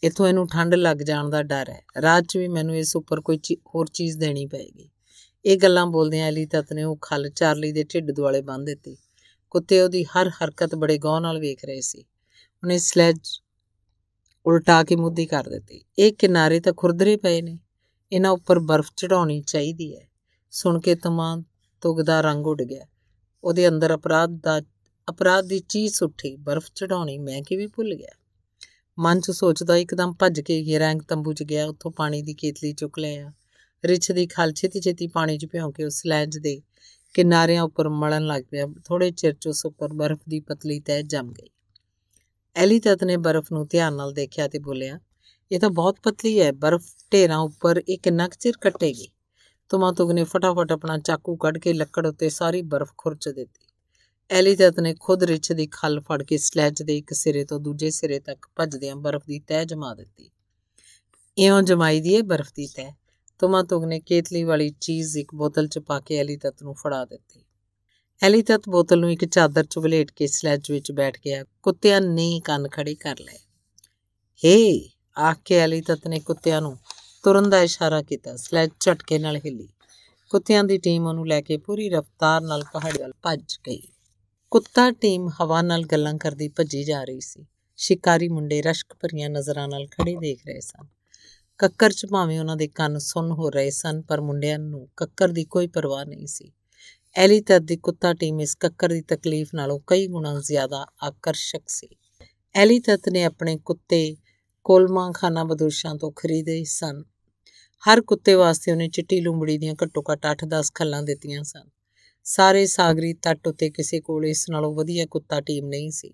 [0.04, 3.40] ਇਥੋਂ ਇਹਨੂੰ ਠੰਡ ਲੱਗ ਜਾਣ ਦਾ ਡਰ ਹੈ। ਰਾਤ 'ਚ ਵੀ ਮੈਨੂੰ ਇਸ ਉੱਪਰ ਕੋਈ
[3.76, 4.90] ਹੋਰ ਚੀਜ਼ ਦੇਣੀ ਪਏਗੀ।
[5.46, 8.98] ਇਹ ਗੱਲਾਂ ਬੋਲਦਿਆਂ ਅਲੀ ਤਤ ਨੇ ਉਹ ਖਲ ਚਾਰਲੀ ਦੇ ਢਿੱਡ ਦੁਆਲੇ ਬੰਨ ਦਿੱਤੀ।
[9.50, 12.00] ਕੁੱਤੇ ਉਹਦੀ ਹਰ ਹਰਕਤ ਬੜੇ ਗੌਰ ਨਾਲ ਵੇਖ ਰਹੇ ਸੀ।
[12.64, 13.20] ਉਹਨੇ ਸਲੈਜ
[14.46, 17.60] ਉਲਟਾ ਕੇ ਮੁੱਦੀ ਕਰ ਦਿੱਤੀ। ਇਹ ਕਿਨਾਰੇ ਤਾਂ ਖੁਰਦਰੇ ਪਏ ਨੇ।
[18.12, 20.08] ਇਹਨਾਂ ਉੱਪਰ ਬਰਫ਼ ਚੜਾਉਣੀ ਚਾਹੀਦੀ ਹੈ।
[20.52, 21.44] ਸੁਣ ਕੇ ਤਮਾਮ
[21.82, 22.86] ਤੁਗਦਾ ਰੰਗ ਉੱਡ ਗਿਆ।
[23.44, 24.62] ਉਹਦੇ ਅੰਦਰ ਅਪਰਾਧ ਦਾ,
[25.10, 28.16] ਅਪਰਾਧ ਦੀ ਚੀਜ਼ ਉੱਠੀ। ਬਰਫ਼ ਚੜਾਉਣੀ ਮੈਂ ਕਿਵੇਂ ਭੁੱਲ ਗਿਆ?
[29.00, 33.00] ਮਨ 'ਚ ਸੋਚਦਾ ਇੱਕਦਮ ਭੱਜ ਕੇ ਗਿਰੈਂਗ ਤੰਬੂ 'ਚ ਗਿਆ। ਉੱਥੋਂ ਪਾਣੀ ਦੀ ਕੇਤਲੀ ਚੁੱਕ
[33.00, 33.32] ਲਿਆ।
[33.86, 36.62] ਰਿਛ ਦੀ ਖਲ ਛੇਤੀ ਛੇਤੀ ਪਾਣੀ 'ਚ ਭਿਉਂ ਕੇ ਉਸ ਲੈਂਜ ਦੇ
[37.14, 41.32] ਕਿਨਾਰਿਆਂ ਉੱਪਰ ਮਲਣ ਲੱਗ ਪਿਆ। ਥੋੜੇ ਚਿਰ 'ਚ ਉਸ ਉੱਪਰ ਬਰਫ਼ ਦੀ ਪਤਲੀ ਤਹਿ ਜੰਮ
[41.32, 41.50] ਗਈ।
[42.56, 45.00] ਐਲੀ ਤਤ ਨੇ ਬਰਫ਼ ਨੂੰ ਧਿਆਨ ਨਾਲ ਦੇਖਿਆ ਤੇ ਬੋਲਿਆ,
[45.52, 49.08] ਇਹ ਤਾਂ ਬਹੁਤ ਪਤਲੀ ਹੈ, ਬਰਫ਼ ਢੇਰਾਂ ਉੱਪਰ ਇਹ ਕਿੰਨਾ ਚਿਰ ਕੱਟੇਗੀ?
[49.70, 53.68] ਤੁਮਾਤੁਗ ਨੇ ਫਟਾਫਟ ਆਪਣਾ ਚਾਕੂ ਕੱਢ ਕੇ ਲੱਕੜ ਉੱਤੇ ਸਾਰੀ ਬਰਫ਼ ਖੁਰਚ ਦਿੱਤੀ।
[54.30, 58.20] ਐਲੀਜਤ ਨੇ ਖੁਦ ਰਿਛ ਦੀ ਖੱਲ ਫੜ ਕੇ ਸਲੈਜ ਦੇ ਇੱਕ ਸਿਰੇ ਤੋਂ ਦੂਜੇ ਸਿਰੇ
[58.20, 60.32] ਤੱਕ ਭੱਜਦਿਆਂ ਬਰਫ਼ ਦੀ ਤਹਿ ਜਮਾ ਦਿੱਤੀ।
[61.38, 62.92] ਇਉਂ ਜਮਾਈ ਦੀ ਹੈ ਬਰਫ਼ ਦੀ ਤਹਿ?
[63.40, 67.43] ਤੁਮਾਤੁਗ ਨੇ ਕੇਤਲੀ ਵਾਲੀ ਚੀਜ਼ ਇੱਕ ਬੋਤਲ 'ਚ ਪਾ ਕੇ ਐਲੀਤਤ ਨੂੰ ਫੜਾ ਦਿੱਤੀ।
[68.22, 72.68] ਐਲੀਤਤ ਬੋਤਲ ਨੂੰ ਇੱਕ ਚਾਦਰ 'ਚ ਵਲੇਟ ਕੇ ਸਲੈਜ ਵਿੱਚ ਬੈਠ ਗਿਆ। ਕੁੱਤਿਆਂ ਨੇ ਕੰਨ
[72.68, 73.38] ਖੜੇ ਕਰ ਲਏ।
[74.46, 74.90] ਹੇ!
[75.20, 76.78] ਆਖ ਕੇ ਐਲੀਤਤ ਨੇ ਕੁੱਤਿਆਂ ਨੂੰ
[77.24, 79.68] ਤੁਰਨ ਦਾ ਇਸ਼ਾਰਾ ਕੀਤਾ। ਸਲੈਜ ਝਟਕੇ ਨਾਲ ਹਿੱਲੀ।
[80.30, 83.82] ਕੁੱਤਿਆਂ ਦੀ ਟੀਮ ਉਹਨੂੰ ਲੈ ਕੇ ਪੂਰੀ ਰਫ਼ਤਾਰ ਨਾਲ ਪਹਾੜੀ ਵੱਲ ਭੱਜ ਗਈ।
[84.52, 87.46] ਕੁੱਤਾ ਟੀਮ ਹਵਾ ਨਾਲ ਗੱਲਾਂ ਕਰਦੀ ਭੱਜੀ ਜਾ ਰਹੀ ਸੀ।
[87.78, 90.88] ਸ਼ਿਕਾਰੀ ਮੁੰਡੇ ਰਸ਼ਕ ਭਰੀਆਂ ਨਜ਼ਰਾਂ ਨਾਲ ਖੜੇ ਦੇਖ ਰਹੇ ਸਨ।
[91.58, 95.44] ਕੱਕਰ 'ਚ ਭਾਵੇਂ ਉਹਨਾਂ ਦੇ ਕੰਨ ਸੁੰਨ ਹੋ ਰਹੇ ਸਨ, ਪਰ ਮੁੰਡਿਆਂ ਨੂੰ ਕੱਕਰ ਦੀ
[95.44, 96.52] ਕੋਈ ਪਰਵਾਹ ਨਹੀਂ ਸੀ।
[97.16, 101.88] ਐਲੀ ਤਦ ਦੀ ਕੁੱਤਾ ਟੀਮ ਇਸ ਕੱਕਰ ਦੀ ਤਕਲੀਫ ਨਾਲੋਂ ਕਈ ਗੁਣਾ ਜ਼ਿਆਦਾ ਆਕਰਸ਼ਕ ਸੀ।
[102.56, 104.18] ਐਲੀ ਤਤ ਨੇ ਆਪਣੇ ਕੁੱਤੇ
[104.64, 107.04] ਕੋਲਮਾ ਖਾਨਾ ਬਦੋਸ਼ਾਂ ਤੋਂ ਖਰੀਦੇ ਸਨ।
[107.84, 111.70] ਹਰ ਕੁੱਤੇ ਵਾਸਤੇ ਉਹਨੇ ਚਿੱਟੀ ਲੂੰਬੜੀ ਦੀਆਂ ਘੱਟੋ ਘੱਟ 8-10 ਖੱਲਾਂ ਦਿੱਤੀਆਂ ਸਨ।
[112.24, 116.14] ਸਾਰੇ ਸਾਗਰੀ ਤੱਟ ਉੱਤੇ ਕਿਸੇ ਕੋਲ ਇਸ ਨਾਲੋਂ ਵਧੀਆ ਕੁੱਤਾ ਟੀਮ ਨਹੀਂ ਸੀ।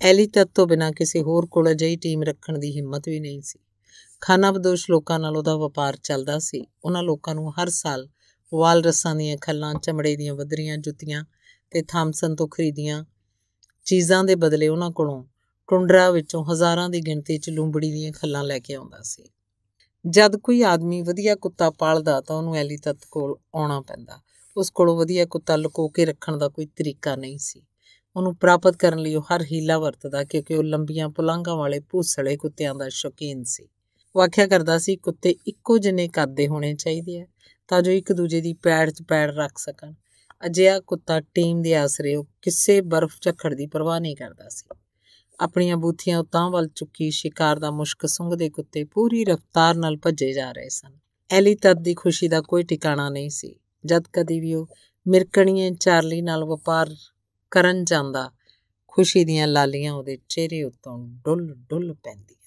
[0.00, 3.58] ਐਲੀ ਤੱਤ ਤੋਂ ਬਿਨਾ ਕਿਸੇ ਹੋਰ ਕੋਲ ਅਜਿਹੀ ਟੀਮ ਰੱਖਣ ਦੀ ਹਿੰਮਤ ਵੀ ਨਹੀਂ ਸੀ।
[4.20, 8.08] ਖਾਨਾ ਬਦੋਸ਼ ਲੋਕਾਂ ਨਾਲ ਉਹਦਾ ਵਪਾਰ ਚੱਲਦਾ ਸੀ। ਉਹਨਾਂ ਲੋਕਾਂ ਨੂੰ ਹਰ ਸਾਲ
[8.54, 11.24] ਵਾਲ ਰਸਾਂ ਦੀਆਂ ਖੱਲਾਂ, ਚਮੜੇ ਦੀਆਂ ਵਧਰੀਆਂ ਜੁੱਤੀਆਂ
[11.70, 13.04] ਤੇ ਥਾਮਸਨ ਤੋਂ ਖਰੀਦੀਆਂ
[13.84, 15.24] ਚੀਜ਼ਾਂ ਦੇ ਬਦਲੇ ਉਹਨਾਂ ਕੋਲੋਂ
[15.68, 19.24] ਟੁੰਡਰਾ ਵਿੱਚੋਂ ਹਜ਼ਾਰਾਂ ਦੀ ਗਿਣਤੀ 'ਚ ਲੂੰਬੜੀ ਦੀਆਂ ਖੱਲਾਂ ਲੈ ਕੇ ਆਉਂਦਾ ਸੀ।
[20.06, 24.20] ਜਦ ਕੋਈ ਆਦਮੀ ਵਧੀਆ ਕੁੱਤਾ ਪਾਲਦਾ ਤਾਂ ਉਹਨੂੰ ਐਲੀ ਤੱਤ ਕੋਲ ਆਉਣਾ ਪੈਂਦਾ।
[24.56, 27.62] ਉਸ ਕੋਲੋਂ ਵਧੀਆ ਕੁੱਤਾ ਲੁਕੋ ਕੇ ਰੱਖਣ ਦਾ ਕੋਈ ਤਰੀਕਾ ਨਹੀਂ ਸੀ।
[28.16, 32.74] ਉਹਨੂੰ ਪ੍ਰਾਪਤ ਕਰਨ ਲਈ ਉਹ ਹਰ ਹੀਲਾ ਵਰਤਦਾ ਕਿਉਂਕਿ ਉਹ ਲੰਬੀਆਂ ਪੁਲਾਂਘਾਂ ਵਾਲੇ ਭੂਸਲੇ ਕੁੱਤਿਆਂ
[32.74, 33.68] ਦਾ ਸ਼ੌਕੀਨ ਸੀ।
[34.16, 37.26] ਉਹ ਆਖਿਆ ਕਰਦਾ ਸੀ, ਕੁੱਤੇ ਇੱਕੋ ਜਿਹੇ ਕੱਦ ਹੋਣੇ ਚਾਹੀਦੇ ਆ।
[37.68, 39.92] ਤਾਂ ਜੋ ਇੱਕ ਦੂਜੇ ਦੀ ਪੈੜ 'ਚ ਪੈੜ ਰੱਖ ਸਕਣ।
[40.46, 44.76] ਅਜਿਹਾ ਕੁੱਤਾ ਟੀਮ ਦੇ ਆਸਰੇ ਉਹ ਕਿਸੇ ਬਰਫ਼ ਝੱਖੜ ਦੀ ਪਰਵਾਹ ਨਹੀਂ ਕਰਦਾ ਸੀ।
[45.40, 50.52] ਆਪਣੀਆਂ ਬੂਥੀਆਂ ਉਤਾਂ ਵੱਲ ਚੁੱਕੀ ਸ਼ਿਕਾਰ ਦਾ ਮੁਸ਼ਕ ਸੁੰਘਦੇ ਕੁੱਤੇ ਪੂਰੀ ਰਫ਼ਤਾਰ ਨਾਲ ਭੱਜੇ ਜਾ
[50.52, 50.98] ਰਹੇ ਸਨ।
[51.30, 53.56] ਐਲੀ ਤਦ ਦੀ ਖੁਸ਼ੀ ਦਾ ਕੋਈ ਟਿਕਾਣਾ ਨਹੀਂ ਸੀ,
[53.86, 54.66] ਜਦ ਕਦੀ ਵੀ ਉਹ
[55.08, 56.96] ਮਿਰਕਣੀਏ ਚਾਰਲੀ ਨਾਲ ਵਪਾਰ
[57.50, 58.32] ਕਰਨ ਜਾਂਦਾ,
[58.86, 62.42] ਖੁਸ਼ੀ ਦੀਆਂ ਲਾਲੀਆਂ ਉਹਦੇ ਚਿਹਰੇ ਉੱਤੋਂ ਡੁੱਲ ਡੁੱਲ ਪੈਂਦੀਆਂ।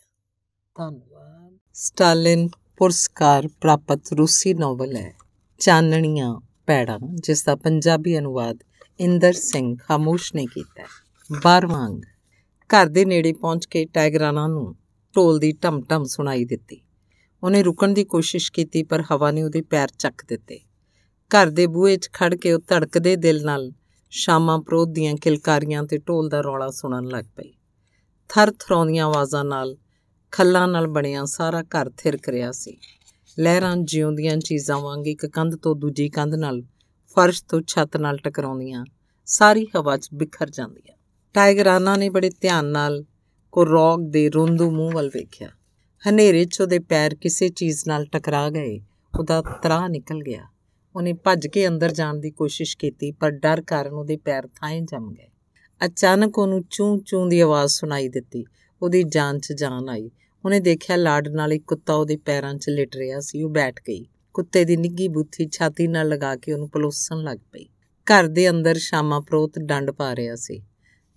[0.78, 5.14] ਧੰਨਵਾਦ। ਸਟਾਲਿਨ ਪੁਰਸਕਾਰ ਪ੍ਰਾਪਤ ਰੂਸੀ ਨੋਵਲ ਹੈ।
[5.60, 8.64] ਚਾਨਣੀਆਂ ਪੈੜਾਂ, ਜਿਸ ਦਾ ਪੰਜਾਬੀ ਅਨੁਵਾਦ
[9.00, 12.02] ਇੰਦਰ ਸਿੰਘ ਖਾਮੋਸ਼ ਨੇ ਕੀਤਾ ਹੈ। ਬਾਰਵਾਂਗ
[12.70, 14.76] ਘਰ ਦੇ ਨੇੜੇ ਪਹੁੰਚ ਕੇ ਟਾਈਗਰਾਨਾ ਨੂੰ
[15.16, 16.82] ਢੋਲ ਦੀ ਢਮ-ਢਮ ਸੁਣਾਈ ਦਿੱਤੀ।
[17.44, 20.60] ਉਹਨੇ ਰੁਕਣ ਦੀ ਕੋਸ਼ਿਸ਼ ਕੀਤੀ, ਪਰ ਹਵਾ ਨੇ ਉਹਦੇ ਪੈਰ ਚੱਕ ਦਿੱਤੇ।
[21.30, 23.72] ਘਰ ਦੇ ਬੂਹੇ 'ਚ ਖੜ ਕੇ ਉਹ ਧੜਕਦੇ ਦਿਲ ਨਾਲ
[24.12, 27.54] ਸ਼ਾਮਾਂ ਪ੍ਰੋਧ ਦੀਆਂ ਕਿਲਕਾਰੀਆਂ ਤੇ ਢੋਲ ਦਾ ਰੌਲਾ ਸੁਣਨ ਲੱਗ ਪਈ।
[28.30, 29.78] ਥਰ ਥਰਾਉਂਦੀਆਂ ਆਵਾਜ਼ਾਂ ਨਾਲ
[30.38, 32.78] ਖੱਲਾਂ ਨਾਲ ਬਣਿਆ ਸਾਰਾ ਘਰ ਥਿਰਕ ਰਿਹਾ ਸੀ।
[33.40, 36.62] ਲਹਿਰਾਂ ਜਿਉਂਦੀਆਂ ਚੀਜ਼ਾਂ ਵਾਂਗ ਇੱਕ ਕੰਧ ਤੋਂ ਦੂਜੀ ਕੰਧ ਨਾਲ
[37.16, 38.86] ਫਰਸ਼ ਤੋਂ ਛੱਤ ਨਾਲ ਟਕਰਾਉਂਦੀਆਂ,
[39.26, 40.98] ਸਾਰੀ ਹਵਾ 'ਚ ਬਿਖਰ ਜਾਂਦੀਆਂ।
[41.34, 43.06] ਟਾਈਗਰਾਨਾ ਨੇ ਬੜੇ ਧਿਆਨ ਨਾਲ
[43.52, 45.50] ਕੋਰੋਗ ਦੇ ਰੁੰਦੂ ਮੂੰਹ ਵੱਲ ਵੇਖਿਆ।
[46.10, 48.82] ਹਨੇਰੇ 'ਚ ਉਹਦੇ ਪੈਰ ਕਿਸੇ ਚੀਜ਼ ਨਾਲ ਟਕਰਾ ਗਏ,
[49.20, 50.48] ਉਹਦਾ ਤਰਾ ਨਿਕਲ ਗਿਆ।
[50.96, 55.14] ਉਹਨੇ ਭੱਜ ਕੇ ਅੰਦਰ ਜਾਣ ਦੀ ਕੋਸ਼ਿਸ਼ ਕੀਤੀ, ਪਰ ਡਰ ਕਾਰਨ ਉਹਦੇ ਪੈਰ ਥਾਂ ਜੰਮ
[55.14, 55.30] ਗਏ।
[55.86, 58.46] ਅਚਾਨਕ ਉਹਨੂੰ ਚੂੰ ਚੂੰ ਦੀ ਆਵਾਜ਼ ਸੁਣਾਈ ਦਿੱਤੀ।
[58.82, 60.12] ਉਹਦੀ ਜਾਨ 'ਚ ਜਾਨ ਆਈ।
[60.46, 64.06] ਉਹਨੇ ਦੇਖਿਆ ਲਾੜ ਨਾਲ ਇੱਕ ਕੁੱਤਾ ਉਹਦੇ ਪੈਰਾਂ 'ਚ ਲਿਟ ਰਿਹਾ ਸੀ, ਉਹ ਬੈਠ ਗਈ।
[64.34, 67.66] ਕੁੱਤੇ ਦੀ ਨਿੱਗੀ ਬੁੱਥੀ ਛਾਤੀ ਨਾਲ ਲਗਾ ਕੇ ਉਹਨੂੰ ਪਲੋਸਣ ਲੱਗ ਪਈ।
[68.06, 70.62] ਘਰ ਦੇ ਅੰਦਰ ਸ਼ਾਮਾ ਪ੍ਰੋਤ ਡੰਡ ਪਾ ਰਿਹਾ ਸੀ।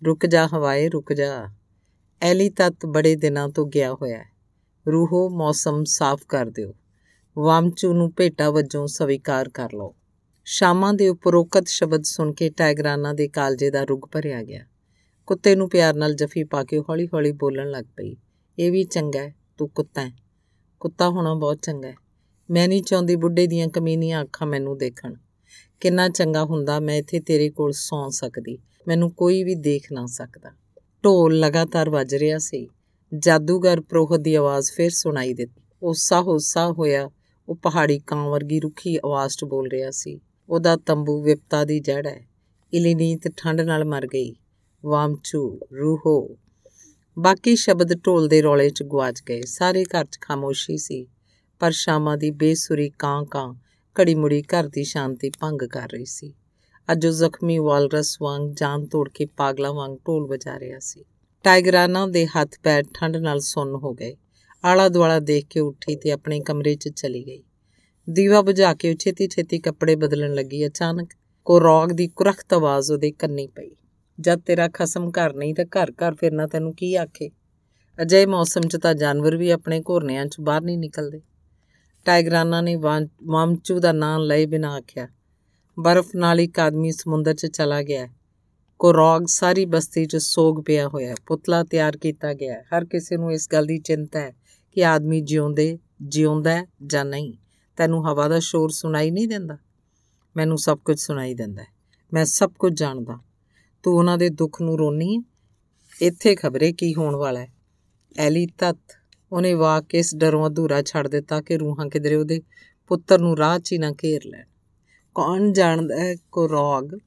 [0.06, 1.46] ਰੁਕ ਜਾ ਹਵਾਏ, ਰੁਕ ਜਾ।
[2.22, 4.28] ਐਲੀ ਤਤ ਬੜੇ ਦਿਨਾਂ ਤੋਂ ਗਿਆ ਹੋਇਆ ਹੈ।
[4.92, 6.74] ਰੂਹੋ, ਮੌਸਮ ਸਾਫ਼ ਕਰ ਦਿਓ।
[7.38, 9.94] ਵਾਮਚੂ ਨੂੰ ਭੇਟਾ ਵਜੋਂ ਸਵੀਕਾਰ ਕਰ ਲਓ।
[10.44, 14.64] ਸ਼ਾਮਾਂ ਦੇ ਉਪਰੋਕਤ ਸ਼ਬਦ ਸੁਣ ਕੇ ਟਾਈਗਰਾਨਾ ਦੇ ਕਾਲਜੇ ਦਾ ਰੁਗ ਭਰਿਆ ਗਿਆ।
[15.26, 18.16] ਕੁੱਤੇ ਨੂੰ ਪਿਆਰ ਨਾਲ ਜਫੀ ਪਾ ਕੇ ਹੌਲੀ-ਹੌਲੀ ਬੋਲਣ ਲੱਗ ਪਈ।
[18.59, 20.12] ਇਹ ਵੀ ਚੰਗਾ ਹੈ, ਤੂੰ ਕੁੱਤਾ ਹੈ।
[20.80, 21.94] ਕੁੱਤਾ ਹੋਣਾ ਬਹੁਤ ਚੰਗਾ ਹੈ।
[22.51, 25.14] ਮੈਂ ਨਹੀਂ ਚਾਹੁੰਦੀ ਬੁੱਢੇ ਦੀਆਂ ਕਮੀਨੀਆਂ ਅੱਖਾਂ ਮੈਨੂੰ ਦੇਖਣ।
[25.80, 28.59] ਕਿੰਨਾ ਚੰਗਾ ਹੁੰਦਾ ਮੈਂ ਇੱਥੇ ਤੇਰੇ ਕੋਲ ਸੌਂ ਸਕਦੀ।
[28.89, 30.51] ਮੈਨੂੰ ਕੋਈ ਵੀ ਦੇਖ ਨਾ ਸਕਦਾ।
[31.05, 32.68] ਢੋਲ ਲਗਾਤਾਰ ਵੱਜ ਰਿਹਾ ਸੀ।
[33.18, 37.10] ਜਾਦੂਗਰ ਪ੍ਰੋਹਤ ਦੀ ਆਵਾਜ਼ ਫਿਰ ਸੁਣਾਈ ਦਿੱਤੀ। ਉਸਾ ਹੋਸਾ ਹੋਇਆ,
[37.48, 42.06] ਉਹ ਪਹਾੜੀ ਕਾਂ ਵਰਗੀ ਰੁੱਖੀ ਆਵਾਜ਼ 'ਚ ਬੋਲ ਰਿਹਾ ਸੀ। ਉਹਦਾ ਤੰਬੂ ਵਿਪਤਾ ਦੀ ਜੜ
[42.06, 42.28] ਹੈ।
[42.74, 44.35] ਇਲੀਨੀਤ ਠੰਡ ਨਾਲ ਮਰ ਗਈ।
[44.85, 46.36] ਵਾਮਚੂ, ਰੂਹੋ।
[47.18, 51.06] ਬਾਕੀ ਸ਼ਬਦ ਢੋਲ ਦੇ ਰੌਲੇ 'ਚ ਗਵਾਚ ਗਏ। ਸਾਰੇ ਘਰ 'ਚ ਖਾਮੋਸ਼ੀ ਸੀ,
[51.60, 53.54] ਪਰ ਸ਼ਾਮਾਂ ਦੀ ਬੇਸੁਰੀ ਕਾਂ ਕਾਂ
[54.00, 56.34] ਘੜੀ ਮੁੜੀ ਘਰ ਦੀ ਸ਼ਾਂਤੀ ਭੰਗ ਕਰ ਰਹੀ ਸੀ।
[56.92, 61.04] ਅੱਜ ਉਹ ਜ਼ਖਮੀ ਵਾਲਰਸ ਵਾਂਗ ਜਾਨ ਤੋੜ ਕੇ ਪਾਗਲਾ ਵਾਂਗ ਢੋਲ ਵਜਾ ਰਿਹਾ ਸੀ।
[61.44, 64.16] ਟਾਈਗਰਾਨਾ ਦੇ ਹੱਥ ਪੈਰ ਠੰਡ ਨਾਲ ਸੁੰਨ ਹੋ ਗਏ।
[64.64, 67.42] ਆਲਾ ਦੁਆਲਾ ਦੇਖ ਕੇ ਉੱਠੀ ਤੇ ਆਪਣੇ ਕਮਰੇ 'ਚ ਚਲੀ ਗਈ।
[68.10, 71.10] ਦੀਵਾ ਬੁਝਾ ਕੇ ਛੇਤੀ ਛੇਤੀ ਕੱਪੜੇ ਬਦਲਣ ਲੱਗੀ। ਅਚਾਨਕ
[71.44, 73.70] ਕੋ ਰੌਗ ਦੀ ਕੁਰਖਤ ਆਵਾਜ਼ ਉਹਦੇ ਕੰਨੀ ਪਈ।
[74.18, 77.30] ਜਦ ਤੇਰਾ ਖਸਮ ਘਰ ਨਹੀਂ ਤਾਂ ਘਰ ਘਰ ਫਿਰਨਾ ਤੈਨੂੰ ਕੀ ਆਖੇ?
[77.98, 81.20] ਅਜੇ ਮੌਸਮ 'ਚ ਤਾਂ ਜਾਨਵਰ ਵੀ ਆਪਣੇ ਘੋਰਨਿਆਂ 'ਚ ਬਾਹਰ ਨਹੀਂ ਨਿਕਲਦੇ।
[82.06, 85.08] ਟਾਈਗਰਾਨਾ ਨੇ ਵਾਮਚੂ ਦਾ ਨਾਂ ਲਏ ਬਿਨਾ ਆਖਿਆ,
[85.78, 88.08] ਬਰਫ਼ ਨਾਲ ਇੱਕ ਆਦਮੀ ਸਮੁੰਦਰ 'ਚ ਚਲਾ ਗਿਆ
[88.80, 93.32] ਕੋ ਰੌਗ ਸਾਰੀ ਬਸਤੀ 'ਚ ਸੋਗ ਪਿਆ ਹੋਇਆ ਪੁਤਲਾ ਤਿਆਰ ਕੀਤਾ ਗਿਆ ਹਰ ਕਿਸੇ ਨੂੰ
[93.32, 94.32] ਇਸ ਗੱਲ ਦੀ ਚਿੰਤਾ ਹੈ
[94.72, 97.32] ਕਿ ਆਦਮੀ ਜਿਉਂਦੇ, ਜਿਉਂਦਾ ਜਾਂ ਨਹੀਂ।
[97.76, 99.58] ਤੈਨੂੰ ਹਵਾ ਦਾ ਸ਼ੋਰ ਸੁਣਾਈ ਨਹੀਂ ਦਿੰਦਾ?
[100.36, 101.64] ਮੈਨੂੰ ਸਭ ਕੁਝ ਸੁਣਾਈ ਦਿੰਦਾ
[102.12, 103.18] ਮੈਂ ਸਭ ਕੁਝ ਜਾਣਦਾ।
[103.89, 105.23] ਤੂੰ ਉਹਨਾਂ ਦੇ ਦੁੱਖ ਨੂੰ ਰੋਣੀ ਹੈ
[106.02, 107.48] ਇੱਥੇ ਖਬਰੇ ਕੀ ਹੋਣ ਵਾਲਾ ਹੈ?
[108.19, 108.77] ਐਲੀ ਤਤ,
[109.32, 112.40] ਉਹਨੇ ਵਾਕ ਇਸ ਡਰੋਂ ਅਧੂਰਾ ਛੱਡ ਦਿੱਤਾ ਕਿ ਰੂਹਾਂ ਕਿਧਰੇ ਉਹਦੇ
[112.86, 114.44] ਪੁੱਤਰ ਨੂੰ ਰਾਹ 'ਚ ਹੀ ਨਾ ਘੇਰ ਲੈਣ।
[115.15, 116.98] ਕੌਣ ਜਾਣਦਾ ਹੈ ਕੋ ਰੋਗ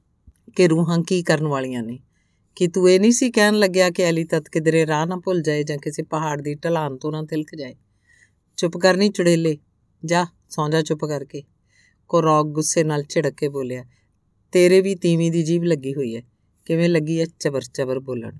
[0.56, 1.98] ਕਿ ਰੂਹਾਂ ਕੀ ਕਰਨ ਵਾਲੀਆਂ ਨੇ?
[2.56, 5.62] ਕਿ ਤੂੰ ਇਹ ਨਹੀਂ ਸੀ ਕਹਿਣ ਲੱਗਿਆ ਕਿ ਐਲੀ ਤਤ ਕਿਧਰੇ ਰਾਹ ਨਾ ਭੁੱਲ ਜਾਏ
[5.62, 7.74] ਜਾਂ ਕਿਸੇ ਪਹਾੜ ਦੀ ਢਲਾਨ ਤੋਂ ਨਾ ਤਿਲਕ ਜਾਏ?
[8.56, 9.58] ਚੁੱਪ ਕਰਨੀ ਚੁੜੇਲੇ।
[10.04, 11.42] ਜਾ, ਸੌਂ ਜਾ ਚੁੱਪ ਕਰਕੇ।
[12.08, 13.84] ਕੋ ਰੌਗ ਗੁੱਸੇ ਨਾਲ ਝਿੜਕ ਕੇ ਬੋਲਿਆ,
[14.52, 16.31] ਤੇਰੇ ਵੀ ਤੀਵੀਂ ਦੀ ਜੀਭ ਲੱਗੀ ਹੋਈ ਹੈ।
[16.64, 18.32] ਕਿਵੇਂ ਲੱਗੀ ਹੈ ਚਬਰ ਚਬਰ ਬੋਲਣ?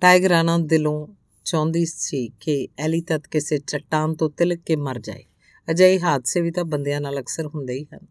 [0.00, 1.08] ਟਾਈਗਰਾਨਾ ਦਿਲੋਂ
[1.44, 5.24] ਚਾਹੁੰਦੀ ਸੀ ਕਿ ਐਲੀ ਤਤ ਕਿਸੇ ਚਟਾਨ ਤੋਂ ਤਿਲਕ ਕੇ ਮਰ ਜਾਏ।
[5.70, 8.06] ਅਜਿਹੇ ਹਾਦਸੇ ਵੀ ਤਾਂ ਬੰਦਿਆਂ ਨਾਲ ਅਕਸਰ ਹੁੰਦੇ ਹੀ ਹਨ।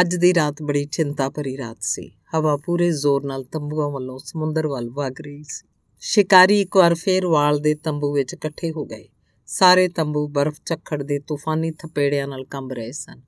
[0.00, 4.66] ਅੱਜ ਦੀ ਰਾਤ ਬੜੀ ਚਿੰਤਾ ਭਰੀ ਰਾਤ ਸੀ। ਹਵਾ ਪੂਰੇ ਜ਼ੋਰ ਨਾਲ ਤੰਬੂਆਂ ਵੱਲੋਂ ਸਮੁੰਦਰ
[4.66, 5.68] ਵੱਲ ਵਗ ਰਹੀ ਸੀ।
[6.00, 9.08] ਸ਼ਿਕਾਰੀ ਇੱਕ ਵਾਰ ਫੇਰ ਵਾਲ ਦੇ ਤੰਬੂ ਵਿੱਚ ਇਕੱਠੇ ਹੋ ਗਏ।
[9.46, 13.20] ਸਾਰੇ ਤੰਬੂ ਬਰਫ਼ ਝੱਖੜ ਦੇ ਤੂਫਾਨੀ ਥਪੇੜਿਆਂ ਨਾਲ ਕੰਬ ਰਹੇ ਸਨ।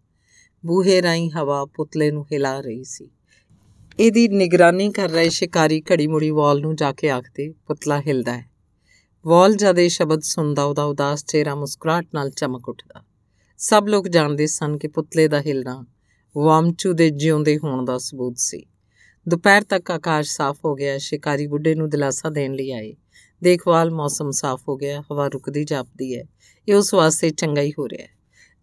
[0.67, 3.11] ਬੂਹੇ ਰਾਈ ਹਵਾ ਪੁਤਲੇ ਨੂੰ ਹਿਲਾ ਰਹੀ ਸੀ।
[4.01, 8.51] ਇਹਦੀ ਨਿਗਰਾਨੀ ਕਰ ਰਹੇ ਸ਼ਿਕਾਰੀ ਘੜੀ ਮੁੜੀ ਵਾਲ ਨੂੰ ਜਾ ਕੇ ਆਖਦੇ ਪੁਤਲਾ ਹਿਲਦਾ ਹੈ।
[9.27, 13.05] ਵਾਲ ਜਦ ਇਹ ਸ਼ਬਦ ਸੁਣਦਾ, ਉਹਦਾ ਉਦਾਸ ਚਿਹਰਾ ਮੁਸਕਰਾਟ ਨਾਲ ਚਮਕ ਉੱਠਦਾ।
[13.59, 15.87] ਸਭ ਲੋਕ ਜਾਣਦੇ ਸਨ ਕਿ ਪੁਤਲੇ ਦਾ ਹਿਲਣਾ
[16.37, 18.67] ਵਾਮਚੂ ਦੇ ਜਿਉਂਦੇ ਹੋਣ ਦਾ ਸਬੂਤ ਸੀ।
[19.29, 22.97] ਦੁਪਹਿਰ ਤੱਕ ਆਕਾਸ਼ ਸਾਫ਼ ਹੋ ਗਿਆ, ਸ਼ਿਕਾਰੀ ਬੁੱਢੇ ਨੂੰ ਦਿਲਾਸਾ ਦੇਣ ਲਈ ਆਏ।
[23.43, 26.25] ਦੇਖਵਾਲ ਮੌਸਮ ਸਾਫ਼ ਹੋ ਗਿਆ, ਹਵਾ ਰੁਕਦੀ ਜਾਪਦੀ ਹੈ।
[26.69, 28.11] ਇਹ ਉਸ ਵਾਸਤੇ ਚੰਗਾ ਹੀ ਹੋ ਰਿਹਾ ਹੈ।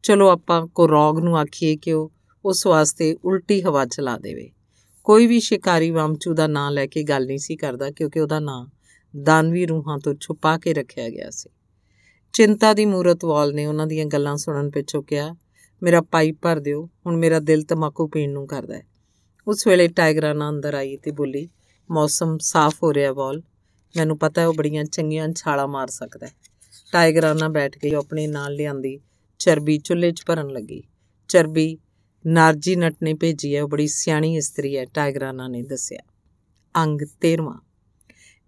[0.03, 2.12] ਚਲੋ ਆਪਾਂ ਕੋ ਰੌਗ ਨੂੰ ਆਖੀਏ ਕਿ ਉਹ
[2.45, 4.52] ਉਸ ਵਾਸਤੇ ਉਲਟੀ ਹਵਾ ਚਲਾ ਦੇਵੇ।
[5.06, 8.65] ਕੋਈ ਵੀ ਸ਼ਿਕਾਰੀ ਵਾਮਚੂ ਦਾ ਨਾਂ ਲੈ ਕੇ ਗੱਲ ਨਹੀਂ ਸੀ ਕਰਦਾ ਕਿਉਂਕਿ ਉਹਦਾ ਨਾਂ
[9.23, 11.49] ਦਾਨਵੀ ਰੂਹਾਂ ਤੋਂ ਛੁਪਾ ਕੇ ਰੱਖਿਆ ਗਿਆ ਸੀ।
[12.34, 15.36] ਚਿੰਤਾ ਦੀ ਮੂਰਤ ਵਾਲ ਨੇ ਉਹਨਾਂ ਦੀਆਂ ਗੱਲਾਂ ਸੁਣਨ ਪਿੱਛੋਂ ਕਿਹਾ,
[15.84, 18.88] ਮੇਰਾ ਪਾਈਪ ਭਰ ਦਿਓ, ਹੁਣ ਮੇਰਾ ਦਿਲ ਤਮਾਕੂ ਪੀਣ ਨੂੰ ਕਰਦਾ ਹੈ।
[19.48, 21.49] ਉਸ ਵੇਲੇ ਟਾਈਗਰਾਨਾ ਅੰਦਰ ਆਈ ਤੇ ਬੋਲੀ,
[21.91, 23.44] ਮੌਸਮ ਸਾਫ਼ ਹੋ ਰਿਹਾ ਵਾਲ,
[23.98, 26.32] ਮੈਨੂੰ ਪਤਾ ਹੈ ਉਹ ਬੜੀਆਂ ਚੰਗੀਆਂ ਛਾਲਾ ਮਾਰ ਸਕਦਾ ਹੈ।
[26.91, 28.99] ਟਾਈਗਰਾਨਾ ਬੈਠ ਕੇ ਆਪਣੇ ਨਾਲ ਲਿਆਂਦੀ
[29.40, 30.84] ਚਰਬੀ ਚੁੱਲ੍ਹੇ 'ਚ ਭਰਨ ਲੱਗੀ।
[31.27, 31.77] ਚਰਬੀ
[32.28, 36.00] ਨਾਰਜੀ ਨਟ ਨੇ ਭੇਜੀ ਹੈ, ਉਹ ਬੜੀ ਸਿਆਣੀ ਇਸਤਰੀ ਹੈ ਟਾਈਗਰਾਨਾ ਨੇ ਦੱਸਿਆ।
[36.78, 37.60] ਅੰਗ 13ਵਾਂ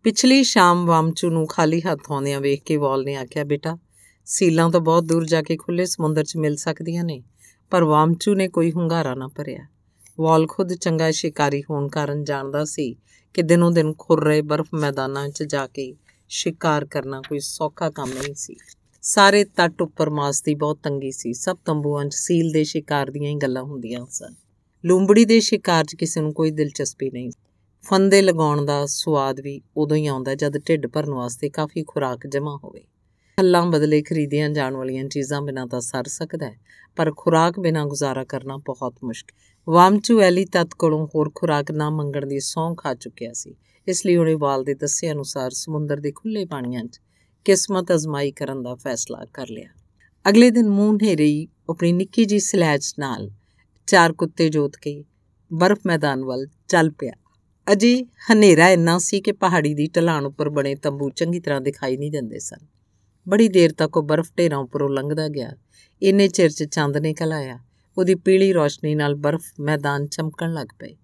[0.03, 3.77] ਪਿਛਲੀ ਸ਼ਾਮ ਵਾਮਚੂ ਨੂੰ ਖਾਲੀ ਹੱਥ ਆਉਂਦਿਆਂ ਵੇਖ ਕੇ ਵਾਲ ਨੇ ਆਖਿਆ, ਬੇਟਾ,
[4.25, 7.23] ਸੀਲਾਂ ਤਾਂ ਬਹੁਤ ਦੂਰ ਜਾ ਕੇ ਖੁੱਲੇ ਸਮੁੰਦਰ 'ਚ ਮਿਲ ਸਕਦੀਆਂ ਨੇ,
[7.69, 9.67] ਪਰ ਵਾਮਚੂ ਨੇ ਕੋਈ ਹੁੰਗਾਰਾ ਨਾ ਭਰਿਆ।
[10.19, 12.95] ਵਾਲ ਖੁਦ ਚੰਗਾ ਸ਼ਿਕਾਰੀ ਹੋਣ ਕਾਰਨ ਜਾਣਦਾ ਸੀ
[13.33, 15.95] ਕਿ ਦਿਨੋਂ ਦਿਨ ਖੁਰ ਰਹੇ ਬਰਫ਼ ਮੈਦਾਨਾਂ 'ਚ ਜਾ ਕੇ
[16.29, 18.55] ਸ਼ਿਕਾਰ ਕਰਨਾ ਕੋਈ ਸੌਖਾ ਕੰਮ ਨਹੀਂ ਸੀ।
[19.07, 23.29] ਸਾਰੇ ਤੱਟ ਉੱਪਰ ਮਾਸ ਦੀ ਬਹੁਤ ਤੰਗੀ ਸੀ। ਸਭ ਤੰਬੂਆਂ 'ਚ ਸੀਲ ਦੇ ਸ਼ਿਕਾਰ ਦੀਆਂ
[23.31, 24.33] ਹੀ ਗੱਲਾਂ ਹੁੰਦੀਆਂ ਸਨ।
[24.83, 27.31] ਲੂੰਬੜੀ ਦੇ ਸ਼ਿਕਾਰ 'ਚ ਕਿਸੇ ਨੂੰ ਕੋਈ ਦਿਲਚਸਪੀ ਨਹੀਂ।
[27.83, 32.57] ਫੰਦੇ ਲਗਾਉਣ ਦਾ ਸਵਾਦ ਵੀ ਉਦੋਂ ਹੀ ਆਉਂਦਾ ਜਦ ਢਿੱਡ ਭਰਨ ਵਾਸਤੇ ਕਾਫੀ ਖੁਰਾਕ ਜਮ੍ਹਾਂ
[32.63, 32.81] ਹੋਵੇ।
[33.37, 36.59] ਹੱਲਾਂ ਬਦਲੇ ਖਰੀਦੀਆਂ ਜਾਣ ਵਾਲੀਆਂ ਚੀਜ਼ਾਂ ਬਿਨਾਂ ਤਾਂ ਸਰ ਸਕਦਾ ਹੈ,
[36.95, 42.25] ਪਰ ਖੁਰਾਕ ਬਿਨਾਂ ਗੁਜ਼ਾਰਾ ਕਰਨਾ ਬਹੁਤ ਮੁਸ਼ਕਿਲ ਵਾਮਚੂ ਐਲੀ ਤਤ ਕੋਲੋਂ ਹੋਰ ਖੁਰਾਕ ਨਾ ਮੰਗਣ
[42.25, 43.55] ਦੀ ਸੌਂ ਖਾ ਚੁੱਕਿਆ ਸੀ।
[43.87, 47.01] ਇਸ ਲਈ ਉਹਨੇ ਵਾਲ ਦੇ ਦੱਸੇ ਅਨੁਸਾਰ ਸਮੁੰਦਰ ਦੇ ਖੁੱਲੇ ਪਾਣੀਆਂ 'ਚ
[47.47, 49.69] ਕਿਸਮਤ ਅਜ਼ਮਾਈ ਕਰਨ ਦਾ ਫੈਸਲਾ ਕਰ ਲਿਆ।
[50.29, 53.31] ਅਗਲੇ ਦਿਨ ਮੂੰਹ ਨੇਰੀ ਆਪਣੀ ਨਿੱਕੀ ਜੀ ਸਲੈਜ ਨਾਲ
[53.87, 55.05] ਚਾਰ ਕੁੱਤੇ ਜੋਤ ਕੇ
[55.53, 57.13] ਬਰਫ਼ ਮੈਦਾਨ ਵੱਲ ਚੱਲ ਪਿਆ।
[57.71, 62.11] ਅਜੀ ਹਨੇਰਾ ਇੰਨਾ ਸੀ ਕਿ ਪਹਾੜੀ ਦੀ ਢਲਾਣ ਉੱਪਰ ਬਣੇ ਤੰਬੂ ਚੰਗੀ ਤਰ੍ਹਾਂ ਦਿਖਾਈ ਨਹੀਂ
[62.11, 62.67] ਦਿੰਦੇ ਸਨ।
[63.29, 65.51] ਬੜੀ ਦੇਰ ਤੱਕ ਉਹ ਬਰਫ਼ ਢੇਰਾਂ ਉੱਪਰੋਂ ਲੰਘਦਾ ਗਿਆ।
[66.01, 67.59] ਇੰਨੇ ਚਿਰ 'ਚ ਚੰਦ ਨਿਕਲ ਆਇਆ।
[67.97, 70.95] ਉਹਦੀ ਪੀਲੀ ਰੋਸ਼ਨੀ ਨਾਲ ਬਰਫ਼ ਮੈਦਾਨ ਚਮਕਣ ਲੱਗ ਪਏ।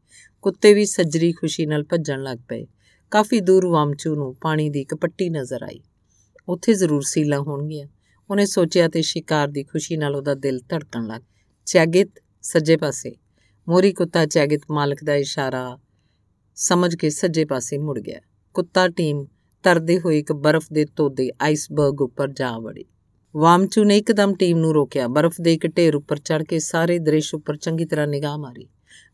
[0.41, 2.67] ਕੁੱਤੇ ਵੀ ਸੱਜਰੀ ਖੁਸ਼ੀ ਨਾਲ ਭੱਜਣ ਲੱਗ ਪਏ।
[3.11, 5.79] ਕਾਫੀ ਦੂਰ ਵਾਮਚੂ ਨੂੰ ਪਾਣੀ ਦੀ ਇੱਕ ਪੱਟੀ ਨਜ਼ਰ ਆਈ।
[6.49, 7.87] ਉੱਥੇ ਜ਼ਰੂਰ ਸੀਲਾ ਹੋਣਗੀਆਂ।
[8.29, 11.21] ਉਹਨੇ ਸੋਚਿਆ ਤੇ ਸ਼ਿਕਾਰ ਦੀ ਖੁਸ਼ੀ ਨਾਲ ਉਹਦਾ ਦਿਲ ਧੜਕਣ ਲੱਗ।
[11.65, 12.11] ਚੈਗਿਤ,
[12.41, 13.15] ਸੱਜੇ ਪਾਸੇ।
[13.69, 15.79] ਮੋਰੀ ਕੁੱਤਾ ਚੈਗਿਤ ਮਾਲਕ ਦਾ ਇਸ਼ਾਰਾ
[16.55, 18.19] ਸਮਝ ਕੇ ਸੱਜੇ ਪਾਸੇ ਮੁੜ ਗਿਆ।
[18.53, 19.27] ਕੁੱਤਾ ਟੀਮ
[19.63, 22.85] ਤਰਦੇ ਹੋਏ ਇੱਕ ਬਰਫ਼ ਦੇ ਤੋਦੇ ਆਈਸਬਰਗ ਉੱਪਰ ਜਾ ਵੜੀ।
[23.35, 27.35] ਵਾਮਚੂ ਨੇ ਇੱਕਦਮ ਟੀਮ ਨੂੰ ਰੋਕਿਆ। ਬਰਫ਼ ਦੇ ਇੱਕ ਢੇਰ ਉੱਪਰ ਚੜ ਕੇ ਸਾਰੇ ਦ੍ਰਿਸ਼
[27.35, 28.69] ਉੱਪਰ ਚੰਗੀ ਤਰ੍ਹਾਂ ਨਿਗਾਹ ਮਾਰੀ।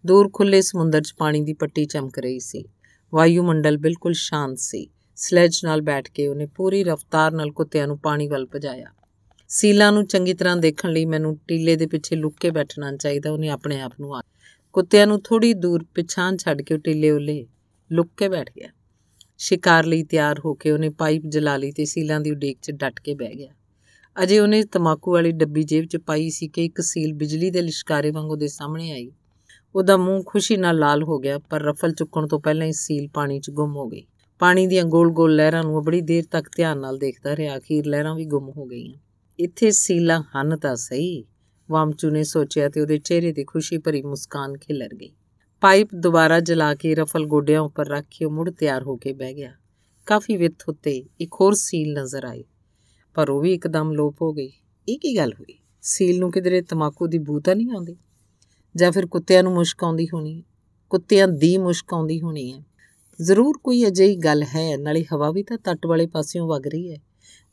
[0.06, 2.65] ਦੂਰ ਖੁੱਲੇ ਸਮੁੰਦਰ 'ਚ ਪਾਣੀ ਦੀ ਪੱਟੀ ਚਮਕ ਰਹੀ ਸੀ।
[3.14, 4.89] ਵਾਯੂਮੰਡਲ ਬਿਲਕੁਲ ਸ਼ਾਂਤ ਸੀ।
[5.21, 8.85] ਸਲੈਜ ਨਾਲ ਬੈਠ ਕੇ ਉਹਨੇ ਪੂਰੀ ਰਫ਼ਤਾਰ ਨਾਲ ਕੁੱਤਿਆਂ ਨੂੰ ਪਾਣੀ ਵੱਲ ਭਜਾਇਆ।
[9.47, 13.49] ਸੀਲਾ ਨੂੰ ਚੰਗੀ ਤਰ੍ਹਾਂ ਦੇਖਣ ਲਈ ਮੈਨੂੰ ਟੀਲੇ ਦੇ ਪਿੱਛੇ ਲੁੱਕ ਕੇ ਬੈਠਣਾ ਚਾਹੀਦਾ, ਉਹਨੇ
[13.49, 14.21] ਆਪਣੇ ਆਪ ਨੂੰ
[14.73, 17.47] ਕੁੱਤਿਆਂ ਨੂੰ ਥੋੜੀ ਦੂਰ ਪਿਛਾਂ ਛੱਡ ਕੇ ਟੀਲੇ ਉਲੇ
[17.91, 18.69] ਲੁੱਕ ਕੇ ਬੈਠ ਗਿਆ।
[19.37, 22.99] ਸ਼ਿਕਾਰ ਲਈ ਤਿਆਰ ਹੋ ਕੇ ਉਹਨੇ ਪਾਈਪ ਜਲਾ ਲਈ ਤੇ ਸੀਲਾਂ ਦੀ ਉਡੀਕ 'ਚ ਡਟ
[22.99, 23.53] ਕੇ ਬਹਿ ਗਿਆ।
[24.23, 28.11] ਅਜੇ ਉਹਨੇ ਤਮਾਕੂ ਵਾਲੀ ਡੱਬੀ ਜੇਬ 'ਚ ਪਾਈ ਸੀ ਕਿ ਇੱਕ ਸੀਲ ਬਿਜਲੀ ਦੇ ਲਿਸ਼ਕਾਰੇ
[28.11, 29.11] ਵਾਂਗ ਉਹਦੇ ਸਾਹਮਣੇ ਆਈ।
[29.75, 33.39] ਉਹਦਾ ਮੂੰਹ ਖੁਸ਼ੀ ਨਾਲ ਲਾਲ ਹੋ ਗਿਆ, ਪਰ ਰਫਲ ਚੁੱਕਣ ਤੋਂ ਪਹਿਲਾਂ ਹੀ ਸੀਲ ਪਾਣੀ
[33.39, 34.05] 'ਚ ਗੁੰਮ ਹੋ ਗਈ।
[34.39, 38.25] ਪਾਣੀ ਦੀਆਂ ਗੋਲ-ਗੋਲ ਲਹਿਰਾਂ ਨੂੰ ਬੜੀ ਦੇਰ ਤੱਕ ਧਿਆਨ ਨਾਲ ਦੇਖਦਾ ਰਿਹਾ। ਅਖੀਰ ਲਹਿਰਾਂ ਵੀ
[38.25, 38.99] ਗੁੰਮ ਹੋ ਗਈਆਂ।
[39.39, 41.25] ਇੱਥੇ ਸੀਲਾਂ ਹਨ ਤਾਂ ਸਹੀ।
[41.71, 45.11] ਵਾਮਚੂ ਨੇ ਸੋਚਿਆ ਤੇ ਉਹਦੇ ਚਿਹਰੇ ਤੇ ਖੁਸ਼ੀ ਭਰੀ ਮੁਸਕਾਨ ਖਿਲਰ ਗਈ।
[45.61, 49.33] ਪਾਈਪ ਦੁਬਾਰਾ ਜਲਾ ਕੇ ਰਫਲ ਗੋਡਿਆਂ ਉੱਪਰ ਰੱਖ ਕੇ ਉਹ ਮੁੜ ਤਿਆਰ ਹੋ ਕੇ ਬਹਿ
[49.33, 49.51] ਗਿਆ।
[50.05, 52.43] ਕਾਫੀ ਵਿੱਥ ਉੱਤੇ ਇੱਕ ਹੋਰ ਸੀਲ ਨਜ਼ਰ ਆਈ,
[53.13, 54.51] ਪਰ ਉਹ ਵੀ ਇੱਕਦਮ ਲੋਪ ਹੋ ਗਈ।
[54.89, 55.59] ਇਹ ਕੀ ਗੱਲ ਹੋਈ?
[55.81, 57.97] ਸੀਲ ਨੂੰ ਕਿਧਰੇ ਤਮਾਕੂ ਦੀ ਬੂ ਤਾਂ ਨਹੀਂ ਆਉਂਦੀ?
[58.75, 60.43] ਜਾਂ ਫਿਰ ਕੁੱਤਿਆਂ ਨੂੰ ਮੁਸ਼ਕ ਆਉਂਦੀ ਹੋਣੀ
[60.89, 62.68] ਕੁੱਤਿਆਂ ਦੀ ਮੁਸ਼ਕ ਆਉਂਦੀ ਹੋਣੀ ਹੈ।
[63.21, 66.97] ਜ਼ਰੂਰ ਕੋਈ ਅਜਿਹੀ ਗੱਲ ਹੈ, ਨਾਲੇ ਹਵਾ ਵੀ ਤਾਂ ਤੱਟ ਵਾਲੇ ਪਾਸਿਓਂ ਵਗ ਰਹੀ ਹੈ।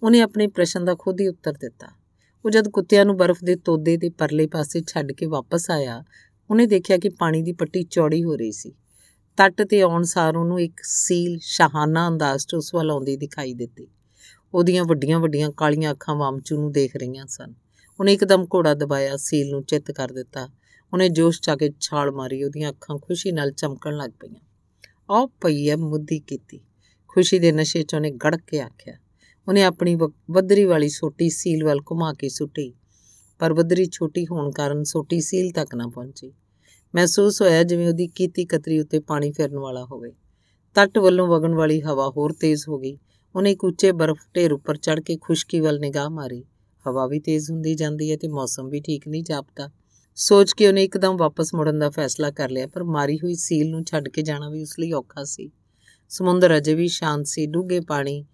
[0.03, 1.87] ਉਹਨੇ ਆਪਣੇ ਪ੍ਰਸ਼ਨ ਦਾ ਖੁਦ ਹੀ ਉੱਤਰ ਦਿੱਤਾ।
[2.45, 6.05] ਉਹ ਜਦ ਕੁੱਤਿਆਂ ਨੂੰ ਬਰਫ਼ ਦੇ ਤੋਦੇ ਦੇ ਪਰਲੇ ਪਾਸੇ ਛੱਡ ਕੇ ਵਾਪਸ ਆਇਆ,
[6.51, 8.73] ਉਹਨੇ ਦੇਖਿਆ ਕਿ ਪਾਣੀ ਦੀ ਪੱਟੀ ਚੌੜੀ ਹੋ ਰਹੀ ਸੀ।
[9.37, 13.89] ਤੱਟ ਤੇ ਆਉਣ ਸਾਰ ਉਹਨੂੰ ਇੱਕ ਸੀਲ ਸ਼ਾਹਾਨਾ ਅੰਦਾਜ਼ 'ਚ ਉਸ ਵੱਲ ਆਉਂਦੀ ਦਿਖਾਈ ਦਿੱਤੀ।
[14.55, 17.55] ਉਹਦੀਆਂ ਵੱਡੀਆਂ-ਵੱਡੀਆਂ ਕਾਲੀਆਂ ਅੱਖਾਂ ਵਾਮਚੂ ਨੂੰ ਦੇਖ ਰਹੀਆਂ ਸਨ।
[18.01, 20.49] ਉਹਨੇ ਇੱਕਦਮ ਘੋੜਾ ਦਬਾਇਆ, ਸੀਲ ਨੂੰ ਚਿੱਤ ਕਰ ਦਿੱਤਾ।
[20.93, 24.41] ਉਹਨੇ ਜੋਸ਼ ਚਾ ਕੇ ਛਾਲ ਮਾਰੀ, ਉਹਦੀਆਂ ਅੱਖਾਂ ਖੁਸ਼ੀ ਨਾਲ ਚਮਕਣ ਲੱਗ ਪਈਆਂ।
[25.11, 26.61] ਆਹ ਪਈ ਐ ਮੁੱਦੀ ਕੀਤੀ।
[27.09, 28.95] ਖੁਸ਼ੀ ਦੇ ਨਸ਼ੇ 'ਚ ਉਹਨੇ ਗੜਕ ਕੇ ਆਖਿਆ।
[29.49, 29.97] ਉਹਨੇ ਆਪਣੀ
[30.31, 32.75] ਬੱਦਰੀ ਵਾਲੀ ਸੋਟੀ ਸੀਲ ਵੱਲ ਘੁਮਾ ਕੇ ਸੁੱਟੀ।
[33.39, 36.33] ਪਰ ਬਦਰੀ ਛੋਟੀ ਹੋਣ ਕਾਰਨ ਸੋਟੀ ਸੀਲ ਤੱਕ ਨਾ ਪਹੁੰਚੀ।
[36.95, 40.13] ਮਹਿਸੂਸ ਹੋਇਆ ਜਿਵੇਂ ਉਹਦੀ ਕੀਤੀ ਕਤਰੀ ਉੱਤੇ ਪਾਣੀ ਫਿਰਨ ਵਾਲਾ ਹੋਵੇ।
[40.75, 42.99] ਤੱਟ ਵੱਲੋਂ ਵਗਣ ਵਾਲੀ ਹਵਾ ਹੋਰ ਤੇਜ਼ ਹੋ ਗਈ।
[43.35, 46.45] ਉਹਨੇ ਇੱਕ ਉੱਚੇ ਬਰਫ਼ ਢੇਰ ਉੱਪਰ ਚੜ ਕੇ ਖੁਸ਼ਕੀ ਵੱਲ ਨਿਗਾਹ ਮਾਰੀ।
[46.89, 49.71] ਹਵਾ ਵੀ ਤੇਜ਼ ਹੁੰਦੀ ਜਾਂਦੀ ਹੈ ਤੇ ਮੌਸਮ ਵੀ ਠੀਕ ਨਹੀਂ ਜਾਪਦਾ।
[50.18, 53.84] ਸੋਚ ਕੇ ਉਹਨੇ ਇੱਕਦਮ ਵਾਪਸ ਮੁੜਨ ਦਾ ਫੈਸਲਾ ਕਰ ਲਿਆ ਪਰ ਮਾਰੀ ਹੋਈ ਸੀਲ ਨੂੰ
[53.86, 55.50] ਛੱਡ ਕੇ ਜਾਣਾ ਵੀ ਉਸ ਲਈ ਔਖਾ ਸੀ
[56.10, 58.26] ਸਮੁੰਦਰ ਅਜੇ ਵੀ ਸ਼ਾਂਤ ਸੀ ਡੂੰਘੇ ਪਾਣੀ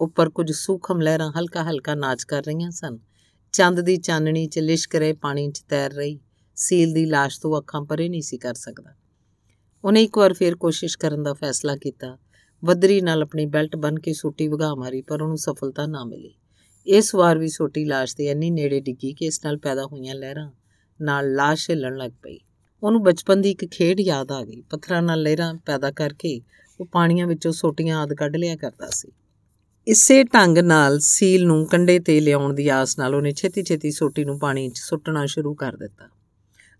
[0.00, 2.98] ਉੱਪਰ ਕੁਝ ਸੂਖਮ ਲਹਿਰਾਂ ਹਲਕਾ ਹਲਕਾ ਨਾਚ ਕਰ ਰਹੀਆਂ ਸਨ
[3.52, 6.18] ਚੰਦ ਦੀ ਚਾਨਣੀ 'ਚ ਲਿਸ਼ਕ ਰਹੇ ਪਾਣੀ 'ਚ ਤੈਰ ਰਹੀ
[6.56, 8.94] ਸੀਲ ਦੀ লাশ ਤੋਂ ਅੱਖਾਂ ਪਰੇ ਨਹੀਂ ਸੀ ਕਰ ਸਕਦਾ
[9.84, 12.16] ਉਹਨੇ ਇੱਕ ਵਾਰ ਫੇਰ ਕੋਸ਼ਿਸ਼ ਕਰਨ ਦਾ ਫੈਸਲਾ ਕੀਤਾ
[12.62, 16.34] ਬਦਰੀ ਨਾਲ ਆਪਣੀ ਬੈਲਟ ਬੰਨ ਕੇ ਸੋਟੀ ਵਗਾ ਮਾਰੀ ਪਰ ਉਹਨੂੰ ਸਫਲਤਾ ਨਾ ਮਿਲੀ
[16.86, 20.50] ਇਸ ਵਾਰ ਵੀ ਸੋਟੀ লাশ ਦੇ ਇੰਨੀ ਨੇੜੇ ਡਿੱਗੀ ਕਿ ਇਸ ਨਾਲ ਪੈਦਾ ਹੋਈਆਂ ਲਹਿਰਾਂ
[21.01, 22.39] ਨਾਲ লাশ ਹਿੱਲਣ ਲੱਗ ਪਈ।
[22.83, 26.41] ਉਹਨੂੰ ਬਚਪਨ ਦੀ ਇੱਕ ਖੇਡ ਯਾਦ ਆ ਗਈ। ਪੱਥਰਾਂ ਨਾਲ ਲਹਿਰਾਂ ਪੈਦਾ ਕਰਕੇ
[26.79, 29.11] ਉਹ ਪਾਣੀਆਂ ਵਿੱਚੋਂ ਸੋਟੀਆਂ ਆਦ ਕੱਢ ਲਿਆ ਕਰਦਾ ਸੀ।
[29.87, 34.39] ਇਸੇ ਢੰਗ ਨਾਲ ਸੀਲ ਨੂੰ ਕੰਡੇ ਤੇ ਲਿਆਉਣ ਦੀ ਆਸ ਨਾਲ ਉਹਨੇ ਛੇਤੀ-ਛੇਤੀ ਸੋਟੀ ਨੂੰ
[34.39, 36.09] ਪਾਣੀ 'ਚ ਸੁੱਟਣਾ ਸ਼ੁਰੂ ਕਰ ਦਿੱਤਾ।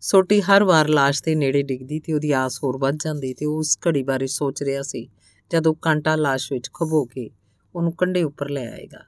[0.02, 3.58] ਸੋਟੀ ਹਰ ਵਾਰ ਲਾਸ਼ ਦੇ ਨੇੜੇ ਡਿੱਗਦੀ ਤੇ ਉਹਦੀ ਆਸ ਹੋਰ ਵੱਧ ਜਾਂਦੀ ਤੇ ਉਹ
[3.58, 5.08] ਉਸ ਘੜੀ ਬਾਰੇ ਸੋਚ ਰਿਹਾ ਸੀ,
[5.52, 7.30] ਜਦੋਂ ਕਾਂਟਾ ਲਾਸ਼ ਵਿੱਚ ਖਬੋ ਕੇ
[7.76, 9.00] ਉਹਨੂੰ ਕੰਡੇ ਉੱਪਰ ਲੈ ਆਏਗਾ।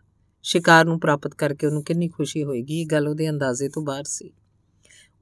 [0.44, 4.32] ਸ਼ਿਕਾਰ ਨੂੰ ਪ੍ਰਾਪਤ ਕਰਕੇ ਉਹਨੂੰ ਕਿੰਨੀ ਖੁਸ਼ੀ ਹੋਏਗੀ, ਇਹ ਗੱਲ ਉਹਦੇ ਅੰਦਾਜ਼ੇ ਤੋਂ ਬਾਹਰ ਸੀ।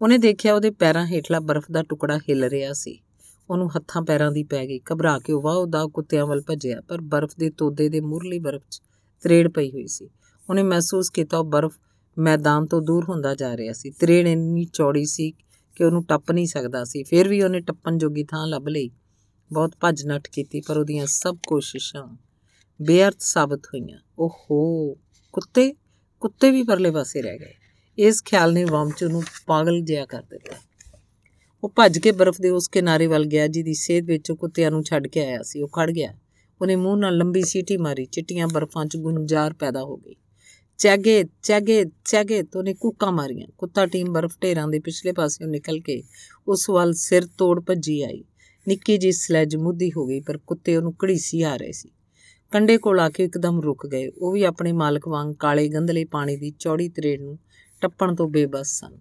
[0.04, 3.00] ਉਹਨੇ ਦੇਖਿਆ ਉਹਦੇ ਪੈਰਾਂ ਹੇਠਲਾ ਬਰਫ਼ ਦਾ ਟੁਕੜਾ ਹਿੱਲ ਰਿਹਾ ਸੀ।
[3.50, 7.02] ਉਹਨੂੰ ਹੱਥਾਂ ਪੈਰਾਂ ਦੀ ਪੈ ਗਈ। ਘਬਰਾ ਕੇ ਉਹ ਵਾਹ ਦਾ ਕੁੱਤਿਆਂ ਵੱਲ ਭੱਜਿਆ, ਪਰ
[7.02, 8.82] ਬਰਫ਼ ਦੇ ਤੋਦੇ ਦੇ ਮੁਰਲੀ ਬਰਫ਼ 'ਚ
[9.24, 10.10] ਤਰੇੜ ਪਈ ਹੋਈ ਸੀ।
[10.50, 11.78] ਉਹਨੇ ਮਹਿਸੂਸ ਕੀਤਾ ਉਹ ਬਰਫ਼
[12.18, 15.32] ਮੈਦਾਨ ਤੋਂ ਦੂਰ ਹੁੰਦਾ ਜਾ ਰਿਹਾ ਸੀ। ਤਰੇੜ ਇੰਨੀ ਚੌੜੀ ਸੀ
[15.76, 18.90] ਕਿ ਉਹਨੂੰ ਟੱਪ ਨਹੀਂ ਸਕਦਾ ਸੀ। ਫਿਰ ਵੀ ਉਹਨੇ ਟੱਪਣ ਜੋਗੀ ਥਾਂ ਲੱਭ ਲਈ।
[19.54, 22.18] ਬਹੁਤ ਭੱਜ ਨੱਠ ਕੀਤੀ, ਪਰ ਉਹਦੀਆਂ ਸਭ ਕੋਸ਼ਿਸ਼ਾਂ
[22.82, 24.94] ਬੇਅਰਥ ਸਾਬਤ ਹੋਈਆਂ। ਓਹੋ!
[25.34, 25.74] ਕੁੱਤੇ?
[26.20, 27.63] ਕੁੱਤੇ ਵੀ ਪਰਲੇ ਪਾਸੇ ਰਹਿ ਗਏ।
[27.98, 30.56] ਇਸ ਖਿਆਲ ਨੇ ਵਾਮਚੂ ਨੂੰ ਪਾਗਲ ਜਿਹਾ ਕਰ ਦਿੱਤਾ।
[31.64, 34.84] ਉਹ ਭੱਜ ਕੇ ਬਰਫ਼ ਦੇ ਉਸ ਕਿਨਾਰੇ ਵੱਲ ਗਿਆ, ਜਿਹਦੀ ਸੇਧ ਵਿੱਚ ਉਹ ਕੁੱਤਿਆਂ ਨੂੰ
[34.84, 36.14] ਛੱਡ ਕੇ ਆਇਆ ਸੀ। ਉਹ ਖੜ ਗਿਆ।
[36.62, 40.16] ਉਹਨੇ ਮੂੰਹ ਨਾਲ ਲੰਬੀ ਸੀਟੀ ਮਾਰੀ। ਚਿੱਟੀਆਂ ਬਰਫ਼ਾਂ 'ਚ ਗੁੰਜਾਰ ਪੈਦਾ ਹੋ ਗਈ।
[40.78, 42.44] ਚੈਗੇ ਚੈਗੇ ਚੈਗੇ!
[42.44, 46.04] ਤੋਂ ਨੇ ਕੂਕਾਂ ਮਾਰੀਆਂ। ਕੁੱਤਾ ਟੀਮ ਬਰਫ਼ ਢੇਰਾਂ ਦੇ ਪਿਛਲੇ ਪਾਸਿਓਂ ਨਿਕਲ ਕੇ
[46.48, 48.24] ਉਸ ਵੱਲ ਸਿਰ ਤੋੜ ਭੱਜੀ ਆਈ।
[48.68, 51.90] ਨਿੱਕੀ ਜੀ ਸਲੈਜ ਮੁੱਦੀ ਹੋ ਗਈ, ਪਰ ਕੁੱਤੇ ਉਹਨੂੰ ਘੜੀਸੀ ਆ ਰਹੇ ਸੀ।
[52.52, 56.38] ਕੰਡੇ ਕੋਲ ਆ ਕੇ ਇੱਕਦਮ ਰੁਕ ਗਏ। ਉਹ ਵੀ ਆਪਣੇ ਮਾਲਕ ਵਾਂਗ ਕਾਲੇ ਗੰਧਲੇ ਪਾਣੀ
[56.38, 57.40] ਦੀ ਚੌੜੀ ਤਰੇੜ ਨੂੰ
[57.84, 59.00] ਟੱਪਣ ਤੋਂ ਬੇਬਸ ਸਨ।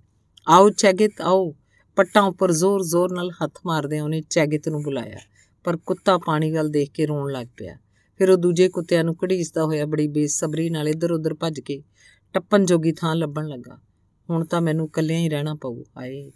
[0.49, 1.55] ਆਓ ਚੈਗਿਤ, ਆਓ।
[1.97, 5.19] ਪੱਟਾਂ ਉੱਪਰ ਜ਼ੋਰ-ਜ਼ੋਰ ਨਾਲ ਹੱਥ ਮਾਰਦੇ ਉਹਨੇ ਚੈਗਿਤ ਨੂੰ ਬੁਲਾਇਆ।
[5.65, 7.77] ਪਰ ਕੁੱਤਾ ਪਾਣੀ ਵੱਲ ਦੇਖ ਕੇ ਰੋਣ ਲੱਗ ਪਿਆ।
[8.19, 11.83] ਫਿਰ ਉਹ ਦੂਜੇ ਕੁੱਤਿਆਂ ਨੂੰ ਘੜੀਸਦਾ ਹੋਇਆ ਬੜੀ ਬੇਸਬਰੀ ਨਾਲ ਇੱਧਰ-ਉੱਧਰ ਭੱਜ ਕੇ
[12.33, 13.79] ਟੱਪਣ ਜੋਗੀ ਥਾਂ ਲੱਭਣ ਲੱਗਾ।
[14.31, 16.33] ਹੁਣ ਤਾਂ ਮੈਨੂੰ ਇਕੱਲਿਆਂ ਹੀ ਰਹਿਣਾ ਪਊ, ਹਾਏ।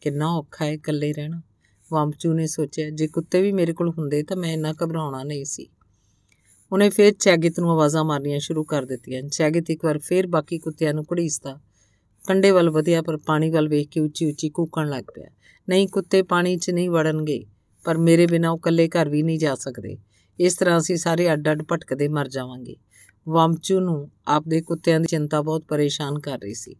[0.00, 1.42] ਕਿੰਨਾ ਔਖਾ ਹੈ ਇਕੱਲੇ ਰਹਿਣਾ।
[1.92, 5.66] ਵਾਮਚੂ ਨੇ ਸੋਚਿਆ, ਜੇ ਕੁੱਤੇ ਵੀ ਮੇਰੇ ਕੋਲ ਹੁੰਦੇ ਤਾਂ ਮੈਂ ਇੰਨਾ ਘਬਰਾਉਣਾ ਨਹੀਂ ਸੀ।
[6.72, 10.94] ਉਹਨੇ ਫੇਰ ਚੈਗਿਤ ਨੂੰ ਆਵਾਜ਼ਾਂ ਮਾਰਨੀਆਂ ਸ਼ੁਰੂ ਕਰ ਦਿੱਤੀਆਂ। ਚੈਗਿਤ ਇੱਕ ਵਾਰ ਫੇਰ ਬਾਕੀ ਕੁੱਤਿਆਂ
[10.94, 11.60] ਨੂੰ ਘੜੀਸਦਾ।
[12.28, 15.26] ਕੰਡੇ ਵੱਲ ਵਧਿਆ, ਪਰ ਪਾਣੀ ਵੱਲ ਵੇਖ ਕੇ ਉੱਚੀ ਉੱਚੀ ਕੂਕਣ ਲੱਗ ਪਿਆ।
[15.68, 17.46] ਨਹੀਂ ਕੁੱਤੇ, ਪਾਣੀ 'ਚ ਨਹੀਂ ਵੜਨਗੇ,
[17.84, 19.98] ਪਰ ਮੇਰੇ ਬਿਨਾ ਉਹ ਇਕੱਲੇ ਘਰ ਵੀ ਨਹੀਂ ਜਾ ਸਕਦੇ।
[20.40, 22.76] ਇਸ ਤਰ੍ਹਾਂ ਅਸੀਂ ਸਾਰੇ ਅੱਡ-ਅੱਡ ਭਟਕਦੇ ਮਰ ਜਾਵਾਂਗੇ।
[23.28, 26.76] ਵਾਮਚੂ ਨੂੰ ਆਪਦੇ ਕੁੱਤਿਆਂ ਦੀ ਚਿੰਤਾ ਬਹੁਤ ਪਰੇਸ਼ਾਨ ਕਰ ਰਹੀ ਸੀ।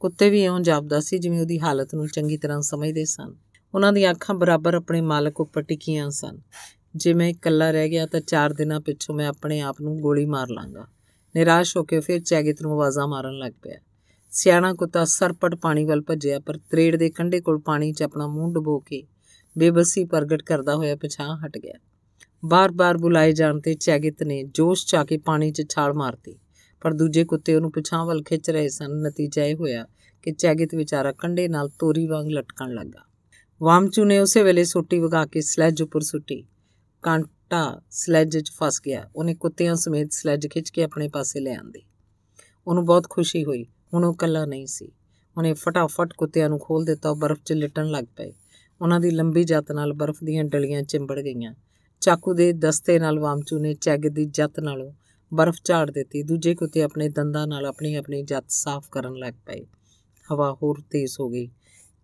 [0.00, 3.34] ਕੁੱਤੇ ਵੀ ਇਉਂ ਜਾਪਦਾ ਸੀ ਜਿਵੇਂ ਉਹਦੀ ਹਾਲਤ ਨੂੰ ਚੰਗੀ ਤਰ੍ਹਾਂ ਸਮਝਦੇ ਸਨ।
[3.74, 6.38] ਉਹਨਾਂ ਦੀਆਂ ਅੱਖਾਂ ਬਰਾਬਰ ਆਪਣੇ ਮਾਲਕ ਉੱਪਰ ਟਿਕੀਆਂ ਸਨ।
[6.96, 10.48] ਜੇ ਮੈਂ ਇਕੱਲਾ ਰਹਿ ਗਿਆ ਤਾਂ 4 ਦਿਨਾਂ ਪਿੱਛੋਂ ਮੈਂ ਆਪਣੇ ਆਪ ਨੂੰ ਗੋਲੀ ਮਾਰ
[10.48, 10.86] ਲਾਂਗਾ।
[11.36, 13.78] ਨਿਰਾਸ਼ ਹੋ ਕੇ ਫਿਰ ਚੈਗਿਤ ਨੂੰ ਆਵਾਜ਼ਾਂ ਮਾਰਨ ਲੱਗ ਪਿਆ।
[14.36, 18.52] ਸਿਆਣਾ ਕੁੱਤਾ ਸਰਪਟ ਪਾਣੀ ਵੱਲ ਭੱਜਿਆ, ਪਰ ਤਰੇੜ ਦੇ ਕੰਢੇ ਕੋਲ ਪਾਣੀ 'ਚ ਆਪਣਾ ਮੂੰਹ
[18.52, 19.02] ਡੁਬੋ ਕੇ
[19.58, 21.78] ਬੇਬਸੀ ਪ੍ਰਗਟ ਕਰਦਾ ਹੋਇਆ ਪਿਛਾਂ ਹਟ ਗਿਆ।
[22.44, 26.38] ਬਾਰ-ਬਾਰ ਬੁਲਾਏ ਜਾਣ ਤੇ ਚੈਗਿਤ ਨੇ ਜੋਸ਼ ਚਾ ਕੇ ਪਾਣੀ 'ਚ ਛਾਲ ਮਾਰਤੀ,
[26.80, 29.86] ਪਰ ਦੂਜੇ ਕੁੱਤੇ ਉਹਨੂੰ ਪਿਛਾਂ ਵੱਲ ਖਿੱਚ ਰਹੇ ਸਨ। ਨਤੀਜਾ ਇਹ ਹੋਇਆ
[30.22, 33.04] ਕਿ ਚੈਗਿਤ ਵਿਚਾਰਾ ਕੰਡੇ ਨਾਲ ਤੋਰੀ ਵਾਂਗ ਲਟਕਣ ਲੱਗਾ।
[33.62, 36.44] ਵਾਮਚੂ ਨੇ ਉਸੇ ਵੇਲੇ ਸੋਟੀ ਵਗਾ ਕੇ ਸਲੈਜ ਉੱਪਰ ਸੁੱਟੀ।
[37.02, 41.82] ਕਾਂਟਾ ਸਲੈਜ 'ਚ ਫਸ ਗਿਆ। ਉਹਨੇ ਕੁੱਤਿਆਂ ਸਮੇਤ ਸਲੈਜ ਖਿੱਚ ਕੇ ਆਪਣੇ ਪਾਸੇ ਲੈ ਆਂਦੀ।
[42.66, 44.92] ਉਹਨੂੰ ਬਹੁਤ ਖੁਸ਼ੀ ਹੋਈ ਹੁਣ ਉਹ ਇਕੱਲਾ ਨਹੀਂ ਸੀ।
[45.36, 48.32] ਉਹਨੇ ਫਟਾਫਟ ਕੁੱਤਿਆਂ ਨੂੰ ਖੋਲ ਦਿੱਤਾ, ਉਹ ਬਰਫ਼ 'ਚ ਲਿਟਣ ਲੱਗ ਪਏ।
[48.82, 51.54] ਉਹਨਾਂ ਦੀ ਲੰਬੀ ਜੱਤ ਨਾਲ ਬਰਫ਼ ਦੀਆਂ ਡਲੀਆਂ ਚਿੰਬੜ ਗਈਆਂ।
[52.00, 54.92] ਚਾਕੂ ਦੇ ਦਸਤੇ ਨਾਲ ਵਾਮਚੂ ਨੇ ਚੈਗ ਦੀ ਜੱਤ ਨਾਲੋਂ
[55.34, 59.66] ਬਰਫ਼ ਝਾੜ ਦਿੱਤੀ। ਦੂਜੇ ਕੁੱਤੇ ਆਪਣੇ ਦੰਦਾਂ ਨਾਲ ਆਪਣੀ ਆਪਣੀ ਜੱਤ ਸਾਫ਼ ਕਰਨ ਲੱਗ ਪਏ।
[60.32, 61.48] ਹਵਾ ਹੋਰ ਤੇਜ਼ ਹੋ ਗਈ।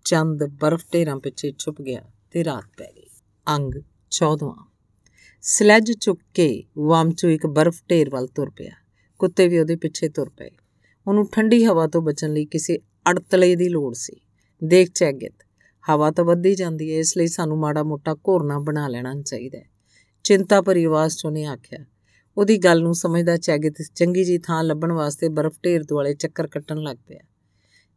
[0.04, 3.06] ਚੰਦ ਬਰਫ਼ ਢੇਰਾਂ ਪਿੱਛੇ ਛੁਪ ਗਿਆ ਤੇ ਰਾਤ ਪੈ ਗਈ।
[3.48, 3.74] ਅੰਗ
[4.10, 4.72] 14ਵਾਂ
[5.42, 8.72] ਸਲੈਜ ਚੁੱਕ ਕੇ ਵਾਮਚੂ ਇੱਕ ਬਰਫ਼ ਢੇਰ ਵੱਲ ਤੁਰ ਪਿਆ।
[9.18, 10.50] ਕੁੱਤੇ ਵੀ ਉਹਦੇ ਪਿੱਛੇ ਤੁਰ ਪਏ।
[11.06, 12.78] ਉਹਨੂੰ ਠੰਡੀ ਹਵਾ ਤੋਂ ਬਚਣ ਲਈ ਕਿਸੇ
[13.10, 14.20] ਅੜਤਲੇ ਦੀ ਲੋੜ ਸੀ।
[14.64, 15.32] ਦੇਖ ਚੈਗਿਤ,
[15.90, 19.64] ਹਵਾ ਤਾਂ ਵੱਧਦੀ ਜਾਂਦੀ ਹੈ, ਇਸ ਲਈ ਸਾਨੂੰ ਮਾੜਾ ਮੋਟਾ ਘੋਰਨਾ ਬਣਾ ਲੈਣਾ ਚਾਹੀਦਾ ਹੈ।
[20.24, 21.84] ਚਿੰਤਾ ਭਰੀ ਆਵਾਜ਼ 'ਚ ਉਹਨੇ ਆਖਿਆ,
[22.36, 26.78] ਉਹਦੀ ਗੱਲ ਨੂੰ ਸਮਝਦਾ ਚੈਗਿਤ ਚੰਗੀ ਜੀ ਥਾਂ ਲੱਭਣ ਵਾਸਤੇ ਬਰਫ਼ ਢੇਰ ਦੁਆਲੇ ਚੱਕਰ ਕੱਟਣ
[26.78, 27.18] ਲੱਗ ਪਿਆ।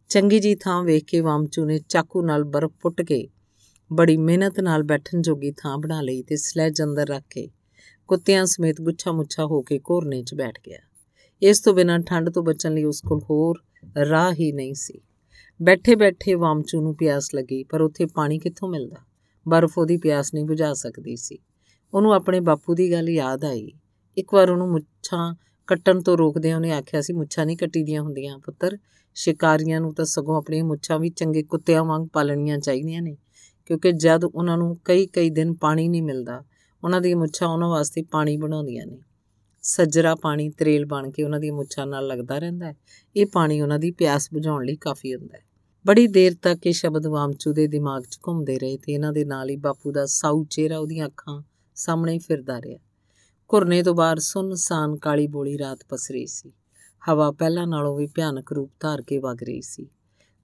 [0.09, 3.27] ਚੰਗੀ ਜੀ ਥਾਂ ਵੇਖ ਕੇ ਵਾਮਚੂ ਨੇ ਚਾਕੂ ਨਾਲ ਬਰਫ਼ ਪੁੱਟ ਕੇ
[3.93, 7.49] ਬੜੀ ਮਿਹਨਤ ਨਾਲ ਬੈਠਣ ਜੋਗੀ ਥਾਂ ਬਣਾ ਲਈ ਤੇ ਸਲੈਜ ਅੰਦਰ ਰੱਖ ਕੇ
[8.07, 10.79] ਕੁੱਤਿਆਂ ਸਮੇਤ ਗੁੱਛਾ ਮੁੱਛਾ ਹੋ ਕੇ ਕੋਰਨੇ 'ਚ ਬੈਠ ਗਿਆ।
[11.41, 13.63] ਇਸ ਤੋਂ ਬਿਨਾਂ ਠੰਡ ਤੋਂ ਬਚਣ ਲਈ ਉਸ ਕੋਲ ਹੋਰ
[14.09, 15.01] ਰਾਹ ਹੀ ਨਹੀਂ ਸੀ।
[15.61, 18.95] ਬੈਠੇ ਬੈਠੇ ਵਾਮਚੂ ਨੂੰ ਪਿਆਸ ਲੱਗੀ, ਪਰ ਉੱਥੇ ਪਾਣੀ ਕਿੱਥੋਂ ਮਿਲਦਾ?
[19.47, 21.37] ਬਰਫ਼ ਉਹਦੀ ਪਿਆਸ ਨਹੀਂ ਬੁਝਾ ਸਕਦੀ ਸੀ।
[21.93, 23.71] ਉਹਨੂੰ ਆਪਣੇ ਬਾਪੂ ਦੀ ਗੱਲ ਯਾਦ ਆਈ।
[24.17, 25.35] ਇੱਕ ਵਾਰ ਉਹਨੂੰ ਮੁੱਛਾਂ
[25.67, 28.77] ਕੱਟਣ ਤੋਂ ਰੋਕਦੇ ਉਹਨੇ ਆਖਿਆ ਸੀ, ਮੁੱਛਾਂ ਨਹੀਂ ਕੱਟੀਦੀਆਂ ਹੁੰਦੀਆਂ ਪੁੱਤਰ।
[29.15, 33.17] ਸ਼ਿਕਾਰੀਆਂ ਨੂੰ ਤਾਂ ਸਗੋਂ ਆਪਣੀਆਂ ਮੁੱਛਾਂ ਵੀ ਚੰਗੇ ਕੁੱਤਿਆਂ ਵਾਂਗ ਪਾਲਣੀਆਂ ਚਾਹੀਦੀਆਂ ਨੇ,
[33.65, 36.43] ਕਿਉਂਕਿ ਜਦ ਉਹਨਾਂ ਨੂੰ ਕਈ ਕਈ ਦਿਨ ਪਾਣੀ ਨਹੀਂ ਮਿਲਦਾ,
[36.83, 38.97] ਉਹਨਾਂ ਦੀਆਂ ਮੁੱਛਾਂ ਉਹਨਾਂ ਵਾਸਤੇ ਪਾਣੀ ਬਣਾਉਂਦੀਆਂ ਨੇ।
[39.67, 42.75] ਸੱਜਰਾ ਪਾਣੀ ਤਰੇਲ ਬਣ ਕੇ ਉਹਨਾਂ ਦੀਆਂ ਮੁੱਛਾਂ ਨਾਲ ਲੱਗਦਾ ਰਹਿੰਦਾ ਹੈ।
[43.15, 45.43] ਇਹ ਪਾਣੀ ਉਹਨਾਂ ਦੀ ਪਿਆਸ ਬੁਝਾਉਣ ਲਈ ਕਾਫੀ ਹੁੰਦਾ ਹੈ।
[45.87, 49.49] ਬੜੀ ਦੇਰ ਤੱਕ ਇਹ ਸ਼ਬਦ ਵਾਮਚੂ ਦੇ ਦਿਮਾਗ 'ਚ ਘੁੰਮਦੇ ਰਹੇ ਤੇ ਇਹਨਾਂ ਦੇ ਨਾਲ
[49.49, 51.41] ਹੀ ਬਾਪੂ ਦਾ ਸਾਊ ਚਿਹਰਾ ਉਹਦੀਆਂ ਅੱਖਾਂ
[51.75, 52.79] ਸਾਹਮਣੇ ਫਿਰਦਾ ਰਿਹਾ।
[53.53, 56.53] ਘੁਰਨੇ ਤੋਂ ਬਾਹਰ ਸੁੰਨਸਾਨ ਕਾਲੀ ਬੋਲੀ ਰਾਤ ਪਸਰੀ ਸੀ।
[57.09, 59.87] ਹਵਾ ਪਹਿਲਾਂ ਨਾਲੋਂ ਵੀ ਭਿਆਨਕ ਰੂਪ ਧਾਰ ਕੇ ਵਗ ਰਹੀ ਸੀ।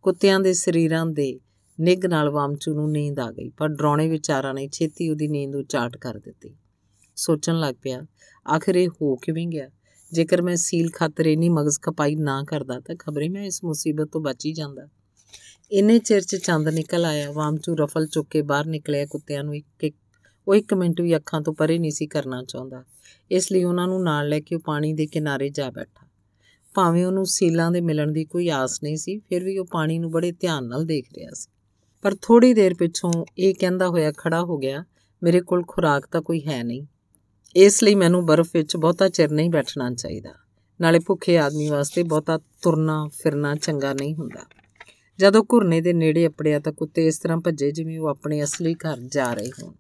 [0.02, 1.40] ਕੁੱਤਿਆਂ ਦੇ ਸਰੀਰਾਂ ਦੇ
[1.80, 5.98] ਨਿੱਗ ਨਾਲ ਵਾਮਚੂ ਨੂੰ ਨੀਂਦ ਆ ਗਈ, ਪਰ ਡਰਾਉਣੇ ਵਿਚਾਰਾਂ ਨੇ ਛੇਤੀ ਉਹਦੀ ਨੀਂਦ ਉਚਾਟ
[5.98, 6.56] ਕਰ ਦਿੱਤੀ।
[7.22, 8.02] ਸੋਚਣ ਲੱਗ ਪਿਆ,
[8.56, 9.70] ਆਖਰ ਇਹ ਹੋ ਕਿਵੇਂ ਗਿਆ?
[10.12, 14.22] ਜੇਕਰ ਮੈਂ ਸੀਲ ਖਾਤਰ ਇਨੀ ਮਗਜ਼ ਖਪਾਈ ਨਾ ਕਰਦਾ ਤਾਂ ਖਬਰੇ ਮੈਂ ਇਸ ਮੁਸੀਬਤ ਤੋਂ
[14.22, 14.88] ਬਚ ਹੀ ਜਾਂਦਾ।
[15.72, 19.84] ਇੰਨੇ ਚਿਰ 'ਚ ਚੰਦ ਨਿਕਲ ਆਇਆ ਵਾਮਚੂ ਰਫਲ ਚੁੱਕ ਕੇ ਬਾਹਰ ਨਿਕਲਿਆ ਕੁੱਤਿਆਂ ਨੂੰ ਇੱਕ
[19.84, 19.96] ਇੱਕ,
[20.48, 22.84] ਉਹ ਇੱਕ ਮਿੰਟ ਵੀ ਅੱਖਾਂ ਤੋਂ ਪਰੇ ਨਹੀਂ ਸੀ ਕਰਨਾ ਚਾਹੁੰਦਾ।
[23.32, 26.08] ਇਸ ਲਈ ਉਹਨਾਂ ਨੂੰ ਨਾਲ ਲੈ ਕੇ ਉਹ ਪਾਣੀ ਦੇ ਕਿਨਾਰੇ ਜਾ ਬੈਠਾ।
[26.74, 30.12] ਭਾਵੇਂ ਉਹਨੂੰ ਸੀਲਾਂ ਦੇ ਮਿਲਣ ਦੀ ਕੋਈ ਆਸ ਨਹੀਂ ਸੀ, ਫਿਰ ਵੀ ਉਹ ਪਾਣੀ ਨੂੰ
[30.12, 31.52] ਬੜੇ ਧਿਆਨ ਨਾਲ ਦੇਖ ਰਿਹਾ ਸੀ।
[32.02, 34.86] ਪਰ ਥੋੜੀ ਦੇਰ ਪਿੱਛੋਂ ਇਹ ਕਹਿੰਦਾ ਹੋਇਆ ਖੜਾ ਹੋ ਗਿਆ,
[35.24, 36.86] ਮੇਰੇ ਕੋਲ ਖੁਰਾਕ ਤਾਂ ਕੋਈ ਹੈ ਨਹੀਂ।
[37.56, 40.30] ਇਸ ਲਈ ਮੈਨੂੰ ਬਰਫ਼ ਵਿੱਚ ਬਹੁਤਾ ਚਿਰ ਨਹੀਂ ਬੈਠਣਾ ਚਾਹੀਦਾ।
[40.82, 44.46] ਨਾਲੇ ਭੁੱਖੇ ਆਦਮੀ ਵਾਸਤੇ ਬਹੁਤਾ ਤੁਰਨਾ ਫਿਰਨਾ ਚੰਗਾ ਨਹੀਂ ਹੁੰਦਾ।
[45.20, 49.00] ਜਦੋਂ ਘੁਰਨੇ ਦੇ ਨੇੜੇ ਅਪੜਿਆ ਤਾਂ ਕੁੱਤੇ ਇਸ ਤਰ੍ਹਾਂ ਭੱਜੇ ਜਿਵੇਂ ਉਹ ਆਪਣੇ ਅਸਲੀ ਘਰ
[49.00, 49.74] ਜਾ ਰਹੇ ਹੋਣ।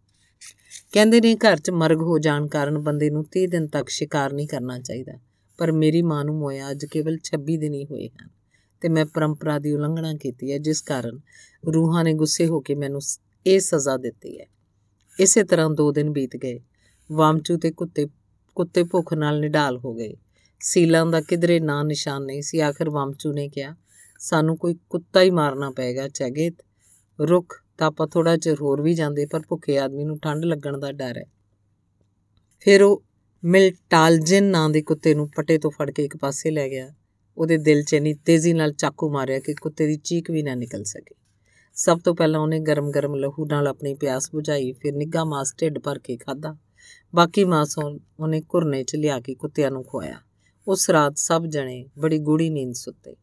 [0.92, 4.48] ਕਹਿੰਦੇ ਨੇ ਘਰ 'ਚ ਮਰਗ ਹੋ ਜਾਣ ਕਾਰਨ ਬੰਦੇ ਨੂੰ 30 ਦਿਨ ਤੱਕ ਸ਼ਿਕਾਰ ਨਹੀਂ
[4.48, 5.14] ਕਰਨਾ ਚਾਹੀਦਾ।
[5.58, 8.30] ਪਰ ਮੇਰੀ ਮਾਂ ਨੂੰ ਮੋਇਆ ਅੱਜ ਕੇਵਲ 26 ਦਿਨ ਹੀ ਹੋਏ ਹਨ
[8.82, 11.20] ਤੇ ਮੈਂ ਪਰੰਪਰਾ ਦੀ ਉਲੰਘਣਾ ਕੀਤੀ ਹੈ ਜਿਸ ਕਾਰਨ
[11.74, 13.02] ਰੂਹਾਂ ਨੇ ਗੁੱਸੇ ਹੋ ਕੇ ਮੈਨੂੰ
[13.46, 14.46] ਇਹ ਸਜ਼ਾ ਦਿੱਤੀ ਹੈ।
[15.20, 16.60] ਇਸੇ ਤਰ੍ਹਾਂ ਦੋ ਦਿਨ ਬੀਤ ਗਏ।
[17.12, 18.08] ਵਾਮਚੂ ਤੇ ਕੁੱਤੇ
[18.56, 20.14] ਕੁੱਤੇ ਭੁੱਖ ਨਾਲ ਨਿਢਾਲ ਹੋ ਗਏ।
[20.60, 23.76] ਸੀਲਾਂ ਦਾ ਕਿਧਰੇ ਨਾਂ ਨਿਸ਼ਾਨ ਨਹੀਂ ਸੀ। ਆਖਰ ਵਾਮਚੂ ਨੇ ਕਿਹਾ,
[24.20, 26.54] ਸਾਨੂੰ ਕੋਈ ਕੁੱਤਾ ਹੀ ਮਾਰਨਾ ਪਏਗਾ, ਚੈਗੇਤ।
[27.22, 30.92] ਰੁੱਖ ਤਾਂ ਆਪਾਂ ਥੋੜਾ ਚਿਰ ਹੋਰ ਵੀ ਜਾਂਦੇ, ਪਰ ਭੁੱਖੇ ਆਦਮੀ ਨੂੰ ਠੰਡ ਲੱਗਣ ਦਾ
[30.92, 31.26] ਡਰ ਹੈ।
[32.60, 33.04] ਫਿਰ ਉਹ
[33.44, 36.94] ਮਿਲਟਾਲਜਨ ਨਾਂ ਦੇ ਕੁੱਤੇ ਨੂੰ ਪੱਟੇ ਤੋਂ ਫੜ ਕੇ ਇੱਕ ਪਾਸੇ ਲੈ ਗਿਆ।
[37.38, 40.84] ਉਹਦੇ ਦਿਲ 'ਚ ਇੰਨੀ ਤੇਜ਼ੀ ਨਾਲ ਚਾਕੂ ਮਾਰਿਆ ਕਿ ਕੁੱਤੇ ਦੀ ਚੀਕ ਵੀ ਨਾ ਨਿਕਲ
[40.84, 41.16] ਸਕੇ।
[41.74, 46.00] ਸਭ ਤੋਂ ਪਹਿਲਾਂ ਉਹਨੇ ਗਰਮ-ਗਰਮ ਲਹੂ ਨਾਲ ਆਪਣੀ ਪਿਆਸ ਬੁਝਾਈ, ਫਿਰ ਨਿੱਘਾ ਮਾਸ ਢਿੱਡ ਭਰ
[46.00, 46.58] ਕੇ ਖਾਦਾ
[47.16, 47.76] ਬਾਕੀ ਮਾਸ
[48.20, 50.20] ਉਹਨੇ ਘੁਰਨੇ 'ਚ ਲਿਆ ਕੇ ਕੁੱਤਿਆਂ ਨੂੰ ਖਵਾਇਆ
[50.68, 53.16] ਉਸ ਰਾਤ ਸਭ ਜਣੇ ਬੜੀ ਗੂੜੀ ਨੀਂਦ ਸੁੱਤੇ।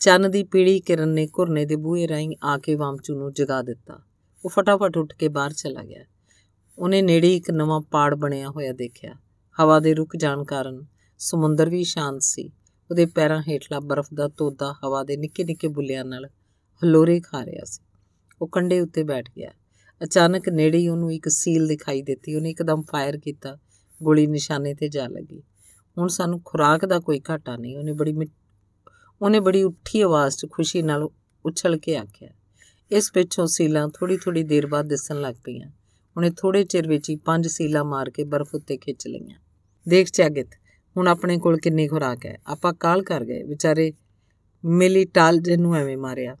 [0.00, 4.02] ਚੰਨ ਦੀ ਪੀੜੀ ਕਿਰਨ ਨੇ ਘੁਰਨੇ ਦੇ ਬੂਹੇ ਰਾਹੀਂ ਆ ਕੇ ਵਾਮਚੂ ਨੂੰ ਜਗਾ ਦਿੱਤਾ।
[4.44, 6.04] ਉਹ ਫਟਾਫਟ ਉੱਠ ਕੇ ਬਾਹਰ ਚਲਾ ਗਿਆ।
[6.78, 9.14] ਉਹਨੇ ਨੇੜੇ ਇੱਕ ਨਵਾਂ ਪਾੜ ਬਣਿਆ ਹੋਇਆ ਦੇਖਿਆ।
[9.60, 10.86] ਹਵਾ ਦੇ ਰੁਕ ਜਾਣ ਕਾਰਨ
[11.18, 12.52] ਸਮੁੰਦਰ ਵੀ ਸ਼ਾਂਤ ਸੀ।
[12.90, 16.26] ਉਹਦੇ ਪੈਰਾਂ ਹੇਠਲਾ ਬਰਫ਼ ਦਾ ਤੋਦਾ ਹਵਾ ਦੇ ਨਿੱਕੇ-ਨਿੱਕੇ ਬੁੱਲਿਆਂ ਨਾਲ
[16.84, 17.84] ਹਲੋਰੇ ਖਾ ਰਿਹਾ ਸੀ।
[18.42, 19.50] ਉਹ ਕੰਡੇ ਉੱਤੇ ਬੈਠ ਗਿਆ।
[20.00, 23.58] ਅਚਾਨਕ ਨੇੜੇ ਹੀ ਉਹਨੂੰ ਇੱਕ ਸੀਲ ਦਿਖਾਈ ਦਿੱਤੀ। ਉਹਨੇ ਇੱਕਦਮ ਫਾਇਰ ਕੀਤਾ।
[24.02, 25.42] ਗੋਲੀ ਨਿਸ਼ਾਨੇ ਤੇ ਜਾ ਲੱਗੀ।
[25.98, 28.14] ਹੁਣ ਸਾਨੂੰ ਖੁਰਾਕ ਦਾ ਕੋਈ ਘਾਟਾ ਨਹੀਂ। ਉਹਨੇ ਬੜੀ
[29.22, 31.08] ਉਹਨੇ ਬੜੀ ਉੱਠੀ ਆਵਾਜ਼ 'ਚ ਖੁਸ਼ੀ ਨਾਲ
[31.44, 32.28] ਉਛਲ ਕੇ ਆਖਿਆ,
[32.90, 35.70] ਇਸ ਪਿੱਛੋਂ ਸੀਲਾਂ ਥੋੜੀ ਥੋੜੀ ਦੇਰ ਬਾਅਦ ਦਿਸਣ ਲੱਗ ਪਈਆਂ।
[36.16, 39.38] ਉਹਨੇ ਥੋੜੇ ਚਿਰ ਵਿੱਚ ਹੀ ਪੰਜ ਸੀਲਾਂ ਮਾਰ ਕੇ ਬਰਫ਼ ਉੱਤੇ ਖਿੱਚ ਲਈਆਂ।
[39.88, 40.54] ਦੇਖ ਚਾਗਿਤ
[40.96, 42.38] ਹੁਣ ਆਪਣੇ ਕੋਲ ਕਿੰਨੀ ਖੁਰਾਕ ਹੈ?
[42.46, 43.92] ਆਪਾਂ ਕਾਲ ਕਰ ਗਏ। ਵਿਚਾਰੇ
[44.64, 46.36] ਮਿਲੀ ਟਾਲ ਜਿਹਨੂੰ ਐਵੇਂ ਮਾਰਿਆ।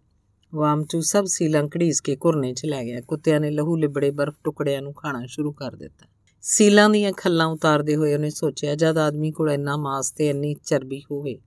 [0.54, 4.82] ਵਾਮਚੂ ਸਭ ਸੀਲਾਂ ਘੜੀਸ ਕੇ ਘੁਰਨੇ 'ਚ ਲੈ ਗਿਆ। ਕੁੱਤਿਆਂ ਨੇ ਲਹੂ ਲਿਬੜੇ ਬਰਫ਼ ਟੁਕੜਿਆਂ
[4.82, 6.06] ਨੂੰ ਖਾਣਾ ਸ਼ੁਰੂ ਕਰ ਦਿੱਤਾ।
[6.42, 11.02] ਸੀਲਾਂ ਦੀਆਂ ਖੱਲਾਂ ਉਤਾਰਦੇ ਹੋਏ ਉਹਨੇ ਸੋਚਿਆ, ਜਦ ਆਦਮੀ ਕੋਲ ਇੰਨਾ ਮਾਸ ਤੇ ਇੰਨੀ ਚਰਬੀ
[11.10, 11.38] ਹੋਵੇ,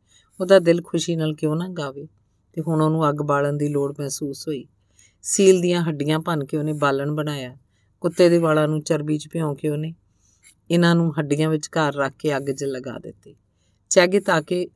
[0.42, 2.08] ਉਹਦਾ ਦਿਲ ਖੁਸ਼ੀ ਨਾਲ ਕਿਉਂ ਨਾ ਗਾਵੇ?
[2.54, 4.66] ਤੇ ਹੁਣ ਉਹਨੂੰ ਅੱਗ ਬਾਲਣ ਦੀ ਲੋੜ ਮਹਿਸੂਸ ਹੋਈ।
[5.22, 7.58] ਸੀਲ ਦੀਆਂ ਹੱਡੀਆਂ ਭੰਨ ਕੇ ਉਹਨੇ ਬਾਲਣ ਬਣਾਇਆ।
[8.02, 9.94] ਕੁੱਤੇ ਦੇ ਵਾਲਾਂ ਨੂੰ ਚਰਬੀ 'ਚ ਭਿਉਂ ਕੇ ਉਹਨੇ
[10.72, 13.36] ਇਹਨਾਂ ਨੂੰ ਹੱਡੀਆਂ ਵਿੱਚ ਘਰ ਰੱਖ ਕੇ ਅੱਗ 'ਚ ਲਗਾ ਦਿੱਤੀ।
[13.90, 14.68] ਚੈਗੇ ਤਾਂ ਕਿ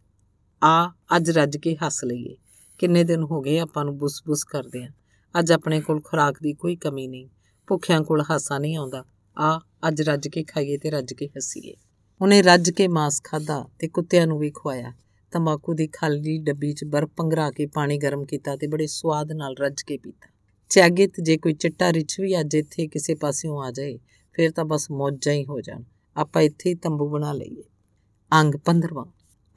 [0.63, 2.35] ਆ ਅੱਜ ਰੱਜ ਕੇ ਹੱਸ ਲਈਏ।
[2.77, 4.91] ਕਿੰਨੇ ਦਿਨ ਹੋ ਗਏ ਆਪਾਂ ਨੂੰ ਬੁਸ-ਬੁਸ ਕਰਦੇ ਆਂ
[5.39, 7.29] ਅੱਜ ਆਪਣੇ ਕੋਲ ਖੁਰਾਕ ਦੀ ਕੋਈ ਕਮੀ ਨਹੀਂ।
[7.67, 9.05] ਭੁੱਖਿਆਂ ਕੋਲ ਹਾਸਾ ਨਹੀਂ ਆਉਂਦਾ।
[9.39, 11.73] ਆ, ਅੱਜ ਰੱਜ ਕੇ ਖਾਈਏ ਤੇ ਰੱਜ ਕੇ ਹੱਸੀਏ।
[12.21, 14.93] ਉਹਨੇ ਰੱਜ ਕੇ ਮਾਸ ਖਾਦਾ ਤੇ ਕੁੱਤਿਆਂ ਨੂੰ ਵੀ ਖਵਾਇਆ
[15.31, 19.55] ਤੰਬਾਕੂ ਦੀ ਖਾਲੀ ਡੱਬੀ 'ਚ ਬਰਫ਼ ਪੰਗਰਾ ਕੇ ਪਾਣੀ ਗਰਮ ਕੀਤਾ ਤੇ ਬੜੇ ਸਵਾਦ ਨਾਲ
[19.61, 20.29] ਰੱਜ ਕੇ ਪੀਤਾ।
[20.69, 23.99] ਚਾਗਿਤ ਜੇ ਕੋਈ ਚਿੱਟਾ ਰਿਛ ਵੀ ਅੱਜ ਇੱਥੇ ਕਿਸੇ ਪਾਸਿਓਂ ਆ ਜਾਏ,
[24.33, 25.83] ਫਿਰ ਤਾਂ ਬਸ ਮੌਜਾਂ ਹੀ ਹੋ ਜਾਣ।
[26.17, 27.63] ਆਪਾਂ ਇੱਥੇ ਹੀ ਤੰਬੂ ਬਣਾ ਲਈਏ।
[28.33, 29.05] ਅੰਗ 15ਵਾਂ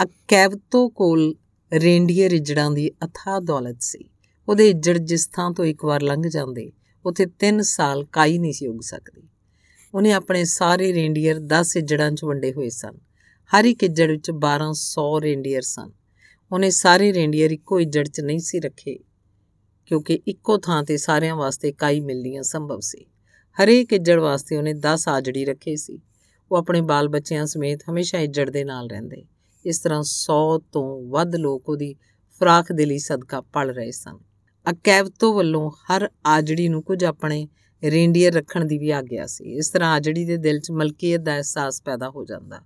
[0.03, 1.35] ਅਕੈਵਤੋ ਕੋਲ
[1.73, 4.05] ਰੇਂਡੀਅਰ ਇਜੜਾਂ ਦੀ ਅਥਾ ਦੌਲਤ ਸੀ।
[4.49, 6.71] ਉਹਦੇ ਇਜੜ ਜਿਸ ਥਾਂ ਤੋਂ ਇੱਕ ਵਾਰ ਲੰਘ ਜਾਂਦੇ,
[7.05, 9.29] ਉੱਥੇ 3 ਸਾਲ ਕਾਈ ਨਹੀਂ ਸੀ ਉਗ ਸਕਦੀ।
[9.95, 12.99] ਉਹਨੇ ਆਪਣੇ ਸਾਰੇ ਰੇਂਡੀਅਰ 10 ਇਜੜਾਂ 'ਚ ਵੰਡੇ ਹੋਏ ਸਨ।
[13.51, 15.91] ਹਰ ਇੱਕ ਇੱਜੜ ਵਿੱਚ 1200 ਰੇਂਡੀਅਰ ਸਨ।
[16.51, 18.99] ਉਹਨੇ ਸਾਰੇ ਰੇਂਡੀਅਰ ਇੱਕੋ ਇੱਜੜ 'ਚ ਨਹੀਂ ਸੀ ਰੱਖੇ,
[19.87, 23.05] ਕਿਉਂਕਿ ਇੱਕੋ ਥਾਂ ਤੇ ਸਾਰਿਆਂ ਵਾਸਤੇ ਕਾਈ ਮਿਲਣੀ ਸੰਭਵ ਸੀ।
[23.57, 26.01] ਹਰੇਕ ਇੱਜੜ ਵਾਸਤੇ ਉਹਨੇ 10 ਆਜੜੀ ਰੱਖੇ ਸੀ।
[26.51, 29.25] ਉਹ ਆਪਣੇ ਬਾਲ ਬੱਚਿਆਂ ਸਮੇਤ ਹਮੇਸ਼ਾ ਇੱਜੜ ਦੇ ਨਾਲ ਰਹਿੰਦੇ।
[29.67, 31.95] ਇਸ ਤਰ੍ਹਾਂ 100 ਤੋਂ ਵੱਧ ਲੋਕ ਉਹਦੀ
[32.41, 34.19] ਫਰਾਖ ਦੇ ਲਈ ਸਦਕਾ ਪਲ ਰਹੇ ਸਨ।
[34.71, 37.49] ਅਕੈਵਤੋ ਵੱਲੋਂ ਹਰ ਆਜੜੀ ਨੂੰ ਕੁਝ ਆਪਣੇ
[37.85, 41.83] ਰੇਂਡੀਅਰ ਰੱਖਣ ਦੀ ਵੀ ਆਗਿਆ ਸੀ। ਇਸ ਤਰ੍ਹਾਂ ਆਜੜੀ ਦੇ ਦਿਲ 'ਚ ਮਲਕੀਅਤ ਦਾ ਅਹਿਸਾਸ
[41.83, 42.61] ਪੈਦਾ ਹੋ ਜਾਂਦਾ।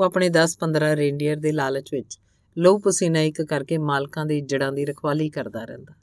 [0.00, 2.18] ਉਹ ਆਪਣੇ 10-15 ਰੇਂਡੀਅਰ ਦੇ ਲਾਲਚ ਵਿੱਚ
[2.58, 5.94] ਲਹੂ ਪਸੀਨਾ ਇੱਕ ਕਰਕੇ ਮਾਲਕਾਂ ਦੇ ਜੜਾਂ ਦੀ ਰਖਵਾਲੀ ਕਰਦਾ ਰਹਿੰਦਾ।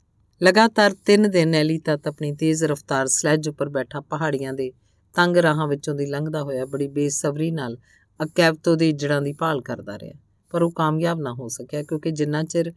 [0.42, 4.72] ਲਗਾਤਾਰ 3 ਦਿਨ ਐਲੀ ਤੱਕ ਆਪਣੀ ਤੇਜ਼ ਰਫ਼ਤਾਰ ਸਲੈਜ ਉੱਪਰ ਬੈਠਾ ਪਹਾੜੀਆਂ ਦੇ
[5.14, 7.78] ਤੰਗ ਰਾਹਾਂ ਵਿੱਚੋਂ ਦੀ ਲੰਘਦਾ ਹੋਇਆ ਬੜੀ ਬੇਸਬਰੀ ਨਾਲ
[8.22, 10.25] ਅਕੈਵਤੋ ਦੇ ਜੜਾਂ ਦੀ ਭਾਲ ਕਰਦਾ ਰਿਹਾ।
[10.56, 12.72] ਪਰ ਉਹ ਕਾਮਯਾਬ ਨਾ ਹੋ ਸਕਿਆ, ਕਿਉਂਕਿ ਜਿੰਨਾ ਚਿਰ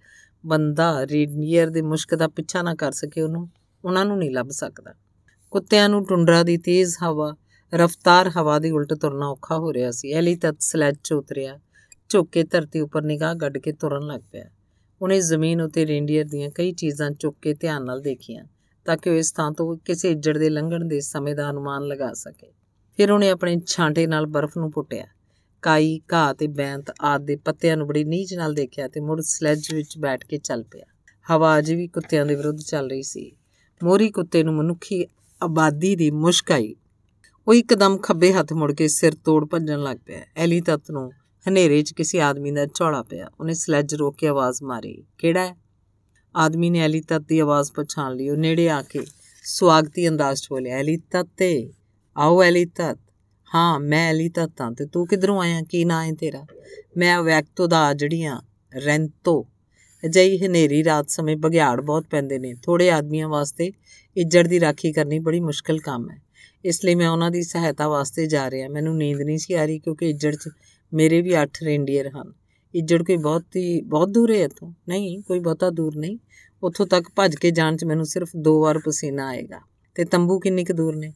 [0.45, 3.49] ਬੰਦਾ ਰੇਂਡੀਅਰ ਦੇ ਮੁਸ਼ਕ ਦਾ ਪਿੱਛਾ ਨਾ ਕਰ ਸਕੇ ਉਹਨੂੰ,
[3.85, 4.93] ਉਹਨਾਂ ਨੂੰ ਨਹੀਂ ਲੱਭ ਸਕਦਾ।
[5.51, 7.35] ਕੁੱਤਿਆਂ ਨੂੰ ਟੁੰਡਰਾ ਦੀ ਤੇਜ਼ ਹਵਾ,
[7.73, 11.59] ਰਫ਼ਤਾਰ ਹਵਾ ਦੀ ਉਲਟ ਤੁਰਨਾ ਔਖਾ ਹੋ ਰਿਹਾ ਸੀ। ਐਲੀ ਤਤ ਸਲੈਜ 'ਚ ਉਤਰਿਆ,
[12.09, 14.49] ਝੁੱਕ ਕੇ ਧਰਤੀ ਉੱਪਰ ਨਿਗਾਹ ਗੱਡ ਕੇ ਤੁਰਨ ਲੱਗ ਪਿਆ।
[15.01, 18.45] ਉਹਨੇ ਜ਼ਮੀਨ ਉੱਤੇ ਰੇਂਡੀਅਰ ਦੀਆਂ ਕਈ ਚੀਜ਼ਾਂ ਚੁੱਕ ਕੇ ਧਿਆਨ ਨਾਲ ਦੇਖੀਆਂ,
[18.85, 22.13] ਤਾਂ ਕਿ ਉਹ ਇਸ ਥਾਂ ਤੋਂ ਕਿਸੇ ਇੱਜੜ ਦੇ ਲੰਘਣ ਦੇ ਸਮੇਂ ਦਾ ਅਨੁਮਾਨ ਲਗਾ
[22.13, 22.51] ਸਕੇ।
[22.97, 25.05] ਫਿਰ ਉਹਨੇ ਆਪਣੇ ਛਾਂਟੇ ਨਾਲ ਬਰਫ਼ ਨੂੰ ਪੁੱਟਿਆ।
[25.61, 29.73] ਕਾਈ, ਘਾਹ ਤੇ ਬੈਂਤ ਆਦ ਦੇ ਪੱਤਿਆਂ ਨੂੰ ਬੜੀ ਨੀਚ ਨਾਲ ਦੇਖਿਆ ਤੇ ਮੁੜ ਸਲੈਜ
[29.73, 30.85] ਵਿੱਚ ਬੈਠ ਕੇ ਚੱਲ ਪਿਆ।
[31.31, 33.31] ਹਵਾ ਅਜੇ ਵੀ ਕੁੱਤਿਆਂ ਦੇ ਵਿਰੁੱਧ ਚੱਲ ਰਹੀ ਸੀ।
[33.83, 35.05] ਮੋਰੀ ਕੁੱਤੇ ਨੂੰ ਮਨੁੱਖੀ
[35.43, 36.75] ਆਬਾਦੀ ਦੀ ਮੁਸ਼ਕਾਈ
[37.47, 41.11] ਉਹ ਇੱਕਦਮ ਖੱਬੇ ਹੱਥ ਮੁੜ ਕੇ ਸਿਰ ਤੋੜ ਭੱਜਣ ਲੱਗ ਪਿਆ। ਐਲੀ ਤੱਤ ਨੂੰ
[41.47, 45.55] ਹਨੇਰੇ 'ਚ ਕਿਸੇ ਆਦਮੀ ਦਾ ਝੋਲਾ ਪਿਆ। ਉਹਨੇ ਸਲੈਜ ਰੋਕ ਕੇ ਆਵਾਜ਼ ਮਾਰੀ, ਕਿਹੜਾ ਹੈ?
[46.35, 48.99] ਆਦਮੀ ਨੇ ਐਲੀ ਤੱਤ ਦੀ ਆਵਾਜ਼ ਪਛਾਣ ਲਈ। ਉਹ ਨੇੜੇ ਆ ਕੇ
[49.43, 51.69] ਸਵਾਗਤੀ ਅੰਦਾਜ਼ 'ਚ ਬੋਲਿਆ, ਐਲੀ ਤੱਤੇ,
[52.17, 52.99] ਆਓ ਐਲੀ ਤਤ।
[53.55, 55.61] ਹਾਂ, ਮੈਂ ਐਲੀ ਤਤ ਹਾਂ ਤੇ, ਤੂੰ ਕਿੱਧਰੋਂ ਆਇਆ?
[55.61, 56.45] ਕੀ ਨਾਂ ਹੈ ਤੇਰਾ?
[56.97, 58.41] ਮੈਂ ਵੈਕਤੋ ਦਾ ਜੜੀਆਂ
[58.85, 59.47] ਰੈਂਤੋ,
[60.05, 63.71] ਅਜਿਹੀ ਹਨੇਰੀ ਰਾਤ ਸਮੇਂ ਬਗਿਆੜ ਬਹੁਤ ਪੈਂਦੇ ਨੇ। ਥੋੜੇ ਆਦਮੀਆਂ ਵਾਸਤੇ
[64.17, 66.21] ਇੱਜੜ ਦੀ ਰਾਖੀ ਕਰਨੀ ਬੜੀ ਮੁਸ਼ਕਲ ਕੰਮ ਹੈ।
[66.65, 69.79] ਇਸ ਲਈ ਮੈਂ ਉਹਨਾਂ ਦੀ ਸਹਾਇਤਾ ਵਾਸਤੇ ਜਾ ਰਿਹਾ। ਮੈਨੂੰ ਨੀਂਦ ਨਹੀਂ ਸੀ ਆ ਰਹੀ
[69.79, 70.49] ਕਿਉਂਕਿ ਇੱਜੜ 'ਚ
[70.93, 72.33] ਮੇਰੇ ਵੀ 8 ਰੇਂਡੀਅਰ ਹਨ।
[72.75, 76.17] ਇੱਜੜ ਕੋਈ ਬਹੁਤ ਹੀ, ਬਹੁਤ ਦੂਰ ਹੈ ਇੱਥੋਂ ਨਹੀਂ, ਕੋਈ ਬਹੁਤਾ ਦੂਰ ਨਹੀਂ।
[76.63, 79.59] ਉੱਥੋਂ ਤੱਕ ਭੱਜ ਕੇ ਜਾਣ 'ਚ ਮੈਨੂੰ ਸਿਰਫ ਦੋ ਵਾਰ ਪਸੀਨਾ ਆਏਗਾ।
[79.95, 81.13] ਤੇ ਤੰਬੂ ਕਿੰਨੀ ਕੁ ਦੂਰ ਨੇ?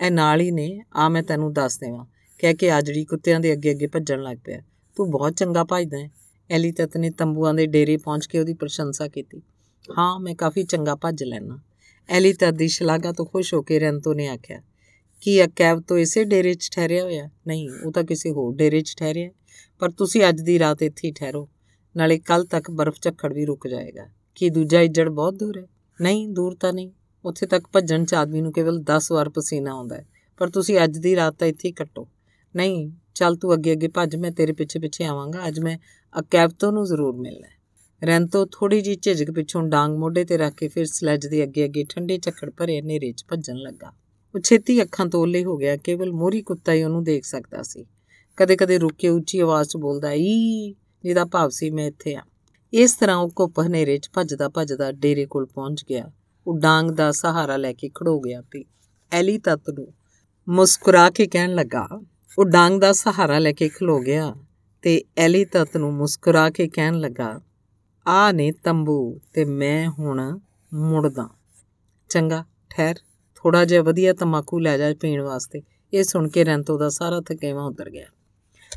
[0.00, 2.04] ਇਹ ਨਾਲ ਹੀ ਨੇ ਆ ਮੈਂ ਤੈਨੂੰ ਦੱਸ ਦੇਵਾਂ।
[2.38, 4.60] ਕਹਿ ਕੇ ਆਜੜੀ ਕੁੱਤਿਆਂ ਦੇ ਅੱਗੇ ਅੱਗੇ ਭੱਜਣ ਲੱਗ ਪਿਆ।
[4.96, 6.10] ਤੂੰ ਬਹੁਤ ਚੰਗਾ ਭੱਜਦਾ ਹੈ।
[6.50, 9.42] ਐਲੀ ਤਤ ਨੇ ਤੰਬੂਆਂ ਦੇ ਡੇਰੇ ਪਹੁੰਚ ਕੇ ਉਹਦੀ ਪ੍ਰਸ਼ੰਸਾ ਕੀਤੀ।
[9.98, 11.58] ਹਾਂ, ਮੈਂ ਕਾਫੀ ਚੰਗਾ ਭੱਜ ਲੈਣਾ
[12.08, 14.62] ਐਲੀ ਤਤ ਦੀ ਸ਼ਲਾਘਾ ਤੋਂ ਖੁਸ਼ ਹੋ ਕੇ ਰੈਂਤੋ ਨੇ ਆਖਿਆ,
[15.20, 17.30] ਕੀ ਅਕੈਬ ਤੋਂ ਇਸੇ ਡੇਰੇ 'ਚ ਠਹਿਰਿਆ ਹੋਇਆ?
[17.46, 19.30] ਨਹੀਂ, ਉਹ ਤਾਂ ਕਿਸੇ ਹੋਰ ਡੇਰੇ 'ਚ ਠਹਿਰਿਆ
[19.78, 21.48] ਪਰ ਤੁਸੀਂ ਅੱਜ ਦੀ ਰਾਤ ਇੱਥੇ ਹੀ ਠਹਿਰੋ।
[21.96, 25.66] ਨਾਲੇ ਕੱਲ ਤੱਕ ਬਰਫ਼ ਝੱਖੜ ਵੀ ਰੁਕ ਜਾਏਗਾ। ਕੀ ਦੂਜਾ ਇੱਜੜ ਬਹੁਤ ਦੂਰ ਹੈ?
[26.00, 26.90] ਨਹੀਂ, ਦੂਰ ਤਾਂ ਨਹੀਂ।
[27.24, 30.06] ਉੱਥੇ ਤੱਕ ਭੱਜਣ 'ਚ ਆਦਮੀ ਨੂੰ ਕੇਵਲ 10 ਵਾਰ ਪਸੀਨਾ ਆਉਂਦਾ ਹੈ।
[30.38, 32.08] ਪਰ ਤੁਸੀਂ ਅੱਜ ਦੀ ਰਾਤ ਤਾਂ ਇੱਥੇ ਹੀ ਕੱਟੋ।
[32.56, 35.78] ਨਹੀਂ, ਚੱਲ ਤੂੰ ਅੱਗੇ ਅੱਗੇ ਭੱਜ, ਮੈਂ ਤੇਰੇ ਪਿੱਛੇ ਪਿੱਛੇ ਆਵਾਂਗਾ। ਅੱਜ ਮੈਂ
[36.20, 37.60] ਅਕੈਬਤੋ ਨੂੰ ਜ਼ਰੂਰ ਮਿਲਣਾ
[38.06, 41.84] ਰੈਂਤੋ ਥੋੜੀ ਜੀ ਝਿਜਕ ਪਿੱਛੋਂ ਡਾਂਗ ਮੋਢੇ ਤੇ ਰੱਖ ਕੇ ਫਿਰ ਸਲੈਜ ਦੇ ਅੱਗੇ ਅੱਗੇ
[41.84, 43.92] ਠੰਡੇ ਝੱਖੜ ਭਰੇ ਹਨੇਰੇ 'ਚ ਭੱਜਣ ਲੱਗਾ।
[44.34, 47.86] ਉਹ ਛੇਤੀ ਅੱਖਾਂ ਤੋਲੇ ਹੋ ਗਿਆ, ਕੇਵਲ ਮੋਰੀ ਕੁੱਤਾ ਹੀ ਉਹਨੂੰ ਦੇਖ ਸਕਦਾ ਸੀ।
[48.36, 50.74] ਕਦੇ-ਕਦੇ ਰੁੱਕ ਕੇ ਉੱਚੀ ਆਵਾਜ਼ 'ਚ ਬੋਲਦਾ, ਈ,
[51.04, 52.22] ਜਿਹਦਾ ਭਾਵ ਸੀ ਮੈਂ ਇੱਥੇ ਆ।
[52.72, 56.10] ਇਸ ਤਰ੍ਹਾਂ ਉਹ ਘੁੱਪ ਹਨੇਰੇ 'ਚ ਭੱਜਦਾ ਭੱਜਦਾ ਡੇਰੇ ਕੋਲ ਪਹੁੰਚ ਗਿਆ।
[56.46, 58.64] ਉਹ ਡਾਂਗ ਦਾ ਸਹਾਰਾ ਲੈ ਕੇ ਖੜੋ ਗਿਆ ਤੇ
[59.12, 59.94] ਐਲੀ ਤਤ ਨੂੰ
[60.48, 61.88] ਮੁਸਕਰਾ ਕੇ ਕਹਿਣ ਲੱਗਾ,
[62.38, 64.34] ਉਹ ਡਾਂਗ ਦਾ ਸਹਾਰਾ ਲੈ ਕੇ ਖਲੋ ਗਿਆ
[64.82, 67.40] ਤੇ ਐਲੀ ਤਤ ਨੂੰ ਮੁਸਕਰਾ ਕੇ ਕਹਿਣ ਲੱਗਾ,
[68.08, 70.38] ਆ ਨੇ ਤੰਬੂ ਤੇ ਮੈਂ ਹੁਣ
[70.74, 71.28] ਮੁੜਦਾ।
[72.08, 72.94] ਚੰਗਾ, ਠਹਿਰ
[73.36, 75.62] ਥੋੜਾ ਜਿਹਾ ਵਧੀਆ ਤਮਾਕੂ ਲੈ ਜਾ ਪੀਣ ਵਾਸਤੇ।
[75.94, 78.06] ਇਹ ਸੁਣ ਕੇ ਰੈਂਤੋ ਦਾ ਸਾਰਾ ਥਕੇਵਾ ਉਤਰ ਗਿਆ।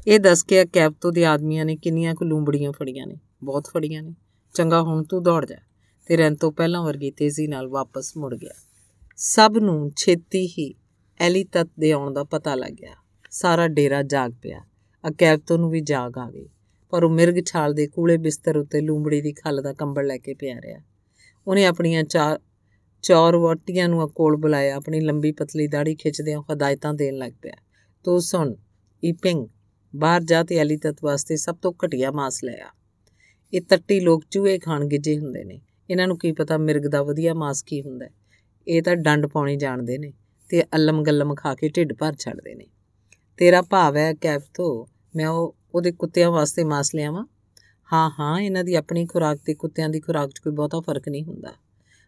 [0.08, 4.16] ਇਹ ਦੱਸ ਕੇ ਕੈਪਤੋ ਦੇ ਆਦਮੀਆਂ ਨੇ ਕਿੰਨੀਆਂ ਕੁ ਲੂੰਬੜੀਆਂ ਫੜੀਆਂ ਨੇ। ਬਹੁਤ ਫੜੀਆਂ ਨੇ।
[4.54, 5.56] ਚੰਗਾ, ਹੁਣ ਤੂੰ ਦੌੜ ਜਾ।
[6.06, 8.54] ਤੇ ਰੈਂਤੋ ਪਹਿਲਾਂ ਵਰਗੀ ਤੇਜ਼ੀ ਨਾਲ ਵਾਪਸ ਮੁੜ ਗਿਆ।
[9.18, 10.74] ਸਭ ਨੂੰ ਛੇਤੀ ਹੀ
[11.20, 12.96] ਐਲੀ ਤਤ ਦੇ ਆਉਣ ਦਾ ਪਤਾ ਲੱਗ ਗਿਆ।
[13.32, 14.62] ਸਾਰਾ ਡੇਰਾ ਜਾਗ ਪਿਆ।
[15.04, 16.50] ਅਕੈਬਤੋ ਨੂੰ ਵੀ ਜਾਗ ਆ ਗਈ,
[16.90, 20.34] ਪਰ ਉਹ ਮਿਰਗ ਛਾਲ ਦੇ ਕੂਲੇ ਬਿਸਤਰ ਉੱਤੇ ਲੂੰਬੜੀ ਦੀ ਖੱਲ ਦਾ ਕੰਬਲ ਲੈ ਕੇ
[20.34, 20.80] ਪਿਆ ਰਿਹਾ।
[21.48, 22.40] ਉਹਨੇ ਆਪਣੀਆਂ ਚਾਰ
[23.02, 27.54] ਚੌਰ ਵਟੀਆਂ ਨੂੰ ਕੋਲ ਬੁਲਾਇਆ, ਆਪਣੀ ਲੰਬੀ ਪਤਲੀ ਦਾੜੀ ਖਿੱਚਦਿਆਂ ਹਦਾਇਤਾਂ ਦੇਣ ਲੱਗ ਪਿਆ।
[28.04, 28.54] ਤੂੰ ਸੁਣ,
[29.06, 29.48] ਈਪਿੰਗ,
[29.96, 32.72] ਬਾਹਰ ਜਾ ਤੇ ਅਲੀ ਤਤ ਵਾਸਤੇ ਸਭ ਤੋਂ ਘਟੀਆ ਮਾਸ ਲਿਆ
[33.54, 35.62] ਇਹ ਤੱਟੀ ਲੋਕ ਚੂਹੇ ਖਾਣ ਗਿੱਜੇ ਹੁੰਦੇ ਨੇ।
[35.94, 38.06] ਇਹਨਾਂ ਨੂੰ ਕੀ ਪਤਾ ਮਿਰਗ ਦਾ ਵਧੀਆ ਮਾਸ ਕੀ ਹੁੰਦਾ
[38.68, 40.14] ਇਹ ਤਾਂ ਡੰਡ ਪਾਉਣੀ ਜਾਣਦੇ ਨੇ
[40.50, 42.66] ਤੇ ਅਲਮ ਗੱਲਮ ਖਾ ਕੇ ਢਿੱਡ ਭਰ ਛੱਡਦੇ ਨੇ।
[43.38, 47.26] ਤੇਰਾ ਭਾਵ ਹੈ ਕੈਫਤੋ ਮੈਂ ਉਹ, ਉਹਦੇ ਕੁੱਤਿਆਂ ਵਾਸਤੇ ਮਾਸ ਲਿਆਵਾਂ?
[47.94, 51.24] ਹਾਂ ਹਾਂ, ਇਹਨਾਂ ਦੀ ਆਪਣੀ ਖੁਰਾਕ ਤੇ ਕੁੱਤਿਆਂ ਦੀ ਖੁਰਾਕ 'ਚ ਕੋਈ ਬਹੁਤਾ ਫ਼ਰਕ ਨਹੀਂ
[51.24, 51.54] ਹੁੰਦਾ।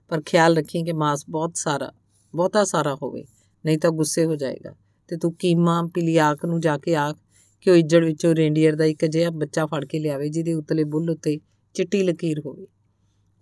[0.10, 1.92] ਪਰ ਖਿਆਲ ਰੱਖੀ ਕਿ ਮਾਸ ਬਹੁਤ ਸਾਰਾ,
[2.36, 3.26] ਬਹੁਤਾ ਸਾਰਾ ਹੋਵੇ,
[3.66, 4.76] ਨਹੀਂ ਤਾਂ ਗੁੱਸੇ ਹੋ ਜਾਏਗਾ।
[5.08, 7.18] ਤੇ ਤੂੰ ਕੀਮਾ ਪਿਲਿਆਕ ਨੂੰ ਜਾ ਕੇ ਆਖ
[7.62, 11.10] ਕਿ ਉਹ ਇੱਜੜ ਵਿੱਚੋਂ ਰੇਂਡੀਅਰ ਦਾ ਇੱਕ ਜਿਹਾ ਬੱਚਾ ਫੜ ਕੇ ਲਿਆਵੇ ਜਿਹਦੇ ਉਤਲੇ ਬੁੱਲ
[11.10, 11.40] ਉੱਤੇ
[11.74, 12.68] ਚਿੱਟੀ ਲਕੀਰ ਹੋਵੇ।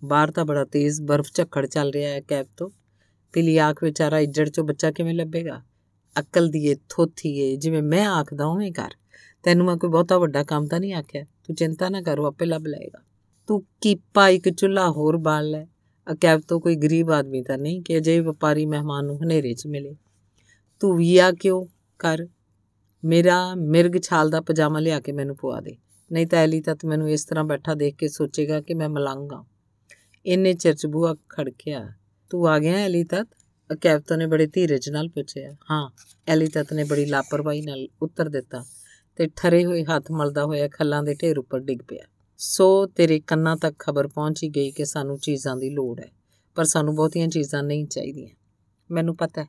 [0.04, 2.70] ਬਾਹਰ ਤਾਂ ਬੜਾ ਤੇਜ਼ ਬਰਫ਼ ਝੱਖੜ ਚੱਲ ਰਿਹਾ ਹੈ ਕੈਪ ਤੋਂ।
[3.34, 5.62] ਪਿਲਿਆਕ ਵਿਚਾਰਾ ਇੱਜੜ ਚੋਂ ਬੱਚਾ ਕਿਵੇਂ ਲੱਭੇਗਾ?
[6.20, 8.90] ਅਕਲ ਦੀ ਏ, ਥੋਥੀ ਏ, ਜਿਵੇਂ ਮੈਂ ਆਖਦਾ ਉਵੇਂ ਕਰ।
[9.44, 12.68] ਤੈਨੂੰ ਮੈਂ ਕੋਈ ਬਹੁਤਾ ਵੱਡਾ ਕੰਮ ਤਾਂ ਨਹੀਂ ਆਖਿਆ। ਤੂੰ ਚਿੰਤਾ ਨਾ ਕਰੋ ਆਪੇ ਲੱਭ
[12.68, 13.04] ਲਏਗਾ।
[13.48, 15.66] ਤੂੰ ਕੀਪਾ ਇੱਕ ਚੁੱਲਾ ਹੋਰ ਬਾਲ ਲੈ।
[16.12, 19.96] ਅਕੈਬ ਤੋਂ ਕੋਈ ਗਰੀਬ ਆਦਮੀ ਤਾਂ ਨਹੀਂ ਕਿ ਅਜੇ ਵਪਾਰੀ ਮਹਿਮਾਨ ਨੂੰ ਹਨੇਰੇ 'ਚ ਮਿਲੇ।
[20.80, 21.66] ਤੂੰ ਵੀਆ ਕਿਉਂ
[22.00, 22.28] ਕਰ?
[23.06, 25.78] ਮੇਰਾ ਮਿਰਗ ਛਾਲ ਦਾ ਪਜਾਮਾ ਲਿਆ ਕੇ ਮੈਨੂੰ ਪਵਾ ਦੇ।
[26.12, 29.46] ਨਹੀਂ ਤਾਂ ਐਲੀ ਤਤ ਮੈਨੂੰ ਇਸ ਤਰ੍ਹਾਂ ਬੈਠਾ ਦੇਖ ਕੇ ਸੋਚੇਗਾ ਕਿ ਮੈਂ ਮਲੰਗਾ
[30.26, 31.88] ਇੰਨੇ ਚਿਰ ਬੂਆ ਖੜਕਿਆ
[32.30, 33.28] ਤੂੰ ਆ ਗਿਆ ਐਲੀ ਤਤ?
[33.74, 35.90] ਅਕੈਬਤੋ ਨੇ ਬੜੇ ਧੀਰਜ ਨਾਲ ਪੁੱਛਿਆ। ਹਾਂ,
[36.28, 38.66] ਐਲੀ ਤਤ ਨੇ ਬੜੀ ਲਾਪਰਵਾਹੀ ਨਾਲ ਉੱਤਰ ਦਿੱਤਾ
[39.16, 42.06] ਤੇ ਠਰੇ ਹੋਏ ਹੱਥ ਮਲਦਾ ਹੋਇਆ ਖੱਲਾਂ ਦੇ ਢੇਰ ਉੱਪਰ ਡਿੱਗ ਪਿਆ।
[42.38, 46.10] ਸੋ ਤੇਰੇ ਕੰਨਾਂ ਤੱਕ ਖਬਰ ਪਹੁੰਚ ਹੀ ਗਈ ਕਿ ਸਾਨੂੰ ਚੀਜ਼ਾਂ ਦੀ ਲੋੜ ਹੈ,
[46.56, 48.30] ਪਰ ਸਾਨੂੰ ਬਹੁਤੀਆਂ ਚੀਜ਼ਾਂ ਨਹੀਂ ਚਾਹੀਦੀਆਂ।
[48.92, 49.48] ਮੈਨੂੰ ਪਤਾ ਹੈ,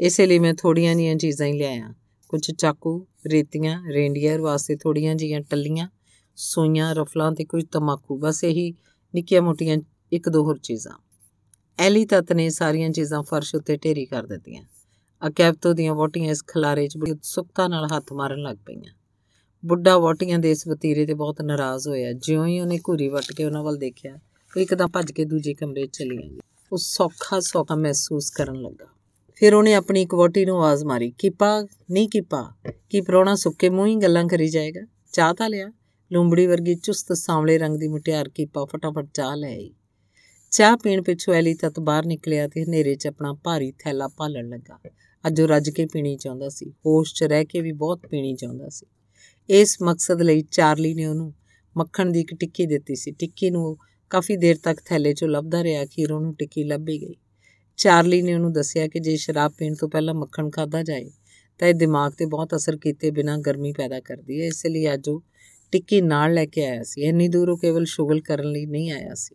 [0.00, 1.94] ਇਸੇ ਲਈ ਮੈਂ ਥੋੜੀਆਂ ਜੀਆਂ ਚੀਜ਼ਾਂ ਹੀ ਲਿਆਇਆ।
[2.28, 5.88] ਕੁਝ ਚਾਕੂ, ਰੇਤੀਆਂ, ਰੇਂਡੀਅਰ ਵਾਸਤੇ ਥੋੜੀਆਂ ਜੀਆਂ ਟੱਲੀਆਂ,
[6.36, 8.74] ਸੂਈਆਂ ਰਫਲਾਂ ਤੇ ਕੁਝ ਤਮਾਕੂ, ਬਸ ਇਹੀ
[9.14, 9.76] ਨਿੱਕੀਆਂ ਮੋਟੀਆਂ
[10.12, 10.92] ਇੱਕ ਦੋ ਹੋਰ ਚੀਜ਼ਾਂ।
[11.78, 14.62] ਐਲੀ ਤਤ ਨੇ ਸਾਰੀਆਂ ਚੀਜ਼ਾਂ ਫਰਸ਼ ਉੱਤੇ ਢੇਰੀ ਕਰ ਦਿੱਤੀਆਂ।
[15.28, 18.94] ਅਕੈਬਤੋ ਦੀਆਂ ਵੋਟੀਆਂ ਇਸ ਖਲਾਰੇ 'ਚ ਬੜੀ ਉਤਸੁਕਤਾ ਨਾਲ ਹੱਥ ਮਾਰਨ ਲੱਗ ਪਈਆਂ।
[19.66, 23.44] ਬੁੱਢਾ ਵੋਟੀਆਂ ਦੇ ਇਸ ਵਤੀਰੇ ਤੇ ਬਹੁਤ ਨਾਰਾਜ਼ ਹੋਇਆ। ਜਿਉਂ ਹੀ ਉਹਨੇ ਘੂਰੀ ਵੱਟ ਕੇ
[23.44, 24.14] ਉਹਨਾਂ ਵੱਲ ਦੇਖਿਆ,
[24.56, 26.38] ਉਹ ਇੱਕਦਮ ਭੱਜ ਕੇ ਦੂਜੇ ਕਮਰੇ 'ਚ ਚਲੀ ਗਈ
[26.72, 28.86] ਉਹ ਸੌਖਾ ਸੌਖਾ ਮਹਿਸੂਸ ਕਰਨ ਲੱਗਾ।
[29.34, 32.52] ਫਿਰ ਉਹਨੇ ਆਪਣੀ ਇੱਕ ਵੋਟੀ ਨੂੰ ਆਵਾਜ਼ ਮਾਰੀ, ਕੀਪਾ, ਨਹੀਂ ਕੀਪਾ,
[32.90, 34.80] ਕੀ ਪਰੋਣਾ ਸੁੱਕੇ ਮੂੰਹ ਹੀ ਗੱਲਾਂ ਕਰੀ ਜਾਏਗਾ?
[35.12, 35.72] ਚਾਹ ਤਾਂ ਲਿਆ?
[36.12, 39.74] ਲੂੰਬੜੀ ਵਰਗੀ ਚੁਸਤ ਸਾਂਵਲੇ ਰੰਗ ਦੀ ਮੁਟਿਆਰ ਕੀਪਾ ਫਟਾਫਟ ਚਾਹ ਲੈ ਆਈ।
[40.52, 44.78] ਚਾਹ ਪੀਣ ਪਿੱਛੋਂ ਐਲੀ ਤਤ ਬਾਹਰ ਨਿਕਲਿਆ ਤੇ ਹਨੇਰੇ 'ਚ ਆਪਣਾ ਭਾਰੀ ਥੈਲਾ ਭਾਲਣ ਲੱਗਾ।
[45.26, 48.68] ਅੱਜ ਉਹ ਰੱਜ ਕੇ ਪੀਣੀ ਚਾਹੁੰਦਾ ਸੀ। ਹੋਸ਼ 'ਚ ਰਹਿ ਕੇ ਵੀ ਬਹੁਤ ਪੀਣੀ ਚਾਹੁੰਦਾ
[48.68, 48.86] ਸੀ।
[49.50, 51.34] ਇਸ ਮਕਸਦ ਲਈ ਚਾਰਲੀ ਨੇ ਉਹਨੂੰ
[51.76, 53.78] ਮੱਖਣ ਦੀ ਇੱਕ ਟਿੱਕੀ ਦਿੱਤੀ ਸੀ। ਟਿੱਕੀ ਨੂੰ
[54.10, 57.14] ਕਾਫੀ ਦੇਰ ਤੱਕ ਥੈਲੇ 'ਚੋਂ ਲੱਭਦਾ ਰਿਹਾ, ਅਖੀਰ ਉਹਨੂੰ ਟਿੱਕੀ ਲੱਭੀ ਗਈ।
[57.76, 61.10] ਚਾਰਲੀ ਨੇ ਉਹਨੂੰ ਦੱਸਿਆ ਕਿ ਜੇ ਸ਼ਰਾਬ ਪੀਣ ਤੋਂ ਪਹਿਲਾਂ ਮੱਖਣ ਖਾਦਾ ਜਾਏ,
[61.58, 65.08] ਤਾਂ ਇਹ ਦਿਮਾਗ ਤੇ ਬਹੁਤ ਅਸਰ ਕੀਤੇ ਬਿਨਾਂ ਗਰਮੀ ਪੈਦਾ ਕਰਦੀ ਹੈ। ਇਸ ਲਈ ਅੱਜ
[65.08, 65.22] ਉਹ
[65.72, 69.34] ਟਿੱਕੀ ਨਾਲ ਲੈ ਕੇ ਆਇਆ ਸੀ। ਇੰਨੀ ਦੂਰੋਂ ਕੇਵਲ ਸ਼ੁਗਲ ਕਰਨ ਲਈ ਨਹੀਂ ਆਇਆ ਸੀ।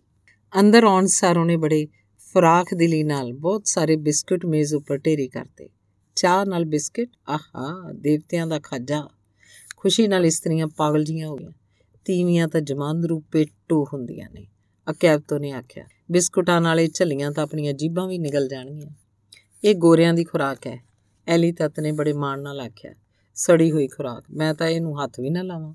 [0.59, 1.87] ਅੰਦਰ ਆਉਣ ਸਾਰ ਉਹਨੇ ਬੜੇ
[2.19, 5.69] ਫਰਾਖ ਦਿਲੀ ਨਾਲ ਬਹੁਤ ਸਾਰੇ ਬਿਸਕੁਟ ਮੇਜ਼ ਉੱਪਰ ਢੇਰੀ ਕਰਤੇ।
[6.15, 9.09] ਚਾਹ ਨਾਲ ਬਿਸਕਟ, ਆਹਾ, ਦੇਵਤਿਆਂ ਦਾ ਖਾਜਾ।
[9.77, 11.51] ਖੁਸ਼ੀ ਨਾਲ ਇਸਤਰੀਆਂ ਪਾਗਲ ਜੀਆਂ ਹੋ ਗਈਆਂ।
[12.05, 14.47] ਤੀਵੀਆਂ ਤਾਂ ਜਮਾਂਦਰੂ ਪੇਟੂ ਹੁੰਦੀਆਂ ਨੇ।
[14.91, 18.91] ਅਕੈਬਤੋ ਨੇ ਆਖਿਆ, ਬਿਸਕੁਟਾਂ ਨਾਲੇ ਝੱਲੀਆਂ ਤਾਂ ਆਪਣੀਆਂ ਜੀਬਾਂ ਵੀ ਨਿਗਲ ਜਾਣਗੀਆਂ।
[19.63, 20.83] ਇਹ ਗੋਰਿਆਂ ਦੀ ਖੁਰਾਕ ਹੈ।
[21.27, 22.93] ਐਲੀ ਤਤ ਨੇ ਬੜੇ ਮਾਣ ਨਾਲ ਆਖਿਆ,
[23.35, 25.73] ਸੜੀ ਹੋਈ ਖੁਰਾਕ, ਮੈਂ ਤਾਂ ਇਹਨੂੰ ਹੱਥ ਵੀ ਨਾ ਲਾਵਾਂ।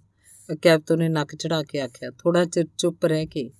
[0.62, 3.50] ਕੈਪਟਨ ਨੇ ਨੱਕ ਚੜਾ ਕੇ ਆਖਿਆ ਥੋੜਾ ਚਿਰ ਚੁੱਪ ਰਹਿ ਕੇ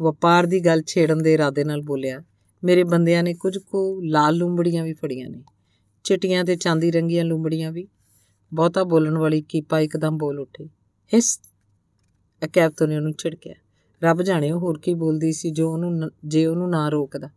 [0.00, 2.22] ਵਪਾਰ ਦੀ ਗੱਲ ਛੇੜਨ ਦੇ ਇਰਾਦੇ ਨਾਲ ਬੋਲਿਆ,
[2.62, 5.42] ਮੇਰੇ ਬੰਦਿਆਂ ਨੇ ਕੁਝ ਕੁ ਲਾਲ ਲੂੰਬੜੀਆਂ ਵੀ ਫੜੀਆਂ ਨੇ,
[6.04, 7.86] ਚਿੱਟੀਆਂ ਤੇ ਚਾਂਦੀ ਰੰਗੀਆਂ ਲੂੰਬੜੀਆਂ ਵੀ।
[8.52, 10.68] ਬਹੁਤਾ ਬੋਲਣ ਵਾਲੀ ਕੀਪਾ ਇੱਕਦਮ ਬੋਲ ਉੱਠੀ।
[11.14, 11.40] ਹਿਸ!
[12.52, 13.54] ਕੈਪਟਨ ਨੇ ਉਹਨੂੰ ਛਿੜਕਿਆ
[14.02, 17.30] ਰੱਬ ਜਾਣੇ, ਉਹ ਹੋਰ ਕੀ ਬੋਲਦੀ ਸੀ ਜੋ ਉਹਨੂੰ ਜੇ ਉਹਨੂੰ ਨਾ ਰੋਕਦਾ।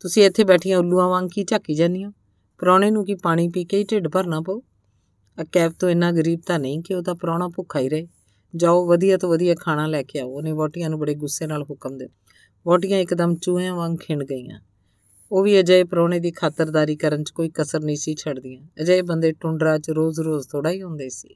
[0.00, 2.10] ਤੁਸੀਂ ਇੱਥੇ ਬੈਠੀਆਂ ਉੱਲੂਆਂ ਵਾਂਗ ਕੀ ਝਾਕੀ ਜਾਂਦੀਆਂ
[2.58, 4.60] ਪ੍ਰਾਹੁਣੇ ਨੂੰ ਕੀ ਪਾਣੀ ਪੀ ਕੇ ਹੀ ਢਿੱਡ ਭਰਨਾ ਪਊ?
[5.42, 8.06] ਅਕੈਬ ਤੋਂ ਇੰਨਾ ਗਰੀਬ ਤਾਂ ਨਹੀਂ ਕਿ ਉਹਦਾ ਪ੍ਰਾਹੁਣਾ ਭੁੱਖਾ ਹੀ ਰਹੇ।
[8.56, 11.98] ਜਾਓ, ਵਧੀਆ ਤੋਂ ਵਧੀਆ ਖਾਣਾ ਲੈ ਕੇ ਆਓ। ਉਹਨੇ ਵੋਟੀਆਂ ਨੂੰ ਬੜੇ ਗੁੱਸੇ ਨਾਲ ਹੁਕਮ
[11.98, 12.14] ਦਿੱਤਾ।
[12.66, 14.60] ਵੋਟੀਆਂ ਇੱਕਦਮ ਚੂਹਿਆਂ ਵਾਂਗ ਖਿੰਡ ਗਈਆਂ।
[15.32, 19.32] ਉਹ ਵੀ ਅਜੇ ਪ੍ਰਾਹੁਣੇ ਦੀ ਖਾਤਰਦਾਰੀ ਕਰਨ 'ਚ ਕੋਈ ਕਸਰ ਨਹੀਂ ਸੀ ਛੱਡਦੀਆਂ। ਅਜੇ ਬੰਦੇ
[19.32, 21.28] ਟੁੰਡਰਾ 'ਚ ਰੋਜ਼-ਰੋਜ਼ ਥੋੜਾ ਹੀ ਹੁੰਦੇ ਸੀ।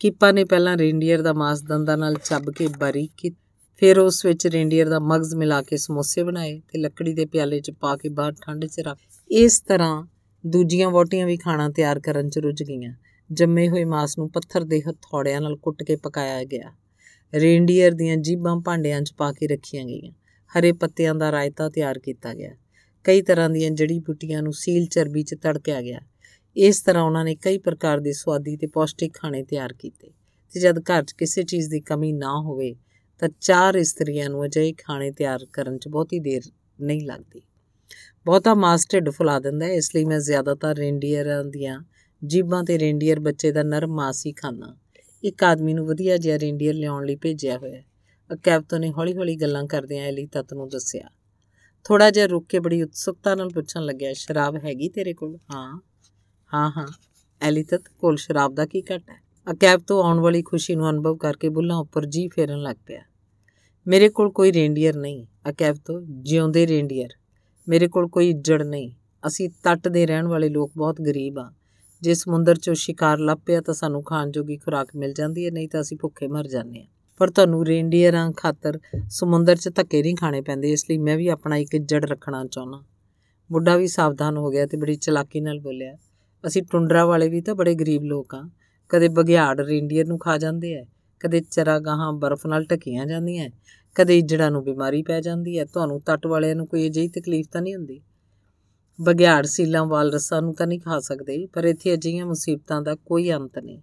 [0.00, 3.30] ਕੀਪਾ ਨੇ ਪਹਿਲਾਂ ਰੇਂਡੀਅਰ ਦਾ ਮਾਸ ਦੰਦਾਂ ਨਾਲ ਚੱਬ ਕੇ ਬਾਰੀਕ ਕੀ
[3.76, 7.70] ਫਿਰ ਉਸ ਵਿੱਚ ਰੇਂਡੀਅਰ ਦਾ ਮਗਜ਼ ਮਿਲਾ ਕੇ ਸਮੋਸੇ ਬਣਾਏ ਤੇ ਲੱਕੜੀ ਦੇ ਪਿਆਲੇ 'ਚ
[7.70, 8.98] ਪਾ ਕੇ ਬਾਹਰ ਠੰਡ 'ਚ ਰੱਖ
[9.30, 10.06] ਇਸ ਤਰ੍ਹਾਂ
[10.46, 12.94] ਦੂਜੀਆਂ ਵੋਟੀਆਂ ਵੀ ਖਾਣਾ ਤਿਆਰ ਕਰਨ 'ਚ ਰੁੱਝ ਗਈਆਂ।
[13.32, 16.72] ਜੰਮੇ ਹੋਏ ਮਾਸ ਨੂੰ ਪੱਥਰ ਦੇ ਹਥੌੜਿਆਂ ਨਾਲ ਕੁੱਟ ਕੇ ਪਕਾਇਆ ਗਿਆ।
[17.34, 20.12] ਰੇਂਡੀਅਰ ਦੀਆਂ ਜੀਬਾਂ ਭਾਂਡਿਆਂ 'ਚ ਪਾ ਕੇ ਰੱਖੀਆਂ ਗਈਆਂ।
[20.58, 22.50] ਹਰੇ ਪੱਤਿਆਂ ਦਾ ਰਾਇਤਾ ਤਿਆਰ ਕੀਤਾ ਗਿਆ।
[23.04, 26.00] ਕਈ ਤਰ੍ਹਾਂ ਦੀਆਂ ਜੜੀ ਬੂਟੀਆਂ ਨੂੰ ਸੀਲ ਚਰਬੀ 'ਚ ਤੜਕਿਆ ਗਿਆ।
[26.56, 30.10] ਇਸ ਤਰ੍ਹਾਂ ਉਹਨਾਂ ਨੇ ਕਈ ਪ੍ਰਕਾਰ ਦੇ ਸਵਾਦੀ ਤੇ ਪੌਸ਼ਟਿਕ ਖਾਣੇ ਤਿਆਰ ਕੀਤੇ
[30.54, 32.76] ਤੇ ਜਦ ਘਰ 'ਚ ਕਿਸੇ ਚੀਜ਼ ਦੀ ਕਮੀ ਨਾ ਹੋਵੇ
[33.18, 36.42] ਤਾਂ ਚਾਰ ਇਸਤਰੀਆਂ ਨੂੰ ਅਜਿਹੇ ਖਾਣੇ ਤਿਆਰ ਕਰਨ 'ਚ ਬਹੁਤੀ ਦੇਰ
[36.80, 37.42] ਨਹੀਂ ਲੱਗਦੀ।
[38.26, 41.80] ਬਹੁਤਾ ਮਾਸ ਢਿੱਡ ਫੁਲਾ ਦਿੰਦਾ ਹੈ, ਇਸ ਲਈ ਮੈਂ ਜ਼ਿਆਦਾਤਰ ਰੇਂਡੀਅਰਾਂ ਦੀਆਂ
[42.26, 44.76] ਜੀਬਾਂ ਤੇ ਰੇਂਡੀਅਰ ਬੱਚੇ ਦਾ ਨਰਮ ਮਾਸ ਹੀ ਖਾਣਾ
[45.24, 49.64] ਇੱਕ ਆਦਮੀ ਨੂੰ ਵਧੀਆ ਜਿਹਾ ਰੇਂਡੀਅਰ ਲਿਆਉਣ ਲਈ ਭੇਜਿਆ ਹੋਇਆ। ਹੈ ਕੈਪਟਨ ਨੇ ਹੌਲੀ-ਹੌਲੀ ਗੱਲਾਂ
[49.64, 51.08] ਕਰਦਿਆਂ ਐਲੀ ਤਤ ਨੂੰ ਦੱਸਿਆ।
[51.84, 55.36] ਥੋੜਾ ਜਿਹਾ ਰੁੱਕ ਕੇ ਬੜੀ ਉਤਸੁਕਤਾ ਨਾਲ ਪੁੱਛਣ ਲੱਗਿਆ, ਸ਼ਰਾਬ ਹੈਗੀ ਤੇਰੇ ਕੋਲ?
[55.36, 55.80] ਹਾਂ।
[56.54, 56.88] ਹਾਂ ਹਾਂ।
[57.40, 59.22] ਐਲੀ ਤਤ, ਕੋਲ ਸ਼ਰਾਬ ਦਾ ਕੀ ਘਟ ਹੈ?
[59.52, 63.02] ਅਕੈਬ ਤੋਂ ਆਉਣ ਵਾਲੀ ਖੁਸ਼ੀ ਨੂੰ ਅਨੁਭਵ ਕਰਕੇ ਬੁੱਲਾਂ ਉੱਪਰ ਜੀ ਫੇਰਨ ਲੱਗ ਪਿਆ।
[63.86, 67.08] ਮੇਰੇ ਕੋਲ ਕੋਈ ਰੇਂਡੀਅਰ ਨਹੀਂ। ਅਕੈਬ ਤੋਂ, ਜਿਉਂਦੇ ਰੇਂਡੀਅਰ।
[67.68, 68.90] ਮੇਰੇ ਕੋਲ ਕੋਈ ਇੱਜੜ ਨਹੀਂ।
[69.26, 71.52] ਅਸੀਂ ਤੱਟ ਦੇ ਰਹਿਣ ਵਾਲੇ ਲੋਕ ਬਹੁਤ ਗਰੀਬ ਆ
[72.02, 75.68] ਜੇ ਸਮੁੰਦਰ 'ਚੋਂ ਸ਼ਿਕਾਰ ਲੱਭ ਪਿਆ ਤਾਂ ਸਾਨੂੰ ਖਾਣ ਜੋਗੀ ਖੁਰਾਕ ਮਿਲ ਜਾਂਦੀ ਹੈ, ਨਹੀਂ
[75.68, 76.86] ਤਾਂ ਅਸੀਂ ਭੁੱਖੇ ਮਰ ਜਾਂਦੇ ਆ
[77.20, 78.78] ਪਰ ਤੁਹਾਨੂੰ ਰੇਂਡੀਅਰਾਂ ਖਾਤਰ
[79.10, 82.82] ਸਮੁੰਦਰ 'ਚ ਧੱਕੇ ਨਹੀਂ ਖਾਣੇ ਪੈਂਦੇ, ਇਸ ਲਈ ਮੈਂ ਵੀ ਆਪਣਾ ਇੱਕ ਇੱਜੜ ਰੱਖਣਾ ਚਾਹੁੰਦਾ।
[83.50, 85.96] ਬੁੱਢਾ ਵੀ ਸਾਵਧਾਨ ਹੋ ਗਿਆ ਤੇ ਬੜੀ ਚਲਾਕੀ ਨਾਲ ਬੋਲਿਆ,
[86.44, 88.42] ਅਸੀਂ ਟੁੰਡਰਾ ਵਾਲੇ ਵੀ ਤਾਂ ਬੜੇ ਗਰੀਬ ਲੋਕ ਆ।
[88.90, 90.84] ਕਦੇ ਬਗਿਆੜ ਰੇਂਡੀਅਰ ਨੂੰ ਖਾ ਜਾਂਦੇ ਐ,
[91.20, 93.48] ਕਦੇ ਚਰਾਗਾਹਾਂ ਬਰਫ਼ ਨਾਲ ਢਕੀਆਂ ਜਾਂਦੀਆਂ
[93.96, 97.62] ਕਦੇ ਇੱਜੜਾਂ ਨੂੰ ਬਿਮਾਰੀ ਪੈ ਜਾਂਦੀ ਹੈ ਤੁਹਾਨੂੰ ਤੱਟ ਵਾਲਿਆਂ ਨੂੰ ਕੋਈ ਅਜਿਹੀ ਤਕਲੀਫ ਤਾਂ
[97.62, 98.00] ਨਹੀਂ ਹੁੰਦੀ?
[99.00, 103.58] ਬਗਿਆੜ ਸੀਲਾਂ ਵਾਲਰਸਾਂ ਨੂੰ ਤਾਂ ਨਹੀਂ ਖਾ ਸਕਦੇ, ਪਰ ਇੱਥੇ ਅਜਿਹੀਆਂ ਮੁਸੀਬਤਾਂ ਦਾ ਕੋਈ ਅੰਤ
[103.58, 103.80] ਨਹੀਂ।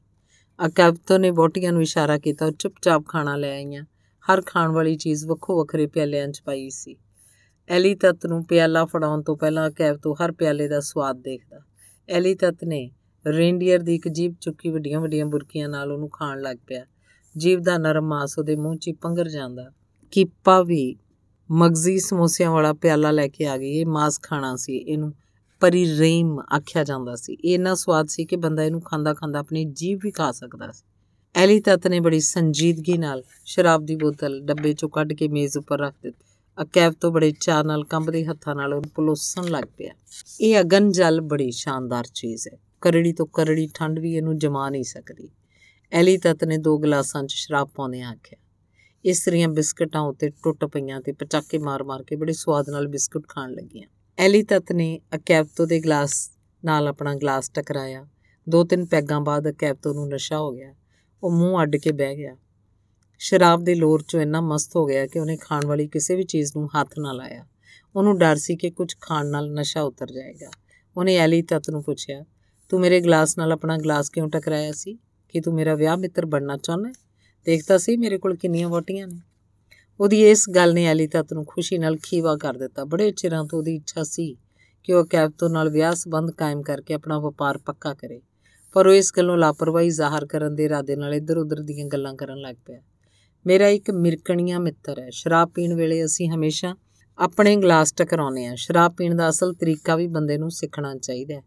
[0.67, 3.83] ਅਕੈਬਤੋ ਨੇ ਬੋਟੀਆਂ ਨੂੰ ਇਸ਼ਾਰਾ ਕੀਤਾ ਉਹ ਚੁੱਪਚਾਪ ਖਾਣਾ ਲੈ ਆਈਆਂ।
[4.31, 6.95] ਹਰ ਖਾਣ ਵਾਲੀ ਚੀਜ਼ ਵੱਖੋ ਵੱਖਰੇ ਪਿਆਲਿਆਂ 'ਚ ਪਾਈ ਸੀ।
[7.69, 11.59] ਐਲੀ ਤਤ ਨੂੰ ਪਿਆਲਾ ਫੜਾਉਣ ਤੋਂ ਪਹਿਲਾਂ ਅਕੈਬਤੋ ਹਰ ਪਿਆਲੇ ਦਾ ਸਵਾਦ ਦੇਖਦਾ।
[12.09, 12.91] ਐਲੀ ਤਤ ਨੇ
[13.27, 16.85] ਰੇਂਡੀਅਰ ਦੀ ਇੱਕ ਜੀਬ ਚੁੱਕੀ ਵੱਡੀਆਂ ਵੱਡੀਆਂ ਬੁਰਕੀਆਂ ਨਾਲ ਉਹਨੂੰ ਖਾਣ ਲੱਗ ਪਿਆ।
[17.37, 19.71] ਜੀਬ ਦਾ ਨਰਮ ਮਾਸ ਉਹਦੇ ਮੂੰਹ 'ਚ ਪੰਗਰ ਜਾਂਦਾ।
[20.11, 20.95] ਕੀਪਾ ਵੀ
[21.51, 25.13] ਮਗਜ਼ੀ ਸਮੋਸਿਆਂ ਵਾਲਾ ਪਿਆਲਾ ਲੈ ਕੇ ਆ ਗਈ, ਇਹ ਮਾਸ ਖਾਣਾ ਸੀ, ਇਹਨੂੰ
[25.59, 29.65] ਪਰੀ ਰੇਮ ਆਖਿਆ ਜਾਂਦਾ ਸੀ। ਇਹ ਇੰਨਾ ਸਵਾਦ ਸੀ ਕਿ ਬੰਦਾ ਇਹਨੂੰ ਖਾਂਦਾ ਖਾਂਦਾ ਆਪਣੀ
[29.65, 30.83] ਜੀਭ ਵੀ ਖਾ ਸਕਦਾ ਸੀ।
[31.35, 35.79] ਐਲੀ ਤਤ ਨੇ ਬੜੀ ਸੰਜੀਦਗੀ ਨਾਲ ਸ਼ਰਾਬ ਦੀ ਬੋਤਲ ਡੱਬੇ ਚੋਂ ਕੱਢ ਕੇ ਮੇਜ਼ ਉੱਪਰ
[35.79, 36.25] ਰੱਖ ਦਿੱਤੀ।
[36.61, 39.93] ਅਕੈਬ ਤੋਂ ਬੜੇ ਚਾਹ ਨਾਲ ਕੰਬਦੇ ਹੱਥਾਂ ਨਾਲ ਉਹਨੂੰ ਪਲੋਸਣ ਲੱਗ ਪਿਆ।
[40.41, 44.83] ਇਹ ਅਗਨ ਜਲ ਬੜੀ ਸ਼ਾਨਦਾਰ ਚੀਜ਼ ਹੈ। ਕਰੜੀ ਤੋਂ ਕਰੜੀ ਠੰਡ ਵੀ ਇਹਨੂੰ ਜਮਾ ਨਹੀਂ
[44.83, 45.29] ਸਕਦੀ।
[45.91, 48.37] ਐਲੀ ਤਤ ਨੇ ਦੋ ਗਲਾਸਾਂ 'ਚ ਸ਼ਰਾਬ ਪਾਉਂਦੇ ਆਖਿਆ
[49.05, 53.87] ਇਸਤਰੀਆਂ ਬਿਸਕਟਾਂ ਉੱਤੇ ਟੁੱਟ ਪਈਆਂ ਤੇ ਪਚਾਕੇ ਮਾਰ-ਮਾਰ ਕੇ ਬੜੇ ਸਵਾਦ ਨਾਲ ਬਿਸਕੁਟ ਖਾਣ ਲੱਗੀਆਂ।
[54.17, 56.31] ਐਲੀ ਤਤ ਨੇ ਅਕੈਪਤੋ ਦੇ ਗਲਾਸ
[56.65, 58.07] ਨਾਲ ਆਪਣਾ ਗਲਾਸ ਟਕਰਾਇਆ।
[58.49, 60.75] ਦੋ ਤਿੰਨ ਪੈਗਾਂ ਬਾਅਦ ਅਕੈਪਤੋ ਨੂੰ ਨਸ਼ਾ ਹੋ ਗਿਆ।
[61.23, 62.37] ਉਹ ਮੂੰਹ ਅੱਡ ਕੇ ਬਹਿ ਗਿਆ।
[63.19, 66.57] ਸ਼ਰਾਬ ਦੇ ਲੋਰ 'ਚੋਂ ਇੰਨਾ ਮਸਤ ਹੋ ਗਿਆ ਕਿ ਉਹਨੇ ਖਾਣ ਵਾਲੀ ਕਿਸੇ ਵੀ ਚੀਜ਼
[66.57, 67.45] ਨੂੰ ਹੱਥ ਨਾ ਲਾਇਆ।
[67.95, 70.51] ਉਹਨੂੰ ਡਰ ਸੀ ਕਿ ਕੁਝ ਖਾਣ ਨਾਲ ਨਸ਼ਾ ਉਤਰ ਜਾਏਗਾ।
[70.97, 72.25] ਉਹਨੇ ਐਲੀ ਤਤ ਨੂੰ ਪੁੱਛਿਆ,
[72.69, 74.97] ਤੂੰ ਮੇਰੇ ਗਲਾਸ ਨਾਲ ਆਪਣਾ ਗਲਾਸ ਕਿਉਂ ਟਕਰਾਇਆ ਸੀ?
[75.29, 77.04] ਕਿ ਤੂੰ ਮੇਰਾ ਵਿਆਹ ਮਿੱਤਰ ਬਣਨਾ ਚਾਹੁੰਦਾ
[77.45, 79.19] ਦੇਖਦਾ ਸੀ ਮੇਰੇ ਕੋਲ ਕਿੰਨੀਆਂ ਵੋਟੀਆਂ ਨੇ।
[79.99, 83.59] ਉਹਦੀ ਇਸ ਗੱਲ ਨੇ ਐਲੀ ਤਤ ਨੂੰ ਖੁਸ਼ੀ ਨਾਲ ਖੀਵਾ ਕਰ ਦਿੱਤਾ। ਬੜੇ ਚਿਰਾਂ ਤੋਂ
[83.59, 84.37] ਉਹਦੀ ਇੱਛਾ ਸੀ
[84.83, 88.21] ਕਿ ਉਹ ਕੈਪਟਨ ਨਾਲ ਵਿਆਹ ਸੰਬੰਧ ਕਾਇਮ ਕਰਕੇ ਆਪਣਾ ਵਪਾਰ ਪੱਕਾ ਕਰੇ।
[88.73, 92.55] ਪਰ ਉਹ ਇਸ ਗੱਲੋਂ ਲਾਪਰਵਾਹੀ ਜ਼ਾਹਰ ਕਰਨ ਦੇ ਇਰਾਦੇ ਨਾਲ ਇੱਧਰ-ਉੱਧਰ ਦੀਆਂ ਗੱਲਾਂ ਕਰਨ ਲੱਗ
[92.65, 92.81] ਪਿਆ।
[93.47, 96.75] ਮੇਰਾ ਇੱਕ ਮਿਰਕਣੀਆਂ ਮਿੱਤਰ ਹੈ। ਸ਼ਰਾਬ ਪੀਣ ਵੇਲੇ ਅਸੀਂ ਹਮੇਸ਼ਾ
[97.19, 101.41] ਆਪਣੇ ਗਲਾਸ ਟਕਰਾਉਨੇ ਆ ਸ਼ਰਾਬ ਪੀਣ ਦਾ ਅਸਲ ਤਰੀਕਾ ਵੀ ਬੰਦੇ ਨੂੰ ਸਿੱਖਣਾ ਚਾਹੀਦਾ ਹੈ।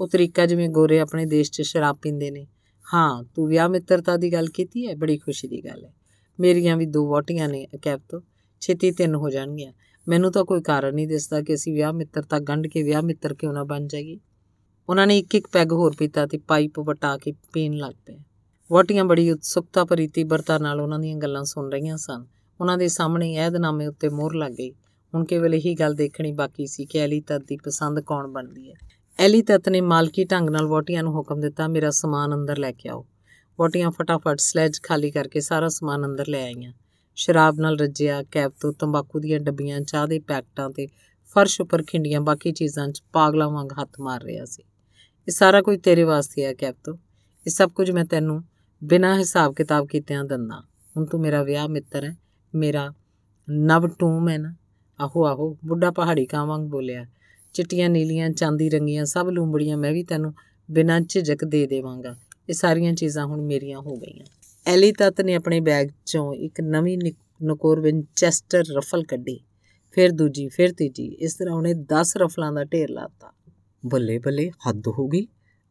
[0.00, 2.46] ਉਹ ਤਰੀਕਾ ਜਿਵੇਂ ਗੋਰੇ ਆਪਣੇ ਦੇਸ਼ 'ਚ ਸ਼ਰਾਬ ਪੀਂਦੇ ਨੇ
[2.94, 5.94] ਹਾਂ, ਤੂੰ ਵਿਆਹ ਮਿੱਤਰਤਾ ਦੀ ਗੱਲ ਕੀਤੀ ਹੈ, ਬੜੀ ਖੁਸ਼ੀ ਦੀ ਗੱਲ ਹੈ।
[6.40, 8.20] ਮੇਰੀਆਂ ਵੀ ਦੋ ਵੋਟੀਆਂ ਨੇ, ਅਕੈਬ ਤੋਂ।
[8.60, 9.72] ਛੇਤੀ ਤਿੰਨ ਹੋ ਜਾਣਗੀਆਂ।
[10.08, 13.52] ਮੈਨੂੰ ਤਾਂ ਕੋਈ ਕਾਰਨ ਨਹੀਂ ਦਿਸਦਾ ਕਿ ਅਸੀਂ ਵਿਆਹ ਮਿੱਤਰਤਾ ਗੰਢ ਕੇ ਵਿਆਹ ਮਿੱਤਰ ਕਿਉਂ
[13.52, 14.18] ਨਾ ਬਣ ਜਾਈਏ।
[14.88, 18.18] ਉਹਨਾਂ ਨੇ ਇੱਕ ਇੱਕ ਪੈਗ ਹੋਰ ਪੀਤਾ ਤੇ ਪਾਈਪ ਵਟਾ ਕੇ ਪੀਣ ਲੱਗ ਪਏ।
[18.70, 22.26] ਵੋਟੀਆਂ ਬੜੀ ਉਤਸੁਕਤਾ ਭਰੀ ਤੀਬਰਤਾ ਨਾਲ ਉਹਨਾਂ ਦੀਆਂ ਗੱਲਾਂ ਸੁਣ ਰਹੀਆਂ ਸਨ।
[22.60, 24.70] ਉਹਨਾਂ ਦੇ ਸਾਹਮਣੇ ਐਦਨਾਮੇ ਉੱਤੇ ਮੋਹਰ ਲੱਗ ਗਈ।
[25.14, 28.74] ਹੁਣ ਕੇਵਲ ਇਹੀ ਗੱਲ ਦੇਖਣੀ ਬਾਕੀ ਸੀ ਕਿ ਐਲੀ ਤਦ ਦੀ ਪਸੰਦ ਕੌਣ ਬਣਦੀ ਹੈ।
[29.20, 32.88] ਐਲੀ ਤਤ ਨੇ ਮਾਲਕੀ ਢੰਗ ਨਾਲ ਵੋਟੀਆਂ ਨੂੰ ਹੁਕਮ ਦਿੱਤਾ, ਮੇਰਾ ਸਮਾਨ ਅੰਦਰ ਲੈ ਕੇ
[32.88, 33.06] ਆਓ।
[33.58, 36.72] ਵੋਟੀਆਂ ਫਟਾਫਟ ਸਲੈਜ ਖਾਲੀ ਕਰਕੇ ਸਾਰਾ ਸਮਾਨ ਅੰਦਰ ਲੈ ਆਈਆਂ।
[37.14, 40.88] ਸ਼ਰਾਬ ਨਾਲ ਰੱਜਿਆ ਕੈਪ ਤੋਂ ਤੰਬਾਕੂ ਦੀਆਂ ਡੱਬੀਆਂ, ਚਾਹ ਦੇ ਪੈਕਟਾਂ ਤੇ
[41.34, 44.62] ਫਰਸ਼ ਉੱਪਰ ਖਿੰਡੀਆਂ, ਬਾਕੀ ਚੀਜ਼ਾਂ 'ਚ ਪਾਗਲਾਂ ਵਾਂਗ ਹੱਥ ਮਾਰ ਰਿਹਾ ਸੀ।
[45.28, 46.94] ਇਹ ਸਾਰਾ ਕੁਝ ਤੇਰੇ ਵਾਸਤੇ ਆ ਕੈਪ ਤੋਂ।
[47.46, 48.44] ਇਹ ਸਭ ਕੁਝ ਮੈਂ ਤੈਨੂੰ
[48.84, 50.62] ਬਿਨਾਂ ਹਿਸਾਬ ਕਿਤਾਬ ਕੀਤਿਆਂ ਦਿੰਦਾ।
[50.96, 52.16] ਹੁਣ ਤੂੰ ਮੇਰਾ ਵਿਆਹ ਮਿੱਤਰ ਹੈ,
[52.54, 52.94] ਮੇਰਾ
[53.50, 54.54] ਨਵ ਟੂਮ ਹੈ ਨਾ।
[55.00, 57.06] ਆਹੋ ਆਹੋ ਬੁੱਢਾ ਪਹਾੜੀ ਕਾਂ ਵਾਂਗ ਬੋਲਿਆ।
[57.52, 60.34] ਚਿੱਟੀਆਂ, ਨੀਲੀਆਂ, ਚਾਂਦੀ ਰੰਗੀਆਂ ਸਭ ਲੂੰਬੜੀਆਂ ਮੈਂ ਵੀ ਤੈਨੂੰ
[60.70, 62.16] ਬਿਨਾਂ ਝਿਜਕ ਦੇ ਦੇਵਾਂਗਾ।
[62.48, 64.26] ਇਹ ਸਾਰੀਆਂ ਚੀਜ਼ਾਂ ਹੁਣ ਮੇਰੀਆਂ ਹੋ ਗਈਆਂ।
[64.66, 66.98] ਐਲੀ ਤਤ ਨੇ ਆਪਣੇ ਬੈਗ 'ਚੋਂ ਇੱਕ ਨਵੀਂ
[67.44, 69.40] ਨਕੋਰ ਵਿੰਚੈਸਟਰ ਰਫਲ ਕੱਢੀ।
[69.92, 73.32] ਫਿਰ ਦੂਜੀ, ਫਿਰ ਤੀਜੀ, ਇਸ ਤਰ੍ਹਾਂ ਉਹਨੇ 10 ਰਫਲਾਂ ਦਾ ਢੇਰ ਲਾਤਾ
[73.86, 75.26] ਬੱਲੇ ਬੱਲੇ, ਹੱਦ ਹੋ ਗਈ।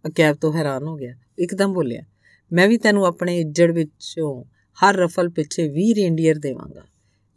[0.06, 2.02] ਅਕੈਬ ਤੋਂ ਹੈਰਾਨ ਹੋ ਗਿਆ। ਇੱਕਦਮ ਬੋਲਿਆ,
[2.52, 4.44] ਮੈਂ ਵੀ ਤੈਨੂੰ ਆਪਣੇ ਇੱਜੜ ਵਿੱਚੋਂ
[4.78, 6.82] ਹਰ ਰਫਲ ਪਿੱਛੇ 20 ਰੇਂਡੀਅਰ ਦੇਵਾਂਗਾ।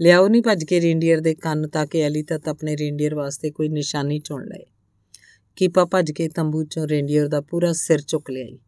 [0.00, 3.68] ਲਿਆਓ ਨਹੀਂ ਭੱਜ ਕੇ ਰੇਂਡੀਅਰ ਦੇ ਕੰਨ ਤਾਂ ਕਿ ਐਲੀ ਤਤ ਆਪਣੇ ਰੇਂਡੀਅਰ ਵਾਸਤੇ ਕੋਈ
[3.68, 4.64] ਨਿਸ਼ਾਨੀ ਚੁਣ ਲਏ।
[5.56, 8.58] ਕੀਪਾ ਭੱਜ ਕੇ ਤੰਬੂ ਚੋਂ ਰੇਂਡੀਅਰ ਦਾ ਪੂਰਾ ਸਿਰ ਚੁੱਕ ਲਿਆਈ।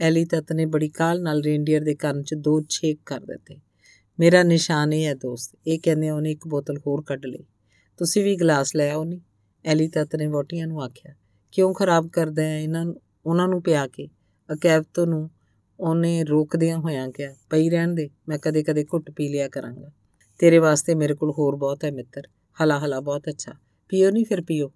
[0.00, 3.56] ਐਲੀ ਤਤ ਨੇ ਬੜੀ ਕਾਲ ਨਾਲ ਰੇਂਡੀਅਰ ਦੇ ਕੰਨ 'ਚ ਦੋ ਛੇਕ ਕਰ ਦਿੱਤੇ।
[4.20, 7.44] ਮੇਰਾ ਨਿਸ਼ਾਨ ਇਹ ਹੈ ਦੋਸਤ, ਇਹ ਕਹਿੰਦੇ ਉਹਨੇ ਇੱਕ ਬੋਤਲ ਹੋਰ ਕੱਢ ਲਈ।
[7.96, 9.20] ਤੁਸੀਂ ਵੀ ਗਲਾਸ ਲੈ ਆਓ ਨਹੀਂ
[9.64, 11.14] ਐਲੀ ਤਤ ਨੇ ਵੋਟੀਆਂ ਨੂੰ ਆਖਿਆ,
[11.52, 12.60] ਕਿਉਂ ਖਰਾਬ ਕਰਦਾ ਹੈ?
[12.60, 12.86] ਇਹਨਾਂ
[13.26, 14.08] ਉਹਨਾਂ ਨੂੰ ਪਿਆ ਕੇ।
[14.52, 15.30] ਅਕੈਬਤੋ ਨੂੰ
[15.80, 19.90] ਉਹਨੇ ਰੋਕਦਿਆਂ ਹੋਇਆਂ ਕਿਹਾ, ਪਈ ਰਹਿਣ ਦੇ, ਮੈਂ ਕਦੇ-ਕਦੇ ਘੁੱਟ ਪੀ ਲਿਆ ਕਰਾਂਗਾ।
[20.40, 22.22] ਤੇਰੇ ਵਾਸਤੇ ਮੇਰੇ ਕੋਲ ਹੋਰ ਬਹੁਤ ਹੈ ਮਿੱਤਰ।
[22.62, 23.52] ਹਲਾ ਹਲਾ, ਬਹੁਤ ਅੱਛਾ।
[23.88, 24.72] ਪੀਓ ਨਹੀਂ ਫਿਰ ਪੀਓ।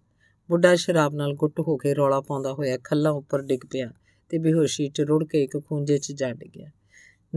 [0.51, 3.91] ਬੁੱਢਾ ਸ਼ਰਾਬ ਨਾਲ ਗੁੱਟ ਹੋ ਕੇ ਰੌਲਾ ਪਾਉਂਦਾ ਹੋਇਆ ਖੱਲਾ ਉੱਪਰ ਡਿੱਗ ਪਿਆ
[4.29, 6.71] ਤੇ ਬੇਹੋਸ਼ੀ 'ਚ ਰੁੜ ਕੇ ਇੱਕ ਖੂੰਜੇ 'ਚ ਜਾ ਡਿੱਗਿਆ।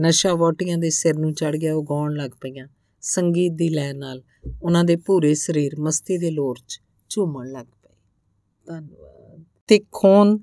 [0.00, 2.68] ਨਸ਼ਾ ਵੋਟੀਆਂ ਦੇ ਸਿਰ ਨੂੰ ਚੜ ਗਿਆ, ਉਹ ਗਾਉਣ ਲੱਗ ਪਈਆਂ।
[3.00, 4.22] ਸੰਗੀਤ ਦੀ ਲੈ ਨਾਲ
[4.62, 7.96] ਉਹਨਾਂ ਦੇ ਪੂਰੇ ਸਰੀਰ ਮਸਤੀ ਦੇ ਲੋਰ 'ਚ ਝੂਮਣ ਲੱਗ ਪਏ।
[8.66, 10.38] ਧੰਨਵਾਦ। ਤੇ ਖੋਨ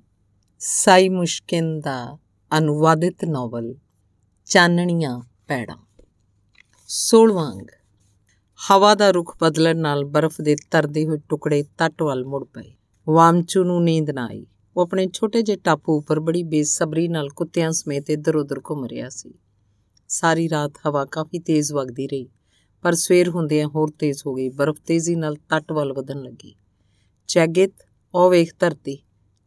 [0.60, 2.18] ਸਾਈ ਮੁਸ਼ਕਿਨ ਦਾ
[2.58, 3.76] ਅਨੁਵਾਦਿਤ ਨੋਵਲ
[4.46, 5.85] ਚਾਨਣੀਆਂ ਪੈੜਾਂ।
[6.88, 7.68] ਸੋਲਵਾਂਗ।
[8.72, 12.74] ਹਵਾ ਦਾ ਰੁਖ ਬਦਲਣ ਨਾਲ ਬਰਫ਼ ਦੇ ਤਰਦੇ ਹੋਏ ਟੁਕੜੇ ਤੱਟ ਵੱਲ ਮੁੜ ਪਏ।
[13.10, 14.46] ਵਾਮਚੂ ਨੂੰ ਨੀਂਦ ਨਾ ਆਈ।
[14.78, 19.34] ਉਹ ਆਪਣੇ ਛੋਟੇ ਜਿਹੇ ਟਾਪੂ ਉੱਪਰ ਬੜੀ ਬੇਸਬਰੀ ਨਾਲ ਕੁੱਤਿਆਂ ਸਮੇਤ ਇੱਧਰ-ਉੱਧਰ ਘੁੰਮ ਰਿਹਾ ਸੀ।
[20.08, 22.30] ਸਾਰੀ ਰਾਤ ਹਵਾ ਕਾਫੀ ਤੇਜ਼ ਵਗਦੀ ਰਹੀ,
[22.82, 26.56] ਪਰ ਸਵੇਰ ਹੁੰਦਿਆਂ ਹੋਰ ਤੇਜ਼ ਹੋ ਗਈ। ਬਰਫ਼ ਤੇਜ਼ੀ ਨਾਲ ਤੱਟ ਵੱਲ ਵਧਣ ਲੱਗੀ।
[27.28, 27.74] ਚੈਗਿਤ,
[28.14, 28.98] ਉਹ ਵੇਖ ਧਰਤੀ।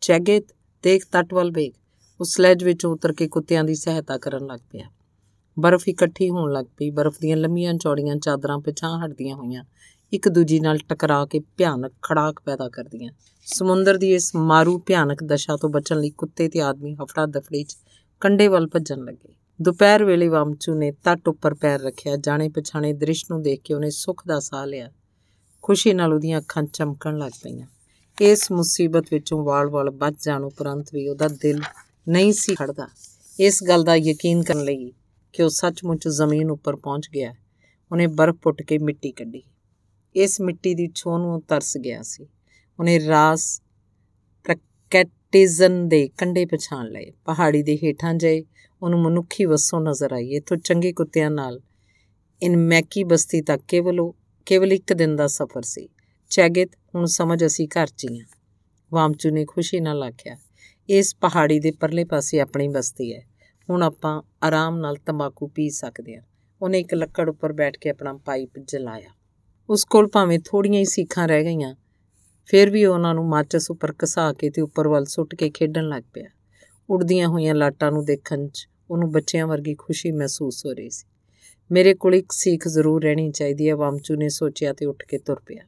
[0.01, 0.47] ਚੈਗਿਤ,
[0.83, 1.75] ਦੇਖ ਤੱਟ ਵੱਲ ਵੇਖ।
[2.21, 4.91] ਉਸ ਸਲੈਜ ਵਿੱਚੋਂ ਉਤਰ ਕੇ ਕੁੱਤਿਆਂ ਦੀ ਸਹਾਇਤਾ ਕਰਨ ਲੱਗ ਪਿਆ।
[5.59, 9.65] ਬਰਫ਼ ਇਕੱਠੀ ਹੋਣ ਲੱਗ ਪਈ। ਬਰਫ਼ ਦੀਆਂ ਲੰਮੀਆਂ ਚੌੜੀਆਂ ਚਾਦਰਾਂ ਪਿਛਾਂ ਹਟਦੀਆਂ ਹੋਈਆਂ।
[10.13, 13.13] ਇੱਕ ਦੂਜੀ ਨਾਲ ਟਕਰਾ ਕੇ ਭਿਆਨਕ ਖੜਾਕ ਪੈਦਾ ਕਰਦੀਆਂ।
[13.45, 17.77] ਸਮੁੰਦਰ ਦੀ ਇਸ ਮਾਰੂ ਭਿਆਨਕ ਦਸ਼ਾ ਤੋਂ ਬਚਣ ਲਈ ਕੁੱਤੇ ਤੇ ਆਦਮੀ ਹਫੜਾ ਦਫੜੀ 'ਚ
[18.21, 23.27] ਕੰਡੇ ਵੱਲ ਭੱਜਣ ਲੱਗੇ। ਦੁਪਹਿਰ ਵੇਲੇ ਵਾਮਚੂ ਨੇ ਤੱਟ ਉੱਪਰ ਪੈਰ ਰੱਖਿਆ। ਜਾਣੇ ਪਛਾਣੇ ਦ੍ਰਿਸ਼
[23.31, 24.91] ਨੂੰ ਦੇਖ ਕੇ ਉਹਨੇ ਸੁੱਖ ਦਾ ਸਾਹ ਲਿਆ।
[25.63, 27.67] ਖੁਸ਼ੀ ਨਾਲ ਉਹਦੀਆਂ ਅੱਖਾਂ ਚਮਕਣ ਲੱਗ ਪਈਆਂ।
[28.21, 31.61] ਇਸ ਮੁਸੀਬਤ ਵਿੱਚੋਂ ਵਾਲ-ਵਾਲ ਬਚ ਜਾਣ ਉਪਰੰਤ ਵੀ ਉਹਦਾ ਦਿਲ
[32.09, 32.89] ਨਹੀਂ ਸੀ ਖੜਦਾ।
[33.41, 34.93] ਇਸ ਗੱਲ ਦਾ ਯਕੀਨ ਕਰਨ ਲਈ
[35.39, 37.35] ਕਿ ਉਹ ਸੱਚਮੁੱਚ ਜ਼ਮੀਨ ਉੱਪਰ ਪਹੁੰਚ ਗਿਆ
[37.93, 39.43] ਉਹਨੇ ਬਰਫ਼ ਪੁੱਟ ਕੇ ਮਿੱਟੀ ਕੱਢੀ।
[40.17, 42.27] ਇਸ ਮਿੱਟੀ ਦੀ ਛੋਹ ਨੂੰ ਤਰਸ ਗਿਆ ਸੀ।
[42.79, 43.63] ਉਹਨੇ ਰਾਸ
[44.45, 48.45] ਪ੍ਰਕੈਟਿਜ਼ਨ ਦੇ ਕੰਡੇ ਪਛਾਣ ਲਏ। ਪਹਾੜੀ ਦੇ ਹੇਠਾਂ ਜੇ
[48.83, 51.61] ਉਹਨੂੰ ਮਨੁੱਖੀ ਵਸੋਂ ਨਜ਼ਰ ਆਈ। ਇਥੋਂ ਚੰਗੇ ਕੁੱਤਿਆਂ ਨਾਲ
[52.43, 54.13] ਇਨ ਮੈਕੀ ਬਸਤੀ ਤੱਕ ਕੇਵਲ
[54.47, 55.89] ਕੇਵਲ ਇੱਕ ਦਿਨ ਦਾ ਸਫ਼ਰ ਸੀ।
[56.31, 58.21] ਚੈਗਿਤ, ਹੁਣ ਸਮਝ ਅਸੀਂ ਘਰ 'ਚ ਹੀ।
[58.93, 60.37] ਵਾਮਚੂ ਨੇ ਖੁਸ਼ੀ ਨਾਲ ਆਖਿਆ,
[60.89, 63.38] ਇਸ ਪਹਾੜੀ ਦੇ ਪਰਲੇ ਪਾਸੇ ਆਪਣੀ ਬਸਤੀ ਹੈ।
[63.71, 66.23] ਹੁਣ ਆਪਾਂ ਆਰਾਮ ਨਾਲ ਤੰਬਾਕੂ ਪੀ ਸਕਦੇ ਹਾਂ।
[66.63, 69.11] ਉਹਨੇ ਇੱਕ ਲੱਕੜ ਉੱਪਰ ਬੈਠ ਕੇ ਆਪਣਾ ਪਾਈਪ ਜਲਾਇਆ।
[69.69, 71.75] ਉਸ ਕੋਲ ਭਾਵੇਂ ਥੋੜੀਆਂ ਹੀ ਸੀਖਾਂ ਰਹਿ ਗਈਆਂ,
[72.49, 76.03] ਫਿਰ ਵੀ ਉਹਨਾਂ ਨੂੰ ਮਾਚਸ ਉੱਪਰ ਕਸਾ ਕੇ ਤੇ ਉੱਪਰ ਵੱਲ ਸੁੱਟ ਕੇ ਖੇਡਣ ਲੱਗ
[76.13, 76.29] ਪਿਆ।
[76.91, 81.07] ਉੜਦੀਆਂ ਹੋਈਆਂ ਲਾਟਾਂ ਨੂੰ ਦੇਖਣ 'ਚ ਉਹਨੂੰ ਬੱਚਿਆਂ ਵਰਗੀ ਖੁਸ਼ੀ ਮਹਿਸੂਸ ਹੋ ਰਹੀ ਸੀ।
[81.71, 85.41] ਮੇਰੇ ਕੋਲ ਇੱਕ ਸੀਖ ਜ਼ਰੂਰ ਰਹਿਣੀ ਚਾਹੀਦੀ ਹੈ, ਵਾਮਚੂ ਨੇ ਸੋਚਿਆ ਤੇ ਉੱਠ ਕੇ ਤੁਰ
[85.47, 85.63] ਪਿਆ।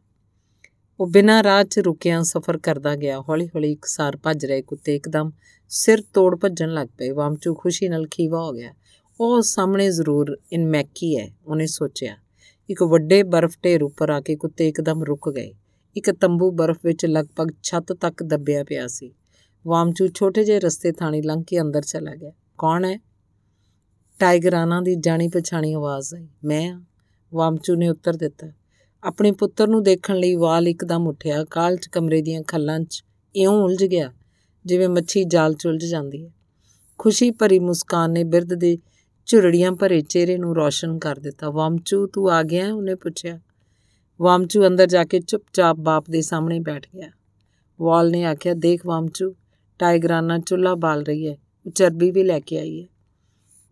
[1.00, 5.30] ਉਹ ਬਿਨਾਂ ਰਾਹ 'ਚ ਰੁਕਿਆ ਸਫ਼ਰ ਕਰਦਾ ਗਿਆ। ਹੌਲੀ-ਹੌਲੀ ਇੱਕਸਾਰ ਭੱਜ ਰਹੇ ਕੁੱਤੇ ਇੱਕਦਮ
[5.68, 8.74] ਸਿਰ ਤੋੜ ਭੱਜਣ ਲੱਗ ਪਏ। ਵਾਮਚੂ ਖੁਸ਼ੀ ਨਾਲ ਖੀਵਾ ਹੋ ਗਿਆ।
[9.20, 12.16] ਉਹ ਸਾਹਮਣੇ ਜ਼ਰੂਰ ਇਨ ਮੈਕੀ ਹੈ, ਉਹਨੇ ਸੋਚਿਆ।
[12.70, 15.54] ਇੱਕ ਵੱਡੇ ਬਰਫ਼ ਢੇਰ ਉੱਪਰ ਆ ਕੇ ਕੁੱਤੇ ਇੱਕਦਮ ਰੁਕ ਗਏ।
[15.96, 19.14] ਇੱਕ ਤੰਬੂ ਬਰਫ਼ ਵਿੱਚ ਲਗਭਗ ਛੱਤ ਤੱਕ ਦੱਬਿਆ ਪਿਆ ਸੀ।
[19.66, 22.98] ਵਾਮਚੂ ਛੋਟੇ ਜਿਹੇ ਰਸਤੇ ਥਾਣੀ ਲੰਘ ਕੇ ਅੰਦਰ ਚਲਾ ਗਿਆ। ਕੌਣ ਹੈ?
[24.18, 26.80] ਟਾਈਗਰਾਨਾ ਦੀ ਜਾਣੀ ਪਛਾਣੀ ਆਵਾਜ਼ ਆਈ। ਮੈਂ
[27.34, 28.48] ਵਾਮਚੂ ਨੇ ਉੱਤਰ ਦਿੱਤਾ।
[29.04, 33.04] ਆਪਣੇ ਪੁੱਤਰ ਨੂੰ ਦੇਖਣ ਲਈ ਵਾਲ ਇੱਕਦਮ ਉੱਠਿਆ। ਕਾਲ 'ਚ ਕਮਰੇ ਦੀਆਂ ਖੱਲਾਂ 'ਚ
[33.36, 34.12] ਇਉਂ ਉਲਝ ਗਿਆ,
[34.64, 36.30] ਜਿਵੇਂ ਮੱਛੀ ਜਾਲ 'ਚ ਉਲਝ ਜਾਂਦੀ ਹੈ।
[36.98, 38.78] ਖੁਸ਼ੀ ਭਰੀ ਮੁਸਕਾਨ ਨੇ ਬਿਰਧ ਦੇ
[39.26, 43.40] ਝੁਰੜੀਆਂ ਭਰੇ ਚਿਹਰੇ ਨੂੰ ਰੋਸ਼ਨ ਕਰ ਦਿੱਤਾ। ਵਾਮਚੂ, ਤੂੰ ਆ ਗਿਆ ਉਹਨੇ ਪੁੱਛਿਆ।
[44.20, 47.10] ਵਾਮਚੂ ਅੰਦਰ ਜਾ ਕੇ ਚੁੱਪਚਾਪ ਬਾਪ ਦੇ ਸਾਹਮਣੇ ਬੈਠ ਗਿਆ।
[47.80, 49.34] ਵਾਲ ਨੇ ਆਖਿਆ, ਦੇਖ ਵਾਮਚੂ,
[49.78, 51.36] ਟਾਈਗਰਾਨਾ ਚੁੱਲਾ ਬਾਲ ਰਹੀ ਹੈ,
[51.66, 52.86] ਉਹ ਚਰਬੀ ਵੀ ਲੈ ਕੇ ਆਈ ਹੈ।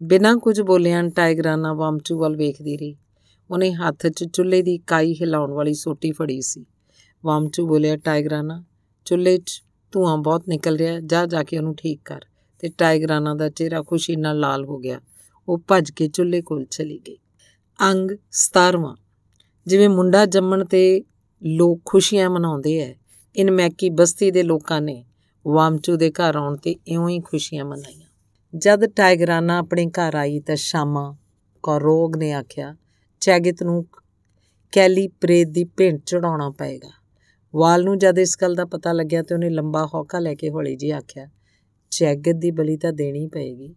[0.02, 2.96] ਬਿਨਾਂ ਕੁਝ ਬੋਲਿਆਂ ਟਾਈਗਰਾਨਾ ਵਾਮਚੂ ਵੱਲ ਵੇਖਦੀ ਰਹੀ।
[3.50, 6.66] ਉਹਨੇ ਹੱਥ 'ਚ ਚੁੱਲ੍ਹੇ ਦੀ ਕਾਈ ਹਿਲਾਉਣ ਵਾਲੀ ਸੋਟੀ ਫੜੀ ਸੀ।
[7.24, 8.64] ਵਾਮਚੂ ਬੋਲਿਆ ਟਾਈਗਰਾਨਾ
[9.04, 9.62] ਚੁੱਲ੍ਹੇ 'ਚ
[9.92, 12.20] ਧੂਆਂ ਬਹੁਤ ਨਿਕਲ ਰਿਹਾ, ਜਾ ਜਾ ਕੇ ਉਹਨੂੰ ਠੀਕ ਕਰ।
[12.58, 15.00] ਤੇ ਟਾਈਗਰਾਨਾ ਦਾ ਚਿਹਰਾ ਖੁਸ਼ੀ ਨਾਲ ਲਾਲ ਹੋ ਗਿਆ,
[15.48, 17.18] ਉਹ ਭੱਜ ਕੇ ਚੁੱਲ੍ਹੇ ਕੋਲ ਚਲੀ ਗਈ।
[17.82, 18.96] ਅੰਗ 17ਵਾਂ
[19.66, 21.02] ਜਿਵੇਂ ਮੁੰਡਾ ਜੰਮਣ ਤੇ
[21.44, 22.94] ਲੋਕ ਖੁਸ਼ੀਆਂ ਮਨਾਉਂਦੇ ਐ,
[23.36, 25.04] ਇਨ ਮੈਕੀ ਬਸਤੀ ਦੇ ਲੋਕਾਂ ਨੇ
[25.46, 28.08] ਵਾਮਚੂ ਦੇ ਘਰ ਆਉਣ ਤੇ ਇਉਂ ਹੀ ਖੁਸ਼ੀਆਂ ਮਨਾਈਆਂ।
[28.58, 31.16] ਜਦ ਟਾਈਗਰਾਨਾ ਆਪਣੇ ਘਰ ਆਈ ਤਾਂ ਸ਼ਾਮਾ
[31.62, 32.76] ਕੌਰੋਗ ਨੇ ਆਖਿਆ
[33.20, 33.84] ਚੈਗਿਤ ਨੂੰ
[34.72, 36.90] ਕੈਲੀ ਪ੍ਰੇਤ ਦੀ ਭੇਂਟ ਚੜਾਉਣਾ ਪਏਗਾ।
[37.54, 40.74] ਵਾਲ ਨੂੰ ਜਦ ਇਸ ਗੱਲ ਦਾ ਪਤਾ ਲੱਗਿਆ ਤੇ ਉਹਨੇ ਲੰਬਾ ਹੌਕਾ ਲੈ ਕੇ ਹੌਲੀ
[40.76, 41.28] ਜੀ ਆਖਿਆ,
[41.92, 43.74] ਚੈਗਿਤ ਦੀ ਬਲੀ ਤਾਂ ਦੇਣੀ ਪਏਗੀ।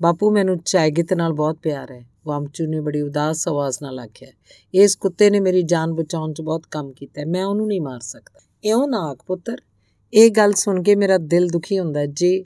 [0.00, 4.28] ਬਾਪੂ, ਮੈਨੂੰ ਚੈਗਿਤ ਨਾਲ ਬਹੁਤ ਪਿਆਰ ਹੈ। ਵਾਮਚੂ ਨੇ ਬੜੀ ਉਦਾਸ ਆਵਾਜ਼ ਨਾਲ ਆਖਿਆ,
[4.74, 8.40] ਇਸ ਕੁੱਤੇ ਨੇ ਮੇਰੀ ਜਾਨ ਬਚਾਉਣ 'ਚ ਬਹੁਤ ਕੰਮ ਕੀਤਾ ਮੈਂ ਉਹਨੂੰ ਨਹੀਂ ਮਾਰ ਸਕਦਾ।
[8.64, 9.56] ਇਉਂ ਨਾ ਆਖ ਪੁੱਤਰ,
[10.12, 12.42] ਇਹ ਗੱਲ ਸੁਣ ਕੇ ਮੇਰਾ ਦਿਲ ਦੁਖੀ ਹੁੰਦਾ ਜੇ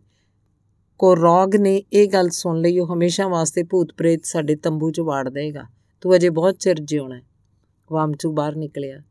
[0.98, 5.00] ਕੋ ਰੋਗ ਨੇ ਇਹ ਗੱਲ ਸੁਣ ਲਈ, ਉਹ ਹਮੇਸ਼ਾ ਵਾਸਤੇ ਭੂਤ ਪ੍ਰੇਤ ਸਾਡੇ ਤੰਬੂ 'ਚ
[5.00, 5.64] ਵਾੜ ਦੇਗਾ।
[6.04, 7.22] ਤੂੰ ਅਜੇ ਬਹੁਤ ਚਿਰ ਜਿਉਣਾ ਹੈ।
[7.92, 9.02] ਵਾਮਚੂ ਬਾਹਰ ਨਿਕਲਿਆ।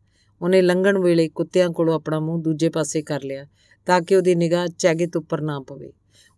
[0.41, 3.45] ਉਹਨੇ ਲੰਘਣ ਵੇਲੇ ਕੁੱਤਿਆਂ ਕੋਲੋਂ ਆਪਣਾ ਮੂੰਹ ਦੂਜੇ ਪਾਸੇ ਕਰ ਲਿਆ
[3.85, 5.93] ਤਾਂ ਕਿ ਉਹਦੀ ਨਿਗਾਹ ਚੈਗਿਤ ਉੱਪਰ ਨਾ ਪਵੇ।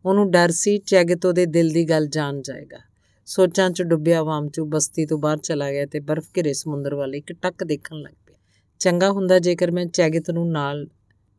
[0.06, 2.77] ਉਹਨੂੰ ਡਰ ਸੀ ਚੈਗਿਤ ਉਹਦੇ ਦਿਲ ਦੀ ਗੱਲ ਜਾਣ ਜਾਏਗਾ।
[3.26, 7.34] ਸੋਚਾਂ 'ਚ ਡੁੱਬਿਆ ਵਾਮਚੂ ਬਸਤੀ ਤੋਂ ਬਾਹਰ ਚਲਾ ਗਿਆ ਤੇ ਬਰਫ਼ ਘਿਰੇ ਸਮੁੰਦਰ ਵੱਲ ਇੱਕ
[7.34, 8.36] ਟੱਕ ਦੇਖਣ ਲੱਗ ਪਿਆ।
[8.80, 10.88] ਚੰਗਾ ਹੁੰਦਾ ਜੇਕਰ ਮੈਂ ਚੈਗਿਤ ਨੂੰ ਨਾਲ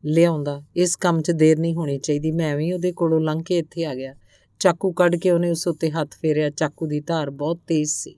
[0.04, 3.84] ਲਿਆਉਂਦਾ। ਇਸ ਕੰਮ 'ਚ ਦੇਰ ਨਹੀਂ ਹੋਣੀ ਚਾਹੀਦੀ। ਮੈਂ ਵੀ ਉਹਦੇ ਕੋਲੋਂ ਲੰਘ ਕੇ ਇੱਥੇ
[3.84, 4.14] ਆ ਗਿਆ।
[4.58, 8.16] ਚਾਕੂ ਕੱਢ ਕੇ ਉਹਨੇ ਉਸ ਉੱਤੇ ਹੱਥ ਫੇਰਿਆ। ਚਾਕੂ ਦੀ ਧਾਰ ਬਹੁਤ ਤੇਜ਼ ਸੀ।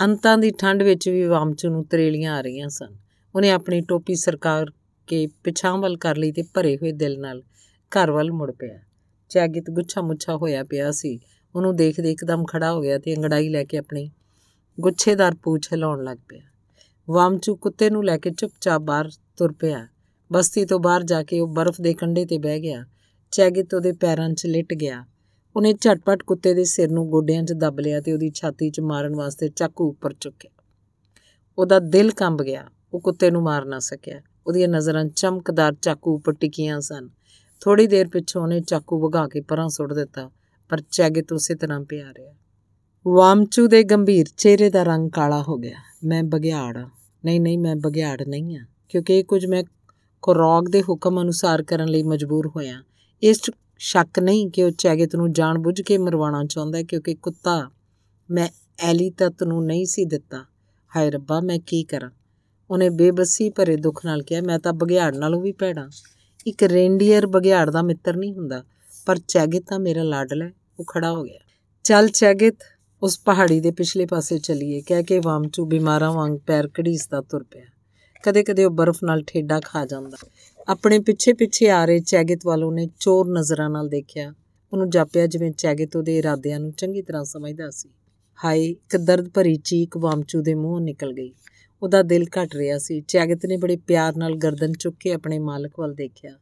[0.00, 2.96] ਅੰਤਾਂ ਦੀ ਠੰਡ ਵਿੱਚ ਵੀ ਵਾਮਚੂ ਨੂੰ ਤਰੇਲੀਆਂ ਆ ਰਹੀਆਂ ਸਨ।
[3.34, 4.72] ਉਹਨੇ ਆਪਣੀ ਟੋਪੀ ਸਰਕਾਰ
[5.06, 7.42] ਕੇ ਪਿਛਾਂ ਵੱਲ ਕਰ ਲਈ ਤੇ ਭਰੇ ਹੋਏ ਦਿਲ ਨਾਲ
[7.90, 8.78] ਘਰ ਵੱਲ ਮੁੜ ਪਿਆ।
[9.28, 11.20] ਚਾਗਿਤ ਗੁੱਛਾ ਮੁੱਛਾ ਹੋਇਆ ਪਿਆ ਸੀ।
[11.54, 14.10] ਉਹਨੂੰ ਦੇਖਦੇ ਇੱਕਦਮ ਖੜਾ ਹੋ ਗਿਆ ਤੇ ਅੰਗੜਾਈ ਲੈ ਕੇ ਆਪਣੀ
[14.80, 16.42] ਗੁੱਛੇਦਾਰ ਪੂਛ ਹਿਲਾਉਣ ਲੱਗ ਪਿਆ।
[17.10, 19.88] ਵਾਮਚੂ ਕੁੱਤੇ ਨੂੰ ਲੈ ਕੇ ਚੁੱਪਚਾਪ ਬਾਹਰ ਤੁਰ ਪਿਆ।
[20.32, 22.84] ਬਸਤੀ ਤੋਂ ਬਾਹਰ ਜਾ ਕੇ ਉਹ ਬਰਫ਼ ਦੇ ਕੰਢੇ ਤੇ ਬਹਿ ਗਿਆ।
[23.30, 25.06] ਚੈਗਿਤ ਉਹਦੇ ਪੈਰਾਂ 'ਚ ਲਿਟ ਗਿਆ।
[25.56, 29.16] ਉਹਨੇ ਝਟਪਟ ਕੁੱਤੇ ਦੇ ਸਿਰ ਨੂੰ ਗੋਡਿਆਂ 'ਚ ਦੱਬ ਲਿਆ ਤੇ ਉਹਦੀ ਛਾਤੀ 'ਚ ਮਾਰਨ
[29.16, 30.62] ਵਾਸਤੇ ਚਾਕੂ ਉੱਪਰ ਚੁੱਕਿਆ।
[31.58, 36.32] ਉਹਦਾ ਦਿਲ ਕੰਬ ਗਿਆ। ਉਹ ਕੁੱਤੇ ਨੂੰ ਮਾਰ ਨਾ ਸਕਿਆ। ਉਹਦੀਆਂ ਨਜ਼ਰਾਂ ਚਮਕਦਾਰ ਚਾਕੂ ਉੱਪਰ
[36.32, 37.08] ਟਿਕੀਆਂ ਸਨ।
[37.60, 40.30] ਥੋੜੀ ਦੇਰ ਪਿੱਛੋਂ ਉਹਨੇ ਚਾਕੂ ਵਗਾ ਕੇ ਪਰਾਂ ਸੁੱਟ ਦਿੱਤਾ,
[40.68, 42.34] ਪਰ ਚੈਗਿਤ ਉਸੇ ਤਰ੍ਹਾਂ ਪਿਆ ਰਿਹਾ।
[43.06, 46.78] ਵਾਮਚੂ ਦੇ ਗੰਭੀਰ ਚਿਹਰੇ ਦਾ ਰੰਗ ਕਾਲਾ ਹੋ ਗਿਆ। ਮੈਂ ਬਗਿਆੜ
[47.24, 49.64] ਨਹੀਂ ਨਹੀਂ, ਮੈਂ ਬਗਿਆੜ ਨਹੀਂ ਆ ਕਿਉਂਕਿ ਇਹ ਕੁਝ ਮੈਂ
[50.22, 52.82] ਕੋਰੋਗ ਦੇ ਹੁਕਮ ਅਨੁਸਾਰ ਕਰਨ ਲਈ ਮਜਬੂਰ ਹੋਇਆ।
[53.22, 53.40] ਇਸ
[53.84, 57.70] ਸ਼ੱਕ ਨਹੀਂ ਕਿ ਉਹ ਚੈਗਿਤ ਨੂੰ ਜਾਣਬੁੱਝ ਕੇ ਮਰਵਾਉਣਾ ਚਾਹੁੰਦਾ ਕਿਉਂਕਿ ਕੁੱਤਾ
[58.30, 58.48] ਮੈਂ
[58.78, 60.44] ਐਲੀ ਤਤ ਨੂੰ ਨਹੀਂ ਸੀ ਦਿੱਤਾ।
[60.96, 62.10] ਹਾਏ ਰੱਬਾ, ਮੈਂ ਕੀ ਕਰਾਂ?
[62.70, 65.88] ਉਹਨੇ ਬੇਬਸੀ ਭਰੇ ਦੁੱਖ ਨਾਲ ਕਿਹਾ, ਮੈਂ ਤਾਂ ਬਗਿਆੜ ਨਾਲੋਂ ਵੀ ਭੈੜਾ।
[66.46, 68.64] ਇੱਕ ਰੇਂਡੀਅਰ ਬਗਿਆੜ ਦਾ ਮਿੱਤਰ ਨਹੀਂ ਹੁੰਦਾ,
[69.06, 71.38] ਪਰ ਚੈਗਿਤ ਤਾਂ ਮੇਰਾ ਲਾਡਲਾ ਹੈ, ਉਹ ਖੜਾ ਹੋ ਗਿਆ।
[71.84, 72.56] ਚੱਲ ਚੈਗਿਤ,
[73.02, 77.64] ਉਸ ਪਹਾੜੀ ਦੇ ਪਿਛਲੇ ਪਾਸੇ ਚਲੀਏ। ਕਹਿ ਕੇ ਵਾਮਚੂ ਬਿਮਾਰਾਂ ਵਾਂਗ ਪੈਰ ਘੜੀਸਦਾ ਤੁਰ ਪਿਆ।
[78.22, 80.16] ਕਦੇ-ਕਦੇ ਉਹ ਬਰਫ਼ ਨਾਲ ਠੇਡਾ ਖਾ ਜਾਂਦਾ।
[80.68, 84.34] ਆਪਣੇ ਪਿੱਛੇ-ਪਿੱਛੇ ਆ ਰਹੇ ਚੈਗਿਤ ਵੱਲ ਉਹਨੇ ਚੋਰ ਨਜ਼ਰਾਂ ਨਾਲ ਦੇਖਿਆ।
[84.72, 87.88] ਉਹਨੂੰ ਜਾਪਿਆ ਜਿਵੇਂ ਚੈਗਿਤ ਉਹਦੇ ਇਰਾਦਿਆਂ ਨੂੰ ਚੰਗੀ ਤਰ੍ਹਾਂ ਸਮਝਦਾ ਸੀ।
[88.44, 91.32] ਹਾਏ, ਇੱਕ ਦਰਦ ਭਰੀ ਚੀਕ ਵਾਮਚੂ ਦੇ ਮੂੰਹੋਂ ਨਿਕਲ ਗਈ।
[91.82, 95.72] ਉਹਦਾ ਦਿਲ ਘਟ ਰਿਹਾ ਸੀ। ਚੈਗਿਤ ਨੇ ਬੜੇ ਪਿਆਰ ਨਾਲ ਗਰਦਨ ਚੁੱਕ ਕੇ ਆਪਣੇ ਮਾਲਕ
[95.78, 96.38] ਵੱਲ ਦੇਖਿਆ।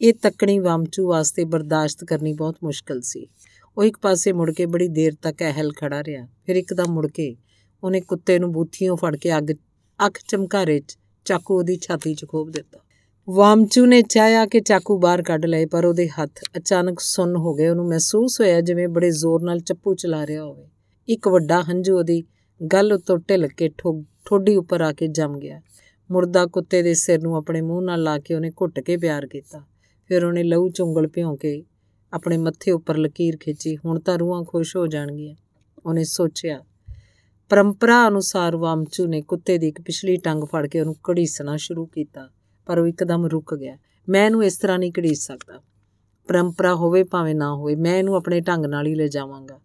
[0.00, 3.26] ਇਹ ਤੱਕਣੀ ਵਾਮਚੂ ਵਾਸਤੇ ਬਰਦਾਸ਼ਤ ਕਰਨੀ ਬਹੁਤ ਮੁਸ਼ਕਲ ਸੀ।
[3.78, 7.36] ਉਹ ਇੱਕ ਪਾਸੇ ਮੁੜ ਕੇ ਬੜੀ ਦੇਰ ਤੱਕ ਅਹਿਲ ਖੜਾ ਰਿਹਾ। ਫਿਰ ਇੱਕਦਮ ਮੁੜ ਕੇ
[7.84, 9.50] ਉਹਨੇ ਕੁੱਤੇ ਨੂੰ ਬੂਥੀਆਂ ਫੜ ਕੇ ਅੱਗ,
[10.06, 12.83] ਅੱਖ ਚਮਕਾਰੇ 'ਚ ਚਾਕੂ ਉਹਦੀ ਛਾਤੀ 'ਚ ਖੋਬ ਦਿੱਤਾ।
[13.28, 17.68] ਵਾਮਚੂ ਨੇ ਚਾਹਿਆ ਕਿ ਚਾਕੂ ਬਾਹਰ ਕੱਢ ਲਏ, ਪਰ ਉਹਦੇ ਹੱਥ ਅਚਾਨਕ ਸੁੰਨ ਹੋ ਗਏ।
[17.68, 20.66] ਉਹਨੂੰ ਮਹਿਸੂਸ ਹੋਇਆ ਜਿਵੇਂ ਬੜੇ ਜ਼ੋਰ ਨਾਲ ਚੱਪੂ ਚਲਾ ਰਿਹਾ ਹੋਵੇ।
[21.08, 22.22] ਇੱਕ ਵੱਡਾ ਹੰਝੂ ਉਹਦੀ
[22.72, 23.70] ਗੱਲ ਉੱਤੋਂ ਢਿਲ ਕੇ
[24.24, 25.60] ਠੋਡੀ ਉੱਪਰ ਆ ਕੇ ਜੰਮ ਗਿਆ।
[26.10, 29.62] ਮੁਰਦਾ ਕੁੱਤੇ ਦੇ ਸਿਰ ਨੂੰ ਆਪਣੇ ਮੂੰਹ ਨਾਲ ਲਾ ਕੇ ਉਹਨੇ ਘੁੱਟ ਕੇ ਪਿਆਰ ਕੀਤਾ।
[30.08, 31.62] ਫਿਰ ਉਹਨੇ ਲਹੂ ਚੁੰਗਲ ਭਿਉਂ ਕੇ
[32.12, 35.34] ਆਪਣੇ ਮੱਥੇ ਉੱਪਰ ਲਕੀਰ ਖਿੱਚੀ। ਹੁਣ ਤਾਂ ਰੂਹਾਂ ਖੁਸ਼ ਹੋ ਜਾਣਗੀਆਂ।
[35.86, 36.60] ਉਹਨੇ ਸੋਚਿਆ,
[37.50, 42.28] ਪਰੰਪਰਾ ਅਨੁਸਾਰ ਵਾਮਚੂ ਨੇ ਕੁੱਤੇ ਦੀ ਇੱਕ ਪਿਛਲੀ ਟੰਗ ਫੜ ਕੇ ਉਹਨੂੰ ਘੜੀਸਣਾ ਸ਼ੁਰੂ ਕੀਤਾ।
[42.66, 43.78] ਪਰ ਉਹ ਇੱਕਦਮ ਰੁਕ ਗਿਆ।
[44.08, 45.60] ਮੈਂ ਇਹਨੂੰ ਇਸ ਤਰ੍ਹਾਂ ਨਹੀਂ ਘੜੀਸ ਸਕਦਾ।
[46.28, 49.60] ਪਰੰਪਰਾ ਹੋਵੇ ਭਾਵੇਂ ਨਾ ਹੋਵੇ, ਮੈਂ ਇਹਨੂੰ ਆਪਣੇ ਢੰਗ ਨਾਲ ਹੀ ਲੈ ਜਾਵਾਂਗਾ।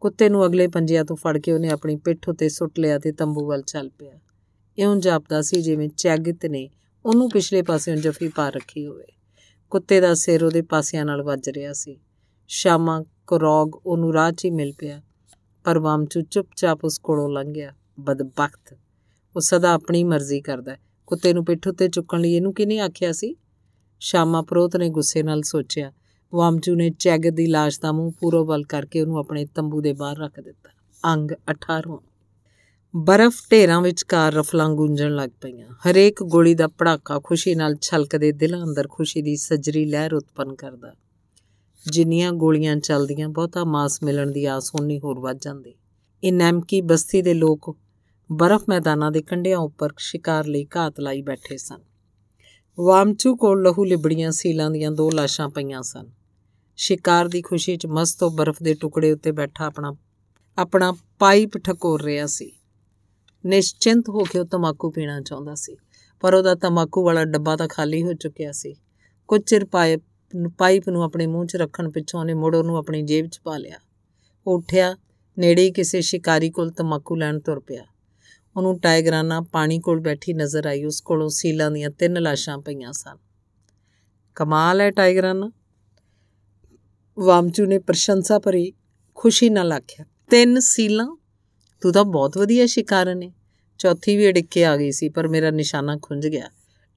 [0.00, 3.46] ਕੁੱਤੇ ਨੂੰ ਅਗਲੇ ਪੰਜਿਆਂ ਤੋਂ ਫੜ ਕੇ ਉਹਨੇ ਆਪਣੀ ਪਿੱਠ ਉੱਤੇ ਸੁੱਟ ਲਿਆ ਤੇ ਤੰਬੂ
[3.46, 4.12] ਵੱਲ ਚੱਲ ਪਿਆ।
[4.78, 6.70] ਇਉਂ ਜਾਪਦਾ ਸੀ ਜਿਵੇਂ ਚੈਗਿਤ ਨੇ
[7.06, 9.04] ਉਹਨੂੰ ਪਿਛਲੇ ਪਾਸਿਓਂ ਜਫੀ ਪਾ ਰੱਖੀ ਹੋਵੇ।
[9.70, 12.00] ਕੁੱਤੇ ਦਾ ਸਿਰ ਉਹਦੇ ਪਾਸਿਆਂ ਨਾਲ ਵੱਜ ਰਿਹਾ ਸੀ।
[12.48, 15.02] ਸ਼ਾਮਾ ਕਰੋਗ ਉਹਨੂੰ ਰਾਹ 'ਚ ਹੀ ਮਿਲ ਪਿਆ।
[15.64, 18.78] ਪਰ ਵਾਮਚੂ ਚੁੱਪਚਾਪ ਉਸ ਕੋਲੋਂ ਲੰਘ ਗਿਆ। ਬਦਬਖਤ।
[19.36, 20.76] ਉਹ ਸਦਾ ਆਪਣੀ ਮਰਜ਼ੀ ਕਰਦਾ
[21.06, 23.36] ਕੁੱਤੇ ਨੂੰ ਪਿੱਠ ਉੱਤੇ ਚੁੱਕਣ ਲਈ ਇਹਨੂੰ ਕਿਹਨੇ ਆਖਿਆ ਸੀ?
[24.00, 25.92] ਸ਼ਾਮਾ ਪ੍ਰੋਤ ਨੇ ਗੁੱਸੇ ਨਾਲ ਸੋਚਿਆ।
[26.34, 30.18] ਵਾਮਚੂ ਨੇ ਚੈਗ ਦੀ লাশ ਦਾ ਮੂੰਹ ਪੂਰੋ ਵੱਲ ਕਰਕੇ ਉਹਨੂੰ ਆਪਣੇ ਤੰਬੂ ਦੇ ਬਾਹਰ
[30.18, 30.70] ਰੱਖ ਦਿੱਤਾ।
[31.04, 31.98] ਅੰਗ 18
[32.96, 38.32] ਬਰਫ਼ ਢੇਰਾਂ ਵਿੱਚ ਕਾਰ ਰਫਲਾਂ ਗੂੰਜਣ ਲੱਗ ਪਈਆਂ। ਹਰੇਕ ਗੋਲੀ ਦਾ ਪੜਾਕਾ ਖੁਸ਼ੀ ਨਾਲ ਛਲਕਦੇ
[38.32, 40.92] ਦਿਲਾਂ ਅੰਦਰ ਖੁਸ਼ੀ ਦੀ ਸਜਰੀ ਲਹਿਰ ਉਤਪੰਨ ਕਰਦਾ।
[41.90, 45.74] ਜਿੰਨੀਆਂ ਗੋਲੀਆਂ ਚੱਲਦੀਆਂ, ਬਹੁਤਾ ਮਾਸ ਮਿਲਣ ਦੀ ਆਸ ਉਨੀ ਹੋਰ ਵੱਧ ਜਾਂਦੀ।
[46.24, 47.76] ਇਹ ਨੈਮਕੀ ਬਸਤੀ ਦੇ ਲੋਕ
[48.30, 51.82] ਬਰਫ਼ ਮੈਦਾਨਾਂ ਦੇ ਕੰਢਿਆਂ ਉੱਪਰ ਸ਼ਿਕਾਰ ਲਈ ਘਾਤ ਲਾਈ ਬੈਠੇ ਸਨ।
[52.78, 56.10] ਵਾਮਚੂ ਕੋਲ ਲਹੂ ਲਿਬੜੀਆਂ ਸੀਲਾਂ ਦੀਆਂ ਦੋ ਲਾਸ਼ਾਂ ਪਈਆਂ ਸਨ।
[56.78, 59.94] ਸ਼ਿਕਾਰ ਦੀ ਖੁਸ਼ੀ 'ਚ ਮਸਤ ਉਹ ਬਰਫ਼ ਦੇ ਟੁਕੜੇ ਉੱਤੇ ਬੈਠਾ ਆਪਣਾ
[60.58, 62.50] ਆਪਣਾ ਪਾਈਪ ਠਕੋਰ ਰਿਹਾ ਸੀ।
[63.44, 65.76] ਨਿਸ਼ਚਿੰਤ ਹੋ ਕੇ ਉਹ ਤਮਾਕੂ ਪੀਣਾ ਚਾਹੁੰਦਾ ਸੀ,
[66.22, 68.76] ਪਰ ਉਹਦਾ ਤਮਾਕੂ ਵਾਲਾ ਡੱਬਾ ਤਾਂ ਖਾਲੀ ਹੋ ਚੁੱਕਿਆ ਸੀ।
[69.28, 70.02] ਕੁਝ ਚਿਰ ਪਾਈਪ
[70.58, 73.78] ਪਾਈਪ ਨੂੰ ਆਪਣੇ ਮੂੰਹ 'ਚ ਰੱਖਣ ਪਿੱਛੋਂ ਉਹਨੇ ਮੁੜ ਉਹਨੂੰ ਆਪਣੀ ਜੇਬ 'ਚ ਪਾ ਲਿਆ।
[74.46, 74.96] ਉਹ ਉੱਠਿਆ,
[75.36, 77.84] ਨੇੜੇ ਕਿਸੇ ਸ਼ਿਕਾਰੀ ਕੋਲ ਤਮਾਕੂ ਲੈਣ ਤੁਰ ਪਿਆ।
[78.56, 83.16] ਉਹਨੂੰ ਟਾਈਗਰਾਨਾ ਪਾਣੀ ਕੋਲ ਬੈਠੀ ਨਜ਼ਰ ਆਈ, ਉਸ ਕੋਲੋਂ ਸੀਲਾਂ ਦੀਆਂ ਤਿੰਨ ਲਾਸ਼ਾਂ ਪਈਆਂ ਸਨ।
[84.36, 85.50] ਕਮਾਲ ਹੈ ਟਾਈਗਰਾਨਾ
[87.18, 88.72] ਵਾਮਚੂ ਨੇ ਪ੍ਰਸ਼ੰਸਾ ਭਰੀ
[89.14, 91.06] ਖੁਸ਼ੀ ਨਾਲ ਆਖਿਆ, ਤਿੰਨ ਸੀਲਾਂ?
[91.82, 93.30] ਤੂੰ ਤਾਂ ਬਹੁਤ ਵਧੀਆ ਸ਼ਿਕਾਰਨ ਹੈ
[93.78, 96.48] ਚੌਥੀ ਵੀ ਅੜਿੱਕੇ ਆ ਗਈ ਸੀ, ਪਰ ਮੇਰਾ ਨਿਸ਼ਾਨਾ ਖੁੰਝ ਗਿਆ।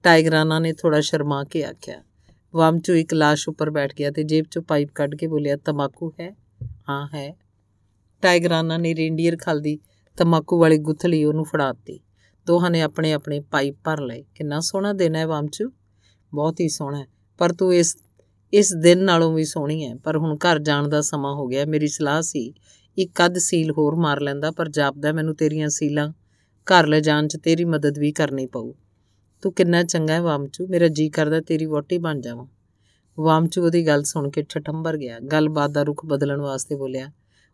[0.04, 2.04] ਟਾਈਗਰਾਨਾ ਨੇ ਥੋੜਾ ਸ਼ਰਮਾ ਕੇ ਆਖਿਆ,
[2.54, 6.36] ਵਾਮਚੂ ਇੱਕ ਲਾਸ਼ ਉੱਪਰ ਬੈਠ ਗਿਆ ਤੇ ਜੇਬ ਚੋਂ ਪਾਈਪ ਕੱਢ ਕੇ ਬੋਲਿਆ, ਤਮਾਕੂ ਹੈ
[6.90, 7.38] ਹਾਂ, ਹੈ।
[8.22, 9.80] ਟਾਈਗਰਾਨਾ ਨੇ ਰੇਂਡੀਅਰ ਖਲਦੀ
[10.20, 12.00] ਤਮਾਕੂ ਵਾਲੀ ਗੁੱਥਲੀ ਉਹਨੂੰ ਫੜਾਤੀ।
[12.48, 15.72] ਦੋਹਾਂ ਨੇ ਆਪਣੇ ਆਪਣੇ ਪਾਈਪ ਭਰ ਲਏ। ਕਿੰਨਾ ਸੋਹਣਾ ਦਿਨ ਹੈ ਵਾਮਚੂ।
[16.34, 17.06] ਬਹੁਤ ਹੀ ਸੋਹਣਾ
[17.38, 17.98] ਪਰ ਤੂੰ ਇਸ
[18.54, 21.88] ਇਸ ਦਿਨ ਨਾਲੋਂ ਵੀ ਸੋਹਣੀ ਹੈ। ਪਰ ਹੁਣ ਘਰ ਜਾਣ ਦਾ ਸਮਾਂ ਹੋ ਗਿਆ। ਮੇਰੀ
[21.88, 22.54] ਸਲਾਹ ਸੀ,
[22.98, 26.10] ਇੱਕ ਅੱਧ ਸੀਲ ਹੋਰ ਮਾਰ ਲੈਂਦਾ, ਪਰ ਜਾਪਦਾ ਮੈਨੂੰ ਤੇਰੀਆਂ ਸੀਲਾਂ
[26.68, 28.74] ਘਰ ਲੈ ਜਾਣ 'ਚ ਤੇਰੀ ਮਦਦ ਵੀ ਕਰਨੀ ਪਊ।
[29.42, 32.46] ਤੂੰ ਕਿੰਨਾ ਚੰਗਾ ਹੈ ਵਾਮਚੂ। ਮੇਰਾ ਜੀ ਕਰਦਾ ਤੇਰੀ ਵੋਟੀ ਬਣ ਜਾਵਾਂ।
[33.20, 37.12] ਵਾਮਚੂ ਉਹਦੀ ਗੱਲ ਸੁਣ ਕੇ ਠਠੰਬਰ ਗਿਆ। ਗੱਲਬਾਤ ਦਾ ਰੁਖ ਬਦਲਣ ਵਾਸਤੇ ਬੋਲਿਆ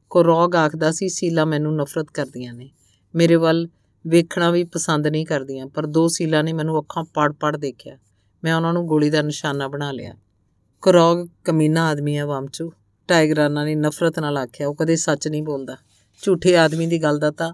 [0.10, 2.72] ਕੋਰੋਗ ਆਖਦਾ ਸੀ, ਸੀਲਾ ਮੈਨੂੰ ਨਫ਼ਰਤ ਕਰਦੀਆਂ ਨੇ।
[3.16, 3.68] ਮੇਰੇ ਵੱਲ
[4.08, 7.98] ਵੇਖਣਾ ਵੀ ਪਸੰਦ ਨਹੀਂ ਕਰਦੀਆਂ, ਪਰ ਦੋ ਸੀਲਾ ਨੇ ਮੈਨੂੰ ਅੱਖਾਂ ਪੜ-ਪੜ ਦੇਖਿਆ।
[8.44, 10.16] ਮੈਂ ਉਹਨਾਂ ਨੂੰ ਗੋਲੀ ਦਾ ਨਿਸ਼ਾਨਾ ਬਣਾ ਲਿਆ।
[10.82, 12.72] ਕਰੋਗ ਕਮੀਨਾ ਆਦਮੀ ਹੈ ਵਾਮਚੂ।
[13.08, 15.78] ਟਾਈਗਰਾਨਾ ਨੇ ਨਫ਼ਰਤ ਨਾਲ ਆਖਿਆ, ਉਹ ਕਦੇ ਸੱਚ ਨਹੀਂ ਬੋਲਦਾ।
[16.22, 17.54] ਝੂਠੇ ਆਦਮੀ ਦੀ ਗੱਲ ਦਾ ਤਾਂ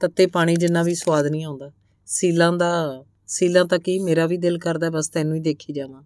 [0.00, 1.70] ਤੱਤੇ ਪਾਣੀ ਜਿੰਨਾ ਵੀ ਸਵਾਦ ਨਹੀਂ ਆਉਂਦਾ।
[2.06, 6.02] ਸੀਲਾਂ ਦਾ, ਸੀਲਾਂ ਤਾਂ ਕੀ ਮੇਰਾ ਵੀ ਦਿਲ ਕਰਦਾ, ਬਸ ਤੈਨੂੰ ਹੀ ਦੇਖੀ ਜਾਵਾਂ।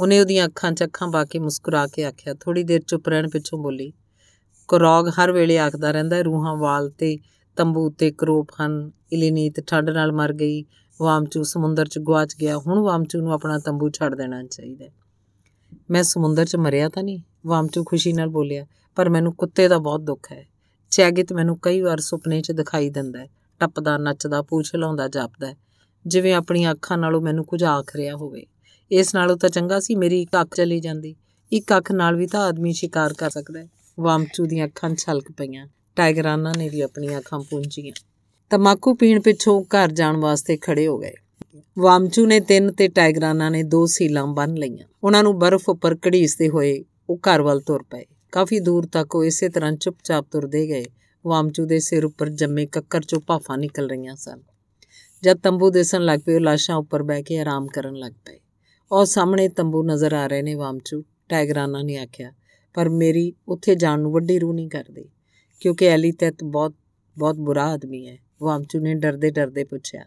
[0.00, 3.58] ਉਹਨੇ ਉਹਦੀਆਂ ਅੱਖਾਂ 'ਚ ਅੱਖਾਂ ਪਾ ਕੇ ਮੁਸਕਰਾ ਕੇ ਆਖਿਆ ਥੋੜੀ ਦੇਰ ਚੁੱਪ ਰਹਿਣ ਪਿੱਛੋਂ
[3.58, 3.92] ਬੋਲੀ
[4.68, 7.18] ਕਰੋਗ ਹਰ ਵੇਲੇ ਆਖਦਾ ਰਹਿੰਦਾ ਰੂਹਾਂ ਵਾਲ ਤੇ
[7.56, 10.64] ਤੰਬੂ ਉੱਤੇ ਕਰੋਪ ਹਨ ਇਲੀਨੀਤ ਠੰਡ ਨਾਲ ਮਰ ਗਈ,
[11.00, 14.84] ਵਾਮਚੂ ਸਮੁੰਦਰ 'ਚ ਗਵਾਚ ਗਿਆ, ਹੁਣ ਵਾਮਚੂ ਨੂੰ ਆਪਣਾ ਤੰਬੂ ਛੱਡ ਦੇਣਾ ਚਾਹੀਦਾ
[15.90, 17.20] ਮੈਂ ਸਮੁੰਦਰ 'ਚ ਮਰਿਆ ਤਾਂ ਨਹੀਂ?
[17.46, 18.66] ਵਾਮਚੂ ਖੁਸ਼ੀ ਨਾਲ ਬੋਲਿਆ,
[18.96, 20.46] ਪਰ ਮੈਨੂੰ ਕੁੱਤੇ ਦਾ ਬਹੁਤ ਦੁੱਖ ਹੈ।
[20.90, 23.28] ਚੈਗਿਤ ਮੈਨੂੰ ਕਈ ਵਾਰ ਸੁਪਨੇ 'ਚ ਦਿਖਾਈ ਦਿੰਦਾ ਹੈ,
[23.60, 25.54] ਟੱਪਦਾ, ਨੱਚਦਾ, ਪੂਛ ਲਾਉਂਦਾ, ਜਾਪਦਾ
[26.06, 28.46] ਜਿਵੇਂ ਆਪਣੀਆਂ ਅੱਖਾਂ ਨਾਲੋਂ ਮੈਨੂੰ ਕੁਝ ਆਖ ਰਿਹਾ ਹੋਵੇ।
[28.90, 31.16] ਇਸ ਨਾਲੋਂ ਤਾਂ ਚੰਗਾ ਸੀ, ਮੇਰੀ ਇੱਕ ਅੱਖ ਚਲੀ ਜਾਂਦੀ।
[31.52, 33.68] ਇੱਕ ਅੱਖ ਨਾਲ ਵੀ ਤਾਂ ਆਦਮੀ ਸ਼ਿਕਾਰ ਕਰ ਸਕਦਾ ਹੈ।
[34.00, 37.92] ਵਾਮਚੂ ਦੀਆਂ ਅੱਖਾਂ ਛਲਕ ਪਈਆਂ। ਟਾਈਗਰਾਨਾ ਨੇ ਵੀ ਆਪਣੀਆਂ ਅੱਖਾਂ ਪੂੰਝੀਆਂ
[38.50, 41.12] ਤਮਾਕੂ ਪੀਣ ਪਿੱਛੋਂ ਘਰ ਜਾਣ ਵਾਸਤੇ ਖੜੇ ਹੋ ਗਏ।
[41.78, 46.48] ਵਾਮਚੂ ਨੇ ਤਿੰਨ ਤੇ ਟਾਈਗਰਾਨਾ ਨੇ ਦੋ ਸੀਲਾਂ ਬੰਨ ਲਈਆਂ। ਉਹਨਾਂ ਨੂੰ ਬਰਫ਼ ਉੱਪਰ ਘੜੀਸਦੇ
[46.48, 50.84] ਹੋਏ ਉਹ ਘਰ ਵੱਲ ਤੁਰ ਪਏ। ਕਾਫੀ ਦੂਰ ਤੱਕ ਉਹ ਇਸੇ ਤਰ੍ਹਾਂ ਚੁੱਪਚਾਪ ਤੁਰਦੇ ਗਏ।
[51.26, 54.40] ਵਾਮਚੂ ਦੇ ਸਿਰ ਉੱਪਰ ਜੰਮੇ ਕੱਕਰ ਚੋਂ ਭਾਫਾਂ ਨਿਕਲ ਰਹੀਆਂ ਸਨ।
[55.22, 58.38] ਜਦ ਤੰਬੂ ਦਿਸਣ ਲੱਗ ਪਏ, ਉਹ ਲਾਸ਼ਾਂ ਉੱਪਰ ਬਹਿ ਕੇ ਆਰਾਮ ਕਰਨ ਲੱਗ ਪਏ।
[58.92, 62.32] ਉਹ ਸਾਹਮਣੇ ਤੰਬੂ ਨਜ਼ਰ ਆ ਰਹੇ ਨੇ ਵਾਮਚੂ ਟਾਈਗਰਾਨਾ ਨੇ ਆਖਿਆ
[62.78, 65.04] ਪਰ ਮੇਰੀ ਉੱਥੇ ਜਾਣ ਨੂੰ ਵੱਡੀ ਰੂਹ ਨਹੀਂ ਕਰਦੀ,
[65.60, 66.74] ਕਿਉਂਕਿ ਐਲੀ ਤਤ ਬਹੁਤ
[67.18, 70.04] ਬਹੁਤ ਬੁਰਾ ਆਦਮੀ ਹੈ। ਵਾਮਚੂ ਨੇ ਡਰਦੇ ਡਰਦੇ ਪੁੱਛਿਆ।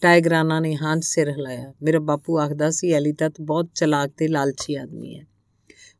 [0.00, 4.74] ਟਾਈਗਰਾਨਾ ਨੇ ਹਾਂ ਸਿਰ ਹਿਲਾਇਆ। ਮੇਰਾ ਬਾਪੂ ਆਖਦਾ ਸੀ, ਐਲੀ ਤਤ ਬਹੁਤ ਚਲਾਕ ਤੇ ਲਾਲਚੀ
[4.74, 5.26] ਆਦਮੀ ਹੈ।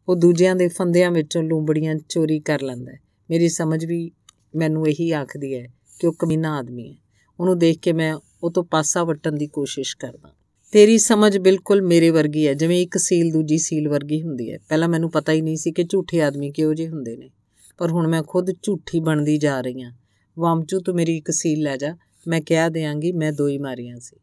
[0.08, 3.00] ਉਹ ਦੂਜਿਆਂ ਦੇ ਫੰਦਿਆਂ ਵਿੱਚੋਂ ਲੂੰਬੜੀਆਂ ਚੋਰੀ ਕਰ ਲੈਂਦਾ ਹੈ।
[3.30, 4.10] ਮੇਰੀ ਸਮਝ ਵੀ
[4.56, 5.66] ਮੈਨੂੰ ਇਹੀ ਆਖਦੀ ਹੈ
[6.00, 6.96] ਕਿ ਉਹ ਕਮੀਨਾ ਆਦਮੀ ਹੈ।
[7.40, 10.34] ਉਹਨੂੰ ਦੇਖ ਕੇ ਮੈਂ ਉਹ ਤੋਂ ਪਾਸਾ ਵਟਣ ਦੀ ਕੋਸ਼ਿਸ਼ ਕਰਦਾ।
[10.74, 14.88] ਤੇਰੀ ਸਮਝ ਬਿਲਕੁਲ ਮੇਰੇ ਵਰਗੀ ਹੈ, ਜਿਵੇਂ ਇੱਕ ਸੀਲ ਦੂਜੀ ਸੀਲ ਵਰਗੀ ਹੁੰਦੀ ਹੈ। ਪਹਿਲਾਂ
[14.88, 17.30] ਮੈਨੂੰ ਪਤਾ ਹੀ ਨਹੀਂ ਸੀ ਕਿ ਝੂਠੇ ਆਦਮੀ ਕਿਹੋ ਜਿਹੇ ਹੁੰਦੇ ਨੇ,
[17.78, 19.92] ਪਰ ਹੁਣ ਮੈਂ ਖੁਦ ਝੂਠੀ ਬਣਦੀ ਜਾ ਰਹੀ ਹਾਂ।
[20.36, 21.96] ਵਾਮਚੂ, ਤੂੰ ਮੇਰੀ ਇੱਕ ਸੀਲ ਲੈ ਜਾ,
[22.26, 24.16] ਮੈਂ ਕਹਿ ਦਿਆਂਗੀ, ਮੈਂ ਦੋ ਹੀ ਮਾਰੀਆਂ ਸੀ।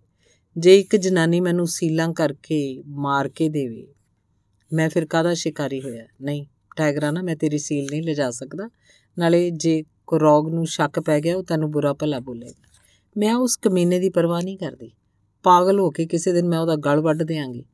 [0.57, 3.87] ਜੇ ਇੱਕ ਜਨਾਨੀ ਮੈਨੂੰ ਸੀਲਾਂ ਕਰਕੇ ਮਾਰ ਕੇ ਦੇਵੇ,
[4.73, 6.05] ਮੈਂ ਫਿਰ ਕਾਹਦਾ ਸ਼ਿਕਾਰੀ ਹੋਇਆ?
[6.21, 6.45] ਨਹੀਂ,
[6.77, 8.69] ਟਾਈਗਰਾ ਨਾ, ਮੈਂ ਤੇਰੀ ਸੀਲ ਨਹੀਂ ਲਿਜਾ ਸਕਦਾ।
[9.17, 12.67] ਨਾਲੇ ਜੇ ਕੋ ਰੋਗ ਨੂੰ ਸ਼ੱਕ ਪੈ ਗਿਆ, ਉਹ ਤੈਨੂੰ ਬੁਰਾ ਭਲਾ ਬੋਲੇਗਾ।
[13.17, 14.91] ਮੈਂ ਉਸ ਕਮੀਨੇ ਦੀ ਪਰਵਾਹ ਨਹੀਂ ਕਰਦੀ।
[15.43, 17.65] ਪਾਗਲ ਹੋ ਕੇ ਕਿਸੇ ਦਿਨ ਮੈਂ ਉਹਦਾ ਗਲ ਵੱਢ ਦੇਾਂਗੀ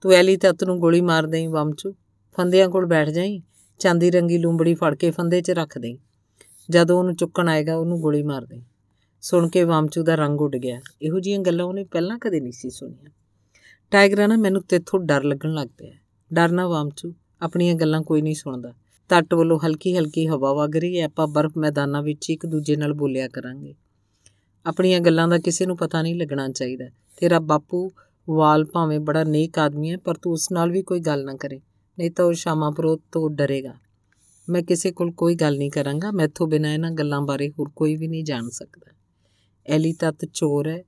[0.00, 1.94] ਤੂੰ ਐਲੀ ਤੱਤ ਨੂੰ ਗੋਲੀ ਮਾਰ ਦੇਈ ਵਮਚੂ
[2.36, 3.42] ਫੰਦਿਆਂ ਕੋਲ ਬੈਠ ਜਾਈ,
[3.78, 5.98] ਚਾਂਦੀ ਰੰਗੀ ਲੂੰਬੜੀ ਫੜ ਕੇ ਫੰਦੇ 'ਚ ਰੱਖ ਦੇਈ।
[6.70, 8.62] ਜਦੋਂ ਉਹਨੂੰ ਚੁੱਕਣ ਆਏਗਾ, ਉਹਨੂੰ ਗੋਲੀ ਮਾਰ ਦੇਈ।
[9.20, 12.70] ਸੁਣ ਕੇ ਵਾਮਚੂ ਦਾ ਰੰਗ ਉੱਡ ਗਿਆ। ਇਹੋ ਜੀਆਂ ਗੱਲਾਂ ਉਹਨੇ ਪਹਿਲਾਂ ਕਦੇ ਨਹੀਂ ਸੀ
[12.70, 13.10] ਸੁਣੀਆਂ।
[13.90, 15.92] ਟਾਈਗਰਾਂ ਨਾ, ਮੈਨੂੰ ਤੇਥੋਂ ਡਰ ਲੱਗਣ ਲੱਗ ਪਿਆ।
[16.32, 18.72] ਡਰਨਾ ਵਾਮਚੂ ਆਪਣੀਆਂ ਗੱਲਾਂ ਕੋਈ ਨਹੀਂ ਸੁਣਦਾ।
[19.08, 22.92] ਤੱਟ ਵੱਲੋਂ ਹਲਕੀ ਹਲਕੀ ਹਵਾ ਵਗ ਰਹੀ ਹੈ। ਆਪਾਂ ਬਰਫ਼ ਮੈਦਾਨਾਂ ਵਿੱਚ ਇੱਕ ਦੂਜੇ ਨਾਲ
[22.92, 23.74] ਬੋਲਿਆ ਕਰਾਂਗੇ।
[24.66, 26.84] ਆਪਣੀਆਂ ਗੱਲਾਂ ਦਾ ਕਿਸੇ ਨੂੰ ਪਤਾ ਨਹੀਂ ਲੱਗਣਾ ਚਾਹੀਦਾ।
[27.16, 27.92] ਤੇਰਾ ਬਾਪੂ
[28.30, 31.60] ਵਾਲ ਭਾਵੇਂ ਬੜਾ ਨੇਕ ਆਦਮੀ ਹੈ, ਪਰ ਤੂੰ ਉਸ ਨਾਲ ਵੀ ਕੋਈ ਗੱਲ ਨਾ ਕਰੇ,
[31.98, 33.74] ਨਹੀਂ ਤਾਂ ਉਹ ਸ਼ਾਮਾ ਪਰੋਤ ਤੋਂ ਡਰੇਗਾ।
[34.48, 38.08] ਮੈਂ ਕਿਸੇ ਕੋਲ ਕੋਈ ਗੱਲ ਨਹੀਂ ਕਰਾਂਗਾ ਮੈਥੋਂ ਬਿਨਾਂ ਇਹਨਾਂ ਗੱਲਾਂ ਬਾਰੇ ਹੋਰ ਕੋਈ ਵੀ
[38.08, 38.92] ਨਹੀਂ ਜਾਣ ਸਕਦਾ।
[39.66, 40.82] ਐਲੀ ਤੱਤ ਚੋਰ ਹੈ,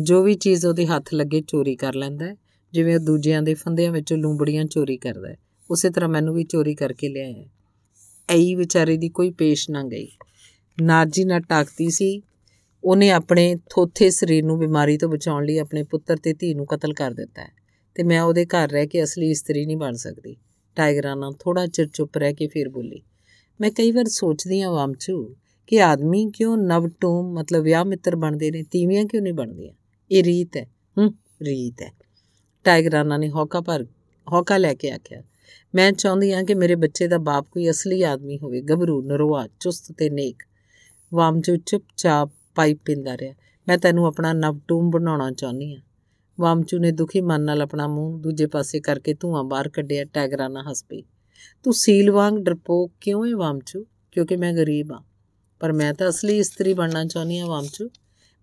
[0.00, 2.36] ਜੋ ਵੀ ਚੀਜ਼ ਉਹਦੇ ਹੱਥ ਲੱਗੇ ਚੋਰੀ ਕਰ ਲੈਂਦਾ ਹੈ,
[2.72, 5.36] ਜਿਵੇਂ ਉਹ ਦੂਜਿਆਂ ਦੇ ਫੰਦਿਆਂ ਵਿੱਚੋਂ ਲੂੰਬੜੀਆਂ ਚੋਰੀ ਕਰਦਾ ਹੈ।
[5.70, 7.44] ਉਸੇ ਤਰ੍ਹਾਂ ਮੈਨੂੰ ਵੀ ਚੋਰੀ ਕਰਕੇ ਲਿਆਇਆ
[8.28, 10.08] ਐਈ ਵਿਚਾਰੇ ਦੀ ਕੋਈ ਪੇਸ਼ ਨਾ ਗਈ।
[10.82, 12.22] ਨਾਜੀ ਨਾ ਟਾਕਤੀ ਸੀ
[12.84, 16.92] ਉਹਨੇ ਆਪਣੇ ਥੋਥੇ ਸਰੀਰ ਨੂੰ ਬਿਮਾਰੀ ਤੋਂ ਬਚਾਉਣ ਲਈ ਆਪਣੇ ਪੁੱਤਰ ਤੇ ਧੀ ਨੂੰ ਕਤਲ
[16.92, 17.52] ਕਰ ਦਿੱਤਾ ਹੈ
[17.94, 20.36] ਤੇ ਮੈਂ ਉਹਦੇ ਘਰ ਰਹਿ ਕੇ ਅਸਲੀ ਇਸਤਰੀ ਨਹੀਂ ਬਣ ਸਕਦੀ।
[20.76, 23.00] ਟਾਈਗਰਾਨਾ ਥੋੜਾ ਚਿਰ ਚੁੱਪ ਰਹਿ ਕੇ ਫਿਰ ਬੋਲੀ,
[23.60, 25.34] ਮੈਂ ਕਈ ਵਾਰ ਸੋਚਦੀ ਹਾਂ ਵਾਮਚੂ
[25.66, 29.72] ਕਿ ਆਦਮੀ ਕਿਉਂ ਨਵਟੂਮ ਮਤਲਬ ਵਿਆਹ ਮਿੱਤਰ ਬਣਦੇ ਨੇ, ਤੀਵੀਆਂ ਕਿਉਂ ਨਹੀਂ ਬਣਦੀਆਂ?
[30.10, 30.64] ਇਹ ਰੀਤ ਹੈ,
[30.98, 31.92] ਹੂੰ, ਰੀਤ ਹੈ।
[32.64, 33.84] ਟਾਈਗਰਾਨਾ ਨੇ ਹੌਕਾ ਪਰ
[34.26, 35.22] ਹੌਕਾ ਲੈ ਕੇ ਆਖਿਆ,
[35.74, 39.92] ਮੈਂ ਚਾਹੁੰਦੀ ਹਾਂ ਕਿ ਮੇਰੇ ਬੱਚੇ ਦਾ ਬਾਪ ਕੋਈ ਅਸਲੀ ਆਦਮੀ ਹੋਵੇ, ਗੱਭਰੂ ਨਰਵਾ ਚੁਸਤ
[39.92, 40.42] ਤੇ ਨੇਕ।
[41.12, 43.34] ਵਾਮਚੂ ਚੁੱਪਚਾਪ ਪਾਈਪ ਪੀਂਦਾ ਰਿਹਾ।
[43.68, 45.78] ਮੈਂ ਤੈਨੂੰ ਆਪਣਾ ਨਵਟੂਮ ਬਣਾਉਣਾ ਚਾਹੁੰਦੀ ਆ
[46.40, 50.84] ਵਾਮਚੂ ਨੇ ਦੁਖੀ ਮਨ ਨਾਲ ਆਪਣਾ ਮੂੰਹ ਦੂਜੇ ਪਾਸੇ ਕਰਕੇ ਧੂਆਂ ਬਾਹਰ ਕੱਢਿਆ ਟੈਗਰਾਨਾ ਹੱਸ
[50.84, 51.02] ਪਈ।
[51.62, 53.84] ਤੂੰ ਸੀਲ ਵਾਂਗ ਡਰਪੋਕ ਕਿਉਂ ਹੈ ਵਾਮਚੂ?
[54.12, 55.02] ਕਿਉਂਕਿ ਮੈਂ ਗਰੀਬ ਆ
[55.60, 57.88] ਪਰ ਮੈਂ ਤਾਂ ਅਸਲੀ ਇਸਤਰੀ ਬਣਨਾ ਚਾਹੁੰਦੀ ਆ ਵਾਮਚੂ।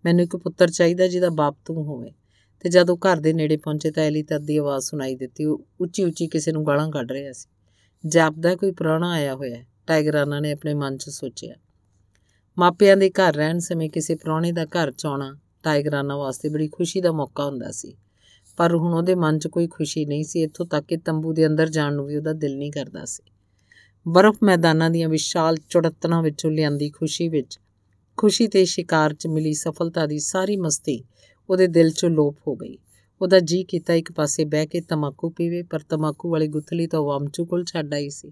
[0.06, 2.12] ਮੈਨੂੰ ਇੱਕ ਪੁੱਤਰ ਚਾਹੀਦਾ ਜਿਹਦਾ ਬਾਪ ਤੂੰ ਹੋਵੇ
[2.60, 6.04] ਤੇ ਜਦੋਂ ਘਰ ਦੇ ਨੇੜੇ ਪਹੁੰਚੇ ਤਾਂ ਐਲੀ ਤਦ ਦੀ ਆਵਾਜ਼ ਸੁਣਾਈ ਦਿੱਤੀ। ਉਹ ਉੱਚੀ
[6.04, 7.50] ਉੱਚੀ ਕਿਸੇ ਨੂੰ ਗਾਲਾਂ ਕੱਢ ਰਿਹਾ ਸੀ।
[8.08, 11.56] ਜਾਪਦਾ ਕੋਈ ਪ੍ਰਾਹੁਣਾ ਆਇਆ ਹੋਇਆ ਹੈ। ਟਾਈਗਰਾਨਾ ਨੇ ਆਪਣੇ ਮਨ 'ਚ ਸੋਚਿਆ।
[12.60, 17.02] ਮਾਪਿਆਂ ਦੇ ਘਰ ਰਹਿਣ ਸਮੇਂ ਕਿਸੇ ਪ੍ਰਾਹੁਣੇ ਦਾ ਘਰ ਚ ਆਉਣਾ ਟਾਈਗਰਾਨਾ ਵਾਸਤੇ ਬੜੀ ਖੁਸ਼ੀ
[17.02, 17.96] ਦਾ ਮੌਕਾ ਹੁੰਦਾ ਸੀ।
[18.58, 21.70] ਪਰ ਹੁਣ ਉਹਦੇ ਮਨ 'ਚ ਕੋਈ ਖੁਸ਼ੀ ਨਹੀਂ ਸੀ। ਇੱਥੋਂ ਤੱਕ ਕਿ ਤੰਬੂ ਦੇ ਅੰਦਰ
[21.70, 23.32] ਜਾਣ ਨੂੰ ਵੀ ਉਹਦਾ ਦਿਲ ਨਹੀਂ ਕਰਦਾ ਸੀ।
[24.08, 27.60] ਬਰਫ਼ ਮੈਦਾਨਾਂ ਦੀਆਂ ਵਿਸ਼ਾਲ ਚੜਤਨਾਂ ਵਿੱਚੋਂ ਲਿਆਂਦੀ ਖੁਸ਼ੀ ਵਿੱਚ,
[28.18, 31.04] ਖੁਸ਼ੀ ਤੇ ਸ਼ਿਕਾਰ 'ਚ ਮਿਲੀ ਸਫਲਤਾ ਦੀ ਸਾਰੀ ਮਸਤੀ
[31.50, 32.78] ਉਹਦੇ ਦਿਲ 'ਚੋਂ ਲੋਪ ਹੋ ਗਈ।
[33.22, 37.46] ਉਹਦਾ ਜੀ ਕੀਤਾ ਇੱਕ ਪਾਸੇ ਬਹਿ ਕੇ ਤਮਾਕੂ ਪੀਵੇ, ਪਰ ਤਮਾਕੂ ਵਾਲੀ ਗੁੱਥਲੀ ਤਾਂ ਵਾਮਚੂ
[37.46, 38.32] ਕੋਲ ਛੱਡ ਆਈ ਸੀ।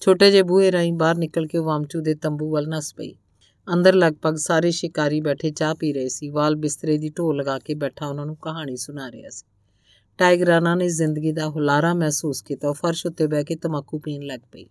[0.00, 3.14] ਛੋਟੇ ਜਿਹੇ ਬੂਹੇ ਰਾਹੀਂ ਬਾਹਰ ਨਿਕਲ ਕੇ ਵਾਮਚੂ ਦੇ ਤੰਬੂ ਵੱਲ ਨਸ ਪਈ।
[3.74, 7.74] ਅੰਦਰ ਲਗਭਗ ਸਾਰੇ ਸ਼ਿਕਾਰੀ ਬੈਠੇ ਚਾਹ ਪੀ ਰਹੇ ਸੀ। ਵਾਲ ਬਿਸਤਰੇ ਦੀ ਢੋ ਲਗਾ ਕੇ
[7.74, 9.46] ਬੈਠਾ ਉਹਨਾਂ ਨੂੰ ਕਹਾਣੀ ਸੁਣਾ ਰਿਹਾ ਸੀ।
[10.18, 14.40] ਟਾਈਗਰਾਨਾ ਨੇ ਜ਼ਿੰਦਗੀ ਦਾ ਹੁਲਾਰਾ ਮਹਿਸੂਸ ਕੀਤਾ। ਉਹ ਫਰਸ਼ ਉੱਤੇ ਬਹਿ ਕੇ ਤਮਾਕੂ ਪੀਣ ਲੱਗ
[14.52, 14.66] ਪਈ।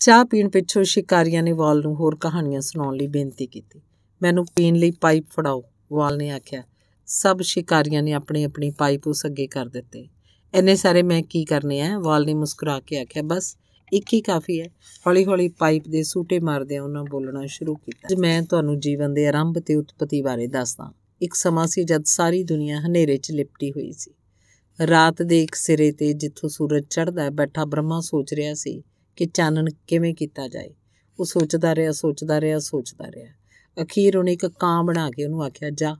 [0.00, 3.80] ਚਾਹ ਪੀਣ ਪਿੱਛੋਂ ਸ਼ਿਕਾਰੀਆਂ ਨੇ ਵਾਲ ਨੂੰ ਹੋਰ ਕਹਾਣੀਆਂ ਸੁਣਾਉਣ ਲਈ ਬੇਨਤੀ ਕੀਤੀ।
[4.22, 6.62] ਮੈਨੂੰ ਪੀਣ ਲਈ ਪਾਈਪ ਫੜਾਓ, ਵਾਲ ਨੇ ਆਖਿਆ।
[7.06, 10.08] ਸਭ ਸ਼ਿਕਾਰੀਆਂ ਨੇ ਆਪਣੀ ਆਪਣੀ ਪਾਈਪ ਉਸ ਅੱਗੇ ਕਰ ਦਿੱਤੇ।
[10.54, 11.98] ਇੰਨੇ ਸਾਰੇ ਮੈਂ ਕੀ ਕਰਨੇ ਆ?
[11.98, 13.56] ਵਾਲ ਨੇ ਮੁਸਕਰਾ ਕੇ ਆਖਿਆ। ਬਸ
[13.92, 14.66] ਇੱਕ ਹੀ ਕਾਫੀ ਹੈ।
[15.06, 19.58] ਹੌਲੀ-ਹੌਲੀ ਪਾਈਪ ਦੇ ਸੂਟੇ ਮਾਰਦਿਆਂ ਉਹਨਾਂ ਬੋਲਣਾ ਸ਼ੁਰੂ ਕੀਤਾ। ਅੱਜ ਮੈਂ ਤੁਹਾਨੂੰ ਜੀਵਨ ਦੇ ਆਰੰਭ
[19.58, 20.92] ਤੇ ਉਤਪਤੀ ਬਾਰੇ ਦੱਸਦਾ।
[21.22, 24.10] ਇੱਕ ਸਮਾਂ ਸੀ ਜਦ ਸਾਰੀ ਦੁਨੀਆ ਹਨੇਰੇ 'ਚ ਲਿਪਟੀ ਹੋਈ ਸੀ।
[24.86, 28.82] ਰਾਤ ਦੇ ਇੱਕ ਸਿਰੇ ਤੇ ਜਿੱਥੋਂ ਸੂਰਜ ਚੜ੍ਹਦਾ ਬੈਠਾ ਬ੍ਰਹਮਾ ਸੋਚ ਰਿਹਾ ਸੀ
[29.16, 30.74] ਕਿ ਚਾਨਣ ਕਿਵੇਂ ਕੀਤਾ ਜਾਏ।
[31.20, 33.32] ਉਹ ਸੋਚਦਾ ਰਿਹਾ ਸੋਚਦਾ ਰਿਹਾ ਸੋਚਦਾ ਰਿਹਾ।
[33.84, 35.96] ਅਖੀਰ ਉਹਨੇ ਇੱਕ ਕਾਂ ਬਣਾ ਕੇ ਉਹਨੂੰ ਆਖਿਆ, ਜਾ।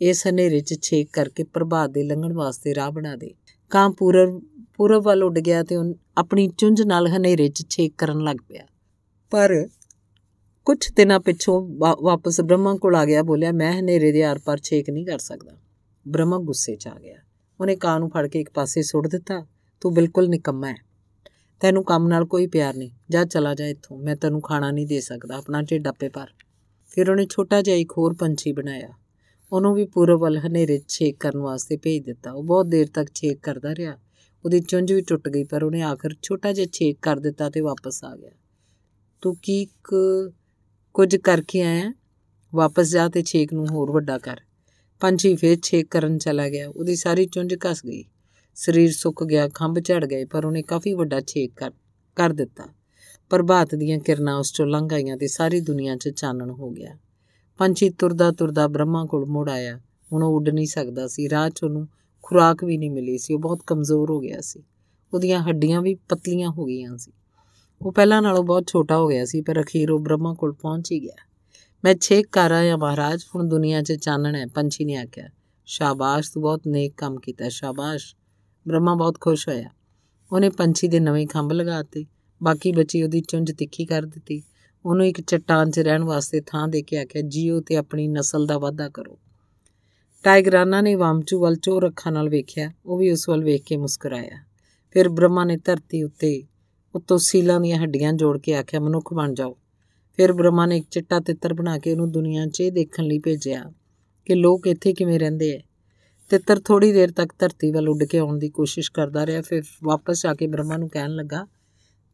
[0.00, 3.34] ਇਸ ਹਨੇਰੇ 'ਚ ਛੇਕ ਕਰਕੇ ਪ੍ਰਭਾਤ ਦੇ ਲੰਘਣ ਵਾਸਤੇ ਰਾਹ ਬਣਾ ਦੇ।
[3.70, 4.42] ਕਾਂ ਪੂਰਬ
[4.82, 5.76] ਪੂਰਬ ਵੱਲ ਉੱਡ ਗਿਆ ਤੇ
[6.18, 8.66] ਆਪਣੀ ਚੁੰਝ ਨਾਲ ਹਨੇਰੇ 'ਚ ਛੇਕ ਕਰਨ ਲੱਗ ਪਿਆ।
[9.30, 9.68] ਪਰ
[10.64, 11.68] ਕੁਝ ਦਿਨਾਂ ਪਿੱਛੋਂ
[12.02, 15.52] ਵਾਪਸ ਬ੍ਰਹਮਾ ਕੋਲ ਆ ਗਿਆ, ਬੋਲਿਆ, ਮੈਂ ਹਨੇਰੇ ਦੇ ਆਰ-ਪਾਰ ਛੇਕ ਨਹੀਂ ਕਰ ਸਕਦਾ।
[16.08, 17.16] ਬ੍ਰਹਮਾ ਗੁੱਸੇ 'ਚ ਆ ਗਿਆ।
[17.60, 19.46] ਉਹਨੇ ਕਾਂ ਨੂੰ ਫੜ ਕੇ ਇੱਕ ਪਾਸੇ ਸੁੱਟ ਦਿੱਤਾ,
[19.80, 20.76] ਤੂੰ ਬਿਲਕੁਲ ਨਿਕੰਮਾ ਹੈ
[21.60, 25.00] ਤੈਨੂੰ ਕੰਮ ਨਾਲ ਕੋਈ ਪਿਆਰ ਨਹੀਂ। ਜਾ ਚਲਾ ਜਾ ਇੱਥੋਂ। ਮੈਂ ਤੈਨੂੰ ਖਾਣਾ ਨਹੀਂ ਦੇ
[25.00, 26.26] ਸਕਦਾ। ਆਪਣਾ ਢਿੱਡ ਆਪੇ ਭਰ।
[26.88, 28.88] ਫਿਰ ਉਹਨੇ ਛੋਟਾ ਜਿਹਾ ਇੱਕ ਹੋਰ ਪੰਛੀ ਬਣਾਇਆ।
[29.52, 33.38] ਉਹਨੂੰ ਵੀ ਪੂਰਬ ਵੱਲ ਹਨੇਰੇ ਛੇਕ ਕਰਨ ਵਾਸਤੇ ਭੇਜ ਦਿੱਤਾ। ਉਹ ਬਹੁਤ ਦੇਰ ਤੱਕ ਛੇਕ
[33.42, 33.96] ਕਰਦਾ ਰਿਹਾ।
[34.44, 38.04] ਉਹਦੀ ਚੁੰਝ ਵੀ ਟੁੱਟ ਗਈ, ਪਰ ਉਹਨੇ ਆਖਰ ਛੋਟਾ ਜਿਹਾ ਛੇਕ ਕਰ ਦਿੱਤਾ ਤੇ ਵਾਪਸ
[38.04, 38.30] ਆ ਗਿਆ।
[39.20, 39.66] ਤੂੰ ਕੀ
[40.94, 41.92] ਕੁਝ ਕਰਕੇ ਆਇਆ?
[42.54, 44.40] ਵਾਪਸ ਜਾ ਤੇ ਛੇਕ ਨੂੰ ਹੋਰ ਵੱਡਾ ਕਰ।
[45.00, 48.04] ਪੰਛੀ ਫੇਰ ਛੇਕ ਕਰਨ ਚਲਾ ਗਿਆ। ਉਹਦੀ ਸਾਰੀ ਚੁੰਝ ਘਸ ਗਈ।
[48.54, 51.70] ਸਰੀਰ ਸੁੱਕ ਗਿਆ, ਖੰਭ ਝੜ ਗਏ, ਪਰ ਉਹਨੇ ਕਾਫੀ ਵੱਡਾ ਛੇਕ ਕਰ
[52.16, 52.64] ਕਰ ਦਿੱਤਾ।
[53.30, 56.96] ਪ੍ਰਭਾਤ ਦੀਆਂ ਕਿਰਨਾਂ ਉਸ ਚੋਂ ਲੰਘ ਆਈਆਂ ਤੇ ਸਾਰੀ ਦੁਨੀਆ 'ਚ ਚਾਨਣ ਹੋ ਗਿਆ।
[57.58, 59.80] ਪੰਛੀ ਤੁਰਦਾ ਤੁਰਦਾ ਬ੍ਰਹਮਾ ਕੋਲ ਮੁੜ ਆਇਆ।
[60.12, 61.88] ਹੁਣ ਉਹ ਉੱਡ ਨਹੀਂ ਸਕਦਾ ਸੀ। ਰਾਹ 'ਚ ਉਹਨੂੰ
[62.22, 64.62] ਖੁਰਾਕ ਵੀ ਨਹੀਂ ਮਿਲੀ ਸੀ, ਉਹ ਬਹੁਤ ਕਮਜ਼ੋਰ ਹੋ ਗਿਆ ਸੀ।
[65.14, 67.12] ਉਹਦੀਆਂ ਹੱਡੀਆਂ ਵੀ ਪਤਲੀਆਂ ਹੋ ਗਈਆਂ ਸੀ।
[67.82, 71.02] ਉਹ ਪਹਿਲਾਂ ਨਾਲੋਂ ਬਹੁਤ ਛੋਟਾ ਹੋ ਗਿਆ ਸੀ, ਪਰ ਅਖੀਰ ਉਹ ਬ੍ਰਹਮਾ ਕੋਲ ਪਹੁੰਚ ਹੀ
[71.02, 71.28] ਗਿਆ।
[71.84, 75.28] ਮੈਂ ਛੇਕ ਕਰ ਆਇਆ ਮਹਾਰਾਜ, ਹੁਣ ਦੁਨੀਆ 'ਚ ਚਾਨਣ ਹੈ, ਪੰਛੀ ਨੇ ਆਖਿਆ।
[75.66, 78.16] ਸ਼ਾਬਾਸ਼, ਤੂੰ ਬਹੁਤ ਨੇਕ ਕੰਮ ਕੀਤਾ, ਸ਼ਾਬਾਸ਼।
[78.68, 79.68] ਬ੍ਰਹਮਾ ਬਹੁਤ ਖੁਸ਼ ਹੋਇਆ।
[80.32, 82.04] ਉਹਨੇ ਪੰਛੀ ਦੇ ਨਵੇਂ ਖੰਭ ਲਗਾਤੇ
[82.42, 84.42] ਬਾਕੀ ਬਚੀ ਉਹਦੀ ਚੁੰਝ ਤਿੱਖੀ ਕਰ ਦਿੱਤੀ।
[84.86, 88.58] ਉਹਨੂੰ ਇੱਕ ਚਟਾਨ 'ਚ ਰਹਿਣ ਵਾਸਤੇ ਥਾਂ ਦੇ ਕੇ ਆਖਿਆ, ਜੀਓ ਤੇ ਆਪਣੀ ਨਸਲ ਦਾ
[88.58, 89.18] ਵਾਧਾ ਕਰੋ।
[90.22, 94.44] ਟਾਈਗਰਾਨਾ ਨੇ ਵਾਮਚੂ ਵੱਲ ਚੋਰ ਅੱਖਾਂ ਨਾਲ ਵੇਖਿਆ, ਉਹ ਵੀ ਉਸ ਵੱਲ ਵੇਖ ਕੇ ਮੁਸਕਰਾਇਆ।
[94.90, 96.42] ਫਿਰ ਬ੍ਰਹਮਾ ਨੇ ਧਰਤੀ ਉੱਤੇ
[96.94, 99.56] ਉੱਤੋਂ ਸੀਲਾਂ ਦੀਆਂ ਹੱਡੀਆਂ ਜੋੜ ਕੇ ਆਖਿਆ, ਮਨੁੱਖ ਬਣ ਜਾਓ।
[100.16, 103.72] ਫਿਰ ਬ੍ਰਹਮਾ ਨੇ ਇੱਕ ਚਿੱਟਾ ਤਿੱਤਰ ਬਣਾ ਕੇ ਉਹਨੂੰ ਦੁਨੀਆ 'ਚ ਇਹ ਦੇਖਣ ਲਈ ਭੇਜਿਆ
[104.24, 105.60] ਕਿ ਲੋਕ ਇੱਥੇ ਕਿਵੇਂ ਰਹਿੰਦੇ ਐ।
[106.30, 110.26] ਤਿੱਤਰ ਥੋੜੀ ਦੇਰ ਤੱਕ ਧਰਤੀ ਵੱਲ ਉੱਡ ਕੇ ਆਉਣ ਦੀ ਕੋਸ਼ਿਸ਼ ਕਰਦਾ ਰਿਹਾ, ਫਿਰ ਵਾਪਸ
[110.26, 111.46] ਆ ਕੇ ਬ੍ਰਹਮਾ ਨੂੰ ਕਹਿਣ ਲੱਗਾ,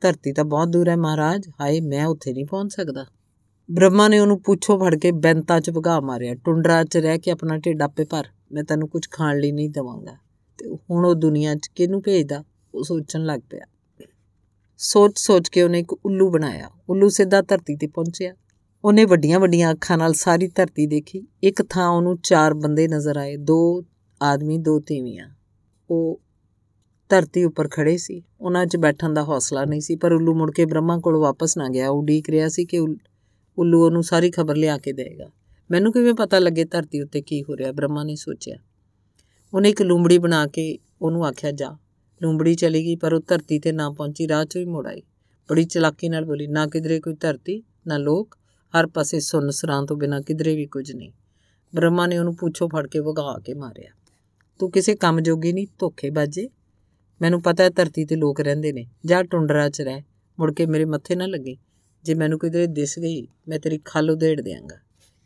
[0.01, 3.06] ਧਰਤੀ ਤਾਂ ਬਹੁਤ ਦੂਰ ਹੈ ਮਹਾਰਾਜ, ਹਾਏ ਮੈਂ ਉੱਥੇ ਨਹੀਂ ਪਹੁੰਚ ਸਕਦਾ।
[3.70, 7.57] ਬ੍ਰਹਮਾ ਨੇ ਉਹਨੂੰ ਪੁੱਛੋ ਫੜ ਕੇ ਬੈਂਤਾ 'ਚ ਭਗਾ ਮਾਰਿਆ, ਟੁੰਡਰਾ 'ਚ ਰਹਿ ਕੇ ਆਪਣਾ
[7.57, 10.16] ਢਿੱਡ ਆਪੇ ਭਰ, ਮੈਂ ਤੈਨੂੰ ਕੁਝ ਖਾਣ ਲਈ ਨਹੀਂ ਦਵਾਂਗਾ।
[10.59, 12.45] ਤੇ ਹੁਣ ਉਹ ਦੁਨੀਆ 'ਚ ਕਿਹਨੂੰ ਭੇਜਦਾ?
[12.74, 13.61] ਉਹ ਸੋਚਣ ਲੱਗ ਪਿਆ।
[14.78, 18.35] ਸੋਚ-ਸੋਚ ਕੇ ਉਹਨੇ ਇੱਕ ਉੱਲੂ ਬਣਾਇਆ। ਉੱਲੂ ਸਿੱਧਾ ਧਰਤੀ ਤੇ ਪਹੁੰਚਿਆ।
[18.85, 23.85] ਉਹਨੇ ਵੱਡੀਆਂ-ਵੱਡੀਆਂ ਅੱਖਾਂ ਨਾਲ ਸਾਰੀ ਧਰਤੀ ਦੇਖੀ। ਇੱਕ ਥਾਂ ਉਹਨੂੰ ਚਾਰ ਬੰਦੇ ਨਜ਼ਰ ਆਏ। ਦੋ
[24.23, 25.31] ਆਦਮੀ, ਦੋ ਤੀਵੀਆਂ।
[25.90, 26.20] ਉਹ
[27.09, 30.65] ਧਰਤੀ ਉੱਪਰ ਖੜੇ ਸੀ। ਉਹਨਾਂ 'ਚ ਬੈਠਣ ਦਾ ਹੌਸਲਾ ਨਹੀਂ ਸੀ, ਪਰ ਉੱਲੂ ਮੁੜ ਕੇ
[30.65, 32.78] ਬ੍ਰਹਮਾ ਕੋਲ ਵਾਪਸ ਨਾ ਗਿਆ। ਉਹ ਡੀਕ ਰਿਹਾ ਸੀ ਕਿ
[33.59, 35.30] ਉੱਲੂ ਉਹਨੂੰ ਸਾਰੀ ਖਬਰ ਲਿਆ ਕੇ ਦੇਗਾ
[35.70, 38.56] ਮੈਨੂੰ ਕਿਵੇਂ ਪਤਾ ਲੱਗੇ ਧਰਤੀ ਉੱਤੇ ਕੀ ਹੋ ਰਿਹਾ, ਬ੍ਰਹਮਾ ਨੇ ਸੋਚਿਆ।
[39.55, 41.76] ਉਹਨੇ ਇੱਕ ਲੂੰਬੜੀ ਬਣਾ ਕੇ ਉਹਨੂੰ ਆਖਿਆ, ਜਾ।
[42.22, 45.02] ਲੂੰਬੜੀ ਚਲੀ ਗਈ, ਪਰ ਉਹ ਧਰਤੀ ਤੇ ਨਾ ਪਹੁੰਚੀ, ਰਾਹ 'ਚੋਂ ਹੀ ਮੁੜ ਆਈ।
[45.51, 48.39] ਬੜੀ ਚਲਾਕੀ ਨਾਲ ਬੋਲੀ, ਨਾ ਕਿਧਰੇ ਕੋਈ ਧਰਤੀ, ਨਾ ਲੋਕ,
[48.78, 51.12] ਹਰ ਪਾਸੇ ਸੁੰਨ ਸਰਾਂ ਤੋਂ ਬਿਨਾ ਕਿਧਰੇ ਵੀ ਕੁਝ ਨਹੀਂ।
[51.74, 53.90] ਬ੍ਰਹਮਾ ਨੇ ਉਹਨੂੰ ਪੁੱਛੋ, ਫੜ ਕੇ ਵਗਾ ਕੇ ਮਾਰਿਆ।
[54.59, 56.48] ਤੂੰ ਕਿਸੇ ਕੰਮ ਜੋਗੀ ਨਹੀਂ, ਧੋਖੇ ਬਾਜੇ।
[57.20, 60.02] ਮੈਨੂੰ ਪਤਾ ਹੈ ਧਰਤੀ ਤੇ ਲੋਕ ਰਹਿੰਦੇ ਨੇ। ਜਾ ਟੁੰਡਰਾ 'ਚ ਰਹਿ।
[60.39, 61.56] ਮੁੜ ਕੇ ਮੇਰੇ ਮੱਥੇ ਨਾ ਲੱਗੇ।
[62.04, 64.76] ਜੇ ਮੈਨੂੰ ਕਿਧਰੇ ਦਿਸ ਗਈ, ਮੈਂ ਤੇਰੀ ਖੱਲ ਉਧੇੜ ਦਿਆਂਗਾ।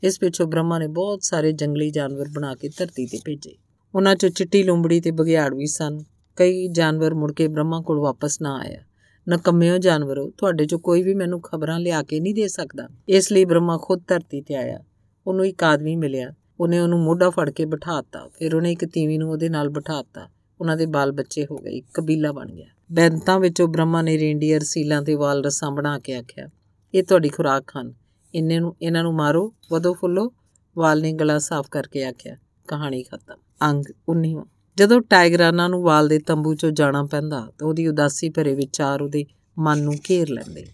[0.02, 3.56] ਇਸ ਪਿੱਛੋਂ ਬ੍ਰਹਮਾ ਨੇ ਬਹੁਤ ਸਾਰੇ ਜੰਗਲੀ ਜਾਨਵਰ ਬਣਾ ਕੇ ਧਰਤੀ ਤੇ ਭੇਜੇ।
[3.94, 5.98] ਉਹਨਾਂ 'ਚੋਂ ਚਿੱਟੀ ਲੂੰਬੜੀ ਤੇ ਬਗਿਆੜ ਵੀ ਸਨ।
[6.36, 8.80] ਕਈ ਜਾਨਵਰ ਮੁੜ ਕੇ ਬ੍ਰਹਮਾ ਕੋਲ ਵਾਪਸ ਨਾ ਆਇਆ।
[9.28, 13.44] ਨਕਮਿਓ ਜਾਨਵਰੋ, ਤੁਹਾਡੇ ਚੋਂ ਕੋਈ ਵੀ ਮੈਨੂੰ ਖਬਰਾਂ ਲਿਆ ਕੇ ਨਹੀਂ ਦੇ ਸਕਦਾ। ਇਸ ਲਈ
[13.44, 14.80] ਬ੍ਰਹਮਾ ਖੁਦ ਧਰਤੀ ਤੇ ਆਇਆ।
[15.26, 19.30] ਉਹਨੂੰ ਇੱਕ ਆਦਮੀ ਮਿਲਿਆ। ਉਹਨੇ ਉਹਨੂੰ ਮੋਢਾ ਫੜ ਕੇ ਬਿਠਾਤਾ। ਫਿਰ ਉਹਨੇ ਇੱਕ ਤੀਵੀ ਨੂੰ
[19.30, 20.30] ਉਹਦੇ ਨਾਲ ਬਿਠਾਤਾ।
[20.60, 24.60] ਉਹਨਾਂ ਦੇ ਬਾਲ ਬੱਚੇ ਹੋ ਗਏ। ਇੱਕ ਕਬੀਲਾ ਬਣ ਗਿਆ। ਬੈਂਤਾਂ ਵਿੱਚੋਂ ਬ੍ਰਹਮਾ ਨੇ ਰੇਂਡੀਅਰ
[24.60, 26.48] ਸੀਲਾਂ ਤੇ ਵਾਲ ਰਸਾਂ ਬਣਾ ਕੇ ਆਖਿਆ
[26.94, 27.92] ਇਹ ਤੁਹਾਡੀ ਖੁਰਾਕ ਖਾਨ
[28.34, 30.32] ਇੰਨੇ ਨੂੰ, ਇਹਨਾਂ ਨੂੰ ਮਾਰੋ, ਵਧੋ ਫੁੱਲੋ,
[30.76, 32.36] ਵਾਲ ਨੇ ਗਲਾ ਸਾਫ਼ ਕਰਕੇ ਆਖਿਆ,
[32.68, 34.44] ਕਹਾਣੀ ਖਤਮ। ਅੰਗ 19ਵਾਂ
[34.76, 39.24] ਜਦੋਂ ਟਾਈਗਰਾਨਾ ਨੂੰ ਵਾਲ ਦੇ ਤੰਬੂ 'ਚੋਂ ਜਾਣਾ ਪੈਂਦਾ, ਤਾਂ ਉਹਦੀ ਉਦਾਸੀ ਭਰੇ ਵਿਚਾਰ ਉਹਦੇ
[39.58, 40.66] ਮਨ ਨੂੰ ਘੇਰ ਲੈਂਦੇ।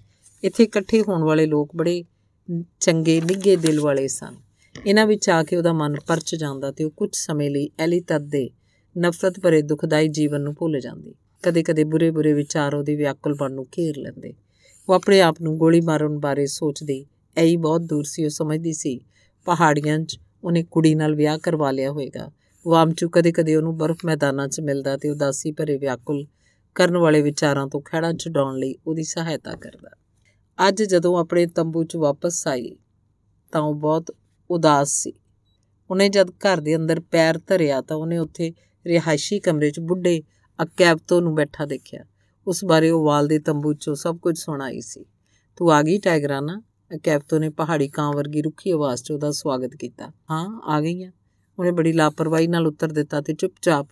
[0.45, 2.05] ਇੱਥੇ ਇਕੱਠੇ ਹੋਣ ਵਾਲੇ ਲੋਕ ਬੜੇ
[2.81, 4.36] ਚੰਗੇ, ਨਿੱਘੇ ਦਿਲ ਵਾਲੇ ਸਨ।
[4.86, 8.31] ਇਹਨਾਂ ਵਿੱਚ ਆ ਕੇ ਉਹਦਾ ਮਨ ਪਰਚ ਜਾਂਦਾ ਤੇ ਉਹ ਕੁਝ ਸਮੇਂ ਲਈ ਐਲੀ ਤਦ
[8.31, 8.51] ਦੇ
[8.99, 13.97] ਨਫ਼ਰਤ ਭਰੇ ਦੁਖਦਾਈ ਜੀਵਨ ਨੂੰ ਭੁੱਲ ਜਾਂਦੀ। ਕਦੇ-ਕਦੇ ਬੁਰੇ-ਬੁਰੇ ਵਿਚਾਰ ਉਹਦੇ ਵਿਆਕੁਲ ਮਨ ਨੂੰ ਘੇਰ
[13.97, 14.35] ਲੈਂਦੇ।
[14.89, 17.06] ਉਹ ਆਪਣੇ ਆਪ ਨੂੰ ਗੋਲੀ ਮਾਰਨ ਬਾਰੇ ਸੋਚਦੀ
[17.36, 19.01] ਐਈ ਬਹੁਤ ਦੂਰ ਸੀ, ਉਹ ਸਮਝਦੀ ਸੀ।
[19.44, 22.31] ਪਹਾੜੀਆਂ 'ਚ ਉਹਨੇ ਕੁੜੀ ਨਾਲ ਵਿਆਹ ਕਰਵਾ ਲਿਆ ਹੋਵੇਗਾ
[22.66, 26.27] ਉਹ ਆਮਚੂ ਕਦੇ-ਕਦੇ ਉਹਨੂੰ ਬਰਫ਼ ਮੈਦਾਨਾਂ 'ਚ ਮਿਲਦਾ ਤੇ ਉਦਾਸੀ ਭਰੇ ਵਿਆਕੁਲ
[26.74, 29.90] ਕਰਨ ਵਾਲੇ ਵਿਚਾਰਾਂ ਤੋਂ ਖੜਾ ਛਡਾਉਣ ਲਈ ਉਹਦੀ ਸਹਾਇਤਾ ਕਰਦਾ।
[30.69, 32.77] ਅੱਜ ਜਦੋਂ ਆਪਣੇ ਤੰਬੂ 'ਚ ਵਾਪਸ ਆਈ,
[33.52, 34.15] ਤਾਂ ਉਹ ਬਹੁਤ
[34.51, 35.12] ਉਦਾਸ ਸੀ।
[35.90, 38.52] ਉਹਨੇ ਜਦ ਘਰ ਦੇ ਅੰਦਰ ਪੈਰ ਧਰਿਆ ਤਾਂ ਉਹਨੇ ਉੱਥੇ
[38.86, 40.23] ਰਿਹਾਇਸ਼ੀ ਕਮਰੇ 'ਚ ਬੁੱਢੇ
[40.62, 42.05] ਅਕੈਬਤੋ ਨੂੰ ਬੈਠਾ ਦੇਖਿਆ।
[42.48, 45.04] ਉਸ ਬਾਰੇ ਉਹ ਵਾਲ ਦੇ ਤੰਬੂ 'ਚੋਂ ਸਭ ਕੁਝ ਸੁਣਾਈ ਸੀ।
[45.56, 46.62] ਤੂੰ ਆ ਗਈ ਟਾਈਗਰਾਨਾ
[46.96, 51.10] ਅਕੈਬਤੋ ਨੇ ਪਹਾੜੀ ਕਾਂ ਵਰਗੀ ਰੁੱਖੀ ਆਵਾਜ਼ 'ਚ ਉਹਦਾ ਸਵਾਗਤ ਕੀਤਾ। ਹਾਂ, ਆ ਗਈ ਆ।
[51.58, 53.88] ਉਹਨੇ ਬੜੀ ਲਾਪਰਵਾਹੀ ਨਾਲ ਉੱਤਰ ਦਿੱਤਾ ਤੇ ਚੁੱਪਚਾਪ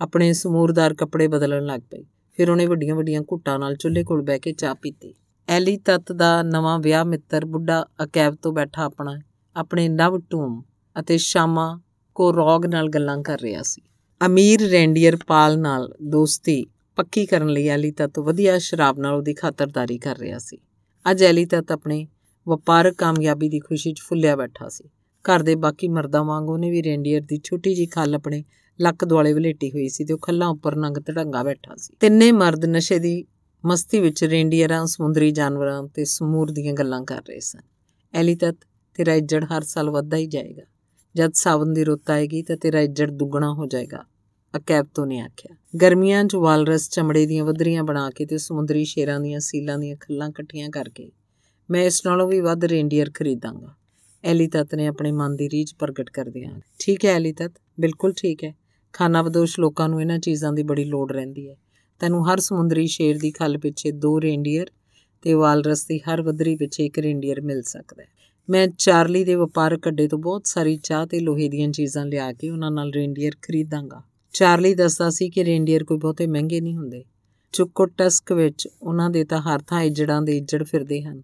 [0.00, 2.04] ਆਪਣੇ ਸਮੂਰਦਾਰ ਕੱਪੜੇ ਬਦਲਣ ਲੱਗ ਪਈ।
[2.36, 5.14] ਫਿਰ ਉਹਨੇ ਵੱਡੀਆਂ-ਵੱਡੀਆਂ ਘੁੱਟਾਂ ਨਾਲ ਚੁੱਲ੍ਹੇ ਕੋਲ ਬਹਿ ਕੇ ਚਾਹ ਪੀਤੀ।
[5.48, 9.20] ਐਲੀ ਤਤ ਦਾ ਨਵਾਂ ਵਿਆਹ ਮਿੱਤਰ ਬੁੱਢਾ ਅਕੈਬ ਤੋਂ ਬੈਠਾ ਆਪਣਾ,
[9.56, 10.62] ਆਪਣੇ ਨਵ ਟੂਮ
[11.00, 11.80] ਅਤੇ ਸ਼ਾਮਾ
[12.14, 13.82] ਕੋ ਰੋਗ ਨਾਲ ਗੱਲਾਂ ਕਰ ਰਿਹਾ ਸੀ।
[14.26, 16.66] ਅਮੀਰ ਰੈਂਡੀਅਰ ਪਾਲ ਨਾਲ ਦੋਸਤੀ
[16.96, 20.58] ਪੱਕੀ ਕਰਨ ਲਈ ਐਲੀ ਤਤ ਵਧੀਆ ਸ਼ਰਾਬ ਨਾਲ ਉਹਦੀ ਖਾਤਰਦਾਰੀ ਕਰ ਰਿਹਾ ਸੀ।
[21.10, 22.06] ਅੱਜ ਐਲੀ ਤਤ ਆਪਣੇ
[22.48, 24.84] ਵਪਾਰਕ ਕਾਮਯਾਬੀ ਦੀ ਖੁਸ਼ੀ 'ਚ ਫੁੱਲਿਆ ਬੈਠਾ ਸੀ।
[25.24, 28.44] ਘਰ ਦੇ ਬਾਕੀ ਮਰਦਾਂ ਵਾਂਗ ਉਹਨੇ ਵੀ ਰੈਂਡੀਅਰ ਦੀ ਛੋਟੀ ਜੀ ਖੱਲ ਆਪਣੇ
[28.80, 32.64] ਲੱਕ ਦੁਆਲੇ ਵਲੇਟੀ ਹੋਈ ਸੀ ਤੇ ਉਹ ਖੱਲਾਂ ਉੱਪਰ ਨੰਗ ਧੜੰਗਾ ਬੈਠਾ ਸੀ। ਤਿੰਨੇ ਮਰਦ
[32.64, 33.24] ਨਸ਼ੇ ਦੀ
[33.66, 37.60] ਮਸਤੀ ਵਿੱਚ ਰੈਂਡੀਅਰਾਂ, ਸਮੁੰਦਰੀ ਜਾਨਵਰਾਂ ਤੇ ਸਮੂਰ ਦੀਆਂ ਗੱਲਾਂ ਕਰ ਰਹੇ ਸਨ।
[38.14, 38.56] ਐਲੀਤਤ
[38.94, 40.62] ਤੇਰਾ ਇੱਜੜ ਹਰ ਸਾਲ ਵੱਧਦਾ ਹੀ ਜਾਏਗਾ।
[41.16, 44.04] ਜਦ ਸਾਵਨ ਦੀ ਰੁੱਤ ਆਏਗੀ ਤਾਂ ਤੇਰਾ ਇੱਜੜ ਦੁੱਗਣਾ ਹੋ ਜਾਏਗਾ।
[44.56, 49.40] ਅਕੈਬਤੋ ਨੇ ਆਖਿਆ। ਗਰਮੀਆਂ 'ਚ ਵਾਲਰਸ ਚਮੜੇ ਦੀਆਂ ਵਧਰੀਆਂ ਬਣਾ ਕੇ ਤੇ ਸਮੁੰਦਰੀ ਸ਼ੇਰਾਂ ਦੀਆਂ
[49.40, 51.10] ਸੀਲਾਂ ਦੀਆਂ ਖੱਲਾਂ ਇਕੱਠੀਆਂ ਕਰਕੇ
[51.70, 53.74] ਮੈਂ ਇਸ ਨਾਲੋਂ ਵੀ ਵੱਧ ਰੈਂਡੀਅਰ ਖਰੀਦਾਂਗਾ।
[54.24, 58.54] ਐਲੀਤਤ ਨੇ ਆਪਣੇ ਮਨ ਦੀ ਰੀਝ ਪ੍ਰਗਟ ਕਰਦਿਆਂ ਠੀਕ ਹੈ ਐਲੀਤਤ, ਬਿਲਕੁਲ ਠੀਕ ਹੈ।
[58.92, 61.56] ਖਾਨਾ ਬਦੋਸ਼ ਲੋਕਾਂ ਨੂੰ ਇਹਨਾਂ ਚੀਜ਼ਾਂ ਦੀ ਬੜੀ ਲੋੜ ਰਹਿੰਦੀ ਹੈ।
[62.00, 64.70] ਤੈਨੂੰ ਹਰ ਸਮੁੰਦਰੀ ਸ਼ੇਰ ਦੀ ਖੱਲ ਪਿੱਛੇ ਦੋ ਰੇਂਡੀਅਰ
[65.22, 68.08] ਤੇ ਵਾਲਰਸ ਦੀ ਹਰ ਵਧਰੀ ਪਿੱਛੇ ਇੱਕ ਰੇਂਡੀਅਰ ਮਿਲ ਸਕਦਾ ਹੈ।
[68.50, 72.50] ਮੈਂ ਚਾਰਲੀ ਦੇ ਵਪਾਰਕ ਅੱਡੇ ਤੋਂ ਬਹੁਤ ਸਾਰੀ ਚਾਹ ਤੇ ਲੋਹੇ ਦੀਆਂ ਚੀਜ਼ਾਂ ਲਿਆ ਕੇ
[72.50, 74.02] ਉਹਨਾਂ ਨਾਲ ਰੇਂਡੀਅਰ ਖਰੀਦਾਂਗਾ।
[74.34, 77.04] ਚਾਰਲੀ ਦੱਸਦਾ ਸੀ ਕਿ ਰੇਂਡੀਅਰ ਕੋਈ ਬਹੁਤੇ ਮਹਿੰਗੇ ਨਹੀਂ ਹੁੰਦੇ।
[77.54, 81.20] ਚੁੱਕੋਟਸਕ ਵਿੱਚ ਉਹਨਾਂ ਦੇ ਤਾਂ ਹਰ ਥਾਂ ਇੱਜੜਾਂ ਦੇ ਇੱਜੜ ਫਿਰਦੇ ਹਨ,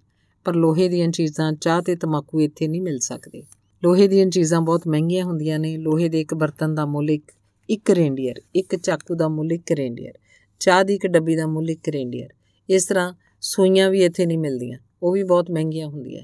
[0.46, 3.42] ਪਰ ਲੋਹੇ ਦੀਆਂ ਚੀਜ਼ਾਂ ਚਾਹ ਤੇ ਤਮਾਕੂ ਇੱਥੇ ਨਹੀਂ ਮਿਲ ਸਕਦੇ।
[3.82, 7.32] ਲੋਹੇ ਦੀਆਂ ਚੀਜ਼ਾਂ ਬਹੁਤ ਮਹਿੰਗੀਆਂ ਹੁੰਦੀਆਂ ਨੇ। ਲੋਹੇ ਦੇ ਇੱਕ ਬਰਤਨ ਦਾ ਮੁੱਲ ਇੱਕ
[7.68, 10.12] ਇੱਕ ਰੇਂਡੀਅਰ ਇੱਕ ਚਾਕੂ ਦਾ ਮੁੱਲ ਇੱਕ ਰੇਂਡੀਅਰ
[10.60, 12.28] ਚਾਹ ਦੀ ਇੱਕ ਡੱਬੀ ਦਾ ਮੁੱਲ ਇੱਕ ਰੇਂਡੀਅਰ
[12.68, 13.12] ਇਸ ਤਰ੍ਹਾਂ
[13.42, 16.22] ਸੂਈਆਂ ਵੀ ਇੱਥੇ ਨਹੀਂ ਮਿਲਦੀਆਂ, ਉਹ ਵੀ ਬਹੁਤ ਮਹਿੰਗੀਆਂ ਹੁੰਦੀਆਂ।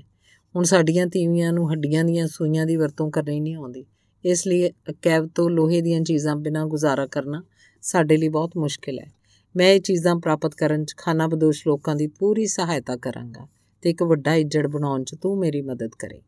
[0.55, 3.85] ਹੁਣ ਸਾਡੀਆਂ ਤੀਵੀਆਂ ਨੂੰ ਹੱਡੀਆਂ ਦੀਆਂ ਸੂਈਆਂ ਦੀ ਵਰਤੋਂ ਕਰਨੀ ਨਹੀਂ ਆਉਂਦੀ।
[4.25, 4.71] ਇਸ ਲਈ
[5.03, 7.43] ਕੈਬ ਤੋਂ ਲੋਹੇ ਦੀਆਂ ਚੀਜ਼ਾਂ ਬਿਨਾਂ ਗੁਜ਼ਾਰਾ ਕਰਨਾ
[7.83, 9.13] ਸਾਡੇ ਲਈ ਬਹੁਤ ਮੁਸ਼ਕਿਲ ਹੈ।
[9.57, 13.49] ਮੈਂ ਇਹ ਚੀਜ਼ਾਂ ਪ੍ਰਾਪਤ ਕਰਨ 'ਚ ਖਾਨਾ ਬਦੋਸ਼ ਲੋਕਾਂ ਦੀ ਪੂਰੀ ਸਹਾਇਤਾ ਕਰਾਂਗਾ
[13.83, 16.23] ਤੇ ਇੱਕ ਵੱਡਾ ਇੱਜੜ ਬਣਾਉਣ 'ਚ ਤੂੰ ਮੇਰੀ ਮਦਦ ਕਰੇ।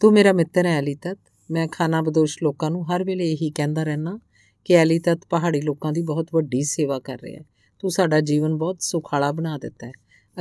[0.00, 1.18] ਤੂੰ ਮੇਰਾ ਮਿੱਤਰ ਹੈ ਅਲੀ ਤਤ।
[1.50, 4.18] ਮੈਂ ਖਾਨਾ ਬਦੋਸ਼ ਲੋਕਾਂ ਨੂੰ ਹਰ ਵੇਲੇ ਇਹੀ ਕਹਿੰਦਾ ਰਹਿਣਾ
[4.64, 7.44] ਕਿ ਅਲੀ ਤਤ ਪਹਾੜੀ ਲੋਕਾਂ ਦੀ ਬਹੁਤ ਵੱਡੀ ਸੇਵਾ ਕਰ ਰਿਹਾ ਹੈ।
[7.78, 9.92] ਤੂੰ ਸਾਡਾ ਜੀਵਨ ਬਹੁਤ ਸੁਖਾਲਾ ਬਣਾ ਦਿੱਤਾ ਹੈ।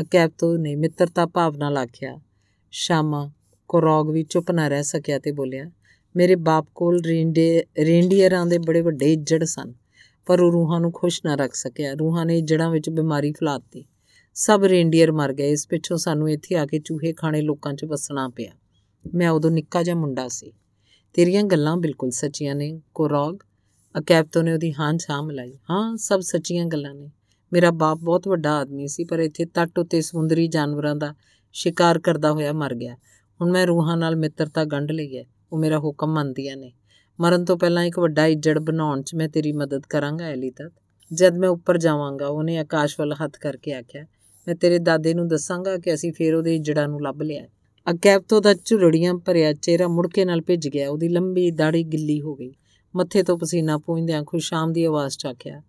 [0.02, 2.20] ਅਕੈਪਤੋ ਨੇ ਮਿੱਤਰਤਾ ਭਾਵਨਾ ਲਾਖਿਆ।
[2.72, 3.32] ਸ਼ਾਮਾ
[3.68, 5.72] ਕੋਰੋਗ ਵੀ ਚੁੱਪ ਨਾ ਰਹਿ ਸਕਿਆ ਤੇ ਬੋਲਿਆ
[6.16, 9.74] ਮੇਰੇ ਬਾਪ ਕੋਲ ਰੇਂਡੇ, ਰੇਂਡੀਅਰਾਂ ਦੇ ਬੜੇ ਵੱਡੇ ਇੱਜੜ ਸਨ,
[10.26, 13.86] ਪਰ ਉਹ ਰੂਹਾਂ ਨੂੰ ਖੁਸ਼ ਨਾ ਰੱਖ ਸਕਿਆ। ਰੂਹਾਂ ਨੇ ਜੜਾਂ ਵਿੱਚ ਬਿਮਾਰੀ ਫਲਾਤੀ।
[14.34, 18.30] ਸਭ ਰੇਂਡੀਅਰ ਮਰ ਗਏ। ਇਸ ਪਿੱਛੋਂ ਸਾਨੂੰ ਇੱਥੇ ਆ ਕੇ ਚੂਹੇ ਖਾਣੇ ਲੋਕਾਂ 'ਚ ਵਸਣਾ
[18.30, 18.52] ਪਿਆ।
[19.16, 20.54] ਮੈਂ ਉਦੋਂ ਨਿੱਕਾ ਜਿਹਾ ਮੁੰਡਾ ਸੀ।
[21.14, 23.36] ਤੇਰੀਆਂ ਗੱਲਾਂ ਬਿਲਕੁਲ ਸੱਚੀਆਂ ਨੇ, ਕੋਰੋਗ।
[24.00, 27.12] ਅਕੈਪਤੋ ਨੇ ਉਹਦੀ ਹਾਂ ਛਾਂ ਮਿਲਾਈ। ਹਾਂ, ਸਭ ਸੱਚੀਆਂ ਗੱਲਾਂ ਨੇ।
[27.54, 31.16] ਮੇਰਾ ਬਾਪ ਬਹੁਤ ਵੱਡਾ ਆਦਮੀ ਸੀ, ਪਰ ਇੱਥੇ ਤੱਟ ਉੱਤੇ ਸਮੁੰਦਰੀ ਜਾਨਵਰਾਂ ਦਾ
[31.54, 32.96] ਸ਼ਿਕਾਰ ਕਰਦਾ ਹੋਇਆ ਮਰ ਗਿਆ।
[33.42, 36.72] ਹੁਣ ਮੈਂ ਰੂਹਾਂ ਨਾਲ ਮਿੱਤਰਤਾ ਗੰਢ ਲਈ ਹੈ। ਉਹ ਮੇਰਾ ਹੁਕਮ ਮੰਨਦੀਆਂ ਨੇ।
[37.20, 40.74] ਮਰਨ ਤੋਂ ਪਹਿਲਾਂ ਇੱਕ ਵੱਡਾ ਇੱਜੜ ਬਣਾਉਣ 'ਚ ਮੈਂ ਤੇਰੀ ਮਦਦ ਕਰਾਂਗਾ ਐਲੀ ਤੱਕ
[41.12, 44.06] ਜਦ ਮੈਂ ਉੱਪਰ ਜਾਵਾਂਗਾ, ਉਹਨੇ ਆਕਾਸ਼ ਵੱਲ ਹੱਥ ਕਰਕੇ ਆਖਿਆ,
[44.48, 47.48] ਮੈਂ ਤੇਰੇ ਦਾਦੇ ਨੂੰ ਦੱਸਾਂਗਾ ਕਿ ਅਸੀਂ ਫੇਰ ਉਹਦੇ ਇੱਜੜਾਂ ਨੂੰ ਲੱਭ ਲਿਆ
[47.88, 52.52] ਅਕੈਪਤੋ ਦਾ ਝੁਰੜੀਆਂ ਭਰਿਆ ਚਿਹਰਾ ਮੁੜਕੇ ਨਾਲ ਭਿੱਜ ਗਿਆ। ਉਹਦੀ ਲੰਬੀ ਦਾੜੀ ਗਿੱਲੀ ਹੋ ਗਈ।
[52.96, 55.62] ਮੱਥੇ ਤੋਂ ਪਸੀਨਾ ਪੂੰਝਦਿਆਂ ਖੁਸ਼ਾਮ ਦੀ ਆਵਾਜ਼ ਚ ਆਖਿਆ,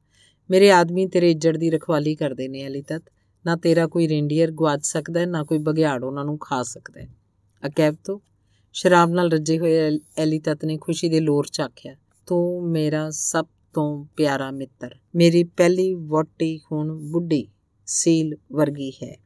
[0.51, 3.03] ਮੇਰੇ ਆਦਮੀ ਤੇਰੇ ਇੱਜੜ ਦੀ ਰਖਵਾਲੀ ਕਰਦੇ ਨੇ ਅਲੀ ਤਤ
[3.47, 7.07] ਨਾ ਤੇਰਾ ਕੋਈ ਰੇਂਡੀਅਰ ਗਵਾਚ ਸਕਦਾ ਨਾ ਕੋਈ ਬਗਿਆੜ ਉਹਨਾਂ ਨੂੰ ਖਾ ਸਕਦਾ
[7.67, 8.19] ਅਕੈਬ ਤੋਂ
[8.73, 13.47] ਸ਼ਰਾਬ ਨਾਲ ਰੱਜੇ ਹੋਏ ਅਲੀ ਤਤ ਨੇ ਖੁਸ਼ੀ ਦੇ ਲੋਰ ਚ ਆਖਿਆ ਤੂੰ ਮੇਰਾ ਸਭ
[13.75, 17.49] ਤੋਂ ਪਿਆਰਾ ਮਿੱਤਰ। ਮੇਰੀ ਪਹਿਲੀ ਵੋਟੀ ਹੁਣ ਬੁੱਢੀ
[17.87, 19.17] ਸੀਲ ਵਰਗੀ ਹੈ।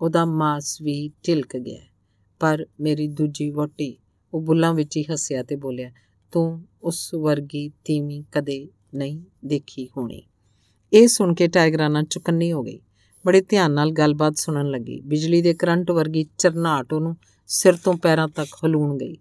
[0.00, 1.80] ਉਹਦਾ ਮਾਸ ਵੀ ਢਿਲਕ ਗਿਆ।
[2.40, 3.96] ਪਰ ਮੇਰੀ ਦੂਜੀ ਵੋਟੀ
[4.34, 5.90] ਉਹ ਬੁੱਲਾਂ ਵਿੱਚ ਹੀ ਹੱਸਿਆ ਤੇ ਬੋਲਿਆ,
[6.32, 10.22] ਤੂੰ ਉਸ ਵਰਗੀ ਤੀਵੀਂ ਕਦੇ ਨਹੀਂ ਦੇਖੀ ਹੋਣੀ।
[10.92, 12.80] ਇਹ ਸੁਣ ਕੇ ਟਾਈਗਰਾਨਾ ਚੁਕੰਨੀ ਹੋ ਗਈ।
[13.26, 17.16] ਬੜੇ ਧਿਆਨ ਨਾਲ ਗੱਲਬਾਤ ਸੁਣਨ ਲੱਗੀ। ਬਿਜਲੀ ਦੇ ਕਰੰਟ ਵਰਗੀ ਚਰਨਾਟ ਉਹਨੂੰ
[17.52, 19.16] ਸਿਰ ਤੋਂ ਪੈਰਾਂ ਤੱਕ ਹਲੂਣ ਗਈ।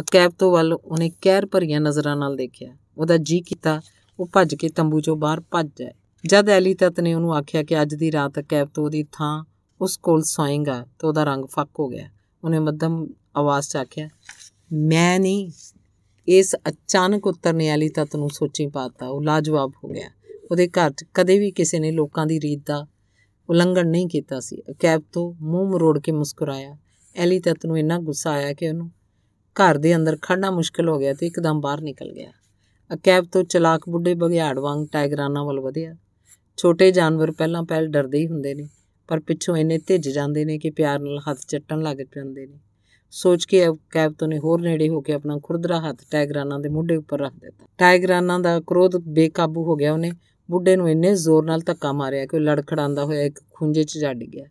[0.00, 3.80] ਅਕੈਬ ਤੋਂ ਵੱਲ ਉਹਨੇ ਕਹਿਰ ਭਰੀਆਂ ਨਜ਼ਰਾਂ ਨਾਲ ਦੇਖਿਆ। ਉਹਦਾ ਜੀ ਕੀਤਾ,
[4.20, 5.92] ਉਹ ਭੱਜ ਕੇ ਤੰਬੂ ਚੋਂ ਬਾਹਰ ਭੱਜ ਜਾਏ।
[6.26, 9.44] ਜਦ ਐਲੀ ਤਤ ਨੇ ਉਹਨੂੰ ਆਖਿਆ ਕਿ ਅੱਜ ਦੀ ਰਾਤ ਅਕੈਬ ਤੋਂ ਉਹਦੀ ਥਾਂ
[9.80, 12.08] ਉਸ ਕੋਲ ਸੌਏਗਾ ਤਾਂ ਉਹਦਾ ਰੰਗ ਫੱਕ ਹੋ ਗਿਆ।
[12.44, 14.08] ਉਹਨੇ ਮੱਧਮ ਆਵਾਜ਼ 'ਚ ਆਖਿਆ,
[14.72, 15.50] ਮੈਂ ਨਹੀਂ।
[16.28, 20.08] ਇਸ ਅਚਾਨਕ ਉਤਰਨੇ ਵਾਲੀ ਤੱਤ ਨੂੰ ਸੋਚੀ ਪਾਤਾ ਉਹ ਲਾਜਵਾਬ ਹੋ ਗਿਆ।
[20.50, 22.86] ਉਹਦੇ ਘਰ 'ਚ ਕਦੇ ਵੀ ਕਿਸੇ ਨੇ ਲੋਕਾਂ ਦੀ ਰੀਤ ਦਾ
[23.50, 26.76] ਉਲੰਘਣ ਨਹੀਂ ਕੀਤਾ ਸੀ। ਅਕੈਬ ਤੋਂ ਮੂੰਹ ਮਰੋੜ ਕੇ ਮੁਸਕਰਾਇਆ।
[27.16, 28.90] ਐਲੀ ਤੱਤ ਨੂੰ ਇੰਨਾ ਗੁੱਸਾ ਆਇਆ ਕਿ ਉਹਨੂੰ
[29.56, 32.30] ਘਰ ਦੇ ਅੰਦਰ ਖੜਨਾ ਮੁਸ਼ਕਲ ਹੋ ਗਿਆ ਤੇ ਇੱਕਦਮ ਬਾਹਰ ਨਿਕਲ ਗਿਆ।
[32.94, 35.94] ਅਕੈਬ ਤੋਂ ਚਲਾਕ ਬੁੱਢੇ ਬਘਿਆੜ ਵਾਂਗ ਟਾਈਗਰਾਨਾਂ ਵੱਲ ਵਧਿਆ।
[36.56, 38.68] ਛੋਟੇ ਜਾਨਵਰ ਪਹਿਲਾਂ ਪਹਿਲ ਡਰਦੇ ਹੀ ਹੁੰਦੇ ਨੇ,
[39.08, 42.58] ਪਰ ਪਿੱਛੋਂ ਇੰਨੇ ਧਿੱਜ ਜਾਂਦੇ ਨੇ ਕਿ ਪਿਆਰ ਨਾਲ ਹੱਥ ਚੱਟਣ ਲੱਗ ਜਾਂਦੇ ਨੇ।
[43.10, 46.96] ਸੋਚ ਕੇ ਕੈਬ ਤੋਂ ਨੇ ਹੋਰ ਨੇੜੇ ਹੋ ਕੇ ਆਪਣਾ ਖੁਰਦਰਾ ਹੱਥ ਟਾਈਗਰਾਨਾਂ ਦੇ ਮੋਢੇ
[46.96, 50.12] ਉੱਪਰ ਰੱਖ ਦਿੱਤਾ। ਟਾਈਗਰਾਨਾਂ ਦਾ ਕ੍ਰੋਧ ਬੇਕਾਬੂ ਹੋ ਗਿਆ, ਉਹਨੇ
[50.50, 54.12] ਬੁੱਢੇ ਨੂੰ ਇੰਨੇ ਜ਼ੋਰ ਨਾਲ ਧੱਕਾ ਮਾਰਿਆ ਕਿ ਉਹ ਲੜਖੜਾਉਂਦਾ ਹੋਇਆ ਇੱਕ ਖੁੰਝੇ 'ਚ ਜਾ
[54.12, 54.44] ਡਿੱਗਿਆ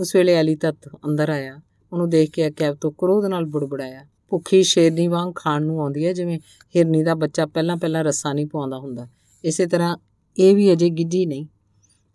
[0.00, 1.60] ਉਸ ਵੇਲੇ ਅਲੀ ਤੱਤ ਅੰਦਰ ਆਇਆ।
[1.94, 6.12] ਉਹਨੂੰ ਦੇਖ ਕੇ ਕੈਬ ਤੋਂ ਕ੍ਰੋਧ ਨਾਲ ਬੁੜਬੜਾਇਆ। ਭੁੱਖੀ ਸ਼ੇਰਨੀ ਵਾਂਗ ਖਾਣ ਨੂੰ ਆਉਂਦੀ ਹੈ,
[6.12, 6.40] ਜਿਵੇਂ
[6.76, 9.08] ਹਿਰਨੀ ਦਾ ਬੱਚਾ ਪਹਿਲਾਂ ਪਹਿਲਾਂ ਰੱਸਾ ਨਹੀਂ ਪਾਉਂਦਾ ਹੁੰਦਾ।
[9.44, 9.96] ਇਸੇ ਤਰ੍ਹਾਂ
[10.38, 11.46] ਇਹ ਵੀ ਅਜੇ ਗਿੱਜੀ ਨਹੀਂ।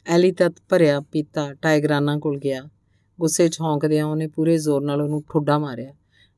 [0.08, 2.70] ਐਲੀ ਤੱਤ ਭਰਿਆ ਪੀਤਾ, ਟਾਈਗਰਾਨਾਂ ਕੋਲ ਗਿਆ।
[3.20, 5.94] ਗੁੱਸੇ 'ਚ ਹੌਂਕਦਿਆਂ ਉਹਨੇ ਪੂਰੇ ਜ਼ੋਰ ਨਾਲ ਉਹਨੂੰ ਠੁੱਡਾ ਮਾਰਿਆ।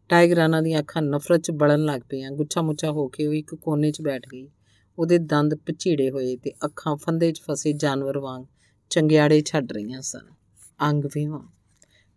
[0.09, 3.91] ਟਾਈਗਰਾਨਾਂ ਦੀਆਂ ਅੱਖਾਂ ਨਫ਼ਰਤ 'ਚ ਬਲਣ ਲੱਗ ਪਈਆਂ। ਗੁੱਛਾ ਮੁੱਛਾ ਹੋ ਕੇ ਉਹ ਇੱਕ ਕੋਨੇ
[3.91, 4.49] 'ਚ ਬੈਠ ਗਈ।
[4.99, 8.45] ਉਹਦੇ ਦੰਦ ਪਚੀੜੇ ਹੋਏ ਤੇ ਅੱਖਾਂ ਫੰਦੇ 'ਚ ਫਸੇ ਜਾਨਵਰ ਵਾਂਗ
[8.89, 10.33] ਚੰਗਿਆੜੇ ਛੱਡ ਰਹੀਆਂ ਸਨ।
[10.89, 11.39] ਅੰਗ ਵੀਵਾਂ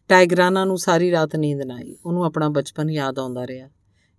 [0.08, 3.68] ਟਾਈਗਰਾਨਾਂ ਨੂੰ ਸਾਰੀ ਰਾਤ ਨੀਂਦ ਨਾ ਆਈ। ਉਹਨੂੰ ਆਪਣਾ ਬਚਪਨ ਯਾਦ ਆਉਂਦਾ ਰਿਹਾ।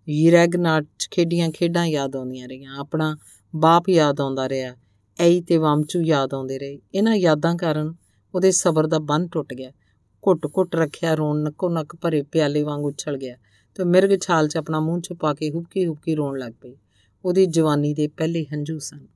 [0.09, 3.17] ਯੀਰੈਗਨਾਟ 'ਚ ਖੇਡੀਆਂ ਖੇਡਾਂ ਯਾਦ ਆਉਂਦੀਆਂ ਰਹੀਆਂ। ਆਪਣਾ
[3.55, 4.75] ਬਾਪ ਯਾਦ ਆਉਂਦਾ ਰਿਹਾ।
[5.19, 7.95] ਐਈ ਤੇ ਵਾਮਚੂ ਯਾਦ ਆਉਂਦੇ ਰਹੇ। ਇਹਨਾਂ ਯਾਦਾਂ ਕਾਰਨ
[8.35, 9.71] ਉਹਦੇ ਸਬਰ ਦਾ ਬੰਨ ਟੁੱਟ ਗਿਆ।
[10.27, 13.35] ਘੁੱਟ-ਘੁੱਟ ਰੱਖਿਆ, ਰੋਣ ਨੱਕੋ ਨੱਕ ਭਰੇ ਪਿਆਲੇ ਵਾਂਗ ਉਛਲ ਗਿਆ
[13.75, 16.75] ਤੇ ਮਿਰਗ ਛਾਲ 'ਚ ਆਪਣਾ ਮੂੰਹ ਛੁਪਾ ਕੇ ਹੁਬਕੀ ਹੁਬਕੀ ਰੋਣ ਲੱਗ ਪਈ।
[17.25, 19.07] ਉਹਦੀ ਜਵਾਨੀ ਦੇ ਪਹਿਲੇ ਹੰਝੂ ਸਨ।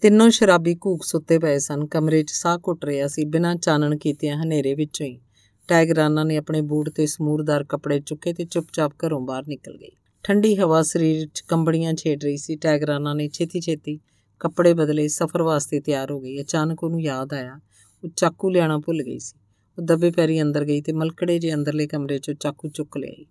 [0.00, 4.42] ਤਿੰਨੋਂ ਸ਼ਰਾਬੀ ਘੂਕ ਸੁੱਤੇ ਪਏ ਸਨ। ਕਮਰੇ 'ਚ ਸਾਹ ਘੁੱਟ ਰਿਹਾ ਸੀ। ਬਿਨਾਂ ਚਾਨਣ ਕੀਤਿਆਂ
[4.42, 5.20] ਹਨੇਰੇ ਵਿੱਚੋਂ ਹੀ
[5.68, 9.90] ਟਾਈਗਰਾਨਾ ਨੇ ਆਪਣੇ ਬੂਟ ਤੇ ਸਮੂਰਦਾਰ ਕੱਪੜੇ ਚੁੱਕੇ ਤੇ ਚੁੱਪਚਾਪ ਘਰੋਂ ਬਾਹਰ ਨਿਕਲ ਗਈ।
[10.22, 14.00] ਠੰਡੀ ਹਵਾ ਸਰੀਰ 'ਚ ਕੰਬੜੀਆਂ ਛੇੜ ਰਹੀ ਸੀ। ਟਾਈਗਰਾਨਾ ਨੇ ਛੇਤੀ-ਛੇਤੀ
[14.40, 17.60] ਕੱਪੜੇ ਬਦਲੇ ਸਫ਼ਰ ਵਾਸਤੇ ਤਿਆਰ ਹੋ ਗਈ। ਅਚਾਨਕ ਉਹਨੂੰ ਯਾਦ ਆਇਆ,
[18.04, 19.38] ਉਹ ਚਾਕੂ ਲਿਆਣਾ ਭੁੱਲ ਗਈ ਸੀ।
[19.78, 23.26] ਉਹ ਦੱਬੇ ਪੈਰੀ ਅੰਦਰ ਗਈ ਤੇ ਮਲਕੜੇ ਜੇ ਅੰਦਰਲੇ ਕਮਰੇ 'ਚੋਂ ਚਾਕੂ ਚੁੱਕ ਲਿਆਈ।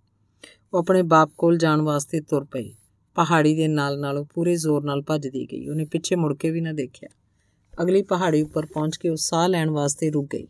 [0.73, 2.73] ਉਹ ਆਪਣੇ ਬਾਪ ਕੋਲ ਜਾਣ ਵਾਸਤੇ ਤੁਰ ਪਈ।
[3.15, 6.61] ਪਹਾੜੀ ਦੇ ਨਾਲ ਨਾਲ ਉਹ ਪੂਰੇ ਜ਼ੋਰ ਨਾਲ ਭੱਜਦੀ ਗਈ। ਉਹਨੇ ਪਿੱਛੇ ਮੁੜ ਕੇ ਵੀ
[6.61, 7.09] ਨਾ ਦੇਖਿਆ।
[7.81, 10.47] ਅਗਲੀ ਪਹਾੜੀ ਉੱਪਰ ਪਹੁੰਚ ਕੇ ਉਹ ਸਾਹ ਲੈਣ ਵਾਸਤੇ ਰੁਕ ਗਈ।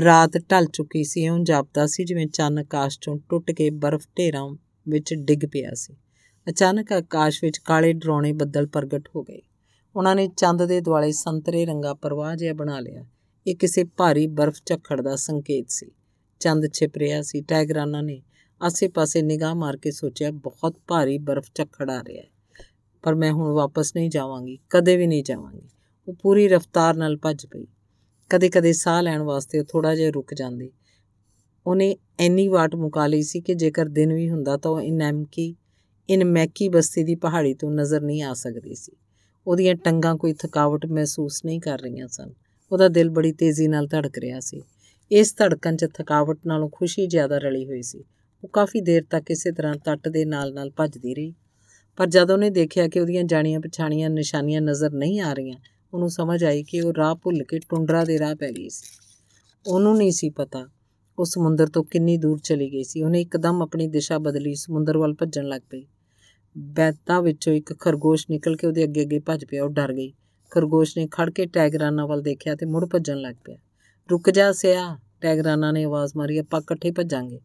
[0.00, 4.56] ਰਾਤ ਢਲ ਚੁੱਕੀ ਸੀ, ਇਉਂ ਜਾਪਦਾ ਸੀ ਜਿਵੇਂ ਚੰਨ ਆਕਾਸ਼ ਚੋਂ ਟੁੱਟ ਕੇ ਬਰਫ਼ ਢੇਰਾਂ
[4.88, 5.94] ਵਿੱਚ ਡਿੱਗ ਪਿਆ ਸੀ।
[6.48, 9.40] ਅਚਾਨਕ ਆਕਾਸ਼ ਵਿੱਚ ਕਾਲੇ ਡਰਾਉਣੇ ਬੱਦਲ ਪ੍ਰਗਟ ਹੋ ਗਏ।
[9.96, 13.04] ਉਹਨਾਂ ਨੇ ਚੰਦ ਦੇ ਦੁਆਲੇ ਸੰਤਰੇ ਰੰਗਾ ਪ੍ਰਵਾਹ ਜਿਹਾ ਬਣਾ ਲਿਆ।
[13.46, 15.90] ਇਹ ਕਿਸੇ ਭਾਰੀ ਬਰਫ਼ ਝੱਖੜ ਦਾ ਸੰਕੇਤ ਸੀ।
[16.40, 18.22] ਚੰਦ ਛਿਪ ਰਿਹਾ ਸੀ। ਟੈਗਰਾਨਾ ਨੇ
[18.62, 22.28] ਆਸੇ-ਪਾਸੇ ਨਿਗਾਹ ਮਾਰ ਕੇ ਸੋਚਿਆ, ਬਹੁਤ ਭਾਰੀ ਬਰਫ਼ ਝੱਖੜ ਆ ਰਿਹਾ ਹੈ,
[23.02, 25.68] ਪਰ ਮੈਂ ਹੁਣ ਵਾਪਸ ਨਹੀਂ ਜਾਵਾਂਗੀ, ਕਦੇ ਵੀ ਨਹੀਂ ਜਾਵਾਂਗੀ।
[26.08, 27.66] ਉਹ ਪੂਰੀ ਰਫ਼ਤਾਰ ਨਾਲ ਭੱਜ ਪਈ।
[28.34, 30.70] ਕਦੇ-ਕਦੇ ਸਾਹ ਲੈਣ ਵਾਸਤੇ ਉਹ ਥੋੜਾ ਜਿਹਾ ਰੁਕ ਜਾਂਦੀ।
[31.66, 35.56] ਉਹਨੇ ਐਨੀ ਵਾਟ ਮੁਕਾ ਲਈ ਸੀ ਕਿ ਜੇਕਰ ਦਿਨ ਵੀ ਹੁੰਦਾ ਤਾਂ ਉਹ ਇਨੈਮਕੀ
[36.10, 38.92] ਇਨ ਮੈਕੀ ਬਸਤੀ ਦੀ ਪਹਾੜੀ ਤੋਂ ਨਜ਼ਰ ਨਹੀਂ ਆ ਸਕਦੀ ਸੀ।
[39.46, 42.32] ਉਹਦੀਆਂ ਟੰਗਾਂ ਕੋਈ ਥਕਾਵਟ ਮਹਿਸੂਸ ਨਹੀਂ ਕਰ ਰਹੀਆਂ ਸਨ।
[42.72, 44.62] ਉਹਦਾ ਦਿਲ ਬੜੀ ਤੇਜ਼ੀ ਨਾਲ ਧੜਕ ਰਿਹਾ ਸੀ।
[45.12, 48.04] ਇਸ ਧੜਕਣ 'ਚ ਥਕਾਵਟ ਨਾਲੋਂ ਖੁਸ਼ੀ ਜ਼ਿਆਦਾ ਰਲੀ ਹੋਈ ਸੀ।
[48.44, 51.34] ਉਹ ਕਾਫੀ ਦੇਰ ਤੱਕ ਇਸੇ ਤਰ੍ਹਾਂ ਤੱਟ ਦੇ ਨਾਲ-ਨਾਲ ਭੱਜਦੀ ਰਹੀ।
[51.96, 55.58] ਪਰ ਜਦ ਉਹਨੇ ਦੇਖਿਆ ਕਿ ਉਹਦੀਆਂ ਜਾਣੀਆਂ ਪਛਾਣੀਆਂ ਨਿਸ਼ਾਨੀਆਂ ਨਜ਼ਰ ਨਹੀਂ ਆ ਰਹੀਆਂ
[55.94, 58.82] ਉਹਨੂੰ ਸਮਝ ਆਈ ਕਿ ਉਹ ਰਾਹ ਭੁੱਲ ਕੇ ਟੁੰਡਰਾ ਦੇ ਰਾਹ ਪੈ ਗਈ ਸੀ।
[59.66, 60.68] ਉਹਨੂੰ ਨਹੀਂ ਸੀ ਪਤਾ
[61.18, 65.14] ਉਹ ਸਮੁੰਦਰ ਤੋਂ ਕਿੰਨੀ ਦੂਰ ਚਲੀ ਗਈ ਸੀ। ਉਹਨੇ ਇੱਕਦਮ ਆਪਣੀ ਦਿਸ਼ਾ ਬਦਲੀ, ਸਮੁੰਦਰ ਵੱਲ
[65.14, 65.86] ਭੱਜਣ ਲੱਗ ਪਈ।
[66.58, 70.12] ਬੈਤਾ ਵਿੱਚੋਂ ਇੱਕ ਖਰਗੋਸ਼ ਨਿਕਲ ਕੇ ਉਹਦੇ ਅੱਗੇ-ਅੱਗੇ ਭੱਜ ਪਿਆ, ਉਹ ਡਰ ਗਈ।
[70.50, 73.56] ਖਰਗੋਸ਼ ਨੇ ਖੜ ਕੇ ਟੈਗਰਾਨਾ ਵੱਲ ਦੇਖਿਆ ਤੇ ਮੁੜ ਭੱਜਣ ਲੱਗ ਪਿਆ।
[74.10, 77.40] ਰੁਕ ਜਾ ਸਿਆ, ਟੈਗਰਾਨਾ ਨੇ ਆਵਾਜ਼ ਮਾਰੀ, ਆਪਾਂ ਇਕੱਠੇ ਭੱਜਾਂਗੇ।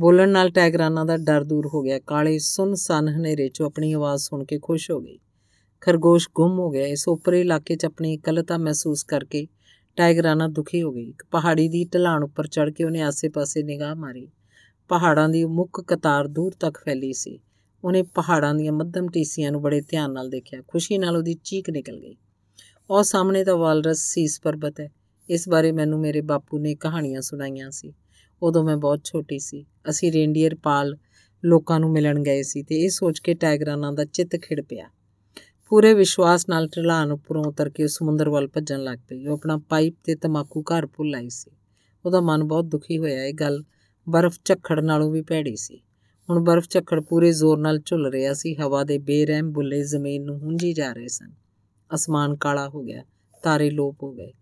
[0.00, 4.44] ਬੋਲਣ ਨਾਲ ਟੈਗਰਾਨਾ ਦਾ ਡਰ ਦੂਰ ਹੋ ਗਿਆ। ਕਾਲੇ ਸੁੰਨ-ਸੰਨ ਹਨੇਰੇ 'ਚੋਂ ਆਪਣੀ ਆਵਾਜ਼ ਸੁਣ
[4.44, 5.18] ਕੇ ਖੁਸ਼ ਹੋ ਗਈ।
[5.80, 9.46] ਖਰਗੋਸ਼ ਗੁੰਮ ਹੋ ਗਿਆ। ਇਸ ਉਪਰੇ ਇਲਾਕੇ 'ਚ ਆਪਣੀ ਇਕੱਲਤਾ ਮਹਿਸੂਸ ਕਰਕੇ
[9.96, 14.28] ਟਾਈਗਰਾਨਾ ਦੁਖੀ ਹੋ ਗਈ। ਇੱਕ ਪਹਾੜੀ ਦੀ ਢਲਾਣ ਉੱਪਰ ਚੜ ਕੇ ਉਹਨੇ ਆਸੇ-ਪਾਸੇ ਨਿਗਾਹ ਮਾਰੀ।
[14.88, 17.40] ਪਹਾੜਾਂ ਦੀ ਮੁੱਖ ਕਤਾਰ ਦੂਰ ਤੱਕ ਫੈਲੀ ਸੀ।
[17.84, 22.00] ਉਹਨੇ ਪਹਾੜਾਂ ਦੀਆਂ ਮੱਧਮ ਟੀਸੀਆਂ ਨੂੰ ਬੜੇ ਧਿਆਨ ਨਾਲ ਦੇਖਿਆ। ਖੁਸ਼ੀ ਨਾਲ ਉਹਦੀ ਚੀਕ ਨਿਕਲ
[22.00, 22.16] ਗਈ।
[22.90, 24.90] ਉਹ ਸਾਹਮਣੇ ਤਾਂ ਵਾਲਰਸ ਸੀਸ ਪਰਬਤ ਹੈ।
[25.30, 27.92] ਇਸ ਬਾਰੇ ਮੈਨੂੰ ਮੇਰੇ ਬਾਪੂ ਨੇ ਕਹਾਣੀਆਂ ਸੁਣਾਈਆਂ ਸੀ।
[28.42, 30.96] ਉਦੋਂ ਮੈਂ ਬਹੁਤ ਛੋਟੀ ਸੀ। ਅਸੀਂ ਰੇਂਡੀਅਰ ਪਾਲ
[31.44, 34.88] ਲੋਕਾਂ ਨੂੰ ਮਿਲਣ ਗਏ ਸੀ ਤੇ ਇਹ ਸੋਚ ਕੇ ਟਾਈਗਰਾਨਾਂ ਦਾ ਚਿੱਤ ਖਿੜ ਪਿਆ।
[35.70, 39.94] ਪੂਰੇ ਵਿਸ਼ਵਾਸ ਨਾਲ ਢਲਾਨ ਉੱਪਰੋਂ ਉਤਰ ਕੇ ਸਮੁੰਦਰ ਵੱਲ ਭੱਜਣ ਲੱਗ ਪਈ। ਉਹ ਆਪਣਾ ਪਾਈਪ
[40.04, 41.50] ਤੇ ਤਮਾਕੂ ਘਰ ਭੁੱਲ ਆਈ ਸੀ।
[42.06, 43.64] ਉਹਦਾ ਮਨ ਬਹੁਤ ਦੁਖੀ ਹੋਇਆ। ਇਹ ਗੱਲ
[44.08, 45.80] ਬਰਫ਼ ਝੱਖੜ ਨਾਲੋਂ ਵੀ ਭੈੜੀ ਸੀ।
[46.30, 50.38] ਹੁਣ ਬਰਫ਼ ਝੱਖੜ ਪੂਰੇ ਜ਼ੋਰ ਨਾਲ ਝੁੱਲ ਰਿਹਾ ਸੀ। ਹਵਾ ਦੇ ਬੇਰਹਿਮ ਬੁੱਲੇ ਜ਼ਮੀਨ ਨੂੰ
[50.38, 51.30] ਹੁੰਝੀ ਜਾ ਰਹੇ ਸਨ।
[51.94, 53.04] ਅਸਮਾਨ ਕਾਲਾ ਹੋ ਗਿਆ।
[53.42, 54.32] ਤਾਰੇ ਲੋਪ ਹੋ ਗਏ।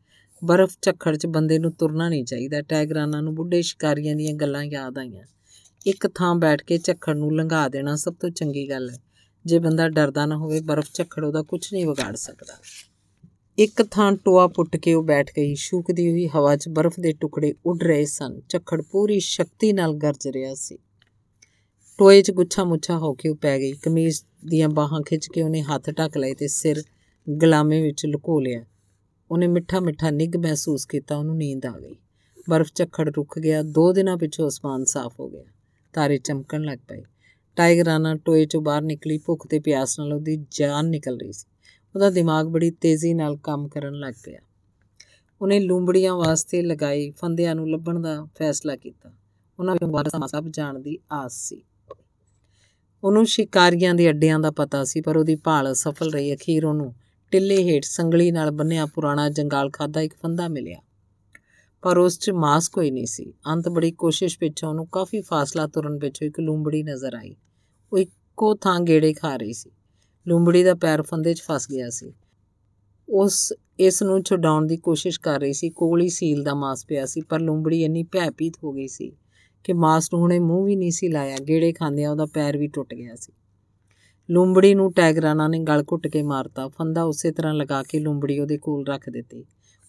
[0.44, 4.98] ਬਰਫ਼ ਝੱਖੜ 'ਚ ਬੰਦੇ ਨੂੰ ਤੁਰਨਾ ਨਹੀਂ ਚਾਹੀਦਾ। ਟੈਗਰਾਨਾਂ ਨੂੰ ਬੁੱਢੇ ਸ਼ਿਕਾਰੀਆਂ ਦੀਆਂ ਗੱਲਾਂ ਯਾਦ
[4.98, 5.24] ਆਈਆਂ।
[5.86, 9.07] ਇੱਕ ਥਾਂ ਬੈਠ ਕੇ ਝੱਖੜ ਨੂੰ ਲੰਘਾ ਦੇਣਾ ਸਭ ਤੋਂ ਚੰਗੀ ਗੱਲ ਹੈ।
[9.48, 12.54] ਜੇ ਬੰਦਾ ਡਰਦਾ ਨਾ ਹੋਵੇ, ਬਰਫ਼ ਝੱਖੜ ਉਹਦਾ ਕੁਝ ਨਹੀਂ ਵਿਗਾੜ ਸਕਦਾ।
[13.58, 17.54] ਇੱਕ ਥਾਂ ਟੋਆ ਪੁੱਟ ਕੇ ਉਹ ਬੈਠ ਗਈ, ਸ਼ੂਕਦੀ ਹੋਈ ਹਵਾ 'ਚ ਬਰਫ਼ ਦੇ ਟੁਕੜੇ
[17.66, 20.78] ਉੱਡ ਰਹੇ ਸਨ। ਝੱਖੜ ਪੂਰੀ ਸ਼ਕਤੀ ਨਾਲ ਗਰਜ ਰਿਹਾ ਸੀ।
[21.98, 25.62] ਟੋਏ 'ਚ ਗੁੱਛਾ ਮੁੱਛਾ ਹੋ ਕੇ ਉਹ ਪੈ ਗਈ। ਕਮੀਜ਼ ਦੀਆਂ ਬਾਹਾਂ ਖਿੱਚ ਕੇ ਉਹਨੇ
[25.62, 26.82] ਹੱਥ ਢੱਕ ਲਏ ਤੇ ਸਿਰ
[27.42, 28.64] ਗਲਾਮੇ ਵਿੱਚ ਲੁਕੋ ਲਿਆ।
[29.30, 31.96] ਉਹਨੇ ਮਿੱਠਾ ਮਿੱਠਾ ਨਿੱਘ ਮਹਿਸੂਸ ਕੀਤਾ, ਉਹਨੂੰ ਨੀਂਦ ਆ ਗਈ।
[32.50, 35.44] ਬਰਫ਼ ਝੱਖੜ ਰੁਕ ਗਿਆ। ਦੋ ਦਿਨਾਂ ਪਿੱਛੋਂ ਅਸਮਾਨ ਸਾਫ਼ ਹੋ ਗਿਆ।
[35.92, 37.02] ਤਾਰੇ ਚਮਕਣ ਲੱਗ ਪਏ।
[37.58, 41.46] ਟਾਈਗਰਾਨਾ ਟੋਏ ਚੋਂ ਬਾਹਰ ਨਿਕਲੀ, ਭੁੱਖ ਤੇ ਪਿਆਸ ਨਾਲ ਉਹਦੀ ਜਾਨ ਨਿਕਲ ਰਹੀ ਸੀ।
[41.94, 44.38] ਉਹਦਾ ਦਿਮਾਗ ਬੜੀ ਤੇਜ਼ੀ ਨਾਲ ਕੰਮ ਕਰਨ ਲੱਗ ਪਿਆ।
[45.42, 49.12] ਉਹਨੇ ਲੂੰਬੜੀਆਂ ਵਾਸਤੇ ਲਗਾਈ ਫੰਦਿਆਂ ਨੂੰ ਲੱਭਣ ਦਾ ਫੈਸਲਾ ਕੀਤਾ।
[49.58, 51.62] ਉਹਨਾਂ ਵਿੱਚ ਵਾਰਸਾ ਸਭ ਜਾਣ ਦੀ ਆਸ ਸੀ।
[53.04, 56.94] ਉਹਨੂੰ ਸ਼ਿਕਾਰੀਆਂ ਦੇ ਅੱਡਿਆਂ ਦਾ ਪਤਾ ਸੀ, ਪਰ ਉਹਦੀ ਭਾਲ ਸਫਲ ਰਹੀ। ਅਖੀਰ ਉਹਨੂੰ
[57.30, 60.78] ਟਿੱਲੇ ਹੇਠ ਸੰਗਲੀ ਨਾਲ ਬੰਨਿਆ ਪੁਰਾਣਾ ਜੰਗਾਲ ਖਾਦਾ ਇੱਕ ਫੰਦਾ ਮਿਲਿਆ।
[61.82, 65.98] ਪਰ ਉਸ 'ਚ ਮਾਸ ਕੋਈ ਨਹੀਂ ਸੀ। ਅੰਤ ਬੜੀ ਕੋਸ਼ਿਸ਼ ਪਿੱਛੋਂ ਉਹਨੂੰ ਕਾਫੀ ਫਾਸਲਾ ਤੁਰਨ
[65.98, 67.36] ਪਿੱਛੋਂ ਇੱਕ ਲੂੰਬੜੀ ਨਜ਼ਰ ਆਈ।
[67.92, 69.70] ਉਹ ਇੱਕੋ ਥਾਂ ਗੇੜੇ ਖਾ ਰਹੀ ਸੀ।
[70.28, 72.12] ਲੂੰਬੜੀ ਦਾ ਪੈਰ ਫੰਦੇ 'ਚ ਫਸ ਗਿਆ ਸੀ।
[73.08, 77.06] ਉਸ, ਇਸ ਨੂੰ ਛੁਡਾਉਣ ਦੀ ਕੋਸ਼ਿਸ਼ ਕਰ ਰਹੀ ਸੀ। ਕੋਲ ਹੀ ਸੀਲ ਦਾ ਮਾਸ ਪਿਆ
[77.06, 79.12] ਸੀ, ਪਰ ਲੂੰਬੜੀ ਇੰਨੀ ਭੈਪੀਤ ਹੋ ਗਈ ਸੀ
[79.64, 82.94] ਕਿ ਮਾਸ ਨੂੰ ਹੁਣੇ ਮੂੰਹ ਵੀ ਨਹੀਂ ਸੀ ਲਾਇਆ। ਗੇੜੇ ਖਾਂਦਿਆਂ ਉਹਦਾ ਪੈਰ ਵੀ ਟੁੱਟ
[82.94, 83.32] ਗਿਆ ਸੀ।
[84.30, 88.58] ਲੂੰਬੜੀ ਨੂੰ ਟੈਗਰਾਨਾ ਨੇ ਗਲ ਘੁੱਟ ਕੇ ਮਾਰਤਾ। ਫੰਦਾ ਉਸੇ ਤਰ੍ਹਾਂ ਲਗਾ ਕੇ ਲੂੰਬੜੀ ਉਹਦੇ
[88.58, 89.44] ਕੋਲ ਰੱਖ ਦਿੱਤੀ।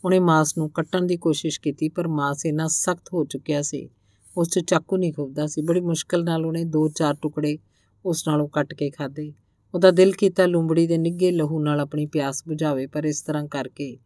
[0.06, 3.90] ਉਹਨੇ ਮਾਸ ਨੂੰ ਕੱਟਣ ਦੀ ਕੋਸ਼ਿਸ਼ ਕੀਤੀ, ਪਰ ਮਾਸ ਇੰਨਾ ਸਖਤ ਹੋ ਚੁੱਕਿਆ ਸੀ,
[4.38, 7.58] ਉਸ 'ਚ ਚਾਕੂ ਨਹੀਂ ਖੁੱਬਦਾ ਸੀ। ਬੜੀ ਮੁਸ਼ਕਲ ਨਾਲ ਉਹਨੇ ਦੋ ਚਾਰ ਟੁਕੜੇ
[8.06, 9.34] ਉਸ ਨਾਲੋਂ ਕੱਟ ਕੇ ਖਾਦੇ
[9.74, 13.98] ਉਹਦਾ ਦਿਲ ਕੀਤਾ ਲੂੰਬੜੀ ਦੇ ਨਿੱਗੇ ਲਹੂ ਨਾਲ ਆਪਣੀ ਪਿਆਸ ਬੁਝਾਵੇ, ਪਰ ਇਸ ਤਰ੍ਹਾਂ ਕਰਕੇ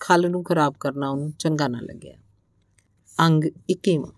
[0.00, 2.14] ਖਲ ਨੂੰ ਖਰਾਬ ਕਰਨਾ ਉਹਨੂੰ ਚੰਗਾ ਨਾ ਲੱਗਿਆ।
[3.20, 4.12] ਅੰਗ 21ਵਾਂ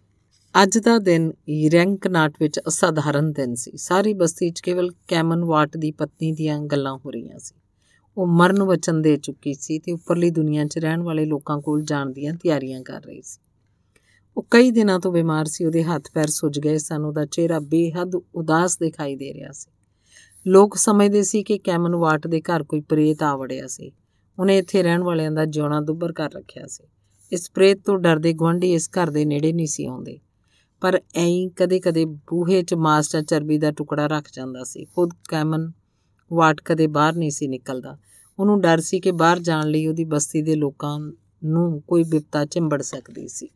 [0.62, 1.32] ਅੱਜ ਦਾ ਦਿਨ
[1.72, 6.96] ਰੈਂਕਨਾਟ ਵਿੱਚ ਅਸਾਧਾਰਨ ਦਿਨ ਸੀ। ਸਾਰੀ ਬਸਤੀ 'ਚ ਕੇਵਲ ਕੈਮਨ ਵਾਟ ਦੀ ਪਤਨੀ ਦੀਆਂ ਗੱਲਾਂ
[6.96, 7.54] ਹੋ ਰਹੀਆਂ ਸੀ।
[8.18, 12.10] ਉਹ ਮਰਨ ਵਚਨ ਦੇ ਚੁੱਕੀ ਸੀ ਤੇ ਉੱਪਰਲੀ ਦੁਨੀਆ 'ਚ ਰਹਿਣ ਵਾਲੇ ਲੋਕਾਂ ਕੋਲ ਜਾਣ
[12.10, 13.40] ਦੀਆਂ ਤਿਆਰੀਆਂ ਕਰ ਰਹੀ ਸੀ।
[14.40, 18.14] ਉਹ ਕਈ ਦਿਨਾਂ ਤੋਂ ਬਿਮਾਰ ਸੀ, ਉਹਦੇ ਹੱਥ ਪੈਰ ਸੁੱਜ ਗਏ ਸਨ, ਉਹਦਾ ਚਿਹਰਾ ਬੇਹੱਦ
[18.34, 19.70] ਉਦਾਸ ਦਿਖਾਈ ਦੇ ਰਿਹਾ ਸੀ।
[20.46, 23.92] ਲੋਕ ਸਮਝਦੇ ਸੀ ਕਿ ਕੈਮਨ ਵਾਟ ਦੇ ਘਰ ਕੋਈ ਪ੍ਰੇਤ ਆ ਵੜਿਆ ਸੀ।
[24.38, 26.84] ਉਹਨੇ ਇੱਥੇ ਰਹਿਣ ਵਾਲਿਆਂ ਦਾ ਜਿਉਣਾ ਦੁੱਬਰ ਕਰ ਰੱਖਿਆ ਸੀ।
[27.32, 30.18] ਇਸ ਪ੍ਰੇਤ ਤੋਂ ਡਰਦੇ ਗਵਾਂਢੀ ਇਸ ਘਰ ਦੇ ਨੇੜੇ ਨਹੀਂ ਸੀ ਆਉਂਦੇ।
[30.80, 35.72] ਪਰ ਐਂ ਕਦੇ-ਕਦੇ ਬੂਹੇ 'ਚ ਮਾਸ ਜਾਂ ਚਰਬੀ ਦਾ ਟੁਕੜਾ ਰੱਖ ਜਾਂਦਾ ਸੀ। ਖੁਦ ਕੈਮਨ
[36.32, 37.98] ਵਾਟ ਕਦੇ ਬਾਹਰ ਨਹੀਂ ਸੀ ਨਿਕਲਦਾ।
[38.38, 41.12] ਉਹਨੂੰ ਡਰ ਸੀ ਕਿ ਬਾਹਰ ਜਾਣ ਲਈ ਉਹਦੀ ਬਸਤੀ ਦੇ ਲੋਕਾਂ
[41.44, 43.48] ਨੂੰ ਕੋਈ ਵਿਪਤਾ ਚਿੰਬੜ ਸਕਦੀ ਸੀ।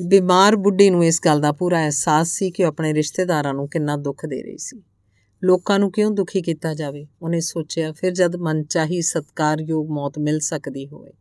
[0.00, 3.96] ਬਿਮਾਰ ਬੁੱਢੀ ਨੂੰ ਇਸ ਗੱਲ ਦਾ ਪੂਰਾ ਅਹਿਸਾਸ ਸੀ ਕਿ ਉਹ ਆਪਣੇ ਰਿਸ਼ਤੇਦਾਰਾਂ ਨੂੰ ਕਿੰਨਾ
[3.96, 4.82] ਦੁੱਖ ਦੇ ਰਹੀ ਸੀ।
[5.44, 7.06] ਲੋਕਾਂ ਨੂੰ ਕਿਉਂ ਦੁਖੀ ਕੀਤਾ ਜਾਵੇ?
[7.22, 11.12] ਉਹਨੇ ਸੋਚਿਆ, ਫਿਰ ਜਦ ਮਨ ਚਾਹੀ ਸਤਕਾਰਯੋਗ ਮੌਤ ਮਿਲ ਸਕਦੀ ਹੋਵੇ।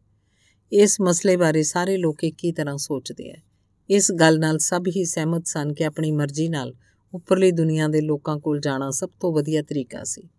[0.71, 3.35] ਇਸ ਮਸਲੇ ਬਾਰੇ ਸਾਰੇ ਲੋਕ ਇੱਕ ਹੀ ਤਰ੍ਹਾਂ ਸੋਚਦੇ ਆ।
[3.89, 6.73] ਇਸ ਗੱਲ ਨਾਲ ਸਭ ਹੀ ਸਹਿਮਤ ਸਨ ਕਿ ਆਪਣੀ ਮਰਜ਼ੀ ਨਾਲ
[7.13, 10.29] ਉੱਪਰਲੀ ਦੁਨੀਆ ਦੇ ਲੋਕਾਂ ਕੋਲ ਜਾਣਾ ਸਭ ਤੋਂ ਵਧੀਆ ਤਰੀਕਾ ਸੀ।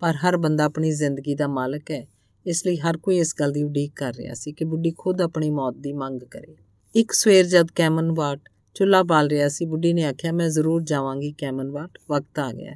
[0.00, 2.06] ਪਰ ਹਰ ਬੰਦਾ ਆਪਣੀ ਜ਼ਿੰਦਗੀ ਦਾ ਮਾਲਕ ਹੈ।
[2.46, 5.50] ਇਸ ਲਈ ਹਰ ਕੋਈ ਇਸ ਗੱਲ ਦੀ ਉਡੀਕ ਕਰ ਰਿਹਾ ਸੀ ਕਿ ਬੁੱਢੀ ਖੁਦ ਆਪਣੀ
[5.50, 6.56] ਮੌਤ ਦੀ ਮੰਗ ਕਰੇ।
[6.94, 11.98] ਇੱਕ ਸਵੇਰ ਜਦ ਕੈਮਨਵਾਟ ਚੁੱਲਾ ਬਾਲ ਰਿਹਾ ਸੀ, ਬੁੱਢੀ ਨੇ ਆਖਿਆ, ਮੈਂ ਜ਼ਰੂਰ ਜਾਵਾਂਗੀ ਕੈਮਨਵਾਟ
[12.10, 12.72] ਵਕਤ ਆ ਗਿਆ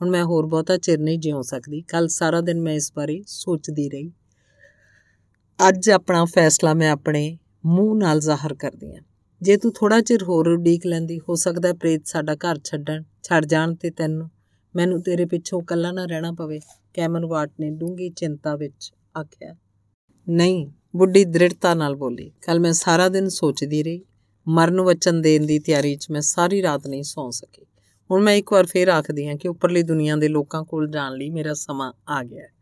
[0.00, 3.88] ਹੁਣ ਮੈਂ ਹੋਰ ਬਹੁਤਾ ਚਿਰ ਨਹੀਂ ਜਿਉ ਸਕਦੀ। ਕੱਲ ਸਾਰਾ ਦਿਨ ਮੈਂ ਇਸ ਬਾਰੇ ਸੋਚਦੀ
[3.88, 4.10] ਰਹੀ।
[5.58, 9.02] ਅੱਜ ਆਪਣਾ ਫੈਸਲਾ ਮੈਂ ਆਪਣੇ ਮੂੰਹ ਨਾਲ ਜ਼ਾਹਰ ਕਰਦੀ ਹਾਂ।
[9.42, 13.74] ਜੇ ਤੂੰ ਥੋੜਾ ਚਿਰ ਹੋਰ ਉਡੀਕ ਲੈਂਦੀ, ਹੋ ਸਕਦਾ ਪ੍ਰੇਤ ਸਾਡਾ ਘਰ ਛੱਡਣ, ਛੱਡ ਜਾਣ
[13.74, 14.28] ਤੇ ਤੈਨੂੰ,
[14.74, 16.60] ਮੈਨੂੰ ਤੇਰੇ ਪਿੱਛੋਂ ਇਕੱਲਾ ਨਾ ਰਹਿਣਾ ਪਵੇ।
[16.94, 19.54] ਕੈਮਨ ਵਾਟ ਨੇ ਡੂੰਗੀ ਚਿੰਤਾ ਵਿੱਚ ਆਖਿਆ,
[20.26, 24.00] ਨਹੀਂ ਬੁੱਢੀ ਦ੍ਰਿੜਤਾ ਨਾਲ ਬੋਲੀ ਕੱਲ ਮੈਂ ਸਾਰਾ ਦਿਨ ਸੋਚਦੀ ਰਹੀ।
[24.46, 27.64] ਮਰਨ ਵਚਨ ਦੇਣ ਦੀ ਤਿਆਰੀ 'ਚ ਮੈਂ ਸਾਰੀ ਰਾਤ ਨਹੀਂ ਸੌਂ ਸਕੀ।
[28.10, 31.30] ਹੁਣ ਮੈਂ ਇੱਕ ਵਾਰ ਫੇਰ ਆਖਦੀ ਹਾਂ ਕਿ ਉੱਪਰਲੀ ਦੁਨੀਆ ਦੇ ਲੋਕਾਂ ਕੋਲ ਜਾਣ ਲਈ
[31.30, 32.52] ਮੇਰਾ ਸਮਾਂ ਆ ਗਿਆ ਹੈ।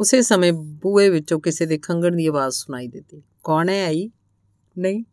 [0.00, 4.10] ਉਸੇ ਸਮੇਂ ਬੂਹੇ ਵਿੱਚੋਂ ਕਿਸੇ ਦੇ ਖੰਗਣ ਦੀ ਆਵਾਜ਼ ਸੁਣਾਈ ਦਿੱਤੀ, ਕੌਣ ਹੈ ਆਈ?
[4.76, 5.04] ਨਹੀਂ,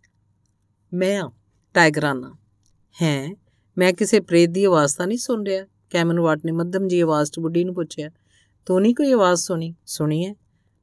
[0.94, 1.32] ਮੈਂ ਆ
[1.76, 2.34] ਟਾਈਗਰਾਨਾ
[2.96, 3.36] ਹੈ?
[3.78, 5.66] ਮੈਂ ਕਿਸੇ ਪ੍ਰੇਤ ਦੀ ਆਵਾਜ਼ ਤਾਂ ਨਹੀਂ ਸੁਣ ਰਿਹਾ?
[5.90, 8.10] ਕੈਮਨ ਵਾਟ ਨੇ ਮੱਧਮ ਜੀ ਆਵਾਜ਼ 'ਚ ਬੁੱਢੀ ਨੂੰ ਪੁੱਛਿਆ,
[8.68, 9.74] ਤੂੰ ਨਹੀਂ ਕੋਈ ਆਵਾਜ਼ ਸੁਣੀ?
[9.86, 10.34] ਸੁਣੀ ਹੈ।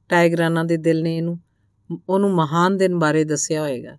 [0.08, 1.38] ਟਾਈਗਰਾਨਾ ਦੇ ਦਿਲ ਨੇ ਇਹਨੂੰ
[2.08, 3.98] ਉਹਨੂੰ ਮਹਾਨ ਦਿਨ ਬਾਰੇ ਦੱਸਿਆ ਹੋਏਗਾ।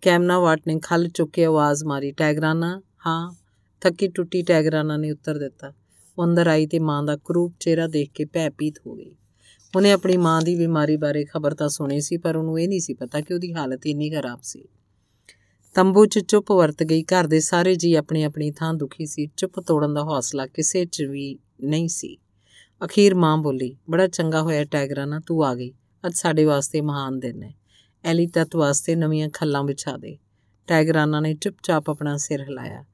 [0.00, 3.32] ਕੈਮਨਾ ਵਾਟ ਨੇ ਖੱਲ ਚੁੱਕ ਕੇ ਆਵਾਜ਼ ਮਾਰੀ ਟਾਈਗਰਾਨਾ ਹਾਂ।
[3.80, 5.72] ਥੱਕੀ ਟੁੱਟੀ ਟੈਗਰਾਨਾ ਨੇ ਉੱਤਰ ਦਿੱਤਾ।
[6.18, 9.16] ਉਹ ਅੰਦਰ ਆਈ ਤੇ ਮਾਂ ਦਾ ਕਰੂਪ ਚਿਹਰਾ ਦੇਖ ਕੇ ਭੈਪੀਤ ਹੋ ਗਈ।
[9.76, 12.94] ਉਹਨੇ ਆਪਣੀ ਮਾਂ ਦੀ ਬਿਮਾਰੀ ਬਾਰੇ ਖਬਰ ਤਾਂ ਸੁਣੀ ਸੀ, ਪਰ ਉਹਨੂੰ ਇਹ ਨਹੀਂ ਸੀ
[12.94, 14.64] ਪਤਾ ਕਿ ਉਹਦੀ ਹਾਲਤ ਇੰਨੀ ਖਰਾਬ ਸੀ।
[15.74, 19.60] ਤੰਬੂ 'ਚ ਚੁੱਪ ਵਰਤ ਗਈ। ਘਰ ਦੇ ਸਾਰੇ ਜੀ ਆਪਣੀ ਆਪਣੀ ਥਾਂ ਦੁਖੀ ਸੀ। ਚੁੱਪ
[19.60, 22.16] ਤੋੜਨ ਦਾ ਹੌਸਲਾ ਕਿਸੇ 'ਚ ਵੀ ਨਹੀਂ ਸੀ।
[22.84, 25.72] ਅਖੀਰ ਮਾਂ ਬੋਲੀ, ਬੜਾ ਚੰਗਾ ਹੋਇਆ ਟੈਗਰਾਨਾ, ਤੂੰ ਆ ਗਈ।
[26.06, 27.54] ਅੱਜ ਸਾਡੇ ਵਾਸਤੇ ਮਹਾਨ ਦਿਨ ਹੈ।
[28.04, 30.18] ਐਲੀ ਤਤ ਵਾਸਤੇ ਨਵੀਆਂ ਖੱਲਾਂ ਵਿਛਾ ਦੇ।
[30.66, 32.84] ਟੈਗਰਾਨਾ ਨੇ ਚੁੱਪਚਾਪ ਆਪਣਾ ਸਿਰ ਹਿਲਾਇਆ।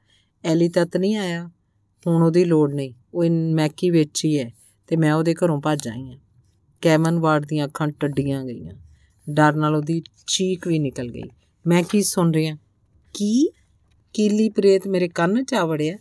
[0.45, 1.51] ਐਲੀ ਤਤ ਨਹੀਂ ਆਇਆ।
[2.07, 4.51] ਹੁਣ ਉਹਦੀ ਲੋੜ ਨਹੀਂ। ਉਹ ਮੈਕੀ ਵਿੱਚ ਹੀ ਹੈ
[4.87, 6.19] ਤੇ ਮੈਂ ਉਹਦੇ ਘਰੋਂ ਭੱਜ ਆਈ ਹਾਂ।
[6.81, 8.75] ਕੈਮਨ ਵਾਰਡ ਦੀਆਂ ਅੱਖਾਂ ਟੱਡੀਆਂ ਗਈਆਂ।
[9.31, 11.23] ਡਰ ਨਾਲ ਉਹਦੀ ਚੀਕ ਵੀ ਨਿਕਲ ਗਈ।
[11.67, 12.57] ਮੈਂ ਕੀ ਸੁਣ ਰਿਹਾ?
[13.15, 13.51] ਕੀ?
[14.13, 15.97] ਕੀਲੀ ਪ੍ਰੇਤ ਮੇਰੇ ਕੰਨ 'ਚ ਆ ਵੜਿਆ।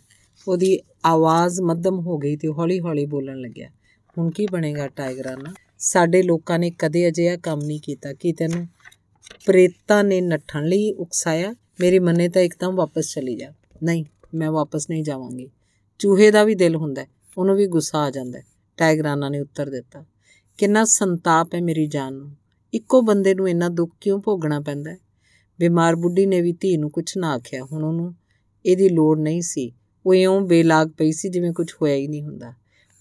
[0.48, 3.68] ਉਹਦੀ ਆਵਾਜ਼ ਮੱਧਮ ਹੋ ਗਈ ਤੇ ਹੌਲੀ-ਹੌਲੀ ਬੋਲਣ ਲੱਗਿਆ।
[4.18, 5.54] ਹੁਣ ਕੀ ਬਣੇਗਾ ਟਾਈਗਰਾਨਾ?
[5.78, 8.66] ਸਾਡੇ ਲੋਕਾਂ ਨੇ ਕਦੇ ਅਜਿਹਾ ਕੰਮ ਨਹੀਂ ਕੀਤਾ। ਕਿ ਤੈਨੂੰ
[9.46, 11.54] ਪ੍ਰੇਤਾਂ ਨੇ ਨੱਠਣ ਲਈ ਉਕਸਾਇਆ?
[11.80, 15.50] ਮੇਰੀ ਮੰਨੇ ਤਾਂ ਇੱਕਦਮ ਵਾਪਸ ਚਲੀ ਜਾ। ਨਹੀਂ, ਮੈਂ ਵਾਪਸ ਨਹੀਂ ਜਾਵਾਂਗੀ।
[15.98, 17.06] ਚੂਹੇ ਦਾ ਵੀ ਦਿਲ ਹੁੰਦਾ
[17.38, 18.38] ਉਹਨੂੰ ਵੀ ਗੁੱਸਾ ਆ ਜਾਂਦਾ
[18.76, 20.04] ਟਾਈਗਰਾਨਾ ਨੇ ਉੱਤਰ ਦਿੱਤਾ।
[20.58, 22.36] ਕਿੰਨਾ ਸੰਤਾਪ ਹੈ ਮੇਰੀ ਜਾਨ ਨੂੰ।
[22.74, 24.96] ਇੱਕੋ ਬੰਦੇ ਨੂੰ ਇੰਨਾ ਦੁੱਖ ਕਿਉਂ ਭੋਗਣਾ ਪੈਂਦਾ
[25.60, 28.14] ਬਿਮਾਰ ਬੁੱਢੀ ਨੇ ਵੀ ਧੀ ਨੂੰ ਕੁਝ ਨਾ ਆਖਿਆ। ਹੁਣ ਉਹਨੂੰ
[28.66, 29.72] ਇਹਦੀ ਲੋੜ ਨਹੀਂ ਸੀ।
[30.06, 32.52] ਉਹ ਇਉਂ ਬੇਲਾਗ ਪਈ ਸੀ ਜਿਵੇਂ ਕੁਝ ਹੋਇਆ ਹੀ ਨਹੀਂ ਹੁੰਦਾ।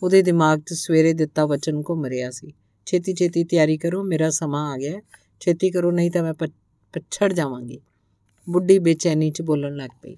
[0.04, 2.54] ਉਹਦੇ ਦਿਮਾਗ 'ਚ ਸਵੇਰੇ ਦਿੱਤਾ ਵਚਨ ਘੁੰਮ ਰਿਹਾ ਸੀ।
[2.88, 5.01] ਛੇਤੀ ਛੇਤੀ ਤਿਆਰੀ ਕਰੋ, ਮੇਰਾ ਸਮਾਂ ਆ ਗਿਆ
[5.40, 7.80] ਛੇਤੀ ਕਰੋ, ਨਹੀਂ ਤਾਂ ਮੈਂ ਪਛੜ ਜਾਵਾਂਗੀ।
[8.49, 10.16] ਬੁੱਢੀ ਬੇਚੈਨੀ 'ਚ ਬੋਲਣ ਲੱਗ ਪਈ।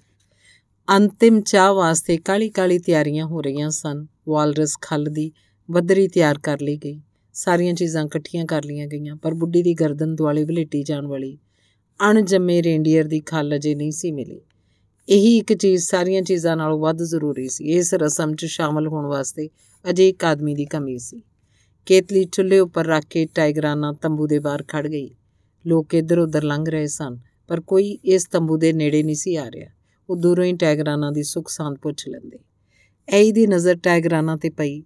[0.88, 5.32] ਅੰਤਿਮ ਚਾਹ ਵਾਸਤੇ ਕਾਲੀ ਕਾਲੀ ਤਿਆਰੀਆਂ ਹੋ ਰਹੀਆਂ ਸਨ। ਵਾਲਰਸ ਖੱਲ ਦੀ
[5.70, 7.00] ਬੱਦਰੀ ਤਿਆਰ ਕਰ ਲਈ ਗਈ।
[7.34, 11.38] ਸਾਰੀਆਂ ਚੀਜ਼ਾਂ ਇਕੱਠੀਆਂ ਕਰ ਲਈਆਂ ਗਈਆਂ, ਪਰ ਬੁੱਢੀ ਦੀ ਗਰਦਨ ਦੁਆਲੇ ਵਲੇਟੀ ਜਾਣ ਵਾਲੀ
[12.00, 14.40] ਅਣਜੰਮੇ ਰੇਂਡੀਅਰ ਦੀ ਖੱਲ ਅਜੇ ਨਹੀਂ ਸੀ ਮਿਲੀ।
[15.08, 19.48] ਇਹੀ ਇੱਕ ਚੀਜ਼ ਸਾਰੀਆਂ ਚੀਜ਼ਾਂ ਨਾਲੋਂ ਵੱਧ ਜ਼ਰੂਰੀ ਸੀ। ਇਸ ਰਸਮ 'ਚ ਸ਼ਾਮਲ ਹੋਣ ਵਾਸਤੇ
[19.90, 21.22] ਅਜੇ ਇੱਕ ਆਦਮੀ ਦੀ ਕਮੀ ਸੀ।
[21.86, 25.10] ਕੇਤਲੀ ਚੁੱਲ੍ਹੇ ਉੱਪਰ ਰੱਖ ਕੇ ਟਾਈਗਰਾਨਾ ਤੰਬੂ ਦੇ ਬਾਹਰ ਖੜ ਗਈ।
[25.64, 27.18] ਲੋਕ ਇੱਧਰ ਉੱਧਰ ਲੰਘ ਰਹੇ ਸਨ,
[27.48, 29.70] ਪਰ ਕੋਈ ਇਸ ਤੰਬੂ ਦੇ ਨੇੜੇ ਨਹੀਂ ਸੀ ਆ ਰਿਹਾ।
[30.08, 32.38] ਉਹ ਦੂਰੋਂ ਹੀ ਟਾਈਗਰਾਨਾ ਦੀ ਸੁੱਖ ਸਾਂਦ ਪੁੱਛ ਲੈਂਦੇ।
[33.08, 34.82] ਐਈ ਦੀ ਨਜ਼ਰ ਟਾਈਗਰਾਨਾ ਤੇ ਪਈ।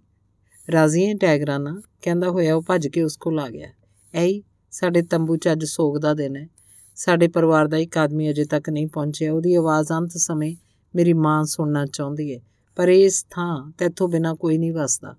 [0.68, 1.80] ਰਾਜ਼ੀ ਹੈ ਟਾਈਗਰਾਨਾ?
[2.02, 3.68] ਕਹਿੰਦਾ ਹੋਇਆ ਉਹ ਭੱਜ ਕੇ ਉਸ ਕੋਲ ਆ ਗਿਆ।
[4.14, 4.42] ਐਈ
[4.72, 6.48] ਸਾਡੇ ਤੰਬੂ 'ਚ ਅੱਜ ਸੋਗ ਦਾ ਦਿਨ ਹੈ।
[6.96, 10.54] ਸਾਡੇ ਪਰਿਵਾਰ ਦਾ ਇੱਕ ਆਦਮੀ ਅਜੇ ਤੱਕ ਨਹੀਂ ਪਹੁੰਚਿਆ। ਉਹਦੀ ਆਵਾਜ਼ ਅੰਤ ਸਮੇਂ
[10.94, 12.40] ਮੇਰੀ ਮਾਂ ਸੁਣਨਾ ਚਾਹੁੰਦੀ ਹੈ,
[12.76, 15.16] ਪਰ ਇਸ ਥਾਂ ਤੇਥੋਂ ਬਿਨਾ ਕੋਈ ਨਹੀਂ ਵਸਦਾ।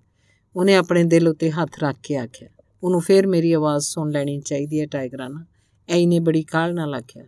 [0.56, 2.48] ਉਹਨੇ ਆਪਣੇ ਦਿਲ ਉੱਤੇ ਹੱਥ ਰੱਖ ਕੇ ਆਖਿਆ,
[2.82, 5.44] ਉਹਨੂੰ ਫੇਰ ਮੇਰੀ ਆਵਾਜ਼ ਸੁਣ ਲੈਣੀ ਚਾਹੀਦੀ ਹੈ ਟਾਈਗਰਾਨਾ
[5.88, 7.24] ਐਈ ਨੇ ਬੜੀ ਕਾਹਲ ਨਾਲ ਆਖਿਆ,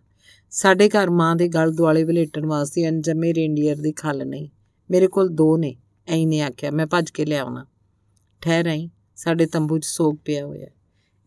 [0.52, 4.48] ਸਾਡੇ ਘਰ ਮਾਂ ਦੇ ਗਲ ਦੁਆਲੇ ਵਲੇਟਣ ਵਾਸਤੇ ਅਨਜਮੇ ਰੇਂਡੀਅਰ ਦੀ ਖੱਲ ਨਹੀਂ।
[4.90, 5.74] ਮੇਰੇ ਕੋਲ ਦੋ ਨੇ
[6.08, 7.64] ਐਈ ਨੇ ਆਖਿਆ, ਮੈਂ ਭੱਜ ਕੇ ਲਿਆਉਣਾ।
[8.42, 10.68] ਠਹਿਰ ਆਈ, ਸਾਡੇ ਤੰਬੂ 'ਚ ਸੋਗ ਪਿਆ ਹੋਇਆ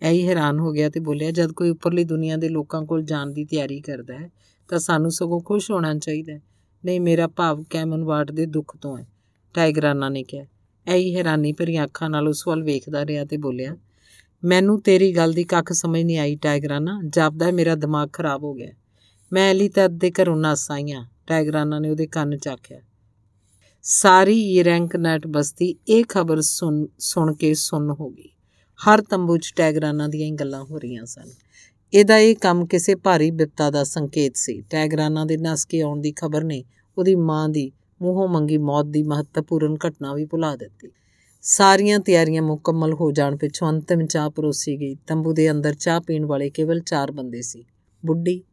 [0.01, 3.45] ਐਈ ਹੈਰਾਨ ਹੋ ਗਿਆ ਤੇ ਬੋਲਿਆ, ਜਦ ਕੋਈ ਉੱਪਰਲੀ ਦੁਨੀਆ ਦੇ ਲੋਕਾਂ ਕੋਲ ਜਾਣ ਦੀ
[3.45, 4.29] ਤਿਆਰੀ ਕਰਦਾ ਹੈ,
[4.69, 6.39] ਤਾਂ ਸਾਨੂੰ ਸਗੋਂ ਖੁਸ਼ ਹੋਣਾ ਚਾਹੀਦਾ
[6.83, 9.05] ਨਹੀਂ, ਮੇਰਾ ਭਾਵ ਕੈਮਨਵਾਰਡ ਦੇ ਦੁੱਖ ਤੋਂ ਹੈ
[9.55, 10.45] ਟਾਈਗਰਾਨਾ ਨੇ ਕਿਹਾ।
[10.87, 13.75] ਐਈ ਹੈਰਾਨੀ ਭਰੀਆਂ ਅੱਖਾਂ ਨਾਲ ਉਸ ਵੱਲ ਵੇਖਦਾ ਰਿਹਾ ਤੇ ਬੋਲਿਆ,
[14.43, 18.71] ਮੈਨੂੰ ਤੇਰੀ ਗੱਲ ਦੀ ਕੱਖ ਸਮਝ ਨਹੀਂ ਆਈ ਟਾਈਗਰਾਨਾ ਜਾਪਦਾ ਮੇਰਾ ਦਿਮਾਗ ਖਰਾਬ ਹੋ ਗਿਆ।
[19.31, 22.79] ਮੈਂ ਅਲੀ ਤਦ ਦੇ ਘਰੋਂ ਨਸ ਆਈਆਂ ਟਾਈਗਰਾਨਾ ਨੇ ਉਹਦੇ ਕੰਨ ਚਾਖਿਆ।
[23.81, 28.29] ਸਾਰੀ ਯਰੈਂਕ ਨਟ ਬਸਤੀ ਇਹ ਖਬਰ ਸੁਣ ਸੁਣ ਕੇ ਸੁਣ ਹੋ ਗਈ।
[28.79, 31.29] ਹਰ ਤੰਬੂ 'ਚ ਟੈਗਰਾਨਾ ਦੀਆਂ ਹੀ ਗੱਲਾਂ ਹੋ ਰਹੀਆਂ ਸਨ।
[31.93, 36.11] ਇਹਦਾ ਇਹ ਕੰਮ ਕਿਸੇ ਭਾਰੀ ਬਿਪਤਾ ਦਾ ਸੰਕੇਤ ਸੀ। ਟੈਗਰਾਨਾ ਦੇ ਨਸ ਕੇ ਆਉਣ ਦੀ
[36.11, 36.63] ਖਬਰ ਨੇ
[36.97, 37.71] ਉਹਦੀ ਮਾਂ ਦੀ
[38.01, 40.89] ਮੂੰਹੋਂ ਮੰਗੀ ਮੌਤ ਦੀ ਮਹੱਤਵਪੂਰਨ ਘਟਨਾ ਵੀ ਭੁਲਾ ਦਿੱਤੀ।
[41.41, 46.25] ਸਾਰੀਆਂ ਤਿਆਰੀਆਂ ਮੁਕੰਮਲ ਹੋ ਜਾਣ ਪਿੱਛੋਂ ਅੰਤਿਮ ਚਾਹ ਪਰੋਸੀ ਗਈ। ਤੰਬੂ ਦੇ ਅੰਦਰ ਚਾਹ ਪੀਣ
[46.25, 47.63] ਵਾਲੇ ਕੇਵਲ 4 ਬੰਦੇ ਸੀ।
[48.03, 48.43] ਬੁੱਢੀ,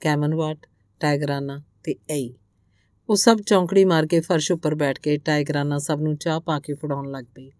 [0.00, 0.66] ਕੈਮਨਵਾਟ,
[1.00, 2.34] ਟਾਈਗਰਾਨਾ ਤੇ ਐਈ
[3.08, 6.74] ਉਹ ਸਭ ਚੌਂਕੜੀ ਮਾਰ ਕੇ ਫਰਸ਼ ਉੱਪਰ ਬੈਠ ਕੇ ਟਾਈਗਰਾਨਾ ਸਭ ਨੂੰ ਚਾਹ ਪਾ ਕੇ
[6.74, 7.50] ਫੜਾਉਣ ਲੱਗ ਪਈ।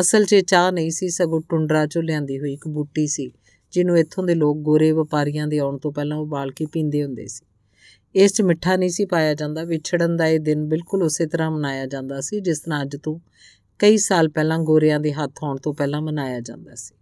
[0.00, 3.30] ਅਸਲ 'ਚ ਚਾਹ ਨਹੀਂ ਸੀ, ਸਗੋਂ ਟੁੰਡਰਾ 'ਚੋਂ ਲਿਆਂਦੀ ਹੋਈ ਇੱਕ ਬੂਟੀ ਸੀ,
[3.72, 7.44] ਜਿਹਨੂੰ ਇੱਥੋਂ ਦੇ ਲੋਕ ਗੋਰੇ ਵਪਾਰੀਆਂ ਦੇ ਆਉਣ ਤੋਂ ਪਹਿਲਾਂ ਉਬਾਲ ਕੇ ਪੀਂਦੇ ਹੁੰਦੇ ਸੀ।
[8.14, 11.86] ਇਸ 'ਚ ਮਿੱਠਾ ਨਹੀਂ ਸੀ ਪਾਇਆ ਜਾਂਦਾ। ਵਿਛੜਨ ਦਾ ਇਹ ਦਿਨ ਬਿਲਕੁਲ ਉਸੇ ਤਰ੍ਹਾਂ ਮਨਾਇਆ
[11.86, 13.18] ਜਾਂਦਾ ਸੀ, ਜਿਸ ਤਰ੍ਹਾਂ ਅੱਜ ਤੋਂ
[13.78, 16.94] ਕਈ ਸਾਲ ਪਹਿਲਾਂ ਗੋਰਿਆਂ ਦੇ ਹੱਥ ਆਉਣ ਤੋਂ ਪਹਿਲਾਂ ਮਨਾਇਆ ਜਾਂਦਾ ਸੀ।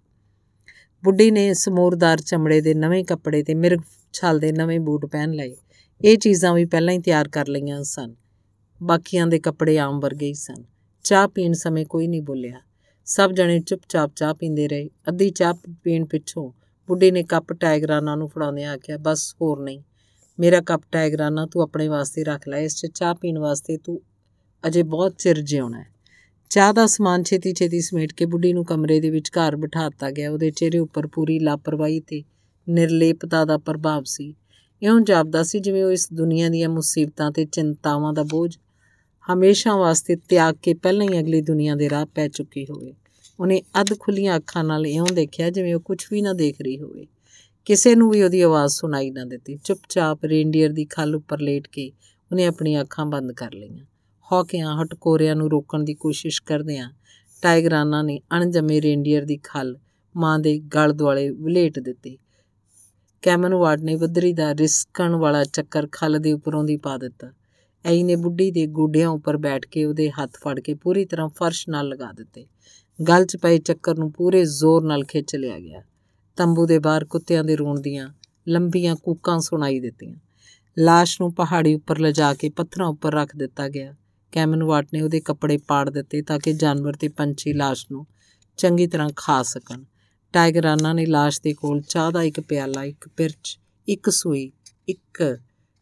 [1.05, 3.81] ਬੁੱਢੀ ਨੇ ਸਮੂਰਦਾਰ ਚਮੜੇ ਦੇ ਨਵੇਂ ਕੱਪੜੇ ਤੇ ਮਿਰਗ
[4.13, 5.57] ਛਾਲ ਦੇ ਨਵੇਂ ਬੂਟ ਪਹਿਨ ਲਏ।
[6.05, 8.15] ਇਹ ਚੀਜ਼ਾਂ ਵੀ ਪਹਿਲਾਂ ਹੀ ਤਿਆਰ ਕਰ ਲਈਆਂ ਸਨ।
[8.83, 10.65] ਬਾਕੀਆਂ ਦੇ ਕੱਪੜੇ ਆਮ ਵਰਗੇ ਹੀ ਸਨ।
[11.05, 12.61] ਚਾਹ ਪੀਣ ਸਮੇਂ ਕੋਈ ਨਹੀਂ ਬੋਲਿਆ।
[13.05, 16.53] ਸਭ ਜਣੇ ਚੁੱਪਚਾਪ ਚਾਹ ਪੀਂਦੇ ਰਹੇ। ਅੱਧੀ ਚਾਹ ਪੀਣ ਪਿੱਛੋਂ
[16.89, 19.83] ਬੁੱਢੀ ਨੇ ਕੱਪ ਟਾਈਗਰਾਨਾ ਨੂੰ ਫੜਾਉਂਦਿਆਂ ਆਖਿਆ, ਬਸ, ਹੋਰ ਨਹੀਂ।
[20.41, 24.03] ਮੇਰਾ ਕੱਪ ਟਾਈਗਰਾਨਾ ਤੂੰ ਆਪਣੇ ਵਾਸਤੇ ਰੱਖ ਲੈ, ਇਸ 'ਚ ਚਾਹ ਪੀਣ ਵਾਸਤੇ ਤੂੰ
[24.67, 25.87] ਅਜੇ ਬਹੁਤ ਚਿਰ ਜਿਉਣਾ ਹੈ।
[26.51, 30.33] ਚਾਹ ਦਾ ਸਮਾਨ ਛੇਤੀ ਛੇਤੀ ਸਮੇਟ ਕੇ ਬੁੱਢੀ ਨੂੰ ਕਮਰੇ ਦੇ ਵਿੱਚ ਘਰ ਬਿਠਾਤਾ ਗਿਆ।
[30.33, 32.23] ਉਹਦੇ ਚਿਹਰੇ ਉੱਪਰ ਪੂਰੀ ਲਾਪਰਵਾਹੀ ਤੇ
[32.69, 34.35] ਨਿਰਲੇਪਤਾ ਦਾ ਪ੍ਰਭਾਵ ਸੀ।
[34.83, 38.57] ਇਉਂ ਜਾਪਦਾ ਸੀ ਜਿਵੇਂ ਉਹ ਇਸ ਦੁਨੀਆ ਦੀਆਂ ਮੁਸੀਬਤਾਂ ਤੇ ਚਿੰਤਾਵਾਂ ਦਾ ਬੋਝ
[39.33, 42.95] ਹਮੇਸ਼ਾ ਵਾਸਤੇ ਤਿਆਗ ਕੇ ਪਹਿਲਾਂ ਹੀ ਅਗਲੀ ਦੁਨੀਆ ਦੇ ਰਾਹ ਪੈ ਚੁੱਕੀ ਹੋਵੇ।
[43.41, 47.07] ਉਹਨੇ ਅੱਧ ਖੁੱਲੀਆਂ ਅੱਖਾਂ ਨਾਲ ਇਉਂ ਦੇਖਿਆ ਜਿਵੇਂ ਉਹ ਕੁਝ ਵੀ ਨਾ ਦੇਖ ਰਹੀ ਹੋਵੇ।
[47.67, 51.93] ਕਿਸੇ ਨੂੰ ਵੀ ਉਹਦੀ ਆਵਾਜ਼ ਸੁਣਾਈ ਨਾ ਦਿੱਤੀ। ਚੁੱਪਚਾਪ ਰੇਂਡੀਅਰ ਦੀ ਖੱਲ ਉੱਪਰ ਲੇਟ ਕੇ
[52.33, 53.85] ਉਹਨੇ ਆਪਣੀਆਂ ਅੱਖਾਂ ਬੰਦ ਕਰ ਲਈਆਂ।
[54.33, 56.91] ਹੌਕਿਆਂ ਹਟਕੋਰਿਆਂ ਨੂੰ ਰੋਕਣ ਦੀ ਕੋਸ਼ਿਸ਼ ਕਰਦਿਆਂ
[57.43, 59.79] ਟਾਈਗਰਾਨਾ ਨੇ ਅਣਜੰਮੇ ਰੇਂਡੀਅਰ ਦੀ ਖੱਲ
[60.17, 62.19] ਮਾਂ ਦੇ ਗਲ ਦੁਆਲੇ ਵਲੇਟ ਦਿੱਤੀ।
[63.23, 67.33] ਕੈਮਨਵਾਰਡ ਨੇ ਬੱਦਰੀ ਦਾ ਰਿਸਕਣ ਵਾਲਾ ਚੱਕਰ ਖੱਲ ਦੇ ਉੱਪਰੋਂ ਦੀ ਪਾ ਦਿੱਤਾ।
[67.85, 71.69] ਐਈ ਨੇ ਬੁੱਢੀ ਦੇ ਗੋਡਿਆਂ ਉੱਪਰ ਬੈਠ ਕੇ ਉਹਦੇ ਹੱਥ ਫੜ ਕੇ ਪੂਰੀ ਤਰ੍ਹਾਂ ਫਰਸ਼
[71.69, 72.47] ਨਾਲ ਲਗਾ ਦਿੱਤੇ।
[73.09, 75.83] ਗਲ 'ਚ ਪਏ ਚੱਕਰ ਨੂੰ ਪੂਰੇ ਜ਼ੋਰ ਨਾਲ ਖਿੱਚ ਲਿਆ ਗਿਆ।
[76.36, 78.10] ਤੰਬੂ ਦੇ ਬਾਹਰ ਕੁੱਤਿਆਂ ਦੇ ਰੋਣ ਦੀਆਂ
[78.48, 80.16] ਲੰਬੀਆਂ ਕੂਕਾਂ ਸੁਣਾਈ ਦਿੱਤੀਆਂ
[80.78, 83.96] লাশ ਨੂੰ ਪਹਾੜੀ ਉੱਪਰ ਲਿਜਾ ਕੇ ਪੱਥਰਾਂ ਉੱਪਰ ਰੱਖ ਦਿੱਤਾ ਗਿਆ
[84.32, 88.06] ਕੈਮਨਵਾਟ ਨੇ ਉਹਦੇ ਕੱਪੜੇ ਪਾੜ ਦਿੱਤੇ ਤਾਂ ਕਿ ਜਾਨਵਰ ਤੇ ਪੰਛੀ লাশ ਨੂੰ
[88.58, 89.84] ਚੰਗੀ ਤਰ੍ਹਾਂ ਖਾ ਸਕਣ
[90.34, 94.52] ਟਾਈਗਰਾਨਾ ਨੇ লাশ ਦੇ ਕੋਲ ਚਾਹ ਦਾ ਇੱਕ ਪਿਆਲਾ ਇੱਕ ਪਿਰਚ ਇੱਕ ਸੂਈ
[94.88, 95.38] ਇੱਕ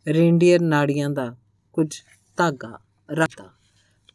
[0.07, 1.35] ਰੇਂਡੀਅਰ ਨਾੜੀਆਂ ਦਾ
[1.73, 2.01] ਕੁਝ
[2.37, 2.79] ਧਾਗਾ
[3.09, 3.49] ਰੱਖਤਾ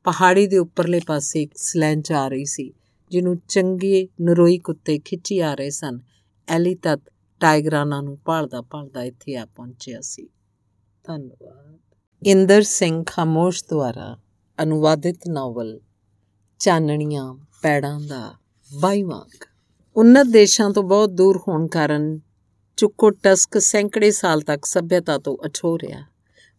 [0.05, 2.73] ਪਹਾੜੀ ਦੇ ਉੱਪਰਲੇ ਪਾਸੇ ਇੱਕ ਸਲੈਂਚ ਆ ਰਹੀ ਸੀ
[3.11, 6.01] ਜਿਹਨੂੰ ਚੰਗੇ ਨਰੋਈ ਕੁੱਤੇ ਖਿੱਚੀ ਆ ਰਹੇ ਸਨ
[6.48, 7.02] ਐਲੀ ਤੱਕ
[7.40, 10.30] ਟਾਈਗਰਾਨਾ ਨੂੰ ਭਾਲਦਾ ਭਾਲਦਾ ਇੱਥੇ ਆ ਪਹੁੰਚਿਆ ਸੀ।
[11.04, 11.80] ਧੰਨਵਾਦ।
[12.28, 14.18] ਇੰਦਰ ਸਿੰਘ ਖਾਮੋਸ਼ ਦੁਆਰਾ
[14.64, 15.80] ਅਨੁਵਾਦਿਤ ਨਾਵਲ,
[16.60, 18.36] ਚਾਨਣੀਆਂ ਪੈੜਾਂ ਦਾ
[18.80, 19.46] ਬਾਈਵਾਂਗ
[19.96, 22.20] ਉન્નਤ ਦੇਸ਼ਾਂ ਤੋਂ ਬਹੁਤ ਦੂਰ ਹੋਣ ਕਾਰਨ
[22.78, 26.04] ਚੁੱਕੋ ਟਸਕ ਸੈਂਕੜੇ ਸਾਲ ਤੱਕ ਸਭਿਅਤਾ ਤੋਂ ਅਛੋ ਰਿਹਾ।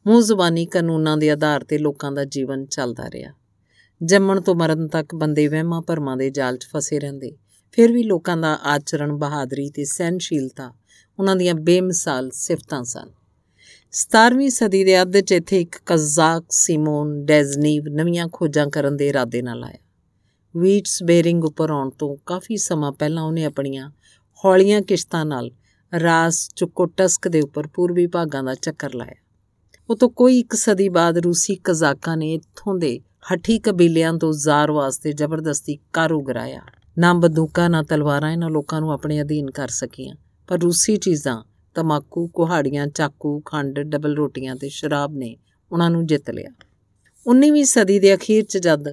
[0.07, 3.33] ਮੂੰਹ ਜ਼ੁਬਾਨੀ ਕਾਨੂੰਨਾਂ ਦੇ ਆਧਾਰ ਤੇ ਲੋਕਾਂ ਦਾ ਜੀਵਨ ਚੱਲਦਾ ਰਿਹਾ।
[4.03, 7.37] ਜੰਮਣ ਤੋਂ ਮਰਨ ਤੱਕ ਬੰਦੇ ਵਹਿਮਾਂ ਭਰਮਾਂ ਦੇ ਜਾਲ 'ਚ ਫਸੇ ਰਹਿੰਦੇ।
[7.77, 10.75] ਫਿਰ ਵੀ ਲੋਕਾਂ ਦਾ ਆਚਰਣ, ਬਹਾਦਰੀ ਤੇ ਸਹਿਨਸ਼ੀਲਤਾ
[11.19, 13.11] ਉਹਨਾਂ ਦੀਆਂ ਬੇਮਿਸਾਲ ਸਿਫਤਾਂ ਸਨ।
[13.93, 19.43] 17ਵੀਂ ਸਦੀ ਦੇ ਅੱਧ 'ਚ ਇੱਥੇ ਇੱਕ ਕਜ਼ਾਕ ਸਿਮੋਨ ਡੈਜ਼ਨੀਵ ਨਵੀਆਂ ਖੋਜਾਂ ਕਰਨ ਦੇ ਇਰਾਦੇ
[19.43, 19.79] ਨਾਲ ਆਇਆ।
[20.57, 23.91] ਵੀਟਸ ਬੇਰਿੰਗ ਉੱਪਰ ਆਉਣ ਤੋਂ ਕਾਫੀ ਸਮਾਂ ਪਹਿਲਾਂ ਉਹਨੇ ਆਪਣੀਆਂ
[24.45, 25.51] ਹੌਲੀਆਂ ਕਿਸ਼ਤਾਂ ਨਾਲ
[26.01, 29.23] ਰਾਸ ਚੁਕੋਟਸਕ ਦੇ ਉੱਪਰ ਪੂਰਬੀ ਭਾਗਾਂ ਦਾ ਚੱਕਰ ਲਾਇਆ।
[29.91, 33.01] ਉਹ ਤੋਂ ਕੋਈ ਇੱਕ ਸਦੀ ਬਾਅਦ ਰੂਸੀ ਕਜ਼ਾਕਾਂ ਨੇ ਇੱਥੋਂ ਦੇ
[33.33, 36.63] ਹੱਠੀ ਕਬੀਲਿਆਂ ਤੋਂ ਜ਼ਾਰ ਵਾਸਤੇ ਜ਼ਬਰਦਸਤੀ ਕਰ ਉਗਰਾਇਆ
[36.99, 40.15] ਨਾ ਬੰਦੂਕਾਂ, ਨਾ ਤਲਵਾਰਾਂ ਇਹਨਾਂ ਲੋਕਾਂ ਨੂੰ ਆਪਣੇ ਅਧੀਨ ਕਰ ਸਕੀਆਂ।
[40.49, 41.43] ਪਰ ਰੂਸੀ ਚੀਜ਼ਾਂ,
[41.75, 45.37] ਤਮਾਕੂ, ਕੁਹਾੜੀਆਂ, ਚਾਕੂ, ਖੰਡ, ਡਬਲ ਰੋਟੀਆਂ ਤੇ ਸ਼ਰਾਬ ਨੇ
[45.73, 46.51] ਉਹਨਾਂ ਨੂੰ ਜਿੱਤ ਲਿਆ।
[47.27, 48.89] 19ਵੀਂ ਸਦੀ ਦੇ ਅਖੀਰ 'ਚ ਜਦ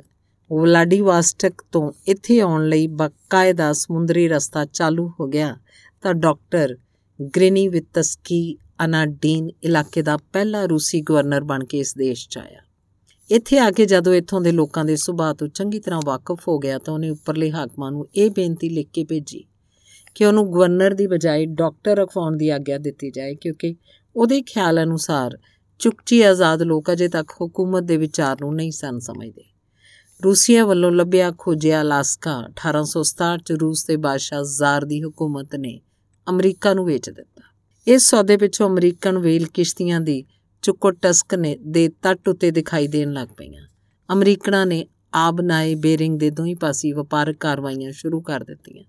[0.51, 5.55] ਵਲਾਡੀਵਾਸਟਕ ਤੋਂ ਇੱਥੇ ਆਉਣ ਲਈ ਬਕਾਇਦਾ ਸਮੁੰਦਰੀ ਰਸਤਾ ਚਾਲੂ ਹੋ ਗਿਆ,
[6.01, 6.75] ਤਾਂ ਡਾਕਟਰ
[7.37, 12.62] ਗ੍ਰੇਨੀਵਿਤਸਕੀ ਅਨਾਡੀਨ ਇਲਾਕੇ ਦਾ ਪਹਿਲਾ ਰੂਸੀ ਗਵਰਨਰ ਬਣ ਕੇ ਇਸ ਦੇਸ਼ 'ਚ ਆਇਆ।
[13.33, 16.77] ਇੱਥੇ ਆ ਕੇ ਜਦੋਂ ਇੱਥੋਂ ਦੇ ਲੋਕਾਂ ਦੇ ਸੁਭਾਅ ਤੋਂ ਚੰਗੀ ਤਰ੍ਹਾਂ ਵਾਕਿਫ ਹੋ ਗਿਆ
[16.77, 19.43] ਤਾਂ ਉਹਨੇ ਉੱਪਰਲੇ ਹਾਕਮਾਂ ਨੂੰ ਇਹ ਬੇਨਤੀ ਲਿਖ ਕੇ ਭੇਜੀ
[20.15, 23.75] ਕਿ ਉਹਨੂੰ ਗਵਰਨਰ ਦੀ ਬਜਾਏ ਡਾਕਟਰ ਰਖਵਾਉਣ ਦੀ ਆਗਿਆ ਦਿੱਤੀ ਜਾਏ, ਕਿਉਂਕਿ
[24.15, 25.37] ਉਹਦੇ ਖਿਆਲ ਅਨੁਸਾਰ
[25.79, 29.43] ਚੁਕਚੀ ਆਜ਼ਾਦ ਲੋਕ ਅਜੇ ਤੱਕ ਹਕੂਮਤ ਦੇ ਵਿਚਾਰ ਨੂੰ ਨਹੀਂ ਸਨ ਸਮਝਦੇ।
[30.23, 35.79] ਰੂਸੀਆ ਵੱਲੋਂ ਲੱਭਿਆ ਖੋਜਿਆ ਅਲਾਸਕਾ 1867 ਚ ਰੂਸ ਦੇ ਬਾਦਸ਼ਾਹ ਜ਼ਾਰ ਦੀ ਹਕੂਮਤ ਨੇ
[36.29, 37.41] ਅਮਰੀਕਾ ਨੂੰ ਵੇਚ ਦਿੱਤਾ।
[37.87, 40.23] ਇਸ ਸੌਦੇ ਪਿੱਛੋਂ ਅਮਰੀਕਨ ਵੇਲ ਕਿਸ਼ਤੀਆਂ ਦੀ
[40.63, 43.67] ਚੁਕੋਟਸਕ ਨੇ ਦੇ ਤੱਟ ਉੱਤੇ ਦਿਖਾਈ ਦੇਣ ਲੱਗ ਪਈਆਂ।
[44.13, 48.83] ਅਮਰੀਕਨਾਂ ਨੇ ਆਬਨਾਏ ਬੇਰਿੰਗ ਦੇ ਦੋਹੀਂ ਪਾਸੀ ਵਪਾਰਕ ਕਾਰਵਾਈਆਂ ਸ਼ੁਰੂ ਕਰ ਦਿੱਤੀਆਂ।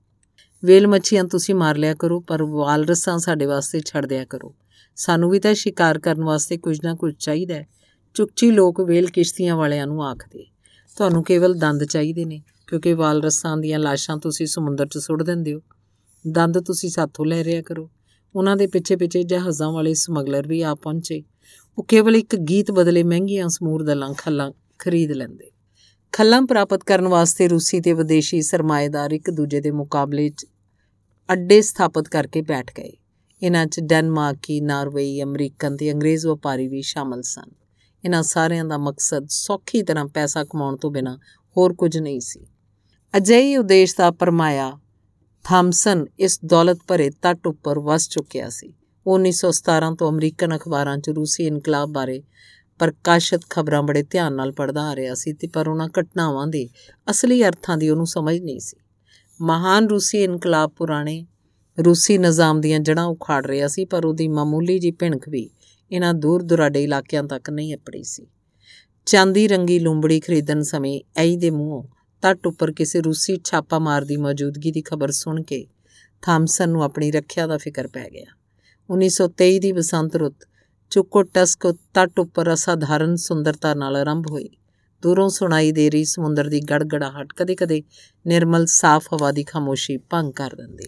[0.64, 4.54] ਵੇਲ ਮੱਛੀਆਂ ਤੁਸੀਂ ਮਾਰ ਲਿਆ ਕਰੋ, ਪਰ ਵਾਲਰਸਾਂ ਸਾਡੇ ਵਾਸਤੇ ਛੱਡ ਦਿਆ ਕਰੋ।
[4.96, 7.68] ਸਾਨੂੰ ਵੀ ਤਾਂ ਸ਼ਿਕਾਰ ਕਰਨ ਵਾਸਤੇ ਕੁਝ ਨਾ ਕੁਝ ਚਾਹੀਦਾ ਹੈ।
[8.14, 10.46] ਚੁਕਚੀ ਲੋਕ ਵੇਲ ਕਿਸ਼ਤੀਆਂ ਵਾਲਿਆਂ ਨੂੰ ਆਖਦੇ,
[10.96, 15.60] ਤੁਹਾਨੂੰ ਕੇਵਲ ਦੰਦ ਚਾਹੀਦੇ ਨੇ, ਕਿਉਂਕਿ ਵਾਲਰਸਾਂ ਦੀਆਂ ਲਾਸ਼ਾਂ ਤੁਸੀਂ ਸਮੁੰਦਰ 'ਚ ਸੁੱਟ ਦਿੰਦੇ ਹੋ।
[16.28, 17.90] ਦੰਦ ਤੁਸੀਂ ਸਾਥੋਂ ਲੈ ਰਿਆ ਕਰੋ।
[18.34, 21.22] ਉਹਨਾਂ ਦੇ ਪਿੱਛੇ ਪਿੱਛੇ ਜਹਾਜ਼ਾਂ ਵਾਲੇ ਸਮਗਲਰ ਵੀ ਆ ਪਹੁੰਚੇ।
[21.78, 25.50] ਉਹ ਕੇਵਲ ਇੱਕ ਗੀਤ ਬਦਲੇ ਮਹਿੰਗੀਆਂ ਸਮੂਰ ਦਲਾਂ ਖੱਲਾਂ ਖਰੀਦ ਲੈਂਦੇ।
[26.12, 30.46] ਖੱਲਾਂ ਪ੍ਰਾਪਤ ਕਰਨ ਵਾਸਤੇ ਰੂਸੀ ਤੇ ਵਿਦੇਸ਼ੀ ਸਰਮਾਏਦਾਰ ਇੱਕ ਦੂਜੇ ਦੇ ਮੁਕਾਬਲੇ 'ਚ
[31.32, 32.92] ਅੱਡੇ ਸਥਾਪਿਤ ਕਰਕੇ ਬੈਠ ਗਏ।
[33.42, 37.50] ਇਹਨਾਂ 'ਚ ਡੈਨਮਾਰਕੀ ਨਾਰਵੇਈ ਅਮਰੀਕਨ ਤੇ ਅੰਗਰੇਜ਼ ਵਪਾਰੀ ਵੀ ਸ਼ਾਮਲ ਸਨ।
[38.04, 41.18] ਇਹਨਾਂ ਸਾਰਿਆਂ ਦਾ ਮਕਸਦ ਸੌਖੀ ਤਰ੍ਹਾਂ ਪੈਸਾ ਕਮਾਉਣ ਤੋਂ ਬਿਨਾ
[41.56, 42.46] ਹੋਰ ਕੁਝ ਨਹੀਂ ਸੀ।
[43.16, 44.78] ਅਜਿਹੀ ਉਦੇਸ਼ ਦਾ ਪਰਮਾਇਆ
[45.44, 48.74] ਥਾਮਸਨ ਇਸ ਦੌਲਤ ਭਰੇ ਤੱਟ ਉੱਪਰ ਵਸ ਚੁੱਕਿਆ ਸੀ।
[49.06, 52.22] 1917 ਤੋਂ ਅਮਰੀਕਨ ਅਖਬਾਰਾਂ 'ਚ ਰੂਸੀ ਇਨਕਲਾਬ ਬਾਰੇ
[52.78, 56.68] ਪ੍ਰਕਾਸ਼ਿਤ ਖਬਰਾਂ ਬੜੇ ਧਿਆਨ ਨਾਲ ਪੜ੍ਹਦਾ ਆ ਰਿਹਾ ਸੀ ਤੇ ਪਰ ਉਹਨਾਂ ਘਟਨਾਵਾਂ ਦੇ
[57.10, 58.76] ਅਸਲੀ ਅਰਥਾਂ ਦੀ ਉਹਨੂੰ ਸਮਝ ਨਹੀਂ ਸੀ।
[59.40, 61.26] ਮਹਾਨ ਰੂਸੀ ਇਨਕਲਾਬ ਪੁਰਾਣੇ
[61.84, 65.50] ਰੂਸੀ ਨਿਜ਼ਾਮ ਦੀਆਂ ਜੜ੍ਹਾਂ ਉਖਾੜ ਰਿਹਾ ਸੀ, ਪਰ ਉਹਦੀ ਮਾਮੂਲੀ ਜੀ ਭਿਣਕ ਵੀ
[65.92, 68.26] ਇਹਨਾਂ ਦੂਰ ਦੁਰਾਡੇ ਇਲਾਕਿਆਂ ਤੱਕ ਨਹੀਂ ਅਪੜੀ ਸੀ।
[69.06, 71.84] ਚਾਂਦੀ ਰੰਗੀ ਲੂੰਬੜੀ ਖਰੀਦਣ ਸਮੇਂ ਐਈ ਦੇ ਮੂੰਹੋਂ
[72.22, 75.66] ਤੱਟ ਉੱਪਰ ਕਿਸੇ ਰੂਸੀ ਛਾਪਾ ਮਾਰ ਦੀ ਮੌਜੂਦਗੀ ਦੀ ਖਬਰ ਸੁਣ ਕੇ
[76.22, 78.43] ਥਾਮਸਨ ਨੂੰ ਆਪਣੀ ਰੱਖਿਆ ਦਾ ਫਿਕਰ ਪੈ ਗਿਆ।
[78.90, 80.48] 1923 ਦੀ ਬਸੰਤ ਰੁੱਤ
[80.90, 84.48] ਚੁਕੋਟਸਕ ਤੱਟ ਉੱਪਰ ਅਸਾਧਾਰਨ ਸੁੰਦਰਤਾ ਨਾਲ ਆਰੰਭ ਹੋਈ।
[85.02, 87.82] ਦੂਰੋਂ ਸੁਣਾਈ ਦੇ ਰਹੀ ਸਮੁੰਦਰ ਦੀ ਗੜਗੜਾਹਟ ਕਦੇ-ਕਦੇ
[88.26, 90.84] ਨਿਰਮਲ, ਸਾਫ਼ ਹਵਾ ਦੀ ਖਾਮੋਸ਼ੀ ਭੰਗ ਕਰ ਦਿੰਦੀ।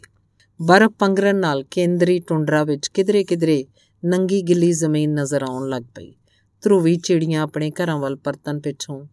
[0.63, 3.65] ਬਰਫ਼ ਪੰਗਰਨ ਨਾਲ ਕੇਂਦਰੀ ਟੁੰਡਰਾ ਵਿੱਚ ਕਿਧਰੇ-ਕਿਧਰੇ
[4.05, 6.15] ਨੰਗੀ ਗਿੱਲੀ ਜ਼ਮੀਨ ਨਜ਼ਰ ਆਉਣ ਲੱਗ ਪਈ।
[6.63, 9.07] ਧਰੂਵੀ ਚਿੜੀਆਂ ਆਪਣੇ ਘਰਾਂ ਵੱਲ ਪਰਤਨ ਪਿੱਛੋਂ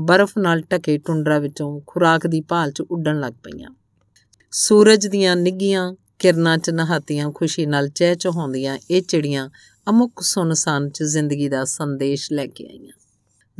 [0.00, 3.70] ਬਰਫ਼ ਨਾਲ ਢਕੇ ਟੁੰਡਰਾ ਵਿੱਚੋਂ ਖੁਰਾਕ ਦੀ ਭਾਲ 'ਚ ਉੱਡਣ ਲੱਗ ਪਈਆਂ।
[4.50, 9.50] ਸੂਰਜ ਦੀਆਂ ਨਿੱਗੀਆਂ ਕਿਰਨਾਂ 'ਚ ਨਹਾਤੀਆਂ, ਖੁਸ਼ੀ ਨਾਲ ਚਹਿਚਹਾਉਂਦੀਆਂ ਇਹ ਚਿੜੀਆਂ
[9.90, 12.92] ਅਮੁਕ ਸੁਨਸਾਨ 'ਚ ਜ਼ਿੰਦਗੀ ਦਾ ਸੰਦੇਸ਼ ਲੈ ਕੇ ਆਈਆਂ।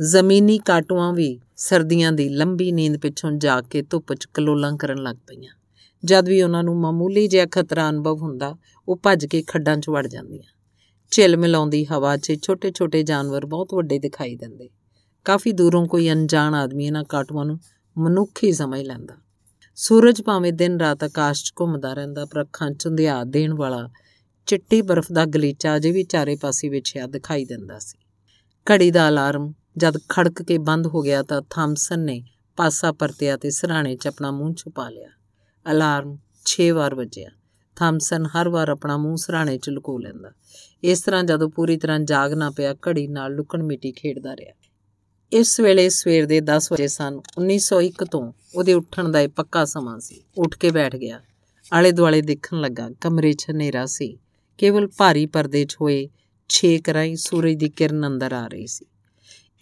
[0.01, 5.15] ਜ਼ਮੀਨੀ ਕਾਟੂਆਂ ਵੀ ਸਰਦੀਆਂ ਦੀ ਲੰਬੀ ਨੀਂਦ ਪਿੱਛੋਂ ਜਾ ਕੇ ਧੁੱਪ 'ਚ ਕਲੋਲਾਂ ਕਰਨ ਲੱਗ
[5.15, 5.53] ਪਈਆਂ।
[6.05, 10.07] ਜਦ ਵੀ ਉਹਨਾਂ ਨੂੰ ਮਾਮੂਲੀ ਜਿਹਾ ਖਤਰਾ ਅਨੁਭਵ ਹੁੰਦਾ, ਉਹ ਭੱਜ ਕੇ ਖੱਡਾਂ 'ਚ ਵੜ
[10.07, 10.53] ਜਾਂਦੀਆਂ।
[11.11, 14.69] ਝਿਲ ਮਿਲਾਉਂਦੀ ਹਵਾ 'ਚ ਛੋਟੇ-ਛੋਟੇ ਜਾਨਵਰ ਬਹੁਤ ਵੱਡੇ ਦਿਖਾਈ ਦਿੰਦੇ।
[15.25, 17.59] ਕਾਫੀ ਦੂਰੋਂ ਕੋਈ ਅਣਜਾਣ ਆਦਮੀ ਇਹਨਾਂ ਕਾਟੂਆਂ ਨੂੰ
[17.97, 19.15] ਮਨੁੱਖ ਹੀ ਸਮਝ ਲੈਂਦਾ।
[19.79, 23.89] ਸੂਰਜ ਭਾਵੇਂ ਦਿਨ ਰਾਤ ਆਕਾਸ਼ 'ਚ ਘੁੰਮਦਾ ਰਹਿੰਦਾ, ਪਰ ਅੱਖਾਂ 'ਚ ਧੁੰਦਿਆ ਦੇਣ ਵਾਲਾ
[24.45, 27.97] ਚਿੱਟੀ ਬਰਫ਼ ਦਾ ਗਲੀਚਾ ਅਜੇ ਵੀ ਚਾਰੇ ਪਾਸੇ ਵਿਛਿਆ ਦਿਖਾਈ ਦਿੰਦਾ ਸੀ।
[28.71, 32.23] ਘੜੀ ਦਾ ਅਲਾਰਮ ਜਦ ਖੜਕ ਕੇ ਬੰਦ ਹੋ ਗਿਆ ਤਾਂ ਥਾਮਸਨ ਨੇ
[32.55, 35.09] ਪਾਸਾ ਪਰਤਿਆ ਤੇ ਸਰਾਣੇ 'ਚ ਆਪਣਾ ਮੂੰਹ ਛੁਪਾ ਲਿਆ।
[35.71, 37.29] ਅਲਾਰਮ 6 ਵਾਰ ਵੱਜਿਆ।
[37.75, 40.31] ਥਾਮਸਨ ਹਰ ਵਾਰ ਆਪਣਾ ਮੂੰਹ ਸਰਾਣੇ 'ਚ ਲੁਕੋ ਲੈਂਦਾ।
[40.83, 44.53] ਇਸ ਤਰ੍ਹਾਂ ਜਦੋਂ ਪੂਰੀ ਤਰ੍ਹਾਂ ਜਾਗ ਨਾ ਪਿਆ, ਘੜੀ ਨਾਲ ਲੁਕਣ ਮਿੱਟੀ ਖੇਡਦਾ ਰਿਹਾ।
[45.33, 49.99] ਇਸ ਵੇਲੇ ਸਵੇਰ ਦੇ 10 ਵਜੇ ਸਨ 1901 ਤੋਂ ਉਹਦੇ ਉੱਠਣ ਦਾ ਇਹ ਪੱਕਾ ਸਮਾਂ
[49.99, 51.21] ਸੀ। ਉੱਠ ਕੇ ਬੈਠ ਗਿਆ।
[51.73, 54.17] ਆਲੇ ਦੁਆਲੇ ਦੇਖਣ ਲੱਗਾ, ਕਮਰੇ 'ਚ ਹਨੇਰਾ ਸੀ।
[54.57, 56.09] ਕੇਵਲ ਭਾਰੀ ਪਰਦੇ 'ਚ ਹੋਏ
[56.49, 58.85] ਛੇਕ ਰਾਈ ਸੂਰਜ ਦੀ ਕਿਰਨ ਅੰਦਰ ਆ ਰਹੀ ਸੀ।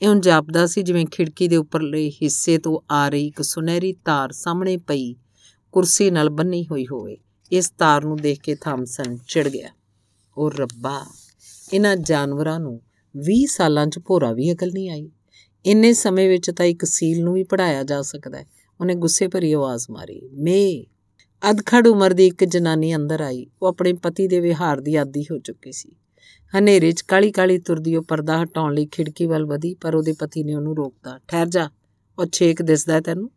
[0.02, 4.78] ਇਉਂ ਜਾਪਦਾ ਸੀ ਜਿਵੇਂ ਖਿੜਕੀ ਦੇ ਉੱਪਰਲੇ ਹਿੱਸੇ ਤੋਂ ਆ ਰਹੀ ਇੱਕ ਸੁਨਹਿਰੀ ਤਾਰ ਸਾਹਮਣੇ
[4.78, 5.16] ਪਈ
[5.72, 7.18] ਕੁਰਸੀ ਨਾਲ ਬੰਨੀ ਹੋਈ ਹੋਵੇ।
[7.52, 9.70] ਇਸ ਤਾਰ ਨੂੰ ਦੇਖ ਕੇ ਥਾਮਸਨ ਚਿੜ ਗਿਆ।
[10.38, 11.06] ਉਹ ਰੱਬਾ
[11.74, 12.82] ਇਹਨਾਂ ਜਾਨਵਰਾਂ ਨੂੰ
[13.18, 15.10] 20 ਸਾਲਾਂ 'ਚ ਭੋਰਾ ਵੀ ਅਕਲ ਨਹੀਂ ਆਈ।
[15.66, 18.46] ਇੰਨੇ ਸਮੇਂ ਵਿੱਚ ਤਾਂ ਇੱਕ ਸੀਲ ਨੂੰ ਵੀ ਪੜਾਇਆ ਜਾ ਸਕਦਾ ਹੈ।
[18.82, 20.86] ਉਹਨੇ ਗੁੱਸੇ ਭਰੀ ਆਵਾਜ਼ ਮਾਰੀ, ਮੇ,
[21.50, 25.38] ਅਧਖੜ ਉਮਰ ਦੀ ਇੱਕ ਜਨਾਨੀ ਅੰਦਰ ਆਈ। ਉਹ ਆਪਣੇ ਪਤੀ ਦੇ ਵਿਹਾਰ ਦੀ ਆਦੀ ਹੋ
[25.38, 25.92] ਚੁੱਕੀ ਸੀ।
[26.60, 30.44] ਹਨੇਰੇ 'ਚ ਕਾਲੀ ਕਾਲੀ ਤੁਰਦੀ ਉਹ ਪਰਦਾ ਹਟਾਉਣ ਲਈ ਖਿੜਕੀ ਵੱਲ ਵਧੀ, ਪਰ ਉਹਦੇ ਪਤੀ
[30.44, 31.70] ਨੇ ਉਹਨੂੰ ਰੋਕਤਾ, ਠਹਿਰ ਜਾ,
[32.20, 33.32] ਉਹ ਛੇਕ ਦਿਸਦਾ ਤੈਨੂੰ?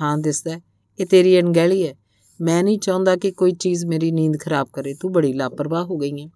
[0.00, 0.60] ਹਾਂ, ਦਿਸਦਾ
[1.00, 1.94] ਇਹ ਤੇਰੀ ਅਣਗਹਿਲੀ ਹੈ।
[2.40, 6.22] ਮੈਂ ਨਹੀਂ ਚਾਹੁੰਦਾ ਕਿ ਕੋਈ ਚੀਜ਼ ਮੇਰੀ ਨੀਂਦ ਖਰਾਬ ਕਰੇ। ਤੂੰ ਬੜੀ ਲਾਪਰਵਾਹ ਹੋ ਗਈ
[6.22, 6.30] ਹੈ।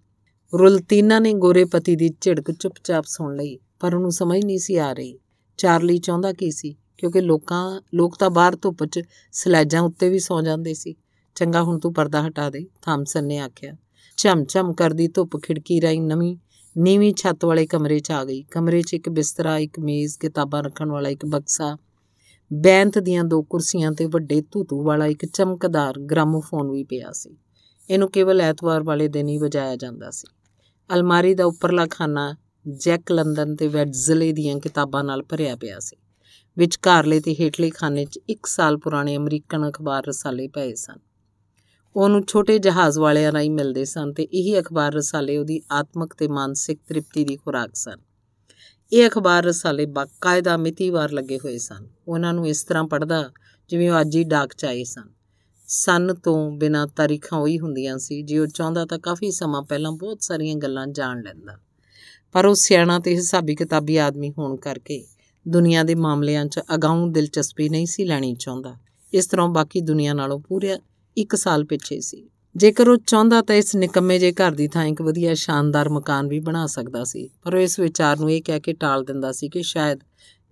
[0.53, 4.93] ਰੁਲਤੀਨਾ ਨੇ ਗੋਰੇ ਪਤੀ ਦੀ ਝਿੜਕ ਚੁੱਪਚਾਪ ਸੁਣ ਲਈ। ਪਰ ਉਹਨੂੰ ਸਮਝ ਨਹੀਂ ਸੀ ਆ
[4.93, 5.19] ਰਹੀ।
[5.57, 6.75] ਚਾਰਲੀ ਚਾਹੁੰਦਾ ਕੀ ਸੀ?
[6.97, 10.95] ਕਿਉਂਕਿ ਲੋਕਾਂ, ਲੋਕ ਤਾਂ ਬਾਹਰ ਧੁੱਪ 'ਚ ਸਲੈਜਾਂ ਉੱਤੇ ਵੀ ਸੌ ਜਾਂਦੇ ਸੀ।
[11.35, 13.73] ਚੰਗਾ, ਹੁਣ ਤੂੰ ਪਰਦਾ ਹਟਾ ਦੇ, ਥਾਮਸਨ ਨੇ ਆਖਿਆ।
[14.17, 16.37] ਝਮ-ਝਮ ਕਰਦੀ ਧੁੱਪ ਖਿੜਕੀ ਰਾਈ ਨਵੀਂ,
[16.77, 20.91] ਨੀਵੀਂ ਛੱਤ ਵਾਲੇ ਕਮਰੇ 'ਚ ਆ ਗਈ। ਕਮਰੇ 'ਚ ਇੱਕ ਬਿਸਤਰਾ, ਇੱਕ ਮੇਜ਼, ਕਿਤਾਬਾਂ ਰੱਖਣ
[20.91, 21.77] ਵਾਲਾ, ਇੱਕ ਬਕਸਾ,
[22.53, 27.37] ਬੈਂਤ ਦੀਆਂ ਦੋ ਕੁਰਸੀਆਂ ਤੇ ਵੱਡੇ ਧੂਤੂ ਵਾਲਾ ਇੱਕ ਚਮਕਦਾਰ ਗ੍ਰਾਮੋਫੋਨ ਵੀ ਪਿਆ ਸੀ।
[27.89, 30.27] ਇਹਨੂੰ ਕੇਵਲ ਐਤਵਾਰ ਵਾਲੇ ਦਿਨ ਹੀ ਵਜਾਇਆ ਜਾਂਦਾ ਸੀ।
[30.93, 32.35] ਅਲਮਾਰੀ ਦਾ ਉੱਪਰਲਾ ਖਾਨਾ
[32.67, 35.97] ਜੈਕ ਲੰਡਨ ਤੇ ਵੈਡਜ਼ਲੇ ਦੀਆਂ ਕਿਤਾਬਾਂ ਨਾਲ ਭਰਿਆ ਪਿਆ ਸੀ
[36.57, 40.99] ਵਿਚਕਾਰਲੇ ਤੇ ਹੇਠਲੇ ਖਾਨੇ 'ਚ 1 ਸਾਲ ਪੁਰਾਣੇ ਅਮਰੀਕਨ ਅਖਬਾਰ ਰਸਾਲੇ ਪਏ ਸਨ।
[41.95, 46.79] ਉਹਨੂੰ ਛੋਟੇ ਜਹਾਜ਼ ਵਾਲਿਆਂ ਰਾਹੀਂ ਮਿਲਦੇ ਸਨ ਤੇ ਇਹ ਅਖਬਾਰ ਰਸਾਲੇ ਉਹਦੀ ਆਤਮਿਕ ਤੇ ਮਾਨਸਿਕ
[46.87, 47.97] ਤ੍ਰਿਪਤੀ ਦੀ ਖੁਰਾਕ ਸਨ।
[48.93, 53.31] ਇਹ ਅਖਬਾਰ ਰਸਾਲੇ ਬਾਕਾਇਦਾ ਮਿਤੀਵਾਰ ਲੱਗੇ ਹੋਏ ਸਨ। ਉਹਨਾਂ ਨੂੰ ਇਸ ਤਰ੍ਹਾਂ ਪੜਦਾ
[53.69, 55.09] ਜਿਵੇਂ ਉਹ ਅੱਜ ਹੀ ਡਾਕ ਚ ਆਏ ਸਨ।
[55.67, 60.21] ਸਨ ਤੋਂ ਬਿਨਾ ਤਾਰੀਖਾਂ ਉਹੀ ਹੁੰਦੀਆਂ ਸੀ, ਜੇ ਉਹ ਚਾਹੁੰਦਾ ਤਾਂ ਕਾਫੀ ਸਮਾਂ ਪਹਿਲਾਂ ਬਹੁਤ
[60.21, 61.57] ਸਾਰੀਆਂ ਗੱਲਾਂ ਜਾਣ ਲੈਂਦਾ।
[62.37, 65.05] ਪਰ ਉਹ ਸਿਆਣਾ ਤੇ ਹਿਸਾਬੀ ਕਿਤਾਬੀ ਆਦਮੀ ਹੋਣ ਕਰਕੇ
[65.47, 68.77] ਦੁਨੀਆ ਦੇ ਮਾਮਲਿਆਂ 'ਚ ਅਗਾਊਂ ਦਿਲਚਸਪੀ ਨਹੀਂ ਸੀ ਲੈਣੀ ਚਾਹੁੰਦਾ।
[69.13, 70.77] ਇਸ ਤਰ੍ਹਾਂ ਬਾਕੀ ਦੁਨੀਆ ਨਾਲੋਂ ਪੂਰੇ
[71.17, 75.01] 1 ਸਾਲ ਪਿੱਛੇ ਸੀ। ਜੇਕਰ ਉਹ ਚਾਹੁੰਦਾ ਤਾਂ ਇਸ ਨਿਕੰਮੇ ਜੇ ਘਰ ਦੀ ਥਾਂ ਇੱਕ
[75.01, 78.73] ਵਧੀਆ ਸ਼ਾਨਦਾਰ ਮਕਾਨ ਵੀ ਬਣਾ ਸਕਦਾ ਸੀ। ਪਰ ਉਹ ਇਸ ਵਿਚਾਰ ਨੂੰ ਇਹ ਕਹਿ ਕੇ
[78.73, 79.99] ਟਾਲ ਦਿੰਦਾ ਸੀ ਕਿ ਸ਼ਾਇਦ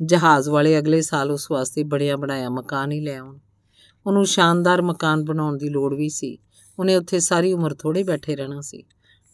[0.01, 3.37] ਜਹਾਜ਼ ਵਾਲੇ ਅਗਲੇ ਸਾਲ ਉਸ ਵਾਸਤੇ ਬੜਿਆ ਬਣਾਇਆ ਮਕਾਨ ਹੀ ਲੈ ਆਉਣ।
[4.07, 6.37] ਉਹਨੂੰ ਸ਼ਾਨਦਾਰ ਮਕਾਨ ਬਣਾਉਣ ਦੀ ਲੋੜ ਵੀ ਸੀ।
[6.79, 8.83] ਉਹਨੇ ਉੱਥੇ ਸਾਰੀ ਉਮਰ ਥੋੜੇ ਬੈਠੇ ਰਹਿਣਾ ਸੀ।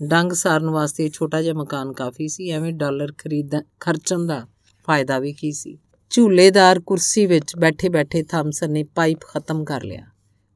[0.04, 4.48] ਡੰਗ ਸਾਰਨ ਵਾਸਤੇ ਛੋਟਾ ਜਿਹਾ ਮਕਾਨ ਕਾਫੀ ਸੀ, ਐਵੇਂ ਡਾਲਰ ਖਰੀਦ ਖਰਚਣ ਦਾ
[4.88, 5.78] ਫਾਇਦਾ ਵੀ ਕੀ ਸੀ?
[6.10, 10.08] ਝੂਲੇਦਾਰ ਕੁਰਸੀ ਵਿੱਚ ਬੈਠੇ-ਬੈਠੇ ਥਾਮਸਨ ਨੇ ਪਾਈਪ ਖਤਮ ਕਰ ਲਿਆ।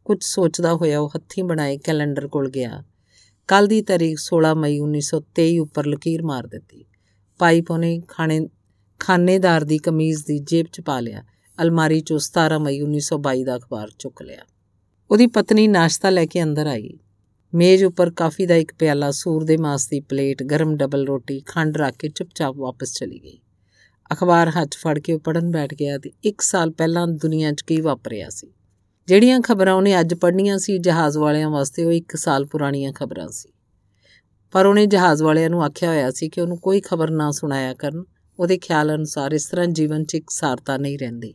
[0.05, 2.83] ਕੁਝ ਸੋਚਦਾ ਹੋਇਆ ਉਹ ਹੱਥੀਂ ਬਣਾਏ ਕੈਲੰਡਰ ਕੋਲ ਗਿਆ।
[3.47, 6.85] ਕੱਲ ਦੀ ਤਾਰੀਖ 16 ਮਈ 1923 ਉੱਪਰ ਲਕੀਰ ਮਾਰ ਦਿੱਤੀ।
[7.39, 8.49] ਪਾਈਪ ਉਹਨੇ ਖਾਣੇ,
[8.99, 11.23] ਖਾਨੇਦਾਰ ਦੀ ਕਮੀਜ਼ ਦੀ ਜੇਬ 'ਚ ਪਾ ਲਿਆ।
[11.61, 14.41] ਅਲਮਾਰੀ 'ਚੋਂ 17 ਮਈ 1922 ਦਾ ਅਖਬਾਰ ਚੁੱਕ ਲਿਆ।
[15.11, 16.97] ਉਹਦੀ ਪਤਨੀ ਨਾਸ਼ਤਾ ਲੈ ਕੇ ਅੰਦਰ ਆਈ।
[17.55, 21.77] ਮੇਜ਼ ਉੱਪਰ ਕਾਫੀ ਦਾ ਇੱਕ ਪਿਆਲਾ, ਸੂਰ ਦੇ ਮਾਸ ਦੀ ਪਲੇਟ, ਗਰਮ ਡਬਲ ਰੋਟੀ, ਖੰਡ
[21.77, 23.39] ਰੱਖ ਕੇ ਚੁੱਪਚਾਪ ਵਾਪਸ ਚਲੀ ਗਈ।
[24.13, 27.81] ਅਖਬਾਰ ਹੱਥ ਫੜ ਕੇ ਉਹ ਪੜਨ ਬੈਠ ਗਿਆ ਤੇ 1 ਸਾਲ ਪਹਿਲਾਂ ਦੁਨੀਆ 'ਚ ਕੀ
[27.81, 28.53] ਵਾਪਰਿਆ ਸੀ?
[29.07, 33.49] ਜਿਹੜੀਆਂ ਖਬਰਾਂ ਉਹਨੇ ਅੱਜ ਪੜ੍ਹਨੀਆਂ ਸੀ, ਜਹਾਜ਼ ਵਾਲਿਆਂ ਵਾਸਤੇ ਉਹ 1 ਸਾਲ ਪੁਰਾਣੀਆਂ ਖਬਰਾਂ ਸੀ।
[34.51, 38.03] ਪਰ ਉਹਨੇ ਜਹਾਜ਼ ਵਾਲਿਆਂ ਨੂੰ ਆਖਿਆ ਹੋਇਆ ਸੀ ਕਿ ਉਹਨੂੰ ਕੋਈ ਖਬਰ ਨਾ ਸੁਣਾਇਆ ਕਰਨ,
[38.39, 41.33] ਉਹਦੇ ਖਿਆਲ ਅਨੁਸਾਰ ਇਸ ਤਰ੍ਹਾਂ ਜੀਵਨ 'ਚ ਇੱਕ ਸਾਰਤਾ ਨਹੀਂ ਰਹਿੰਦੀ।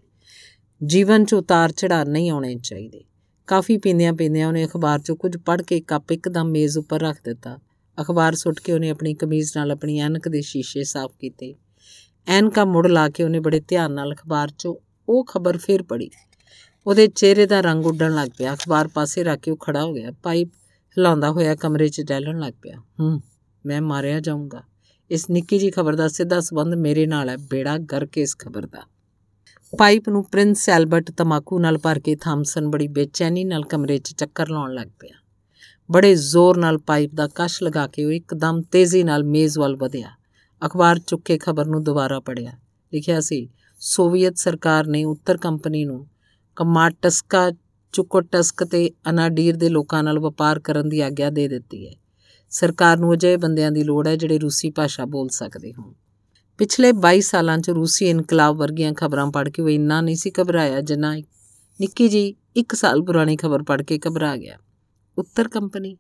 [0.85, 3.05] ਜੀਵਨ 'ਚ ਉਤਾਰ ਚੜ੍ਹਾਅ ਨਹੀਂ ਆਉਣੇ ਚਾਹੀਦੇ।
[3.51, 7.59] ਕਾਫੀ ਪੀਂਦਿਆਂ ਪੀਂਦਿਆਂ ਉਹਨੇ ਅਖਬਾਰ 'ਚੋਂ ਕੁਝ ਪੜ੍ਹ ਕੇ ਕੱਪ ਇੱਕਦਮ ਮੇਜ਼ ਉੱਪਰ ਰੱਖ ਦਿੱਤਾ।
[8.01, 11.55] ਅਖਬਾਰ ਸੁੱਟ ਕੇ ਉਹਨੇ ਆਪਣੀ ਕਮੀਜ਼ ਨਾਲ ਆਪਣੀ ਐਨਕ ਦੇ ਸ਼ੀਸ਼ੇ ਸਾਫ਼ ਕੀਤੇ।
[12.27, 14.75] ਐਨਕਾਂ ਮੁੜ ਲਾ ਕੇ ਉਹਨੇ ਬੜੇ ਧਿਆਨ ਨਾਲ ਅਖਬਾਰ 'ਚੋਂ
[15.09, 16.11] ਉਹ ਖਬਰ ਫੇਰ ਪੜ੍ਹੀ।
[16.87, 20.11] ਉਹਦੇ ਚਿਹਰੇ ਦਾ ਰੰਗ ਉੱਡਣ ਲੱਗ ਪਿਆ। ਅਖਬਾਰ ਪਾਸੇ ਰੱਖ ਕੇ ਉਹ ਖੜਾ ਹੋ ਗਿਆ।
[20.23, 20.49] ਪਾਈਪ
[20.99, 23.21] ਹਿਲਾਉਂਦਾ ਹੋਇਆ ਕਮਰੇ 'ਚ ਡੈਲਣ ਲੱਗ ਪਿਆ। ਹੂੰ,
[23.67, 24.63] ਮੈਂ ਮਾਰਿਆ ਜਾਊਂਗਾ।
[25.11, 28.83] ਇਸ ਨਿੱਕੀ ਜੀ ਖਬਰ ਦਾ ਸਿੱਧਾ ਸਬੰਧ ਮੇਰੇ ਨਾਲ ਹੈ। ਬੇੜਾ ਗਰਕ ਇਸ ਖਬਰ ਦਾ।
[29.73, 34.49] ਪਾਈਪ ਨੂੰ ਪ੍ਰਿੰਸ ਐਲਬਰਟ ਤਮਾਕੂ ਨਾਲ ਭਰ ਕੇ ਥਾਮਸਨ ਬੜੀ ਬੇਚੈਨੀ ਨਾਲ ਕਮਰੇ 'ਚ ਚੱਕਰ
[34.49, 35.17] ਲਾਉਣ ਲੱਗ ਪਿਆ।
[35.91, 40.11] ਬੜੇ ਜ਼ੋਰ ਨਾਲ ਪਾਈਪ ਦਾ ਕਸ਼ ਲਗਾ ਕੇ ਉਹ ਇੱਕਦਮ ਤੇਜ਼ੀ ਨਾਲ ਮੇਜ਼ ਵੱਲ ਵਧਿਆ।
[40.67, 42.53] ਅਖਬਾਰ ਚੁੱਕ ਕੇ ਖਬਰ ਨੂੰ ਦੁਬਾਰਾ ਪੜਿਆ
[42.93, 43.49] ਲਿਖਿਆ ਸੀ,
[43.81, 46.07] ਸੋਵੀਅਤ ਸਰਕਾਰ ਨੇ ਉੱਤਰ ਕੰਪਨੀ ਨੂੰ
[46.57, 47.51] ਕਮਾਟਸਕਾ,
[47.93, 51.93] ਚੁਕੋਟਸਕ ਤੇ ਅਨਾਡੀਰ ਦੇ ਲੋਕਾਂ ਨਾਲ ਵਪਾਰ ਕਰਨ ਦੀ ਆਗਿਆ ਦੇ ਦਿੱਤੀ ਹੈ।
[52.53, 55.93] ਸਰਕਾਰ ਨੂੰ ਅਜਿਹੇ ਬੰਦਿਆਂ ਦੀ ਲੋੜ ਹੈ ਜਿਹੜੇ ਰੂਸੀ ਭਾਸ਼ਾ ਬੋਲ ਸਕਦੇ ਹੋਣ।
[56.61, 60.81] ਪਿਛਲੇ 22 ਸਾਲਾਂ 'ਚ ਰੂਸੀ ਇਨਕਲਾਬ ਵਰਗੀਆਂ ਖਬਰਾਂ ਪੜ੍ਹ ਕੇ ਉਹ ਇੰਨਾ ਨਹੀਂ ਸੀ ਘਬਰਾਇਆ,
[60.81, 61.15] ਜਿੰਨਾ
[61.81, 64.59] ਨਿੱਕੀ ਜੀ 1 ਸਾਲ ਪੁਰਾਣੀ ਖਬਰ ਪੜ੍ਹ ਕੇ ਘਬਰਾ ਗਿਆ।
[65.19, 65.97] ਉੱਤਰ ਕੰਪਨੀ,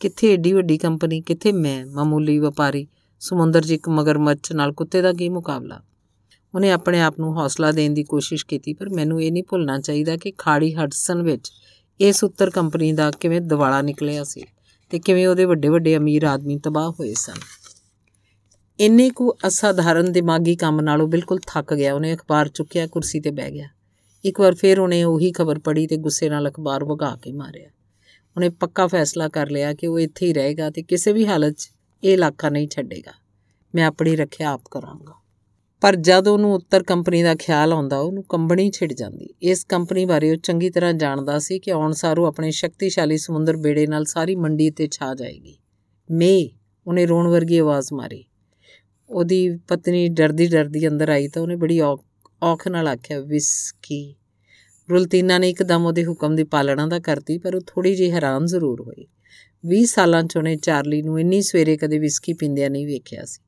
[0.00, 2.86] ਕਿੱਥੇ ਏਡੀ ਵੱਡੀ ਕੰਪਨੀ, ਕਿੱਥੇ ਮੈਂ, ਮਾਮੂਲੀ ਵਪਾਰੀ,
[3.20, 5.80] ਸਮੁੰਦਰ 'ਚ ਇੱਕ ਮਗਰਮੱਛ ਨਾਲ ਕੁੱਤੇ ਦਾ ਕੀ ਮੁਕਾਬਲਾ?
[6.54, 10.16] ਉਹਨੇ ਆਪਣੇ ਆਪ ਨੂੰ ਹੌਸਲਾ ਦੇਣ ਦੀ ਕੋਸ਼ਿਸ਼ ਕੀਤੀ, ਪਰ ਮੈਨੂੰ ਇਹ ਨਹੀਂ ਭੁੱਲਣਾ ਚਾਹੀਦਾ
[10.16, 11.52] ਕਿ ਖਾੜੀ ਹਡਸਨ ਵਿੱਚ
[12.00, 14.44] ਇਸ ਉੱਤਰ ਕੰਪਨੀ ਦਾ ਕਿਵੇਂ ਦਿਵਾਲਾ ਨਿਕਲਿਆ ਸੀ
[14.90, 17.63] ਤੇ ਕਿਵੇਂ ਉਹਦੇ ਵੱਡੇ ਵੱਡੇ ਅਮੀਰ ਆਦਮੀ ਤਬਾਹ ਹੋਏ ਸਨ।
[18.80, 23.50] ਇੰਨੇ ਕੁ ਅਸਾਧਾਰਨ ਦਿਮਾਗੀ ਕੰਮ ਨਾਲੋਂ ਬਿਲਕੁਲ ਥੱਕ ਗਿਆ। ਉਹਨੇ ਅਖਬਾਰ ਚੁੱਕਿਆ, ਕੁਰਸੀ ਤੇ ਬਹਿ
[23.50, 23.68] ਗਿਆ।
[24.24, 27.68] ਇੱਕ ਵਾਰ ਫੇਰ ਉਹਨੇ ਉਹੀ ਖਬਰ ਪੜ੍ਹੀ ਤੇ ਗੁੱਸੇ ਨਾਲ ਅਖਬਾਰ ਵਗਾ ਕੇ ਮਾਰਿਆ।
[28.36, 31.70] ਉਹਨੇ ਪੱਕਾ ਫੈਸਲਾ ਕਰ ਲਿਆ ਕਿ ਉਹ ਇੱਥੇ ਹੀ ਰਹੇਗਾ ਤੇ ਕਿਸੇ ਵੀ ਹਾਲਤ 'ਚ
[32.04, 33.12] ਇਹ ਇਲਾਕਾ ਨਹੀਂ ਛੱਡੇਗਾ।
[33.74, 35.14] ਮੈਂ ਆਪਣੀ ਰੱਖਿਆ ਆਪ ਕਰਾਂਗਾ।
[35.80, 40.30] ਪਰ ਜਦ ਉਹਨੂੰ ਉੱਤਰ ਕੰਪਨੀ ਦਾ ਖਿਆਲ ਆਉਂਦਾ, ਉਹਨੂੰ ਕੰਬਣੀ ਛਿੜ ਜਾਂਦੀ। ਇਸ ਕੰਪਨੀ ਬਾਰੇ
[40.30, 44.70] ਉਹ ਚੰਗੀ ਤਰ੍ਹਾਂ ਜਾਣਦਾ ਸੀ ਕਿ ਆਉਣ ਸਾਰੂ ਆਪਣੇ ਸ਼ਕਤੀਸ਼ਾਲੀ ਸਮੁੰਦਰ ਬੇੜੇ ਨਾਲ ਸਾਰੀ ਮੰਡੀ
[44.70, 45.58] ਤੇ ਛਾ ਜਾਏਗੀ।
[46.10, 46.50] ਮੇ,
[46.86, 48.24] ਉਹਨੇ ਰੋਣ ਵਰਗੀ ਆਵਾਜ਼ ਮਾਰੀ।
[49.14, 51.80] ਉਹਦੀ ਪਤਨੀ ਡਰਦੀ ਡਰਦੀ ਅੰਦਰ ਆਈ ਤਾਂ ਉਹਨੇ ਬੜੀ
[52.42, 54.14] ਔਖ ਨਾਲ ਆਖਿਆ, ਵਿਸਕੀ।
[54.90, 58.80] ਰੁਲਤੀਨਾ ਨੇ ਇੱਕਦਮ ਉਹਦੇ ਹੁਕਮ ਦੀ ਪਾਲਣਾ ਦਾ ਕਰਤੀ, ਪਰ ਉਹ ਥੋੜੀ ਜਿਹੀ ਹੈਰਾਨ ਜ਼ਰੂਰ
[58.80, 59.06] ਹੋਈ।
[59.66, 63.42] 20 ਸਾਲਾਂ ਚ ਉਹਨੇ ਚਾਰਲੀ ਨੂੰ ਇੰਨੀ ਸਵੇਰੇ ਕਦੇ ਵਿਸਕੀ ਪੀਂਦਿਆਂ ਨਹੀਂ ਵੇਖਿਆ ਸੀ।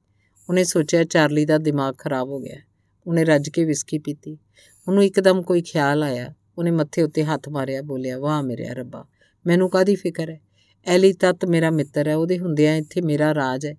[0.49, 2.57] ਉਹਨੇ ਸੋਚਿਆ ਚਾਰਲੀ ਦਾ ਦਿਮਾਗ ਖਰਾਬ ਹੋ ਗਿਆ।
[3.07, 4.39] ਉਹਨੇ ਰੱਜ ਕੇ ਵਿਸਕੀ ਪੀਤੀ।
[4.89, 9.07] ਉਹਨੂੰ ਇੱਕਦਮ ਕੋਈ ਖਿਆਲ ਆਇਆ। ਉਹਨੇ ਮੱਥੇ ਉੱਤੇ ਹੱਥ ਮਾਰਿਆ, ਬੋਲਿਆ, ਵਾਹ ਮੇਰੇ ਰੱਬਾ,
[9.47, 10.41] ਮੈਨੂੰ ਕਾਦੀ ਫਿਕਰ ਹੈ?
[10.87, 13.75] ਐਲੀ ਤਤ ਮੇਰਾ ਮਿੱਤਰ ਹੈ, ਉਹਦੇ ਹੁੰਦਿਆਂ ਇੱਥੇ ਮੇਰਾ ਰਾਜ ਹੈ।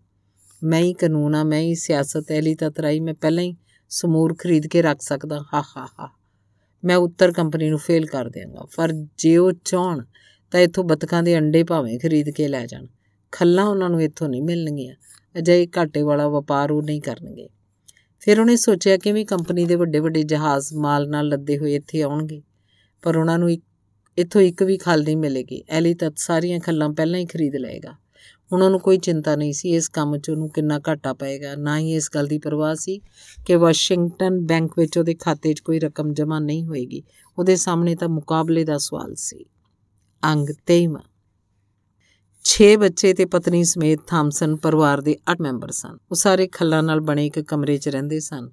[0.64, 3.56] ਮੈਂ ਹੀ ਕਾਨੂੰਨ ਆ, ਮੈਂ ਹੀ ਸਿਆਸਤ ਐਲੀ ਤਤ ਰਾਈ ਮੈਂ ਪਹਿਲਾਂ ਹੀ
[3.90, 6.10] ਸਮੂਰ ਖਰੀਦ ਕੇ ਰੱਖ ਸਕਦਾ। ਹਾ ਹਾ ਹਾ।
[6.86, 10.02] ਮੈਂ ਉੱਤਰ ਕੰਪਨੀ ਨੂੰ ਫੇਲ ਕਰ ਦਿਆਂਗਾ। ਪਰ ਜੇ ਉਹ ਚਾਹਣ
[10.52, 12.86] ਤਾਂ ਇੱਥੋਂ ਬਤਕਾਂ ਦੇ ਅੰਡੇ ਭਾਵੇਂ ਖਰੀਦ ਕੇ ਲੈ ਜਾਣ।
[13.32, 14.96] ਖੱਲਾਂ ਉਹਨਾਂ ਨੂੰ ਇੱਥੋਂ ਨਹੀਂ ਮਿਲਣਗੀਆਂ।
[15.38, 17.50] ਅਜਿਹੇ ਘਾਟੇ ਵਾਲਾ ਵਪਾਰ ਉਹ ਨਹੀਂ ਕਰਨਗੇ।
[18.20, 22.02] ਫਿਰ ਉਹਨੇ ਸੋਚਿਆ ਕਿ ਵੀ ਕੰਪਨੀ ਦੇ ਵੱਡੇ ਵੱਡੇ ਜਹਾਜ਼ ਮਾਲ ਨਾਲ ਲੱਦੇ ਹੋਏ ਇੱਥੇ
[22.02, 22.42] ਆਉਣਗੇ।
[23.02, 23.52] ਪਰ ਉਹਨਾਂ ਨੂੰ
[24.18, 28.07] ਇੱਥੋਂ ਇੱਕ ਵੀ ਖਲ ਨਹੀਂ ਮਿਲੇਗੀ। ਐਲੀ ਤਤ ਸਾਰੀਆਂ ਖੱਲਾਂ ਪਹਿਲਾਂ ਹੀ ਖਰੀਦ ਲਏਗਾ।
[28.54, 31.94] ਹੁਣ ਉਹਨੂੰ ਕੋਈ ਚਿੰਤਾ ਨਹੀਂ ਸੀ ਇਸ ਕੰਮ 'ਚ ਉਹਨੂੰ ਕਿੰਨਾ ਘਾਟਾ ਪਏਗਾ, ਨਾ ਹੀ
[31.96, 33.02] ਇਸ ਗੱਲ ਦੀ ਪਰਵਾਹ ਸੀ
[33.46, 37.04] ਕਿ ਵਾਸ਼ਿੰਗਟਨ ਬੈਂਕ ਵਿੱਚ ਉਹਦੇ ਖਾਤੇ 'ਚ ਕੋਈ ਰਕਮ ਜਮ੍ਹਾਂ ਨਹੀਂ ਹੋਏਗੀ।
[37.38, 39.46] ਉਹਦੇ ਸਾਹਮਣੇ ਤਾਂ ਮੁਕਾਬਲੇ ਦਾ ਸਵਾਲ ਸੀ।
[40.26, 40.98] ਅੰਗ 23
[42.44, 47.00] ਛੇ ਬੱਚੇ ਤੇ ਪਤਨੀ ਸਮੇਤ ਥਾਮਸਨ ਪਰਿਵਾਰ ਦੇ 8 ਮੈਂਬਰ ਸਨ। ਉਹ ਸਾਰੇ ਖੱਲਾਂ ਨਾਲ
[47.00, 48.50] ਬਣੇ ਇੱਕ ਕਮਰੇ 'ਚ ਰਹਿੰਦੇ ਸਨ,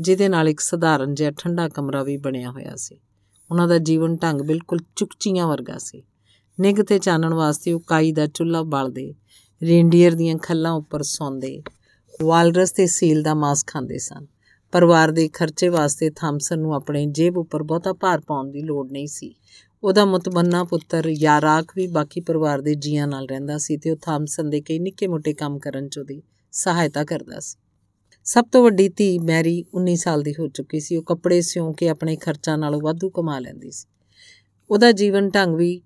[0.00, 3.00] ਜਿਹਦੇ ਨਾਲ ਇੱਕ ਸਧਾਰਨ ਜਿਹਾ ਠੰਡਾ ਕਮਰਾ ਵੀ ਬਣਿਆ ਹੋਇਆ ਸੀ।
[3.50, 6.02] ਉਹਨਾਂ ਦਾ ਜੀਵਨ ਢੰਗ ਬਿਲਕੁਲ ਚੁਕਚੀਆਂ ਵਰਗਾ ਸੀ।
[6.60, 9.14] ਨਿੱਘ ਤੇ ਚਾਨਣ ਵਾਸਤੇ ਉਹ ਕਾਈ ਦਾ ਚੁੱਲ੍ਹਾ ਬਾਲਦੇ,
[9.62, 11.62] ਰੇਂਡੀਅਰ ਦੀਆਂ ਖੱਲਾਂ ਉੱਪਰ ਸੌਂਦੇ,
[12.22, 14.26] ਵਾਲਰਸ ਤੇ ਸੀਲ ਦਾ ਮਾਸ ਖਾਂਦੇ ਸਨ।
[14.72, 19.06] ਪਰਿਵਾਰ ਦੇ ਖਰਚੇ ਵਾਸਤੇ ਥਾਮਸਨ ਨੂੰ ਆਪਣੇ ਜੇਬ ਉੱਪਰ ਬਹੁਤਾ ਭਾਰ ਪਾਉਣ ਦੀ ਲੋੜ ਨਹੀਂ
[19.06, 19.34] ਸੀ।
[19.84, 24.50] ਉਹਦਾ ਮਤਬੰਨਾ ਪੁੱਤਰ ਯਾਰਾਕ ਵੀ ਬਾਕੀ ਪਰਿਵਾਰ ਦੇ ਜੀਆਂ ਨਾਲ ਰਹਿੰਦਾ ਸੀ ਤੇ ਉਹ ਥਾਮਸਨ
[24.50, 27.58] ਦੇ ਕਈ ਨਿੱਕੇ-ਮੋਟੇ ਕੰਮ ਕਰਨ 'ਚ ਉਹਦੀ ਸਹਾਇਤਾ ਕਰਦਾ ਸੀ।
[28.24, 31.88] ਸਭ ਤੋਂ ਵੱਡੀ ਧੀ ਮੈਰੀ 19 ਸਾਲ ਦੀ ਹੋ ਚੁੱਕੀ ਸੀ। ਉਹ ਕੱਪੜੇ ਸਿਉਂ ਕੇ
[31.88, 33.86] ਆਪਣੇ ਖਰਚਾਂ ਨਾਲੋਂ ਵਾਧੂ ਕਮਾ ਲੈਂਦੀ ਸੀ।
[34.70, 35.82] ਉਹਦਾ ਜੀਵਨ ਢੰਗ ਵੀ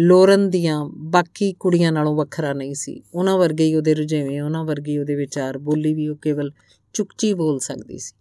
[0.00, 4.98] ਲੋਰਨ ਦੀਆਂ ਬਾਕੀ ਕੁੜੀਆਂ ਨਾਲੋਂ ਵੱਖਰਾ ਨਹੀਂ ਸੀ। ਉਹਨਾਂ ਵਰਗੇ ਹੀ ਉਹਦੇ ਰੁਝੇਵੇਂ, ਉਹਨਾਂ ਵਰਗੇ
[4.98, 6.52] ਉਹਦੇ ਵਿਚਾਰ, ਬੋਲੀ ਵੀ ਉਹ ਕੇਵਲ
[6.92, 8.14] ਚੁਕਚੀ ਬੋਲ ਸਕਦੀ ਸੀ।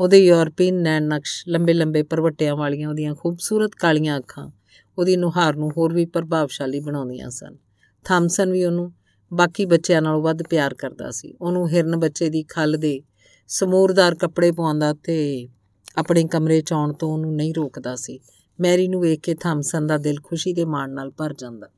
[0.00, 4.50] ਉਹਦੇ ਯੂਰਪੀਨ ਨੈਣ ਨਕਸ਼, ਲੰਬੇ ਲੰਬੇ ਪਰਵਟਿਆਂ ਵਾਲੀਆਂ, ਉਹਦੀਆਂ ਖੂਬਸੂਰਤ ਕਾਲੀਆਂ ਅੱਖਾਂ,
[4.98, 7.56] ਉਹਦੀ ਨੁਹਾਰ ਨੂੰ ਹੋਰ ਵੀ ਪ੍ਰਭਾਵਸ਼ਾਲੀ ਬਣਾਉਂਦੀਆਂ ਸਨ।
[8.04, 8.92] ਥਾਮਸਨ ਵੀ ਉਹਨੂੰ
[9.32, 13.02] ਬਾਕੀ ਬੱਚਿਆਂ ਨਾਲੋਂ ਵੱਧ ਪਿਆਰ ਕਰਦਾ ਸੀ। ਉਹਨੂੰ ਹਿਰਨ ਬੱਚੇ ਦੀ ਖੱਲ ਦੇ
[13.48, 15.48] ਸਮੂਰਦਾਰ ਕੱਪੜੇ ਪਾਉਂਦਾ ਤੇ
[15.96, 18.20] ਆਪਣੇ ਕਮਰੇ ਚ ਆਉਣ ਤੋਂ ਉਹਨੂੰ ਨਹੀਂ ਰੋਕਦਾ ਸੀ।
[18.62, 21.68] ਮੈਰੀ ਨੂੰ ਵੇਖ ਕੇ ਥਾਮਸਨ ਦਾ ਦਿਲ ਖੁਸ਼ੀ ਦੇ ਮਾਣ ਨਾਲ ਭਰ ਜਾਂਦਾ।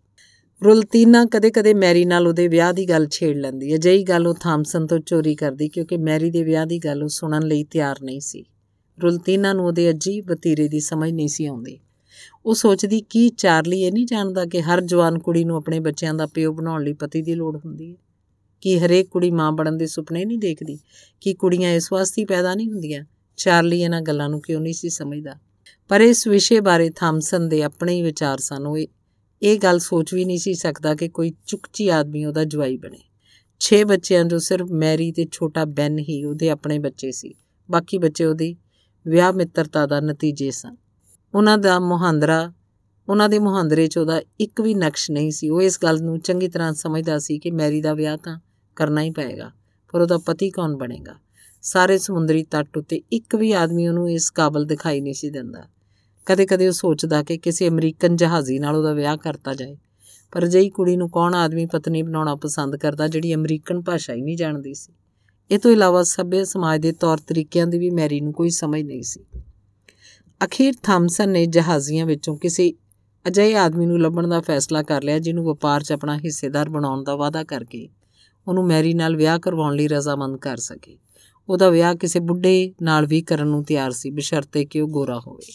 [0.64, 4.98] ਰੁਲਤੀਨਾ ਕਦੇ-ਕਦੇ ਮੈਰੀ ਨਾਲ ਉਹਦੇ ਵਿਆਹ ਦੀ ਗੱਲ ਛੇੜ ਲੈਂਦੀ। ਅਜਿਹੀ ਗੱਲ ਉਹ ਥਾਮਸਨ ਤੋਂ
[4.98, 8.44] ਚੋਰੀ ਕਰਦੀ ਕਿਉਂਕਿ ਮੈਰੀ ਦੇ ਵਿਆਹ ਦੀ ਗੱਲ ਉਹ ਸੁਣਨ ਲਈ ਤਿਆਰ ਨਹੀਂ ਸੀ।
[9.02, 11.78] ਰੁਲਤੀਨਾ ਨੂੰ ਉਹਦੇ ਅਜੀਬ ਵਤੀਰੇ ਦੀ ਸਮਝ ਨਹੀਂ ਸੀ ਆਉਂਦੀ।
[12.46, 16.26] ਉਹ ਸੋਚਦੀ, ਕੀ ਚਾਰਲੀ ਇਹ ਨਹੀਂ ਜਾਣਦਾ ਕਿ ਹਰ ਜਵਾਨ ਕੁੜੀ ਨੂੰ ਆਪਣੇ ਬੱਚਿਆਂ ਦਾ
[16.26, 17.96] ਪਿਓ ਬਣਾਉਣ ਲਈ ਪਤੀ ਦੀ ਲੋੜ ਹੁੰਦੀ ਹੈ?
[18.60, 20.78] ਕਿ ਹਰੇਕ ਕੁੜੀ ਮਾਂ ਬਣਨ ਦੇ ਸੁਪਨੇ ਨਹੀਂ ਦੇਖਦੀ?
[21.20, 23.04] ਕਿ ਕੁੜੀਆਂ ਇਸ ਵਾਸਤੇ ਪੈਦਾ ਨਹੀਂ ਹੁੰਦੀਆਂ?
[23.36, 25.34] ਚਾਰਲੀ ਇਹਨਾਂ ਗੱਲਾਂ ਨੂੰ ਕਿਉਂ ਨਹੀਂ ਸੀ ਸਮਝਦਾ?
[25.88, 28.78] ਪਰ ਇਸ ਵਿਸ਼ੇ ਬਾਰੇ ਥਾਮਸਨ ਦੇ ਆਪਣੇ ਹੀ ਵਿਚਾਰ ਸਨ। ਉਹ
[29.42, 33.00] ਇਹ ਗੱਲ ਸੋਚ ਵੀ ਨਹੀਂ ਸੀ ਸਕਦਾ ਕਿ ਕੋਈ ਚੁਕਚੀ ਆਦਮੀ ਉਹਦਾ ਜਵਾਈ ਬਣੇ।
[33.60, 37.34] 6 ਬੱਚਿਆਂ ਜੋ ਸਿਰਫ ਮੈਰੀ ਤੇ ਛੋਟਾ ਬੈਨ ਹੀ ਉਹਦੇ ਆਪਣੇ ਬੱਚੇ ਸੀ।
[37.70, 38.56] ਬਾਕੀ ਬੱਚੇ ਉਹਦੀ
[39.06, 40.76] ਵਿਆਹ ਮਿੱਤਰਤਾ ਦਾ ਨਤੀਜੇ ਸਨ।
[41.34, 42.52] ਉਹਨਾਂ ਦਾ ਮੁਹਾਂਦਰਾ,
[43.08, 46.48] ਉਹਨਾਂ ਦੇ ਮੁਹਾਂਦਰੇ 'ਚ ਉਹਦਾ ਇੱਕ ਵੀ ਨਕਸ਼ ਨਹੀਂ ਸੀ। ਉਹ ਇਸ ਗੱਲ ਨੂੰ ਚੰਗੀ
[46.48, 48.40] ਤਰ੍ਹਾਂ ਸਮਝਦਾ ਸੀ ਕਿ ਮੈਰੀ ਦਾ ਵਿਆਹ ਤਾਂ
[48.76, 49.52] ਕਰਨਾ ਹੀ ਪਏਗਾ,
[49.92, 51.23] ਪਰ ਉਹਦਾ ਪਤੀ ਕੌਣ ਬਣੇਗਾ?
[51.64, 55.62] ਸਾਰੇ ਸਮੁੰਦਰੀ ਤੱਟ ਉੱਤੇ ਇੱਕ ਵੀ ਆਦਮੀ ਉਹਨੂੰ ਇਸ ਕਾਬਲ ਦਿਖਾਈ ਨਹੀਂ ਸੀ ਦਿੰਦਾ।
[56.26, 59.76] ਕਦੇ-ਕਦੇ ਉਹ ਸੋਚਦਾ ਕਿ ਕਿਸੇ ਅਮਰੀਕਨ ਜਹਾਜ਼ੀ ਨਾਲ ਉਹਦਾ ਵਿਆਹ ਕਰਤਾ ਜਾਏ।
[60.32, 64.36] ਪਰ ਜਈ ਕੁੜੀ ਨੂੰ ਕੌਣ ਆਦਮੀ ਪਤਨੀ ਬਣਾਉਣਾ ਪਸੰਦ ਕਰਦਾ ਜਿਹੜੀ ਅਮਰੀਕਨ ਭਾਸ਼ਾ ਹੀ ਨਹੀਂ
[64.36, 64.92] ਜਾਣਦੀ ਸੀ?
[65.50, 69.02] ਇਹ ਤੋਂ ਇਲਾਵਾ ਸਭਿਅ ਸਮਾਜ ਦੇ ਤੌਰ ਤਰੀਕਿਆਂ ਦੀ ਵੀ ਮੈਰੀ ਨੂੰ ਕੋਈ ਸਮਝ ਨਹੀਂ
[69.02, 69.24] ਸੀ।
[70.44, 72.72] ਅਖੀਰ ਥਾਮਸਨ ਨੇ ਜਹਾਜ਼ੀਆਂ ਵਿੱਚੋਂ ਕਿਸੇ
[73.28, 77.16] ਅਜਿਹੇ ਆਦਮੀ ਨੂੰ ਲੱਭਣ ਦਾ ਫੈਸਲਾ ਕਰ ਲਿਆ ਜਿਹਨੂੰ ਵਪਾਰ 'ਚ ਆਪਣਾ ਹਿੱਸੇਦਾਰ ਬਣਾਉਣ ਦਾ
[77.16, 77.88] ਵਾਅਦਾ ਕਰਕੇ
[78.48, 80.98] ਉਹਨੂੰ ਮੈਰੀ ਨਾਲ ਵਿਆਹ ਕਰਵਾਉਣ ਲਈ ਰਜ਼ਾਮੰਦ ਕਰ ਸਕੇ।
[81.48, 85.52] ਉਹਦਾ ਵਿਆਹ ਕਿਸੇ ਬੁੱਢੇ ਨਾਲ ਵੀ ਕਰਨ ਨੂੰ ਤਿਆਰ ਸੀ, ਬਸ਼ਰਤੇ ਕਿ ਉਹ ਗੋਰਾ ਹੋਵੇ।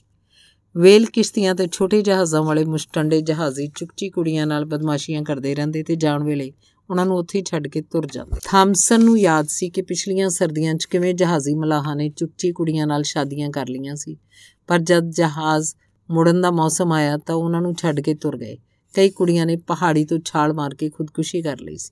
[0.76, 5.95] ਵੇਲ ਕਿਸ਼ਤੀਆਂ ਤੇ ਛੋਟੇ ਜਹਾਜ਼ਾਂ ਵਾਲੇ ਮੁਸ਼ਟੰਡੇ ਜਹਾਜ਼ੀ ਚੁਕਚੀ ਕੁੜੀਆਂ ਨਾਲ ਬਦਮਾਸ਼ੀਆਂ ਕਰਦੇ ਰਹਿੰਦੇ ਤੇ
[5.95, 6.51] ਜਾਣ ਵੇਲੇ
[6.90, 10.85] ਉਹਨਾਂ ਨੂੰ ਉੱਥੇ ਛੱਡ ਕੇ ਤੁਰ ਜਾਂਦੇ। ਥਾਮਸਨ ਨੂੰ ਯਾਦ ਸੀ ਕਿ ਪਿਛਲੀਆਂ ਸਰਦੀਆਂ 'ਚ
[10.85, 14.18] ਕਿਵੇਂ ਜਹਾਜ਼ੀ ਮਲਾਹਾਂ ਨੇ ਚੁਕਚੀ ਕੁੜੀਆਂ ਨਾਲ ਸ਼ਾਦੀਆਂ ਕਰ ਲਈਆਂ ਸੀ,
[14.68, 15.74] ਪਰ ਜਦ ਜਹਾਜ਼
[16.09, 18.58] ਮੁੜਨ ਦਾ ਮੌਸਮ ਆਇਆ ਤਾਂ ਉਹਨਾਂ ਨੂੰ ਛੱਡ ਕੇ ਤੁਰ ਗਏ।
[18.95, 21.92] ਕਈ ਕੁੜੀਆਂ ਨੇ ਪਹਾੜੀ ਤੋਂ ਛਾਲ ਮਾਰ ਕੇ ਖੁਦਕੁਸ਼ੀ ਕਰ ਲਈ ਸੀ।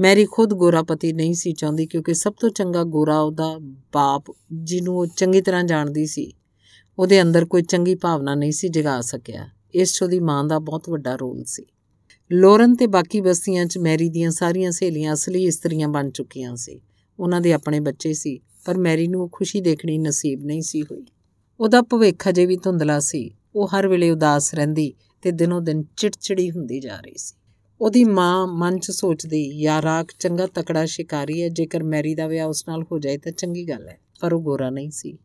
[0.00, 3.58] ਮੈਰੀ ਖੁਦ ਗੋਰਾ ਪਤੀ ਨਹੀਂ ਸੀ ਚਾਹੁੰਦੀ ਕਿਉਂਕਿ ਸਭ ਤੋਂ ਚੰਗਾ ਗੋਰਾ ਉਹਦਾ
[3.92, 6.32] ਬਾਪ ਜਿਹਨੂੰ ਉਹ ਚੰਗੀ ਤਰ੍ਹਾਂ ਜਾਣਦੀ ਸੀ,
[6.98, 10.88] ਉਹਦੇ ਅੰਦਰ ਕੋਈ ਚੰਗੀ ਭਾਵਨਾ ਨਹੀਂ ਸੀ ਜਗਾ ਸਕਿਆ। ਇਸ 'ਚ ਉਹਦੀ ਮਾਂ ਦਾ ਬਹੁਤ
[10.88, 11.66] ਵੱਡਾ ਰੋਲ ਸੀ।
[12.32, 16.80] ਲੋਰਨ ਤੇ ਬਾਕੀ ਬਸਤੀਆਂ 'ਚ ਮੈਰੀ ਦੀਆਂ ਸਾਰੀਆਂ ਸਹੇਲੀਆਂ ਅਸਲੀ ਇਸਤਰੀਆਂ ਬਣ ਚੁੱਕੀਆਂ ਸੀ।
[17.18, 21.04] ਉਹਨਾਂ ਦੇ ਆਪਣੇ ਬੱਚੇ ਸੀ, ਪਰ ਮੈਰੀ ਨੂੰ ਉਹ ਖੁਸ਼ੀ ਦੇਖਣੀ ਨਸੀਬ ਨਹੀਂ ਸੀ ਹੋਈ।
[21.60, 26.50] ਉਹਦਾ ਭਵਿੱਖ ਅਜੇ ਵੀ ਧੁੰਦਲਾ ਸੀ। ਉਹ ਹਰ ਵੇਲੇ ਉਦਾਸ ਰਹਿੰਦੀ ਤੇ ਦਿਨੋ ਦਿਨ ਚਿੜਚਿੜੀ
[26.50, 27.39] ਹੁੰਦੀ ਜਾ ਰਹੀ ਸੀ।
[27.80, 32.68] ਉਹਦੀ ਮਾਂ ਮਨ 'ਚ ਸੋਚਦੀ ਯਾਰਾਕ ਚੰਗਾ ਤਕੜਾ ਸ਼ਿਕਾਰੀ ਹੈ, ਜੇਕਰ ਮੈਰੀ ਦਾ ਵਿਆਹ ਉਸ
[32.68, 35.18] ਨਾਲ ਹੋ ਜਾਏ ਤਾਂ ਚੰਗੀ ਗੱਲ ਹੈ। ਪਰ ਉਹ ਗੋਰਾ ਨਹੀਂ ਸੀ।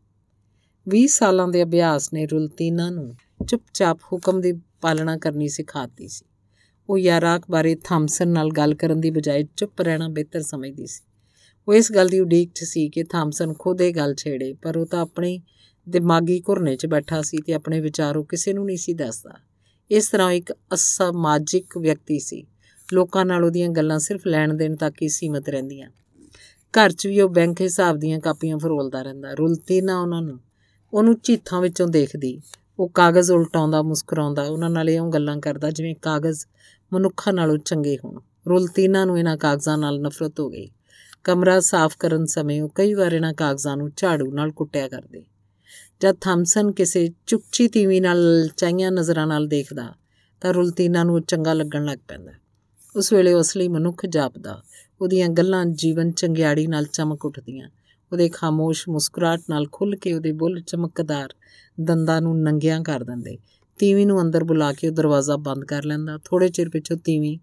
[0.88, 3.14] 20 ਸਾਲਾਂ ਦੇ ਅਭਿਆਸ ਨੇ ਰੁਲਤੀਨਾ ਨੂੰ
[3.48, 6.24] ਚੁੱਪਚਾਪ ਹੁਕਮ ਦੀ ਪਾਲਣਾ ਕਰਨੀ ਸਿਖਾਤੀ ਸੀ।
[6.88, 11.04] ਉਹ ਯਾਰਾਕ ਬਾਰੇ ਥਾਮਸਨ ਨਾਲ ਗੱਲ ਕਰਨ ਦੀ ਬਜਾਏ ਚੁੱਪ ਰਹਿਣਾ ਬਿਹਤਰ ਸਮਝਦੀ ਸੀ।
[11.68, 14.86] ਉਹ ਇਸ ਗੱਲ ਦੀ ਉਡੀਕ 'ਚ ਸੀ ਕਿ ਥਾਮਸਨ ਖੁਦ ਇਹ ਗੱਲ ਛੇੜੇ, ਪਰ ਉਹ
[14.86, 15.42] ਤਾਂ ਆਪਣੀ
[15.88, 19.32] ਦਿਮਾਗੀ ਘੁਰਨੇ 'ਚ ਬੈਠਾ ਸੀ ਤੇ ਆਪਣੇ ਵਿਚਾਰੋ ਕਿਸੇ ਨੂੰ ਨਹੀਂ ਸੀ ਦੱਸਦਾ।
[19.90, 22.46] ਇਸ ਤਰ੍ਹਾਂ ਇੱਕ ਅਸਮਾਜਿਕ ਵਿਅਕਤੀ ਸੀ।
[22.92, 25.90] ਲੋਕਾਂ ਨਾਲ ਉਹਦੀਆਂ ਗੱਲਾਂ ਸਿਰਫ ਲੈਣ ਦੇਣ ਤੱਕ ਹੀ ਸੀਮਤ ਰਹਿੰਦੀਆਂ।
[26.72, 30.40] ਘਰ 'ਚ ਵੀ ਉਹ ਬੈਂਕ ਹਿਸਾਬ ਦੀਆਂ ਕਾਪੀਆਂ ਫਰੋਲਦਾ ਰਹਿੰਦਾ। ਰੁਲਤੀ ਨਾ ਉਹਨਾਂ ਨੂੰ।
[30.92, 32.40] ਉਹਨੂੰ ਝੀਥਾਂ ਵਿੱਚੋਂ ਦੇਖਦੀ।
[32.78, 36.46] ਉਹ ਕਾਗਜ਼ ਉਲਟਾਉਂਦਾ, ਮੁਸਕਰਾਉਂਦਾ। ਉਹਨਾਂ ਨਾਲ ਇਉਂ ਗੱਲਾਂ ਕਰਦਾ ਜਿਵੇਂ ਕਾਗਜ਼
[36.92, 40.70] ਮਨੁੱਖਾਂ ਨਾਲੋਂ ਚੰਗੇ ਹੋਣ। ਰੁਲਤੀਨਾ ਨੂੰ ਇਹਨਾਂ ਕਾਗਜ਼ਾਂ ਨਾਲ ਨਫ਼ਰਤ ਹੋ ਗਈ।
[41.24, 45.24] ਕਮਰਾ ਸਾਫ਼ ਕਰਨ ਸਮੇਂ ਉਹ ਕਈ ਵਾਰ ਇਹਨਾਂ ਕਾਗਜ਼ਾਂ ਨੂੰ ਝਾੜੂ ਨਾਲ ਕੁੱਟਿਆ ਕਰਦੇ।
[46.02, 49.94] ਜਦ ਥਾਮਸਨ ਕਿਸੇ ਚੁਕਚੀ ਤੀਵੀ ਨਾਲ ਚਾਈਆਂ ਨਜ਼ਰਾਂ ਨਾਲ ਦੇਖਦਾ,
[50.40, 52.32] ਤਾਂ ਰੁਲਤੀਨਾ ਨੂੰ ਚੰਗਾ ਲੱਗਣ ਲੱਗ ਪੈਂਦਾ।
[52.96, 54.62] ਉਸ ਵੇਲੇ ਉਹ ਅਸਲੀ ਮਨੁੱਖ ਜਾਪਦਾ,
[55.00, 57.68] ਉਹਦੀਆਂ ਗੱਲਾਂ ਜੀਵਨ ਚੰਗਿਆੜੀ ਨਾਲ ਚਮਕ ਉੱਠਦੀਆਂ,
[58.12, 61.34] ਉਹਦੇ ਖਾਮੋਸ਼ ਮੁਸਕਰਾਟ ਨਾਲ ਖੁੱਲ ਕੇ ਉਹਦੇ ਬੁੱਲ ਚਮਕਦਾਰ
[61.80, 63.38] ਦੰਦਾਂ ਨੂੰ ਨੰਗਿਆਂ ਕਰ ਦਿੰਦੇ।
[63.78, 67.38] ਤੀਵੀਂ ਨੂੰ ਅੰਦਰ ਬੁਲਾ ਕੇ ਉਹ ਦਰਵਾਜ਼ਾ ਬੰਦ ਕਰ ਲੈਂਦਾ। ਥੋੜੇ ਚਿਰ ਪਿੱਛੋਂ ਤੀਵੀਂ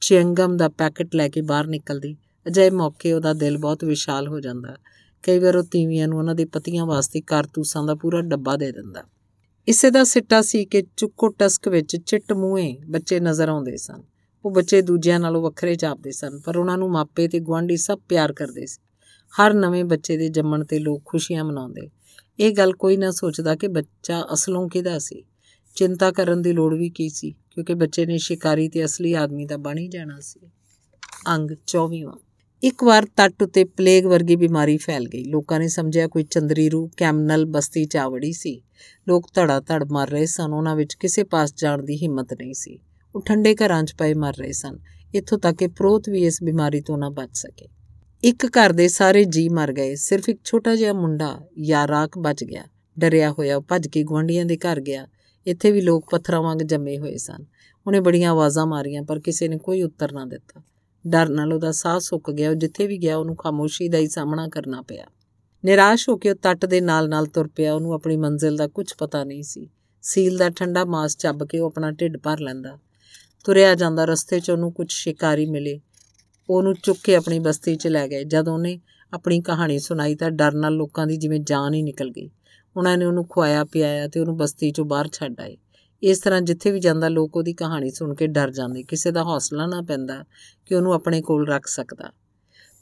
[0.00, 2.16] ਚਿੰਗਮ ਦਾ ਪੈਕਟ ਲੈ ਕੇ ਬਾਹਰ ਨਿਕਲਦੀ।
[2.46, 4.76] ਅਜੇ ਮੌਕੇ ਉਹਦਾ ਦਿਲ ਬਹੁਤ ਵਿਸ਼ਾਲ ਹੋ ਜਾਂਦਾ।
[5.26, 9.04] ਕਈ ਵਾਰ ਉਹ ਤੀਵੀਆਂ ਨੂੰ ਉਹਨਾਂ ਦੇ ਪਤੀਆਂ ਵਾਸਤੇ ਕਾਰਤੂਸਾਂ ਦਾ ਪੂਰਾ ਡੱਬਾ ਦੇ ਦਿੰਦਾ।
[9.68, 14.02] ਇਸੇ ਦਾ ਸਿੱਟਾ ਸੀ ਕਿ ਚੁੱਕੋ ਟਸਕ ਵਿੱਚ ਚਿੱਟ ਮੂਹੇ ਬੱਚੇ ਨਜ਼ਰ ਆਉਂਦੇ ਸਨ।
[14.44, 18.32] ਉਹ ਬੱਚੇ ਦੂਜਿਆਂ ਨਾਲੋਂ ਵੱਖਰੇ ਜਾਪਦੇ ਸਨ, ਪਰ ਉਹਨਾਂ ਨੂੰ ਮਾਪੇ ਤੇ ਗੁਆਂਢੀ ਸਭ ਪਿਆਰ
[18.32, 18.82] ਕਰਦੇ ਸੀ।
[19.40, 21.90] ਹਰ ਨਵੇਂ ਬੱਚੇ ਦੇ ਜੰਮਣ ਤੇ ਲੋਕ ਖੁਸ਼ੀਆਂ ਮਨਾਉਂਦੇ।
[22.40, 25.24] ਇਹ ਗੱਲ ਕੋਈ ਨਾ ਸੋਚਦਾ ਕਿ ਬੱਚਾ ਅਸਲੋਂ ਕਿਹਦਾ ਸੀ।
[25.76, 29.56] ਚਿੰਤਾ ਕਰਨ ਦੀ ਲੋੜ ਵੀ ਕੀ ਸੀ, ਕਿਉਂਕਿ ਬੱਚੇ ਨੇ ਸ਼ਿਕਾਰੀ ਤੇ ਅਸਲੀ ਆਦਮੀ ਦਾ
[29.56, 30.40] ਬਣ ਹੀ ਜਾਣਾ ਸੀ।
[31.28, 32.12] ਅੰਗ 24ਵਾਂ
[32.64, 36.90] ਇੱਕ ਵਾਰ ਤੱਟ ਉਤੇ ਪਲੇਗ ਵਰਗੀ ਬਿਮਾਰੀ ਫੈਲ ਗਈ। ਲੋਕਾਂ ਨੇ ਸਮਝਿਆ ਕੋਈ ਚੰਦਰੀ ਰੂ
[36.96, 38.62] ਕੈਮਨਲ ਬਸਤੀ ਚਾਵੜੀ ਸੀ।
[39.08, 42.78] ਲੋਕ ਧੜਾ ਧੜ ਮਰ ਰਹੇ ਸਨ। ਉਹਨਾਂ ਵਿੱਚ ਕਿਸੇ ਪਾਸ ਜਾਣ ਦੀ ਹਿੰਮਤ ਨਹੀਂ ਸੀ।
[43.14, 44.78] ਉਹ ਠੰਡੇ ਘਰਾਂ 'ਚ ਪਏ ਮਰ ਰਹੇ ਸਨ।
[45.14, 47.68] ਇੱਥੋਂ ਤੱਕ ਕਿ ਪ੍ਰੋਤ ਵੀ ਇਸ ਬਿਮਾਰੀ ਤੋਂ ਨਾ ਬਚ ਸਕੇ।
[48.24, 52.64] ਇੱਕ ਘਰ ਦੇ ਸਾਰੇ ਜੀ ਮਰ ਗਏ। ਸਿਰਫ ਇੱਕ ਛੋਟਾ ਜਿਹਾ ਮੁੰਡਾ ਯਾਰਾਕ ਬਚ ਗਿਆ।
[52.98, 55.06] ਡਰਿਆ ਹੋਇਆ, ਉਹ ਭੱਜ ਕੇ ਗਵਾਂਢੀਆਂ ਦੇ ਘਰ ਗਿਆ।
[55.46, 57.44] ਇੱਥੇ ਵੀ ਲੋਕ ਪੱਥਰਾਂ ਵਾਂਗ ਜੰਮੇ ਹੋਏ ਸਨ।
[57.86, 60.62] ਉਹਨੇ ਬੜੀਆਂ ਆਵਾਜ਼ਾਂ ਮਾਰੀਆਂ, ਪਰ ਕਿਸੇ ਨੇ ਕੋਈ ਉੱਤਰ ਨਾ ਦਿੱਤਾ।
[61.06, 64.48] ਡਰ ਨਾਲ ਉਹਦਾ ਸਾਹ ਸੁੱਕ ਗਿਆ, ਉਹ ਜਿੱਥੇ ਵੀ ਗਿਆ ਉਹਨੂੰ ਖਾਮੋਸ਼ੀ ਦਾ ਹੀ ਸਾਹਮਣਾ
[64.48, 65.06] ਕਰਨਾ ਪਿਆ।
[65.64, 69.24] ਨਿਰਾਸ਼ ਹੋ ਕੇ ਉਹ ਤੱਟ ਦੇ ਨਾਲ-ਨਾਲ ਤੁਰ ਪਿਆ, ਉਹਨੂੰ ਆਪਣੀ ਮੰਜ਼ਿਲ ਦਾ ਕੁਝ ਪਤਾ
[69.24, 69.68] ਨਹੀਂ ਸੀ।
[70.02, 72.78] ਸੀਲ ਦਾ ਠੰਡਾ ਮਾਸ ਚੱਬ ਕੇ ਉਹ ਆਪਣਾ ਢਿੱਡ ਭਰ ਲੈਂਦਾ।
[73.44, 75.80] ਤੁਰਿਆ ਜਾਂਦਾ ਰਸਤੇ 'ਚ ਉਹਨੂੰ ਕੁਝ ਸ਼ਿਕਾਰੀ ਮਿਲੇ।
[76.50, 78.80] ਉਹਨੂੰ ਚੁੱਕ ਕੇ ਆਪਣੀ ਬਸਤੀ 'ਚ ਲੈ ਗਏ। ਜਦ ਉਹਨੇ
[79.12, 82.30] ਆਪਣੀ ਕਹਾਣੀ ਸੁਣਾਈ ਤਾਂ ਡਰ ਨਾਲ ਲੋਕਾਂ ਦੀ ਜਿਵੇਂ ਜਾਨ ਹੀ ਨਿਕਲ ਗਈ।
[82.76, 85.56] ਉਹਨਾਂ ਨੇ ਉਹਨੂੰ ਖਵਾਇਆ ਪਿਆਇਆ ਤੇ ਉਹਨੂੰ ਬਸਤੀ 'ਚੋਂ ਬਾਹਰ ਛੱਡ ਆਏ।
[86.02, 89.66] ਇਸ ਤਰ੍ਹਾਂ ਜਿੱਥੇ ਵੀ ਜਾਂਦਾ, ਲੋਕ ਉਹਦੀ ਕਹਾਣੀ ਸੁਣ ਕੇ ਡਰ ਜਾਂਦੇ, ਕਿਸੇ ਦਾ ਹੌਸਲਾ
[89.66, 90.24] ਨਾ ਪੈਂਦਾ
[90.66, 92.12] ਕਿ ਉਹਨੂੰ ਆਪਣੇ ਕੋਲ ਰੱਖ ਸਕਦਾ।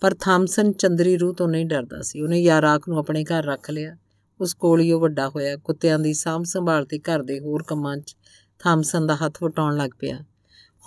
[0.01, 3.97] ਪਰ ਥਾਮਸਨ ਚੰਦਰੀ ਰੂਹ ਤੋਂ ਨਹੀਂ ਡਰਦਾ ਸੀ। ਉਹਨੇ ਯਾਰਾਕ ਨੂੰ ਆਪਣੇ ਘਰ ਰੱਖ ਲਿਆ।
[4.41, 7.97] ਉਸ ਕੋਲ ਹੀ ਉਹ ਵੱਡਾ ਹੋਇਆ। ਕੁੱਤਿਆਂ ਦੀ ਸਾਂਭ ਸੰਭਾਲ ਤੇ ਘਰ ਦੇ ਹੋਰ ਕੰਮਾਂ
[7.97, 8.17] 'ਚ
[8.59, 10.19] ਥਾਮਸਨ ਦਾ ਹੱਥ ਵਟਾਉਣ ਲੱਗ ਪਿਆ।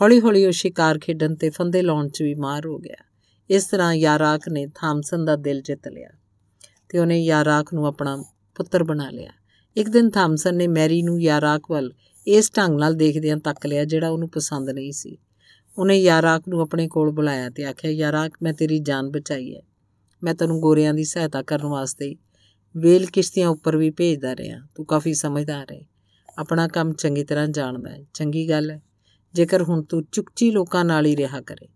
[0.02, 3.06] ਹੌਲੀ-ਹੌਲੀ ਉਹ ਸ਼ਿਕਾਰ ਖੇਡਣ ਤੇ ਫੰਦੇ ਲਾਉਣ 'ਚ ਵੀ ਮਾਰ ਹੋ ਗਿਆ।
[3.50, 6.10] ਇਸ ਤਰ੍ਹਾਂ ਯਾਰਾਕ ਨੇ ਥਾਮਸਨ ਦਾ ਦਿਲ ਜਿੱਤ ਲਿਆ
[6.90, 8.24] ਤੇ ਉਹਨੇ ਯਾਰਾਕ ਨੂੰ ਆਪਣਾ
[8.56, 9.32] ਪੁੱਤਰ ਬਣਾ ਲਿਆ।
[9.78, 11.94] ਇੱਕ ਦਿਨ ਥਾਮਸਨ ਨੇ ਮੈਰੀ ਨੂੰ ਯਾਰਾਕ ਵੱਲ
[12.28, 15.18] ਇਸ ਢੰਗ ਨਾਲ ਦੇਖਦਿਆਂ ਤੱਕ ਲਿਆ ਜਿਹੜਾ ਉਹਨੂੰ ਪਸੰਦ ਨਹੀਂ ਸੀ।
[15.78, 19.62] ਉਹਨੇ ਯਾਰਾਕ ਨੂੰ ਆਪਣੇ ਕੋਲ ਬੁਲਾਇਆ ਤੇ ਆਖਿਆ, ਯਾਰਾਕ, ਮੈਂ ਤੇਰੀ ਜਾਨ ਬਚਾਈ ਹੈ।
[20.24, 22.16] ਮੈਂ ਤੈਨੂੰ ਗੋਰਿਆਂ ਦੀ ਸਹਾਇਤਾ ਕਰਨ ਵਾਸਤੇ
[22.76, 25.82] ਵੇਲ ਕਿਸ਼ਤੀਆਂ ਉੱਪਰ ਵੀ ਭੇਜਦਾ ਰਿਹਾ। ਤੂੰ ਕਾਫੀ ਸਮਝਦਾਰ ਹੈ।
[26.38, 28.82] ਆਪਣਾ ਕੰਮ ਚੰਗੀ ਤਰ੍ਹਾਂ ਜਾਣਦਾ ਹੈ। ਚੰਗੀ ਗੱਲ ਹੈ।
[29.34, 31.68] ਜੇਕਰ ਹੁਣ ਤੂੰ ਚੁਕਚੀ ਲੋਕਾਂ ਨਾਲ ਹੀ ਰਿਹਾ ਕਰੇ,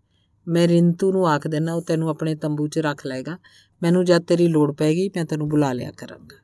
[0.48, 3.38] ਮੈਂ ਰਿੰਤੂ ਨੂੰ ਆਖ ਦੇਣਾ ਉਹ ਤੈਨੂੰ ਆਪਣੇ ਤੰਬੂ 'ਚ ਰੱਖ ਲਏਗਾ।
[3.82, 6.39] ਮੈਨੂੰ ਜਦ ਤੇਰੀ ਲੋੜ ਪੈਗੀ ਮੈਂ ਤੈਨੂੰ ਬੁਲਾ ਲਿਆ ਕਰਾਂਗਾ।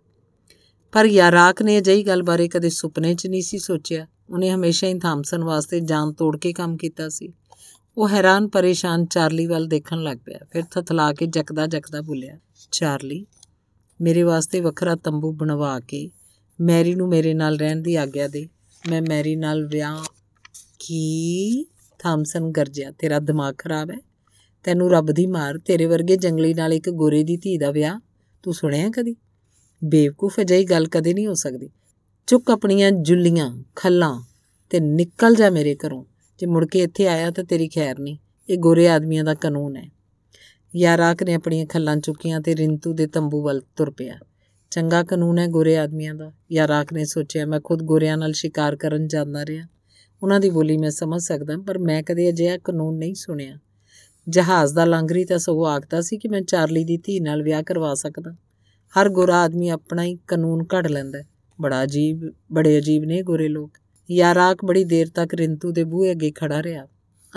[0.93, 4.99] ਪਰ ਯਾਰਾਕ ਨੇ ਅਜਿਹੀ ਗੱਲ ਬਾਰੇ ਕਦੇ ਸੁਪਨੇ 'ਚ ਨਹੀਂ ਸੀ ਸੋਚਿਆ। ਉਹਨੇ ਹਮੇਸ਼ਾ ਹੀ
[4.99, 7.33] ਥਾਮਸਨ ਵਾਸਤੇ ਜਾਨ ਤੋੜ ਕੇ ਕੰਮ ਕੀਤਾ ਸੀ।
[7.99, 12.39] ਉਹ ਹੈਰਾਨ, ਪਰੇਸ਼ਾਨ ਚਾਰਲੀ ਵੱਲ ਦੇਖਣ ਲੱਗ ਪਿਆ। ਫਿਰ ਥਥਲਾ ਕੇ ਜਕਦਾ ਜਕਦਾ ਬੋਲਿਆ,
[12.71, 13.27] ਚਾਰਲੀ,
[14.01, 16.11] ਮੇਰੇ ਵਾਸਤੇ ਵੱਖਰਾ ਤੰਬੂ ਬਣਵਾ ਕੇ
[16.61, 18.49] ਮੈਰੀ ਨੂੰ ਮੇਰੇ ਨਾਲ ਰਹਿਣ ਦੀ ਆਗਿਆ ਦੇ।
[18.91, 19.99] ਮੈਂ ਮੈਰੀ ਨਾਲ ਵਿਆਹ
[20.79, 21.67] ਕੀ?
[21.99, 23.99] ਥਾਮਸਨ ਗਰਜਿਆ, ਤੇਰਾ ਦਿਮਾਗ ਖਰਾਬ ਹੈ?
[24.65, 28.01] ਤੈਨੂੰ ਰੱਬ ਦੀ ਮਾਰ, ਤੇਰੇ ਵਰਗੇ ਜੰਗਲੀ ਨਾਲ ਇੱਕ ਗੋਰੇ ਦੀ ਧੀ ਦਾ ਵਿਆਹ?
[28.43, 29.17] ਤੂੰ ਸੁਣਿਆ ਕਦੀ?
[29.85, 31.71] ਬੇਵਕੂਫ ਅਜਿਹੀ ਗੱਲ ਕਦੇ ਨਹੀਂ ਹੋ ਸਕਦੀ।
[32.27, 34.23] ਚੁੱਕ ਆਪਣੀਆਂ ਜੁੱਲੀਆਂ, ਖੱਲਾਂ
[34.71, 36.05] ਤੇ ਨਿਕਲ ਜਾ ਮੇਰੇ ਘਰੋਂ।
[36.39, 38.17] ਜੇ ਮੁੜ ਕੇ ਇੱਥੇ ਆਇਆ ਤਾਂ ਤੇਰੀ ਖੈਰ ਨਹੀਂ।
[38.51, 39.91] ਇਹ ਗੋਰੇ ਆਦਮੀਆਂ ਦਾ ਕਾਨੂੰਨ ਹੈ।
[40.77, 44.19] ਯਾਰਾਕ ਨੇ ਆਪਣੀਆਂ ਖੱਲਾਂ ਚੁੱਕੀਆਂ ਤੇ ਰਿੰਤੂ ਦੇ ਤੰਬੂ ਵੱਲ ਤੁਰ ਪਿਆ।
[44.71, 49.09] ਚੰਗਾ ਕਾਨੂੰਨ ਹੈ ਗੋਰੇ ਆਦਮੀਆਂ ਦਾ। ਯਾਰਾਕ ਨੇ ਸੋਚਿਆ, ਮੈਂ ਖੁਦ ਗੋਰਿਆਂ ਨਾਲ ਸ਼ਿਕਾਰ ਕਰਨ
[49.09, 49.67] ਜਾਂਦਾ ਰਿਹਾ।
[50.23, 53.59] ਉਹਨਾਂ ਦੀ ਬੋਲੀ ਮੈਂ ਸਮਝ ਸਕਦਾ, ਪਰ ਮੈਂ ਕਦੇ ਅਜਿਹਾ ਕਾਨੂੰਨ ਨਹੀਂ ਸੁਣਿਆ।
[54.29, 57.95] ਜਹਾਜ਼ ਦਾ ਲਾਂਗਰੀ ਤਾਂ ਸਗੋਂ ਆਖਦਾ ਸੀ ਕਿ ਮੈਂ ਚਾਰਲੀ ਦੀ ਧੀ ਨਾਲ ਵਿਆਹ ਕਰਵਾ
[57.95, 58.37] ਸਕਦਾ।
[59.01, 61.19] ਹਰ ਗੋਰਾ ਆਦਮੀ ਆਪਣਾ ਹੀ ਕਾਨੂੰਨ ਘੜ ਲੈਂਦਾ
[61.61, 63.73] ਬੜਾ ਅਜੀਬ, ਬੜੇ ਅਜੀਬ ਨੇ ਗੋਰੇ ਲੋਕ।
[64.11, 66.87] ਯਾਰਾਕ ਬੜੀ ਦੇਰ ਤੱਕ ਰਿੰਤੂ ਦੇ ਬੂਹੇ ਅੱਗੇ ਖੜਾ ਰਿਹਾ।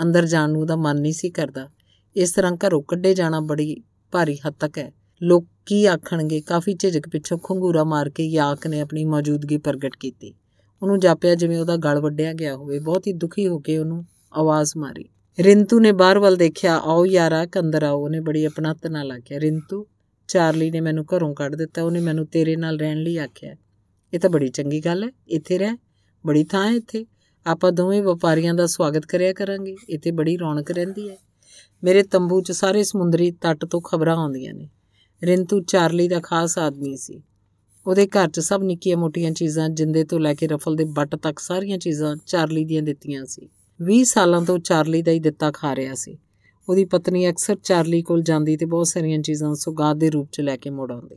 [0.02, 1.68] ਅੰਦਰ ਜਾਣ ਨੂੰ ਉਹਦਾ ਮਨ ਨਹੀਂ ਸੀ ਕਰਦਾ।
[2.16, 3.76] ਇਸ ਤਰ੍ਹਾਂ ਘਰੋਂ ਕੱਢੇ ਜਾਣਾ ਬੜੀ
[4.12, 6.40] ਭਾਰੀ ਹੱਦ ਤੱਕ ਹੈ। ਲੋਕ ਕੀ ਆਖਣਗੇ?
[6.40, 10.34] ਕਾਫੀ ਝਿਜਕ ਪਿੱਛੋਂ ਖੰਗੂਰਾ ਮਾਰ ਕੇ ਯਾਕ ਨੇ ਆਪਣੀ ਮੌਜੂਦਗੀ ਪ੍ਰਗਟ ਕੀਤੀ।
[10.82, 14.04] ਉਹਨੂੰ ਜਾਪਿਆ ਜਿਵੇਂ ਉਹਦਾ ਗਲ ਵੱਢਿਆ ਗਿਆ ਹੋਵੇ। ਬਹੁਤ ਹੀ ਦੁਖੀ ਹੋ ਕੇ ਉਹਨੂੰ
[14.34, 15.04] ਆਵਾਜ਼ ਮਾਰੀ।
[15.40, 19.86] ਰਿੰਤੂ ਨੇ ਬਾਹਰ ਵੱਲ ਦੇਖਿਆ, ਆਓ ਯਾਰਾ ਅੰਦਰ ਆਓ। ਉਹਨੇ ਬੜੀ ਆਪਣਤ ਨਾਲ ਆਖਿਆ ਰਿੰਤੂ
[20.30, 23.56] ਚਾਰਲੀ ਨੇ ਮੈਨੂੰ ਘਰੋਂ ਕੱਢ ਦਿੱਤਾ, ਉਹਨੇ ਮੈਨੂੰ ਤੇਰੇ ਨਾਲ ਰਹਿਣ ਲਈ ਆਖਿਆ।
[24.14, 25.76] ਇਹ ਤਾਂ ਬੜੀ ਚੰਗੀ ਗੱਲ ਹੈ, ਇੱਥੇ ਰਹਿ,
[26.26, 27.06] ਬੜੀ ਥਾਂ ਹੈ ਇੱਥੇ।
[27.46, 31.16] ਆਪਾਂ ਦੋਵੇਂ ਵਪਾਰੀਆਂ ਦਾ ਸਵਾਗਤ ਕਰਿਆ ਕਰਾਂਗੇ, ਇੱਥੇ ਬੜੀ ਰੌਣਕ ਰਹਿੰਦੀ ਹੈ।
[31.84, 34.70] ਮੇਰੇ ਤੰਬੂ 'ਚ ਸਾਰੇ ਸਮੁੰਦਰੀ ਤੱਟ ਤੋਂ ਖਬਰਾਂ ਆਉਂਦੀਆਂ ਨੇ।
[35.22, 37.22] ਰਿੰਤੂ ਚਾਰਲੀ ਦਾ ਖਾਸ ਆਦਮੀ ਸੀ।
[37.86, 41.78] ਉਹਦੇ ਘਰ 'ਚ ਸਭ ਨਿੱਕੀਆਂ-ਮੋਟੀਆਂ ਚੀਜ਼ਾਂ, ਜਿੰਦੇ ਤੋਂ ਲੈ ਕੇ ਰਫਲ ਦੇ ਬੱਟ ਤੱਕ ਸਾਰੀਆਂ
[41.78, 43.48] ਚੀਜ਼ਾਂ ਚਾਰਲੀ ਦੀਆਂ ਦਿੱਤੀਆਂ ਸੀ।
[43.82, 46.18] 20 ਸਾਲਾਂ ਤੋਂ ਚਾਰਲੀ ਦਾ ਹੀ ਦਿੱਤਾ ਖਾ ਰਿਹਾ ਸੀ।
[46.70, 50.56] ਉਹਦੀ ਪਤਨੀ ਅਕਸਰ ਚਾਰਲੀ ਕੋਲ ਜਾਂਦੀ ਤੇ ਬਹੁਤ ਸਾਰੀਆਂ ਚੀਜ਼ਾਂ ਸੁਗਾਤ ਦੇ ਰੂਪ 'ਚ ਲੈ
[50.56, 51.16] ਕੇ ਮੁੜ ਆਉਂਦੀ।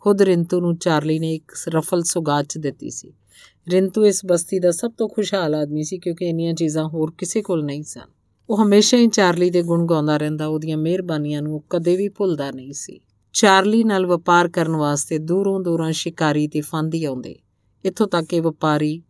[0.00, 3.12] ਖੁਦ ਰਿੰਤੂ ਨੂੰ ਚਾਰਲੀ ਨੇ ਇੱਕ ਰਫਲ ਸੁਗਾਤ 'ਚ ਦਿੱਤੀ ਸੀ।
[3.68, 7.64] ਰਿੰਤੂ ਇਸ ਬਸਤੀ ਦਾ ਸਭ ਤੋਂ ਖੁਸ਼ਹਾਲ ਆਦਮੀ ਸੀ ਕਿਉਂਕਿ ਇੰਨੀਆਂ ਚੀਜ਼ਾਂ ਹੋਰ ਕਿਸੇ ਕੋਲ
[7.64, 8.10] ਨਹੀਂ ਸਨ।
[8.50, 12.72] ਉਹ ਹਮੇਸ਼ਾ ਹੀ ਚਾਰਲੀ ਦੇ ਗੁਣ ਗਾਉਂਦਾ ਰਹਿੰਦਾ, ਉਹਦੀਆਂ ਮਿਹਰਬਾਨੀਆਂ ਨੂੰ ਕਦੇ ਵੀ ਭੁੱਲਦਾ ਨਹੀਂ
[12.72, 13.00] ਸੀ।
[13.32, 17.36] ਚਾਰਲੀ ਨਾਲ ਵਪਾਰ ਕਰਨ ਵਾਸਤੇ ਦੂਰੋਂ ਦੂਰਾਂ ਸ਼ਿਕਾਰੀ ਤੇ ਫੰਦੀ ਆਉਂਦੇ।
[17.84, 19.02] ਇੱਥੋਂ ਤੱਕ ਕਿ ਵਪਾਰੀ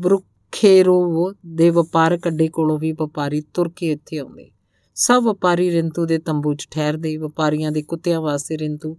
[0.00, 4.50] ਬਰੁਖੇਰੋਵ ਦੇ ਵਪਾਰਕ ਅੱਡੇ ਕੋਲੋਂ ਵੀ ਵਪਾਰੀ ਤੁਰ ਕੇ ਇੱਥੇ ਆਉਂਦੇ।
[4.94, 8.96] ਸਭ ਵਪਾਰੀ ਰਿੰਤੂ ਦੇ ਤੰਬੂ 'ਚ ਠਹਿਰਦੇ ਵਪਾਰੀਆਂ ਦੇ ਕੁੱਤਿਆਂ ਵਾਸਤੇ ਰਿੰਤੂ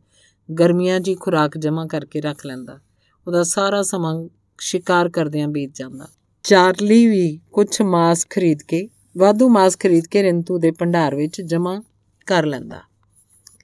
[0.60, 2.80] ਗਰਮੀਆਂ ਦੀ ਖੁਰਾਕ ਜਮ੍ਹਾਂ ਕਰਕੇ ਰੱਖ ਲੈਂਦਾ।
[3.28, 4.28] ਉਹਦਾ ਸਾਰਾ ਸਮਾਂ
[4.60, 6.08] ਸ਼ਿਕਾਰ ਕਰਦਿਆਂ ਬੀਤ ਜਾਂਦਾ।
[6.44, 11.82] ਚਾਰਲੀ ਵੀ ਕੁਝ ਮਾਸ ਖਰੀਦ ਕੇ, ਵਾਧੂ ਮਾਸ ਖਰੀਦ ਕੇ ਰਿੰਤੂ ਦੇ ਭੰਡਾਰ ਵਿੱਚ ਜਮ੍ਹਾਂ
[12.26, 12.82] ਕਰ ਲੈਂਦਾ।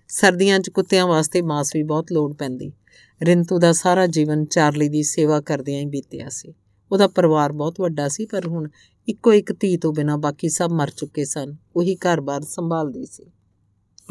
[0.08, 2.72] ਸਰਦੀਆਂ 'ਚ ਕੁੱਤਿਆਂ ਵਾਸਤੇ ਮਾਸ ਵੀ ਬਹੁਤ ਲੋੜ ਪੈਂਦੀ।
[3.22, 6.54] ਰਿੰਤੂ ਦਾ ਸਾਰਾ ਜੀਵਨ ਚਾਰਲੀ ਦੀ ਸੇਵਾ ਕਰਦਿਆਂ ਹੀ ਬੀਤਿਆ ਸੀ।
[6.92, 8.70] ਉਹਦਾ ਪਰਿਵਾਰ ਬਹੁਤ ਵੱਡਾ ਸੀ, ਪਰ ਹੁਣ
[9.08, 13.26] ਇੱਕੋ ਇੱਕ ਧੀ ਤੋਂ ਬਿਨਾ ਬਾਕੀ ਸਭ ਮਰ ਚੁੱਕੇ ਸਨ। ਉਹੀ ਘਰ-ਬਾਰ ਸੰਭਾਲਦੀ ਸੀ।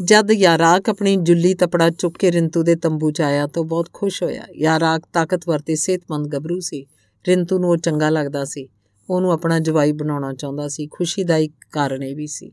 [0.03, 4.23] ਜਦ ਯਾਰਾਕ ਆਪਣੀ ਜੁੱਲੀ ਤਪੜਾ ਚੁੱਕ ਕੇ ਰਿੰਤੂ ਦੇ ਤੰਬੂ 'ਚ ਆਇਆ ਤਾਂ ਬਹੁਤ ਖੁਸ਼
[4.23, 6.85] ਹੋਇਆ। ਯਾਰਾਕ ਤਾਕਤਵਰ ਤੇ ਸਿਹਤਮੰਦ ਗੱਭਰੂ ਸੀ।
[7.27, 8.69] ਰਿੰਤੂ ਨੂੰ ਉਹ ਚੰਗਾ ਲੱਗਦਾ ਸੀ।
[9.09, 12.51] ਉਹਨੂੰ ਆਪਣਾ ਜਵਾਈ ਬਣਾਉਣਾ ਚਾਹੁੰਦਾ ਸੀ। ਖੁਸ਼ੀ ਦਾ ਇੱਕ ਕਾਰਨ ਇਹ ਵੀ ਸੀ।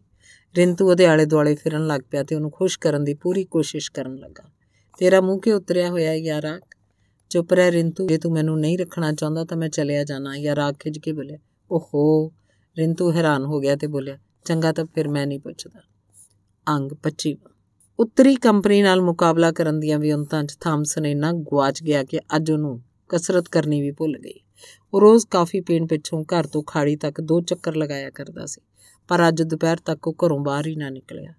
[0.57, 4.17] ਰਿੰਤੂ ਉਹਦੇ ਆਲੇ ਦੁਆਲੇ ਫਿਰਨ ਲੱਗ ਪਿਆ ਤੇ ਉਹਨੂੰ ਖੁਸ਼ ਕਰਨ ਦੀ ਪੂਰੀ ਕੋਸ਼ਿਸ਼ ਕਰਨ
[4.17, 4.51] ਲੱਗਾ।
[4.99, 6.76] ਤੇਰਾ ਮੂੰਹ ਕਿ ਉਤਰਿਆ ਹੋਇਆ ਯਾਰਾਕ?
[7.37, 10.99] ਚੁੱਪ ਰਹਿ ਰਿੰਤੂ, ਜੇ ਤੂੰ ਮੈਨੂੰ ਨਹੀਂ ਰੱਖਣਾ ਚਾਹੁੰਦਾ ਤਾਂ ਮੈਂ ਚਲਿਆ ਜਾਣਾ। ਯਾਰਾਕ ਖਿਜ
[10.99, 11.39] ਕੇ ਬੋਲਿਆ,
[11.71, 12.33] ਓਹੋ।
[12.79, 15.81] ਰਿੰਤੂ ਹੈਰਾਨ ਹੋ ਗਿਆ ਤੇ ਬੋਲਿਆ, ਚੰਗਾ ਤਾਂ ਫਿਰ ਮੈਂ ਨਹੀਂ ਪੁੱਛਦਾ।
[16.67, 17.35] ਅੰਗ 25
[17.99, 22.83] ਉੱਤਰੀ ਕੰਪਨੀ ਨਾਲ ਮੁਕਾਬਲਾ ਕਰਨ ਦੀਆਂ ਵਿਉਂਤਾਂ 'ਚ ਥਾਮਸਨ ਇੰਨਾ ਗਵਾਚ ਗਿਆ ਕਿ ਅੱਜ ਉਹਨੂੰ
[23.09, 24.41] ਕਸਰਤ ਕਰਨੀ ਵੀ ਭੁੱਲ ਗਈ।
[24.95, 28.61] ਉਹ ਰੋਜ਼ ਕਾਫੀ ਪੀਣ ਪਿੱਛੋਂ ਘਰ ਤੋਂ ਖਾੜੀ ਤੱਕ ਦੋ ਚੱਕਰ ਲਗਾਇਆ ਕਰਦਾ ਸੀ,
[29.09, 31.35] ਪਰ ਅੱਜ ਦੁਪਹਿਰ ਤੱਕ ਉਹ ਘਰੋਂ ਬਾਹਰ ਹੀ ਨਾ ਨਿਕਲਿਆ।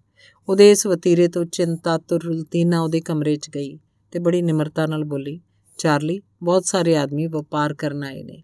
[0.50, 3.80] ਉਹਦੇ ਇਸ ਵਤੀਰੇ ਤੋਂ ਚਿੰਤਾ ਤੁਰਲਤੀਨਾ ਉਹਦੇ ਕਮਰੇ 'ਚ ਗਈ
[4.12, 5.40] ਤੇ ਬੜੀ ਨਿਮਰਤਾ ਨਾਲ ਬੋਲੀ
[5.78, 8.44] ਚਾਰਲੀ, ਬਹੁਤ ਸਾਰੇ ਆਦਮੀ ਵਪਾਰ ਕਰਨ ਆਏ ਨੇ।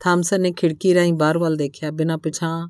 [0.00, 2.68] ਥਾਮਸਨ ਨੇ ਖਿੜਕੀ ਰਾਹੀਂ ਬਾਹਰ ਵੱਲ ਦੇਖਿਆ, ਬਿਨਾਂ ਪਿਛਾਂ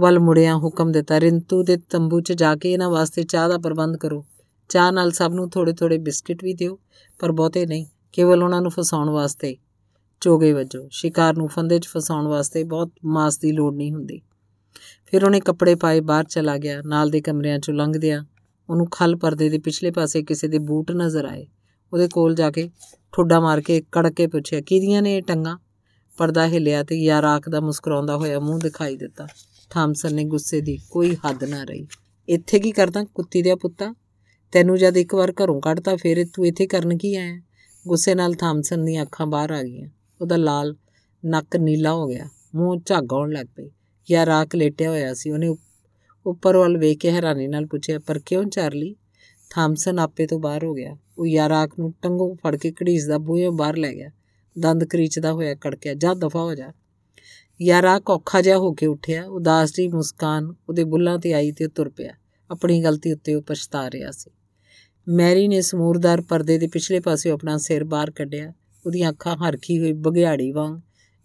[0.00, 3.96] ਵੱਲ ਮੁੜਿਆ ਹੁਕਮ ਦਿੱਤਾ, ਰਿੰਤੂ ਦੇ ਤੰਬੂ 'ਚ ਜਾ ਕੇ ਇਹਨਾਂ ਵਾਸਤੇ ਚਾਹ ਦਾ ਪ੍ਰਬੰਧ
[3.96, 4.26] ਕਰੋ।
[4.68, 6.78] ਚਾਹ ਨਾਲ ਸਭ ਨੂੰ ਥੋੜੇ ਥੋੜੇ ਬਿਸਕਟ ਵੀ ਦਿਓ,
[7.18, 9.56] ਪਰ ਬਹੁਤੇ ਨਹੀਂ, ਕੇਵਲ ਉਹਨਾਂ ਨੂੰ ਫਸਾਉਣ ਵਾਸਤੇ
[10.20, 14.20] ਚੋਗੇ ਵਜੋ। ਸ਼ਿਕਾਰ ਨੂੰ ਫੰਦੇ 'ਚ ਫਸਾਉਣ ਵਾਸਤੇ ਬਹੁਤ ਮਾਸ ਦੀ ਲੋੜ ਨਹੀਂ ਹੁੰਦੀ।
[15.06, 18.24] ਫਿਰ ਉਹਨੇ ਕੱਪੜੇ ਪਾਏ, ਬਾਹਰ ਚਲਾ ਗਿਆ, ਨਾਲ ਦੇ ਕਮਰਿਆਂ 'ਚੋਂ ਲੰਘਦਿਆਂ
[18.70, 21.46] ਉਹਨੂੰ ਖਲ ਪਰਦੇ ਦੇ ਪਿਛਲੇ ਪਾਸੇ ਕਿਸੇ ਦੇ ਬੂਟ ਨਜ਼ਰ ਆਏ।
[21.92, 22.70] ਉਹਦੇ ਕੋਲ ਜਾ ਕੇ
[23.12, 25.58] ਠੁੱਡਾ ਮਾਰ ਕੇ ਕੜਕ ਕੇ ਪੁੱਛਿਆ, ਕਿਹਦੀਆਂ ਨੇ ਇਹ ਟੰਗਾ?
[26.18, 29.26] ਪਰਦਾ ਹਿੱਲਿਆ ਤੇ ਯਾਰਾਕ ਦਾ ਮੁਸਕਰਾਉਂਦਾ ਹੋਇਆ ਮੂੰਹ ਦਿਖਾਈ ਦਿੱਤਾ।
[29.70, 31.86] ਥਾਮਸਨ ਨੇ ਗੁੱਸੇ ਦੀ ਕੋਈ ਹੱਦ ਨਾ ਰਹੀ।
[32.28, 33.94] ਇੱਥੇ ਕੀ ਕਰਦਾ ਕੁੱਤੀ ਦੇ ਪੁੱਤਾ?
[34.52, 37.40] ਤੈਨੂੰ ਜਦ ਇੱਕ ਵਾਰ ਘਰੋਂ ਕੱਢਤਾ, ਫਿਰ ਤੂੰ ਇੱਥੇ ਕਰਨ ਕੀ ਆਇਆ?
[37.88, 39.88] ਗੁੱਸੇ ਨਾਲ ਥਾਮਸਨ ਦੀਆਂ ਅੱਖਾਂ ਬਾਹਰ ਆ ਗਈਆਂ।
[40.20, 40.76] ਉਹਦਾ ਲਾਲ
[41.24, 43.70] ਨੱਕ ਨੀਲਾ ਹੋ ਗਿਆ। ਮੂੰਹ ਝੱਗ ਆਉਣ ਲੱਗ ਪਈ।
[44.10, 45.56] ਯਾਰਾਕ ਲੇਟਿਆ ਹੋਇਆ ਸੀ। ਉਹਨੇ
[46.26, 48.96] ਉੱਪਰ ਵੱਲ ਵੇਖ ਕੇ ਹੈਰਾਨੀ ਨਾਲ ਪੁੱਛਿਆ, ਪਰ ਕਿਉਂ ਚਾਰਲੀ?
[49.54, 53.76] ਥਾਮਸਨ ਆਪੇ ਤੋਂ ਬਾਹਰ ਹੋ ਗਿਆ। ਉਹ ਯਾਰਾਕ ਨੂੰ ਟੰਗੋਂ ਫੜ ਕੇ ਘੜੀਸਦਾ ਬੂਹੇ ਬਾਹਰ
[53.76, 54.10] ਲੈ ਗਿਆ।
[54.58, 56.72] ਦੰਦ ਕਰੀਚਦਾ ਹੋਇਆ ਕੜਕਿਆ, ਜਾ, ਦਫਾ ਹੋ ਜਾ।
[57.62, 61.88] ਯਾਰਾਕ ਔਖਾ ਜਿਹਾ ਹੋ ਕੇ ਉੱਠਿਆ। ਉਦਾਸ ਜੀ ਮੁਸਕਾਨ ਉਹਦੇ ਬੁੱਲਾਂ ਤੇ ਆਈ ਤੇ ਤੁਰ
[61.88, 62.10] ਪਿਆ।
[62.50, 64.30] ਆਪਣੀ ਗਲਤੀ ਉੱਤੇ ਉਹ ਪਛਤਾ ਰਿਹਾ ਸੀ।
[65.08, 68.52] ਮੈਰੀ ਨੇ ਸਮੂਰਦਾਰ ਪਰਦੇ ਦੇ ਪਿਛਲੇ ਪਾਸੇ ਆਪਣਾ ਸਿਰ ਬਾਹਰ ਕੱਢਿਆ।
[68.86, 70.80] ਉਹਦੀਆਂ ਅੱਖਾਂ ਹਰਖੀ ਹੋਈ ਬਗਿਆੜੀ ਵਾਂਗ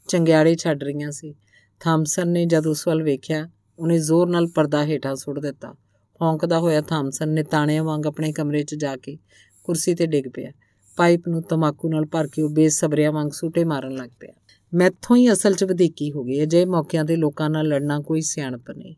[0.07, 1.35] ਚੰਗਿਆੜੇ ਛੱਡ ਰਹੀਆਂ ਸੀ।
[1.80, 3.49] ਥਾਮਸਨ ਨੇ ਜਦ ਉਸ ਵੱਲ ਵੇਖਿਆ,
[3.80, 5.75] ਉਹਨੇ ਜ਼ੋਰ ਨਾਲ ਪਰਦਾ ਹੇਠਾਂ ਸੁੱਟ ਦਿੱਤਾ।
[6.21, 9.17] ਹੌਂਕਦਾ ਹੋਇਆ ਥਾਮਸਨ ਨੇ ਤਾਣਿਆਂ ਵਾਂਗ ਆਪਣੇ ਕਮਰੇ 'ਚ ਜਾ ਕੇ
[9.63, 10.51] ਕੁਰਸੀ ਤੇ ਡਿੱਗ ਪਿਆ।
[10.97, 14.31] ਪਾਈਪ ਨੂੰ ਤਮਾਕੂ ਨਾਲ ਭਰ ਕੇ ਉਹ ਬੇਸਬਰਿਆਂ ਵਾਂਗ ਸੂਟੇ ਮਾਰਨ ਲੱਗ ਪਿਆ।
[14.73, 18.71] ਮੈਥੋਂ ਹੀ ਅਸਲ 'ਚ ਵਧੀਕੀ ਹੋ ਗਈ ਅਜੇ ਮੌਕਿਆਂ ਤੇ ਲੋਕਾਂ ਨਾਲ ਲੜਨਾ ਕੋਈ ਸਿਆਣਪ
[18.71, 18.95] ਨਹੀਂ।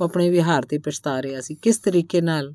[0.00, 2.54] ਉਹ ਆਪਣੇ ਵਿਹਾਰ ਤੇ ਪਛਤਾ ਰਿਹਾ ਸੀ। ਕਿਸ ਤਰੀਕੇ ਨਾਲ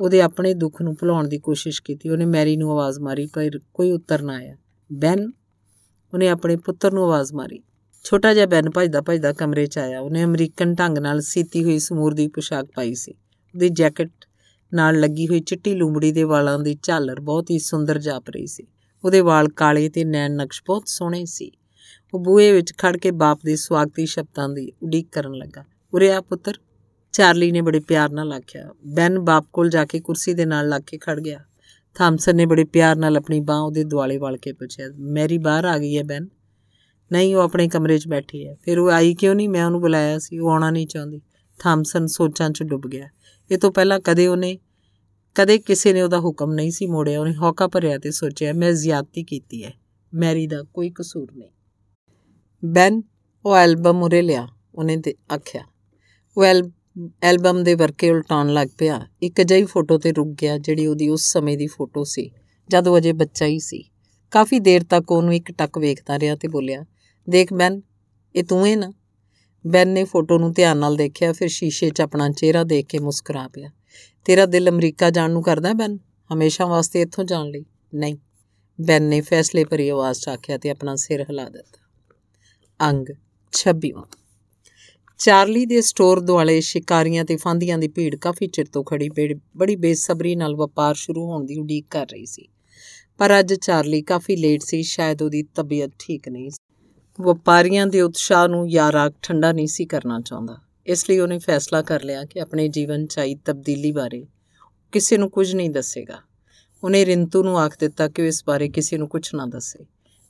[0.00, 3.90] ਉਹਦੇ ਆਪਣੇ ਦੁੱਖ ਨੂੰ ਭੁਲਾਉਣ ਦੀ ਕੋਸ਼ਿਸ਼ ਕੀਤੀ, ਉਹਨੇ ਮੈਰੀ ਨੂੰ ਆਵਾਜ਼ ਮਾਰੀ, ਪਰ ਕੋਈ
[3.90, 4.56] ਉੱਤਰ ਨਾ ਆਇਆ।
[4.92, 5.32] ਬੈਨ,
[6.12, 7.62] ਉਹਨੇ ਆਪਣੇ ਪੁੱਤਰ ਨੂੰ ਆਵਾਜ਼ ਮਾਰੀ।
[8.04, 12.14] ਛੋਟਾ ਜਿਹਾ ਬੈਨ ਭਜਦਾ ਭਜਦਾ ਕਮਰੇ 'ਚ ਆਇਆ। ਉਹਨੇ ਅਮਰੀਕਨ ਢੰਗ ਨਾਲ ਸੀਤੀ ਹੋਈ ਸਮੂਰ
[12.14, 13.14] ਦੀ ਪੋਸ਼ਾਕ ਪਾਈ ਸੀ।
[13.58, 14.10] ਉਹਦੀ ਜੈਕਟ
[14.74, 18.66] ਨਾਲ ਲੱਗੀ ਹੋਈ ਚਿੱਟੀ ਲੂੰਬੜੀ ਦੇ ਵਾਲਾਂ ਦੀ ਝਾਲਰ ਬਹੁਤ ਹੀ ਸੁੰਦਰ ਜਾਪ ਰਹੀ ਸੀ।
[19.04, 21.50] ਉਹਦੇ ਵਾਲ ਕਾਲੇ ਤੇ ਨੈਣ ਨਕਸ਼ ਬਹੁਤ ਸੋਹਣੇ ਸੀ।
[22.14, 25.64] ਉਹ ਬੂਹੇ ਵਿੱਚ ਖੜ ਕੇ ਬਾਪ ਦੇ ਸਵਾਗਤੀ ਸ਼ਬਦਾਂ ਦੀ ਉਡੀਕ ਕਰਨ ਲੱਗਾ।
[25.94, 26.54] ਉਰੇ ਆ ਪੁੱਤਰ।
[27.12, 30.82] ਚਾਰਲੀ ਨੇ ਬੜੇ ਪਿਆਰ ਨਾਲ ਆਖਿਆ। ਬੈਨ ਬਾਪ ਕੋਲ ਜਾ ਕੇ ਕੁਰਸੀ ਦੇ ਨਾਲ ਲੱਗ
[30.86, 31.40] ਕੇ ਖੜ ਗਿਆ।
[31.94, 35.78] ਥਾਮਸਨ ਨੇ ਬੜੇ ਪਿਆਰ ਨਾਲ ਆਪਣੀ ਬਾਹ ਉਹਦੇ ਦੁਆਲੇ ਵਲ ਕੇ ਪੁੱਛਿਆ, ਮੇਰੀ ਬਾਹਰ ਆ
[35.78, 36.28] ਗਈ ਹੈ ਬੈਨ?
[37.12, 39.48] ਨਹੀਂ, ਉਹ ਆਪਣੇ ਕਮਰੇ 'ਚ ਬੈਠੀ ਹੈ। ਫਿਰ ਉਹ ਆਈ ਕਿਉਂ ਨਹੀਂ?
[39.48, 41.20] ਮੈਂ ਉਹਨੂੰ ਬੁਲਾਇਆ ਸੀ, ਉਹ ਆਉਣਾ ਨਹੀਂ ਚਾਹੁੰਦੀ।
[41.58, 43.08] ਥਾਮਸਨ ਸੋਚਾਂ 'ਚ ਡੁੱਬ ਗਿਆ।
[43.50, 44.58] ਇਹ ਤੋਂ ਪਹਿਲਾਂ ਕਦੇ ਉਹਨੇ,
[45.34, 49.22] ਕਦੇ ਕਿਸੇ ਨੇ ਉਹਦਾ ਹੁਕਮ ਨਹੀਂ ਸੀ ਮੋੜਿਆ, ਉਹਨੇ ਹੌਕਾ ਭਰਿਆ ਤੇ ਸੋਚਿਆ, ਮੈਂ ਜ਼ਿਆਦਤੀ
[49.24, 49.72] ਕੀਤੀ ਹੈ,
[50.14, 51.50] ਮੈਰੀ ਦਾ ਕੋਈ ਕਸੂਰ ਨਹੀਂ।
[52.62, 53.02] ਬੈਨ
[53.44, 55.62] ਉਹ ਐਲਬਮ ਉਰੇ ਲਿਆ, ਉਹਨੇ ਤੇ ਆਖਿਆ।
[56.36, 56.44] ਉਹ
[57.22, 61.32] ਐਲਬਮ ਦੇ ਵਰਕੇ ਉਲਟਾਉਣ ਲੱਗ ਪਿਆ। ਇੱਕ ਅਜਿਹੀ ਫੋਟੋ ਤੇ ਰੁਕ ਗਿਆ ਜਿਹੜੀ ਉਹਦੀ ਉਸ
[61.32, 62.30] ਸਮੇਂ ਦੀ ਫੋਟੋ ਸੀ,
[62.68, 63.82] ਜਦ ਉਹ ਅਜੇ ਬੱਚਾ ਹੀ ਸੀ।
[64.30, 66.84] ਕਾਫੀ ਦੇਰ ਤੱਕ ਉਹਨੂੰ ਇੱਕ ਟੱਕ ਵੇਖਦਾ ਰਿਹਾ ਤੇ ਬੋਲਿਆ,
[67.28, 67.80] ਦੇਖ ਬੈਨ
[68.34, 68.92] ਇਹ ਤੂੰ ਹੈ ਨਾ?
[69.68, 73.48] ਬੈਨ ਨੇ ਫੋਟੋ ਨੂੰ ਧਿਆਨ ਨਾਲ ਦੇਖਿਆ, ਫਿਰ ਸ਼ੀਸ਼ੇ 'ਚ ਆਪਣਾ ਚਿਹਰਾ ਦੇਖ ਕੇ ਮੁਸਕਰਾ
[73.48, 73.70] ਪਿਆ।
[74.24, 75.98] ਤੇਰਾ ਦਿਲ ਅਮਰੀਕਾ ਜਾਣ ਨੂੰ ਕਰਦਾ ਬੈਨ?
[76.34, 77.64] ਹਮੇਸ਼ਾ ਵਾਸਤੇ ਇੱਥੋਂ ਜਾਣ ਲਈ?
[77.94, 78.16] ਨਹੀਂ।
[78.80, 81.78] ਬੈਨ ਨੇ ਫੈਸਲੇ ਭਰੀ ਆਵਾਜ਼ 'ਚ ਆਖਿਆ ਤੇ ਆਪਣਾ ਸਿਰ ਹਿਲਾ ਦਿੱਤਾ।
[82.88, 83.06] ਅੰਗ
[83.52, 83.92] 26
[85.18, 89.08] ਚਾਰਲੀ ਦੇ ਸਟੋਰ ਦੁਆਲੇ ਸ਼ਿਕਾਰੀਆਂ ਤੇ ਫਾਂਦੀਆਂ ਦੀ ਭੀੜ ਕਾਫੀ ਚਿਰ ਤੋਂ ਖੜੀ
[89.56, 92.48] ਬੜੀ ਬੇਸਬਰੀ ਨਾਲ ਵਪਾਰ ਸ਼ੁਰੂ ਹੋਣ ਦੀ ਉਡੀਕ ਕਰ ਰਹੀ ਸੀ।
[93.18, 96.67] ਪਰ ਅੱਜ ਚਾਰਲੀ ਕਾਫੀ ਲੇਟ ਸੀ, ਸ਼ਾਇਦ ਉਹਦੀ ਤਬੀਅਤ ਠੀਕ ਨਹੀਂ ਸੀ।
[97.20, 100.56] ਵਪਾਰੀਆਂ ਦੇ ਉਤਸ਼ਾਹ ਨੂੰ ਯਾਰਾਕ ਠੰਡਾ ਨਹੀਂ ਸੀ ਕਰਨਾ ਚਾਹੁੰਦਾ।
[100.86, 104.26] ਇਸ ਲਈ ਉਹਨੇ ਫੈਸਲਾ ਕਰ ਲਿਆ ਕਿ ਆਪਣੇ ਜੀਵਨ 'ਚ ਆਈ ਤਬਦੀਲੀ ਬਾਰੇ
[104.92, 106.18] ਕਿਸੇ ਨੂੰ ਕੁਝ ਨਹੀਂ ਦੱਸੇਗਾ।
[106.84, 109.84] ਉਹਨੇ ਰਿੰਤੂ ਨੂੰ ਆਖ ਦਿੱਤਾ ਕਿ ਉਹ ਇਸ ਬਾਰੇ ਕਿਸੇ ਨੂੰ ਕੁਝ ਨਾ ਦੱਸੇ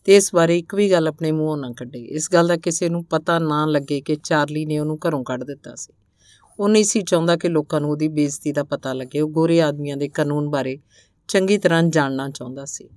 [0.04, 3.04] ਤੇ ਇਸ ਬਾਰੇ ਇੱਕ ਵੀ ਗੱਲ ਆਪਣੇ ਮੂੰਹੋਂ ਨਾ ਕੱਢੇ। ਇਸ ਗੱਲ ਦਾ ਕਿਸੇ ਨੂੰ
[3.04, 5.92] ਪਤਾ ਨਾ ਲੱਗੇ ਕਿ ਚਾਰਲੀ ਨੇ ਉਹਨੂੰ ਘਰੋਂ ਕੱਢ ਦਿੱਤਾ ਸੀ।
[6.60, 9.96] ਉਹ ਨਹੀਂ ਸੀ ਚਾਹੁੰਦਾ ਕਿ ਲੋਕਾਂ ਨੂੰ ਉਹਦੀ ਬੇਇੱਜ਼ਤੀ ਦਾ ਪਤਾ ਲੱਗੇ। ਉਹ ਗੋਰੇ ਆਦਮੀਆਂ
[9.96, 10.78] ਦੇ ਕਾਨੂੰਨ ਬਾਰੇ
[11.28, 12.88] ਚੰਗੀ ਤਰ੍ਹਾਂ ਜਾਣਨਾ ਚਾਹੁੰਦਾ ਸੀ।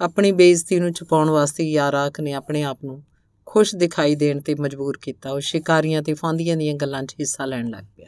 [0.00, 3.02] ਆਪਣੀ ਬੇਇੱਜ਼ਤੀ ਨੂੰ ਛੁਪਾਉਣ ਵਾਸਤੇ ਯਾਰਾਕ ਨੇ ਆਪਣੇ ਆਪ ਨੂੰ
[3.46, 7.68] ਖੁਸ਼ ਦਿਖਾਈ ਦੇਣ ਤੇ ਮਜਬੂਰ ਕੀਤਾ। ਉਹ ਸ਼ਿਕਾਰੀਆਂ ਤੇ ਫਾਂਦੀਆਂ ਦੀਆਂ ਗੱਲਾਂ 'ਚ ਹਿੱਸਾ ਲੈਣ
[7.70, 8.06] ਲੱਗ ਪਿਆ।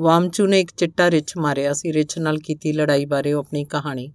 [0.00, 4.12] ਵਾਮਚੂ ਨੇ ਇੱਕ ਚਿੱਟਾ ਰਿੱਛ ਮਾਰਿਆ ਸੀ। ਰਿੱਛ ਨਾਲ ਕੀਤੀ ਲੜਾਈ ਬਾਰੇ ਉਹ ਆਪਣੀ ਕਹਾਣੀ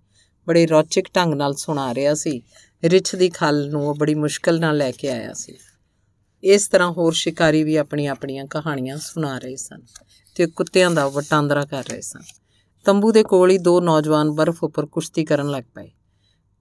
[0.48, 2.41] ਬੜੇ ਰੌਚਕ ਢੰਗ ਨਾਲ ਸੁਣਾ ਰਿਹਾ ਸੀ।
[2.83, 5.56] ਰਿੱਛ ਦੀ ਖਲ ਨੂੰ ਉਹ ਬੜੀ ਮੁਸ਼ਕਲ ਨਾਲ ਲੈ ਕੇ ਆਇਆ ਸੀ।
[6.43, 9.82] ਇਸ ਤਰ੍ਹਾਂ ਹੋਰ ਸ਼ਿਕਾਰੀ ਵੀ ਆਪਣੀਆਂ ਆਪਣੀਆਂ ਕਹਾਣੀਆਂ ਸੁਣਾ ਰਹੇ ਸਨ
[10.35, 12.22] ਤੇ ਕੁੱਤਿਆਂ ਦਾ ਵਟਾਂਦਰਾ ਕਰ ਰਹੇ ਸਨ।
[12.85, 15.91] ਤੰਬੂ ਦੇ ਕੋਲ ਹੀ ਦੋ ਨੌਜਵਾਨ ਬਰਫ਼ ਉੱਪਰ ਕੁਸ਼ਤੀ ਕਰਨ ਲੱਗ ਪਏ।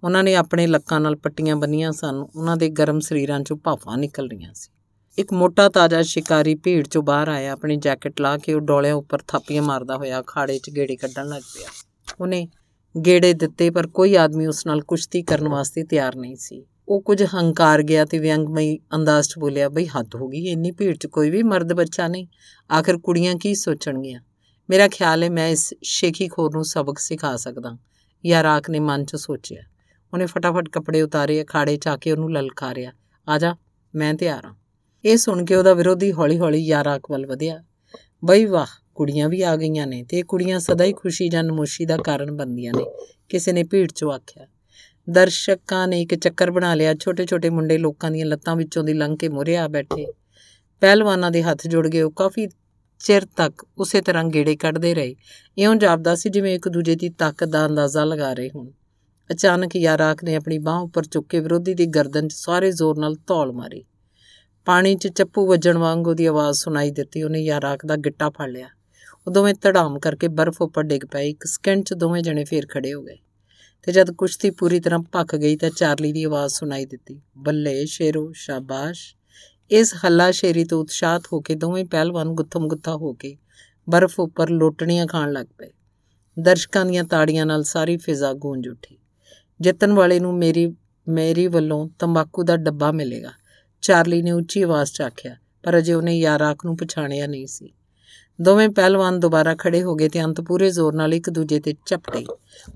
[0.04, 4.28] ਉਹਨਾਂ ਨੇ ਆਪਣੇ ਲੱਕਾਂ ਨਾਲ ਪੱਟੀਆਂ ਬੰਨੀਆਂ ਸਨ। ਉਹਨਾਂ ਦੇ ਗਰਮ ਸਰੀਰਾਂ 'ਚੋਂ ਭਾਫਾਂ ਨਿਕਲ
[4.28, 4.70] ਰਹੀਆਂ ਸੀ।
[5.18, 9.18] ਇੱਕ ਮੋਟਾ ਤਾਜ਼ਾ ਸ਼ਿਕਾਰੀ ਭੀੜ 'ਚੋਂ ਬਾਹਰ ਆਇਆ। ਆਪਣੀ ਜੈਕਟ ਲਾ ਕੇ ਉਹ ਡੋਲਿਆਂ ਉੱਪਰ
[9.28, 11.68] ਥਾਪੀਆਂ ਮਾਰਦਾ ਹੋਇਆ ਅਖਾੜੇ 'ਚ ਗੇੜੇ ਕੱਢਣ ਲੱਗ ਪਿਆ।
[12.20, 12.48] ਉਹਨੇ
[13.06, 17.24] ਗੇੜੇ ਦਿੱਤੇ, ਪਰ ਕੋਈ ਆਦਮੀ ਉਸ ਨਾਲ ਕੁਸ਼ਤੀ ਕਰਨ ਵਾਸਤੇ ਤਿਆਰ ਨਹੀਂ ਸੀ। ਉਹ ਕੁਝ
[17.34, 21.30] ਹੰਕਾਰ ਗਿਆ ਤੇ ਵਿਅੰਗਮਈ ਅੰਦਾਜ਼ 'ਚ ਬੋਲਿਆ, ਬਈ ਹੱਦ ਹੋ ਗਈ, ਇੰਨੀ ਭੀੜ 'ਚ ਕੋਈ
[21.30, 22.26] ਵੀ ਮਰਦ ਬੱਚਾ ਨਹੀਂ।
[22.72, 24.20] ਆਖਰ ਕੁੜੀਆਂ ਕੀ ਸੋਚਣਗੀਆਂ?
[24.70, 27.78] ਮੇਰਾ ਖਿਆਲ ਹੈ ਮੈਂ ਇਸ ਸ਼ੇਖੀ ਖੋਰ ਨੂੰ ਸਬਕ ਸਿਖਾ ਸਕਦਾ।
[28.26, 29.62] ਯਾਰਾਕ ਨੇ ਮਨ 'ਚ ਸੋਚਿਆ।
[30.12, 32.92] ਉਹਨੇ ਫਟਾਫਟ ਕੱਪੜੇ ਉਤਾਰੇ, ਅਖਾੜੇ 'ਚ ਆ ਕੇ ਉਹਨੂੰ ਲਲਕਾਰਿਆ
[33.28, 33.56] ਆ ਜਾ,
[33.94, 34.54] ਮੈਂ ਤਿਆਰ ਹਾਂ।
[35.04, 37.64] ਇਹ ਸੁਣ ਕੇ ਉਹਦਾ ਵਿਰੋਧੀ ਹੌਲੀ-ਹੌਲੀ ਯਾਰਾਕ ਵੱਲ ਵਧਿਆ।
[38.24, 41.86] ਬਈ ਵਾਹ, ਕੁੜੀਆਂ ਵੀ ਆ ਗਈਆਂ ਨੇ ਤੇ ਇਹ ਕੁੜੀਆਂ ਸਦਾ ਹੀ ਖੁਸ਼ੀ ਜਾਂ ਨਮੋਸ਼ੀ
[41.86, 42.84] ਦਾ ਕਾਰਨ ਬਣਦੀਆਂ ਨੇ,
[43.28, 44.46] ਕਿਸੇ ਨੇ ਭੀੜ 'ਚੋਂ ਆਖਿਆ।
[45.10, 49.28] ਦਰਸ਼ਕਾਂ ਨੇ ਇੱਕ ਚੱਕਰ ਬਣਾ ਲਿਆ। ਛੋਟੇ-ਛੋਟੇ ਮੁੰਡੇ ਲੋਕਾਂ ਦੀਆਂ ਲੱਤਾਂ ਵਿੱਚੋਂ ਦੀ ਲੰਘ ਕੇ
[49.28, 50.06] ਮੁਰੇ ਆ ਬੈਠੇ।
[50.80, 52.48] ਪਹਿਲਵਾਨਾਂ ਦੇ ਹੱਥ ਜੁੜ ਗਏ। ਉਹ ਕਾਫੀ
[52.98, 55.16] ਚਿਰ ਤੱਕ ਉਸੇ ਤਰ੍ਹਾਂ ਗੇੜੇ ਕੱਢਦੇ ਰਹੇ।
[55.58, 58.70] ਇਉਂ ਜਾਪਦਾ ਸੀ ਜਿਵੇਂ ਇੱਕ ਦੂਜੇ ਦੀ ਤਾਕਤ ਦਾ ਅੰਦਾਜ਼ਾ ਲਗਾ ਰਹੇ ਹੋਣ।
[59.32, 63.14] ਅਚਾਨਕ ਯਾਰਾਕ ਨੇ ਆਪਣੀ ਬਾਹ ਉੱਪਰ ਚੁੱਕ ਕੇ ਵਿਰੋਧੀ ਦੀ ਗਰਦਨ 'ਚ ਸਾਰੇ ਜ਼ੋਰ ਨਾਲ
[63.26, 63.84] ਧੌਲ ਮਾਰੀ।
[64.64, 68.68] ਪਾਣੀ 'ਚ ਚੱਪੂ ਵੱਜਣ ਵਾਂਗ ਉਹਦੀ ਆਵਾਜ਼ ਸੁਣਾਈ ਦਿੱਤੀ। ਉਹਨੇ ਯਾਰਾਕ ਦਾ ਗਿੱਟਾ ਫੜ ਲਿਆ।
[69.26, 72.94] ਉਹ ਦੋਵੇਂ ਧੜਾਮ ਕਰਕੇ ਬਰਫ਼ ਉੱਪਰ ਡਿੱਗ ਪਏ। ਇੱਕ ਸਕਿੰਟ 'ਚ ਦੋਵੇਂ ਜਣੇ ਫੇਰ ਖੜੇ
[72.94, 73.16] ਹੋ ਗਏ।
[73.82, 78.32] ਤੇ ਜਦ ਕੁਸ਼ਤੀ ਪੂਰੀ ਤਰ੍ਹਾਂ ਭੱਖ ਗਈ ਤਾਂ ਚਾਰਲੀ ਦੀ ਆਵਾਜ਼ ਸੁਣਾਈ ਦਿੱਤੀ। ਬੱਲੇ, ਸ਼ੇਰੋ,
[78.34, 79.14] ਸ਼ਾਬਾਸ਼।
[79.70, 83.36] ਇਸ ਹੱਲਾ ਸ਼ੇਰੀ ਤੋਂ ਉਤਸ਼ਾਹਤ ਹੋ ਕੇ ਦੋਵੇਂ ਪਹਿਲਵਾਨ ਗੁੱਥਮ ਗੁੱਥਾ ਹੋ ਕੇ
[83.88, 85.70] ਬਰਫ਼ ਉੱਪਰ ਲੋਟਣੀਆਂ ਖਾਣ ਲੱਗ ਪਏ।
[86.38, 88.98] ਦਰਸ਼ਕਾਂ ਦੀਆਂ ਤਾੜੀਆਂ ਨਾਲ ਸਾਰੀ ਫਿਜ਼ਾ ਗੂੰਜ ਉੱਠੀ।
[89.60, 90.74] ਜਿੱਤਣ ਵਾਲੇ ਨੂੰ ਮੇਰੀ
[91.06, 93.30] ਮੇਰੀ ਵੱਲੋਂ ਤੰਬਾਕੂ ਦਾ ਡੱਬਾ ਮਿਲੇਗਾ।
[93.82, 97.72] ਚਾਰਲੀ ਨੇ ਉੱਚੀ ਆਵਾਜ਼ 'ਚ ਆਖਿਆ, ਪਰ ਅਜੇ ਉਹਨੇ ਯਾਰਾਕ ਨੂੰ ਪਛਾਣਿਆ ਨਹੀਂ ਸੀ।
[98.40, 102.24] ਦੋਵੇਂ ਪਹਿਲਵਾਨ ਦੁਬਾਰਾ ਖੜੇ ਹੋ ਗਏ ਤੇ ਅੰਤ ਪੂਰੇ ਜ਼ੋਰ ਨਾਲ ਇੱਕ ਦੂਜੇ ਤੇ ਝਪਟੇ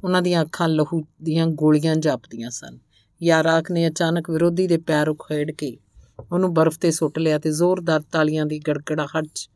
[0.04, 2.78] ਉਹਨਾਂ ਦੀਆਂ ਅੱਖਾਂ ਲਹੂ ਦੀਆਂ ਗੋਲੀਆਂ ਜਾਪਦੀਆਂ ਸਨ।
[3.22, 5.76] ਯਾਰਾਕ ਨੇ ਅਚਾਨਕ ਵਿਰੋਧੀ ਦੇ ਪੈਰ ਉਖੇੜ ਕੇ
[6.32, 9.48] ਉਹਨੂੰ ਬਰਫ਼ ਤੇ ਸੁੱਟ ਲਿਆ ਤੇ ਜ਼ੋਰਦਾਰ ਤਾਲੀਆਂ ਦੀ ਗੜਗੜਾਹਟ 'ਚ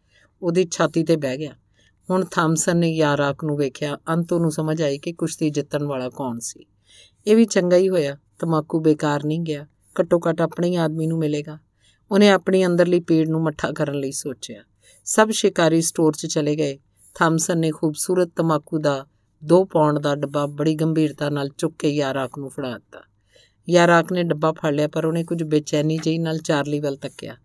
[0.43, 1.53] ਉਹਦੀ ਛਾਤੀ ਤੇ ਬਹਿ ਗਿਆ।
[2.09, 6.39] ਹੁਣ ਥਾਮਸਨ ਨੇ ਯਾਰਾਕ ਨੂੰ ਵੇਖਿਆ, ਅੰਤ ਉਹਨੂੰ ਸਮਝ ਆਈ ਕਿ ਕੁਸ਼ਤੀ ਜਿੱਤਣ ਵਾਲਾ ਕੌਣ
[6.39, 6.65] ਸੀ।
[7.27, 9.67] ਇਹ ਵੀ ਚੰਗਾ ਹੀ ਹੋਇਆ, ਤਮਾਕੂ ਬੇਕਾਰ ਨਹੀਂ ਗਿਆ,
[10.01, 11.59] ਘੱਟੋ ਘੱਟ ਆਪਣੇ ਆਦਮੀ ਨੂੰ ਮਿਲੇਗਾ।
[12.11, 14.63] ਉਹਨੇ ਆਪਣੀ ਅੰਦਰਲੀ ਪੀੜ ਨੂੰ ਮੱਠਾ ਕਰਨ ਲਈ ਸੋਚਿਆ।
[15.05, 16.79] ਸਭ ਸ਼ਿਕਾਰੀ ਸਟੋਰ 'ਚ ਚਲੇ ਗਏ।
[17.15, 19.07] ਥਾਮਸਨ ਨੇ ਖੂਬਸੂਰਤ ਤਮਾਕੂ ਦਾ
[19.45, 23.01] 2 ਪੌਂਡ ਦਾ ਡੱਬਾ ਬੜੀ ਗੰਭੀਰਤਾ ਨਾਲ ਚੁੱਕ ਕੇ ਯਾਰਾਕ ਨੂੰ ਫੜਾ ਦਿੱਤਾ।
[23.71, 27.37] ਯਾਰਾਕ ਨੇ ਡੱਬਾ ਫੜ ਲਿਆ, ਪਰ ਉਹਨੇ ਕੁਝ ਬੇਚੈਨੀ ਜਿਹੀ ਨਾਲ ਚਾਰਲੀ ਵੱਲ ਤੱਕਿਆ।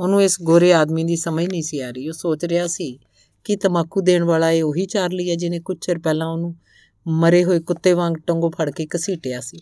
[0.00, 2.98] ਉਹਨੂੰ ਇਸ ਗੋਰੇ ਆਦਮੀ ਦੀ ਸਮਝ ਨਹੀਂ ਸੀ ਆ ਰਹੀ। ਉਹ ਸੋਚ ਰਿਹਾ ਸੀ
[3.44, 6.56] ਕਿ ਤਮਾਕੂ ਦੇਣ ਵਾਲਾ ਇਹ ਉਹੀ ਚਾਰਲੀ ਹੈ ਜਿਹਨੇ ਕੁਝ ਚਿਰ ਪਹਿਲਾਂ ਉਹਨੂੰ
[7.08, 9.60] ਮਰੇ ਹੋਏ ਕੁੱਤੇ ਵਾਂਗ ਟੰਗੋ ਫੜ ਕੇ ਘਸੀਟਿਆ ਸੀ।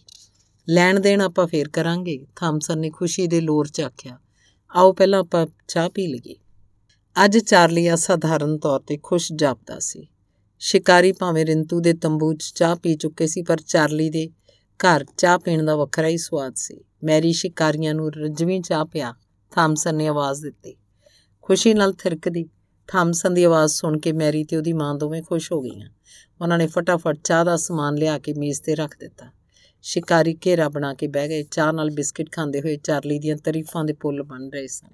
[0.68, 4.18] ਲੈਣ ਦੇਣ ਆਪਾਂ ਫੇਰ ਕਰਾਂਗੇ, ਥਾਮਸਨ ਨੇ ਖੁਸ਼ੀ ਦੇ ਲੋਰ 'ਚ ਆਖਿਆ।
[4.76, 6.34] ਆਓ ਪਹਿਲਾਂ ਆਪਾਂ ਚਾਹ ਪੀ ਲਈਏ।
[7.24, 10.08] ਅੱਜ ਚਾਰਲੀ ਅਸਾਧਾਰਨ ਤੌਰ ਤੇ ਖੁਸ਼ ਜਾਪਦਾ ਸੀ।
[10.58, 15.38] ਸ਼ਿਕਾਰੀ ਭਾਵੇਂ ਰਿੰਤੂ ਦੇ ਤੰਬੂ 'ਚ ਚਾਹ ਪੀ ਚੁੱਕੇ ਸੀ, ਪਰ ਚਾਰਲੀ ਦੇ ਘਰ ਚਾਹ
[15.38, 19.14] ਪੀਣ ਦਾ ਵੱਖਰਾ ਹੀ ਸਵਾਦ ਸੀ। ਮੈਰੀ ਸ਼ਿਕਾਰੀਆਂ ਨੂੰ ਰਜਵੀਂ ਚਾਹ ਪਿਆ,
[19.50, 20.76] ਥਾਮਸਨ ਨੇ ਆਵਾਜ਼ ਦਿੱਤੀ।
[21.42, 22.44] ਖੁਸ਼ੀ ਨਾਲ ਥਿਰਕਦੀ
[22.88, 25.88] ਥਾਮਸਨ ਦੀ ਆਵਾਜ਼ ਸੁਣ ਕੇ ਮੈਰੀ ਤੇ ਉਹਦੀ ਮਾਂ ਦੋਵੇਂ ਖੁਸ਼ ਹੋ ਗਈਆਂ।
[26.40, 29.26] ਉਹਨਾਂ ਨੇ ਫਟਾਫਟ ਚਾਹ ਦਾ ਸਮਾਨ ਲਿਆ ਕੇ ਮੇਜ਼ ਤੇ ਰੱਖ ਦਿੱਤਾ।
[29.82, 33.92] ਸ਼ਿਕਾਰੀ ਘੇਰਾ ਬਣਾ ਕੇ ਬਹਿ ਗਏ। ਚਾਹ ਨਾਲ ਬਿਸਕਟ ਖਾਂਦੇ ਹੋਏ ਚਾਰਲੀ ਦੀਆਂ ਤਾਰੀਫਾਂ ਦੇ
[33.92, 34.88] ਪੁੱਲ ਬਣ ਰਹੇ ਸਨ।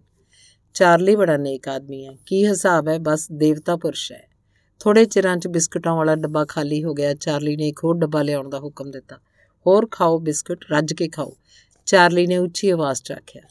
[0.75, 2.99] ਚਾਰਲੀ ਬੜਾ ਨੇਕ ਆਦਮੀ ਹੈ। ਕੀ ਹਿਸਾਬ ਹੈ?
[2.99, 4.29] ਬਸ ਦੇਵਤਾ ਪੁਰਸ਼ ਹੈ।
[4.81, 8.49] ਥੋੜੇ ਚਿਰਾਂ 'ਚ ਬਿਸਕਟਾਂ ਵਾਲਾ ਡੱਬਾ ਖਾਲੀ ਹੋ ਗਿਆ। ਚਾਰਲੀ ਨੇ ਇੱਕ ਹੋਰ ਡੱਬਾ ਲਿਆਉਣ
[8.49, 9.17] ਦਾ ਹੁਕਮ ਦਿੱਤਾ।
[9.67, 11.37] ਹੋਰ ਖਾਓ ਬਿਸਕਟ, ਰੱਜ ਕੇ ਖਾਓ।
[11.87, 13.43] ਚਾਰਲੀ ਨੇ ਉੱਚੀ ਆਵਾਜ਼ 'ਚ ਆਖਿਆ।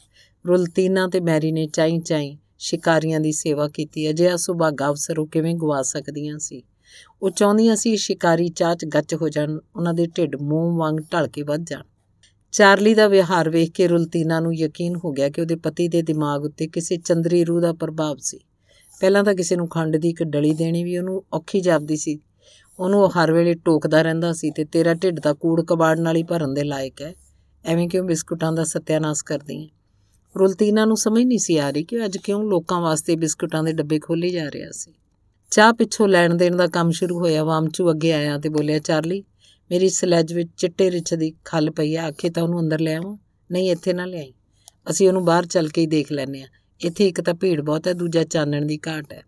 [0.46, 5.54] ਰੁਲਤੀਨਾ ਤੇ ਮੈਰੀ ਨੇ ਚਾਈ ਚਾਈ ਸ਼ਿਕਾਰੀਆਂ ਦੀ ਸੇਵਾ ਕੀਤੀ ਅਜਿਹਾ ਸੁਭਾਗਾ ਅਵਸਰ ਉਹ ਕਿਵੇਂ
[5.54, 6.62] ਗਵਾ ਸਕਦੀਆਂ ਸੀ?
[7.22, 11.28] ਉਹ ਚਾਹੁੰਦੀਆਂ ਸੀ ਸ਼ਿਕਾਰੀ ਚਾਹ 'ਚ ਗੱਚ ਹੋ ਜਾਣ, ਉਹਨਾਂ ਦੇ ਢਿੱਡ ਮੂੰਹ ਵਾਂਗ ਢਲ
[11.28, 11.82] ਕੇ ਵੱਧ ਜਾਣ।
[12.52, 16.44] ਚਾਰਲੀ ਦਾ ਵਿਹਾਰ ਵੇਖ ਕੇ ਰੁਲਤੀਨਾ ਨੂੰ ਯਕੀਨ ਹੋ ਗਿਆ ਕਿ ਉਹਦੇ ਪਤੀ ਦੇ ਦਿਮਾਗ
[16.44, 18.38] ਉੱਤੇ ਕਿਸੇ ਚੰਦਰੀ ਰੂਹ ਦਾ ਪ੍ਰਭਾਵ ਸੀ।
[19.00, 22.18] ਪਹਿਲਾਂ ਤਾਂ ਕਿਸੇ ਨੂੰ ਖੰਡ ਦੀ ਇੱਕ ਡਲੀ ਦੇਣੀ ਵੀ ਉਹਨੂੰ ਔਖੀ ਜਾਪਦੀ ਸੀ।
[22.78, 26.22] ਉਹਨੂੰ ਉਹ ਹਰ ਵੇਲੇ ਟੋਕਦਾ ਰਹਿੰਦਾ ਸੀ ਤੇ ਤੇਰਾ ਢਿੱਡ ਦਾ ਕੂੜ ਕਬਾੜ ਨਾਲ ਹੀ
[26.22, 27.14] ਭਰਨ ਦੇ ਲਾਇਕ ਹੈ।
[27.64, 29.81] ਐਵੇਂ ਕਿਉਂ ਬਿਸਕੁਟਾਂ ਦਾ ਸਤਿਆਨਾਸ਼ ਕਰਦੀ ਹੈ
[30.38, 33.98] ਰੁਲਤੀਨਾ ਨੂੰ ਸਮਝ ਨਹੀਂ ਸੀ ਆ ਰਹੀ ਕਿ ਅੱਜ ਕਿਉਂ ਲੋਕਾਂ ਵਾਸਤੇ ਬਿਸਕੁਟਾਂ ਦੇ ਡੱਬੇ
[33.98, 34.92] ਖੋਲੇ ਜਾ ਰਿਹਾ ਸੀ।
[35.50, 39.24] ਚਾਹ ਪਿੱਛੋਂ ਲੈਣ ਦੇਣ ਦਾ ਕੰਮ ਸ਼ੁਰੂ ਹੋਇਆ। ਵਾਮਚੂ ਅੱਗੇ ਆਇਆ ਤੇ ਬੋਲਿਆ, ਚਾਰਲੀ,
[39.70, 43.16] ਮੇਰੀ ਸਲੈਜ ਵਿੱਚ ਚਿੱਟੇ ਰਿੱਛ ਦੀ ਖੱਲ ਪਈ ਆ। ਆਖੇ ਤਾਂ ਉਹਨੂੰ ਅੰਦਰ ਲੈ ਆਵਾਂ।
[43.52, 44.32] ਨਹੀਂ, ਇੱਥੇ ਨਾ ਲਿਆਈ।
[44.90, 46.46] ਅਸੀਂ ਉਹਨੂੰ ਬਾਹਰ ਚੱਲ ਕੇ ਹੀ ਦੇਖ ਲੈਨੇ ਆ
[46.80, 49.22] ਇੱਥੇ ਇੱਕ ਤਾਂ ਭੀੜ ਬਹੁਤ ਹੈ, ਦੂਜਾ ਚਾਨਣ ਦੀ ਘਾਟ ਹੈ।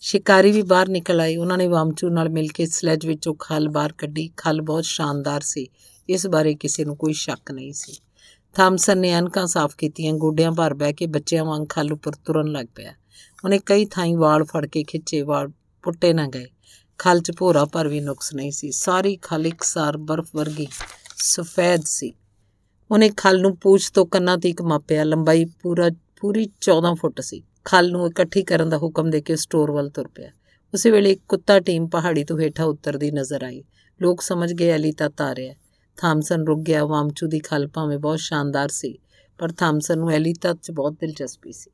[0.00, 3.92] ਸ਼ਿਕਾਰੀ ਵੀ ਬਾਹਰ ਨਿਕਲ ਆਏ ਉਹਨਾਂ ਨੇ ਵਾਮਚੂ ਨਾਲ ਮਿਲ ਕੇ ਸਲੈਜ ਵਿੱਚੋਂ ਖਲ ਬਾਹਰ
[3.92, 5.66] ਕੱਢੀ। ਖਲ ਬਹੁਤ ਸ਼ਾਨਦਾਰ ਸੀ।
[6.08, 7.92] ਇਸ ਬਾਰੇ ਕਿਸੇ ਨੂੰ ਕੋਈ ਸ਼ੱਕ ਨਹੀਂ ਸੀ।
[8.54, 12.66] ਥਾਮਸਨ ਨੇ ਅਨਕਾਂ ਸਾਫ਼ ਕੀਤੀਆਂ, ਗੋਡਿਆਂ ਭਰ ਬਹਿ ਕੇ ਬੱਚਿਆਂ ਵਾਂਗ ਖਲ ਉੱਪਰ ਤੁਰਨ ਲੱਗ
[12.74, 12.92] ਪਿਆ।
[13.44, 15.48] ਉਹਨੇ ਕਈ ਥਾਈਂ ਵਾਲ ਫੜ ਕੇ ਖਿੱਚੇ, ਵਾਲ
[15.82, 16.46] ਪੁੱਟੇ ਨਾ ਗਏ।
[16.98, 20.68] ਖਲ 'ਚ ਭੋਰਾ ਪਰ ਵੀ ਨੁਕਸ ਨਹੀਂ ਸੀ। ਸਾਰੀ ਖਲ ਇੱਕਸਾਰ ਬਰਫ਼ ਵਰਗੀ
[21.16, 22.12] ਸਫੈਦ ਸੀ।
[22.90, 25.90] ਉਹਨੇ ਖਲ ਨੂੰ ਪੂਛ ਤੋਂ ਕੰਨਾਂ ਤੀਕ ਮਾਪਿਆ। ਲੰਬਾਈ ਪੂਰਾ,
[26.20, 30.08] ਪੂਰੀ 14 ਫੁੱਟ ਸੀ। ਖਲ ਨੂੰ ਇਕੱਠੀ ਕਰਨ ਦਾ ਹੁਕਮ ਦੇ ਕੇ ਸਟੋਰ ਵੱਲ ਤੁਰ
[30.08, 30.30] ਪਿਆ।
[30.74, 33.64] ਉਸੇ ਵੇਲੇ ਇੱਕ ਕੁੱਤਾ ਟੀਮ ਪਹਾੜੀ ਤੋਂ ਹੇਠਾਂ ਉਤਰਦੀ ਨਜ਼ਰ ਆਈ।
[34.02, 35.54] ਲੋਕ ਸਮਝ ਗਏ ਅਲੀ ਤਾਂ ਆ ਰਿਹਾ
[35.96, 38.98] ਥਾਮਸਨ ਰੁਕ ਗਿਆ। ਵਾਮਚੂ ਦੀ ਖਲ ਭਾਵੇਂ ਬਹੁਤ ਸ਼ਾਨਦਾਰ ਸੀ,
[39.38, 41.70] ਪਰ ਥਾਮਸਨ ਨੂੰ ਐਲੀ ਤੱਤ 'ਚ ਬਹੁਤ ਦਿਲਚਸਪੀ ਸੀ।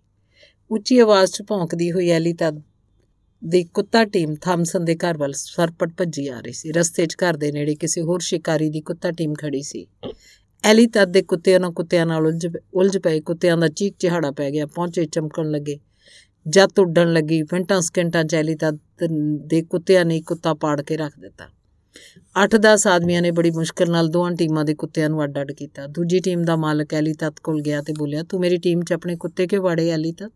[0.71, 2.55] ਉੱਚੀ ਆਵਾਜ਼ 'ਚ ਭੌਂਕਦੀ ਹੋਈ ਐਲੀ ਤੱਤ
[3.43, 7.37] ਦੀ ਕੁੱਤਾ ਟੀਮ ਥਾਮਸਨ ਦੇ ਘਰ ਵੱਲ ਸਰਪਟ ਭੱਜੀ ਆ ਰਹੀ ਸੀ। ਰਸਤੇ 'ਚ ਘਰ
[7.37, 9.87] ਦੇ ਨੇੜੇ ਕਿਸੇ ਹੋਰ ਸ਼ਿਕਾਰੀ ਦੀ ਕੁੱਤਾ ਟੀਮ ਖੜੀ ਸੀ।
[10.65, 14.51] ਐਲੀ ਤੱਤ ਦੇ ਕੁੱਤਿਆਂ ਨਾਲ ਕੁੱਤਿਆਂ ਨਾਲ ਉਲਝ ਉਲਝ ਪਏ। ਕੁੱਤਿਆਂ ਦਾ ਚੀਕ ਚਿਹਾੜਾ ਪੈ
[14.51, 15.79] ਗਿਆ। ਪਹੁੰਚੇ ਚਮਕਣ ਲੱਗੇ।
[16.47, 19.05] ਜੱਤ ਉੱਡਣ ਲੱਗੀ। ਮਿੰਟਾਂ ਸਕਿੰਟਾਂ ਚ ਐਲੀ ਤੱਤ
[19.47, 21.49] ਦੇ ਕੁੱਤਿਆਂ ਨੇ ਕੁੱਤਾ ਪਾੜ ਕੇ ਰੱਖ ਦਿੱਤਾ।
[22.37, 26.43] 8-10 ਆਦਮੀਆਂ ਨੇ ਬੜੀ ਮੁਸ਼ਕਲ ਨਾਲ ਦੋਹਾਂ ਟੀਮਾਂ ਦੇ ਕੁੱਤਿਆਂ ਨੂੰ ਅੱਡ-ਅੱਡ ਕੀਤਾ। ਦੂਜੀ ਟੀਮ
[26.45, 29.63] ਦਾ ਮਾਲਕ ਐਲੀ ਤੱਤ ਕੋਲ ਗਿਆ ਤੇ ਬੋਲਿਆ, ਤੂੰ ਮੇਰੀ ਟੀਮ 'ਚ ਆਪਣੇ ਕੁੱਤੇ ਕਿਉਂ
[29.63, 30.33] ਵਾੜੇ ਐਲੀ ਤੱਤ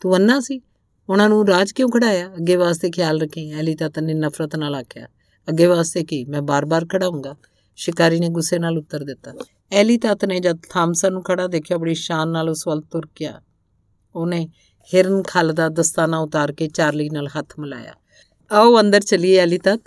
[0.00, 0.60] ਤੂੰ ਅੰਨਾ ਸੀ?
[1.08, 2.26] ਉਹਨਾਂ ਨੂੰ ਰਾਜ ਕਿਉਂ ਖੜਾਇਆ?
[2.26, 5.06] ਅੱਗੇ ਵਾਸਤੇ ਖਿਆਲ ਰੱਖੀ। ਐਲੀ ਤੱਤ ਨੇ ਨਫ਼ਰਤ ਨਾਲ ਆਖਿਆ,
[5.48, 6.24] ਅੱਗੇ ਵਾਸਤੇ ਕੀ?
[6.24, 7.36] ਮੈਂ ਬਾਰ-ਬਾਰ ਖੜਾਉਂਗਾ।
[7.76, 9.32] ਸ਼ਿਕਾਰੀ ਨੇ ਗੁੱਸੇ ਨਾਲ ਉੱਤਰ ਦਿੱਤਾ।
[9.72, 13.40] ਐਲੀ ਤੱਤ ਨੇ ਜਦ ਥਾਮਸਨ ਨੂੰ ਖੜਾ ਦੇਖਿਆ, ਬੜੀ ਸ਼ਾਨ ਨਾਲ ਉਸ ਵੱਲ ਤੁਰ ਗਿਆ।
[14.16, 14.48] ਉਹਨੇ
[14.94, 17.92] ਹਿਰਨ ਖਲ ਦਾ ਦਸਤਾਨਾ ਉਤਾਰ ਕੇ ਚਾਰਲੀ ਨਾਲ ਹੱਥ ਮਿਲਾਇਆ।
[18.52, 19.80] ਆਓ, ਅੰਦਰ ਚਲੀਏ ਐਲੀ ਤੱਤ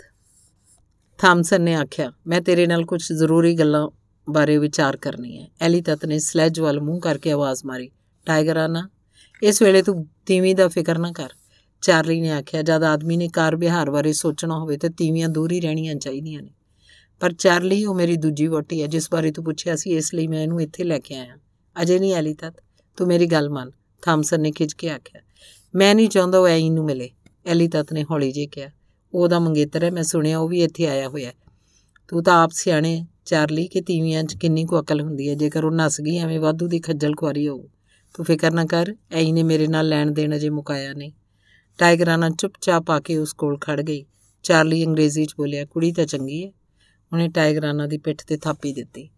[1.19, 3.87] ਥਾਮਸਨ ਨੇ ਆਖਿਆ, ਮੈਂ ਤੇਰੇ ਨਾਲ ਕੁਝ ਜ਼ਰੂਰੀ ਗੱਲਾਂ
[4.27, 7.89] ਬਾਰੇ ਵਿਚਾਰ ਕਰਨੀ ਹੈ। ਐਲੀ ਤਤ ਨੇ ਸਲੈਜ ਵੱਲ ਮੂੰਹ ਕਰਕੇ ਆਵਾਜ਼ ਮਾਰੀ
[8.25, 8.89] ਟਾਈਗਰਾਨਾ
[9.43, 11.29] ਇਸ ਵੇਲੇ ਤੂੰ ਤੀਵੀਂ ਦਾ ਫਿਕਰ ਨਾ ਕਰ।
[11.81, 15.59] ਚਾਰਲੀ ਨੇ ਆਖਿਆ, ਜਦ ਆਦਮੀ ਨੇ ਕਾਰ ਵਿਹਾਰ ਬਾਰੇ ਸੋਚਣਾ ਹੋਵੇ ਤੇ ਤੀਵੀਆਂ ਦੂਰ ਹੀ
[15.61, 16.53] ਰਹਿਣੀਆਂ ਚਾਹੀਦੀਆਂ ਨੇ।
[17.19, 20.43] ਪਰ ਚਾਰਲੀ, ਉਹ ਮੇਰੀ ਦੂਜੀ ਵੋਟੀ ਹੈ, ਜਿਸ ਬਾਰੇ ਤੂੰ ਪੁੱਛਿਆ ਸੀ, ਇਸ ਲਈ ਮੈਂ
[20.43, 21.37] ਇਹਨੂੰ ਇੱਥੇ ਲੈ ਕੇ ਆਇਆ।
[21.81, 22.53] ਅਜੇ ਨਹੀਂ, ਐਲੀ ਤਤ,
[22.97, 25.21] ਤੂੰ ਮੇਰੀ ਗੱਲ ਮੰਨ। ਥਾਮਸਨ ਨੇ ਖਿੱਚ ਕੇ ਆਖਿਆ,
[25.75, 27.09] ਮੈਂ ਨਹੀਂ ਚਾਹੁੰਦਾ ਉਹ ਐਂ ਨੂੰ ਮਿਲੇ।
[27.45, 28.69] ਐਲੀ ਤਤ ਨੇ ਹੌਲੀ ਜਿਹੀ ਕਿਹਾ
[29.13, 31.31] ਉਹਦਾ ਮੰਗੇਤਰ ਹੈ, ਮੈਂ ਸੁਣਿਆ ਉਹ ਵੀ ਇੱਥੇ ਆਇਆ ਹੋਇਆ
[32.07, 35.71] ਤੂੰ ਤਾਂ ਆਪ ਸਿਆਣੇ, ਚਾਰਲੀ, ਕਿ ਤੀਵੀਆਂ 'ਚ ਕਿੰਨੀ ਕੁ ਅਕਲ ਹੁੰਦੀ ਹੈ, ਜੇਕਰ ਉਹ
[35.71, 37.63] ਨਸ ਗਈ, ਐਵੇਂ ਵਾਧੂ ਦੀ ਖੱਜਲ ਖੁਆਰੀ ਹੋਊ।
[38.13, 41.11] ਤੂੰ ਫਿਕਰ ਨਾ ਕਰ, ਐਈ ਨੇ ਮੇਰੇ ਨਾਲ ਲੈਣ ਦੇਣ ਅਜੇ ਮੁਕਾਇਆ ਨਹੀਂ।
[41.77, 44.05] ਟਾਈਗਰਾਨਾ ਚੁੱਪਚਾਪ ਆ ਕੇ ਉਸ ਕੋਲ ਖੜ ਗਈ।
[44.43, 46.51] ਚਾਰਲੀ ਅੰਗਰੇਜ਼ੀ 'ਚ ਬੋਲਿਆ, ਕੁੜੀ ਤਾਂ ਚੰਗੀ ਹੈ।
[47.13, 49.09] ਉਹਨੇ ਟਾਈਗਰਾਨਾ ਦੀ ਪਿੱਠ ਤੇ ਥਾਪੀ ਦਿੱਤੀ।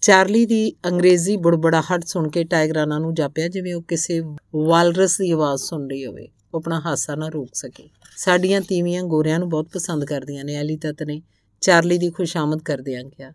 [0.00, 4.20] ਚਾਰਲੀ ਦੀ ਅੰਗਰੇਜ਼ੀ ਬੁੜਬੜਾਹਟ ਸੁਣ ਕੇ ਟਾਈਗਰਾਨਾ ਨੂੰ ਜਾਪਿਆ, ਜਿਵੇਂ ਉਹ ਕਿਸੇ
[4.54, 9.38] ਵਾਲਰਸ ਦੀ ਆਵਾਜ਼ ਸੁਣ ਰਹੀ ਹੋਵੇ। ਉਹ ਆਪਣਾ ਹਾਸਾ ਨਾ ਰੋਕ ਸਕੇ। ਸਾਡੀਆਂ ਤੀਵੀਆਂ ਗੋਰਿਆਂ
[9.38, 11.22] ਨੂੰ ਬਹੁਤ ਪਸੰਦ ਕਰਦੀਆਂ ਨੇ, ਐਲੀ ਤਤ ਨੇ।
[11.60, 13.32] ਚਾਰਲੀ ਦੀ ਖੁਸ਼ਾਮਦ ਕਰਦਿਆਂ ਕਿਹਾ।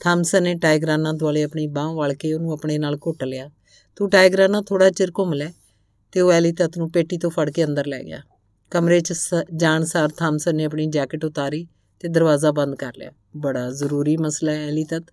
[0.00, 3.50] ਥਾਮਸਨ ਨੇ ਟਾਈਗਰਾਨਾ ਦੁਆਲੇ ਆਪਣੀ ਬਾਹ ਵਲ ਕੇ ਉਹਨੂੰ ਆਪਣੇ ਨਾਲ ਘੁੱਟ ਲਿਆ।
[3.96, 5.52] ਤੂੰ ਟਾਈਗਰਾਨਾ ਥੋੜਾ ਚਿਰ ਘੁੰਮ ਲੈ।
[6.12, 8.20] ਤੇ ਉਹ ਐਲੀ ਤਤ ਨੂੰ ਪੇਟੀ ਤੋਂ ਫੜ ਕੇ ਅੰਦਰ ਲੈ ਗਿਆ।
[8.70, 9.14] ਕਮਰੇ 'ਚ
[9.56, 11.66] ਜਾਣ ਸਾਰ ਥਾਮਸਨ ਨੇ ਆਪਣੀ ਜੈਕਟ ਉਤਾਰੀ
[12.00, 15.04] ਤੇ ਦਰਵਾਜ਼ਾ ਬੰਦ ਕਰ ਲਿਆ। ਬੜਾ ਜ਼ਰੂਰੀ ਮਸਲਾ ਹੈ, ਐਲੀ ਤਤ।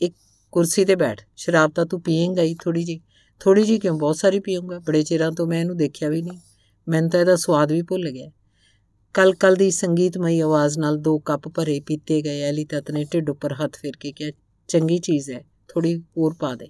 [0.00, 0.14] ਇੱਕ
[0.52, 3.00] ਕੁਰਸੀ ਤੇ ਬੈਠ। ਸ਼ਰਾਬ ਤਾਂ ਤੂੰ ਪੀਏਂਗਾ ਹੀ ਥੋੜੀ ਜੀ
[3.40, 3.98] ਥੋੜੀ ਜੀ ਕਿਉਂ?
[3.98, 6.38] ਬਹੁਤ ਸਾਰੀ ਪੀਉਂਗਾ ਬੜੇ ਚਿਰਾਂ ਤੋਂ ਮੈਂ ਇਹਨੂੰ ਦੇਖਿਆ ਵੀ ਨਹੀਂ।
[6.88, 8.30] ਮੈਨੂੰ ਤਾਂ ਇਹਦਾ ਸਵਾਦ ਵੀ ਭੁੱਲ ਗਿਆ।
[9.14, 13.30] ਕਲ ਕਲ ਦੀ ਸੰਗੀਤਮਈ ਆਵਾਜ਼ ਨਾਲ ਦੋ ਕੱਪ ਭਰੇ ਪੀਤੇ ਗਏ ਐਲੀ ਤਤ ਨੇ ਢਿੱਡ
[13.30, 14.30] ਉੱਪਰ ਹੱਥ ਫੇਰ ਕੇ ਕਿਹਾ,
[14.68, 16.68] ਚੰਗੀ ਚੀਜ਼ ਹੈ ਥੋੜੀ ਹੋਰ ਪਾ ਦੇ।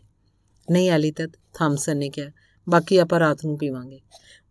[0.70, 2.30] ਨਹੀਂ ਐਲੀ ਤਤ ਥਾਮਸਨ ਨੇ ਕਿਹਾ,
[2.68, 4.00] ਬਾਕੀ ਆਪਾਂ ਰਾਤ ਨੂੰ ਪੀਵਾਂਗੇ।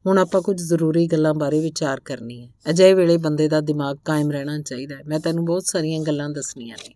[0.05, 4.31] ਹੁਣ ਆਪਾਂ ਕੁਝ ਜ਼ਰੂਰੀ ਗੱਲਾਂ ਬਾਰੇ ਵਿਚਾਰ ਕਰਨੀ ਹੈ। ਅਜੇ ਵੇਲੇ ਬੰਦੇ ਦਾ ਦਿਮਾਗ ਕਾਇਮ
[4.31, 6.95] ਰਹਿਣਾ ਚਾਹੀਦਾ ਹੈ। ਮੈਂ ਤੈਨੂੰ ਬਹੁਤ ਸਾਰੀਆਂ ਗੱਲਾਂ ਦੱਸਣੀਆਂ ਨੇ।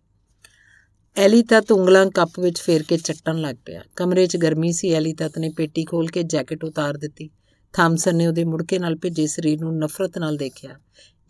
[1.16, 5.12] ਐਲੀ ਤਤ ਉਂਗਲਾਂ ਕੱਪ ਵਿੱਚ ਫੇਰ ਕੇ ਚੱਟਣ ਲੱਗ ਪਿਆ। ਕਮਰੇ 'ਚ ਗਰਮੀ ਸੀ ਐਲੀ
[5.12, 7.30] ਤਤ ਨੇ ਪੇਟੀ ਖੋਲ ਕੇ ਜੈਕਟ ਉਤਾਰ ਦਿੱਤੀ।
[7.72, 10.80] ਥਾਮਸਨ ਨੇ ਉਹਦੇ ਮੁੜਕੇ ਨਾਲ ਭਿੱਜੇ ਸਰੀਰ ਨੂੰ ਨਫ਼ਰਤ ਨਾਲ ਦੇਖਿਆ।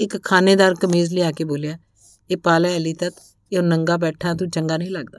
[0.00, 1.78] ਇੱਕ ਖਾਨੇਦਾਰ ਕਮੀਜ਼ ਲਿਆ ਕੇ ਬੋਲਿਆ,
[2.30, 3.14] ਇਹ ਪਾ ਲੈ ਐਲੀ ਤਤ,
[3.52, 5.18] ਇਹ ਨੰਗਾ ਬੈਠਾ, ਤੂੰ ਚੰਗਾ ਨਹੀਂ ਲੱਗਦਾ।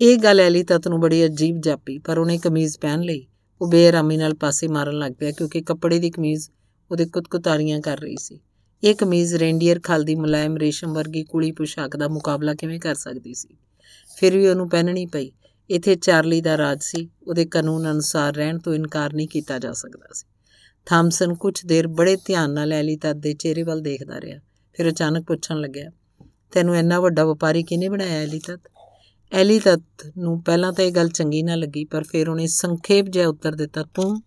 [0.00, 3.26] ਇਹ ਗੱਲ ਐਲੀ ਤਤ ਨੂੰ ਬੜੀ ਅਜੀਬ ਜਾਪੀ, ਪਰ ਉਹਨੇ ਕਮੀਜ਼ ਪਹਿਨ ਲਈ।
[3.62, 6.50] ਉਹ ਬੇਰਾਮੀ ਨਾਲ ਪਾਸੇ ਮਾਰਨ ਲੱਗ ਪਿਆ, ਕਿਉਂਕਿ ਕੱਪੜੇ ਦੀ ਕਮੀਜ਼
[6.90, 8.40] ਉਹਦੇ ਕੁੱਤਕੁਤਾਰੀਆਂ ਕਰ ਰਹੀ ਸੀ।
[8.84, 13.34] ਇਹ ਕਮੀਜ਼ ਰੈਂਡੀਅਰ ਖਲ ਦੀ ਮੁਲਾਇਮ ਰੇਸ਼ਮ ਵਰਗੀ ਕੁਲੀ ਪੁਸ਼ਾਕ ਦਾ ਮੁਕਾਬਲਾ ਕਿਵੇਂ ਕਰ ਸਕਦੀ
[13.34, 13.48] ਸੀ?
[14.16, 15.32] ਫਿਰ ਵੀ ਉਹਨੂੰ ਪਹਿਨਣੀ ਪਈ।
[15.70, 20.06] ਇਥੇ ਚਾਰਲੀ ਦਾ ਰਾਜ ਸੀ। ਉਹਦੇ ਕਾਨੂੰਨ ਅਨੁਸਾਰ ਰਹਿਣ ਤੋਂ ਇਨਕਾਰ ਨਹੀਂ ਕੀਤਾ ਜਾ ਸਕਦਾ
[20.12, 20.26] ਸੀ।
[20.86, 24.40] ਥਾਮਸਨ ਕੁਝ ਦੇਰ ਬੜੇ ਧਿਆਨ ਨਾਲ ਐਲੀ ਤਦ ਦੇ ਚਿਹਰੇ ਵੱਲ ਦੇਖਦਾ ਰਿਹਾ।
[24.72, 25.90] ਫਿਰ ਅਚਾਨਕ ਪੁੱਛਣ ਲੱਗਿਆ,
[26.52, 28.60] ਤੈਨੂੰ ਇੰਨਾ ਵੱਡਾ ਵਪਾਰੀ ਕਿਹਨੇ ਬਣਾਇਆ ਐਲੀ ਤਦ
[29.32, 29.82] ਐਲੀ ਤਦ
[30.18, 33.84] ਨੂੰ ਪਹਿਲਾਂ ਤਾਂ ਇਹ ਗੱਲ ਚੰਗੀ ਨਾ ਲੱਗੀ, ਪਰ ਫਿਰ ਉਹਨੇ ਸੰਖੇਪ ਜਿਹਾ ਉੱਤਰ ਦਿੱਤਾ,
[33.94, 34.22] ਤੂੰ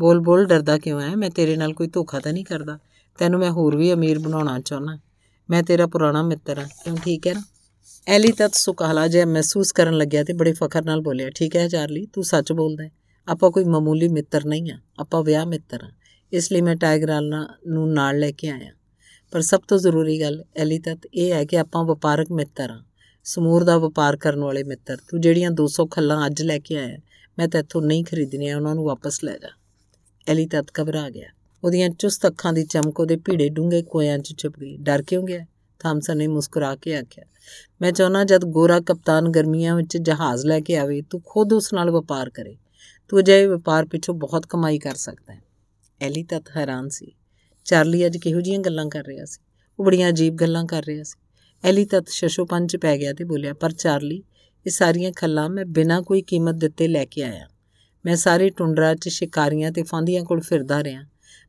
[0.00, 2.78] ਬੋਲ ਬੋਲ ਡਰਦਾ ਕਿਉਂ ਹੈ ਮੈਂ ਤੇਰੇ ਨਾਲ ਕੋਈ ਧੋਖਾ ਤਾਂ ਨਹੀਂ ਕਰਦਾ।
[3.18, 4.98] ਤੈਨੂੰ ਮੈਂ ਹੋਰ ਵੀ ਅਮੀਰ ਬਣਾਉਣਾ ਚਾਹੁੰਦਾ।
[5.50, 7.42] ਮੈਂ ਤੇਰਾ ਪੁਰਾਣਾ ਮਿੱਤਰ ਹਾਂ। ਕਿਉਂ ਠੀਕ ਹੈ ਨਾ?
[8.08, 12.06] ਐਲੀ ਤਤ ਸੁਕਾਲਾ ਜਿਹਾ ਮਹਿਸੂਸ ਕਰਨ ਲੱਗਿਆ ਤੇ ਬੜੇ ਫਖਰ ਨਾਲ ਬੋਲਿਆ, ਠੀਕ ਹੈ ਚਾਰਲੀ,
[12.06, 12.90] ਤੂੰ ਸੱਚ ਬੋਲਦਾ ਹੈ।
[13.28, 15.90] ਆਪਾਂ ਕੋਈ ਮਾਮੂਲੀ ਮਿੱਤਰ ਨਹੀਂ ਆ ਆਪਾਂ ਵਿਆਹ ਮਿੱਤਰ ਆ
[16.32, 18.72] ਇਸ ਲਈ ਮੈਂ ਟਾਈਗਰਾਲਾ ਨੂੰ ਨਾਲ ਲੈ ਕੇ ਆਇਆ
[19.30, 22.82] ਪਰ ਸਭ ਤੋਂ ਜ਼ਰੂਰੀ ਗੱਲ ਐਲੀ ਤਤ ਇਹ ਹੈ ਕਿ ਆਪਾਂ ਵਪਾਰਕ ਮਿੱਤਰ ਆ
[23.24, 26.98] ਸਮੂਰ ਦਾ ਵਪਾਰ ਕਰਨ ਵਾਲੇ ਮਿੱਤਰ। ਤੂੰ ਜਿਹੜੀਆਂ 200 ਖੱਲਾਂ ਅੱਜ ਲੈ ਕੇ ਆਇਆ,
[27.38, 29.48] ਮੈਂ ਤਾਂ ਇੱਥੋਂ ਨਹੀਂ ਖਰੀਦਣੀਆਂ, ਉਹਨਾਂ ਨੂੰ ਵਾਪਸ ਲੈ ਜਾ।
[30.28, 31.28] ਐਲੀ ਤਤ ਘਬਰਾ ਗਿਆ।
[31.64, 35.46] ਉਹਦੀਆਂ ਚੁਸਤ ਅੱਖਾਂ ਦੀ ਚਮਕ ਉਹਦੇ ਭੀੜੇ ਡੂੰਘੇ ਕੋਇਆਂ 'ਚ ਛੁਪ ਗਈ। ਡਰ ਕਿਉਂ ਗਿਆ?
[35.80, 37.24] ਥਾਮਸਨ ਨੇ ਮੁਸਕਰਾ ਕੇ ਆਖਿਆ,
[37.82, 41.90] ਮੈਂ ਚਾਹਨਾ ਜਦ ਗੋਰਾ ਕਪਤਾਨ ਗਰਮੀਆਂ ਵਿੱਚ ਜਹਾਜ਼ ਲੈ ਕੇ ਆਵੇ, ਤੂੰ ਖੁਦ ਉਸ ਨਾਲ
[41.90, 42.56] ਵਪਾਰ ਕਰੇ।
[43.08, 45.42] ਤੂੰ ਜੇ ਵਪਾਰ ਪਿੱਛੋਂ ਬਹੁਤ ਕਮਾਈ ਕਰ ਸਕਦਾ ਹੈ।
[46.00, 47.12] ਐਲੀ ਤਾਂ ਹੈਰਾਨ ਸੀ।
[47.64, 49.40] ਚਾਰਲੀ ਅੱਜ ਕਿਹੋ ਜੀਆਂ ਗੱਲਾਂ ਕਰ ਰਿਹਾ ਸੀ?
[49.78, 51.18] ਉਹ ਬੜੀਆਂ ਅਜੀਬ ਗੱਲਾਂ ਕਰ ਰਿਹਾ ਸੀ।
[51.64, 54.22] ਐਲੀ ਤਾਂ ਸ਼ਸ਼ੋਪੰਚ ਪੈ ਗਿਆ ਤੇ ਬੋਲਿਆ, ਪਰ ਚਾਰਲੀ,
[54.66, 57.48] ਇਹ ਸਾਰੀਆਂ ਖੱਲਾਂ ਮੈਂ ਬਿਨਾਂ ਕੋਈ ਕੀਮਤ ਦਿੱਤੇ ਲੈ ਕੇ ਆਇਆ।
[58.06, 61.04] ਮੈਂ ਸਾਰੇ ਟੁੰਡਰਾ 'ਚ ਸ਼ਿਕਾਰੀਆਂ ਤੇ ਫਾਂਦੀਆਂ ਕੋਲ ਫਿਰਦਾ ਰਿਹਾ,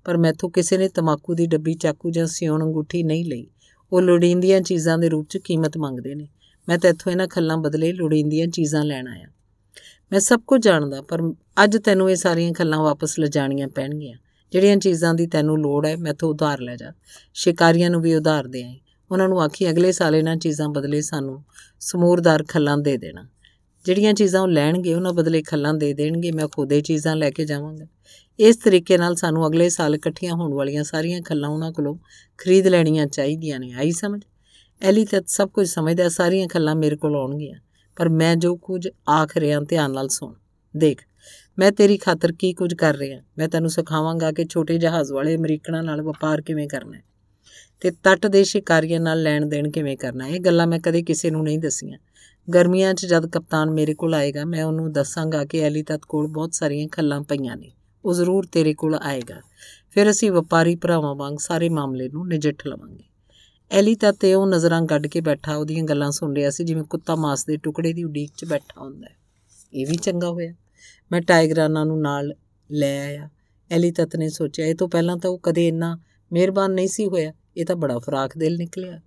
[0.05, 3.47] ਪਰ ਮੈਥੋਂ ਕਿਸੇ ਨੇ ਤਮਾਕੂ ਦੀ ਡੱਬੀ ਚਾਕੂ ਜਾਂ ਸਿਉਣ ਅੰਗੂਠੀ ਨਹੀਂ ਲਈ।
[3.93, 6.27] ਉਹ ਲੋੜੀਂਦੀਆਂ ਚੀਜ਼ਾਂ ਦੇ ਰੂਪ 'ਚ ਕੀਮਤ ਮੰਗਦੇ ਨੇ।
[6.69, 9.27] ਮੈਂ ਤਾਂ ਇੱਥੋਂ ਇਹਨਾਂ ਖੱਲਾਂ ਬਦਲੇ ਲੋੜੀਂਦੀਆਂ ਚੀਜ਼ਾਂ ਲੈਣ ਆਇਆ।
[10.11, 14.17] ਮੈਂ ਸਭ ਕੁਝ ਜਾਣਦਾ, ਪਰ ਅੱਜ ਤੈਨੂੰ ਇਹ ਸਾਰੀਆਂ ਖੱਲਾਂ ਵਾਪਸ ਲਿਜਾਣੀਆਂ ਪੈਣਗੀਆਂ।
[14.51, 16.91] ਜਿਹੜੀਆਂ ਚੀਜ਼ਾਂ ਦੀ ਤੈਨੂੰ ਲੋੜ ਹੈ ਮੈਥੋਂ ਉਧਾਰ ਲੈ ਜਾ।
[17.33, 18.79] ਸ਼ਿਕਾਰੀਆਂ ਨੂੰ ਵੀ ਉਧਾਰ ਦੇ ਆਈ।
[19.11, 21.43] ਉਹਨਾਂ ਨੂੰ ਆਖੀ, ਅਗਲੇ ਸਾਲ ਇਹਨਾਂ ਚੀਜ਼ਾਂ ਬਦਲੇ ਸਾਨੂੰ
[21.79, 23.27] ਸਮੂਰਦਾਰ ਖੱਲਾਂ ਦੇ ਦੇਣਾ।
[23.85, 27.45] ਜਿਹੜੀਆਂ ਚੀਜ਼ਾਂ ਉਹ ਲੈਣਗੇ, ਉਹਨਾਂ ਬਦਲੇ ਖੱਲਾਂ ਦੇ ਦੇਣਗੇ, ਮੈਂ ਖੁਦ ਇਹ ਚੀਜ਼ਾਂ ਲੈ ਕੇ
[27.45, 27.85] ਜਾਵਾਂਗਾ।
[28.39, 31.97] ਇਸ ਤਰੀਕੇ ਨਾਲ ਸਾਨੂੰ ਅਗਲੇ ਸਾਲ ਇਕੱਠੀਆਂ ਹੋਣ ਵਾਲੀਆਂ ਸਾਰੀਆਂ ਖੱਲਾਂ ਉਹਨਾਂ ਕੋਲੋਂ
[32.37, 34.21] ਖਰੀਦ ਲੈਣੀਆਂ ਚਾਹੀਦੀਆਂ ਨੇ। ਆਈ ਸਮਝ?
[34.81, 37.59] ਐਲੀ ਤਾਂ ਸਭ ਕੁਝ ਸਮਝਦਾ, ਸਾਰੀਆਂ ਖੱਲਾਂ ਮੇਰੇ ਕੋਲ ਆਉਣਗੀਆਂ।
[37.95, 40.33] ਪਰ ਮੈਂ ਜੋ ਕੁਝ ਆਖ ਰਿਹਾ, ਧਿਆਨ ਨਾਲ ਸੁਣ।
[40.77, 41.01] ਦੇਖ,
[41.59, 43.21] ਮੈਂ ਤੇਰੀ ਖਾਤਰ ਕੀ ਕੁਝ ਕਰ ਰਿਹਾ?
[43.37, 47.03] ਮੈਂ ਤੈਨੂੰ ਸਿਖਾਵਾਂਗਾ ਕਿ ਛੋਟੇ ਜਹਾਜ਼ ਵਾਲੇ ਅਮਰੀਕਨਾਂ ਨਾਲ ਵਪਾਰ ਕਿਵੇਂ ਕਰਨਾ ਹੈ
[47.79, 51.43] ਤੇ ਤੱਟ ਦੇ ਸ਼ਿਕਾਰੀਆਂ ਨਾਲ ਲੈਣ ਦੇਣ ਕਿਵੇਂ ਕਰਨਾ ਇਹ ਗੱਲਾਂ ਮੈਂ ਕਦੇ ਕਿਸੇ ਨੂੰ
[51.43, 51.97] ਨਹੀਂ ਦਸੀਆਂ।
[52.53, 56.53] ਗਰਮੀਆਂ 'ਚ ਜਦ ਕਪਤਾਨ ਮੇਰੇ ਕੋਲ ਆਏਗਾ, ਮੈਂ ਉਹਨੂੰ ਦੱਸਾਂਗਾ ਕਿ ਐਲੀ ਤਤ ਕੋਲ ਬਹੁਤ
[56.53, 57.71] ਸਾਰੀਆਂ ਖੱਲਾਂ ਪਈਆਂ ਨੇ।
[58.05, 59.41] ਉਹ ਜ਼ਰੂਰ ਤੇਰੇ ਕੋਲ ਆਏਗਾ।
[59.91, 63.03] ਫਿਰ ਅਸੀਂ ਵਪਾਰੀ ਭਰਾਵਾਂ ਵਾਂਗ ਸਾਰੇ ਮਾਮਲੇ ਨੂੰ ਨਜਿੱਠ ਲਵਾਂਗੇ।
[63.71, 67.15] ਐਲੀ ਤਾਂ ਤੇ ਉਹ ਨਜ਼ਰਾਂ ਗੱਡ ਕੇ ਬੈਠਾ, ਉਹਦੀਆਂ ਗੱਲਾਂ ਸੁਣ ਰਿਹਾ ਸੀ, ਜਿਵੇਂ ਕੁੱਤਾ
[67.15, 69.15] ਮਾਸ ਦੇ ਟੁਕੜੇ ਦੀ ਉਡੀਕ 'ਚ ਬੈਠਾ ਹੁੰਦਾ ਹੈ।
[69.73, 70.53] ਇਹ ਵੀ ਚੰਗਾ ਹੋਇਆ।
[71.11, 72.33] ਮੈਂ ਟਾਈਗਰਾਨਾ ਨੂੰ ਨਾਲ
[72.71, 73.29] ਲੈ ਆਇਆ।
[73.71, 75.99] ਐਲੀ ਤਤ ਨੇ ਸੋਚਿਆ, ਇਹ ਤੋਂ ਪਹਿਲਾਂ ਤਾਂ ਉਹ ਕਦੇ ਇੰਨਾ
[76.31, 79.01] ਮਿਹਰਬਾਨ ਨਹੀਂ ਸੀ ਹੋਇਆ। ਇਹ ਤਾਂ ਬੜਾ ਫਰਾਖ ਦਿਲ ਨਿਕਲਿਆ।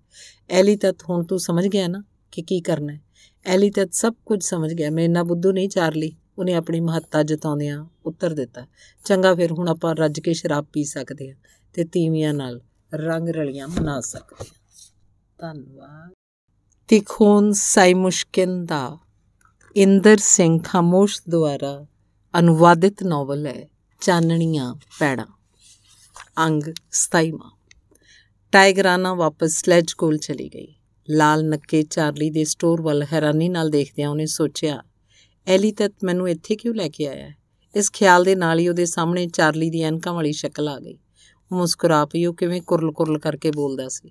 [0.51, 3.01] ਐਲੀ ਤਤ ਹੁਣ ਤੂੰ ਸਮਝ ਗਿਆ ਨਾ ਕਿ ਕੀ ਕਰਨਾ ਹੈ?
[3.47, 7.87] ਐਲੀ ਤਤ ਸਭ ਕੁਝ ਸਮਝ ਗਿਆ। ਮੈਂ ਇੰਨਾ ਬੁੱਧੂ ਨਹੀਂ ਚਾਰਲੀ। ਉਹਨੇ ਆਪਣੀ ਮਹੱਤਤਾ ਜਤਾਉਂਦਿਆਂ
[8.07, 8.67] ਉੱਤਰ ਦਿੱਤਾ।
[9.05, 11.37] ਚੰਗਾ, ਫਿਰ ਹੁਣ ਆਪਾਂ ਰੱਜ ਕੇ ਸ਼ਰਾਬ ਪੀ ਸਕਦੇ ਹਾਂ
[11.75, 12.63] ਤੇ ਤੀਵੀਆਂ ਨਾਲ
[12.95, 14.55] ਰੰਗ ਰਲੀਆਂ ਮਨਾ ਸਕਦੇ ਹਾਂ।
[15.39, 16.13] ਧੰਨਵਾਦ।
[16.89, 18.99] ਤਿਖੋਨ ਸਾਈਮੁਸ਼ਕਿਨ ਦਾ
[19.77, 21.87] ਇੰਦਰ ਸਿੰਘ ਖਾਮੋਸ਼ ਦੁਆਰਾ
[22.39, 23.69] ਅਨੁਵਾਦਿਤ ਨੋਵਲ ਹੈ,
[24.01, 25.27] ਚਾਨਣੀਆਂ ਪੈੜਾ।
[26.39, 27.51] ਅੰਗ 27ਵਾਂ
[28.53, 30.75] ਟਾਈਗਰਾਨਾ ਵਾਪਸ ਸਲੈਜ ਕੋਲ ਚਲੀ ਗਈ।
[31.11, 34.83] ਲਾਲ ਨੱਕੇ ਚਾਰਲੀ ਦੇ ਸਟੋਰ ਵੱਲ ਹੈਰਾਨੀ ਨਾਲ ਦੇਖਦਿਆਂ ਉਹਨੇ ਸੋਚਿਆ,
[35.47, 37.33] ਐਲੀ ਤਤ ਮੈਨੂੰ ਇੱਥੇ ਕਿਉਂ ਲੈ ਕੇ ਆਇਆ?
[37.77, 40.99] ਇਸ ਖਿਆਲ ਦੇ ਨਾਲ ਹੀ ਉਹਦੇ ਸਾਹਮਣੇ ਚਾਰਲੀ ਦੀ ਐਨਕਾਂ ਵਾਲੀ ਸ਼ਕਲ ਆ ਗਈ।
[41.53, 44.11] ਉਹ ਮੁਸਕਰਾ ਪਈ ਉਹ ਕਿਵੇਂ ਕੁਰਲ-ਕੁਰਲ ਕਰਕੇ ਬੋਲਦਾ ਸੀ।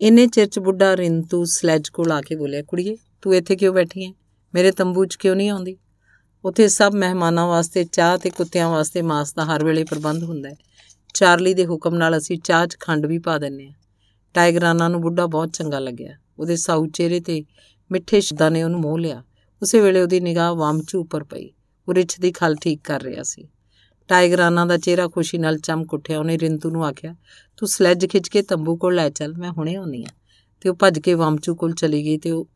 [0.00, 4.06] ਇੰਨੇ ਚਿਰ ਚ ਬੁੱਢਾ ਰਿੰਤੂ ਸਲੈਜ ਕੋਲ ਆ ਕੇ ਬੋਲਿਆ, ਕੁੜੀਏ, ਤੂੰ ਇੱਥੇ ਕਿਉਂ ਬੈਠੀ
[4.06, 4.12] ਹੈ
[4.54, 5.76] ਮੇਰੇ ਤੰਬੂ 'ਚ ਕਿਉਂ ਨਹੀਂ ਆਉਂਦੀ?
[6.44, 10.56] ਉੱਥੇ ਸਭ ਮਹਿਮਾਨਾਂ ਵਾਸਤੇ ਚਾਹ ਤੇ ਕੁੱਤਿਆਂ ਵਾਸਤੇ ਮਾਸ ਦਾ ਹਰ ਵੇਲੇ ਪ੍ਰਬੰਧ ਹੁੰਦਾ ਹੈ।
[11.14, 13.72] ਚਾਰਲੀ ਦੇ ਹੁਕਮ ਨਾਲ ਅਸੀਂ ਚਾਹ 'ਚ ਖੰਡ ਵੀ ਪਾ ਦਿੰਨੇ ਆ
[14.36, 17.44] ਟਾਈਗਰਾਨਾ ਨੂੰ ਬੁੱਢਾ ਬਹੁਤ ਚੰਗਾ ਲੱਗਿਆ। ਉਹਦੇ ਸਾਊ ਚਿਹਰੇ ਤੇ
[17.90, 19.22] ਮਿੱਠੇ ਸ਼ਬਦਾਂ ਨੇ ਉਹਨੂੰ ਮੋਹ ਲਿਆ।
[19.62, 21.50] ਉਸੇ ਵੇਲੇ ਉਹਦੀ ਨਿਗਾਹ ਵਾਮਚੂ ਉੱਪਰ ਪਈ।
[21.88, 23.48] ਉਹ ਰਿੱਛ ਦੀ ਖਲ ਠੀਕ ਕਰ ਰਿਹਾ ਸੀ।
[24.08, 27.14] ਟਾਈਗਰਾਨਾ ਦਾ ਚਿਹਰਾ ਖੁਸ਼ੀ ਨਾਲ ਚਮਕ ਉੱਠਿਆ। ਉਹਨੇ ਰਿੰਤੂ ਨੂੰ ਆਖਿਆ,
[27.56, 30.12] ਤੂੰ ਸਲੈਜ ਖਿੱਚ ਕੇ ਤੰਬੂ ਕੋਲ ਲੈ ਚੱਲ, ਮੈਂ ਹੁਣੇ ਆਉਣੀ ਆ
[30.60, 32.48] ਤੇ ਉਹ ਭੱਜ ਕੇ ਵਾਮਚੂ ਕੋਲ ਚਲੀ ਗਈ ਤੇ ਉਹ,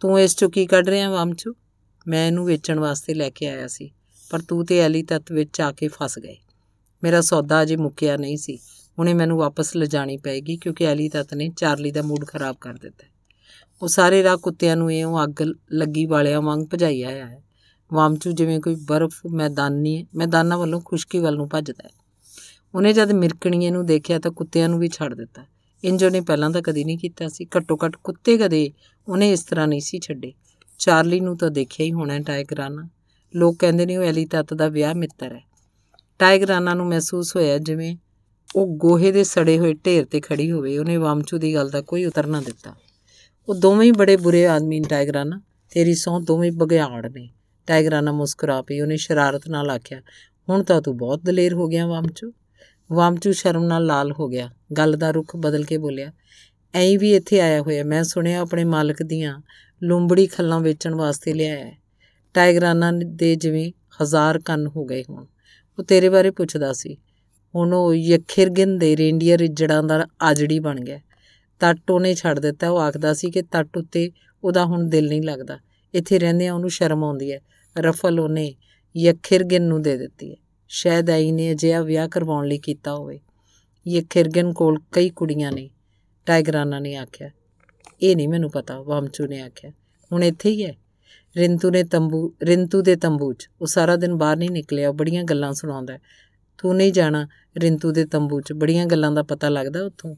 [0.00, 1.54] ਤੂੰ ਇਸ ਚੋਂ ਕੀ ਕੱਢ ਰਿਹਾ ਵਾਮਚੂ
[2.08, 3.90] ਮੈਂ ਇਹਨੂੰ ਵੇਚਣ ਵਾਸਤੇ ਲੈ ਕੇ ਆਇਆ ਸੀ,
[4.30, 6.36] ਪਰ ਤੂੰ ਤੇ ਐਲੀ ਤੱਤ ਵਿੱਚ ਆ ਕੇ ਫਸ ਗਏ।
[7.02, 8.58] ਮੇਰਾ ਸੌਦਾ ਅਜੇ ਮੁੱਕਿਆ ਨਹੀਂ ਸੀ।
[8.98, 13.06] ਹੁਣੇ ਮੈਨੂੰ ਵਾਪਸ ਲਿਜਾਣੀ ਪਏਗੀ ਕਿਉਂਕਿ ਐਲੀ ਤੱਤ ਨੇ ਚਾਰਲੀ ਦਾ ਮੂਡ ਖਰਾਬ ਕਰ ਦਿੱਤਾ
[13.82, 15.42] ਉਹ ਸਾਰੇ ਰਾਹ ਕੁੱਤਿਆਂ ਨੂੰ ਇਉਂ ਅੱਗ
[15.72, 17.42] ਲੱਗੀ ਵਾਲਿਆਂ ਵਾਂਗ ਭਜਾਈ ਆਇਆ ਹੈ।
[17.92, 21.90] ਵਾਮਚੂ ਜਿਵੇਂ ਕੋਈ ਬਰਫ਼ ਮੈਦਾਨੀ ਮੈਦਾਨਾਂ ਵੱਲੋਂ ਖੁਸ਼ਕੀ ਵੱਲ ਨੂੰ ਭੱਜਦਾ ਹੈ।
[22.74, 25.44] ਉਹਨੇ ਜਦ ਮਿਰਕਣੀਏ ਨੂੰ ਦੇਖਿਆ ਤਾਂ ਕੁੱਤਿਆਂ ਨੂੰ ਵੀ ਛੱਡ ਦਿੱਤਾ।
[25.84, 28.72] ਇੰਜੋ ਨੇ ਪਹਿਲਾਂ ਤਾਂ ਕਦੀ ਨਹੀਂ ਕੀਤਾ ਸੀ, ਘੱਟੋ ਘੱਟ ਕੁੱਤੇ ਕਦੇ
[29.08, 30.32] ਉਹਨੇ ਇਸ ਤਰ੍ਹਾਂ ਨਹੀਂ ਸੀ ਛੱਡੇ।
[30.78, 32.88] ਚਾਰਲੀ ਨੂੰ ਤਾਂ ਦੇਖਿਆ ਹੀ ਹੋਣਾ ਟਾਈਗਰਾਨਾ
[33.36, 35.40] ਲੋਕ ਕਹਿੰਦੇ ਨੇ ਉਹ ਐਲੀ ਤੱਤ ਦਾ ਵਿਆਹ ਮਿੱਤਰ ਹੈ।
[36.18, 37.96] ਟਾਈਗਰਾਨਾ ਨੂੰ ਮਹਿਸੂਸ ਹੋਇਆ ਜਿਵੇਂ
[38.54, 42.04] ਉਹ ਗੋਹੇ ਦੇ ਸੜੇ ਹੋਏ ਢੇਰ ਤੇ ਖੜੀ ਹੋਵੇ, ਉਹਨੇ ਵਾਮਚੂ ਦੀ ਗੱਲ ਦਾ ਕੋਈ
[42.04, 42.74] ਉਤਰ ਨਾ ਦਿੱਤਾ।
[43.48, 47.30] ਉਹ ਦੋਵੇਂ ਹੀ ਬੜੇ ਬੁਰੇ ਆਦਮੀ ਨੇ ਟਾਈਗਰਾਨਾ ਤੇਰੀ ਸੌ ਦੋਵੇਂ ਬਗਿਆੜ ਨੇ।
[47.66, 50.00] ਟਾਈਗਰਾਨਾ ਮੁਸਕਰਾ ਪਈ, ਉਹਨੇ ਸ਼ਰਾਰਤ ਨਾਲ ਆਖਿਆ,
[50.48, 52.32] ਹੁਣ ਤਾਂ ਤੂੰ ਬਹੁਤ ਦਲੇਰ ਹੋ ਗਿਆ ਵਾਮਚੂ।
[52.92, 56.12] ਵਾਮਚੂ ਸ਼ਰਮ ਨਾਲ ਲਾਲ ਹੋ ਗਿਆ। ਗੱਲ ਦਾ ਰੁਖ ਬਦਲ ਕੇ ਬੋਲਿਆ,
[56.74, 59.42] ਐਂ ਵੀ ਇੱਥੇ ਆਇਆ ਹੋਇਆ, ਮੈਂ ਸੁਣਿਆ ਆਪਣੇ ਮਾਲਕ ਦੀਆਂ
[59.82, 61.72] ਲੂੰਬੜੀ ਖੱਲਾਂ ਵੇਚਣ ਵਾਸਤੇ ਲਿਆਇਆ
[62.34, 65.26] ਟਾਈਗਰਾਨਾ ਦੇ ਜਿਵੇਂ ਹਜ਼ਾਰ ਕੰਨ ਹੋ ਗਏ ਹੁਣ।
[65.78, 66.96] ਉਹ ਤੇਰੇ ਬਾਰੇ ਪੁੱਛਦਾ ਸੀ।
[67.56, 71.00] ਹੁਣ ਉਹ ਯਖਿਰਗਨ ਦੇ ਰੇਂਡੀਅਰ ਇੱਜੜਾਂ ਦਾ ਆਜੜੀ ਬਣ ਗਿਆ।
[71.60, 74.10] ਤੱਟ ਉਹਨੇ ਛੱਡ ਦਿੱਤਾ। ਉਹ ਆਖਦਾ ਸੀ ਕਿ ਤੱਟ ਉੱਤੇ
[74.44, 75.58] ਉਹਦਾ ਹੁਣ ਦਿਲ ਨਹੀਂ ਲੱਗਦਾ।
[75.94, 77.40] ਇੱਥੇ ਰਹਿੰਦਿਆਂ ਉਹਨੂੰ ਸ਼ਰਮ ਆਉਂਦੀ ਹੈ।
[77.78, 78.54] ਰਫਲ ਉਹਨੇ
[78.96, 80.36] ਯਖਿਰਗਨ ਨੂੰ ਦੇ ਦਿੱਤੀ ਹੈ।
[80.68, 83.20] ਸ਼ਾਇਦ ਆਈ ਨੇ ਅਜਿਹਾ ਵਿਆਹ ਕਰਵਾਉਣ ਲਈ ਕੀਤਾ ਹੋਵੇ।
[83.88, 85.70] ਯਖਿਰਗਨ ਕੋਲ ਕਈ ਕੁੜੀਆਂ ਨੇ।
[86.26, 87.30] ਟਾਈਗਰਾਨਾ ਨੇ ਆਖਿਆ।
[88.02, 89.70] ਇਹ ਨਹੀਂ ਮੈਨੂੰ ਪਤਾ। ਵਾਮਚੂ ਨੇ ਆਖਿਆ।
[90.12, 90.76] ਹੁਣ ਇੱਥੇ ਹੀ ਹੈ।
[91.36, 95.24] ਰਿੰਤੂ ਨੇ ਤੰਬੂ, ਰਿੰਤੂ ਦੇ ਤੰਬੂ 'ਚ। ਉਹ ਸਾਰਾ ਦਿਨ ਬਾਹਰ ਨਹੀਂ ਨਿਕਲਿਆ। ਉਹ ਬੜੀਆਂ
[95.24, 95.98] ਗੱਲਾਂ ਸੁਣਾਉਂਦਾ
[96.58, 97.28] ਤੂੰ ਨਹੀਂ ਜਾਣਾ।
[97.58, 100.14] ਰਿੰਤੂ ਦੇ ਤੰਬੂ 'ਚ। ਬੜੀਆਂ ਗੱਲਾਂ ਦਾ ਪਤਾ ਲੱਗਦਾ ਉੱਥੋਂ।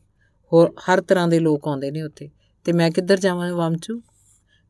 [0.52, 2.31] ਹੋਰ ਹਰ ਤਰ੍ਹਾਂ ਦੇ ਲੋਕ ਆਉਂਦੇ ਨੇ ਉੱਥੇ।
[2.65, 4.02] ਤੇ ਮੈਂ ਕਿੱਧਰ ਜਾਵਾਂ ਵਾਮਚੂ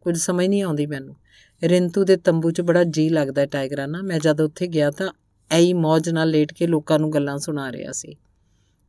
[0.01, 1.17] ਕੁਝ ਸਮਝ ਨਹੀਂ ਆਉਂਦੀ ਮੈਨੂੰ।
[1.63, 5.13] ਰਿੰਤੂ ਦੇ ਤੰਬੂ 'ਚ ਬੜਾ ਜੀ ਲੱਗਦਾ ਟਾਈਗਰਾਨਾ ਮੈਂ ਜਦ ਉੱਥੇ ਗਿਆ ਤਾਂ
[5.51, 8.17] ਐਈ ਮौज ਨਾਲ ਲੇਟ ਕੇ ਲੋਕਾਂ ਨੂੰ ਗੱਲਾਂ ਸੁਣਾ ਰਿਹਾ ਸੀ।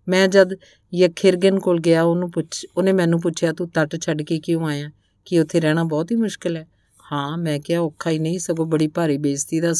[0.08, 0.50] ਮੈਂ ਜਦ
[0.94, 4.92] ਯਖਿਰਗਨ ਕੋਲ ਗਿਆ, ਉਹਨੂੰ ਪੁੱਛ ਉਹਨੇ ਮੈਨੂੰ ਪੁੱਛਿਆ, ਤੂੰ ਤੱਟ ਛੱਡ ਕੇ ਕਿਉਂ ਆਇਆ?
[5.26, 6.68] ਕਿ ਉੱਥੇ ਰਹਿਣਾ ਬਹੁਤ ਹੀ ਮੁਸ਼ਕਲ ਹੈ?
[7.12, 9.74] ਹਾਂ, ਮੈਂ ਕਿਹਾ ਔਖਾ ਹੀ ਨਹੀਂ। ਸਗੋਂ ਬੜੀ ਭਾਰੀ ਬੇਇੱਜ਼ਤੀ ਦਾ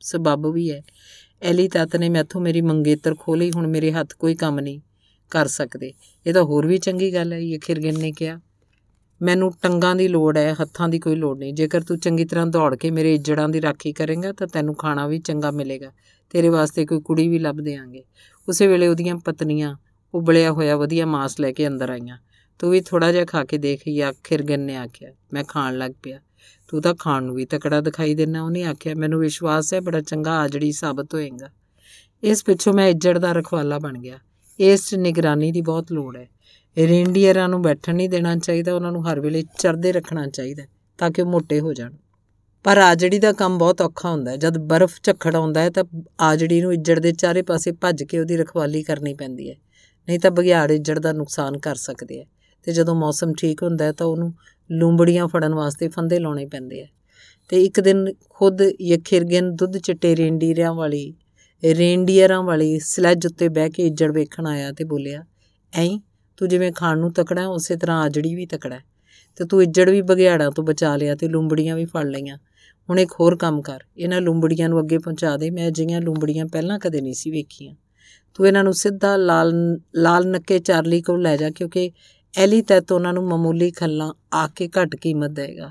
[0.00, 0.82] ਸਬਬ ਵੀ ਹੈ।
[1.46, 4.80] ਐਲੀ ਤਤ ਨੇ ਮੈਥੋਂ ਮੇਰੀ ਮੰਗੇਤਰ ਖੋਲੀ ਹੁਣ ਮੇਰੇ ਹੱਥ ਕੋਈ ਕੰਮ ਨਹੀਂ
[5.30, 5.92] ਕਰ ਸਕਦੇ।
[6.26, 8.40] ਇਹ ਤਾਂ ਹੋਰ ਵੀ ਚੰਗੀ ਗੱਲ ਹੈ ਯਖਿਰਗਨ ਨੇ ਕਿਹਾ?
[9.22, 12.76] ਮੈਨੂੰ ਟੰਗਾਂ ਦੀ ਲੋੜ ਹੈ, ਹੱਥਾਂ ਦੀ ਕੋਈ ਲੋੜ ਨਹੀਂ। ਜੇਕਰ ਤੂੰ ਚੰਗੀ ਤਰ੍ਹਾਂ ਦੌੜ
[12.76, 15.92] ਕੇ ਮੇਰੇ ਇੱਜੜਾਂ ਦੀ ਰਾਖੀ ਕਰੇਂਗਾ, ਤਾਂ ਤੈਨੂੰ ਖਾਣਾ ਵੀ ਚੰਗਾ ਮਿਲੇਗਾ।
[16.30, 18.04] ਤੇਰੇ ਵਾਸਤੇ ਕੋਈ ਕੁੜੀ ਵੀ ਲੱਭ ਦੇਾਂਗੇ
[18.48, 19.76] ਉਸੇ ਵੇਲੇ ਉਹਦੀਆਂ ਪਤਨੀਆਂ
[20.14, 22.18] ਉਬਲਿਆ ਹੋਇਆ ਵਧੀਆ ਮਾਸ ਲੈ ਕੇ ਅੰਦਰ ਆਈਆਂ।
[22.58, 25.10] ਤੂੰ ਵੀ ਥੋੜਾ ਜਿਹਾ ਖਾ ਕੇ ਦੇਖ ਜਾਂ ਖਿਰਗਨ ਨੇ ਆਖਿਆ?
[25.32, 26.20] ਮੈਂ ਖਾਣ ਲੱਗ ਪਿਆ।
[26.68, 30.38] ਤੂੰ ਤਾਂ ਖਾਣ ਨੂੰ ਵੀ ਤਕੜਾ ਦਿਖਾਈ ਦਿੰਨਾ, ਉਹਨੇ ਆਖਿਆ, ਮੈਨੂੰ ਵਿਸ਼ਵਾਸ ਹੈ, ਬੜਾ ਚੰਗਾ
[30.38, 31.50] ਆਜੜੀ ਸਾਬਤ ਹੋਏਗਾ।
[32.22, 34.18] ਇਸ ਪਿੱਛੋਂ ਮੈਂ ਇੱਜੜ ਦਾ ਰਖਵਾਲਾ ਬਣ ਗਿਆ।
[34.60, 36.28] ਇਸ 'ਚ ਨਿਗਰਾਨੀ ਦੀ ਬਹੁਤ ਲੋੜ ਹੈ।
[36.78, 40.62] ਰੇਂਡੀਅਰਾਂ ਨੂੰ ਬੈਠਣ ਨਹੀਂ ਦੇਣਾ ਚਾਹੀਦਾ, ਉਹਨਾਂ ਨੂੰ ਹਰ ਵੇਲੇ ਚਰਦੇ ਰੱਖਣਾ ਚਾਹੀਦਾ
[40.98, 41.92] ਤਾਂ ਕਿ ਉਹ ਮੋਟੇ ਹੋ ਜਾਣ।
[42.64, 45.84] ਪਰ ਆਜੜੀ ਦਾ ਕੰਮ ਬਹੁਤ ਔਖਾ ਹੁੰਦਾ ਹੈ। ਜਦ ਬਰਫ਼ ਝੱਖੜ ਆਉਂਦਾ ਹੈ ਤਾਂ
[46.20, 49.54] ਆਜੜੀ ਨੂੰ ਇੱਜੜ ਦੇ ਚਾਰੇ ਪਾਸੇ ਭੱਜ ਕੇ ਉਹਦੀ ਰਖਵਾਲੀ ਕਰਨੀ ਪੈਂਦੀ ਹੈ।
[50.08, 52.24] ਨਹੀਂ ਤਾਂ ਬਘਿਆੜ ਇੱਜੜ ਦਾ ਨੁਕਸਾਨ ਕਰ ਸਕਦੇ ਆ
[52.62, 54.34] ਤੇ ਜਦੋਂ ਮੌਸਮ ਠੀਕ ਹੁੰਦਾ ਹੈ ਤਾਂ ਉਹਨੂੰ
[54.70, 56.86] ਲੂੰਬੜੀਆਂ ਫੜਨ ਵਾਸਤੇ ਫੰਦੇ ਲਾਉਣੇ ਪੈਂਦੇ ਆ।
[57.48, 61.14] ਤੇ ਇੱਕ ਦਿਨ ਖੁਦ ਯਖਿਰਗਨ ਦੁੱਧ ਚਿੱਟੇ ਰੇਂਡੀਅਰਾਂ ਵਾਲੀ
[61.62, 65.24] ਰੇਂਡੀਅਰਾਂ ਵਾਲੀ ਸਲੈਜ ਉੱਤੇ ਬਹਿ ਕੇ ਇੱਜੜ ਵੇਖਣ ਆਇਆ ਤੇ ਬੋਲਿਆ,
[65.72, 65.98] ਐਂ,
[66.36, 68.80] ਤੂੰ ਜਿਵੇਂ ਖਾਣ ਨੂੰ ਤਕੜਾ ਉਸੇ ਤਰ੍ਹਾਂ ਆਜੜੀ ਵੀ ਤਕੜਾ
[69.36, 72.36] ਤੇ ਤੂੰ ਇੱਜੜ ਵੀ ਬਘਿਆੜਾਂ ਤੋਂ ਬਚਾ ਲਿਆ ਤੇ ਲੂੰਬੜੀਆਂ ਵੀ ਫੜ ਲਈਆਂ।
[72.88, 76.78] ਹੁਣ ਇੱਕ ਹੋਰ ਕੰਮ ਕਰ, ਇਹਨਾਂ ਲੂੰਬੜੀਆਂ ਨੂੰ ਅੱਗੇ ਪਹੁੰਚਾ ਦੇ, ਮੈਂ ਅਜਿਹੀਆਂ ਲੂੰਬੜੀਆਂ ਪਹਿਲਾਂ
[76.78, 77.74] ਕਦੇ ਨਹੀਂ ਸੀ ਵੇਖੀਆਂ।
[78.34, 79.52] ਤੂੰ ਇਹਨਾਂ ਨੂੰ ਸਿੱਧਾ ਲਾਲ
[79.96, 81.90] ਲਾਲ ਨੱਕੇ ਚਾਰਲੀ ਕੋਲ ਲੈ ਜਾ, ਕਿਉਂਕਿ
[82.38, 85.68] ਐਲੀ ਤੱਤ ਉਹਨਾਂ ਨੂੰ ਮਾਮੂਲੀ ਖੱਲਾਂ ਆ ਕੇ ਘੱਟ ਕੀਮਤ ਦੇਗਾ।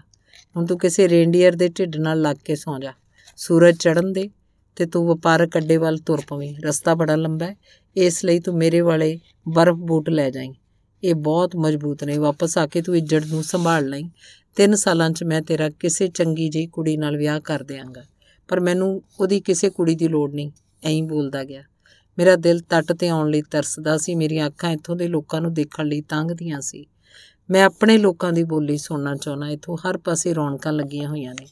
[0.56, 2.94] ਹੁਣ ਤੂੰ ਕਿਸੇ ਰੇਂਡੀਅਰ ਦੇ ਢਿੱਡ ਨਾਲ ਲੱਗ ਕੇ ਸੌਂ ਜਾ।
[3.38, 4.30] ਸੂਰਜ ਚੜਨ ਦੇ
[4.76, 7.56] ਤੇ ਤੂੰ ਵਪਾਰਕ ਅੱਡੇ ਵੱਲ ਤੁਰ ਪਵੇਂ। ਰਸਤਾ ਬੜਾ ਲੰਬਾ ਹੈ।
[7.96, 9.20] ਇਸ ਲਈ ਤੂੰ ਮੇਰੇ ਵਾਲੇ
[9.50, 10.54] ਬਰਫ਼ ਬੂਟ ਲੈ ਜਾਈਂ।
[11.04, 14.10] ਇਹ ਬਹੁਤ ਮਜ਼ਬੂਤ ਨੇ। ਵਾਪਸ ਆ ਕੇ ਤੂੰ ਇੱਜੜ ਨੂੰ ਸੰਭਾਲ ਲਈ।
[14.56, 18.04] ਤਿੰਨ ਸਾਲਾਂ 'ਚ ਮੈਂ ਤੇਰਾ ਕਿਸੇ ਚੰਗੀ ਜਿਹੀ ਕੁੜੀ ਨਾਲ ਵਿਆਹ ਕਰ ਦਿਆਂਗਾ।
[18.48, 20.52] ਪਰ ਮੈਨੂੰ ਉਹਦੀ ਕਿਸੇ ਕੁੜੀ ਦੀ ਲੋੜ ਨਹੀਂ।
[20.84, 21.64] ਐਂ ਬੋਲਦਾ ਗਿਆ।
[22.18, 25.86] ਮੇਰਾ ਦਿਲ ਤੱਟ ਤੇ ਆਉਣ ਲਈ ਤਰਸਦਾ ਸੀ। ਮੇਰੀਆਂ ਅੱਖਾਂ ਇੱਥੋਂ ਦੇ ਲੋਕਾਂ ਨੂੰ ਦੇਖਣ
[25.86, 26.86] ਲਈ ਤੰਗਦੀਆਂ ਸੀ।
[27.50, 31.48] ਮੈਂ ਆਪਣੇ ਲੋਕਾਂ ਦੀ ਬੋਲੀ ਸੁਣਨਾ ਚਾਹੁੰਦਾ। ਇੱਥੋਂ ਹਰ ਪਾਸੇ ਰੌਣਕਾਂ ਲੱਗੀਆਂ ਹੋਈਆਂ ਨੇ।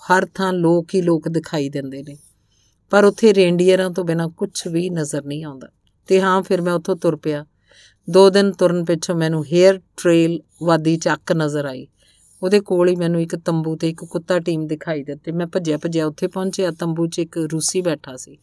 [0.00, 2.16] ਹਰ ਥਾਂ ਲੋਕ ਹੀ ਲੋਕ ਦਿਖਾਈ ਦਿੰਦੇ ਨੇ।
[2.90, 5.68] ਪਰ ਉੱਥੇ ਰੇਂਡੀਅਰਾਂ ਤੋਂ ਬਿਨਾ ਕੁਝ ਵੀ ਨਜ਼ਰ ਨਹੀਂ ਆਉਂਦਾ।
[6.06, 7.46] ਤੇ ਹਾਂ, ਫਿਰ ਮੈਂ ਉੱਥੋਂ ਤੁਰ ਪਿਆ।
[8.10, 11.86] ਦੋ ਦਿਨ ਤੁਰਨ ਪਿੱਛੋਂ ਮੈਨੂੰ ਹੇਅਰ ਟ੍ਰੇਲ ਵਾਦੀ ਚੱਕ ਨਜ਼ਰ ਆਈ।
[12.42, 16.06] ਉਹਦੇ ਕੋਲ ਹੀ ਮੈਨੂੰ ਇੱਕ ਤੰਬੂ ਤੇ ਇੱਕ ਕੁੱਤਾ ਟੀਮ ਦਿਖਾਈ ਦਿੱਤੀ। ਮੈਂ ਭੱਜਿਆ ਭੱਜਿਆ
[16.06, 18.38] ਉੱਥੇ ਪਹੁੰਚਿਆ। ਤੰਬੂ 'ਚ ਇੱਕ ਰੂਸੀ ਬੈਠਾ ਸੀ।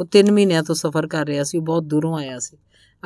[0.00, 2.56] ਉਹ 3 ਮਹੀਨਿਆਂ ਤੋਂ ਸਫ਼ਰ ਕਰ ਰਿਹਾ ਸੀ, ਉਹ ਬਹੁਤ ਦੂਰੋਂ ਆਇਆ ਸੀ।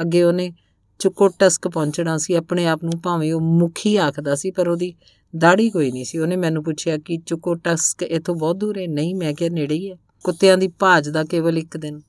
[0.00, 0.52] ਅੱਗੇ ਉਹਨੇ
[0.98, 4.94] ਚੁਕੋਟਸਕ ਪਹੁੰਚਣਾ ਸੀ, ਆਪਣੇ ਆਪ ਨੂੰ ਭਾਵੇਂ ਉਹ ਮੁਖੀ ਆਖਦਾ ਸੀ, ਪਰ ਉਹਦੀ
[5.36, 8.86] ਦਾੜੀ ਕੋਈ ਨਹੀਂ ਸੀ। ਉਹਨੇ ਮੈਨੂੰ ਪੁੱਛਿਆ ਕਿ ਚੁਕੋਟਸਕ ਇਥੋਂ ਬਹੁਤ ਦੂਰ ਹੈ?
[8.86, 12.00] ਨਹੀਂ, ਮੈਂ ਕਿਹਾ ਨੇੜੇ ਹੀ ਹੈ। ਕੁੱਤਿਆਂ ਦੀ ਭਾਜ ਦਾ ਕੇਵਲ ਇੱਕ ਦਿਨ।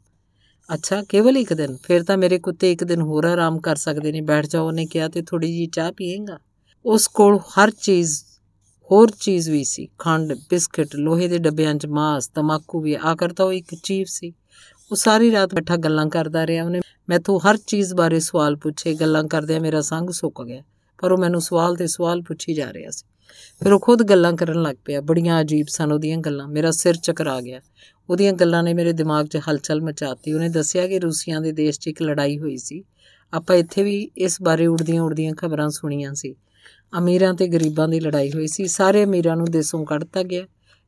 [0.73, 1.77] ਅੱਛਾ, ਕੇਵਲ ਇੱਕ ਦਿਨ?
[1.83, 5.07] ਫਿਰ ਤਾਂ ਮੇਰੇ ਕੁੱਤੇ ਇੱਕ ਦਿਨ ਹੋਰ ਆਰਾਮ ਕਰ ਸਕਦੇ ਨੇ। ਬੈਠ ਜਾਓ, ਉਹਨੇ ਕਿਹਾ,
[5.07, 6.39] ਤੇ ਥੋੜੀ ਜੀ ਚਾਹ ਪੀਏਗਾ?
[6.85, 8.23] ਉਸ ਕੋਲ ਹਰ ਚੀਜ਼,
[8.91, 13.45] ਹੋਰ ਚੀਜ਼ ਵੀ ਸੀ। ਖੰਡ, ਬਿਸਕਟ, ਲੋਹੇ ਦੇ ਡੱਬਿਆਂ 'ਚ ਮਾਸ, ਤਮਾਕੂ ਵੀ, ਆਖਰ ਤਾਂ
[13.45, 14.33] ਉਹ ਇੱਕ ਚੀਫ ਸੀ।
[14.91, 19.23] ਉਹ ਸਾਰੀ ਰਾਤ ਬੈਠਾ ਗੱਲਾਂ ਕਰਦਾ ਰਿਹਾ। ਉਹਨੇ ਮੈਥੋਂ ਹਰ ਚੀਜ਼ ਬਾਰੇ ਸਵਾਲ ਪੁੱਛੇ, ਗੱਲਾਂ
[19.23, 20.63] ਕਰਦਿਆਂ ਮੇਰਾ ਸੰਗ ਸੁੱਕ ਗਿਆ।
[21.01, 23.05] ਪਰ ਉਹ ਮੈਨੂੰ ਸਵਾਲ ਤੇ ਸਵਾਲ ਪੁੱਛੀ ਜਾ ਰਿਹਾ ਸੀ।
[23.63, 27.41] ਫਿਰ ਉਹ ਖੁਦ ਗੱਲਾਂ ਕਰਨ ਲੱਗ ਪਿਆ। ਬੜੀਆਂ ਅਜੀਬ ਸਨ ਉਹਦੀਆਂ ਗੱਲਾਂ। ਮੇਰਾ ਸਿਰ ਚੱਕਰਾ
[27.41, 27.61] ਗਿਆ।
[28.09, 31.87] ਉਹਦੀਆਂ ਗੱਲਾਂ ਨੇ ਮੇਰੇ ਦਿਮਾਗ 'ਚ ਹਲਚਲ ਮਚਾਤੀ। ਉਹਨੇ ਦੱਸਿਆ ਕਿ ਰੂਸੀਆਂ ਦੇ ਦੇਸ਼ 'ਚ
[31.87, 32.83] ਇੱਕ ਲੜਾਈ ਹੋਈ ਸੀ।
[33.33, 36.35] ਆਪਾਂ ਇੱਥੇ ਵੀ ਇਸ ਬਾਰੇ ਉੜਦੀਆਂ ਉੜਦੀਆਂ ਖਬਰਾਂ ਸੁਣੀਆਂ ਸੀ।
[36.97, 40.45] ਅਮੀਰਾਂ ਤੇ ਗਰੀਬਾਂ ਦੀ ਲੜਾਈ ਹੋਈ ਸੀ। ਸਾਰੇ ਅਮੀਰਾਂ ਨੂੰ ਦੇਸ਼ੋਂ ਕੱਢਤਾ ਗਿਆ।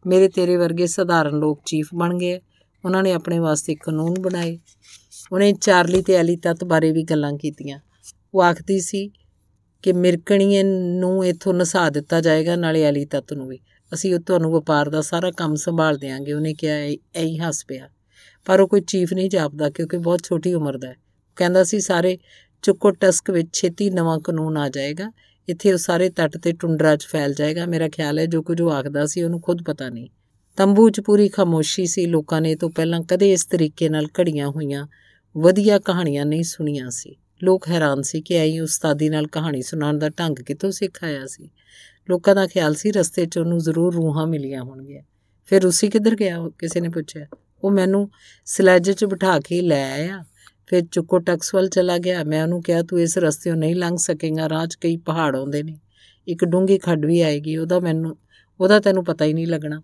[0.08, 2.40] ਮੇਰੇ ਤੇਰੇ ਵਰਗੇ ਸਧਾਰਨ ਲੋਕ ਚੀਫ ਬਣ ਗਏ।
[2.86, 4.60] ਉਹਨਾਂ ਨੇ ਆਪਣੇ ਵਾਸਤੇ ਕਾਨੂੰਨ ਬਣਾਏ।
[5.32, 7.80] ਉਹਨੇ ਚਾਰਲੀ ਤੇ ਐਲੀ ਤੱਤ ਬਾਰੇ ਵੀ ਗੱਲਾਂ ਕੀਤੀਆਂ।
[8.34, 9.12] ਉਹ ਆਖਦੀ ਸੀ
[9.82, 10.64] ਕਿ ਮਿਰਕਣੀਏ
[11.00, 13.60] ਨੂੰ ਇੱਥੋਂ ਨਸਾ ਦਿੱਤਾ ਜਾਏਗਾ, ਨਾਲੇ ਐਲੀ ਤੱਤ ਨੂੰ ਵੀ।
[13.94, 17.90] ਅਸੀਂ ਉਹ ਤੁਹਾਨੂੰ ਵਪਾਰ ਦਾ ਸਾਰਾ ਕੰਮ ਸੰਭਾਲ ਦੇਾਂਗੇ ਉਹਨੇ ਕਿਹਾ ਐ ਹੀ ਹੱਸ ਪਿਆ।
[18.46, 20.96] ਪਰ ਉਹ ਕੋਈ ਚੀਫ ਨਹੀਂ ਜਾਪਦਾ, ਕਿਉਂਕਿ ਬਹੁਤ ਛੋਟੀ ਉਮਰ ਦਾ ਹੈ।
[21.36, 22.18] ਕਹਿੰਦਾ ਸੀ, ਸਾਰੇ
[22.62, 25.12] ਚੁੱਕੋ ਟਸਕ ਵਿੱਚ ਛੇਤੀ ਨਵਾਂ ਕਾਨੂੰਨ ਆ ਜਾਏਗਾ।
[25.50, 28.72] ਇੱਥੇ ਉਹ ਸਾਰੇ ਤੱਟ ਤੇ ਟੁੰਡਰਾ 'ਚ ਫੈਲ ਜਾਏਗਾ। ਮੇਰਾ ਖਿਆਲ ਹੈ ਜੋ ਕੁਝ ਉਹ
[28.72, 30.10] ਆਖਦਾ ਸੀ, ਉਹਨੂੰ ਖੁਦ ਪਤਾ ਨਹੀਂ।
[30.58, 34.88] ਤੰਬੂ 'ਚ ਪੂਰੀ ਖਾਮੋਸ਼ੀ ਸੀ। ਲੋਕਾਂ ਨੇ ਤੋਂ ਪਹਿਲਾਂ ਕਦੇ ਇਸ ਤਰੀਕੇ ਨਾਲ ਘੜੀਆਂ ਹੋਈਆਂ,
[35.38, 40.10] ਵਧੀਆ ਕਹਾਣੀਆਂ ਨਹੀਂ ਸੁਣੀਆਂ ਸੀ। ਲੋਕ ਹੈਰਾਨ ਸੀ ਕਿ ਐਂ ਉਸਤਾਦੀ ਨਾਲ ਕਹਾਣੀ ਸੁਣਾਉਣ ਦਾ
[40.10, 41.50] ਢੰਗ ਕਿੱਥੋਂ ਸਿੱਖ ਆਇਆ ਸੀ।
[42.10, 45.04] ਲੋਕਾਂ ਦਾ ਖਿਆਲ ਸੀ ਰਸਤੇ 'ਚ ਉਹਨੂੰ ਜ਼ਰੂਰ ਰੂਹਾਂ ਮਿਲੀਆਂ ਹੋਣਗੀਆਂ।
[45.46, 47.26] ਫਿਰ ਉਸੇ ਕਿੱਧਰ ਗਿਆ ਕਿਸੇ ਨੇ ਪੁੱਛਿਆ।
[47.64, 48.10] ਉਹ ਮੈਨੂੰ
[48.46, 50.24] ਸਲੈਜ 'ਚ ਬਿਠਾ ਕੇ ਲੈ ਆਇਆ।
[50.68, 54.50] ਫਿਰ ਚੁੱਕੋ ਟਕਸ ਵੱਲ ਚਲਾ ਗਿਆ। ਮੈਂ ਉਹਨੂੰ ਕਿਹਾ, ਤੂੰ ਇਸ ਰਸਤੇੋਂ ਨਹੀਂ ਲੰਘ ਸਕੇਗਾ,
[54.50, 55.80] ਰਾਹ 'ਚ ਕਈ ਪਹਾੜ ਆਉਂਦੇ ਨੇ।
[56.28, 58.18] ਇੱਕ ਡੂੰਗੀ ਖੱਡ ਵੀ ਆਏਗੀ। ਉਹਦਾ ਮੈਨੂੰ,
[58.60, 59.82] ਉਹਦਾ ਤੈਨੂੰ ਪਤਾ ਹੀ ਨਹੀਂ ਲੱਗਣਾ।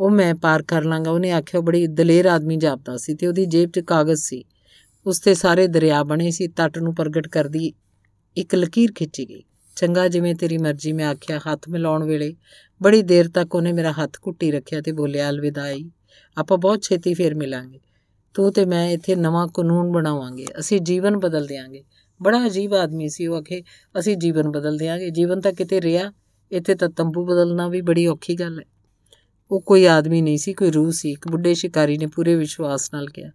[0.00, 3.70] ਉਹ ਮੈਂ ਪਾਰ ਕਰ ਲਾਂਗਾ। ਉਹਨੇ ਆਖਿਆ ਬੜੀ ਦਲੇਰ ਆਦਮੀ ਜਾਪਦਾ ਸੀ ਤੇ ਉਹਦੀ ਜੇਬ
[3.70, 4.44] 'ਚ ਕਾਗਜ਼ ਸੀ।
[5.06, 7.72] ਉਸ ਤੇ ਸਾਰੇ ਦਰਿਆ ਬਣੇ ਸੀ। ਤੱਟ ਨੂੰ ਪ੍ਰਗਟ ਕਰਦੀ
[8.36, 9.42] ਇੱਕ ਲਕੀਰ ਖਿੱਚੀ ਗਈ।
[9.76, 12.34] ਚੰਗਾ, ਜਿਵੇਂ ਤੇਰੀ ਮਰਜ਼ੀ, ਮੈਂ ਆਖਿਆ, ਹੱਥ ਮਿਲਾਉਣ ਵੇਲੇ।
[12.82, 15.90] ਬੜੀ ਦੇਰ ਤੱਕ ਉਹਨੇ ਮੇਰਾ ਹੱਥ ਘੁੱਟੀ ਰੱਖਿਆ ਤੇ ਬੋਲਿਆ ਅਲਵਿਦਾਈ
[16.38, 17.80] ਆਪਾਂ ਬਹੁਤ ਛੇਤੀ ਫੇਰ ਮਿਲਾਂਗੇ।
[18.34, 21.84] ਤੂੰ ਤੇ ਮੈਂ ਇੱਥੇ ਨਵਾਂ ਕਾਨੂੰਨ ਬਣਾਵਾਂਗੇ। ਅਸੀਂ ਜੀਵਨ ਬਦਲ ਦੇਾਂਗੇ
[22.22, 23.62] ਬੜਾ ਅਜੀਬ ਆਦਮੀ ਸੀ ਉਹ, ਆਖੇ,
[23.98, 26.12] ਅਸੀਂ ਜੀਵਨ ਬਦਲ ਦੇਾਂਗੇ ਜੀਵਨ ਤਾਂ ਕਿਤੇ ਰਿਹਾ,
[26.52, 28.64] ਇੱਥੇ ਤਾਂ ਤੰਬੂ ਬਦਲਣਾ ਵੀ ਬੜੀ ਔਖੀ ਗੱਲ ਹੈ।
[29.52, 33.06] ਉਹ ਕੋਈ ਆਦਮੀ ਨਹੀਂ ਸੀ, ਕੋਈ ਰੂਹ ਸੀ। ਇੱਕ ਬੁੱਢੇ ਸ਼ਿਕਾਰੀ ਨੇ ਪੂਰੇ ਵਿਸ਼ਵਾਸ ਨਾਲ
[33.06, 33.30] ਕਿਹਾ।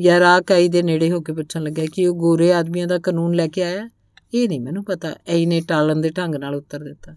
[0.00, 3.62] ਯਾਰਾਕਾਈ ਦੇ ਨੇੜੇ ਹੋ ਕੇ ਪੁੱਛਣ ਲੱਗਾ ਕਿ ਉਹ ਗੋਰੇ ਆਦਮੀਆਂ ਦਾ ਕਾਨੂੰਨ ਲੈ ਕੇ
[3.62, 3.90] ਆਇਆ?
[4.34, 7.16] ਇਹ ਨਹੀਂ ਮੈਨੂੰ ਪਤਾ। ਐ ਨੇ ਟਾਲਣ ਦੇ ਢੰਗ ਨਾਲ ਉੱਤਰ ਦਿੱਤਾ।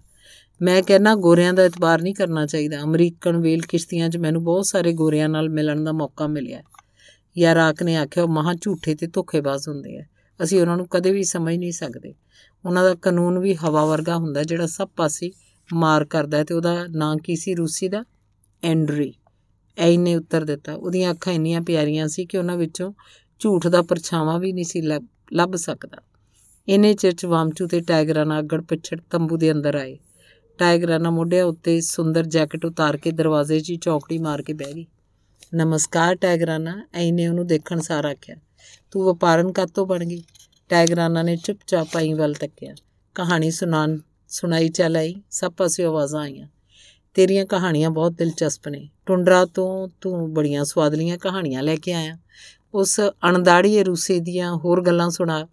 [0.61, 4.93] ਮੈਂ ਕਹਿੰਨਾ ਗੋਰਿਆਂ ਦਾ ਇਤਬਾਰ ਨਹੀਂ ਕਰਨਾ ਚਾਹੀਦਾ। ਅਮਰੀਕਨ ਵੇਲ ਕਿਸ਼ਤੀਆਂ 'ਚ ਮੈਨੂੰ ਬਹੁਤ ਸਾਰੇ
[4.93, 6.63] ਗੋਰਿਆਂ ਨਾਲ ਮਿਲਣ ਦਾ ਮੌਕਾ ਮਿਲਿਆ।
[7.37, 10.03] ਯਾਰਾਕ ਨੇ ਆਖਿਆ, ਉਹ ਮਹਾ ਝੂਠੇ ਤੇ ਧੋਖੇਬਾਜ਼ ਹੁੰਦੇ ਆ।
[10.43, 12.13] ਅਸੀਂ ਉਹਨਾਂ ਨੂੰ ਕਦੇ ਵੀ ਸਮਝ ਨਹੀਂ ਸਕਦੇ।
[12.65, 15.31] ਉਹਨਾਂ ਦਾ ਕਾਨੂੰਨ ਵੀ ਹਵਾ ਵਰਗਾ ਹੁੰਦਾ ਜਿਹੜਾ ਸਭ ਪਾਸੇ
[15.73, 17.55] ਮਾਰ ਕਰਦਾ ਤੇ ਉਹਦਾ ਨਾਂ ਕੀ ਸੀ?
[17.55, 18.03] ਰੂਸੀ ਦਾ?
[18.63, 19.13] ਐਂਡਰੀ।
[19.77, 22.93] ਐ ਨੇ ਉੱਤਰ ਦਿੱਤਾ। ਉਹਦੀਆਂ ਅੱਖਾਂ ਇੰਨੀਆਂ ਪਿਆਰੀਆਂ ਸੀ ਕਿ ਉਹਨਾਂ ਵਿੱਚੋਂ
[23.39, 24.81] ਝੂਠ ਦਾ ਪਰਛਾਵਾਂ ਵੀ ਨਹੀਂ ਸੀ
[25.33, 25.97] ਲੱਭ ਸਕਦਾ।
[26.67, 29.97] ਇਹਨੇ ਚਿਰ ਚ ਵਾਮਚੂ ਤੇ ਟਾਈਗਰਾਨਾ ਅੱਗੜ ਪਿਛੜ ਤੰਬੂ ਦੇ ਅੰਦਰ ਆਏ।
[30.57, 34.85] ਟਾਈਗਰਾਨਾ ਮੋਢਿਆਂ ਉੱਤੇ ਸੁੰਦਰ ਜੈਕਟ ਉਤਾਰ ਕੇ ਦਰਵਾਜ਼ੇ 'ਚ ਹੀ ਚੌਕੜੀ ਮਾਰ ਕੇ ਬਹਿ ਗਈ।
[35.55, 38.35] ਨਮਸਕਾਰ ਟਾਈਗਰਾਨਾ ਐਨੇ ਉਹਨੂੰ ਦੇਖਣ ਸਾਰ ਆਖਿਆ।
[38.91, 40.23] ਤੂੰ ਵਪਾਰਨ ਕਾਤੋਂ ਬਣ ਗਈ?
[40.69, 42.75] ਟਾਈਗਰਾਨਾ ਨੇ ਚੁੱਪਚਾਪ ਆਈ ਵੱਲ ਤੱਕਿਆ।
[43.15, 46.47] ਕਹਾਣੀ ਸੁਣਾਨ ਸੁਣਾਈ ਚੱਲ ਆਈ। ਸਭ ਪਾਸੇ ਆਵਾਜ਼ਾਂ ਆਈਆਂ।
[47.13, 52.17] ਤੇਰੀਆਂ ਕਹਾਣੀਆਂ ਬਹੁਤ ਦਿਲਚਸਪ ਨੇ। ਟੁੰਡਰਾ ਤੋਂ ਤੂੰ ਬੜੀਆਂ ਸਵਾਦਲੀਆਂ ਕਹਾਣੀਆਂ ਲੈ ਕੇ ਆਇਆ।
[52.73, 55.47] ਉਸ ਅਣਦਾੜੀਏ ਰੂਸੇ ਦੀਆਂ ਹੋਰ ਗੱਲਾਂ ਸੁਣਾ।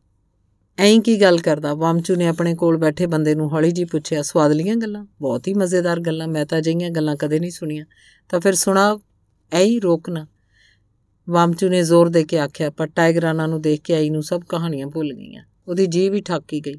[0.78, 1.74] ਐਂ ਕੀ ਗੱਲ ਕਰਦਾ?
[1.74, 5.06] ਵਾਮਚੂ ਨੇ ਆਪਣੇ ਕੋਲ ਬੈਠੇ ਬੰਦੇ ਨੂੰ ਹੌਲੀ ਜੀ ਪੁੱਛਿਆ, ਸਵਾਦਲੀਆਂ ਗੱਲਾਂ?
[5.20, 7.84] ਬਹੁਤ ਹੀ ਮਜ਼ੇਦਾਰ ਗੱਲਾਂ। ਮੈਂ ਤਾਂ ਅਜਿਹੀਆਂ ਗੱਲਾਂ ਕਦੇ ਨਹੀਂ ਸੁਣੀਆਂ।
[8.28, 8.98] ਤਾਂ ਫਿਰ ਸੁਣਾ,
[9.52, 10.26] ਐ ਹੀ ਰੋਕਣਾ
[11.30, 14.86] ਵਾਮਚੂ ਨੇ ਜ਼ੋਰ ਦੇ ਕੇ ਆਖਿਆ, ਪਰ ਟਾਈਗਰਾਨਾ ਨੂੰ ਦੇਖ ਕੇ ਆਈ ਨੂੰ ਸਭ ਕਹਾਣੀਆਂ
[14.86, 16.74] ਭੁੱਲ ਗਈਆਂ। ਉਹਦੀ ਜੀਭ ਹੀ ਠੱਕੀ ਗਈ।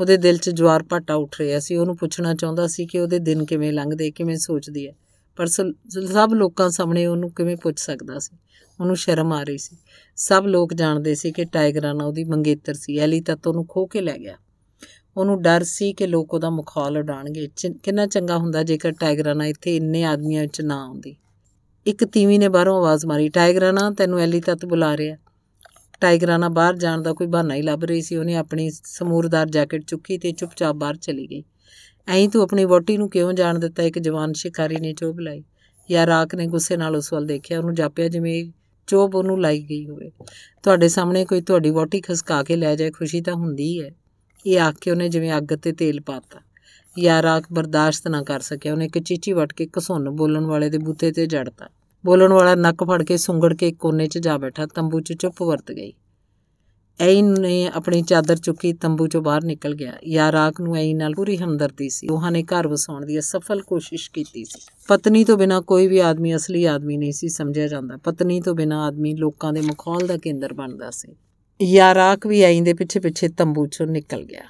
[0.00, 3.44] ਉਹਦੇ ਦਿਲ 'ਚ ਜਵਾਰ ਭਾਟਾ ਉੱਠ ਰਿਹਾ ਸੀ। ਉਹਨੂੰ ਪੁੱਛਣਾ ਚਾਹੁੰਦਾ ਸੀ ਕਿ ਉਹਦੇ ਦਿਨ
[3.44, 4.92] ਕਿਵੇਂ ਲੰਘਦੇ, ਕਿਵੇਂ ਸੋਚਦੀ ਹੈ।
[5.36, 8.36] ਪਰ ਸਭ ਲੋਕਾਂ ਸਾਹਮਣੇ ਉਹਨੂੰ ਕਿਵੇਂ ਪੁੱਛ ਸਕਦਾ ਸੀ।
[8.80, 9.76] ਉਹਨੂੰ ਸ਼ਰਮ ਆ ਰਹੀ ਸੀ।
[10.16, 14.18] ਸਭ ਲੋਕ ਜਾਣਦੇ ਸੀ ਕਿ ਟਾਈਗਰਾਨਾ ਉਹਦੀ ਮੰਗੇਤਰ ਸੀ। ਐਲੀ ਤੱਤ ਉਹਨੂੰ ਖੋ ਕੇ ਲੈ
[14.18, 14.36] ਗਿਆ।
[15.16, 17.48] ਉਹਨੂੰ ਡਰ ਸੀ ਕਿ ਲੋਕ ਉਹਦਾ ਮੁਖਾਲ ਉਡਾਣਗੇ
[17.82, 21.16] ਕਿੰਨਾ ਚੰਗਾ ਹੁੰਦਾ ਜੇਕਰ ਟਾਈਗਰਾਨਾ ਇੱਥੇ ਇੰਨੇ ਆਦਮੀਆਂ ਵਿੱਚ ਨਾ ਆਉਂਦੀ।
[21.86, 25.16] ਇੱਕ ਤੀਵੀ ਨੇ ਬਾਹਰੋਂ ਆਵਾਜ਼ ਮਾਰੀ ਟਾਈਗਰਾਨਾ ਤੈਨੂੰ ਐਲੀ ਤੱਤ ਬੁਲਾ ਰਿਹਾ।
[26.00, 30.18] ਟਾਈਗਰਾਨਾ ਬਾਹਰ ਜਾਣ ਦਾ ਕੋਈ ਬਹਾਨਾ ਹੀ ਲੱਭ ਰਹੀ ਸੀ। ਉਹਨੇ ਆਪਣੀ ਸਮੂਰਦਾਰ ਜੈਕਟ ਚੁੱਕੀ
[30.18, 31.44] ਤੇ ਚੁੱਪਚਾਪ ਬਾਹਰ ਚਲੀ ਗਈ।
[32.08, 33.82] ਐਂ ਤੂੰ ਆਪਣੀ ਵੋਟੀ ਨੂੰ ਕਿਉਂ ਜਾਣ ਦਿੱਤਾ?
[33.82, 35.42] ਇੱਕ ਜਵਾਨ ਸ਼ਿਕਾਰੀ ਨੇ ਚੋਬ ਲਾਈ।
[35.90, 38.52] ਯਾ ਰਾਕ ਨੇ ਗੁੱਸੇ ਨਾਲ ਉਸ ਵੱਲ ਦੇਖਿਆ। ਉਹਨੂੰ ਜਾਪਿਆ ਜਿਵੇਂ
[38.86, 40.10] ਚੋਬ ਉਹਨੂੰ ਲਾਈ ਗਈ ਹੋਵੇ।
[40.62, 43.90] ਤੁਹਾਡੇ ਸਾਹਮਣੇ ਕੋਈ ਤੁਹਾਡੀ ਵੋਟੀ ਖਸਕਾ ਕੇ ਲੈ ਜਾਏ, ਖੁਸ਼ੀ ਤਾਂ ਹੁੰਦੀ ਹੈ।
[44.46, 46.40] ਇਹ ਆਖ ਕੇ ਉਹਨੇ ਜਿਵੇਂ ਅੱਗ ਤੇ ਤੇਲ ਪਾਤਾ।
[46.98, 50.78] ਯਾ ਰਾਕ ਬਰਦਾਸ਼ਤ ਨਾ ਕਰ ਸਕਿਆ। ਉਹਨੇ ਇੱਕ ਚੀਚੀ ਵਟ ਕੇ ਘਸੁੰਨ ਬੋਲਣ ਵਾਲੇ ਦੇ
[50.78, 51.68] ਬੂਤੇ ਤੇ ਜੜਤਾ।
[52.04, 55.72] ਬੋਲਣ ਵਾਲਾ ਨੱਕ ਫੜ ਕੇ ਸੁੰਗੜ ਕੇ ਕੋਨੇ 'ਚ ਜਾ ਬੈਠਾ, ਤੰਬੂ 'ਚ ਚੁੱਪ ਵਰਤ
[55.72, 55.92] ਗਈ।
[57.00, 61.36] ਐਨ ਨੇ ਆਪਣੀ ਚਾਦਰ ਚੁੱਕੀ ਤੰਬੂ 'ਚੋਂ ਬਾਹਰ ਨਿਕਲ ਗਿਆ। ਯਾਰਾਕ ਨੂੰ ਐਨ ਨਾਲ ਪੂਰੀ
[61.36, 65.86] ਹਮਦਰਦੀ ਸੀ। ਉਹਨਾਂ ਨੇ ਘਰ ਵਸਾਉਣ ਦੀ ਸਫਲ ਕੋਸ਼ਿਸ਼ ਕੀਤੀ ਸੀ। ਪਤਨੀ ਤੋਂ ਬਿਨਾ ਕੋਈ
[65.86, 70.06] ਵੀ ਆਦਮੀ ਅਸਲੀ ਆਦਮੀ ਨਹੀਂ ਸੀ ਸਮਝਿਆ ਜਾਂਦਾ। ਪਤਨੀ ਤੋਂ ਬਿਨਾ ਆਦਮੀ ਲੋਕਾਂ ਦੇ ਮਖੌਲ
[70.06, 71.16] ਦਾ ਕੇਂਦਰ ਬਣਦਾ ਸੀ।
[71.62, 74.42] ਯਾਰਾਕ ਵੀ ਐਂ ਦੇ ਪਿੱਛੇ ਪਿੱਛੇ ਤੰਬੂ 'ਚੋਂ ਨਿਕਲ ਗਿਆ।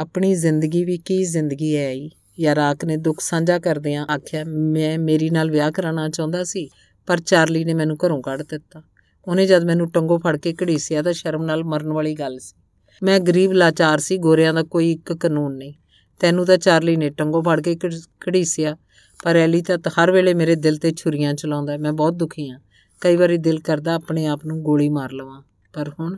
[0.00, 5.30] ਆਪਣੀ ਜ਼ਿੰਦਗੀ ਵੀ ਕੀ ਜ਼ਿੰਦਗੀ ਹੈ ਆਈ ਯਾਰਾਕ ਨੇ ਦੁੱਖ ਸਾਂਝਾ ਕਰਦਿਆਂ ਆਖਿਆ, ਮੈਂ ਮੇਰੀ
[5.30, 6.68] ਨਾਲ ਵਿਆਹ ਕਰਾਉਣਾ ਚਾਹੁੰਦਾ ਸੀ,
[7.06, 8.82] ਪਰ ਚਾਰਲੀ ਨੇ ਮੈਨੂੰ ਘਰੋਂ ਕੱਢ ਦਿੱਤਾ।
[9.28, 12.62] ਉਹਨੇ ਜਦ ਮੈਨੂੰ ਟੰਗੋ ਫੜ ਕੇ ਘੜੀਸਿਆ ਤਾਂ ਸ਼ਰਮ ਨਾਲ ਮਰਨ ਵਾਲੀ ਗੱਲ ਸੀ।
[13.02, 15.72] ਮੈਂ ਗਰੀਬ, ਲਾਚਾਰ ਸੀ, ਗੋਰਿਆਂ ਦਾ ਕੋਈ ਇੱਕ ਕਾਨੂੰਨ ਨਹੀਂ।
[16.20, 17.76] ਤੈਨੂੰ ਤਾਂ ਚਾਰਲੀ ਨੇ ਟੰਗੋ ਫੜ ਕੇ
[18.28, 18.76] ਘੜੀਸਿਆ,
[19.24, 22.60] ਪਰ ਐਲੀ ਤਾਂ ਹਰ ਵੇਲੇ ਮੇਰੇ ਦਿਲ ਤੇ ਛੁਰੀਆਂ ਚਲਾਉਂਦਾ ਮੈਂ ਬਹੁਤ ਦੁਖੀ ਹਾਂ।
[23.00, 25.42] ਕਈ ਵਾਰੀ ਦਿਲ ਕਰਦਾ ਆਪਣੇ ਆਪ ਨੂੰ ਗੋਲੀ ਮਾਰ ਲਵਾਂ।
[25.72, 26.16] ਪਰ ਹੁਣ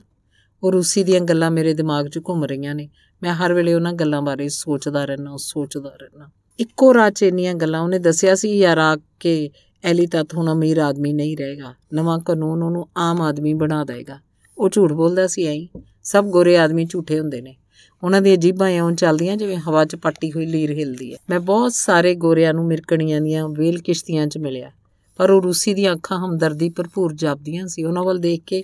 [0.63, 2.89] ਉਹ ਰੂਸੀ ਦੀਆਂ ਗੱਲਾਂ ਮੇਰੇ ਦਿਮਾਗ 'ਚ ਘੁੰਮ ਰਹੀਆਂ ਨੇ।
[3.23, 7.81] ਮੈਂ ਹਰ ਵੇਲੇ ਉਹਨਾਂ ਗੱਲਾਂ ਬਾਰੇ ਸੋਚਦਾ ਰਹਿਣਾ ਸੋਚਦਾ ਰਹਿਣਾ ਇੱਕੋ ਰਾਤ 'ਚ ਇੰਨੀਆਂ ਗੱਲਾਂ
[7.81, 9.51] ਉਹਨੇ ਦੱਸਿਆ ਸੀ, ਯਾਰ ਆ ਕੇ
[9.85, 14.19] ਐਲੀ ਤੱਤ ਹੁਣ ਅਮੀਰ ਆਦਮੀ ਨਹੀਂ ਰਹੇਗਾ, ਨਵਾਂ ਕਾਨੂੰਨ ਉਹਨੂੰ ਆਮ ਆਦਮੀ ਬਣਾ ਦੇਗਾ।
[14.59, 17.57] ਉਹ ਝੂਠ ਬੋਲਦਾ ਸੀ ਐਂ, ਸਭ ਗੋਰੇ ਆਦਮੀ ਝੂਠੇ ਹੁੰਦੇ ਨੇ।
[18.03, 21.73] ਉਹਨਾਂ ਦੀਆਂ ਜੀਬਾਂ ਐਉਂ ਚੱਲਦੀਆਂ ਜਿਵੇਂ ਹਵਾ 'ਚ ਪੱਟੀ ਹੋਈ ਲੀਰ ਹਿਲਦੀ ਹੈ ਮੈਂ ਬਹੁਤ
[21.73, 24.71] ਸਾਰੇ ਗੋਰਿਆਂ ਨੂੰ, ਮਿਰਕਣੀਆਂ ਦੀਆਂ, ਵੇਲ ਕਿਸ਼ਤੀਆਂ 'ਚ ਮਿਲਿਆ।
[25.17, 28.63] ਪਰ ਉਹ ਰੂਸੀ ਦੀਆਂ ਅੱਖਾਂ ਹਮਦਰਦੀ ਭਰਪੂਰ ਜਾਪਦੀਆਂ ਸੀ। ਉਹਨਾਂ ਵੱਲ ਦੇਖ ਕੇ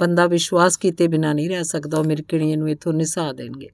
[0.00, 3.68] ਬੰਦਾ ਵਿਸ਼ਵਾਸ ਕੀਤੇ ਬਿਨਾ ਨਹੀਂ ਰਹਿ ਸਕਦਾ, ਉਹ ਮਿਰਕਣੀਆਂ ਨੂੰ ਇਥੋਂ ਨਿਸਾ ਦੇਣਗੇ।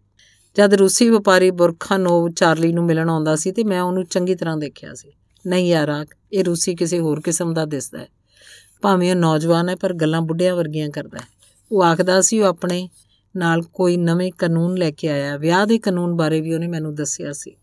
[0.58, 4.94] ਜਦ ਰੂਸੀ ਵਪਾਰੀ ਬੁਰਖਾਨੋਵ ਚਾਰਲੀ ਨੂੰ ਮਿਲਣ ਆਉਂਦਾ ਸੀ ਤੇ ਮੈਂ ਉਹਨੂੰ ਚੰਗੀ ਤਰ੍ਹਾਂ ਦੇਖਿਆ
[4.94, 5.12] ਸੀ।
[5.46, 8.08] ਨਹੀਂ ਯਾਰਾਕ ਇਹ ਰੂਸੀ ਕਿਸੇ ਹੋਰ ਕਿਸਮ ਦਾ ਦਿਸਦਾ ਹੈ।
[8.82, 11.24] ਭਾਵੇਂ ਉਹ ਨੌਜਵਾਨ ਹੈ, ਪਰ ਗੱਲਾਂ ਬੁੱਢਿਆਂ ਵਰਗੀਆਂ ਕਰਦਾ ਹੈ।
[11.72, 12.88] ਉਹ ਆਖਦਾ ਸੀ, ਉਹ ਆਪਣੇ
[13.36, 17.32] ਨਾਲ ਕੋਈ ਨਵੇਂ ਕਾਨੂੰਨ ਲੈ ਕੇ ਆਇਆ ਵਿਆਹ ਦੇ ਕਾਨੂੰਨ ਬਾਰੇ ਵੀ ਉਹਨੇ ਮੈਨੂੰ ਦੱਸਿਆ
[17.32, 17.56] ਸੀ।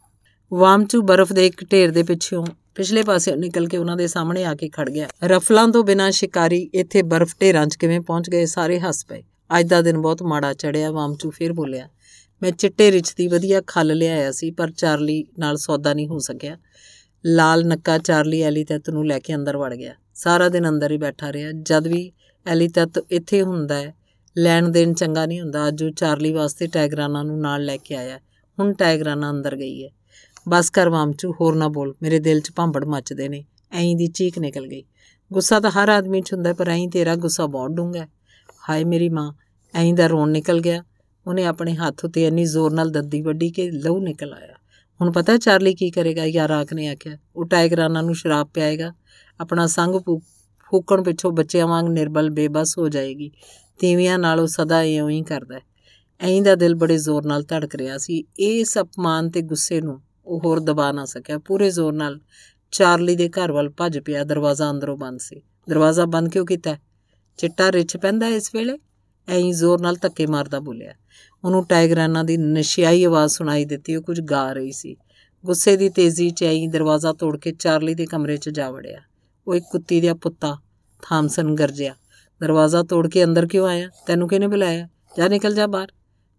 [0.53, 2.45] ਵਾਮਚੂ ਬਰਫ਼ ਦੇ ਇੱਕ ਢੇਰ ਦੇ ਪਿੱਛੋਂ,
[2.75, 6.69] ਪਿਛਲੇ ਪਾਸੇ ਨਿਕਲ ਕੇ ਉਹਨਾਂ ਦੇ ਸਾਹਮਣੇ ਆ ਕੇ ਖੜ ਗਿਆ। ਰਫਲਾਂ ਤੋਂ ਬਿਨਾਂ ਸ਼ਿਕਾਰੀ
[6.73, 9.23] ਇੱਥੇ ਬਰਫ਼ ਢੇਰਾਂ 'ਚ ਕਿਵੇਂ ਪਹੁੰਚ ਗਏ, ਸਾਰੇ ਹੱਸ ਪਏ।
[9.59, 11.89] ਅੱਜ ਦਾ ਦਿਨ ਬਹੁਤ ਮਾੜਾ ਚੜਿਆ ਵਾਮਚੂ ਫੇਰ ਬੋਲਿਆ।
[12.43, 16.57] ਮੈਂ ਚਿੱਟੇ ਰਿਚ ਦੀ ਵਧੀਆ ਖੱਲ ਲਿਆਇਆ ਸੀ, ਪਰ ਚਾਰਲੀ ਨਾਲ ਸੌਦਾ ਨਹੀਂ ਹੋ ਸਕਿਆ।
[17.25, 20.97] ਲਾਲ ਨੱਕਾ ਚਾਰਲੀ ਐਲੀ ਤੱਤ ਨੂੰ ਲੈ ਕੇ ਅੰਦਰ ਵੜ ਗਿਆ। ਸਾਰਾ ਦਿਨ ਅੰਦਰ ਹੀ
[20.97, 22.11] ਬੈਠਾ ਰਿਹਾ। ਜਦ ਵੀ
[22.47, 23.95] ਐਲੀ ਤੱਤ ਇੱਥੇ ਹੁੰਦਾ ਹੈ,
[24.37, 28.19] ਲੈਣ ਦੇਣ ਚੰਗਾ ਨਹੀਂ ਹੁੰਦਾ। ਅੱਜ ਉਹ ਚਾਰਲੀ ਵਾਸਤੇ ਟੈਗਰਾਨਾ ਨੂੰ ਨਾਲ ਲੈ ਕੇ ਆਇਆ।
[28.59, 29.89] ਹੁਣ ਟੈਗਰਾਨਾ ਅੰਦਰ ਗਈ ਹੈ।
[30.49, 34.39] ਬਸ ਕਰ ਵਾਮਚੂ, ਹੋਰ ਨਾ ਬੋਲ। ਮੇਰੇ ਦਿਲ 'ਚ ਭਾਂਬੜ ਮੱਚਦੇ ਨੇ। ਐਂ ਦੀ ਚੀਕ
[34.39, 34.83] ਨਿਕਲ ਗਈ।
[35.33, 38.07] ਗੁੱਸਾ ਤਾਂ ਹਰ ਆਦਮੀ 'ਚ ਹੁੰਦਾ ਪਰ ਐਂ ਤੇਰਾ ਗੁੱਸਾ ਬਹੁਤ ਡੂੰਘਾ
[38.69, 39.33] ਹਾਏ ਮੇਰੀ ਮਾਂ
[39.73, 40.83] ਐਂ ਦਾ ਰੋਣ ਨਿਕਲ ਗਿਆ।
[41.27, 44.53] ਉਹਨੇ ਆਪਣੇ ਹੱਥ ਉਤੇ ਇੰਨੀ ਜ਼ੋਰ ਨਾਲ ਦੱਦੀ ਵੱਡੀ ਕਿ ਲਹੂ ਨਿਕਲ ਆਇਆ।
[45.01, 46.25] ਹੁਣ ਪਤਾ ਚਾਰਲੀ ਕੀ ਕਰੇਗਾ?
[46.25, 48.93] ਯਾਰਾਕ ਨੇ ਆਖਿਆ। ਉਹ ਟਾਈਗਰਾਨਾ ਨੂੰ ਸ਼ਰਾਬ ਪਿਆਏਗਾ।
[49.39, 49.95] ਆਪਣਾ ਸੰਗ
[50.71, 53.31] ਫੂਕਣ ਪਿੱਛੋਂ ਬੱਚਿਆਂ ਵਾਂਗ ਨਿਰਬਲ ਬੇਬਸ ਹੋ ਜਾਏਗੀ।
[53.79, 55.61] ਤੀਵੀਆਂ ਨਾਲ ਉਹ ਸਦਾ ਇਉਂ ਹੀ ਕਰਦਾ ਹੈ।
[56.19, 60.41] ਐਂ ਦਾ ਦਿਲ ਬੜੇ ਜ਼ੋਰ ਨਾਲ ਧੜਕ ਰਿਹਾ ਸੀ। ਇਸ ਅਪਮਾਨ ਤੇ ਗੁੱਸੇ ਨੂੰ ਉਹ
[60.45, 62.19] ਹੋਰ ਦਬਾ ਨਾ ਸਕਿਆ। ਪੂਰੇ ਜ਼ੋਰ ਨਾਲ
[62.71, 66.77] ਚਾਰਲੀ ਦੇ ਘਰ ਵੱਲ ਭੱਜ ਪਿਆ। ਦਰਵਾਜ਼ਾ ਅੰਦਰੋਂ ਬੰਦ ਸੀ। ਦਰਵਾਜ਼ਾ ਬੰਦ ਕਿਉਂ ਕੀਤਾ?
[67.37, 68.77] ਚਿੱਟਾ ਰਿਛ ਪੈਂਦਾ ਇਸ ਵੇਲੇ?
[69.31, 70.93] ਐਂ ਜ਼ੋਰ ਨਾਲ ਧੱਕੇ ਮਾਰਦਾ ਬੋਲਿਆ।
[71.43, 74.95] ਉਹਨੂੰ ਟਾਈਗਰਾਨਾ ਦੀ ਨਸ਼ਿਆਈ ਆਵਾਜ਼ ਸੁਣਾਈ ਦਿੱਤੀ, ਉਹ ਕੁਝ ਗਾ ਰਹੀ ਸੀ।
[75.45, 78.99] ਗੁੱਸੇ ਦੀ ਤੇਜ਼ੀ 'ਚ ਆਈ ਦਰਵਾਜ਼ਾ ਤੋੜ ਕੇ ਚਾਰਲੀ ਦੇ ਕਮਰੇ 'ਚ ਜਾ ਵੜਿਆ।
[79.47, 80.57] ਉਹ ਇੱਕ ਕੁੱਤੀ ਦਾ ਪੁੱਤਾ,
[81.01, 81.95] ਥਾਮਸਨ ਗਰਜਿਆ।
[82.41, 83.89] ਦਰਵਾਜ਼ਾ ਤੋੜ ਕੇ ਅੰਦਰ ਕਿਉਂ ਆਇਆ?
[84.07, 84.87] ਤੈਨੂੰ ਕਿਹਨੇ ਬੁਲਾਇਆ?
[85.17, 85.87] ਜਾ ਨਿਕਲ ਜਾ ਬਾਹਰ।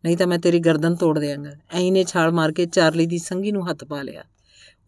[0.04, 3.52] ਨਹੀਂ ਤਾਂ ਮੈਂ ਤੇਰੀ ਗਰਦਨ ਤੋੜ ਦੇਵਾਂਗਾ ਐਂ ਨੇ ਛਾਲ ਮਾਰ ਕੇ ਚਾਰਲੀ ਦੀ ਸੰਗੀ
[3.52, 4.22] ਨੂੰ ਹੱਥ ਪਾ ਲਿਆ।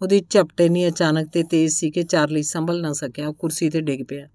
[0.03, 3.81] ਉਹਦੀ ਝਪਟੇ ਨਹੀਂ ਅਚਾਨਕ ਤੇ ਤੇਜ਼ ਸੀ ਕਿ ਚਾਰਲੀ ਸੰਭਲ ਨਾ ਸਕਿਆ, ਉਹ ਕੁਰਸੀ ਤੇ
[3.81, 4.29] ਡਿੱਗ ਪਿਆ।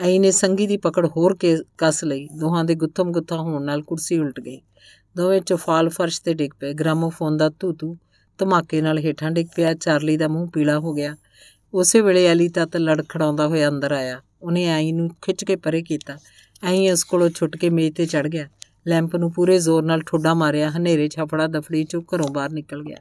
[0.00, 3.82] ਐਈ ਨੇ ਸੰਗੀ ਦੀ ਪਕੜ ਹੋਰ ਕੇ ਕੱਸ ਲਈ। ਦੋਹਾਂ ਦੇ ਗੁੱਥਮ ਗੁੱਥਾ ਹੋਣ ਨਾਲ
[3.82, 4.60] ਕੁਰਸੀ ਉਲਟ ਗਈ।
[5.16, 7.96] ਦੋਵੇਂ ਚਫਾਲ ਫਰਸ਼ ਤੇ ਡਿੱਗ ਪਏ। ਗ੍ਰਾਮੋਫੋਨ ਦਾ ਧੂ ਧੂ
[8.38, 11.16] ਧਮਾਕੇ ਨਾਲ ਹੇਠਾਂ ਡਿੱਗ ਪਿਆ। ਚਾਰਲੀ ਦਾ ਮੂੰਹ ਪੀਲਾ ਹੋ ਗਿਆ।
[11.74, 16.16] ਉਸੇ ਵੇਲੇ ਅਲੀ ਤਤ ਲੜਖੜਾਉਂਦਾ ਹੋਇਆ ਅੰਦਰ ਆਇਆ। ਉਹਨੇ ਆਈ ਨੂੰ ਖਿੱਚ ਕੇ ਪਰੇ ਕੀਤਾ।
[16.62, 18.48] ਐਂ ਉਸ ਕੋਲੋਂ ਛੁੱਟ ਕੇ ਮੇਜ਼ ਤੇ ਚੜ ਗਿਆ।
[18.88, 22.96] ਲੈਂਪ ਨੂੰ ਪੂਰੇ ਜ਼ੋਰ ਨਾਲ ਠੋਡਾ ਮਾਰਿਆ। ਹਨੇਰੇ ਛਪੜਾ ਦਫੜੀ ਚੋਂ ਘਰੋਂ ਬਾਹਰ ਨਿਕਲ ਗਿਆ।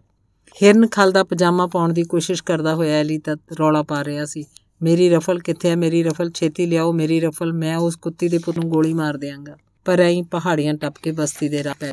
[0.64, 4.46] ਹਿਰਨ ਖਲ ਦਾ ਪਜਾਮਾ ਪਾਉਣ ਦੀ ਕੋਸ਼ਿਸ਼ ਕਰਦਾ ਹੋਇਆ ਅਲੀ ਤਤ ਰੌਲਾ ਪਾ ਰਿਹਾ ਸੀ।
[4.84, 8.60] ਮੇਰੀ ਰਫਲ ਕਿੱਥੇ ਹੈ ਮੇਰੀ ਰਫਲ ਛੇਤੀ ਲਿਆਓ, ਮੇਰੀ ਰਫਲ ਮੈਂ ਉਸ ਕੁੱਤੀ ਦੇ ਪੁੱਤ
[8.60, 11.92] ਨੂੰ ਗੋਲੀ ਮਾਰ ਦਿਆਂਗਾ। ਪਰ ਐਂ ਪਹਾੜੀਆਂ ਟੱਪ ਕੇ ਬਸਤੀ ਦੇ ਰਾਹ ਪੈ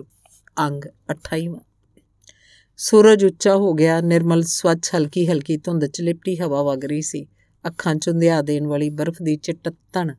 [0.59, 1.61] ਅੰਗ 28ਵਾਂ
[2.77, 7.27] ਸੂਰਜ ਉੱਚਾ ਹੋ ਗਿਆ, ਨਿਰਮਲ ਸਵੱਛ ਹਲਕੀ ਹਲਕੀ ਧੁੰਦ ਚ ਲਿਪਟੀ ਹਵਾ ਵਗ ਰਹੀ ਸੀ।
[7.67, 10.15] ਅੱਖਾਂ ਚ ਅੰਧਿਆ ਦੇਣ ਵਾਲੀ ਬਰਫ਼ ਦੀ ਚਿੱਟ ਤਣ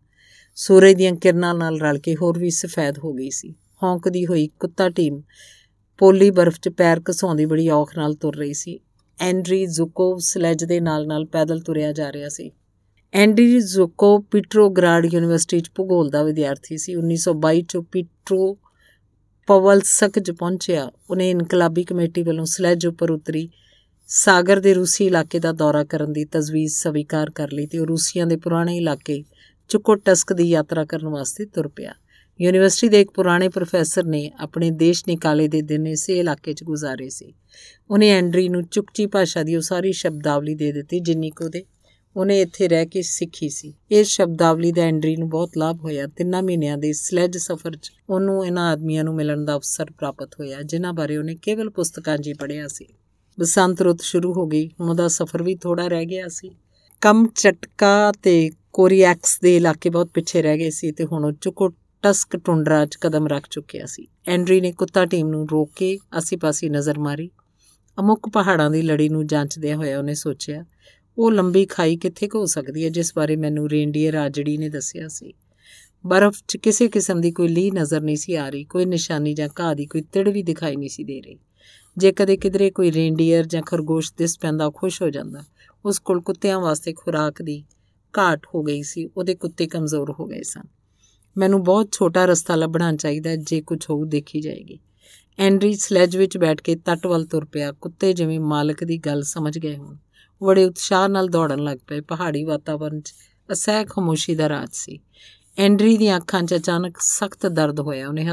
[0.55, 4.89] ਸੂਰਜ ਦੀਆਂ ਕਿਰਨਾਂ ਨਾਲ ਰਲ ਕੇ ਹੋਰ ਵੀ ਸਫੈਦ ਹੋ ਗਈ ਸੀ। ਹੌਂਕਦੀ ਹੋਈ ਕੁੱਤਾ
[4.89, 5.21] ਟੀਮ
[5.97, 8.79] ਪੋਲੀ ਬਰਫ਼ 'ਚ ਪੈਰ ਘਸਾਉਂਦੀ ਬੜੀ ਔਖ ਨਾਲ ਤੁਰ ਰਹੀ ਸੀ।
[9.19, 12.51] ਐਂਡਰੀ ਜ਼ੁਕੋਵ ਸਲੈਜ ਦੇ ਨਾਲ-ਨਾਲ ਪੈਦਲ ਤੁਰਿਆ ਜਾ ਰਿਹਾ ਸੀ।
[13.13, 18.57] ਐਂਡਰੀ ਜ਼ੁਕੋ ਪਿਟਰੋਗਰਾਡ ਯੂਨੀਵਰਸਿਟੀ 'ਚ ਭੂਗੋਲ ਦਾ ਵਿਦਿਆਰਥੀ ਸੀ। 1922 'ਚ ਪਿਟਰੋ
[19.47, 23.49] ਪਵਲਸਕ 'ਚ ਪਹੁੰਚਿਆ। ਉਹਨੇ ਇਨਕਲਾਬੀ ਕਮੇਟੀ ਵੱਲੋਂ ਸਲੈਜ ਉੱਪਰ ਉਤਰੀ।
[24.07, 28.27] ਸਾਗਰ ਦੇ ਰੂਸੀ ਇਲਾਕੇ ਦਾ ਦੌਰਾ ਕਰਨ ਦੀ ਤਜਵੀਜ਼ ਸਵੀਕਾਰ ਕਰ ਲਈ ਤੇ ਉਹ ਰੂਸੀਆਂ
[28.27, 29.23] ਦੇ ਪੁਰਾਣੇ ਇਲਾਕੇ
[29.67, 31.93] ਚੁਕੋਟਸਕ ਦੀ ਯਾਤਰਾ ਕਰਨ ਵਾਸਤੇ ਤੁਰ ਪਿਆ।
[32.41, 37.09] ਯੂਨੀਵਰਸਿਟੀ ਦੇ ਇੱਕ ਪੁਰਾਣੇ ਪ੍ਰੋਫੈਸਰ ਨੇ ਆਪਣੇ ਦੇਸ਼ ਨਿਕਾਲੇ ਦੇ ਦਿਨ ਇਸੇ ਇਲਾਕੇ 'ਚ ਗੁਜ਼ਾਰੇ
[37.09, 37.33] ਸੀ।
[37.91, 41.65] ਉਹਨੇ ਐਂਡਰੀ ਨੂੰ ਚੁਕਚੀ ਭਾਸ਼ਾ ਦੀ ਉਹ ਸਾਰੀ ਸ਼ਬਦਾਵਲੀ ਦੇ ਦਿੱਤੀ, ਜਿੰਨੀ ਕੋ ਦੇ
[42.15, 46.43] ਉਹਨੇ ਇੱਥੇ ਰਹਿ ਕੇ ਸਿੱਖੀ ਸੀ। ਇਸ ਸ਼ਬਦਾਵਲੀ ਦਾ ਐਂਡਰੀ ਨੂੰ ਬਹੁਤ ਲਾਭ ਹੋਇਆ। ਤਿੰਨਾਂ
[46.43, 50.93] ਮਹੀਨਿਆਂ ਦੇ ਸਲੈਜ ਸਫ਼ਰ 'ਚ ਉਹਨੂੰ ਇਹਨਾਂ ਆਦਮੀਆਂ ਨੂੰ ਮਿਲਣ ਦਾ ਅਵਸਰ ਪ੍ਰਾਪਤ ਹੋਇਆ, ਜਿਨ੍ਹਾਂ
[50.93, 52.85] ਬਾਰੇ ਉਹਨੇ ਕੇਵਲ ਪੁਸਤਕਾਂ 'ਚ ਪੜ੍ਹਿਆ ਸੀ।
[53.39, 56.51] ਬਸੰਤ ਰੁੱਤ ਸ਼ੁਰੂ ਹੋ ਗਈ, ਹੁਣ ਉਹਦਾ ਸਫ਼ਰ ਵੀ ਥੋੜਾ ਰਹਿ ਗਿਆ ਸੀ।
[57.01, 61.69] ਕਮ ਚਟਕਾ ਤੇ ਕੋਰੀਐਕਸ ਦੇ ਇਲਾਕੇ ਬਹੁਤ ਪਿੱਛੇ ਰਹਿ ਗਏ ਸੀ ਤੇ ਹੁਣ ਉਹ ਚੁਕੋ
[62.01, 66.69] ਟਸਕ ਟੁੰਡਰਾ 'ਚ ਕਦਮ ਰੱਖ ਚੁੱਕਿਆ ਸੀ। ਐਂਡਰੀ ਨੇ ਕੁੱਤਾ ਟੀਮ ਨੂੰ ਰੋਕ ਕੇ ਆਸੀ-ਪਾਸੀ
[66.69, 67.29] ਨਜ਼ਰ ਮਾਰੀ।
[67.99, 70.65] ਅਮੁੱਕ ਪਹਾੜਾਂ ਦੀ ਲੜੀ ਨੂੰ ਜਾਂਚਦਿਆਂ ਹੋਇਆ ਉਹਨੇ ਸੋਚਿਆ,
[71.17, 75.33] ਉਹ ਲੰਬੀ ਖਾਈ ਕਿੱਥੇ ਹੋ ਸਕਦੀ ਹੈ ਜਿਸ ਬਾਰੇ ਮੈਨੂੰ ਰੇਂਡੀਅਰ ਆਜੜੀ ਨੇ ਦੱਸਿਆ ਸੀ?
[76.05, 79.49] ਬਰਫ਼ 'ਚ ਕਿਸੇ ਕਿਸਮ ਦੀ ਕੋਈ ਲੀ ਨਜ਼ਰ ਨਹੀਂ ਸੀ ਆ ਰਹੀ, ਕੋਈ ਨਿਸ਼ਾਨੀ ਜਾਂ
[79.59, 81.39] ਘਾਹ ਦੀ ਕੋਈ ਤਿੜ ਵੀ ਦਿਖਾਈ ਨਹੀਂ ਸੀ ਦੇ ਰਹੀ।
[81.97, 85.43] ਜੇ ਕਦੇ ਕਿਧਰੇ ਕੋਈ ਰੇਂਡੀਅਰ ਜਾਂ ਖਰਗੋਸ਼ ਦਿਸ ਪੈਂਦਾ ਖੁਸ਼ ਹੋ ਜਾਂਦਾ।
[85.85, 87.63] ਉਸ ਕੋਲ ਕੁੱਤਿਆਂ ਵਾਸਤੇ ਖੁਰਾਕ ਦੀ
[88.17, 90.76] ਘਾਟ ਹੋ ਗਈ ਸੀ, ਉਹਦੇ ਕੁੱਤੇ ਕਮਜ਼ੋਰ ਹੋ ਗਏ ਸਨ।
[91.37, 94.79] ਮੈਨੂੰ ਬਹੁਤ ਛੋਟਾ ਰਸਤਾ ਲੱਭਣਾ ਚਾਹੀਦਾ ਜੇ ਕੁਝ ਹੋਊ ਦੇਖੀ ਜਾਏਗੀ।
[95.39, 99.59] ਐਂਡਰੀ ਸਲੈਜ ਵਿੱਚ ਬੈਠ ਕੇ ਤੱਟ ਵੱਲ ਤੁਰ ਪਿਆ। ਕੁੱਤੇ ਜਿਵੇਂ ਮਾਲਕ ਦੀ ਗੱਲ ਸਮਝ
[99.59, 99.97] ਗਏ ਹੋਣ।
[100.43, 103.13] ਬੜੇ ਉਤਸ਼ਾਹ ਨਾਲ ਦੌੜਨ ਲੱਗ ਪਏ। ਪਹਾੜੀ ਵਾਤਾਵਰਣ 'ਚ
[103.51, 104.99] ਅਸਹਿ ਖਮੋਸ਼ੀ ਦਾ ਰਾਜ ਸੀ।
[105.57, 108.25] ਐਂਡਰੀ ਦੀਆਂ ਅੱਖਾਂ 'ਚ ਅਚਾਨਕ ਸਖਤ ਦਰਦ ਹੋਇਆ। ਉਹਨੇ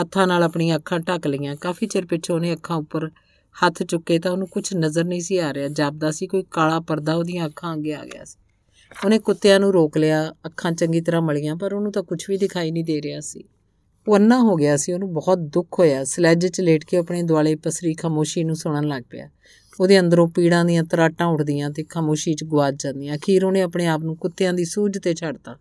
[0.00, 3.10] ਹੱਥਾਂ ਨਾਲ ਆਪਣੀਆਂ ਅੱਖਾਂ ਢੱਕ ਲਈਆਂ। ਕਾਫੀ ਚਿਰ ਪਿੱਛੋਂ ਉਹਨੇ ਅੱਖਾਂ ਉੱਪਰ
[3.66, 7.14] ਹੱਥ ਚੁੱਕੇ ਤਾਂ ਉਹਨੂੰ ਕੁਝ ਨਜ਼ਰ ਨਹੀਂ ਸੀ ਆ ਰਿਹਾ। ਜਾਪਦਾ ਸੀ ਕੋਈ ਕਾਲਾ ਪਰਦਾ
[7.14, 8.41] ਉਹਦੀਆਂ ਅੱਖਾਂ ਅੱਗੇ ਆ ਗਿਆ ਸੀ।
[9.04, 12.70] ਉਹਨੇ ਕੁੱਤਿਆਂ ਨੂੰ ਰੋਕ ਲਿਆ, ਅੱਖਾਂ ਚੰਗੀ ਤਰ੍ਹਾਂ ਮਲੀਆਂ, ਪਰ ਉਹਨੂੰ ਤਾਂ ਕੁਝ ਵੀ ਦਿਖਾਈ
[12.70, 13.44] ਨਹੀਂ ਦੇ ਰਿਹਾ ਸੀ।
[14.08, 17.54] ਉਹ ਅੰਨਾ ਹੋ ਗਿਆ ਸੀ, ਉਹਨੂੰ ਬਹੁਤ ਦੁੱਖ ਹੋਇਆ। ਸਲੈਜ 'ਚ ਲੇਟ ਕੇ ਆਪਣੇ ਦੁਆਲੇ
[17.54, 19.28] ਪਸਰੀ ਖਾਮੋਸ਼ੀ ਨੂੰ ਸੁਣਨ ਲੱਗ ਪਿਆ।
[19.80, 24.00] ਉਹਦੇ ਅੰਦਰੋਂ ਪੀੜਾਂ ਦੀਆਂ ਤਰਾਟਾਂ ਉੱਡਦੀਆਂ ਤੇ ਖਾਮੋਸ਼ੀ 'ਚ ਗਵਾਚ ਜਾਂਦੀਆਂ। ਅਖੀਰ ਉਹਨੇ ਆਪਣੇ ਆਪ
[24.00, 25.56] ਨੂੰ ਕੁੱਤਿਆਂ ਦੀ ਸੂਝ ਤੇ ਛੱਡਤਾ।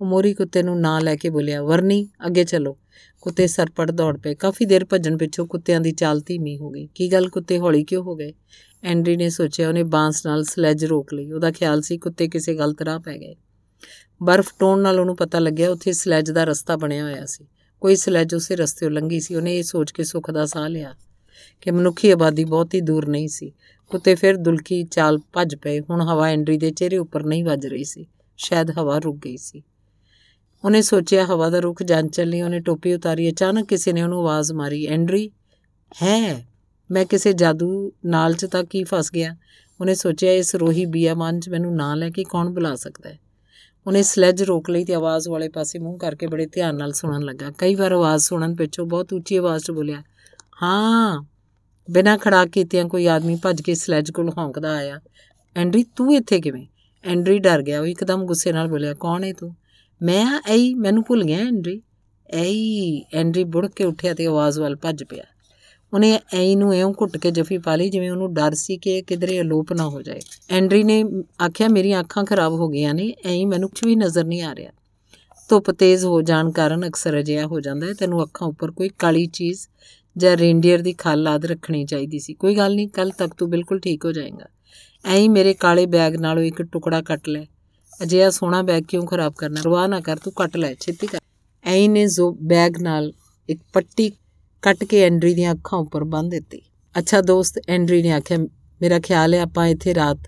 [0.00, 2.76] ਉਹ ਮੋਰੀ ਕੁੱਤੇ ਨੂੰ ਨਾਂ ਲੈ ਕੇ ਬੋਲਿਆ, ਵਰਨੀ, ਅੱਗੇ ਚੱਲੋ।
[3.20, 7.12] ਕੁੱਤੇ ਸਰਪੜ ਦੌੜ ਪਏ। ਕਾਫੀ ਦੇਰ ਭੱਜਣ ਪਿੱਛੋਂ ਕੁੱਤਿਆਂ ਦੀ ਚਾਲ ਧੀਮੀ ਹੋ ਗਈ। ਕੀ
[7.12, 8.32] ਗੱਲ ਕੁੱਤੇ ਹੌਲੀ ਕਿਉਂ ਹੋ ਗਏ?
[8.84, 12.82] ਐਂਡਰੀ ਨੇ ਸੋਚਿਆ ਉਹਨੇ ਬਾਂਸ ਨਾਲ ਸਲੈਜ ਰੋਕ ਲਈ। ਉਹਦਾ ਖਿਆਲ ਸੀ ਕੁੱਤੇ ਕਿਸੇ ਗਲਤ
[12.82, 13.34] ਰਾਹ ਪੈ ਗਏ।
[14.22, 17.46] ਬਰਫ਼ ਟੋਣ ਨਾਲ ਉਹਨੂੰ ਪਤਾ ਲੱਗਿਆ ਉੱਥੇ ਸਲੈਜ ਦਾ ਰਸਤਾ ਬਣਿਆ ਹੋਇਆ ਸੀ।
[17.80, 20.94] ਕੋਈ ਸਲੈਜ ਉਸੇ ਰਸਤੇ ਲੰਘੀ ਸੀ। ਉਹਨੇ ਇਹ ਸੋਚ ਕੇ ਸੁੱਖ ਦਾ ਸਾਹ ਲਿਆ
[21.60, 23.52] ਕਿ ਮਨੁੱਖੀ ਆਬਾਦੀ ਬਹੁਤੀ ਦੂਰ ਨਹੀਂ ਸੀ।
[23.88, 27.84] ਕੁੱਤੇ ਫਿਰ ਦੁਲਕੀ ਚਾਲ ਭੱਜ ਪਏ। ਹੁਣ ਹਵਾ ਐਂਡਰੀ ਦੇ ਚਿਹਰੇ ਉੱਪਰ ਨਹੀਂ ਵੱਜ ਰਹੀ
[27.84, 29.62] ਸੀ। ਸ਼ਾਇਦ ਹਵਾ ਰੁਕ ਗਈ ਸੀ।
[30.64, 34.52] ਉਹਨੇ ਸੋਚਿਆ ਹਵਾ ਦਾ ਰੁਖ ਜਾਂਚ ਚੱਲੀ ਉਹਨੇ ਟੋਪੀ ਉਤਾਰੀ, ਅਚਾਨਕ ਕਿਸੇ ਨੇ ਉਹਨੂੰ ਆਵਾਜ਼
[34.52, 35.30] ਮਾਰੀ, ਐਂਡਰੀ,
[36.02, 36.46] ਹੈ?
[36.90, 39.36] ਮੈਂ ਕਿਸੇ ਜਾਦੂ ਨਾਲ ਚ ਤਾਂ ਕੀ ਫਸ ਗਿਆ?
[39.80, 43.18] ਉਹਨੇ ਸੋਚਿਆ, ਇਸ ਰੋਹੀ ਬੀਆਮਾਨ ਚ ਮੈਨੂੰ ਨਾਂ ਲੈ ਕੇ ਕੌਣ ਬੁਲਾ ਸਕਦਾ ਹੈ?
[43.86, 47.50] ਉਹਨੇ ਸਲੈਜ ਰੋਕ ਲਈ ਤੇ ਆਵਾਜ਼ ਵਾਲੇ ਪਾਸੇ ਮੂੰਹ ਕਰਕੇ ਬੜੇ ਧਿਆਨ ਨਾਲ ਸੁਣਨ ਲੱਗਾ।
[47.58, 50.02] ਕਈ ਵਾਰ ਆਵਾਜ਼ ਸੁਣਨ ਪਿੱਛੋਂ ਬਹੁਤ ਉੱਚੀ ਆਵਾਜ਼ 'ਚ ਬੋਲਿਆ,
[50.62, 51.24] ਹਾਂ,
[51.90, 55.00] ਬਿਨਾਂ ਖੜਾ ਕੀਤਿਆਂ ਕੋਈ ਆਦਮੀ ਭੱਜ ਕੇ ਸਲੈਜ ਕੋਲ ਹੌਂਕਦਾ ਆਇਆ।
[55.56, 56.66] ਐਂਡਰੀ, ਤੂੰ ਇੱਥੇ ਕਿਵੇਂ?
[57.04, 59.56] ਐਂਡਰੀ ਡਰ ਗਿਆ, ਉਹ ਇੱਕਦਮ ਗੁੱਸੇ ਨਾਲ ਬੋਲਿਆ, ਕੌਣ ਹੈ ਤੂੰ?
[60.02, 61.82] ਮੈਂ ਐਈ, ਮੈਨੂੰ ਭੁੱਲ ਗਿਆ ਐਂਡਰੀ।
[62.30, 65.24] ਐਈ, ਐਂਡਰੀ ਬੁੜ ਕੇ ਉੱਠਿਆ ਤੇ ਆਵਾਜ਼ ਵੱਲ ਭੱਜ ਪਿਆ।
[65.94, 69.40] ਉਹਨੇ ਐਈ ਨੂੰ ਐਉਂ ਘੁੱਟ ਕੇ ਜਫੀ ਪਾ ਲਈ ਜਿਵੇਂ ਉਹਨੂੰ ਡਰ ਸੀ ਕਿ ਕਿਧਰੇ
[69.40, 70.20] ਅਲੋਪ ਨਾ ਹੋ ਜਾਏ।
[70.50, 71.04] ਐਂਡਰੀ ਨੇ
[71.42, 74.72] ਆਖਿਆ, ਮੇਰੀਆਂ ਅੱਖਾਂ ਖਰਾਬ ਹੋ ਗਈਆਂ ਨੇ, ਐਈ ਮੈਨੂੰ ਕੁਝ ਵੀ ਨਜ਼ਰ ਨਹੀਂ ਆ ਰਿਹਾ।
[75.48, 79.26] ਧੁੱਪ ਤੇਜ਼ ਹੋ ਜਾਣ ਕਾਰਨ ਅਕਸਰ ਅਜਿਹਾ ਹੋ ਜਾਂਦਾ ਹੈ। ਤੈਨੂੰ ਅੱਖਾਂ ਉੱਪਰ ਕੋਈ ਕਾਲੀ
[79.26, 79.60] ਚੀਜ਼
[80.16, 83.80] ਜਾਂ ਰੇਂਡੀਅਰ ਦੀ ਖੱਲ ਆਦ ਰੱਖਣੀ ਚਾਹੀਦੀ ਸੀ। ਕੋਈ ਗੱਲ ਨਹੀਂ ਕੱਲ ਤੱਕ ਤੂੰ ਬਿਲਕੁਲ
[83.80, 84.46] ਠੀਕ ਹੋ ਜਾਏਗਾ।
[85.04, 87.44] ਐਂ ਮੇਰੇ ਕਾਲੇ ਬੈਗ ਨਾਲੋਂ ਇੱਕ ਟੁਕੜਾ ਕੱਟ ਲੈ।
[88.02, 89.60] ਅਜਿਹਾ ਸੋਹਣਾ ਬੈਗ ਕਿਉਂ ਖਰਾਬ ਕਰਨਾ?
[89.66, 91.18] ਰਵਾ ਨਾ ਕਰ, ਤੂੰ ਕੱਟ ਲੈ, ਛੇਤੀ ਕਰ।
[91.64, 93.12] ਐਂ ਨੇ ਜੋ ਬੈਗ ਨਾਲ
[93.48, 94.12] ਇੱਕ ਪੱਟੀ
[94.62, 96.60] ਕੱਟ ਕੇ ਐਂਡਰੀ ਦੀਆਂ ਅੱਖਾਂ ਉੱਪਰ ਬੰਨ ਦਿੱਤੀ।
[96.98, 98.38] ਅੱਛਾ ਦੋਸਤ, ਐਂਡਰੀ ਨੇ ਆਖਿਆ,
[98.82, 100.18] ਮੇਰਾ ਖਿਆਲ ਹੈ ਆਪਾਂ ਇੱਥੇ ਰਾਤ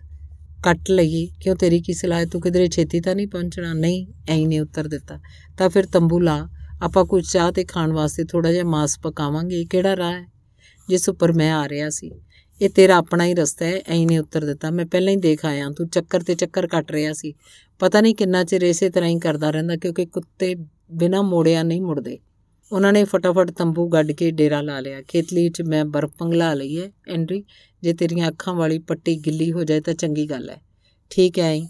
[0.65, 2.25] ਕੱਟ ਲਈਏ। ਕਿਉਂ ਤੇਰੀ ਕੀ ਸਲਾਹ ਹੈ?
[2.25, 3.75] ਤੂੰ ਕਿਧਰੇ ਛੇਤੀ ਤਾਂ ਨਹੀਂ ਪਹੁੰਚਣਾ?
[3.75, 5.19] ਨਹੀਂ, ਐਂ ਨੇ ਉੱਤਰ ਦਿੱਤਾ।
[5.59, 6.49] ਤਾਂ ਫਿਰ ਤੰਬੂ ਲਾ।
[6.83, 10.27] ਆਪਾਂ ਕੁਝ ਚਾਹ ਤੇ ਖਾਣ ਵਾਸਤੇ ਥੋੜਾ ਜਿਹਾ ਮਾਸ ਪਕਾਵਾਂਗੇ। ਕਿਹੜਾ ਰਾਹ ਹੈ?
[10.89, 12.11] ਜਿਸ ਉੱਪਰ ਮੈਂ ਆ ਰਿਹਾ ਸੀ।
[12.63, 15.71] ਇਹ ਤੇਰਾ ਆਪਣਾ ਹੀ ਰਸਤਾ ਹੈ, ਐਂ ਨੇ ਉੱਤਰ ਦਿੱਤਾ। ਮੈਂ ਪਹਿਲਾਂ ਹੀ ਦੇਖ ਆਇਆ,
[15.71, 17.35] ਤੂੰ ਚੱਕਰ ਤੇ ਚੱਕਰ ਕੱਟ ਰਿਹਾ ਸੀ।
[17.79, 20.55] ਪਤਾ ਨਹੀਂ ਕਿੰਨਾ ਚਿਰ ਇਸੇ ਤਰ੍ਹਾਂ ਹੀ ਕਰਦਾ ਰਹਿੰਦਾ, ਕਿਉਂਕਿ ਕੁੱਤੇ
[20.93, 22.19] ਬਿਨਾਂ ਮੋੜਿਆ ਨਹੀਂ ਮੁੜਦੇ।
[22.73, 26.81] ਉਹਨਾਂ ਨੇ ਫਟਾਫਟ ਤੰਬੂ ਗੱਡ ਕੇ ਡੇਰਾ ਲਾ ਲਿਆ। ਖੇਤਲੀ 'ਚ ਮੈਂ ਬਰਫ਼ ਪੰਗਲਾ ਲਈ
[26.81, 27.45] ਹੈ, ਐਂਡਰੀ।
[27.83, 30.63] ਜੇ ਤੇਰੀਆਂ ਅੱਖਾਂ ਵਾਲੀ ਪੱਟੀ ਗਿੱਲੀ ਹੋ ਜਾਏ ਤਾਂ ਚੰਗੀ ਗੱਲ ਹੈ।
[31.11, 31.67] ਠੀਕ ਹੈ, ਐਂ।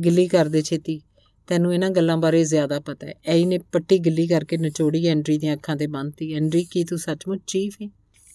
[0.00, 1.00] ਗਿੱਲੀ ਕਰ ਦੇ ਛੇਤੀ।
[1.46, 5.54] ਤੈਨੂੰ ਇਹਨਾਂ ਗੱਲਾਂ ਬਾਰੇ ਜ਼ਿਆਦਾ ਪਤਾ ਹੈ। ਐਈ ਨੇ ਪੱਟੀ ਗਿੱਲੀ ਕਰਕੇ ਨਿਚੋੜੀ ਐਂਡਰੀ ਦੀਆਂ
[5.54, 7.88] ਅੱਖਾਂ ਤੇ ਬੰਨਤੀ। ਐਂਡਰੀ, ਕੀ ਤੂੰ ਸੱਚਮੁੱਚ ਚੀਫ ਹੈ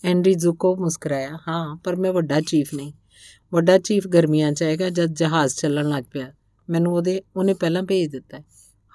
[0.03, 2.93] ਐਂਡਰੀ ਜ਼ੁਕੋ ਮੁਸਕਰਾਇਆ, ਹਾਂ, ਪਰ ਮੈਂ ਵੱਡਾ ਚੀਫ ਨਹੀਂ।
[3.53, 6.33] ਵੱਡਾ ਚੀਫ ਗਰਮੀਆਂ ਚ ਆਏਗਾ ਜਦ ਜਹਾਜ਼ ਚੱਲਣ ਲੱਗ ਪਿਆ।
[6.69, 8.37] ਮੈਨੂੰ ਉਹਦੇ, ਉਹਨੇ ਪਹਿਲਾਂ ਭੇਜ ਦਿੱਤਾ।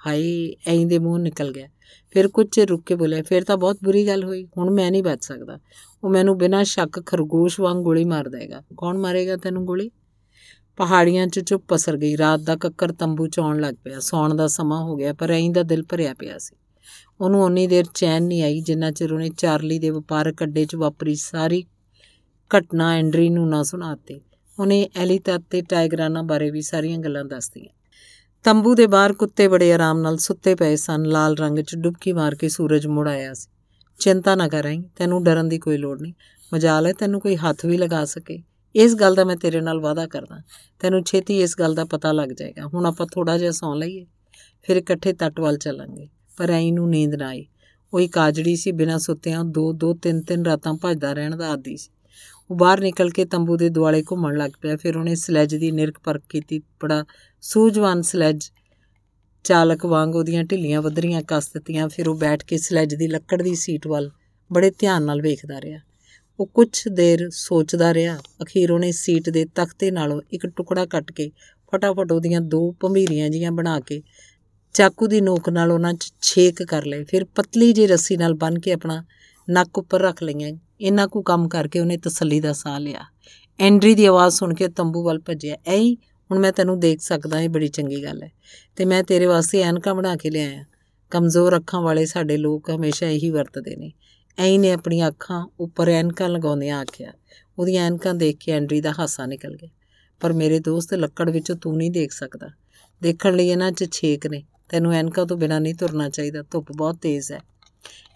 [0.07, 1.67] ਹਾਏ ਐਂ ਦੇ ਮੂੰਹ ਨਿਕਲ ਗਿਆ।
[2.11, 5.03] ਫਿਰ ਕੁਝ ਚਿਰ ਰੁੱਕ ਕੇ ਬੋਲਿਆ, ਫਿਰ ਤਾਂ ਬਹੁਤ ਬੁਰੀ ਗੱਲ ਹੋਈ। ਹੁਣ ਮੈਂ ਨਹੀਂ
[5.03, 5.59] ਬਚ ਸਕਦਾ।
[6.03, 9.91] ਉਹ ਮੈਨੂੰ ਬਿਨਾਂ ਸ਼ੱਕ ਖਰਗੋਸ਼ ਵਾਂਗ ਗੋਲੀ ਮਾਰ ਦੇਗਾ। ਕੌਣ ਮਾਰੇਗਾ ਤੈਨੂੰ ਗੋਲੀ?
[10.77, 14.47] ਪਹਾੜੀਆਂ 'ਚ ਚੁੱਪ ਪਸਰ ਗਈ। ਰਾਤ ਦਾ ਕੱਕਰ ਤੰਬੂ ਚ ਆਉਣ ਲੱਗ ਪਿਆ। ਸੌਣ ਦਾ
[14.47, 16.55] ਸਮਾਂ ਹੋ ਗਿਆ, ਪਰ ਐਂ ਦਾ ਦਿਲ ਭਰਿਆ ਪਿਆ ਸੀ।
[17.21, 21.15] ਉਹਨੂੰ ਉਨੀ ਦੇਰ ਚੈਨ ਨਹੀਂ ਆਈ ਜਿੰਨਾ ਚਿਰ ਉਹਨੇ ਚਾਰਲੀ ਦੇ ਵਪਾਰਕ ਅੱਡੇ 'ਚ ਵਾਪਰੀ
[21.15, 21.65] ਸਾਰੀ
[22.57, 24.21] ਘਟਨਾ ਐਂਡਰੀ ਨੂੰ ਨਾ ਸੁਣਾਤੀ।
[24.59, 27.69] ਉਹਨੇ ਐਲੀਤਾ ਤੇ ਟਾਈਗਰਾਨਾ ਬਾਰੇ ਵੀ ਸਾਰੀਆਂ ਗੱਲਾਂ ਦੱਸਤੀਆਂ।
[28.43, 32.35] ਤੰਬੂ ਦੇ ਬਾਹਰ ਕੁੱਤੇ ਬੜੇ ਆਰਾਮ ਨਾਲ ਸੁੱਤੇ ਪਏ ਸਨ, ਲਾਲ ਰੰਗ 'ਚ ਡੁਬਕੀ ਮਾਰ
[32.35, 33.49] ਕੇ ਸੂਰਜ ਮੁੜ ਆਇਆ ਸੀ।
[33.99, 36.13] ਚਿੰਤਾ ਨਾ ਕਰ ਰਹੀ ਤੈਨੂੰ ਡਰਨ ਦੀ ਕੋਈ ਲੋੜ ਨਹੀਂ।
[36.53, 38.43] ਮਜਾਲ ਹੈ, ਤੈਨੂੰ ਕੋਈ ਹੱਥ ਵੀ ਲਗਾ ਸਕੇ।
[38.75, 40.41] ਇਸ ਗੱਲ ਦਾ ਮੈਂ ਤੇਰੇ ਨਾਲ ਵਾਅਦਾ ਕਰਦਾ।
[40.79, 44.05] ਤੈਨੂੰ ਛੇਤੀ ਇਸ ਗੱਲ ਦਾ ਪਤਾ ਲੱਗ ਜਾਏਗਾ। ਹੁਣ ਆਪਾਂ ਥੋੜਾ ਜਿਹਾ ਸੌਂ ਲਈਏ,
[44.63, 47.45] ਫਿਰ ਇਕੱਠੇ ਤੱਟ ਵੱਲ ਚੱਲਾਂਗੇ। ਪਰ ਐਂ ਨੂੰ ਨੀਂਦ ਨਾ ਆਈ।
[47.93, 51.77] ਉਹ ਇੱਕ ਆਜੜੀ ਸੀ, ਬਿਨਾਂ ਸੁੱਤਿਆਂ ਦੋ ਦੋ ਤਿੰਨ ਤਿੰਨ ਰਾਤਾਂ ਭੱਜਦਾ ਰਹਿਣ ਦਾ ਆਦੀ
[51.77, 51.89] ਸੀ।
[52.51, 55.99] ਉਹ ਬਾਹਰ ਨਿਕਲ ਕੇ ਤੰਬੂ ਦੇ ਦੁਆਲੇ ਘੁੰਮਣ ਲੱਗ ਪਿਆ। ਫਿਰ ਉਹਨੇ ਸਲੈਜ ਦੀ ਨਿਰਖ
[56.03, 57.05] ਪਰਖ ਕੀਤੀ। ਬੜਾ
[57.41, 58.49] ਸੂਝਵਾਨ ਸਲੈਜ
[59.43, 63.55] ਚਾਲਕ ਵਾਂਗ ਉਹਦੀਆਂ ਢਿੱਲੀਆਂ ਵਧਰੀਆਂ ਕੱਸ ਦਿੱਤੀਆਂ। ਫਿਰ ਉਹ ਬੈਠ ਕੇ ਸਲੈਜ ਦੀ ਲੱਕੜ ਦੀ
[63.55, 64.11] ਸੀਟ ਵੱਲ
[64.53, 65.79] ਬੜੇ ਧਿਆਨ ਨਾਲ ਵੇਖਦਾ ਰਿਹਾ।
[66.39, 71.31] ਉਹ ਕੁਝ ਦੇਰ ਸੋਚਦਾ ਰਿਹਾ। ਅਖੀਰ ਉਹਨੇ ਸੀਟ ਦੇ ਤਖਤੇ ਨਾਲੋਂ ਇੱਕ ਟੁਕੜਾ ਕੱਟ ਕੇ
[71.71, 74.01] ਫਟਾਫਟ ਉਹਦੀਆਂ ਦੋ ਭੰਬੀਰੀਆਂ ਜੀਆਂ ਬਣਾ ਕੇ
[74.73, 78.59] ਚਾਕੂ ਦੀ ਨੋਕ ਨਾਲ ਉਹਨਾਂ 'ਚ ਛੇਕ ਕਰ ਲਏ। ਫਿਰ ਪਤਲੀ ਜਿਹੀ ਰੱਸੀ ਨਾਲ ਬੰਨ
[78.59, 79.05] ਕੇ ਆਪਣਾ
[79.49, 83.01] ਨੱਕ ਉੱਪਰ ਰੱਖ ਲਈਆਂ। ਇਹਨਾਂ ਕੋ ਕੰਮ ਕਰਕੇ ਉਹਨੇ ਤਸੱਲੀ ਦਾ ਸਾਹ ਲਿਆ।
[83.59, 85.95] ਐਂਡਰੀ ਦੀ ਆਵਾਜ਼ ਸੁਣ ਕੇ ਤੰਬੂ ਵੱਲ ਭੱਜਿਆ। ਐਂ
[86.31, 88.31] ਹੁਣ ਮੈਂ ਤੈਨੂੰ ਦੇਖ ਸਕਦਾ, ਇਹ ਬੜੀ ਚੰਗੀ ਗੱਲ ਹੈ।
[88.75, 90.65] ਤੇ ਮੈਂ ਤੇਰੇ ਵਾਸਤੇ ਐਨਕਾਂ ਬਣਾ ਕੇ ਲਿਆਇਆ।
[91.11, 93.93] ਕਮਜ਼ੋਰ ਅੱਖਾਂ ਵਾਲੇ ਸਾਡੇ ਲੋਕ ਹਮੇਸ਼ਾ ਇਹੀ ਵਰਤਦੇ ਨੇ।
[94.37, 97.13] ਐਂ ਨੇ ਆਪਣੀਆਂ ਅੱਖਾਂ ਉੱਪਰ ਐਨਕਾਂ ਲਗਾਉਂਦਿਆਂ ਆਖਿਆ।
[97.59, 99.69] ਉਹਦੀਆਂ ਐਨਕਾਂ ਦੇਖ ਕੇ ਐਂਡਰੀ ਦਾ ਹਾਸਾ ਨਿਕਲ ਗਿਆ।
[100.19, 102.49] ਪਰ ਮੇਰੇ ਦੋਸਤ, ਲੱਕੜ ਵਿੱਚੋਂ ਤੂੰ ਨਹੀਂ ਦੇਖ ਸਕਦਾ।
[103.01, 106.95] ਦੇਖਣ ਲਈ ਇਹਨਾਂ 'ਚ ਛੇਕ ਨੇ। ਤੈਨੂੰ ਐਨਕਾਂ ਤੋਂ ਬਿਨਾਂ ਨਹੀਂ ਤੁਰਨਾ ਚਾਹੀਦਾ, ਧੁੱਪ ਬਹੁਤ
[106.95, 107.39] ਤੇਜ਼ ਹੈ।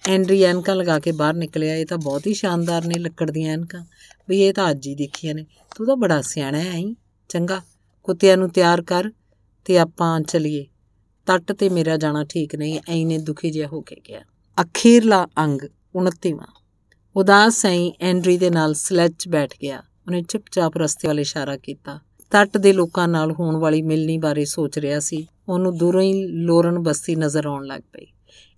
[0.08, 3.86] ਐਂਡਰੀ ਐਨਕਾਂ ਲਗਾ ਕੇ ਬਾਹਰ ਨਿਕਲਿਆ, ਇਹ ਤਾਂ ਬਹੁਤ ਹੀ ਸ਼ਾਨਦਾਰ ਨੇ ਲੱਕੜ ਦੀਆਂ ਐਨਕਾਂ।
[4.30, 6.96] ਵੀ ਇਹ ਤਾਂ ਅੱਜ ਹੀ ਦੇਖੀਆਂ ਨੇ। ਤੂੰ ਤਾਂ ਬੜਾ ਸਿਆਣਾ ਹੈ ਐਂ
[7.30, 7.62] ਚੰਗਾ,
[8.04, 9.10] ਕੁੱਤਿਆਂ ਨੂੰ ਤਿਆਰ ਕਰ
[9.66, 10.66] ਤੇ ਆਪਾਂ ਚਲੀਏ।
[11.26, 14.22] ਤੱਟ ਤੇ ਮੇਰਾ ਜਾਣਾ ਠੀਕ ਨਹੀਂ, ਐਂ ਨੇ ਦੁਖੀ ਜਿਹਾ ਹੋ ਕੇ ਗਿਆ
[14.62, 15.62] ਅਖੀਰਲਾ ਅੰਗ
[15.96, 16.48] 29ਵਾਂ
[17.16, 22.00] ਉਦਾਸ ਐਂ ਐਂਡਰੀ ਦੇ ਨਾਲ ਸਲੈਚ ਬੈਠ ਗਿਆ। ਉਹਨੇ ਚੁੱਪਚਾਪ ਰਸਤੇ ਵੱਲ ਇਸ਼ਾਰਾ ਕੀਤਾ।
[22.32, 26.80] ਤੱਟ ਦੇ ਲੋਕਾਂ ਨਾਲ ਹੋਣ ਵਾਲੀ ਮਿਲਣੀ ਬਾਰੇ ਸੋਚ ਰਿਹਾ ਸੀ। ਉਹਨੂੰ ਦੂਰੋਂ ਹੀ ਲੋਰਨ
[26.80, 28.06] ਬਸਤੀ ਨਜ਼ਰ ਆਉਣ ਲੱਗ ਪਈ।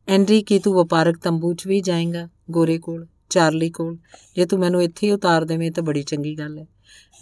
[0.07, 3.97] ਐਂਡਰੀ, ਕੀ ਤੂੰ ਵਪਾਰਕ ਤੰਬੂ 'ਚ ਵੀ ਜਾਏਗਾ ਗੋਰੇ ਕੋਲ, ਚਾਰਲੀ ਕੋਲ?
[4.35, 6.67] ਜੇ ਤੂੰ ਮੈਨੂੰ ਇੱਥੇ ਹੀ ਉਤਾਰ ਦੇਵੇਂ ਤਾਂ ਬੜੀ ਚੰਗੀ ਗੱਲ ਹੈ।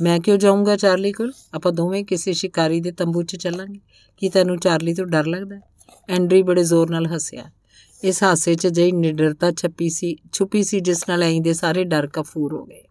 [0.02, 1.32] ਮੈਂ ਕਿਉਂ ਜਾਊਂਗਾ ਚਾਰਲੀ ਕੋਲ?
[1.54, 3.80] ਆਪਾਂ ਦੋਵੇਂ ਕਿਸੇ ਸ਼ਿਕਾਰੀ ਦੇ ਤੰਬੂ 'ਚ ਚੱਲਾਂਗੇ।
[4.18, 5.60] ਕੀ ਤੈਨੂੰ ਚਾਰਲੀ ਤੋਂ ਡਰ ਲੱਗਦਾ
[6.10, 7.44] ਐਂਡਰੀ ਬੜੇ ਜ਼ੋਰ ਨਾਲ ਹੱਸਿਆ।
[8.04, 12.08] ਇਸ ਹਾਸੇ 'ਚ ਜਈ ਨਿਡਰਤਾ ਛੱਪੀ ਸੀ, ਛੁਪੀ ਸੀ ਜਿਸ ਨਾਲ ਐਂ ਦੇ ਸਾਰੇ ਡਰ
[12.08, 12.84] ਕਫੂਰ ਹੋ ਗਏ।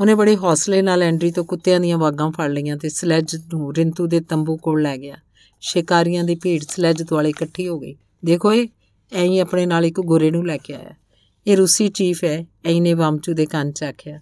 [0.00, 4.06] ਉਹਨੇ ਬੜੇ ਹੌਸਲੇ ਨਾਲ ਐਂਡਰੀ ਤੋਂ ਕੁੱਤਿਆਂ ਦੀਆਂ ਵਾਗਾਂ ਫੜ ਲਈਆਂ ਤੇ ਸਲੈਜ ਨੂੰ ਰਿੰਤੂ
[4.06, 5.16] ਦੇ ਤੰਬੂ ਕੋਲ ਲੈ ਗਿਆ।
[5.62, 8.68] ਸ਼ਿਕਾਰੀਆਂ ਦੀ ਭੀੜ ਸਲੈਜ ਦੁਆਲੇ ਇਕੱਠੀ ਹੋ ਗਈ। ਦੇਖੋ ਇਹ,
[9.12, 10.94] ਐਂ ਹੀ ਆਪਣੇ ਨਾਲ ਇੱਕ ਗੋਰੇ ਨੂੰ ਲੈ ਕੇ ਆਇਆ।
[11.46, 14.20] ਇਹ ਰੂਸੀ ਚੀਫ ਹੈ, ਐਂ ਨੇ ਵਾਮਚੂ ਦੇ ਕੰਨ 'ਚ ਆਖਿਆ।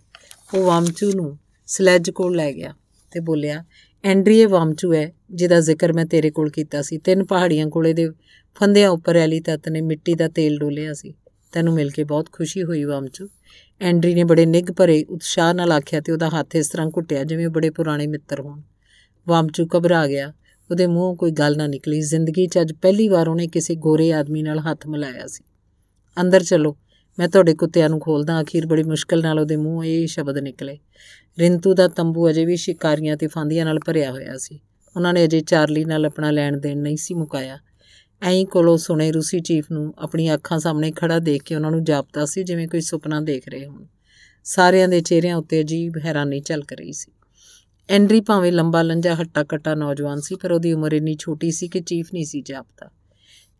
[0.55, 2.75] ਉਹ ਵਾਮਚੂ ਨੂੰ ਸਲੈਜ ਕੋਲ ਲੈ ਗਿਆ
[3.10, 3.65] ਤੇ ਬੋਲਿਆ
[4.05, 8.10] ਐਂਡਰੀਏ ਵਾਮਚੂ ਹੈ, ਜਿਹਦਾ ਜ਼ਿਕਰ ਮੈਂ ਤੇਰੇ ਕੋਲ ਕੀਤਾ ਸੀ। ਤਿੰਨ ਪਹਾੜੀਆਂ ਕੋਲੇ ਦੇ
[8.55, 11.15] ਫੰਦਿਆਂ ਉੱਪਰ ਐਲੀ ਤੱਤ ਨੇ ਮਿੱਟੀ ਦਾ ਤੇਲ ਡੋਲਿਆ ਸੀ।
[11.52, 13.28] ਤੈਨੂੰ ਮਿਲ ਕੇ ਬਹੁਤ ਖੁਸ਼ੀ ਹੋਈ ਵਾਮਚੂ।
[13.81, 17.49] ਐਂਡਰੀ ਨੇ ਬੜੇ ਨਿੱਘ ਭਰੇ ਉਤਸ਼ਾਹ ਨਾਲ ਆਖਿਆ ਤੇ ਉਹਦਾ ਹੱਥ ਇਸ ਤਰ੍ਹਾਂ ਘੁੱਟਿਆ ਜਿਵੇਂ
[17.49, 18.60] ਬੜੇ ਪੁਰਾਣੇ ਮਿੱਤਰ ਹੋਣ।
[19.28, 20.33] ਵਾਮਚੂ ਘਬਰਾ ਗਿਆ।
[20.70, 24.42] ਉਹਦੇ ਮੂੰਹੋਂ ਕੋਈ ਗੱਲ ਨਾ ਨਿਕਲੀ। ਜ਼ਿੰਦਗੀ 'ਚ ਅੱਜ ਪਹਿਲੀ ਵਾਰ ਉਹਨੇ ਕਿਸੇ ਗੋਰੇ ਆਦਮੀ
[24.42, 25.44] ਨਾਲ ਹੱਥ ਮਿਲਾਇਆ ਸੀ।
[26.20, 26.76] ਅੰਦਰ ਚਲੋ,
[27.18, 30.78] ਮੈਂ ਤੁਹਾਡੇ ਕੁੱਤਿਆਂ ਨੂੰ ਖੋਲਦਾ ਅਖੀਰ ਬੜੀ ਮੁਸ਼ਕਲ ਨਾਲ ਉਹਦੇ ਮੂੰਹੋਂ ਇਹ ਸ਼ਬਦ ਨਿਕਲੇ।
[31.39, 34.60] ਰਿੰਤੂ ਦਾ ਤੰਬੂ ਅਜੇ ਵੀ ਸ਼ਿਕਾਰੀਆਂ ਤੇ ਫਾਂਦੀਆਂ ਨਾਲ ਭਰਿਆ ਹੋਇਆ ਸੀ।
[34.97, 37.58] ਉਹਨਾਂ ਨੇ ਅਜੇ ਚਾਰਲੀ ਨਾਲ ਆਪਣਾ ਲੈਣ ਦੇਣ ਨਹੀਂ ਸੀ ਮੁਕਾਇਆ।
[38.23, 42.24] ਐਂ ਕੋਲੋਂ ਸੁਣੇ ਰੂਸੀ ਚੀਫ ਨੂੰ ਆਪਣੀਆਂ ਅੱਖਾਂ ਸਾਹਮਣੇ ਖੜਾ ਦੇਖ ਕੇ ਉਹਨਾਂ ਨੂੰ ਜਾਪਦਾ
[42.24, 43.86] ਸੀ, ਜਿਵੇਂ ਕੋਈ ਸੁਪਨਾ ਦੇਖ ਰਹੇ ਹੋਣ।
[44.44, 47.12] ਸਾਰਿਆਂ ਦੇ ਚਿਹਰਿਆਂ ਉੱਤੇ ਅਜੀਬ ਹੈਰਾਨੀ ਝਲਕ ਰਹੀ ਸੀ।
[47.91, 51.81] ਐਂਡਰੀ ਭਾਵੇਂ ਲੰਬਾ ਲੰਜਾ ਹੱਟਾ ਕੱਟਾ ਨੌਜਵਾਨ ਸੀ, ਪਰ ਉਹਦੀ ਉਮਰ ਇੰਨੀ ਛੋਟੀ ਸੀ ਕਿ
[51.81, 52.91] ਚੀਫ ਨਹੀਂ ਸੀ ਜਾਪਦਾ।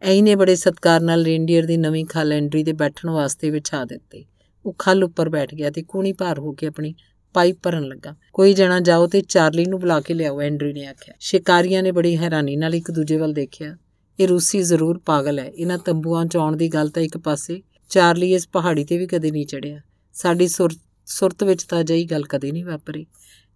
[0.03, 4.25] ਐਂ ਨੇ ਬੜੇ ਸਤਕਾਰ ਨਾਲ ਰੇਂਡੀਅਰ ਦੀ ਨਵੀਂ ਖਲ ਐਂਡਰੀ ਦੇ ਬੈਠਣ ਵਾਸਤੇ ਵਿਛਾ ਦਿੱਤੀ।
[4.65, 6.95] ਉਹ ਖਲ ਉੱਪਰ ਬੈਠ ਗਿਆ ਤੇ ਕੂਣੀ ਭਾਰ ਹੋ ਕੇ ਆਪਣੀ
[7.35, 11.15] ਪਾਈਪ ਭਰਨ ਲੱਗਾ। ਕੋਈ ਜਣਾ ਜਾਓ ਤੇ ਚਾਰਲੀ ਨੂੰ ਬੁਲਾ ਕੇ ਲਿਆਓ, ਐਂਡਰੀ ਨੇ ਆਖਿਆ।
[11.21, 13.77] ਸ਼ਿਕਾਰੀਆਂ ਨੇ ਬੜੀ ਹੈਰਾਨੀ ਨਾਲ ਇੱਕ ਦੂਜੇ ਵੱਲ ਦੇਖਿਆ।
[14.21, 18.35] ਇਹ ਰੂਸੀ ਜ਼ਰੂਰ ਪਾਗਲ ਹੈ। ਇਹਨਾਂ ਤੰਬੂਆਂ ਚ ਆਉਣ ਦੀ ਗੱਲ ਤਾਂ ਇੱਕ ਪਾਸੇ ਚਾਰਲੀ
[18.35, 19.81] ਇਸ ਪਹਾੜੀ ਤੇ ਵੀ ਕਦੇ ਨਹੀਂ ਚੜਿਆ
[20.15, 23.07] ਸਾਡੀ ਸੁਰਤ ਵਿੱਚ ਤਾਂ ਅਜਿਹੀ ਗੱਲ ਕਦੇ ਨਹੀਂ ਵਾਪਰੀ।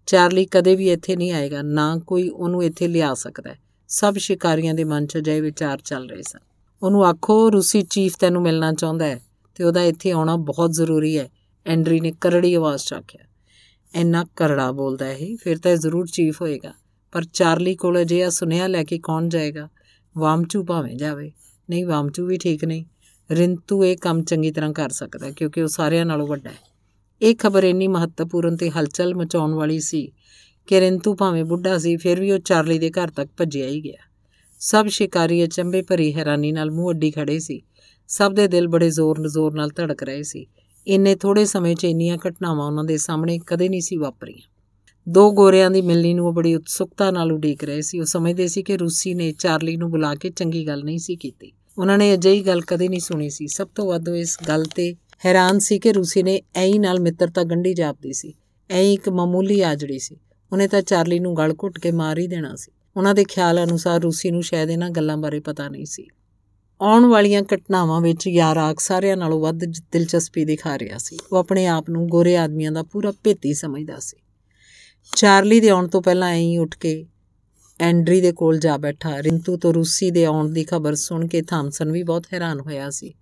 [0.06, 3.54] ਚਾਰਲੀ ਕਦੇ ਵੀ ਇੱਥੇ ਨਹੀਂ ਆਏਗਾ, ਨਾ ਕੋਈ ਉਹਨੂੰ ਇੱਥੇ ਲਿਆ ਸਕਦਾ
[3.88, 6.38] ਸਭ ਸ਼ਿਕਾਰੀਆਂ ਦੇ ਮਨ 'ਚ ਅਜਿਹੇ ਵਿਚਾਰ ਚੱਲ ਰਹੇ ਸਨ।
[6.82, 9.20] ਉਹਨੂੰ ਆਖੋ, ਰੂਸੀ ਚੀਫ ਤੈਨੂੰ ਮਿਲਣਾ ਚਾਹੁੰਦਾ ਹੈ
[9.54, 11.28] ਤੇ ਉਹਦਾ ਇੱਥੇ ਆਉਣਾ ਬਹੁਤ ਜ਼ਰੂਰੀ ਹੈ।
[11.66, 13.24] ਐਂਡਰੀ ਨੇ ਕਰੜੀ ਆਵਾਜ਼ 'ਚ ਆਖਿਆ
[13.94, 16.72] ਇੰਨਾ ਕਰੜਾ ਬੋਲਦਾ ਇਹ, ਫਿਰ ਤਾਂ ਇਹ ਜ਼ਰੂਰ ਚੀਫ ਹੋਏਗਾ।
[17.12, 19.68] ਪਰ ਚਾਰਲੀ ਕੋਲ ਅਜਿਹਾ ਸੁਨੇਹਾ ਲੈ ਕੇ ਕੌਣ ਜਾਏਗਾ?
[20.18, 21.32] ਵਾਮਚੂ ਭਾਵੇਂ ਜਾਵੇ।
[21.70, 22.84] ਨਹੀਂ, ਵਾਮਚੂ ਵੀ ਠੀਕ ਨਹੀਂ।
[23.30, 26.73] ਰਿੰਤੂ ਇਹ ਕੰਮ ਚੰਗੀ ਤਰ੍ਹਾਂ ਕਰ ਸਕਦਾ ਕਿਉਂਕਿ ਉਹ ਸਾਰਿਆਂ ਨਾਲੋਂ ਵੱਡਾ ਹੈ।
[27.22, 30.12] ਇਹ ਖਬਰ ਇੰਨੀ ਮਹੱਤਵਪੂਰਨ ਤੇ ਹਲਚਲ ਮਚਾਉਣ ਵਾਲੀ ਸੀ
[30.66, 34.10] ਕਿ ਰਿੰਤੂ ਭਾਵੇਂ ਬੁੱਢਾ ਸੀ, ਫਿਰ ਵੀ ਉਹ ਚਾਰਲੀ ਦੇ ਘਰ ਤੱਕ ਭੱਜਿਆ ਹੀ ਗਿਆ।
[34.58, 37.62] ਸਭ ਸ਼ਿਕਾਰੀ ਅਚੰਭੇ ਭਰੀ ਹੈਰਾਨੀ ਨਾਲ ਮੂੰਹ ਅੱਡੀ ਖੜੇ ਸੀ।
[38.08, 40.46] ਸਭ ਦੇ ਦਿਲ ਬੜੇ ਜ਼ੋਰ-ਜ਼ੋਰ ਨਾਲ ਧੜਕ ਰਹੇ ਸੀ।
[40.86, 44.50] ਇੰਨੇ ਥੋੜੇ ਸਮੇਂ 'ਚ ਇੰਨੀਆਂ ਘਟਨਾਵਾਂ ਉਹਨਾਂ ਦੇ ਸਾਹਮਣੇ ਕਦੇ ਨਹੀਂ ਸੀ ਵਾਪਰੀਆਂ।
[45.08, 48.62] ਦੋ ਗੋਰਿਆਂ ਦੀ ਮਿਲਣੀ ਨੂੰ ਉਹ ਬੜੀ ਉਤਸੁਕਤਾ ਨਾਲ ਉਡੀਕ ਰਹੇ ਸੀ। ਉਹ ਸਮਝਦੇ ਸੀ
[48.62, 52.42] ਕਿ ਰੂਸੀ ਨੇ ਚਾਰਲੀ ਨੂੰ ਬੁਲਾ ਕੇ ਚੰਗੀ ਗੱਲ ਨਹੀਂ ਸੀ ਕੀਤੀ। ਉਹਨਾਂ ਨੇ ਅਜਿਹੀ
[52.42, 54.94] ਗੱਲ ਕਦੇ ਨਹੀਂ ਸੁਣੀ ਸੀ। ਸਭ ਤੋਂ ਵੱਧ ਉਹ ਇਸ ਗੱਲ ਤੇ
[55.26, 58.34] ਹੈਰਾਨ ਸੀ ਕਿ ਰੂਸੀ ਨੇ ਐਂ ਨਾਲ ਮਿੱਤਰਤਾ ਗੰਢੀ ਜਾਪਦੀ ਸੀ।
[58.70, 60.16] ਐਂ ਇੱਕ ਮਾਮੂਲੀ ਆਜੜੀ ਸੀ।
[60.52, 64.00] ਉਹਨੇ ਤਾਂ ਚਾਰਲੀ ਨੂੰ ਗਲ ਘੁੱਟ ਕੇ ਮਾਰ ਹੀ ਦੇਣਾ ਸੀ। ਉਹਨਾਂ ਦੇ ਖਿਆਲ ਅਨੁਸਾਰ
[64.00, 66.06] ਰੂਸੀ ਨੂੰ ਸ਼ਾਇਦ ਇਹਨਾਂ ਗੱਲਾਂ ਬਾਰੇ ਪਤਾ ਨਹੀਂ ਸੀ।
[66.82, 71.90] ਆਉਣ ਵਾਲੀਆਂ ਘਟਨਾਵਾਂ ਵਿੱਚ ਯਾਰਾਕ ਸਾਰਿਆਂ ਨਾਲੋਂ ਵੱਧ ਦਿਲਚਸਪੀ ਦਿਖਾ ਰਿਹਾ ਸੀ। ਉਹ ਆਪਣੇ ਆਪ
[71.90, 74.16] ਨੂੰ ਗੋਰੇ ਆਦਮੀਆਂ ਦਾ ਪੂਰਾ ਭੇਤੀ ਸਮਝਦਾ ਸੀ।
[75.16, 77.06] ਚਾਰਲੀ ਦੇ ਆਉਣ ਤੋਂ ਪਹਿਲਾਂ ਐਂ ਹੀ ਉੱਠ ਕੇ
[77.80, 81.92] ਐਂਡਰੀ ਦੇ ਕੋਲ ਜਾ ਬੈਠਾ। ਰਿੰਤੂ ਤੋਂ ਰੂਸੀ ਦੇ ਆਉਣ ਦੀ ਖਬਰ ਸੁਣ ਕੇ ਥਾਮਸਨ
[81.92, 83.14] ਵੀ ਬਹੁਤ ਹੈਰਾਨ ਹੋਇਆ ਸੀ।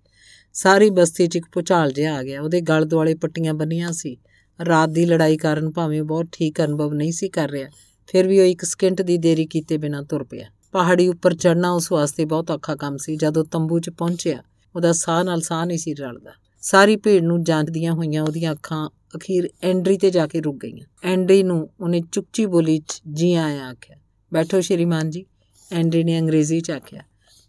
[0.53, 4.17] ਸਾਰੀ ਬਸਤੀ 'ਚ ਇੱਕ ਪੁਚਾਲ ਜਿਹਾ ਆ ਗਿਆ। ਉਹਦੇ ਗਲ ਦੁਆਲੇ ਪੱਟੀਆਂ ਬੰਨੀਆਂ ਸੀ।
[4.59, 7.69] ਰਾਤ ਦੀ ਲੜਾਈ ਕਾਰਨ ਭਾਵੇਂ ਉਹ ਬਹੁਤ ਠੀਕ ਅਨੁਭਵ ਨਹੀਂ ਸੀ ਕਰ ਰਿਹਾ,
[8.07, 11.91] ਫਿਰ ਵੀ ਉਹ ਇੱਕ ਸਕਿੰਟ ਦੀ ਦੇਰੀ ਕੀਤੇ ਬਿਨਾਂ ਤੁਰ ਪਿਆ। ਪਹਾੜੀ ਉੱਪਰ ਚੜਨਾ ਉਸ
[11.91, 14.37] ਵਾਸਤੇ ਬਹੁਤ ਔਖਾ ਕੰਮ ਸੀ। ਜਦੋਂ ਤੰਬੂ 'ਚ ਪਹੁੰਚਿਆ,
[14.75, 19.49] ਉਹਦਾ ਸਾਹ ਨਾਲ ਸਾਹ ਨਹੀਂ ਸੀ ਰਲਦਾ। ਸਾਰੀ ਭੀੜ ਨੂੰ ਜਾਂਚਦੀਆਂ ਹੋਈਆਂ ਉਹਦੀਆਂ ਅੱਖਾਂ ਅਖੀਰ
[19.63, 23.97] ਐਂਡਰੀ ਤੇ ਜਾ ਕੇ ਰੁਕ ਗਈਆਂ। ਐਂਡਰੀ ਨੂੰ ਉਹਨੇ ਚੁੱਪਚੀ ਬੋਲੀ 'ਚ ਜੀ ਆਇਆ ਆਖਿਆ।
[24.33, 25.25] ਬੈਠੋ ਸ਼੍ਰੀਮਾਨ ਜੀ।
[25.71, 27.01] ਐਂਡਰੀ ਨੇ ਅੰਗਰੇਜ਼ੀ 'ਚ ਆਖਿਆ।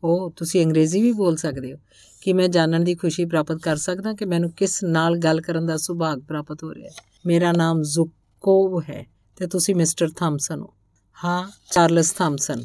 [0.04, 1.78] ਉਹ ਤੁਸੀਂ ਅੰਗਰੇਜ਼ੀ ਵੀ ਬੋਲ ਸਕਦੇ ਹੋ?
[2.24, 5.76] ਕਿ ਮੈਂ ਜਾਣਨ ਦੀ ਖੁਸ਼ੀ ਪ੍ਰਾਪਤ ਕਰ ਸਕਦਾ ਕਿ ਮੈਨੂੰ ਕਿਸ ਨਾਲ ਗੱਲ ਕਰਨ ਦਾ
[5.76, 6.92] ਸੁਭਾਗ ਪ੍ਰਾਪਤ ਹੋ ਰਿਹਾ ਹੈ।
[7.26, 10.74] ਮੇਰਾ ਨਾਮ ਜ਼ੁਕੋਵ ਹੈ ਤੇ ਤੁਸੀਂ ਮਿਸਟਰ ਥਾਮਸਨ ਹੋ।
[11.24, 12.64] ਹਾਂ, ਚਾਰਲਸ ਥਾਮਸਨ।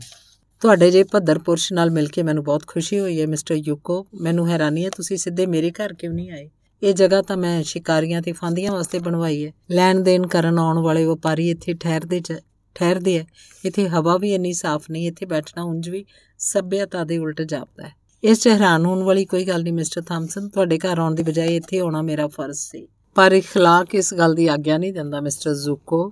[0.59, 4.49] ਤੁਹਾਡੇ ਜੇ ਭੱਦਰ ਪੁਰਸ਼ ਨਾਲ ਮਿਲ ਕੇ ਮੈਨੂੰ ਬਹੁਤ ਖੁਸ਼ੀ ਹੋਈ ਹੈ, ਮਿਸਟਰ ਯੂਕੋ ਮੈਨੂੰ
[4.49, 6.49] ਹੈਰਾਨੀ ਹੈ, ਤੁਸੀਂ ਸਿੱਧੇ ਮੇਰੇ ਘਰ ਕਿਉਂ ਨਹੀਂ ਆਏ?
[6.83, 11.05] ਇਹ ਜਗ੍ਹਾ ਤਾਂ ਮੈਂ ਸ਼ਿਕਾਰੀਆਂ ਤੇ ਫਾਂਦੀਆਂ ਵਾਸਤੇ ਬਣਵਾਈ ਹੈ। ਲੈਣ ਦੇਣ ਕਰਨ ਆਉਣ ਵਾਲੇ
[11.05, 12.33] ਵਪਾਰੀ ਇੱਥੇ ਠਹਿਰਦੇ ਚ,
[12.75, 13.23] ਠਹਿਰਦੇ ਐ
[13.65, 16.05] ਇੱਥੇ ਹਵਾ ਵੀ ਇੰਨੀ ਸਾਫ਼ ਨਹੀਂ, ਇੱਥੇ ਬੈਠਣਾ ਉਂਝ ਵੀ
[16.39, 20.48] ਸਭਿਅਤਾ ਦੇ ਉਲਟ ਜਾਪਦਾ ਹੈ। ਇਸ 'ਚ ਹੈਰਾਨ ਹੋਣ ਵਾਲੀ ਕੋਈ ਗੱਲ ਨਹੀਂ ਮਿਸਟਰ ਥਾਮਸਨ
[20.48, 22.86] ਤੁਹਾਡੇ ਘਰ ਆਉਣ ਦੀ ਬਜਾਏ ਇੱਥੇ ਆਉਣਾ ਮੇਰਾ ਫਰਜ਼ ਸੀ
[23.16, 26.10] ਪਰ اخلاق ਇਸ ਗੱਲ ਦੀ ਆਗਿਆ ਨਹੀਂ ਦਿੰਦਾ ਮਿਸਟਰ ਜ਼ੂਕੋ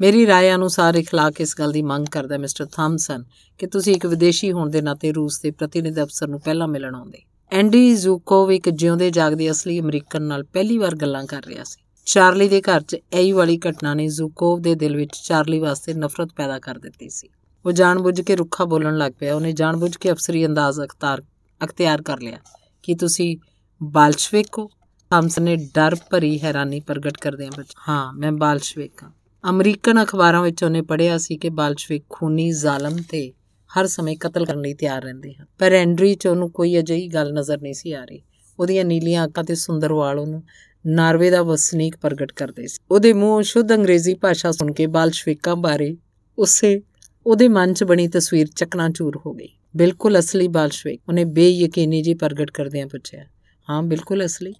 [0.00, 3.24] ਮੇਰੀ رائے ਅਨੁਸਾਰ اخلاق ਇਸ ਗੱਲ ਦੀ ਮੰਗ ਕਰਦਾ ਮਿਸਟਰ ਥਾਮਸਨ
[3.60, 7.22] ਕਿ ਤੁਸੀਂ ਇੱਕ ਵਿਦੇਸ਼ੀ ਹੋਣ ਦੇ ਨਾਤੇ ਰੂਸ ਦੇ ਪ੍ਰਤੀਨਿਧ ਅਫਸਰ ਨੂੰ ਪਹਿਲਾਂ ਮਿਲਣ ਆਉਂਦੇ
[7.52, 12.48] ਐਂਡੀ ਜ਼ੂਕੋਵ ਇੱਕ ਜਿਉਂਦੇ ਜਾਗਦੇ ਅਸਲੀ ਅਮਰੀਕਨ ਨਾਲ ਪਹਿਲੀ ਵਾਰ ਗੱਲਾਂ ਕਰ ਰਿਹਾ ਸੀ ਚਾਰਲੀ
[12.48, 16.58] ਦੇ ਘਰ 'ਚ ਐਈ ਵਾਲੀ ਘਟਨਾ ਨੇ ਜ਼ੂਕੋਵ ਦੇ ਦਿਲ ਵਿੱਚ ਚਾਰਲੀ ਵਾਸਤੇ ਨਫ਼ਰਤ ਪੈਦਾ
[16.58, 17.28] ਕਰ ਦਿੱਤੀ ਸੀ
[17.64, 21.22] ਉਹ ਜਾਣਬੁੱਝ ਕੇ ਰੁੱਖਾ ਬੋਲਣ ਲੱਗ ਪਿਆ ਉਹਨੇ ਜਾਣਬੁੱਝ ਕੇ ਅਫਸਰੀ ਅੰਦਾਜ਼ ਅਖਤਾਰ
[21.63, 22.37] ਅਖਤਿਆਰ ਕਰ ਲਿਆ।
[22.83, 23.37] ਕਿ ਤੁਸੀਂ
[23.83, 24.67] ਬਾਲਸ਼ਵਿਕ ਹੋ?
[25.11, 29.11] ਥਾਮਸਨ ਨੇ ਡਰ ਭਰੀ ਹੈਰਾਨੀ ਪ੍ਰਗਟ ਕਰਦਿਆਂ ਬਚ ਹਾਂ, ਮੈਂ ਬਾਲਸ਼ਵਿਕ ਹਾਂ।
[29.49, 33.33] ਅਮਰੀਕਨ ਅਖਬਾਰਾਂ ਵਿੱਚ ਉਹਨੇ ਪੜ੍ਹਿਆ ਸੀ ਕਿ ਬਾਲਸ਼ਵਿਕ ਖੂਨੀ ਜ਼ਾਲਮ ਤੇ
[33.79, 37.33] ਹਰ ਸਮੇਂ ਕਤਲ ਕਰਨ ਲਈ ਤਿਆਰ ਰਹਿੰਦੇ ਹਨ। ਪਰ ਐਂਡਰੀ 'ਚ ਉਹਨੂੰ ਕੋਈ ਅਜਿਹੀ ਗੱਲ
[37.33, 38.21] ਨਜ਼ਰ ਨਹੀਂ ਸੀ ਆ ਰਹੀ।
[38.59, 40.43] ਉਹਦੀਆਂ ਨੀਲੀਆਂ ਅੱਖਾਂ ਤੇ ਸੁੰਦਰ ਵਾਲ ਉਹਨੂੰ
[40.87, 45.97] ਨਾਰਵੇ ਦਾ ਵਸਨੀਕ ਪ੍ਰਗਟ ਕਰਦੇ ਸੀ। ਉਹਦੇ ਮੂੰਹੋਂ ਸ਼ੁੱਧ ਅੰਗਰੇਜ਼ੀ ਭਾਸ਼ਾ ਸੁਣ ਕੇ ਬਾਲਸ਼ਵਿਕਾਂ ਬਾਰੇ
[46.37, 46.81] ਉਸੇ
[47.25, 52.51] ਉਹਦੇ ਮਨ 'ਚ ਬਣੀ ਤਸਵੀਰ ਚਕਨਾਚੂਰ ਹੋ ਗਈ। ਬਿਲਕੁਲ ਅਸਲੀ ਬਾਲਸ਼ਵਿਕ ਉਹਨੇ ਬੇਯਕੀਨੀ ਜੀ ਪ੍ਰਗਟ
[52.51, 53.23] ਕਰਦਿਆਂ ਪੁੱਛਿਆ,
[53.67, 54.53] ਹਾਂ, ਬਿਲਕੁਲ ਅਸਲੀ।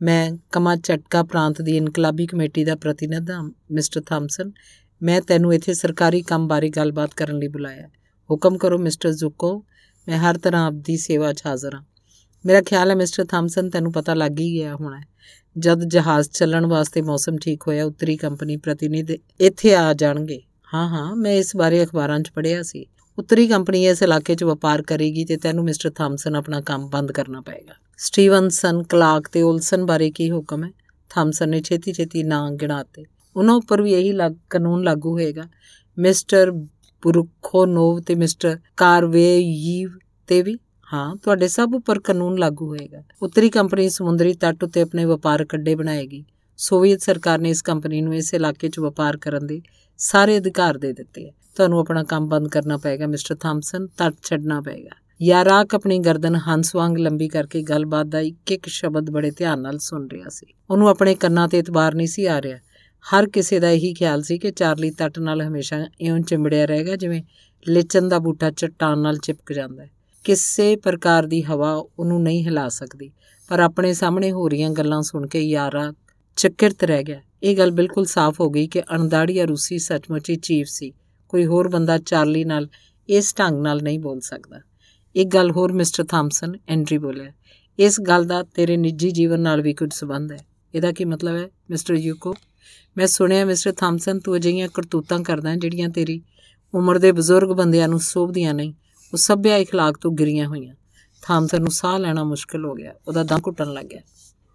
[0.00, 4.50] ਮੈਂ ਕਮਾ ਚਟਕਾ ਪ੍ਰਾਂਤ ਦੀ ਇਨਕਲਾਬੀ ਕਮੇਟੀ ਦਾ ਪ੍ਰਤੀਨਿਧ ਹਾਂ, ਮਿਸਟਰ ਥਾਮਸਨ।
[5.02, 7.88] ਮੈਂ ਤੈਨੂੰ ਇੱਥੇ ਸਰਕਾਰੀ ਕੰਮ ਬਾਰੇ ਗੱਲਬਾਤ ਕਰਨ ਲਈ ਬੁਲਾਇਆ।
[8.30, 9.64] ਹੁਕਮ ਕਰੋ, ਮਿਸਟਰ ਜ਼ੁਕੋ,
[10.08, 11.82] ਮੈਂ ਹਰ ਤਰ੍ਹਾਂ ਆਪਦੀ ਸੇਵਾ 'ਚ ਹਾਜ਼ਰ ਹਾਂ।
[12.44, 15.00] ਮੇਰਾ ਖਿਆਲ ਹੈ ਮਿਸਟਰ ਥਾਮਸਨ, ਤੈਨੂੰ ਪਤਾ ਲੱਗ ਹੀ ਗਿਆ ਹੋਣਾ
[15.56, 20.42] ਜਦ ਜਹਾਜ਼ ਚੱਲਣ ਵਾਸਤੇ ਮੌਸਮ ਠੀਕ ਹੋਇਆ, ਉੱਤਰੀ ਕੰਪਨੀ ਪ੍ਰਤੀਨਿਧ ਇੱਥੇ ਆ ਜਾਣਗੇ।
[20.74, 22.86] ਹਾਂ ਹਾਂ, ਮੈਂ ਇਸ ਬਾਰੇ ਅਖਬਾਰਾਂ 'ਚ ਪੜ੍ਹਿਆ ਸੀ।
[23.18, 27.40] ਉੱਤਰੀ ਕੰਪਨੀ ਇਸ ਇਲਾਕੇ 'ਚ ਵਪਾਰ ਕਰੇਗੀ ਤੇ ਤੈਨੂੰ ਮਿਸਟਰ ਥਾਮਸਨ ਆਪਣਾ ਕੰਮ ਬੰਦ ਕਰਨਾ
[27.40, 30.70] ਪਏਗਾ। ਸਟੀਵਨਸਨ ਕਲਾਰਕ ਤੇ ਉਲਸਨ ਬਾਰੇ ਕੀ ਹੁਕਮ ਹੈ?
[31.10, 33.04] ਥਾਮਸਨ ਨੇ ਛੇਤੀ-ਛੇਤੀ ਨਾਂ ਗਿਣਾਤੇ।
[33.36, 35.42] ਉਹਨਾਂ ਉੱਪਰ ਵੀ ਇਹੀ ਲੱਗ, ਕਾਨੂੰਨ ਲਾਗੂ ਹੋਏਗਾ।
[35.98, 36.50] ਮਿਸਟਰ
[37.02, 39.90] ਬਰੁਖੋਨੋਵ ਤੇ ਮਿਸਟਰ ਕਾਰਵੇਯੀਵ
[40.26, 40.58] ਤੇ ਵੀ?
[40.92, 45.74] ਹਾਂ, ਤੁਹਾਡੇ ਸਭ ਉੱਪਰ ਕਾਨੂੰਨ ਲਾਗੂ ਹੋਏਗਾ। ਉੱਤਰੀ ਕੰਪਨੀ ਸਮੁੰਦਰੀ ਤੱਟ ਉੱਤੇ ਆਪਣੇ ਵਪਾਰਕ ਅੱਡੇ
[45.74, 46.24] ਬਣਾਏਗੀ।
[46.56, 49.60] ਸੋਵੀਅਤ ਸਰਕਾਰ ਨੇ ਇਸ ਕੰਪਨੀ ਨੂੰ ਇਸ ਇਲਾਕੇ 'ਚ ਵਪਾਰ ਕਰਨ ਦੇ
[50.00, 54.60] ਸਾਰੇ ਅਧਿਕਾਰ ਦੇ ਦਿੱਤੇ ਹੈ ਤੁਹਾਨੂੰ ਆਪਣਾ ਕੰਮ ਬੰਦ ਕਰਨਾ ਪਏਗਾ, ਮਿਸਟਰ ਥਾਮਸਨ ਤੱਟ ਛੱਡਣਾ
[54.60, 59.60] ਪਏਗਾ। ਯਾਰਾਕ ਆਪਣੀ ਗਰਦਨ ਹੰਸ ਵਾਂਗ ਲੰਬੀ ਕਰਕੇ ਗੱਲਬਾਤ ਦਾ ਇੱਕ ਇੱਕ ਸ਼ਬਦ ਬੜੇ ਧਿਆਨ
[59.60, 62.58] ਨਾਲ ਸੁਣ ਰਿਹਾ ਸੀ। ਉਹਨੂੰ ਆਪਣੇ ਕੰਨਾਂ ਤੇ ਇਤਬਾਰ ਨਹੀਂ ਸੀ ਆ ਰਿਹਾ।
[63.04, 67.22] ਹਰ ਕਿਸੇ ਦਾ ਇਹੀ ਖਿਆਲ ਸੀ ਕਿ ਚਾਰਲੀ ਤੱਟ ਨਾਲ ਹਮੇਸ਼ਾ ਇਉਂ ਚਿੰਬੜਿਆ ਰਹੇਗਾ, ਜਿਵੇਂ
[67.68, 69.90] ਲਿਚਨ ਦਾ ਬੂਟਾ ਚਟਾਨ ਨਾਲ ਚਿਪਕ ਜਾਂਦਾ ਹੈ।
[70.24, 73.10] ਕਿਸੇ ਪ੍ਰਕਾਰ ਦੀ ਹਵਾ ਉਹਨੂੰ ਨਹੀਂ ਹਿਲਾ ਸਕਦੀ,
[73.48, 75.92] ਪਰ ਆਪਣੇ ਸਾਹਮਣੇ ਹੋ ਰਹੀਆਂ ਗੱਲਾਂ ਸੁਣ ਕੇ ਯਾਰਾ
[76.36, 80.67] ਚੱਕਿਰਤ ਰਹਿ ਗਿਆ। ਇਹ ਗੱਲ ਬਿਲਕੁਲ ਸਾਫ਼ ਹੋ ਗਈ ਕਿ ਅਣਦਾੜੀਆ ਰੂਸੀ ਸੱਚਮੁੱਚ ਹੀ ਚੀਫ
[80.67, 80.93] ਸੀ
[81.29, 82.67] ਕੋਈ ਹੋਰ ਬੰਦਾ ਚਾਰਲੀ ਨਾਲ
[83.09, 84.61] ਇਸ ਢੰਗ ਨਾਲ ਨਹੀਂ ਬੋਲ ਸਕਦਾ
[85.15, 87.31] ਇੱਕ ਗੱਲ ਹੋਰ ਮਿਸਟਰ ਥਾਮਸਨ ਐਂਡਰੀ ਬੋਲਿਆ
[87.79, 90.37] ਇਸ ਗੱਲ ਦਾ ਤੇਰੇ ਨਿੱਜੀ ਜੀਵਨ ਨਾਲ ਵੀ ਕੁਝ ਸਬੰਧ ਹੈ
[90.73, 92.35] ਇਹਦਾ ਕੀ ਮਤਲਬ ਹੈ ਮਿਸਟਰ ਯੂਕੋ
[92.97, 96.21] ਮੈਂ ਸੁਣਿਆ ਮਿਸਟਰ ਥਾਮਸਨ ਤੂੰ ਅਜਿਹੀਆਂ ਕਰਤੂਤਾਂ ਕਰਦਾ ਜਿਹੜੀਆਂ ਤੇਰੀ
[96.73, 98.73] ਉਮਰ ਦੇ ਬਜ਼ੁਰਗ ਬੰਦਿਆਂ ਨੂੰ ਸੋਭਦੀਆਂ ਨਹੀਂ
[99.13, 100.75] ਉਹ ਸਭਿਆ اخلاق ਤੋਂ ਗਿਰੀਆਂ ਹੋਈਆਂ
[101.21, 104.01] ਥਾਮਸਨ ਨੂੰ ਸਾਹ ਲੈਣਾ ਮੁਸ਼ਕਲ ਹੋ ਗਿਆ ਉਹਦਾ ਦਮ ਘੁੱਟਣ ਲੱਗ ਗਿਆ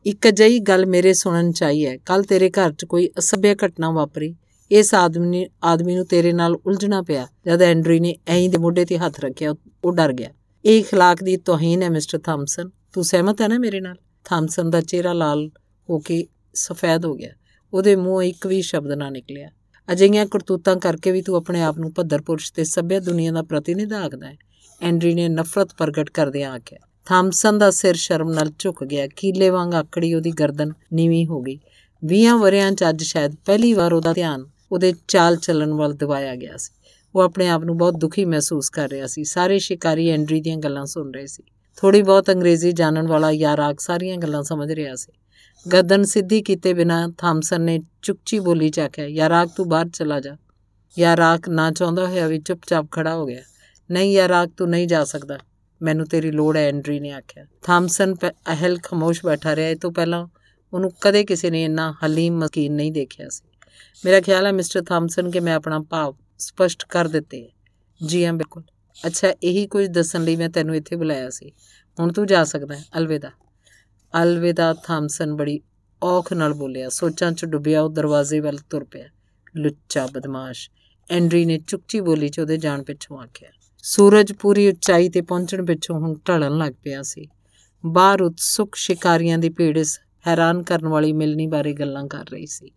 [0.06, 3.90] ਇੱਕ ਅਜਿਹੀ ਗੱਲ ਮੇਰੇ ਸੁਣਨ ਚ ਆਈ ਹੈ ਕੱਲ ਤੇਰੇ ਘਰ 'ਚ ਕੋਈ ਅਸਭਿਆ ਘਟਨਾ
[3.90, 4.34] ਵਾਪਰੀ
[4.70, 8.98] ਇਸ ਆਦਮੀ ਆਦਮੀ ਨੂੰ ਤੇਰੇ ਨਾਲ ਉਲਝਣਾ ਪਿਆ ਜਦ ਐਂਡਰੀ ਨੇ ਐਂ ਦੇ ਮੋਢੇ ਤੇ
[8.98, 10.28] ਹੱਥ ਰੱਖਿਆ ਉਹ ਡਰ ਗਿਆ
[10.64, 14.80] ਇਹ اخلاق ਦੀ ਤੋਹੀਨ ਹੈ ਮਿਸਟਰ ਥਾਮਸਨ ਤੂੰ ਸਹਿਮਤ ਹੈ ਨਾ ਮੇਰੇ ਨਾਲ ਥਾਮਸਨ ਦਾ
[14.80, 15.50] ਚਿਹਰਾ ਲਾਲ
[15.88, 17.32] ਹੋ ਕੇ ਸਫੈਦ ਹੋ ਗਿਆ
[17.72, 19.48] ਉਹਦੇ ਮੂੰਹੋਂ ਇੱਕ ਵੀ ਸ਼ਬਦ ਨਾ ਨਿਕਲਿਆ
[19.88, 23.92] ਅਜਿਹੀਆਂ ਕਰਤੂਤਾਂ ਕਰਕੇ ਵੀ ਤੂੰ ਆਪਣੇ ਆਪ ਨੂੰ ਭੱਦਰ ਪੁਰਸ਼ ਤੇ ਸਭਿਆ ਦੁਨੀਆ ਦਾ ਪ੍ਰਤੀਨਿਧ
[23.92, 24.36] ਆਖਦਾ ਹੈ
[24.80, 29.73] ਐਂਡਰੀ ਨੇ ਨਫ਼ਰਤ ਪ੍ਰਗਟ ਕਰਦਿਆਂ ਆਖਿਆ ਥਾਮਸਨ ਦਾ ਸਿਰ ਸ਼ਰਮ ਨਾਲ ਝੁਕ ਗਿਆ। ਕੀਲੇ ਵਾਂਗ
[29.73, 31.59] ਆਕੜੀ ਉਹਦੀ ਗਰਦਨ ਨੀਵੀਂ ਹੋ ਗਈ।
[32.05, 36.57] 20 ਵਰਿਆਂ 'ਚ ਅੱਜ ਸ਼ਾਇਦ ਪਹਿਲੀ ਵਾਰ ਉਹਦਾ ਧਿਆਨ ਉਹਦੇ ਚਾਲ ਚੱਲਣ ਵੱਲ ਦਿਵਾਇਆ ਗਿਆ
[36.57, 36.73] ਸੀ।
[37.15, 40.85] ਉਹ ਆਪਣੇ ਆਪ ਨੂੰ ਬਹੁਤ ਦੁਖੀ ਮਹਿਸੂਸ ਕਰ ਰਿਹਾ ਸੀ। ਸਾਰੇ ਸ਼ਿਕਾਰੀ ਐਂਡਰੀ ਦੀਆਂ ਗੱਲਾਂ
[40.85, 41.43] ਸੁਣ ਰਹੇ ਸੀ।
[41.77, 45.11] ਥੋੜੀ ਬਹੁਤ ਅੰਗਰੇਜ਼ੀ ਜਾਣਨ ਵਾਲਾ ਯਾਰਾਕ ਸਾਰੀਆਂ ਗੱਲਾਂ ਸਮਝ ਰਿਹਾ ਸੀ।
[45.73, 50.37] ਗਰਦਨ ਸਿੱਧੀ ਕੀਤੇ ਬਿਨਾ ਥਾਮਸਨ ਨੇ ਚੁੱਕਚੀ ਬੋਲੀ ਚ ਆਖਿਆ, ਯਾਰਾਕ, ਤੂੰ ਬਾਹਰ ਚਲਾ ਜਾ।
[50.99, 53.41] ਯਾਰਾਕ ਨਾ ਚਾਹੁੰਦਾ ਹੋਇਆ ਵੀ ਚੁੱਪਚਾਪ ਖੜਾ ਹੋ ਗਿਆ।
[53.91, 55.37] ਨਹੀਂ ਯਾਰਾਕ, ਤੂੰ ਨਹੀਂ ਜਾ ਸਕਦਾ।
[55.81, 60.27] ਮੈਨੂੰ ਤੇਰੀ ਲੋੜ ਹੈ, ਐਂਡਰੀ ਨੇ ਆਖਿਆ। ਥਾਮਸਨ ਅਹਲ ਖਮੋਸ਼ ਬੈਠਾ ਰਿਹਾ। ਇਹ ਤੋਂ ਪਹਿਲਾਂ
[60.73, 63.43] ਉਹਨੂੰ ਕਦੇ ਕਿਸੇ ਨੇ ਇੰਨਾ ਹਲੀਮ ਮਸਕੀਨ ਨਹੀਂ ਦੇਖਿਆ ਸੀ।
[64.05, 67.49] ਮੇਰਾ ਖਿਆਲ ਹੈ ਮਿਸਟਰ ਥਾਮਸਨ ਕਿ ਮੈਂ ਆਪਣਾ ਭਾਵ ਸਪਸ਼ਟ ਕਰ ਦਿੱਤੇ
[68.05, 68.63] ਜੀ ਹਾਂ, ਬਿਲਕੁਲ।
[69.05, 71.51] ਅੱਛਾ, ਇਹੀ ਕੁਝ ਦੱਸਣ ਲਈ ਮੈਂ ਤੈਨੂੰ ਇੱਥੇ ਬੁਲਾਇਆ ਸੀ।
[71.99, 73.31] ਹੁਣ ਤੂੰ ਜਾ ਸਕਦਾ ਹੈ। ਅਲਵਿਦਾ।
[74.23, 75.59] ਅਲਵਿਦਾ ਥਾਮਸਨ ਬੜੀ
[76.03, 79.05] ਔਖ ਨਾਲ ਬੋਲਿਆ। ਸੋਚਾਂ 'ਚ ਡੁੱਬਿਆ ਉਹ ਦਰਵਾਜ਼ੇ ਵੱਲ ਤੁਰ ਪਿਆ।
[79.55, 80.69] ਲੁੱਚਾ ਬਦਮਾਸ਼।
[81.11, 83.49] ਐਂਡਰੀ ਨੇ ਚੁੱਕਚੀ ਬੋਲੀ 'ਚ ਉਹਦੇ ਜਾਣ ਪਿੱਛੋਂ ਆਖਿਆ।
[83.87, 87.27] ਸੂਰਜ ਪੂਰੀ ਉਚਾਈ ਤੇ ਪਹੁੰਚਣ ਪਿੱਛੋਂ ਹੁਣ ਢਲਣ ਲੱਗ ਪਿਆ ਸੀ।
[87.85, 92.71] ਬਾਹਰ ਉਤਸੁਕ ਸ਼ਿਕਾਰੀਆਂ ਦੀ ਭੀੜ ਇਸ ਹੈਰਾਨ ਕਰਨ ਵਾਲੀ ਮਿਲਣੀ ਬਾਰੇ ਗੱਲਾਂ ਕਰ ਰਹੀ ਸੀ।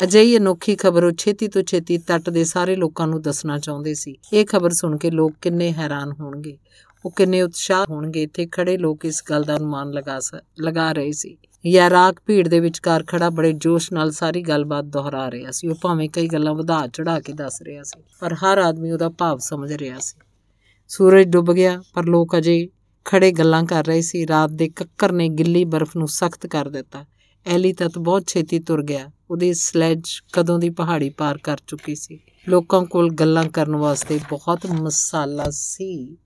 [0.00, 4.16] ਅਜਿਹੀ ਅਨੋਖੀ ਖਬਰ ਉਹ ਛੇਤੀ ਤੋਂ ਛੇਤੀ ਤੱਟ ਦੇ ਸਾਰੇ ਲੋਕਾਂ ਨੂੰ ਦੱਸਣਾ ਚਾਹੁੰਦੇ ਸੀ।
[4.32, 6.58] ਇਹ ਖਬਰ ਸੁਣ ਕੇ ਲੋਕ ਕਿੰਨੇ ਹੈਰਾਨ ਹੋਣਗੇ।
[7.04, 10.18] ਉਹ ਕਿੰਨੇ ਉਤਸ਼ਾਹ ਹੋਣਗੇ। ਇੱਥੇ ਖੜੇ ਲੋਕ ਇਸ ਗੱਲ ਦਾ ਅਨੁਮਾਨ ਲਗਾ
[10.60, 11.36] ਲਗਾ ਰਹੇ ਸੀ।
[11.66, 16.08] ਯਾਰਾਕ ਭੀੜ ਦੇ ਵਿਚਕਾਰ ਖੜਾ ਬੜੇ ਜੋਸ਼ ਨਾਲ ਸਾਰੀ ਗੱਲਬਾਤ ਦੁਹਰਾ ਰਿਹਾ ਸੀ। ਉਹ ਭਾਵੇਂ
[16.08, 19.98] ਕਈ ਗੱਲਾਂ ਵਧਾ ਚੜਾ ਕੇ ਦੱਸ ਰਿਹਾ ਸੀ, ਪਰ ਹਰ ਆਦਮੀ ਉਹਦਾ ਭਾਵ ਸਮਝ ਰਿਹਾ
[19.98, 20.20] ਸੀ।
[20.88, 22.68] ਸੂਰਜ ਡੁੱਬ ਗਿਆ, ਪਰ ਲੋਕ ਅਜੇ
[23.04, 27.04] ਖੜੇ ਗੱਲਾਂ ਕਰ ਰਹੇ ਸੀ। ਰਾਤ ਦੇ ਕੱਕਰ ਨੇ ਗਿੱਲੀ ਬਰਫ਼ ਨੂੰ ਸਖਤ ਕਰ ਦਿੱਤਾ।
[27.46, 32.18] ਐਲੀ ਤਤ ਬਹੁਤ ਛੇਤੀ ਤੁਰ ਗਿਆ। ਉਹਦੀ ਸਲੈਜ ਕਦੋਂ ਦੀ ਪਹਾੜੀ ਪਾਰ ਕਰ ਚੁੱਕੀ ਸੀ।
[32.48, 36.16] ਲੋਕਾਂ ਕੋਲ ਗੱਲਾਂ ਕਰਨ ਵਾਸਤੇ ਬਹੁਤ ਮਸਾਲਾ ਸੀ।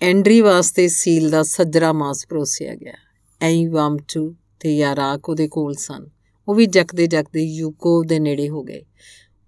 [0.00, 2.94] ਐਂਡਰੀ ਵਾਸਤੇ ਸੀਲ ਦਾ ਸੱਜਰਾ ਮਾਸ ਪਰੋਸਿਆ ਗਿਆ।
[3.40, 6.06] ਐਂ ਵਾਮਚੂ ਤੇ ਯਾਰਾਕ ਉਹਦੇ ਕੋਲ ਸਨ।
[6.48, 8.84] ਉਹ ਵੀ ਜਕਦੇ ਜਕਦੇ ਯੂਕੋ ਦੇ ਨੇੜੇ ਹੋ ਗਏ।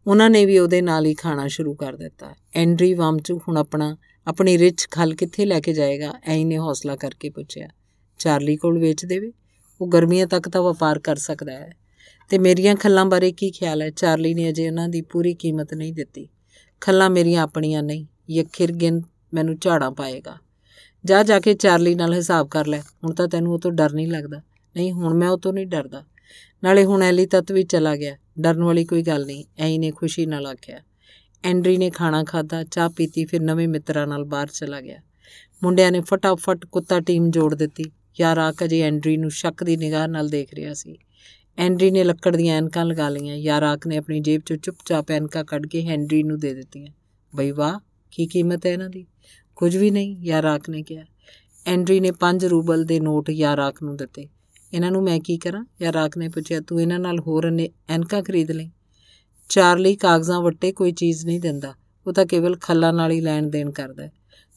[0.07, 4.59] ਉਹਨਾਂ ਨੇ ਵੀ ਉਹਦੇ ਨਾਲ ਹੀ ਖਾਣਾ ਸ਼ੁਰੂ ਕਰ ਦਿੱਤਾ। ਐਂਡਰੀ ਵਾਮਚੂ ਹੁਣ ਆਪਣਾ, ਆਪਣੀ
[4.59, 7.69] ਰਿਚ ਖਲ ਕਿੱਥੇ ਲੈ ਕੇ ਜਾਏਗਾ, ਐਂ ਨੇ ਹੌਸਲਾ ਕਰਕੇ ਪੁੱਛਿਆ।
[8.19, 9.33] ਚਾਰਲੀ ਕੋਲ ਵੇਚ ਦੇਵੇ?
[9.81, 11.77] ਉਹ ਗਰਮੀਆਂ ਤੱਕ ਤਾਂ ਵਪਾਰ ਕਰ ਸਕਦਾ ਹੈ।
[12.29, 13.91] ਤੇ ਮੇਰੀਆਂ ਖੱਲਾਂ ਬਾਰੇ ਕੀ ਖਿਆਲ ਹੈ?
[13.91, 16.29] ਚਾਰਲੀ ਨੇ ਅਜੇ ਉਹਨਾਂ ਦੀ ਪੂਰੀ ਕੀਮਤ ਨਹੀਂ ਦਿੱਤੀ।
[16.81, 19.03] ਖੱਲਾਂ ਮੇਰੀਆਂ ਆਪਣੀਆਂ ਨਹੀਂ ਯਖਿਰਗਿਨ
[19.35, 20.37] ਮੈਨੂੰ ਝਾੜਾਂ ਪਾਏਗਾ।
[21.05, 24.09] ਜਾ ਜਾ ਕੇ ਚਾਰਲੀ ਨਾਲ ਹਿਸਾਬ ਕਰ ਲੈ। ਹੁਣ ਤਾਂ ਤੈਨੂੰ ਉਹ ਤੋਂ ਡਰ ਨਹੀਂ
[24.09, 24.43] ਲੱਗਦਾ।
[24.77, 26.05] ਨਹੀਂ, ਹੁਣ ਮੈਂ ਉਹ ਤੋਂ ਨਹੀਂ ਡਰਦਾ।
[26.65, 30.27] ਨਾਲੇ ਹੁਣ ਐਲੀ ਤੱਤ ਵੀ ਚਲਾ ਗਿਆ। ਡਰਨ ਵਾਲੀ ਕੋਈ ਗੱਲ ਨਹੀਂ, ਐਂ ਨੇ ਖੁਸ਼ੀ
[30.27, 30.81] ਨਾਲ ਆਖਿਆ।
[31.45, 34.99] ਐਂਡਰੀ ਨੇ ਖਾਣਾ ਖਾਦਾ ਚਾਹ ਪੀਤੀ, ਫਿਰ ਨਵੇਂ ਮਿੱਤਰਾਂ ਨਾਲ ਬਾਹਰ ਚਲਾ ਗਿਆ।
[35.63, 37.85] ਮੁੰਡਿਆਂ ਨੇ ਫਟਾਫਟ ਕੁੱਤਾ ਟੀਮ ਜੋੜ ਦਿੱਤੀ।
[38.21, 40.99] ਯਾਰਾਕ ਅਜੇ ਐਂਡਰੀ ਨੂੰ ਸ਼ੱਕ ਦੀ ਨਿਗਾਹ ਨਾਲ ਦੇਖ ਰਿਹਾ ਸੀ।
[41.59, 45.67] ਐਂਡਰੀ ਨੇ ਲੱਕੜ ਦੀਆਂ ਐਨਕਾਂ ਲਗਾ ਲਈਆਂ। ਯਾਰਾਕ ਨੇ ਆਪਣੀ ਜੇਬ 'ਚੋਂ ਚੁੱਪਚਾਪ ਐਨਕਾਂ ਕੱਢ
[45.67, 46.93] ਕੇ ਹੈਨਰੀ ਨੂੰ ਦੇ ਦਿੱਤੀਆਂ।
[47.37, 47.79] ਬਈ ਵਾਹ,
[48.11, 49.07] ਕੀ ਕੀਮਤ ਹੈ ਇਹਨਾਂ ਦੀ?
[49.57, 51.05] ਕੁਝ ਵੀ ਨਹੀਂ ਯਾਰਾਕ ਨੇ ਕਿਹਾ।
[51.67, 54.29] ਐਂਡਰੀ ਨੇ 5 ਰੂਬਲ ਦੇ ਨੋਟ ਯਾਰਾਕ ਨੂੰ ਦਿੱਤੇ।
[54.75, 55.65] ਇਹਨਾਂ ਨੂੰ ਮੈਂ ਕੀ ਕਰਾਂ?
[55.83, 58.69] ਯਾਰਾਕ ਨੇ ਪੁੱਛਿਆ, ਤੂੰ ਇਹਨਾਂ ਨਾਲ ਹੋਰ ਐਨਕਾਂ ਖਰੀਦ ਲੈ
[59.49, 61.75] ਚਾਰਲੀ ਕਾਗਜ਼ਾਂ ਵੱਟੇ ਕੋਈ ਚੀਜ਼ ਨਹੀਂ ਦਿੰਦਾ।
[62.07, 64.09] ਉਹ ਤਾਂ ਕੇਵਲ ਖੱਲਾਂ ਨਾਲ ਹੀ ਲੈਣ ਦੇਣ ਕਰਦਾ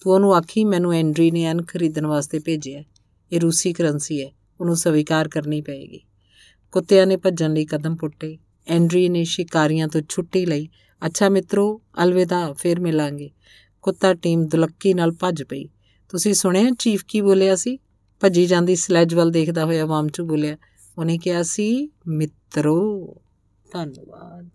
[0.01, 2.83] ਤੂੰ ਉਹਨੂੰ ਆਖੀ, ਮੈਨੂੰ ਐਂਡਰੀ ਨੇ ਐਨ ਖਰੀਦਣ ਵਾਸਤੇ ਭੇਜਿਆ
[3.31, 4.31] ਇਹ ਰੂਸੀ ਕਰੰਸੀ ਹੈ।
[4.61, 5.99] ਉਹਨੂੰ ਸਵੀਕਾਰ ਕਰਨੀ ਪਏਗੀ।
[6.71, 8.37] ਕੁੱਤਿਆਂ ਨੇ ਭੱਜਣ ਲਈ ਕਦਮ ਪੁੱਟੇ।
[8.67, 10.69] ਐਂਡਰੀ ਨੇ ਸ਼ਿਕਾਰੀਆਂ ਤੋਂ ਛੁੱਟੀ ਲਈ।
[11.05, 13.29] ਅੱਛਾ ਮਿੱਤਰੋ, ਅਲਵਿਦਾ, ਫੇਰ ਮਿਲਾਂਗੇ।
[13.81, 15.65] ਕੁੱਤਾ ਟੀਮ ਦੁਲੱਕੀ ਨਾਲ ਭੱਜ ਪਈ।
[16.09, 17.79] ਤੁਸੀਂ ਸੁਣਿਆ ਚੀਫ ਕੀ ਬੋਲਿਆ ਸੀ?
[18.19, 20.57] ਭੱਜੀ ਜਾਂਦੀ ਸਲੈਜ ਵੱਲ ਦੇਖਦਾ ਹੋਇਆ ਵਾਮਚੂ ਬੋਲਿਆ
[20.97, 23.15] ਉਹਨੇ ਕਿਹਾ ਸੀ ਮਿੱਤਰੋ
[23.73, 24.45] ਧੰਨਵਾਦ।